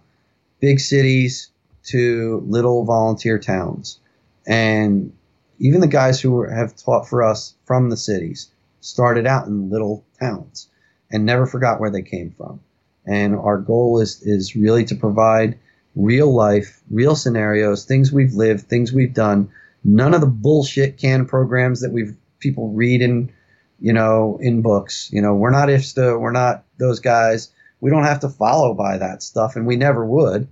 big 0.59 0.79
cities 0.79 1.51
to 1.83 2.43
little 2.47 2.85
volunteer 2.85 3.37
towns, 3.37 3.99
and 4.47 5.13
even 5.59 5.81
the 5.81 5.87
guys 5.87 6.19
who 6.21 6.47
have 6.47 6.75
taught 6.75 7.07
for 7.07 7.23
us 7.23 7.53
from 7.65 7.89
the 7.89 7.97
cities 7.97 8.49
started 8.79 9.27
out 9.27 9.47
in 9.47 9.69
little 9.69 10.05
towns 10.19 10.69
and 11.11 11.25
never 11.25 11.45
forgot 11.45 11.79
where 11.79 11.89
they 11.89 12.01
came 12.01 12.31
from. 12.31 12.61
And 13.05 13.35
our 13.35 13.57
goal 13.57 13.99
is 13.99 14.21
is 14.23 14.55
really 14.55 14.85
to 14.85 14.95
provide 14.95 15.57
real 15.95 16.33
life, 16.33 16.81
real 16.89 17.15
scenarios, 17.15 17.85
things 17.85 18.11
we've 18.11 18.33
lived, 18.33 18.67
things 18.67 18.93
we've 18.93 19.13
done. 19.13 19.49
None 19.83 20.13
of 20.13 20.21
the 20.21 20.27
bullshit 20.27 20.97
canned 20.97 21.27
programs 21.27 21.81
that 21.81 21.91
we've 21.91 22.15
people 22.39 22.69
read 22.69 23.01
in, 23.01 23.31
you 23.79 23.93
know, 23.93 24.37
in 24.41 24.61
books. 24.61 25.09
You 25.11 25.21
know, 25.21 25.35
we're 25.35 25.51
not 25.51 25.69
IFSTA, 25.69 26.19
we're 26.19 26.31
not 26.31 26.63
those 26.77 26.99
guys. 26.99 27.51
We 27.79 27.91
don't 27.91 28.05
have 28.05 28.21
to 28.21 28.29
follow 28.29 28.73
by 28.73 28.97
that 28.97 29.21
stuff, 29.21 29.55
and 29.55 29.67
we 29.67 29.75
never 29.75 30.05
would. 30.05 30.47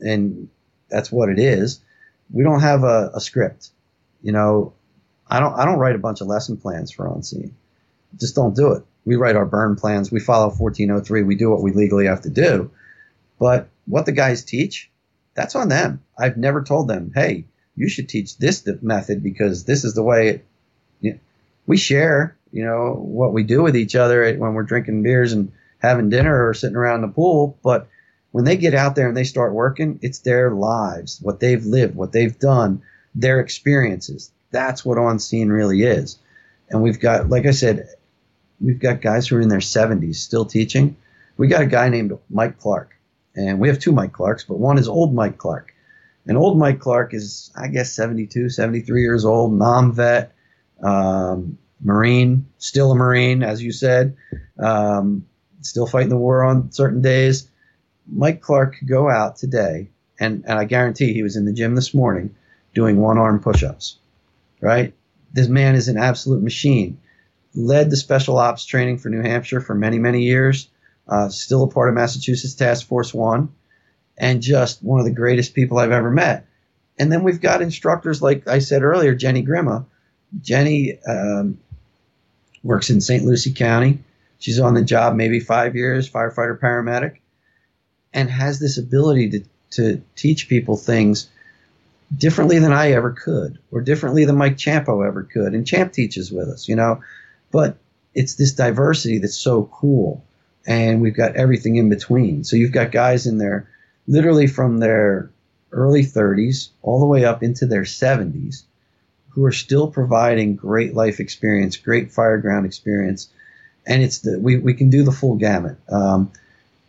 And 0.00 0.48
that's 0.88 1.12
what 1.12 1.28
it 1.28 1.38
is. 1.38 1.80
We 2.32 2.42
don't 2.42 2.60
have 2.60 2.82
a, 2.82 3.12
a 3.14 3.20
script. 3.20 3.70
You 4.22 4.32
know, 4.32 4.72
I 5.28 5.40
don't 5.40 5.54
I 5.54 5.64
don't 5.64 5.78
write 5.78 5.94
a 5.94 6.00
bunch 6.00 6.20
of 6.20 6.26
lesson 6.26 6.56
plans 6.56 6.90
for 6.90 7.08
on 7.08 7.22
scene. 7.22 7.54
Just 8.18 8.34
don't 8.34 8.56
do 8.56 8.72
it. 8.72 8.84
We 9.04 9.16
write 9.16 9.36
our 9.36 9.46
burn 9.46 9.76
plans. 9.76 10.10
We 10.10 10.20
follow 10.20 10.46
1403. 10.46 11.22
We 11.22 11.34
do 11.36 11.50
what 11.50 11.62
we 11.62 11.72
legally 11.72 12.06
have 12.06 12.22
to 12.22 12.30
do. 12.30 12.70
But 13.38 13.68
what 13.86 14.06
the 14.06 14.12
guys 14.12 14.44
teach, 14.44 14.90
that's 15.34 15.54
on 15.54 15.68
them. 15.68 16.02
I've 16.18 16.36
never 16.36 16.62
told 16.62 16.88
them, 16.88 17.12
hey, 17.14 17.44
you 17.76 17.88
should 17.88 18.08
teach 18.08 18.38
this 18.38 18.66
method 18.80 19.22
because 19.22 19.64
this 19.64 19.84
is 19.84 19.94
the 19.94 20.02
way 20.02 20.28
it, 20.28 20.46
you 21.00 21.12
know, 21.12 21.18
we 21.66 21.76
share, 21.76 22.36
you 22.54 22.64
know, 22.64 22.94
what 22.94 23.32
we 23.32 23.42
do 23.42 23.64
with 23.64 23.76
each 23.76 23.96
other 23.96 24.32
when 24.36 24.54
we're 24.54 24.62
drinking 24.62 25.02
beers 25.02 25.32
and 25.32 25.50
having 25.80 26.08
dinner 26.08 26.48
or 26.48 26.54
sitting 26.54 26.76
around 26.76 27.00
the 27.00 27.08
pool. 27.08 27.58
But 27.64 27.88
when 28.30 28.44
they 28.44 28.56
get 28.56 28.74
out 28.74 28.94
there 28.94 29.08
and 29.08 29.16
they 29.16 29.24
start 29.24 29.52
working, 29.52 29.98
it's 30.02 30.20
their 30.20 30.52
lives, 30.52 31.18
what 31.20 31.40
they've 31.40 31.64
lived, 31.64 31.96
what 31.96 32.12
they've 32.12 32.38
done, 32.38 32.80
their 33.12 33.40
experiences. 33.40 34.30
That's 34.52 34.84
what 34.84 34.98
on 34.98 35.18
scene 35.18 35.48
really 35.48 35.82
is. 35.82 36.16
And 36.70 36.80
we've 36.80 37.00
got, 37.00 37.28
like 37.28 37.44
I 37.44 37.50
said, 37.50 37.88
we've 38.60 38.78
got 38.78 39.00
guys 39.00 39.26
who 39.26 39.36
are 39.36 39.40
in 39.40 39.48
their 39.48 39.58
70s 39.58 40.14
still 40.14 40.44
teaching. 40.44 40.96
We 41.36 41.48
got 41.48 41.62
a 41.62 41.66
guy 41.66 41.88
named 41.88 42.16
Mike 42.30 42.60
Clark, 42.60 42.96
and 43.34 43.58
we 43.58 43.66
have 43.66 43.80
two 43.80 43.90
Mike 43.90 44.12
Clarks, 44.12 44.44
but 44.44 44.60
one 44.60 44.78
is 44.78 44.86
old 44.86 45.12
Mike 45.12 45.38
Clark. 45.38 45.74
And 46.24 46.38
old 46.38 46.56
Mike 46.56 46.78
Clark 46.78 47.14
is, 47.14 47.50
I 47.56 47.66
guess, 47.66 47.92
72, 47.92 48.48
73 48.48 49.02
years 49.02 49.24
old, 49.24 49.58
Nam 49.58 49.92
vet, 49.92 50.32
um, 50.80 51.58
Marine, 51.80 52.46
still 52.58 52.92
a 52.92 52.94
Marine, 52.94 53.42
as 53.42 53.62
you 53.62 53.72
said, 53.72 54.16
um, 54.58 55.26
still 55.60 55.86
fighting 55.86 56.08
the 56.08 56.16
war 56.16 56.44
on 56.44 56.72
certain 56.72 57.02
days. 57.02 57.48
Mike 58.10 58.40
Clark 58.40 58.78
could 58.78 58.88
go 58.88 59.10
out 59.10 59.36
today, 59.36 59.90
and, 60.18 60.44
and 60.46 60.58
I 60.58 60.64
guarantee 60.64 61.12
he 61.12 61.22
was 61.22 61.36
in 61.36 61.44
the 61.44 61.52
gym 61.52 61.74
this 61.74 61.94
morning 61.94 62.34
doing 62.74 62.98
one 62.98 63.18
arm 63.18 63.40
push 63.40 63.62
ups, 63.62 63.98
right? 64.60 64.94
This 65.32 65.48
man 65.48 65.74
is 65.74 65.88
an 65.88 65.96
absolute 65.96 66.42
machine 66.42 66.98
led 67.54 67.90
the 67.90 67.96
special 67.96 68.38
ops 68.38 68.64
training 68.64 68.98
for 68.98 69.08
New 69.08 69.22
Hampshire 69.22 69.60
for 69.60 69.74
many, 69.74 69.98
many 69.98 70.22
years. 70.22 70.68
Uh, 71.06 71.28
still 71.28 71.62
a 71.62 71.68
part 71.68 71.88
of 71.88 71.94
Massachusetts 71.94 72.54
Task 72.54 72.86
Force 72.86 73.12
One, 73.12 73.50
and 74.16 74.42
just 74.42 74.82
one 74.82 75.00
of 75.00 75.06
the 75.06 75.12
greatest 75.12 75.54
people 75.54 75.78
I've 75.78 75.92
ever 75.92 76.10
met. 76.10 76.46
And 76.98 77.12
then 77.12 77.22
we've 77.22 77.40
got 77.40 77.62
instructors 77.62 78.22
like 78.22 78.48
I 78.48 78.60
said 78.60 78.82
earlier, 78.82 79.14
Jenny 79.14 79.44
Grima. 79.44 79.84
Jenny 80.40 80.98
um, 81.06 81.58
works 82.64 82.90
in 82.90 83.00
St. 83.00 83.24
Lucie 83.24 83.52
County. 83.52 84.00
She's 84.38 84.58
on 84.58 84.74
the 84.74 84.82
job 84.82 85.14
maybe 85.14 85.38
five 85.38 85.76
years, 85.76 86.10
firefighter 86.10 86.58
paramedic, 86.58 87.18
and 88.12 88.28
has 88.28 88.58
this 88.58 88.78
ability 88.78 89.30
to, 89.30 89.44
to 89.72 90.02
teach 90.16 90.48
people 90.48 90.76
things 90.76 91.28
differently 92.16 92.58
than 92.58 92.72
I 92.72 92.92
ever 92.92 93.12
could, 93.12 93.58
or 93.70 93.80
differently 93.80 94.24
than 94.24 94.36
Mike 94.36 94.56
Ciampo 94.56 95.06
ever 95.06 95.22
could. 95.22 95.54
And 95.54 95.66
Champ 95.66 95.92
teaches 95.92 96.32
with 96.32 96.48
us, 96.48 96.68
you 96.68 96.76
know. 96.76 97.00
But 97.52 97.76
it's 98.14 98.34
this 98.34 98.52
diversity 98.52 99.18
that's 99.18 99.38
so 99.38 99.68
cool. 99.72 100.24
And 100.66 101.00
we've 101.00 101.16
got 101.16 101.36
everything 101.36 101.76
in 101.76 101.88
between. 101.88 102.44
So 102.44 102.56
you've 102.56 102.72
got 102.72 102.90
guys 102.90 103.26
in 103.26 103.38
there 103.38 103.68
literally 104.06 104.46
from 104.46 104.78
their 104.78 105.30
early 105.72 106.04
30s 106.04 106.68
all 106.82 107.00
the 107.00 107.06
way 107.06 107.24
up 107.24 107.42
into 107.42 107.66
their 107.66 107.82
70s 107.82 108.62
who 109.34 109.44
are 109.44 109.52
still 109.52 109.90
providing 109.90 110.56
great 110.56 110.94
life 110.94 111.20
experience, 111.20 111.76
great 111.76 112.10
fireground 112.10 112.64
experience. 112.64 113.28
And 113.86 114.02
it's 114.02 114.20
the, 114.20 114.38
we, 114.38 114.58
we 114.58 114.74
can 114.74 114.90
do 114.90 115.02
the 115.02 115.12
full 115.12 115.34
gamut. 115.34 115.76
Um, 115.90 116.32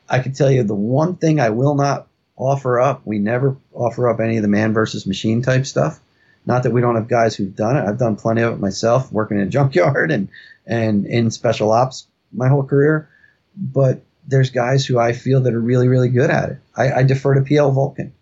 I 0.07 0.19
can 0.19 0.33
tell 0.33 0.51
you 0.51 0.64
the 0.64 0.75
one 0.75 1.15
thing 1.15 1.40
I 1.40 1.49
will 1.49 1.75
not 1.75 2.07
offer 2.38 2.80
up, 2.80 3.01
we 3.06 3.17
never 3.17 3.57
offer 3.74 4.09
up 4.09 4.19
any 4.19 4.38
of 4.38 4.43
the 4.43 4.48
man 4.48 4.74
versus 4.74 5.07
machine 5.07 5.41
type 5.41 5.65
stuff. 5.65 5.99
Not 6.45 6.64
that 6.64 6.72
we 6.72 6.82
don't 6.82 6.95
have 6.95 7.07
guys 7.07 7.35
who've 7.35 7.56
done 7.56 7.77
it. 7.77 7.88
I've 7.88 7.98
done 7.98 8.15
plenty 8.15 8.41
of 8.41 8.53
it 8.53 8.59
myself, 8.59 9.11
working 9.11 9.40
in 9.40 9.48
a 9.48 9.49
junkyard 9.49 10.11
and 10.11 10.30
and 10.67 11.06
in 11.06 11.32
special 11.32 11.72
ops 11.72 12.07
my 12.32 12.48
whole 12.48 12.64
career. 12.64 13.09
But 13.57 14.01
there's 14.27 14.49
guys 14.49 14.85
who 14.85 14.99
I 14.99 15.14
feel 15.14 15.41
that 15.41 15.53
are 15.53 15.59
really, 15.59 15.88
really 15.88 16.09
good 16.09 16.30
at 16.30 16.49
it. 16.49 16.57
I, 16.75 16.91
I 16.91 17.03
defer 17.03 17.35
to 17.35 17.41
PL 17.41 17.72
Vulcan. 17.72 18.14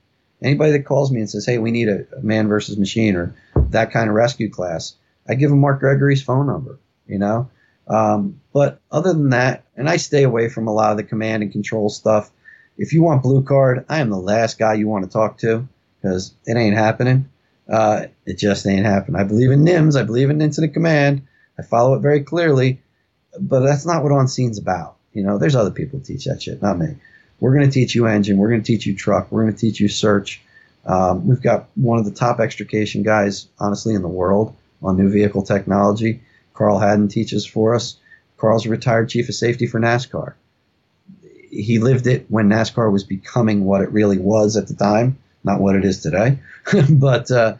Anybody 0.41 0.73
that 0.73 0.85
calls 0.85 1.11
me 1.11 1.19
and 1.19 1.29
says, 1.29 1.45
"Hey, 1.45 1.57
we 1.57 1.71
need 1.71 1.89
a, 1.89 2.05
a 2.17 2.21
man 2.21 2.47
versus 2.47 2.77
machine" 2.77 3.15
or 3.15 3.35
that 3.73 3.91
kind 3.91 4.09
of 4.09 4.15
rescue 4.15 4.49
class, 4.49 4.95
I 5.27 5.35
give 5.35 5.49
them 5.49 5.59
Mark 5.59 5.79
Gregory's 5.79 6.23
phone 6.23 6.47
number. 6.47 6.79
You 7.07 7.19
know, 7.19 7.49
um, 7.87 8.39
but 8.53 8.79
other 8.91 9.13
than 9.13 9.31
that, 9.31 9.65
and 9.75 9.89
I 9.89 9.97
stay 9.97 10.23
away 10.23 10.49
from 10.49 10.67
a 10.67 10.73
lot 10.73 10.91
of 10.91 10.97
the 10.97 11.03
command 11.03 11.43
and 11.43 11.51
control 11.51 11.89
stuff. 11.89 12.31
If 12.77 12.93
you 12.93 13.03
want 13.03 13.21
blue 13.21 13.43
card, 13.43 13.85
I 13.89 13.99
am 13.99 14.09
the 14.09 14.17
last 14.17 14.57
guy 14.57 14.73
you 14.73 14.87
want 14.87 15.05
to 15.05 15.11
talk 15.11 15.37
to 15.39 15.67
because 16.01 16.33
it 16.45 16.57
ain't 16.57 16.75
happening. 16.75 17.29
Uh, 17.69 18.07
it 18.25 18.37
just 18.37 18.65
ain't 18.65 18.85
happening. 18.85 19.19
I 19.19 19.25
believe 19.25 19.51
in 19.51 19.63
NIMS. 19.63 19.99
I 19.99 20.03
believe 20.03 20.29
in 20.29 20.41
incident 20.41 20.73
command. 20.73 21.27
I 21.57 21.61
follow 21.61 21.93
it 21.95 21.99
very 21.99 22.21
clearly. 22.23 22.81
but 23.39 23.61
that's 23.61 23.85
not 23.85 24.03
what 24.03 24.11
on 24.11 24.27
scene's 24.27 24.57
about. 24.57 24.95
You 25.13 25.23
know, 25.23 25.37
there's 25.37 25.55
other 25.55 25.71
people 25.71 25.99
teach 25.99 26.25
that 26.25 26.41
shit, 26.41 26.61
not 26.61 26.77
me. 26.79 26.95
We're 27.39 27.53
going 27.53 27.65
to 27.69 27.71
teach 27.71 27.95
you 27.95 28.07
engine. 28.07 28.37
We're 28.37 28.49
going 28.49 28.61
to 28.61 28.65
teach 28.65 28.85
you 28.85 28.95
truck. 28.95 29.31
We're 29.31 29.43
going 29.43 29.53
to 29.53 29.59
teach 29.59 29.79
you 29.79 29.87
search. 29.87 30.41
Um, 30.85 31.27
we've 31.27 31.41
got 31.41 31.69
one 31.75 31.97
of 31.97 32.05
the 32.05 32.11
top 32.11 32.39
extrication 32.39 33.03
guys, 33.03 33.47
honestly, 33.59 33.95
in 33.95 34.01
the 34.01 34.07
world 34.07 34.55
on 34.81 34.97
new 34.97 35.09
vehicle 35.09 35.43
technology. 35.43 36.21
Carl 36.53 36.79
Haddon 36.79 37.07
teaches 37.07 37.45
for 37.45 37.73
us. 37.73 37.97
Carl's 38.37 38.65
a 38.65 38.69
retired 38.69 39.09
chief 39.09 39.29
of 39.29 39.35
safety 39.35 39.65
for 39.65 39.79
NASCAR. 39.79 40.33
He 41.49 41.79
lived 41.79 42.07
it 42.07 42.25
when 42.29 42.49
NASCAR 42.49 42.91
was 42.91 43.03
becoming 43.03 43.63
what 43.63 43.81
it 43.81 43.91
really 43.91 44.17
was 44.17 44.57
at 44.57 44.67
the 44.67 44.73
time, 44.73 45.17
not 45.43 45.61
what 45.61 45.75
it 45.75 45.85
is 45.85 46.01
today. 46.01 46.39
but 46.89 47.31
uh, 47.31 47.55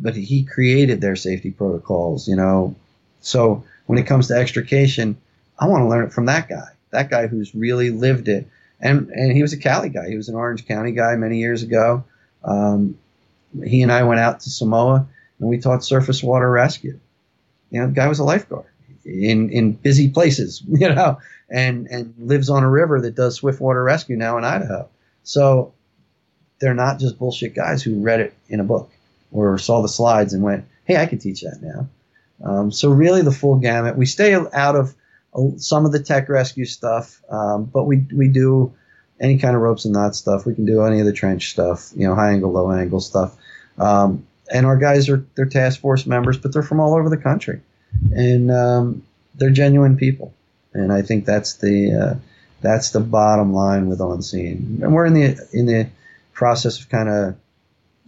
but 0.00 0.14
he 0.14 0.44
created 0.44 1.00
their 1.00 1.16
safety 1.16 1.50
protocols, 1.50 2.28
you 2.28 2.36
know. 2.36 2.76
So 3.20 3.64
when 3.86 3.98
it 3.98 4.06
comes 4.06 4.28
to 4.28 4.34
extrication, 4.34 5.16
I 5.58 5.66
want 5.66 5.82
to 5.82 5.88
learn 5.88 6.04
it 6.04 6.12
from 6.12 6.26
that 6.26 6.48
guy, 6.48 6.68
that 6.90 7.10
guy 7.10 7.26
who's 7.26 7.54
really 7.54 7.90
lived 7.90 8.28
it. 8.28 8.46
And 8.80 9.08
and 9.08 9.32
he 9.32 9.42
was 9.42 9.54
a 9.54 9.58
Cali 9.58 9.88
guy. 9.88 10.08
He 10.08 10.16
was 10.16 10.28
an 10.28 10.34
Orange 10.34 10.66
County 10.66 10.92
guy 10.92 11.16
many 11.16 11.38
years 11.38 11.62
ago. 11.62 12.04
Um, 12.46 12.98
he 13.64 13.82
and 13.82 13.92
I 13.92 14.04
went 14.04 14.20
out 14.20 14.40
to 14.40 14.50
Samoa 14.50 15.06
and 15.38 15.48
we 15.48 15.58
taught 15.58 15.84
surface 15.84 16.22
water 16.22 16.50
rescue. 16.50 16.98
You 17.70 17.80
know, 17.80 17.86
the 17.88 17.92
guy 17.92 18.08
was 18.08 18.18
a 18.18 18.24
lifeguard 18.24 18.66
in 19.04 19.50
in 19.50 19.72
busy 19.72 20.08
places, 20.08 20.62
you 20.68 20.88
know, 20.88 21.18
and 21.50 21.86
and 21.88 22.14
lives 22.18 22.48
on 22.48 22.62
a 22.62 22.70
river 22.70 23.00
that 23.00 23.14
does 23.14 23.36
swift 23.36 23.60
water 23.60 23.82
rescue 23.82 24.16
now 24.16 24.38
in 24.38 24.44
Idaho. 24.44 24.88
So 25.24 25.74
they're 26.58 26.74
not 26.74 26.98
just 26.98 27.18
bullshit 27.18 27.54
guys 27.54 27.82
who 27.82 28.00
read 28.00 28.20
it 28.20 28.34
in 28.48 28.60
a 28.60 28.64
book 28.64 28.90
or 29.32 29.58
saw 29.58 29.82
the 29.82 29.88
slides 29.88 30.32
and 30.32 30.42
went, 30.42 30.64
"Hey, 30.84 30.96
I 30.96 31.06
can 31.06 31.18
teach 31.18 31.42
that 31.42 31.60
now." 31.60 31.88
Um, 32.44 32.70
so 32.70 32.90
really, 32.90 33.22
the 33.22 33.32
full 33.32 33.56
gamut. 33.56 33.96
We 33.96 34.06
stay 34.06 34.34
out 34.34 34.76
of 34.76 34.94
some 35.58 35.84
of 35.84 35.92
the 35.92 36.00
tech 36.00 36.28
rescue 36.28 36.64
stuff, 36.64 37.20
um, 37.28 37.64
but 37.64 37.84
we 37.84 38.06
we 38.14 38.28
do 38.28 38.72
any 39.20 39.38
kind 39.38 39.56
of 39.56 39.62
ropes 39.62 39.84
and 39.84 39.94
knot 39.94 40.14
stuff. 40.14 40.46
We 40.46 40.54
can 40.54 40.66
do 40.66 40.82
any 40.82 41.00
of 41.00 41.06
the 41.06 41.12
trench 41.12 41.50
stuff, 41.50 41.90
you 41.96 42.06
know, 42.06 42.14
high 42.14 42.32
angle, 42.32 42.52
low 42.52 42.70
angle 42.70 43.00
stuff. 43.00 43.36
Um, 43.78 44.26
and 44.52 44.66
our 44.66 44.76
guys 44.76 45.08
are 45.08 45.24
they're 45.34 45.46
task 45.46 45.80
force 45.80 46.06
members, 46.06 46.38
but 46.38 46.52
they're 46.52 46.62
from 46.62 46.80
all 46.80 46.94
over 46.94 47.08
the 47.08 47.16
country, 47.16 47.60
and 48.14 48.50
um, 48.50 49.02
they're 49.34 49.50
genuine 49.50 49.96
people. 49.96 50.32
And 50.72 50.92
I 50.92 51.02
think 51.02 51.24
that's 51.24 51.54
the 51.54 51.92
uh, 51.92 52.14
that's 52.60 52.90
the 52.90 53.00
bottom 53.00 53.52
line 53.52 53.88
with 53.88 54.00
on 54.00 54.22
scene. 54.22 54.80
And 54.82 54.94
we're 54.94 55.06
in 55.06 55.14
the 55.14 55.48
in 55.52 55.66
the 55.66 55.88
process 56.32 56.80
of 56.80 56.88
kind 56.88 57.08
of 57.08 57.36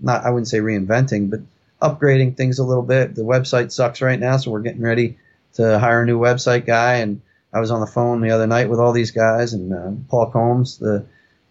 not 0.00 0.24
I 0.24 0.30
wouldn't 0.30 0.48
say 0.48 0.58
reinventing, 0.58 1.30
but 1.30 1.40
upgrading 1.80 2.36
things 2.36 2.58
a 2.58 2.64
little 2.64 2.82
bit. 2.82 3.14
The 3.14 3.22
website 3.22 3.72
sucks 3.72 4.00
right 4.00 4.18
now, 4.18 4.36
so 4.36 4.50
we're 4.50 4.60
getting 4.60 4.82
ready 4.82 5.18
to 5.54 5.78
hire 5.78 6.02
a 6.02 6.06
new 6.06 6.18
website 6.18 6.66
guy. 6.66 6.96
And 6.96 7.20
I 7.52 7.60
was 7.60 7.70
on 7.70 7.80
the 7.80 7.86
phone 7.86 8.20
the 8.20 8.30
other 8.30 8.46
night 8.46 8.68
with 8.68 8.78
all 8.78 8.92
these 8.92 9.10
guys 9.10 9.52
and 9.52 9.72
uh, 9.72 9.90
Paul 10.08 10.30
Combs, 10.30 10.78
the 10.78 11.04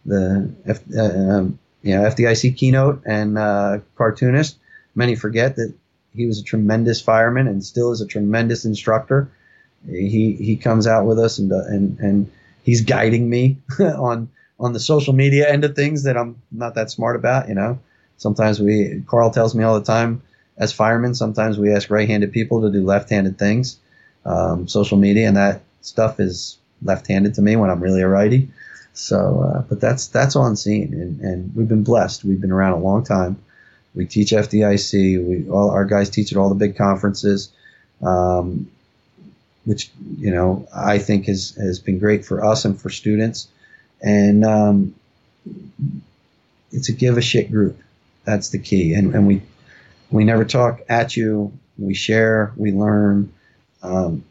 the 0.06 0.50
F, 0.66 0.80
uh, 0.96 1.02
um, 1.02 1.60
you 1.82 1.96
know 1.96 2.04
FDIC 2.04 2.56
keynote 2.56 3.04
and 3.06 3.38
uh, 3.38 3.80
cartoonist. 3.96 4.58
Many 4.96 5.16
forget 5.16 5.56
that 5.58 5.74
he 6.14 6.26
was 6.26 6.40
a 6.40 6.44
tremendous 6.44 7.02
fireman 7.02 7.48
and 7.48 7.64
still 7.64 7.92
is 7.92 8.02
a 8.02 8.08
tremendous 8.08 8.66
instructor. 8.66 9.30
He 9.88 10.34
he 10.34 10.56
comes 10.56 10.88
out 10.88 11.06
with 11.06 11.20
us 11.20 11.38
and 11.40 11.52
uh, 11.52 11.64
and 11.68 12.00
and 12.00 12.32
he's 12.64 12.82
guiding 12.82 13.30
me 13.30 13.58
on 13.80 14.30
on 14.60 14.74
the 14.74 14.80
social 14.80 15.14
media 15.14 15.52
end 15.52 15.64
of 15.64 15.76
things 15.76 16.04
that 16.04 16.18
I'm 16.18 16.42
not 16.52 16.76
that 16.76 16.92
smart 16.92 17.16
about. 17.16 17.50
You 17.50 17.56
know, 17.56 17.80
sometimes 18.18 18.60
we 18.60 19.04
Carl 19.08 19.32
tells 19.32 19.56
me 19.56 19.64
all 19.64 19.80
the 19.80 19.86
time 19.86 20.22
as 20.58 20.74
firemen, 20.74 21.14
sometimes 21.14 21.58
we 21.60 21.72
ask 21.72 21.90
right-handed 21.90 22.32
people 22.32 22.62
to 22.62 22.72
do 22.72 22.84
left-handed 22.84 23.38
things. 23.38 23.78
Um, 24.26 24.68
social 24.68 24.98
media 24.98 25.28
and 25.28 25.38
that 25.38 25.62
stuff 25.88 26.20
is 26.20 26.58
left-handed 26.82 27.34
to 27.36 27.42
me 27.42 27.56
when 27.56 27.70
I'm 27.70 27.80
really 27.80 28.02
a 28.02 28.08
righty. 28.08 28.50
So, 28.94 29.42
uh, 29.42 29.62
but 29.62 29.80
that's 29.80 30.08
that's 30.08 30.36
on 30.36 30.56
scene, 30.56 30.94
and, 30.94 31.22
and 31.22 31.56
we've 31.56 31.68
been 31.68 31.84
blessed. 31.84 32.24
We've 32.24 32.42
been 32.42 32.52
around 32.52 32.74
a 32.74 32.80
long 32.80 33.04
time. 33.04 33.38
We 33.94 34.06
teach 34.06 34.32
FDIC. 34.32 35.24
We 35.24 35.50
all 35.50 35.70
our 35.70 35.86
guys 35.86 36.10
teach 36.10 36.32
at 36.32 36.38
all 36.38 36.50
the 36.50 36.56
big 36.56 36.76
conferences, 36.78 37.50
um, 38.02 38.72
which 39.66 39.92
you 40.18 40.32
know 40.32 40.68
I 40.76 40.98
think 40.98 41.28
has 41.28 41.52
has 41.52 41.78
been 41.80 42.00
great 42.00 42.26
for 42.26 42.44
us 42.44 42.66
and 42.66 42.80
for 42.80 42.90
students. 42.90 43.48
And 44.02 44.44
um, 44.44 44.96
it's 46.72 46.90
a 46.90 46.94
give 46.94 47.18
a 47.18 47.22
shit 47.22 47.52
group. 47.52 47.80
That's 48.26 48.50
the 48.50 48.60
key. 48.60 48.96
And 48.96 49.14
and 49.14 49.28
we 49.28 49.44
we 50.10 50.24
never 50.24 50.44
talk 50.44 50.82
at 50.90 51.16
you. 51.16 51.54
We 51.78 51.94
share. 51.94 52.52
We 52.56 52.72
learn. 52.72 53.32
Um, 53.84 54.24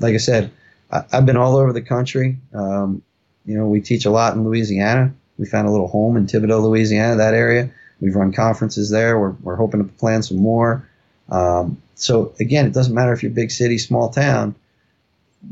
like 0.00 0.14
I 0.14 0.18
said, 0.18 0.50
I, 0.90 1.04
have 1.12 1.26
been 1.26 1.36
all 1.36 1.56
over 1.56 1.72
the 1.72 1.82
country. 1.82 2.36
Um, 2.52 3.02
you 3.44 3.56
know, 3.56 3.66
we 3.66 3.80
teach 3.80 4.04
a 4.04 4.10
lot 4.10 4.34
in 4.34 4.44
Louisiana. 4.44 5.12
We 5.38 5.46
found 5.46 5.66
a 5.66 5.70
little 5.70 5.88
home 5.88 6.16
in 6.16 6.26
Thibodaux, 6.26 6.62
Louisiana, 6.62 7.16
that 7.16 7.34
area. 7.34 7.70
We've 8.00 8.14
run 8.14 8.32
conferences 8.32 8.90
there. 8.90 9.18
We're, 9.18 9.34
we're 9.42 9.56
hoping 9.56 9.82
to 9.82 9.92
plan 9.94 10.22
some 10.22 10.38
more. 10.38 10.88
Um, 11.30 11.80
so 11.94 12.34
again, 12.40 12.66
it 12.66 12.72
doesn't 12.72 12.94
matter 12.94 13.12
if 13.12 13.22
you're 13.22 13.32
big 13.32 13.50
city, 13.50 13.78
small 13.78 14.10
town, 14.10 14.54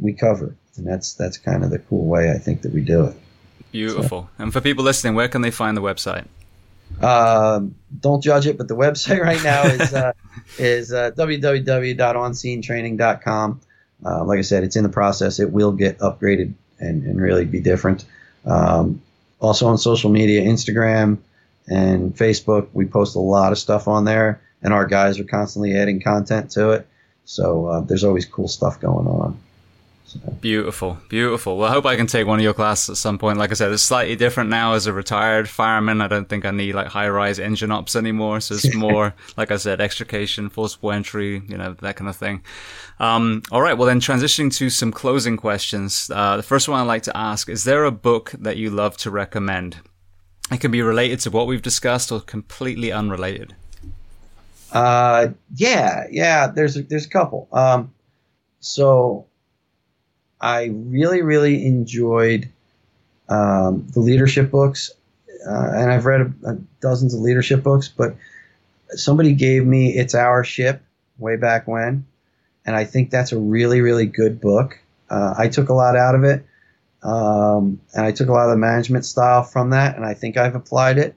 we 0.01 0.13
cover. 0.13 0.55
And 0.77 0.87
that's 0.87 1.15
that's 1.15 1.39
kind 1.39 1.65
of 1.65 1.71
the 1.71 1.79
cool 1.79 2.07
way 2.07 2.31
I 2.31 2.39
think 2.39 2.63
that 2.63 2.73
we 2.73 2.83
do 2.83 3.07
it. 3.07 3.17
Beautiful. 3.73 4.31
So. 4.37 4.43
And 4.43 4.53
for 4.53 4.61
people 4.61 4.85
listening, 4.85 5.15
where 5.15 5.29
can 5.29 5.43
they 5.43 5.51
find 5.51 5.77
the 5.77 5.83
website? 5.83 6.27
Um, 7.03 7.75
don't 8.01 8.23
judge 8.23 8.47
it, 8.47 8.57
but 8.57 8.69
the 8.69 8.77
website 8.77 9.21
right 9.21 9.43
now 9.43 9.65
is 9.65 9.93
uh, 9.93 10.13
is 10.59 10.93
uh, 10.93 11.11
www.onscenetraining.com. 11.13 13.61
Uh, 14.05 14.25
like 14.25 14.39
I 14.39 14.43
said, 14.43 14.65
it's 14.65 14.77
in 14.77 14.85
the 14.85 14.89
process. 14.89 15.41
It 15.41 15.53
will 15.53 15.73
get 15.73 15.99
upgraded 15.99 16.55
and, 16.79 17.03
and 17.05 17.21
really 17.21 17.45
be 17.45 17.61
different. 17.61 18.05
Um, 18.45 19.03
also 19.41 19.67
on 19.67 19.79
social 19.79 20.11
media, 20.11 20.43
Instagram 20.43 21.19
and 21.67 22.17
Facebook, 22.17 22.69
we 22.73 22.87
post 22.87 23.17
a 23.17 23.21
lot 23.21 23.53
of 23.53 23.59
stuff 23.59 23.89
on 23.89 24.05
there, 24.05 24.41
and 24.63 24.73
our 24.73 24.87
guys 24.87 25.19
are 25.21 25.25
constantly 25.25 25.77
adding 25.77 26.01
content 26.01 26.51
to 26.53 26.71
it. 26.71 26.87
So 27.25 27.67
uh, 27.67 27.81
there's 27.81 28.05
always 28.05 28.25
cool 28.25 28.49
stuff 28.49 28.81
going 28.81 29.07
on. 29.07 29.39
Beautiful, 30.41 30.99
beautiful. 31.09 31.59
Well, 31.59 31.69
I 31.69 31.73
hope 31.73 31.85
I 31.85 31.97
can 31.97 32.07
take 32.07 32.27
one 32.27 32.39
of 32.39 32.43
your 32.43 32.55
classes 32.55 32.91
at 32.91 32.97
some 32.97 33.19
point. 33.19 33.39
Like 33.39 33.51
I 33.51 33.55
said, 33.55 33.73
it's 33.73 33.83
slightly 33.83 34.17
different 34.17 34.51
now 34.51 34.75
as 34.75 34.87
a 34.87 34.93
retired 34.93 35.49
fireman. 35.49 36.01
I 36.01 36.09
don't 36.09 36.29
think 36.29 36.45
I 36.45 36.51
need 36.51 36.75
like 36.75 36.87
high 36.87 37.09
rise 37.09 37.39
engine 37.39 37.71
ops 37.71 37.95
anymore. 37.97 38.41
So 38.41 38.55
it's 38.55 38.75
more, 38.75 39.15
like 39.37 39.51
I 39.51 39.57
said, 39.57 39.81
extrication, 39.81 40.49
forcible 40.49 40.93
entry, 40.93 41.43
you 41.47 41.57
know, 41.57 41.75
that 41.83 41.97
kind 41.97 42.09
of 42.09 42.17
thing. 42.17 42.43
Um, 43.01 43.43
all 43.51 43.61
right. 43.61 43.77
Well, 43.77 43.87
then 43.87 44.01
transitioning 44.01 44.55
to 44.57 44.71
some 44.71 44.93
closing 44.93 45.37
questions. 45.37 46.11
Uh, 46.15 46.37
the 46.37 46.43
first 46.43 46.69
one 46.69 46.81
I'd 46.81 46.85
like 46.85 47.03
to 47.05 47.17
ask, 47.17 47.49
is 47.49 47.65
there 47.65 47.85
a 47.85 47.93
book 47.93 48.33
that 48.39 48.57
you 48.57 48.71
love 48.71 48.97
to 48.99 49.11
recommend? 49.11 49.77
It 50.51 50.61
can 50.61 50.71
be 50.71 50.83
related 50.83 51.21
to 51.21 51.31
what 51.31 51.47
we've 51.47 51.63
discussed 51.63 52.11
or 52.11 52.21
completely 52.21 52.91
unrelated. 52.91 53.55
Uh, 54.73 55.29
yeah, 55.55 56.05
yeah, 56.11 56.47
there's, 56.47 56.77
a, 56.77 56.83
there's 56.83 57.07
a 57.07 57.11
couple. 57.11 57.49
Um, 57.53 57.93
so 58.61 59.28
I 60.41 60.71
really, 60.73 61.23
really 61.23 61.67
enjoyed 61.67 62.49
um, 63.29 63.87
the 63.93 64.01
leadership 64.01 64.51
books, 64.51 64.91
uh, 65.47 65.71
and 65.75 65.91
I've 65.91 66.07
read 66.07 66.21
a, 66.21 66.51
a 66.51 66.55
dozens 66.81 67.15
of 67.15 67.21
leadership 67.21 67.63
books. 67.63 67.89
But 67.89 68.17
somebody 68.91 69.35
gave 69.35 69.67
me 69.67 69.97
"It's 69.97 70.15
Our 70.15 70.45
Ship" 70.45 70.81
way 71.19 71.37
back 71.37 71.67
when, 71.67 72.07
and 72.65 72.77
I 72.77 72.85
think 72.85 73.11
that's 73.11 73.33
a 73.33 73.39
really, 73.39 73.81
really 73.81 74.07
good 74.07 74.41
book. 74.41 74.79
Uh, 75.11 75.35
I 75.37 75.49
took 75.49 75.69
a 75.69 75.75
lot 75.75 75.97
out 75.97 76.15
of 76.15 76.25
it, 76.25 76.45
um, 77.03 77.81
and 77.95 78.05
I 78.05 78.13
took 78.13 78.29
a 78.29 78.33
lot 78.33 78.45
of 78.45 78.51
the 78.51 78.57
management 78.57 79.05
style 79.05 79.43
from 79.43 79.71
that, 79.71 79.97
and 79.97 80.05
I 80.05 80.15
think 80.15 80.37
I've 80.37 80.55
applied 80.55 80.99
it 80.99 81.17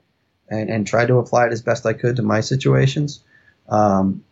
and, 0.49 0.69
and 0.69 0.85
tried 0.85 1.07
to 1.07 1.17
apply 1.17 1.47
it 1.47 1.53
as 1.53 1.61
best 1.61 1.85
I 1.85 1.93
could 1.93 2.15
to 2.17 2.23
my 2.23 2.41
situations. 2.41 3.21
Um, 3.69 4.23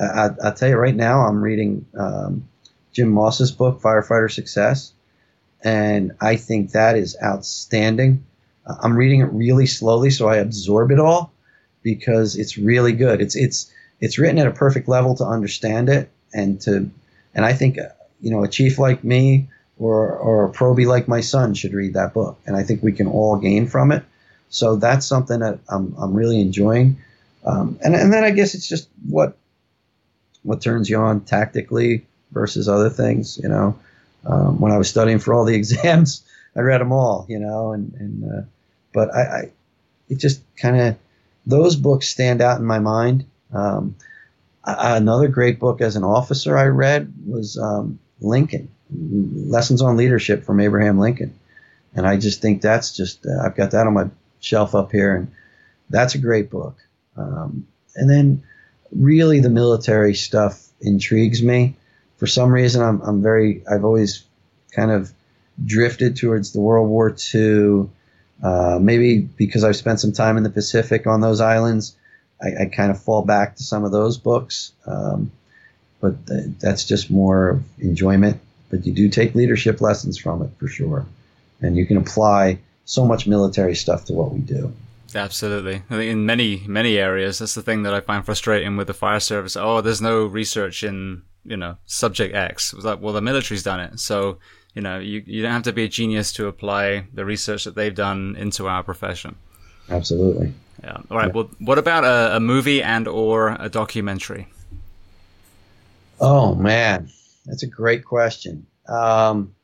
I, 0.00 0.28
will 0.28 0.52
tell 0.52 0.68
you 0.68 0.76
right 0.76 0.94
now, 0.94 1.20
I'm 1.20 1.42
reading 1.42 1.84
um, 1.96 2.48
Jim 2.92 3.08
Moss's 3.08 3.52
book, 3.52 3.80
Firefighter 3.80 4.30
Success, 4.30 4.92
and 5.62 6.12
I 6.20 6.36
think 6.36 6.72
that 6.72 6.96
is 6.96 7.16
outstanding. 7.22 8.24
Uh, 8.66 8.76
I'm 8.82 8.96
reading 8.96 9.20
it 9.20 9.32
really 9.32 9.66
slowly 9.66 10.10
so 10.10 10.28
I 10.28 10.36
absorb 10.36 10.90
it 10.90 11.00
all 11.00 11.32
because 11.82 12.36
it's 12.36 12.58
really 12.58 12.92
good. 12.92 13.20
It's 13.20 13.36
it's 13.36 13.72
it's 14.00 14.18
written 14.18 14.38
at 14.38 14.46
a 14.46 14.52
perfect 14.52 14.88
level 14.88 15.14
to 15.16 15.24
understand 15.24 15.88
it 15.88 16.10
and 16.32 16.60
to 16.62 16.90
and 17.34 17.44
I 17.44 17.52
think 17.52 17.78
uh, 17.78 17.88
you 18.20 18.30
know 18.30 18.44
a 18.44 18.48
chief 18.48 18.78
like 18.78 19.04
me 19.04 19.48
or 19.78 20.10
or 20.16 20.46
a 20.46 20.52
probie 20.52 20.86
like 20.86 21.08
my 21.08 21.20
son 21.20 21.54
should 21.54 21.72
read 21.72 21.94
that 21.94 22.14
book 22.14 22.38
and 22.46 22.56
I 22.56 22.62
think 22.62 22.82
we 22.82 22.92
can 22.92 23.06
all 23.06 23.36
gain 23.36 23.66
from 23.66 23.92
it. 23.92 24.04
So 24.50 24.76
that's 24.76 25.06
something 25.06 25.40
that 25.40 25.58
I'm 25.68 25.94
I'm 25.98 26.14
really 26.14 26.40
enjoying. 26.40 26.98
Um, 27.44 27.78
and 27.82 27.94
and 27.94 28.12
then 28.12 28.24
I 28.24 28.30
guess 28.30 28.54
it's 28.54 28.68
just 28.68 28.88
what 29.08 29.36
what 30.42 30.60
turns 30.60 30.88
you 30.88 30.98
on 30.98 31.20
tactically 31.22 32.06
versus 32.32 32.68
other 32.68 32.90
things. 32.90 33.38
You 33.42 33.48
know, 33.48 33.78
um, 34.26 34.60
when 34.60 34.72
I 34.72 34.78
was 34.78 34.88
studying 34.88 35.18
for 35.18 35.34
all 35.34 35.44
the 35.44 35.54
exams, 35.62 36.22
I 36.56 36.60
read 36.60 36.80
them 36.80 36.92
all. 36.92 37.26
You 37.28 37.38
know, 37.38 37.72
and 37.72 37.92
and 37.94 38.32
uh, 38.32 38.42
but 38.92 39.14
I, 39.14 39.20
I, 39.20 39.50
it 40.08 40.18
just 40.18 40.40
kind 40.56 40.80
of 40.80 40.96
those 41.46 41.76
books 41.76 42.08
stand 42.08 42.40
out 42.40 42.58
in 42.58 42.66
my 42.66 42.78
mind. 42.78 43.24
Um, 43.52 43.96
I, 44.64 44.96
another 44.96 45.28
great 45.28 45.58
book 45.58 45.80
as 45.80 45.96
an 45.96 46.04
officer 46.04 46.56
I 46.56 46.66
read 46.66 47.12
was 47.26 47.58
um, 47.58 47.98
Lincoln, 48.20 48.68
Lessons 48.90 49.80
on 49.80 49.96
Leadership 49.96 50.44
from 50.44 50.60
Abraham 50.60 50.98
Lincoln. 50.98 51.38
And 51.94 52.06
I 52.06 52.16
just 52.16 52.42
think 52.42 52.60
that's 52.60 52.94
just, 52.94 53.24
uh, 53.26 53.44
I've 53.44 53.56
got 53.56 53.70
that 53.70 53.86
on 53.86 53.94
my 53.94 54.08
shelf 54.40 54.74
up 54.74 54.92
here, 54.92 55.16
and 55.16 55.32
that's 55.90 56.14
a 56.14 56.18
great 56.18 56.50
book. 56.50 56.76
Um, 57.16 57.66
and 57.96 58.08
then 58.08 58.42
really 58.92 59.40
the 59.40 59.50
military 59.50 60.14
stuff 60.14 60.66
intrigues 60.80 61.42
me. 61.42 61.74
For 62.18 62.26
some 62.26 62.50
reason, 62.52 62.82
I'm, 62.82 63.00
I'm 63.00 63.22
very, 63.22 63.62
I've 63.70 63.84
always 63.84 64.24
kind 64.72 64.90
of 64.90 65.12
drifted 65.64 66.16
towards 66.16 66.52
the 66.52 66.60
World 66.60 66.88
War 66.88 67.16
II. 67.34 67.88
Uh, 68.42 68.78
maybe 68.80 69.20
because 69.20 69.64
I've 69.64 69.76
spent 69.76 70.00
some 70.00 70.12
time 70.12 70.36
in 70.36 70.42
the 70.44 70.50
Pacific 70.50 71.06
on 71.06 71.20
those 71.20 71.40
islands, 71.40 71.96
I, 72.40 72.62
I 72.62 72.64
kind 72.66 72.90
of 72.90 73.02
fall 73.02 73.22
back 73.22 73.56
to 73.56 73.64
some 73.64 73.84
of 73.84 73.90
those 73.90 74.18
books. 74.18 74.72
Um, 74.86 75.32
but 76.00 76.26
th- 76.26 76.46
that's 76.60 76.84
just 76.84 77.10
more 77.10 77.60
enjoyment. 77.78 78.40
But 78.70 78.86
you 78.86 78.92
do 78.92 79.08
take 79.08 79.34
leadership 79.34 79.80
lessons 79.80 80.18
from 80.18 80.42
it 80.42 80.50
for 80.58 80.68
sure, 80.68 81.06
and 81.60 81.76
you 81.76 81.86
can 81.86 81.96
apply 81.96 82.58
so 82.84 83.04
much 83.04 83.26
military 83.26 83.74
stuff 83.74 84.04
to 84.06 84.12
what 84.12 84.32
we 84.32 84.40
do. 84.40 84.72
Absolutely. 85.14 85.82
In 85.90 86.26
many, 86.26 86.62
many 86.66 86.98
areas, 86.98 87.38
that's 87.38 87.54
the 87.54 87.62
thing 87.62 87.82
that 87.84 87.94
I 87.94 88.00
find 88.00 88.24
frustrating 88.24 88.76
with 88.76 88.88
the 88.88 88.94
fire 88.94 89.20
service. 89.20 89.56
Oh, 89.56 89.80
there's 89.80 90.02
no 90.02 90.26
research 90.26 90.84
in, 90.84 91.22
you 91.48 91.56
know, 91.56 91.76
subject 91.86 92.34
X. 92.34 92.72
It 92.72 92.76
was 92.76 92.84
like, 92.84 93.00
well, 93.00 93.14
the 93.14 93.22
military's 93.22 93.62
done 93.62 93.80
it. 93.80 93.98
So, 93.98 94.38
you 94.74 94.82
know, 94.82 94.98
you, 94.98 95.22
you 95.26 95.42
don't 95.42 95.52
have 95.52 95.62
to 95.64 95.72
be 95.72 95.84
a 95.84 95.88
genius 95.88 96.32
to 96.34 96.46
apply 96.46 97.06
the 97.12 97.24
research 97.24 97.64
that 97.64 97.74
they've 97.74 97.94
done 97.94 98.36
into 98.38 98.68
our 98.68 98.82
profession. 98.82 99.34
Absolutely. 99.88 100.52
Yeah. 100.82 100.98
All 101.10 101.16
right. 101.16 101.28
Yeah. 101.28 101.32
Well, 101.32 101.50
what 101.58 101.78
about 101.78 102.04
a, 102.04 102.36
a 102.36 102.40
movie 102.40 102.82
and 102.82 103.08
or 103.08 103.56
a 103.58 103.68
documentary? 103.68 104.46
Oh 106.20 106.54
man, 106.54 107.10
that's 107.46 107.62
a 107.62 107.66
great 107.66 108.04
question. 108.04 108.66
Um, 108.88 109.54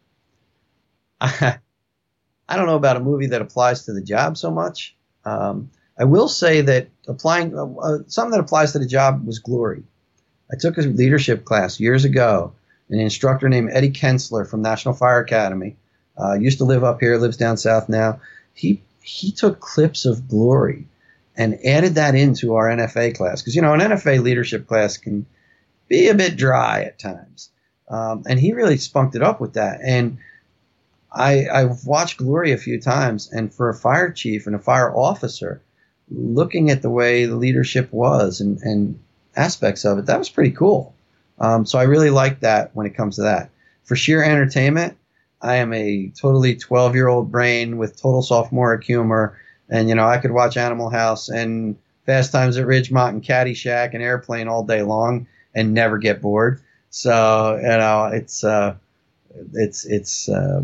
I, 1.21 1.59
I 2.49 2.57
don't 2.57 2.67
know 2.67 2.77
about 2.77 2.97
a 2.97 3.01
movie 3.01 3.27
that 3.29 3.43
applies 3.43 3.85
to 3.87 3.93
the 3.93 4.03
job 4.03 4.37
so 4.37 4.51
much. 4.51 4.97
Um, 5.25 5.71
I 5.99 6.05
will 6.05 6.29
say 6.29 6.61
that 6.61 6.89
applying 7.09 7.57
uh, 7.57 7.67
uh, 7.67 7.99
something 8.07 8.33
that 8.33 8.41
applies 8.41 8.73
to 8.73 8.79
the 8.79 8.87
job 8.87 9.27
was 9.27 9.39
Glory. 9.39 9.83
I 10.55 10.57
took 10.57 10.79
a 10.79 10.83
leadership 10.83 11.45
class 11.45 11.81
years 11.81 12.05
ago. 12.05 12.53
An 12.89 13.01
instructor 13.01 13.49
named 13.49 13.71
Eddie 13.73 13.91
Kensler 13.91 14.49
from 14.49 14.63
National 14.63 14.95
Fire 14.95 15.19
Academy 15.19 15.75
uh, 16.17 16.35
used 16.35 16.59
to 16.59 16.65
live 16.65 16.85
up 16.85 17.01
here, 17.01 17.17
lives 17.17 17.37
down 17.37 17.57
south 17.57 17.89
now. 17.89 18.21
He 18.53 18.81
he 19.03 19.33
took 19.33 19.59
clips 19.59 20.05
of 20.07 20.29
Glory 20.29 20.87
and 21.37 21.59
added 21.67 21.97
that 21.97 22.15
into 22.15 22.55
our 22.55 22.69
NFA 22.69 23.17
class 23.17 23.43
because 23.43 23.57
you 23.57 23.63
know 23.63 23.75
an 23.75 23.81
NFA 23.81 24.23
leadership 24.23 24.69
class 24.69 24.97
can 24.97 25.27
be 25.89 26.07
a 26.07 26.15
bit 26.15 26.37
dry 26.37 26.83
at 26.83 27.01
times, 27.01 27.51
um, 27.89 28.23
and 28.29 28.39
he 28.39 28.53
really 28.53 28.77
spunked 28.77 29.17
it 29.17 29.25
up 29.25 29.41
with 29.41 29.55
that. 29.55 29.81
And 29.83 30.19
I, 31.11 31.49
I've 31.49 31.85
watched 31.85 32.19
Glory 32.19 32.53
a 32.53 32.59
few 32.59 32.81
times, 32.81 33.29
and 33.33 33.53
for 33.53 33.71
a 33.71 33.75
fire 33.75 34.13
chief 34.13 34.47
and 34.47 34.55
a 34.55 34.61
fire 34.61 34.95
officer, 34.95 35.63
looking 36.09 36.71
at 36.71 36.83
the 36.83 36.91
way 36.91 37.27
the 37.27 37.37
leadership 37.37 37.93
was 37.93 38.41
and, 38.41 38.61
and 38.61 39.01
aspects 39.37 39.85
of 39.85 39.99
it, 39.99 40.07
that 40.07 40.19
was 40.19 40.29
pretty 40.29 40.51
cool. 40.51 40.95
Um, 41.39 41.67
so 41.67 41.79
I 41.79 41.85
really 41.85 42.11
like 42.11 42.41
that 42.41 42.71
when 42.75 42.87
it 42.87 42.97
comes 42.97 43.17
to 43.17 43.23
that. 43.23 43.51
For 43.85 43.97
sheer 43.97 44.23
entertainment, 44.23 44.97
I 45.43 45.57
am 45.57 45.73
a 45.73 46.11
totally 46.19 46.57
12 46.57 46.95
year 46.95 47.09
old 47.09 47.31
brain 47.31 47.77
with 47.77 48.01
total 48.01 48.23
sophomoric 48.23 48.85
humor. 48.85 49.39
And, 49.69 49.89
you 49.89 49.95
know, 49.95 50.07
I 50.07 50.19
could 50.19 50.31
watch 50.31 50.57
Animal 50.57 50.91
House 50.91 51.29
and 51.29 51.77
Fast 52.07 52.33
Times 52.33 52.57
at 52.57 52.67
Ridgemont 52.67 53.11
and 53.11 53.23
Caddyshack 53.23 53.95
and 53.95 54.03
Airplane 54.03 54.49
all 54.49 54.65
day 54.65 54.83
long 54.83 55.27
and 55.55 55.75
never 55.75 55.99
get 55.99 56.21
bored. 56.23 56.61
So, 56.91 57.57
you 57.57 57.63
know, 57.63 58.11
it's, 58.13 58.45
uh, 58.45 58.77
it's, 59.53 59.85
it's, 59.85 60.29
uh, 60.29 60.63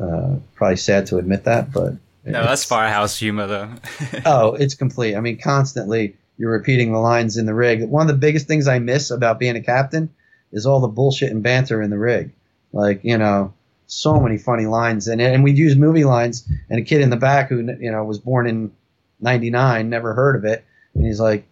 uh, 0.00 0.36
probably 0.54 0.76
sad 0.76 1.06
to 1.06 1.18
admit 1.18 1.44
that, 1.44 1.72
but 1.72 1.94
no, 2.24 2.44
that's 2.44 2.64
firehouse 2.64 3.18
humor 3.18 3.46
though. 3.46 3.70
oh, 4.26 4.54
it's 4.54 4.74
complete. 4.74 5.16
I 5.16 5.20
mean, 5.20 5.38
constantly 5.38 6.16
you're 6.38 6.52
repeating 6.52 6.92
the 6.92 6.98
lines 6.98 7.36
in 7.36 7.46
the 7.46 7.54
rig. 7.54 7.88
One 7.88 8.02
of 8.02 8.08
the 8.08 8.18
biggest 8.18 8.46
things 8.46 8.68
I 8.68 8.78
miss 8.78 9.10
about 9.10 9.38
being 9.38 9.56
a 9.56 9.62
captain 9.62 10.10
is 10.52 10.64
all 10.64 10.80
the 10.80 10.88
bullshit 10.88 11.30
and 11.30 11.42
banter 11.42 11.82
in 11.82 11.90
the 11.90 11.98
rig. 11.98 12.32
Like, 12.72 13.04
you 13.04 13.18
know, 13.18 13.52
so 13.86 14.20
many 14.20 14.38
funny 14.38 14.66
lines, 14.66 15.08
and 15.08 15.20
and 15.20 15.42
we'd 15.42 15.58
use 15.58 15.74
movie 15.76 16.04
lines. 16.04 16.48
And 16.70 16.78
a 16.78 16.82
kid 16.82 17.00
in 17.00 17.10
the 17.10 17.16
back 17.16 17.48
who 17.48 17.58
you 17.80 17.90
know 17.90 18.04
was 18.04 18.18
born 18.18 18.46
in 18.46 18.72
'99, 19.20 19.90
never 19.90 20.14
heard 20.14 20.36
of 20.36 20.44
it, 20.44 20.64
and 20.94 21.04
he's 21.04 21.20
like, 21.20 21.46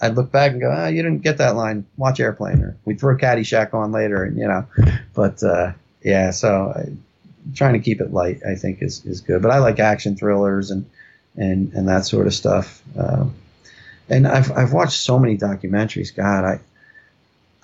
I'd 0.00 0.14
look 0.14 0.30
back 0.32 0.52
and 0.52 0.60
go, 0.60 0.72
ah, 0.72 0.86
you 0.86 1.02
didn't 1.02 1.22
get 1.22 1.38
that 1.38 1.56
line. 1.56 1.86
Watch 1.96 2.20
Airplane, 2.20 2.62
or 2.62 2.76
we'd 2.84 3.00
throw 3.00 3.16
Caddyshack 3.16 3.74
on 3.74 3.92
later, 3.92 4.24
and 4.24 4.38
you 4.38 4.46
know, 4.46 4.66
but 5.14 5.42
uh, 5.42 5.72
yeah, 6.02 6.30
so. 6.30 6.72
I, 6.74 6.92
trying 7.54 7.72
to 7.72 7.80
keep 7.80 8.00
it 8.00 8.12
light, 8.12 8.40
I 8.48 8.54
think, 8.54 8.82
is, 8.82 9.04
is 9.04 9.20
good. 9.20 9.42
But 9.42 9.50
I 9.50 9.58
like 9.58 9.78
action 9.80 10.16
thrillers 10.16 10.70
and 10.70 10.88
and 11.36 11.72
and 11.72 11.88
that 11.88 12.04
sort 12.04 12.26
of 12.26 12.34
stuff. 12.34 12.82
Um, 12.96 13.34
and 14.12 14.28
I've 14.28 14.52
I've 14.52 14.72
watched 14.72 15.00
so 15.00 15.18
many 15.18 15.36
documentaries. 15.38 16.14
God, 16.14 16.44
I 16.44 16.60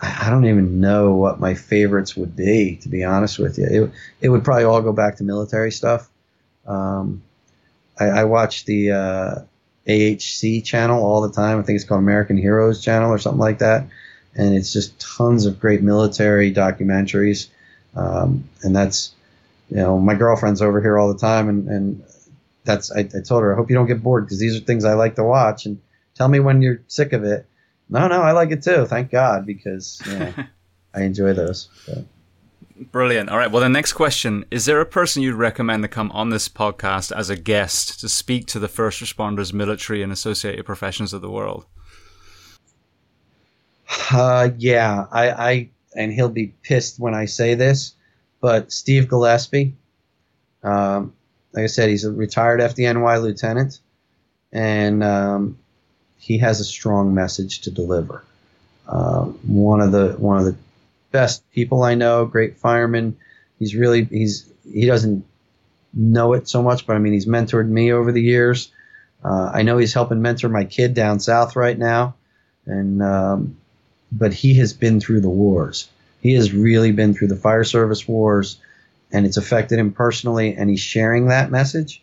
I 0.01 0.31
don't 0.31 0.47
even 0.47 0.81
know 0.81 1.15
what 1.15 1.41
my 1.41 1.55
favorites 1.55 2.17
would 2.17 2.35
be. 2.35 2.77
To 2.83 2.89
be 2.89 3.05
honest 3.05 3.39
with 3.39 3.59
you, 3.59 3.67
it 3.67 3.91
it 4.21 4.29
would 4.31 4.45
probably 4.45 4.65
all 4.65 4.81
go 4.81 4.93
back 4.93 5.17
to 5.17 5.25
military 5.25 5.71
stuff. 5.71 6.09
Um, 6.67 7.23
I, 7.99 8.07
I 8.07 8.25
watch 8.25 8.65
the 8.65 8.93
uh, 8.93 9.35
AHC 9.87 10.65
channel 10.65 11.05
all 11.05 11.21
the 11.21 11.33
time. 11.33 11.59
I 11.59 11.63
think 11.63 11.77
it's 11.77 11.85
called 11.85 12.01
American 12.03 12.37
Heroes 12.37 12.83
Channel 12.83 13.11
or 13.11 13.19
something 13.19 13.41
like 13.41 13.59
that. 13.59 13.87
And 14.35 14.55
it's 14.55 14.73
just 14.73 14.99
tons 15.01 15.47
of 15.47 15.59
great 15.59 15.83
military 15.83 16.53
documentaries. 16.53 17.49
Um, 17.97 18.49
and 18.63 18.75
that's 18.77 19.15
you 19.71 19.77
know, 19.77 19.99
my 19.99 20.15
girlfriend's 20.15 20.63
over 20.63 20.81
here 20.81 20.99
all 20.99 21.13
the 21.13 21.19
time, 21.19 21.49
and 21.49 21.69
and 21.69 22.05
that's 22.65 22.91
I, 22.91 23.01
I 23.01 23.21
told 23.27 23.43
her 23.43 23.53
I 23.53 23.57
hope 23.57 23.69
you 23.69 23.77
don't 23.77 23.87
get 23.87 24.03
bored 24.03 24.25
because 24.25 24.39
these 24.39 24.57
are 24.57 24.61
things 24.61 24.85
I 24.85 24.95
like 24.95 25.17
to 25.17 25.25
watch, 25.25 25.67
and 25.67 25.81
tell 26.19 26.29
me 26.29 26.41
when 26.41 26.61
you're 26.61 26.83
sick 26.89 27.13
of 27.13 27.25
it. 27.25 27.47
No, 27.89 28.09
no, 28.09 28.21
I 28.21 28.33
like 28.33 28.51
it 28.51 28.63
too. 28.63 28.85
Thank 28.85 29.11
God 29.11 29.47
because 29.47 30.03
you 30.05 30.19
know, 30.19 30.35
I 30.95 31.03
enjoy 31.03 31.33
those. 31.33 31.71
So. 31.87 32.05
Brilliant. 32.93 33.31
All 33.31 33.39
right. 33.39 33.51
Well, 33.51 33.63
the 33.63 33.69
next 33.69 33.95
question 33.95 34.45
is 34.51 34.67
there 34.67 34.81
a 34.81 34.87
person 34.87 35.23
you'd 35.23 35.35
recommend 35.35 35.83
to 35.85 35.89
come 35.89 36.11
on 36.13 36.31
this 36.31 36.49
podcast 36.49 37.17
as 37.17 37.31
a 37.31 37.37
guest 37.37 38.01
to 38.01 38.09
speak 38.09 38.47
to 38.49 38.59
the 38.59 38.69
first 38.69 39.01
responders, 39.01 39.53
military, 39.53 40.03
and 40.03 40.13
associated 40.13 40.67
professions 40.67 41.13
of 41.13 41.23
the 41.23 41.31
world? 41.31 41.65
Uh, 44.13 44.51
yeah, 44.59 45.07
I, 45.11 45.31
I, 45.31 45.71
and 45.97 46.13
he'll 46.13 46.29
be 46.29 46.49
pissed 46.63 47.01
when 47.01 47.15
I 47.15 47.25
say 47.25 47.55
this. 47.55 47.95
But 48.41 48.71
Steve 48.71 49.09
Gillespie, 49.09 49.75
um, 50.63 51.13
like 51.53 51.65
I 51.65 51.67
said, 51.67 51.89
he's 51.89 52.05
a 52.05 52.13
retired 52.13 52.61
FDNY 52.61 53.23
lieutenant, 53.23 53.81
and 54.53 55.03
um, 55.03 55.59
he 56.19 56.39
has 56.39 56.61
a 56.61 56.65
strong 56.65 57.15
message 57.15 57.63
to 57.63 57.71
deliver. 57.71 58.23
Uh, 58.87 59.25
one 59.25 59.81
of 59.81 59.93
the 59.93 60.15
one 60.19 60.39
of 60.39 60.45
the 60.45 60.57
best 61.11 61.49
people 61.53 61.83
I 61.83 61.95
know, 61.95 62.27
great 62.27 62.57
fireman. 62.57 63.17
He's 63.59 63.75
really 63.75 64.05
he's 64.05 64.51
he 64.71 64.87
doesn't 64.87 65.25
know 65.93 66.33
it 66.35 66.49
so 66.49 66.63
much, 66.63 66.87
but 66.87 66.97
I 66.97 66.99
mean 66.99 67.13
he's 67.13 67.27
mentored 67.27 67.69
me 67.69 67.93
over 67.93 68.13
the 68.13 68.23
years. 68.23 68.71
Uh, 69.25 69.51
I 69.53 69.63
know 69.63 69.79
he's 69.79 69.95
helping 69.95 70.23
mentor 70.23 70.49
my 70.49 70.65
kid 70.65 70.95
down 70.95 71.21
south 71.21 71.57
right 71.57 71.77
now, 71.77 72.15
and 72.67 73.03
um, 73.03 73.57
but 74.13 74.33
he 74.33 74.55
has 74.59 74.73
been 74.73 75.01
through 75.01 75.21
the 75.21 75.29
wars. 75.29 75.89
He 76.21 76.35
has 76.35 76.53
really 76.53 76.93
been 76.93 77.15
through 77.15 77.29
the 77.29 77.37
fire 77.37 77.65
service 77.65 78.07
wars, 78.07 78.59
and 79.13 79.27
it's 79.27 79.37
affected 79.37 79.79
him 79.79 79.93
personally, 79.93 80.55
and 80.55 80.71
he's 80.71 80.81
sharing 80.81 81.29
that 81.29 81.51
message. 81.51 82.03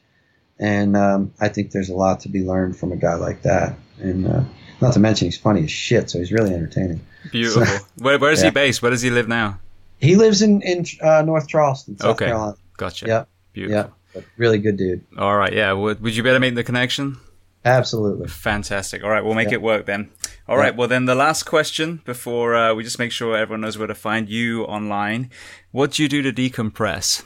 And 0.60 0.95
um, 0.95 1.34
I 1.40 1.50
think 1.50 1.72
there's 1.72 1.90
a 1.90 1.95
lot 1.95 2.22
to 2.22 2.30
be 2.30 2.44
learned 2.44 2.77
from 2.77 2.92
a 2.92 2.98
guy 2.98 3.16
like 3.16 3.42
that. 3.44 3.77
And 4.00 4.28
uh, 4.28 4.44
not 4.82 4.94
to 4.94 5.00
mention, 5.00 5.28
he's 5.28 5.38
funny 5.38 5.64
as 5.64 5.72
shit, 5.72 6.10
so 6.10 6.20
he's 6.20 6.32
really 6.32 6.54
entertaining. 6.54 7.02
Beautiful. 7.32 7.66
So, 7.66 7.86
where, 7.98 8.20
where 8.20 8.32
is 8.32 8.40
yeah. 8.42 8.46
he 8.46 8.52
based? 8.52 8.82
Where 8.82 8.92
does 8.92 9.02
he 9.02 9.10
live 9.10 9.28
now? 9.28 9.60
He 10.00 10.16
lives 10.16 10.42
in 10.42 10.62
in 10.62 10.86
uh, 11.02 11.22
North 11.22 11.48
Charleston, 11.48 11.98
South 11.98 12.16
okay. 12.16 12.26
Carolina. 12.26 12.58
Gotcha. 12.78 13.08
Yep. 13.08 13.30
Beautiful. 13.54 13.94
Yep. 14.14 14.26
Really 14.38 14.60
good 14.60 14.78
dude. 14.78 15.04
All 15.18 15.36
right. 15.36 15.54
Yeah. 15.54 15.74
Would, 15.74 16.02
would 16.02 16.16
you 16.16 16.24
better 16.24 16.40
make 16.40 16.56
the 16.56 16.64
connection? 16.64 17.18
Absolutely. 17.66 18.28
Fantastic. 18.28 19.04
All 19.04 19.10
right, 19.10 19.26
we'll 19.26 19.34
make 19.34 19.52
it 19.52 19.62
work 19.62 19.88
then. 19.88 20.12
All 20.48 20.56
right, 20.56 20.76
well 20.76 20.88
then 20.88 21.06
the 21.06 21.16
last 21.16 21.44
question 21.44 22.00
before 22.06 22.56
uh, 22.56 22.76
we 22.76 22.84
just 22.84 23.00
make 23.00 23.12
sure 23.12 23.36
everyone 23.36 23.62
knows 23.62 23.76
where 23.76 23.88
to 23.88 23.96
find 23.96 24.30
you 24.30 24.66
online. 24.66 25.32
What 25.72 25.94
do 25.94 26.04
you 26.04 26.10
do 26.10 26.22
to 26.22 26.32
decompress? 26.32 27.24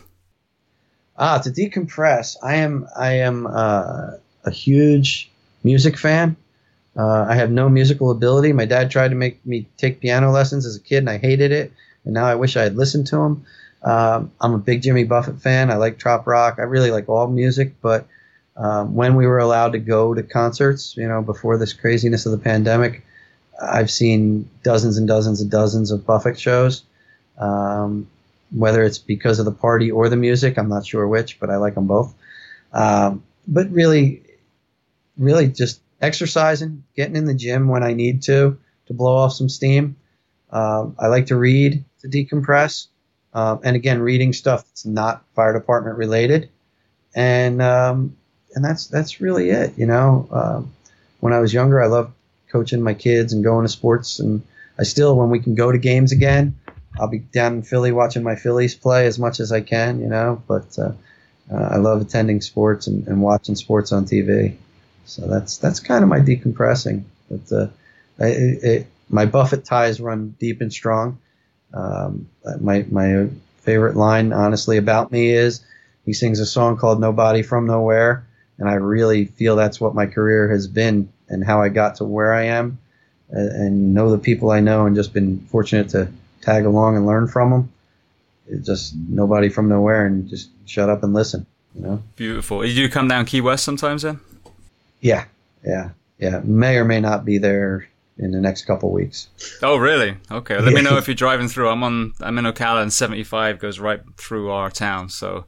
Ah, 1.18 1.40
to 1.40 1.50
decompress, 1.50 2.38
I 2.42 2.56
am 2.56 2.88
I 2.98 3.16
am 3.16 3.48
uh, 3.48 4.12
a 4.46 4.52
huge 4.52 5.30
music 5.66 5.98
fan. 5.98 6.38
Uh, 7.00 7.26
I 7.30 7.36
have 7.36 7.50
no 7.50 7.70
musical 7.70 8.12
ability. 8.12 8.52
My 8.52 8.66
dad 8.66 8.92
tried 8.92 9.08
to 9.10 9.16
make 9.16 9.46
me 9.46 9.66
take 9.78 10.02
piano 10.02 10.32
lessons 10.32 10.66
as 10.66 10.76
a 10.76 10.82
kid, 10.82 10.98
and 10.98 11.10
I 11.10 11.18
hated 11.18 11.54
it. 11.54 11.72
And 12.04 12.14
now 12.14 12.26
I 12.26 12.36
wish 12.36 12.58
I 12.58 12.64
had 12.64 12.76
listened 12.76 13.08
to 13.08 13.22
him. 13.22 13.46
Um, 13.84 14.32
I'm 14.42 14.54
a 14.54 14.58
big 14.58 14.82
Jimmy 14.82 15.06
Buffett 15.06 15.40
fan. 15.40 15.72
I 15.72 15.76
like 15.76 15.98
trop 15.98 16.28
rock. 16.28 16.56
I 16.58 16.64
really 16.64 16.92
like 16.92 17.08
all 17.08 17.28
music, 17.28 17.76
but 17.82 18.06
um, 18.58 18.96
when 18.96 19.16
we 19.16 19.28
were 19.28 19.40
allowed 19.40 19.72
to 19.72 19.80
go 19.80 20.14
to 20.14 20.22
concerts, 20.22 20.98
you 20.98 21.08
know, 21.08 21.22
before 21.22 21.58
this 21.58 21.72
craziness 21.72 22.26
of 22.26 22.34
the 22.34 22.38
pandemic, 22.38 23.06
I've 23.62 23.90
seen 23.90 24.50
dozens 24.64 24.98
and 24.98 25.08
dozens 25.08 25.40
and 25.40 25.50
dozens 25.50 25.92
of 25.92 26.06
Buffett 26.06 26.38
shows. 26.38 26.84
Um, 27.38 28.10
whether 28.52 28.84
it's 28.84 28.98
because 28.98 29.40
of 29.40 29.46
the 29.46 29.54
party 29.54 29.90
or 29.90 30.10
the 30.10 30.18
music, 30.18 30.58
I'm 30.58 30.68
not 30.68 30.86
sure 30.86 31.08
which, 31.08 31.40
but 31.40 31.50
I 31.50 31.56
like 31.56 31.76
them 31.76 31.88
both. 31.88 32.14
Um, 32.74 33.24
but 33.48 33.72
really, 33.72 34.22
really 35.18 35.48
just 35.48 35.80
exercising, 36.02 36.84
getting 36.96 37.16
in 37.16 37.26
the 37.26 37.34
gym 37.34 37.68
when 37.68 37.84
I 37.84 37.94
need 37.94 38.24
to 38.24 38.58
to 38.88 38.94
blow 38.94 39.16
off 39.16 39.34
some 39.34 39.50
steam. 39.50 39.96
Um, 40.52 40.96
I 41.00 41.08
like 41.08 41.28
to 41.28 41.36
read 41.36 41.84
to 42.02 42.08
decompress, 42.08 42.88
um, 43.34 43.60
and 43.64 43.76
again, 43.76 44.02
reading 44.02 44.34
stuff 44.34 44.66
that's 44.66 44.86
not 44.86 45.24
fire 45.36 45.54
department 45.54 45.98
related, 45.98 46.50
and 47.16 47.62
um, 47.62 48.18
and 48.56 48.66
that's 48.66 48.88
that's 48.88 49.22
really 49.22 49.50
it. 49.50 49.78
You 49.78 49.86
know, 49.86 50.28
um, 50.32 50.74
when 51.20 51.34
I 51.34 51.40
was 51.40 51.54
younger, 51.54 51.82
I 51.82 51.88
loved 51.88 52.14
coaching 52.52 52.82
my 52.82 52.94
kids 52.94 53.34
and 53.34 53.44
going 53.44 53.66
to 53.66 53.70
sports, 53.70 54.20
and 54.20 54.42
I 54.78 54.84
still, 54.84 55.16
when 55.16 55.30
we 55.30 55.40
can 55.40 55.56
go 55.56 55.72
to 55.72 55.78
games 55.78 56.12
again, 56.12 56.56
I'll 57.00 57.08
be 57.08 57.20
down 57.20 57.56
in 57.56 57.62
Philly 57.62 57.92
watching 57.92 58.24
my 58.24 58.36
Phillies 58.36 58.74
play 58.74 59.06
as 59.06 59.20
much 59.20 59.40
as 59.40 59.52
I 59.52 59.62
can. 59.62 60.02
You 60.02 60.08
know, 60.08 60.42
but 60.48 60.78
uh, 60.80 60.94
uh, 61.52 61.70
I 61.72 61.78
love 61.78 62.02
attending 62.02 62.42
sports 62.42 62.88
and, 62.88 63.08
and, 63.08 63.22
watching 63.22 63.56
sports 63.56 63.92
on 63.92 64.06
TV. 64.06 64.56
So 65.10 65.28
that's 65.28 65.58
that's 65.58 65.80
kind 65.80 66.04
of 66.04 66.10
my 66.10 66.20
decompressing. 66.20 67.04
But 67.30 67.52
uh, 67.52 67.68
it, 68.20 68.64
it, 68.64 68.88
my 69.10 69.26
Buffett 69.26 69.66
ties 69.66 70.00
run 70.00 70.36
deep 70.40 70.62
and 70.62 70.72
strong. 70.72 71.18
Um, 71.74 72.30
my 72.62 72.86
my 72.92 73.28
favorite 73.62 73.96
line, 73.96 74.32
honestly, 74.34 74.78
about 74.78 75.12
me 75.12 75.32
is 75.32 75.66
he 76.06 76.14
sings 76.14 76.40
a 76.40 76.46
song 76.46 76.78
called 76.78 77.00
"Nobody 77.00 77.42
from 77.42 77.66
Nowhere," 77.66 78.24
and 78.60 78.70
I 78.70 78.76
really 78.76 79.26
feel 79.26 79.56
that's 79.56 79.82
what 79.82 79.96
my 79.96 80.06
career 80.06 80.48
has 80.50 80.68
been 80.68 81.10
and 81.28 81.44
how 81.44 81.60
I 81.62 81.70
got 81.70 81.96
to 81.96 82.04
where 82.04 82.34
I 82.34 82.44
am, 82.44 82.78
and, 83.30 83.50
and 83.50 83.94
know 83.96 84.12
the 84.12 84.20
people 84.20 84.52
I 84.52 84.60
know, 84.60 84.86
and 84.86 84.96
just 84.96 85.12
been 85.12 85.40
fortunate 85.50 85.90
to 85.90 86.12
tag 86.42 86.66
along 86.66 86.98
and 86.98 87.08
learn 87.08 87.28
from 87.28 87.50
them. 87.50 87.72
It's 88.48 88.68
just 88.68 88.96
nobody 88.96 89.50
from 89.50 89.70
nowhere, 89.70 90.06
and 90.06 90.30
just 90.30 90.50
shut 90.66 90.88
up 90.88 91.02
and 91.02 91.16
listen. 91.16 91.48
You 91.74 91.82
know. 91.82 92.04
Beautiful. 92.16 92.64
You 92.64 92.90
come 92.90 93.08
down 93.08 93.26
Key 93.26 93.42
West 93.42 93.64
sometimes 93.64 94.04
then? 94.04 94.20
Yeah, 95.02 95.26
yeah, 95.66 95.92
yeah. 96.18 96.42
May 96.44 96.78
or 96.78 96.86
may 96.86 97.00
not 97.00 97.26
be 97.26 97.38
there 97.38 97.88
in 98.18 98.32
the 98.32 98.42
next 98.42 98.66
couple 98.66 98.92
weeks. 98.92 99.30
Oh, 99.62 99.78
really? 99.78 100.18
Okay. 100.30 100.60
Let 100.60 100.74
me 100.74 100.82
know 100.82 100.98
if 100.98 101.08
you're 101.08 101.16
driving 101.16 101.48
through. 101.48 101.70
I'm 101.70 101.84
on. 101.84 102.14
I'm 102.20 102.38
in 102.38 102.46
Ocala, 102.46 102.82
and 102.82 102.92
75 102.92 103.60
goes 103.60 103.80
right 103.80 104.02
through 104.18 104.52
our 104.52 104.70
town. 104.70 105.10
So 105.10 105.46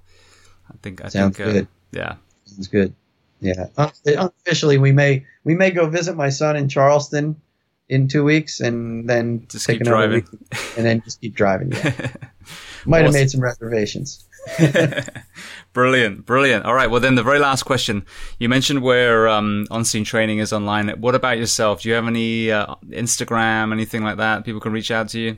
I 0.69 0.75
think 0.81 1.03
I 1.03 1.09
Sounds 1.09 1.37
think 1.37 1.47
uh, 1.47 1.51
good. 1.51 1.67
yeah. 1.91 2.15
Sounds 2.45 2.67
good. 2.67 2.93
Yeah. 3.41 3.67
Unofficially, 4.05 4.77
we 4.77 4.91
may 4.91 5.25
we 5.43 5.55
may 5.55 5.71
go 5.71 5.87
visit 5.87 6.15
my 6.15 6.29
son 6.29 6.55
in 6.55 6.69
Charleston 6.69 7.41
in 7.89 8.07
two 8.07 8.23
weeks, 8.23 8.61
and 8.61 9.09
then 9.09 9.45
just 9.49 9.67
keep 9.67 9.81
driving, 9.81 10.25
and 10.77 10.85
then 10.85 11.01
just 11.01 11.19
keep 11.19 11.35
driving. 11.35 11.71
Yeah. 11.73 11.91
Might 12.85 13.01
awesome. 13.01 13.05
have 13.05 13.13
made 13.13 13.29
some 13.29 13.41
reservations. 13.41 14.25
brilliant, 15.73 16.25
brilliant. 16.25 16.65
All 16.65 16.73
right. 16.73 16.89
Well, 16.89 16.99
then 16.99 17.15
the 17.15 17.23
very 17.23 17.39
last 17.39 17.63
question. 17.63 18.05
You 18.39 18.49
mentioned 18.49 18.81
where 18.81 19.27
um, 19.27 19.67
on 19.71 19.85
scene 19.85 20.03
training 20.03 20.39
is 20.39 20.51
online. 20.51 20.89
What 21.01 21.15
about 21.15 21.37
yourself? 21.37 21.81
Do 21.81 21.89
you 21.89 21.95
have 21.95 22.07
any 22.07 22.51
uh, 22.51 22.75
Instagram, 22.89 23.71
anything 23.71 24.03
like 24.03 24.17
that? 24.17 24.45
People 24.45 24.61
can 24.61 24.71
reach 24.71 24.91
out 24.91 25.09
to 25.09 25.19
you. 25.19 25.37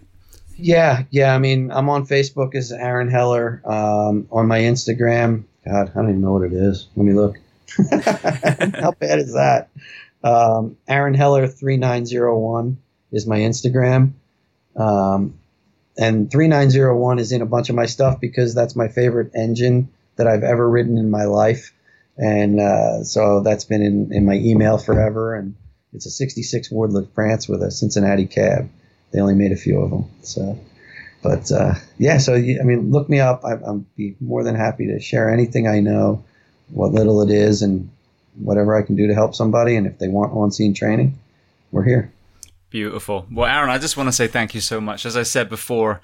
Yeah, 0.56 1.03
yeah. 1.09 1.33
I 1.33 1.40
mean, 1.40 1.72
I'm 1.72 1.90
on 1.90 2.06
Facebook 2.06 2.56
as 2.56 2.72
Aaron 2.72 3.09
Heller. 3.09 3.61
Um, 3.65 4.27
on 4.32 4.48
my 4.48 4.59
Instagram, 4.59 5.43
God, 5.65 5.90
I 5.90 5.93
don't 5.93 6.09
even 6.09 6.22
know 6.22 6.33
what 6.33 6.43
it 6.43 6.53
is. 6.53 6.88
Let 6.95 7.06
me 7.06 7.14
look. 7.14 7.38
How 7.91 8.91
bad 8.91 9.19
is 9.19 9.33
that? 9.33 9.69
Um, 10.23 10.77
Aaron 10.88 11.14
Heller 11.14 11.48
three 11.48 11.77
nine 11.77 12.06
zero 12.06 12.38
one 12.38 12.77
is 13.11 13.25
my 13.27 13.40
Instagram. 13.40 14.14
Um, 14.75 15.40
and 15.97 16.31
3901 16.31 17.19
is 17.19 17.31
in 17.31 17.41
a 17.41 17.45
bunch 17.45 17.69
of 17.69 17.75
my 17.75 17.85
stuff 17.85 18.19
because 18.19 18.55
that's 18.55 18.75
my 18.75 18.88
favorite 18.88 19.31
engine 19.35 19.89
that 20.15 20.27
I've 20.27 20.43
ever 20.43 20.67
ridden 20.67 20.97
in 20.97 21.09
my 21.09 21.25
life. 21.25 21.73
And 22.17 22.59
uh, 22.59 23.03
so 23.03 23.41
that's 23.41 23.65
been 23.65 23.81
in, 23.81 24.13
in 24.13 24.25
my 24.25 24.35
email 24.35 24.77
forever. 24.77 25.35
And 25.35 25.55
it's 25.93 26.05
a 26.05 26.11
66 26.11 26.72
Ward 26.72 26.91
LaFrance 26.91 27.47
with 27.47 27.61
a 27.61 27.72
Cincinnati 27.72 28.25
cab. 28.25 28.69
They 29.11 29.19
only 29.19 29.35
made 29.35 29.51
a 29.51 29.57
few 29.57 29.80
of 29.81 29.91
them. 29.91 30.05
So, 30.23 30.59
but 31.22 31.51
uh, 31.51 31.75
yeah, 31.97 32.17
so 32.17 32.33
I 32.33 32.63
mean, 32.63 32.91
look 32.91 33.07
me 33.09 33.19
up. 33.19 33.45
I, 33.45 33.53
I'll 33.53 33.85
be 33.95 34.15
more 34.19 34.43
than 34.43 34.55
happy 34.55 34.88
to 34.88 34.99
share 34.99 35.30
anything 35.30 35.67
I 35.67 35.80
know, 35.80 36.25
what 36.69 36.91
little 36.91 37.22
it 37.22 37.30
is, 37.30 37.61
and 37.61 37.91
whatever 38.35 38.75
I 38.75 38.81
can 38.81 38.95
do 38.95 39.07
to 39.07 39.13
help 39.13 39.35
somebody. 39.35 39.75
And 39.75 39.85
if 39.85 39.99
they 39.99 40.07
want 40.07 40.33
on 40.33 40.51
scene 40.51 40.73
training, 40.73 41.19
we're 41.72 41.83
here. 41.83 42.11
Beautiful. 42.74 43.27
Well, 43.32 43.45
Aaron, 43.48 43.69
I 43.69 43.77
just 43.77 43.98
want 43.98 44.08
to 44.08 44.11
say 44.11 44.26
thank 44.26 44.56
you 44.56 44.60
so 44.60 44.82
much. 44.82 45.06
As 45.06 45.16
I 45.16 45.22
said 45.22 45.48
before, 45.48 46.02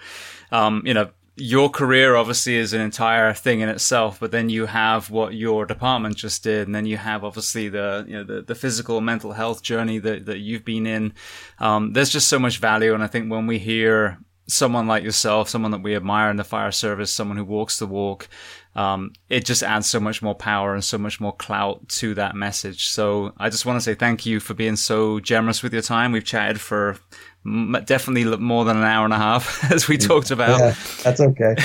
um, 0.51 0.83
you 0.85 0.93
know, 0.93 1.09
your 1.35 1.67
career 1.67 2.15
obviously 2.15 2.57
is 2.57 2.73
an 2.73 2.81
entire 2.81 3.33
thing 3.33 3.61
in 3.61 3.69
itself, 3.69 4.19
but 4.19 4.29
then 4.29 4.49
you 4.49 4.67
have 4.67 5.09
what 5.09 5.33
your 5.33 5.65
department 5.65 6.15
just 6.15 6.43
did, 6.43 6.67
and 6.67 6.75
then 6.75 6.85
you 6.85 6.97
have 6.97 7.23
obviously 7.23 7.69
the 7.69 8.05
you 8.07 8.13
know 8.13 8.23
the, 8.23 8.43
the 8.43 8.53
physical 8.53 9.01
mental 9.01 9.31
health 9.31 9.63
journey 9.63 9.97
that, 9.97 10.27
that 10.27 10.37
you've 10.37 10.63
been 10.63 10.85
in. 10.85 11.13
Um, 11.57 11.93
there's 11.93 12.11
just 12.11 12.27
so 12.27 12.37
much 12.37 12.59
value, 12.59 12.93
and 12.93 13.03
I 13.03 13.07
think 13.07 13.31
when 13.31 13.47
we 13.47 13.57
hear 13.57 14.19
someone 14.45 14.85
like 14.85 15.03
yourself, 15.03 15.49
someone 15.49 15.71
that 15.71 15.81
we 15.81 15.95
admire 15.95 16.29
in 16.29 16.37
the 16.37 16.43
fire 16.43 16.71
service, 16.71 17.11
someone 17.11 17.37
who 17.37 17.45
walks 17.45 17.79
the 17.79 17.87
walk, 17.87 18.29
um, 18.75 19.13
it 19.29 19.45
just 19.45 19.63
adds 19.63 19.87
so 19.87 19.99
much 19.99 20.21
more 20.21 20.35
power 20.35 20.73
and 20.73 20.83
so 20.83 20.97
much 20.97 21.19
more 21.19 21.35
clout 21.35 21.87
to 21.89 22.13
that 22.13 22.35
message. 22.35 22.87
So 22.87 23.33
I 23.37 23.49
just 23.49 23.65
want 23.65 23.77
to 23.77 23.81
say 23.81 23.95
thank 23.95 24.25
you 24.25 24.39
for 24.39 24.53
being 24.53 24.75
so 24.75 25.19
generous 25.19 25.63
with 25.63 25.73
your 25.73 25.81
time. 25.81 26.11
We've 26.11 26.23
chatted 26.23 26.61
for 26.61 26.97
definitely 27.43 28.25
more 28.37 28.65
than 28.65 28.77
an 28.77 28.83
hour 28.83 29.05
and 29.05 29.13
a 29.13 29.17
half 29.17 29.71
as 29.71 29.87
we 29.87 29.97
talked 29.97 30.31
about. 30.31 30.59
Yeah, 30.59 30.75
that's 31.03 31.19
okay. 31.19 31.55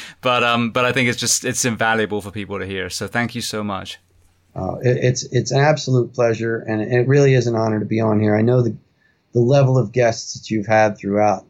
but 0.20 0.42
um, 0.42 0.70
but 0.70 0.84
I 0.84 0.92
think 0.92 1.08
it's 1.08 1.18
just 1.18 1.44
it's 1.44 1.64
invaluable 1.64 2.20
for 2.20 2.30
people 2.30 2.58
to 2.58 2.66
hear. 2.66 2.90
So 2.90 3.06
thank 3.06 3.34
you 3.34 3.40
so 3.40 3.62
much. 3.62 3.98
Uh, 4.54 4.76
it, 4.82 4.98
it's 4.98 5.22
it's 5.32 5.50
an 5.52 5.60
absolute 5.60 6.12
pleasure, 6.12 6.58
and 6.58 6.82
it 6.82 7.06
really 7.06 7.34
is 7.34 7.46
an 7.46 7.54
honor 7.54 7.78
to 7.78 7.86
be 7.86 8.00
on 8.00 8.20
here. 8.20 8.36
I 8.36 8.42
know 8.42 8.62
the 8.62 8.76
the 9.32 9.40
level 9.40 9.78
of 9.78 9.92
guests 9.92 10.34
that 10.34 10.50
you've 10.50 10.66
had 10.66 10.98
throughout 10.98 11.46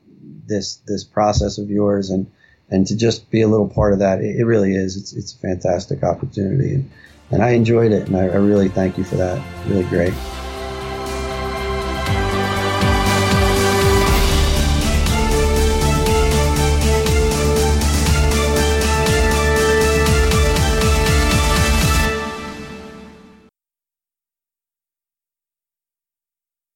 this 0.46 0.76
this 0.86 1.02
process 1.02 1.58
of 1.58 1.70
yours, 1.70 2.10
and 2.10 2.30
and 2.72 2.86
to 2.86 2.96
just 2.96 3.30
be 3.30 3.42
a 3.42 3.48
little 3.48 3.68
part 3.68 3.92
of 3.92 3.98
that, 4.00 4.20
it, 4.20 4.40
it 4.40 4.44
really 4.44 4.74
is. 4.74 4.96
It's 4.96 5.12
it's 5.12 5.34
a 5.34 5.38
fantastic 5.38 6.02
opportunity, 6.02 6.74
and, 6.74 6.90
and 7.30 7.42
I 7.42 7.50
enjoyed 7.50 7.92
it, 7.92 8.08
and 8.08 8.16
I, 8.16 8.22
I 8.22 8.36
really 8.36 8.68
thank 8.68 8.98
you 8.98 9.04
for 9.04 9.16
that. 9.16 9.40
Really 9.68 9.84
great. 9.84 10.14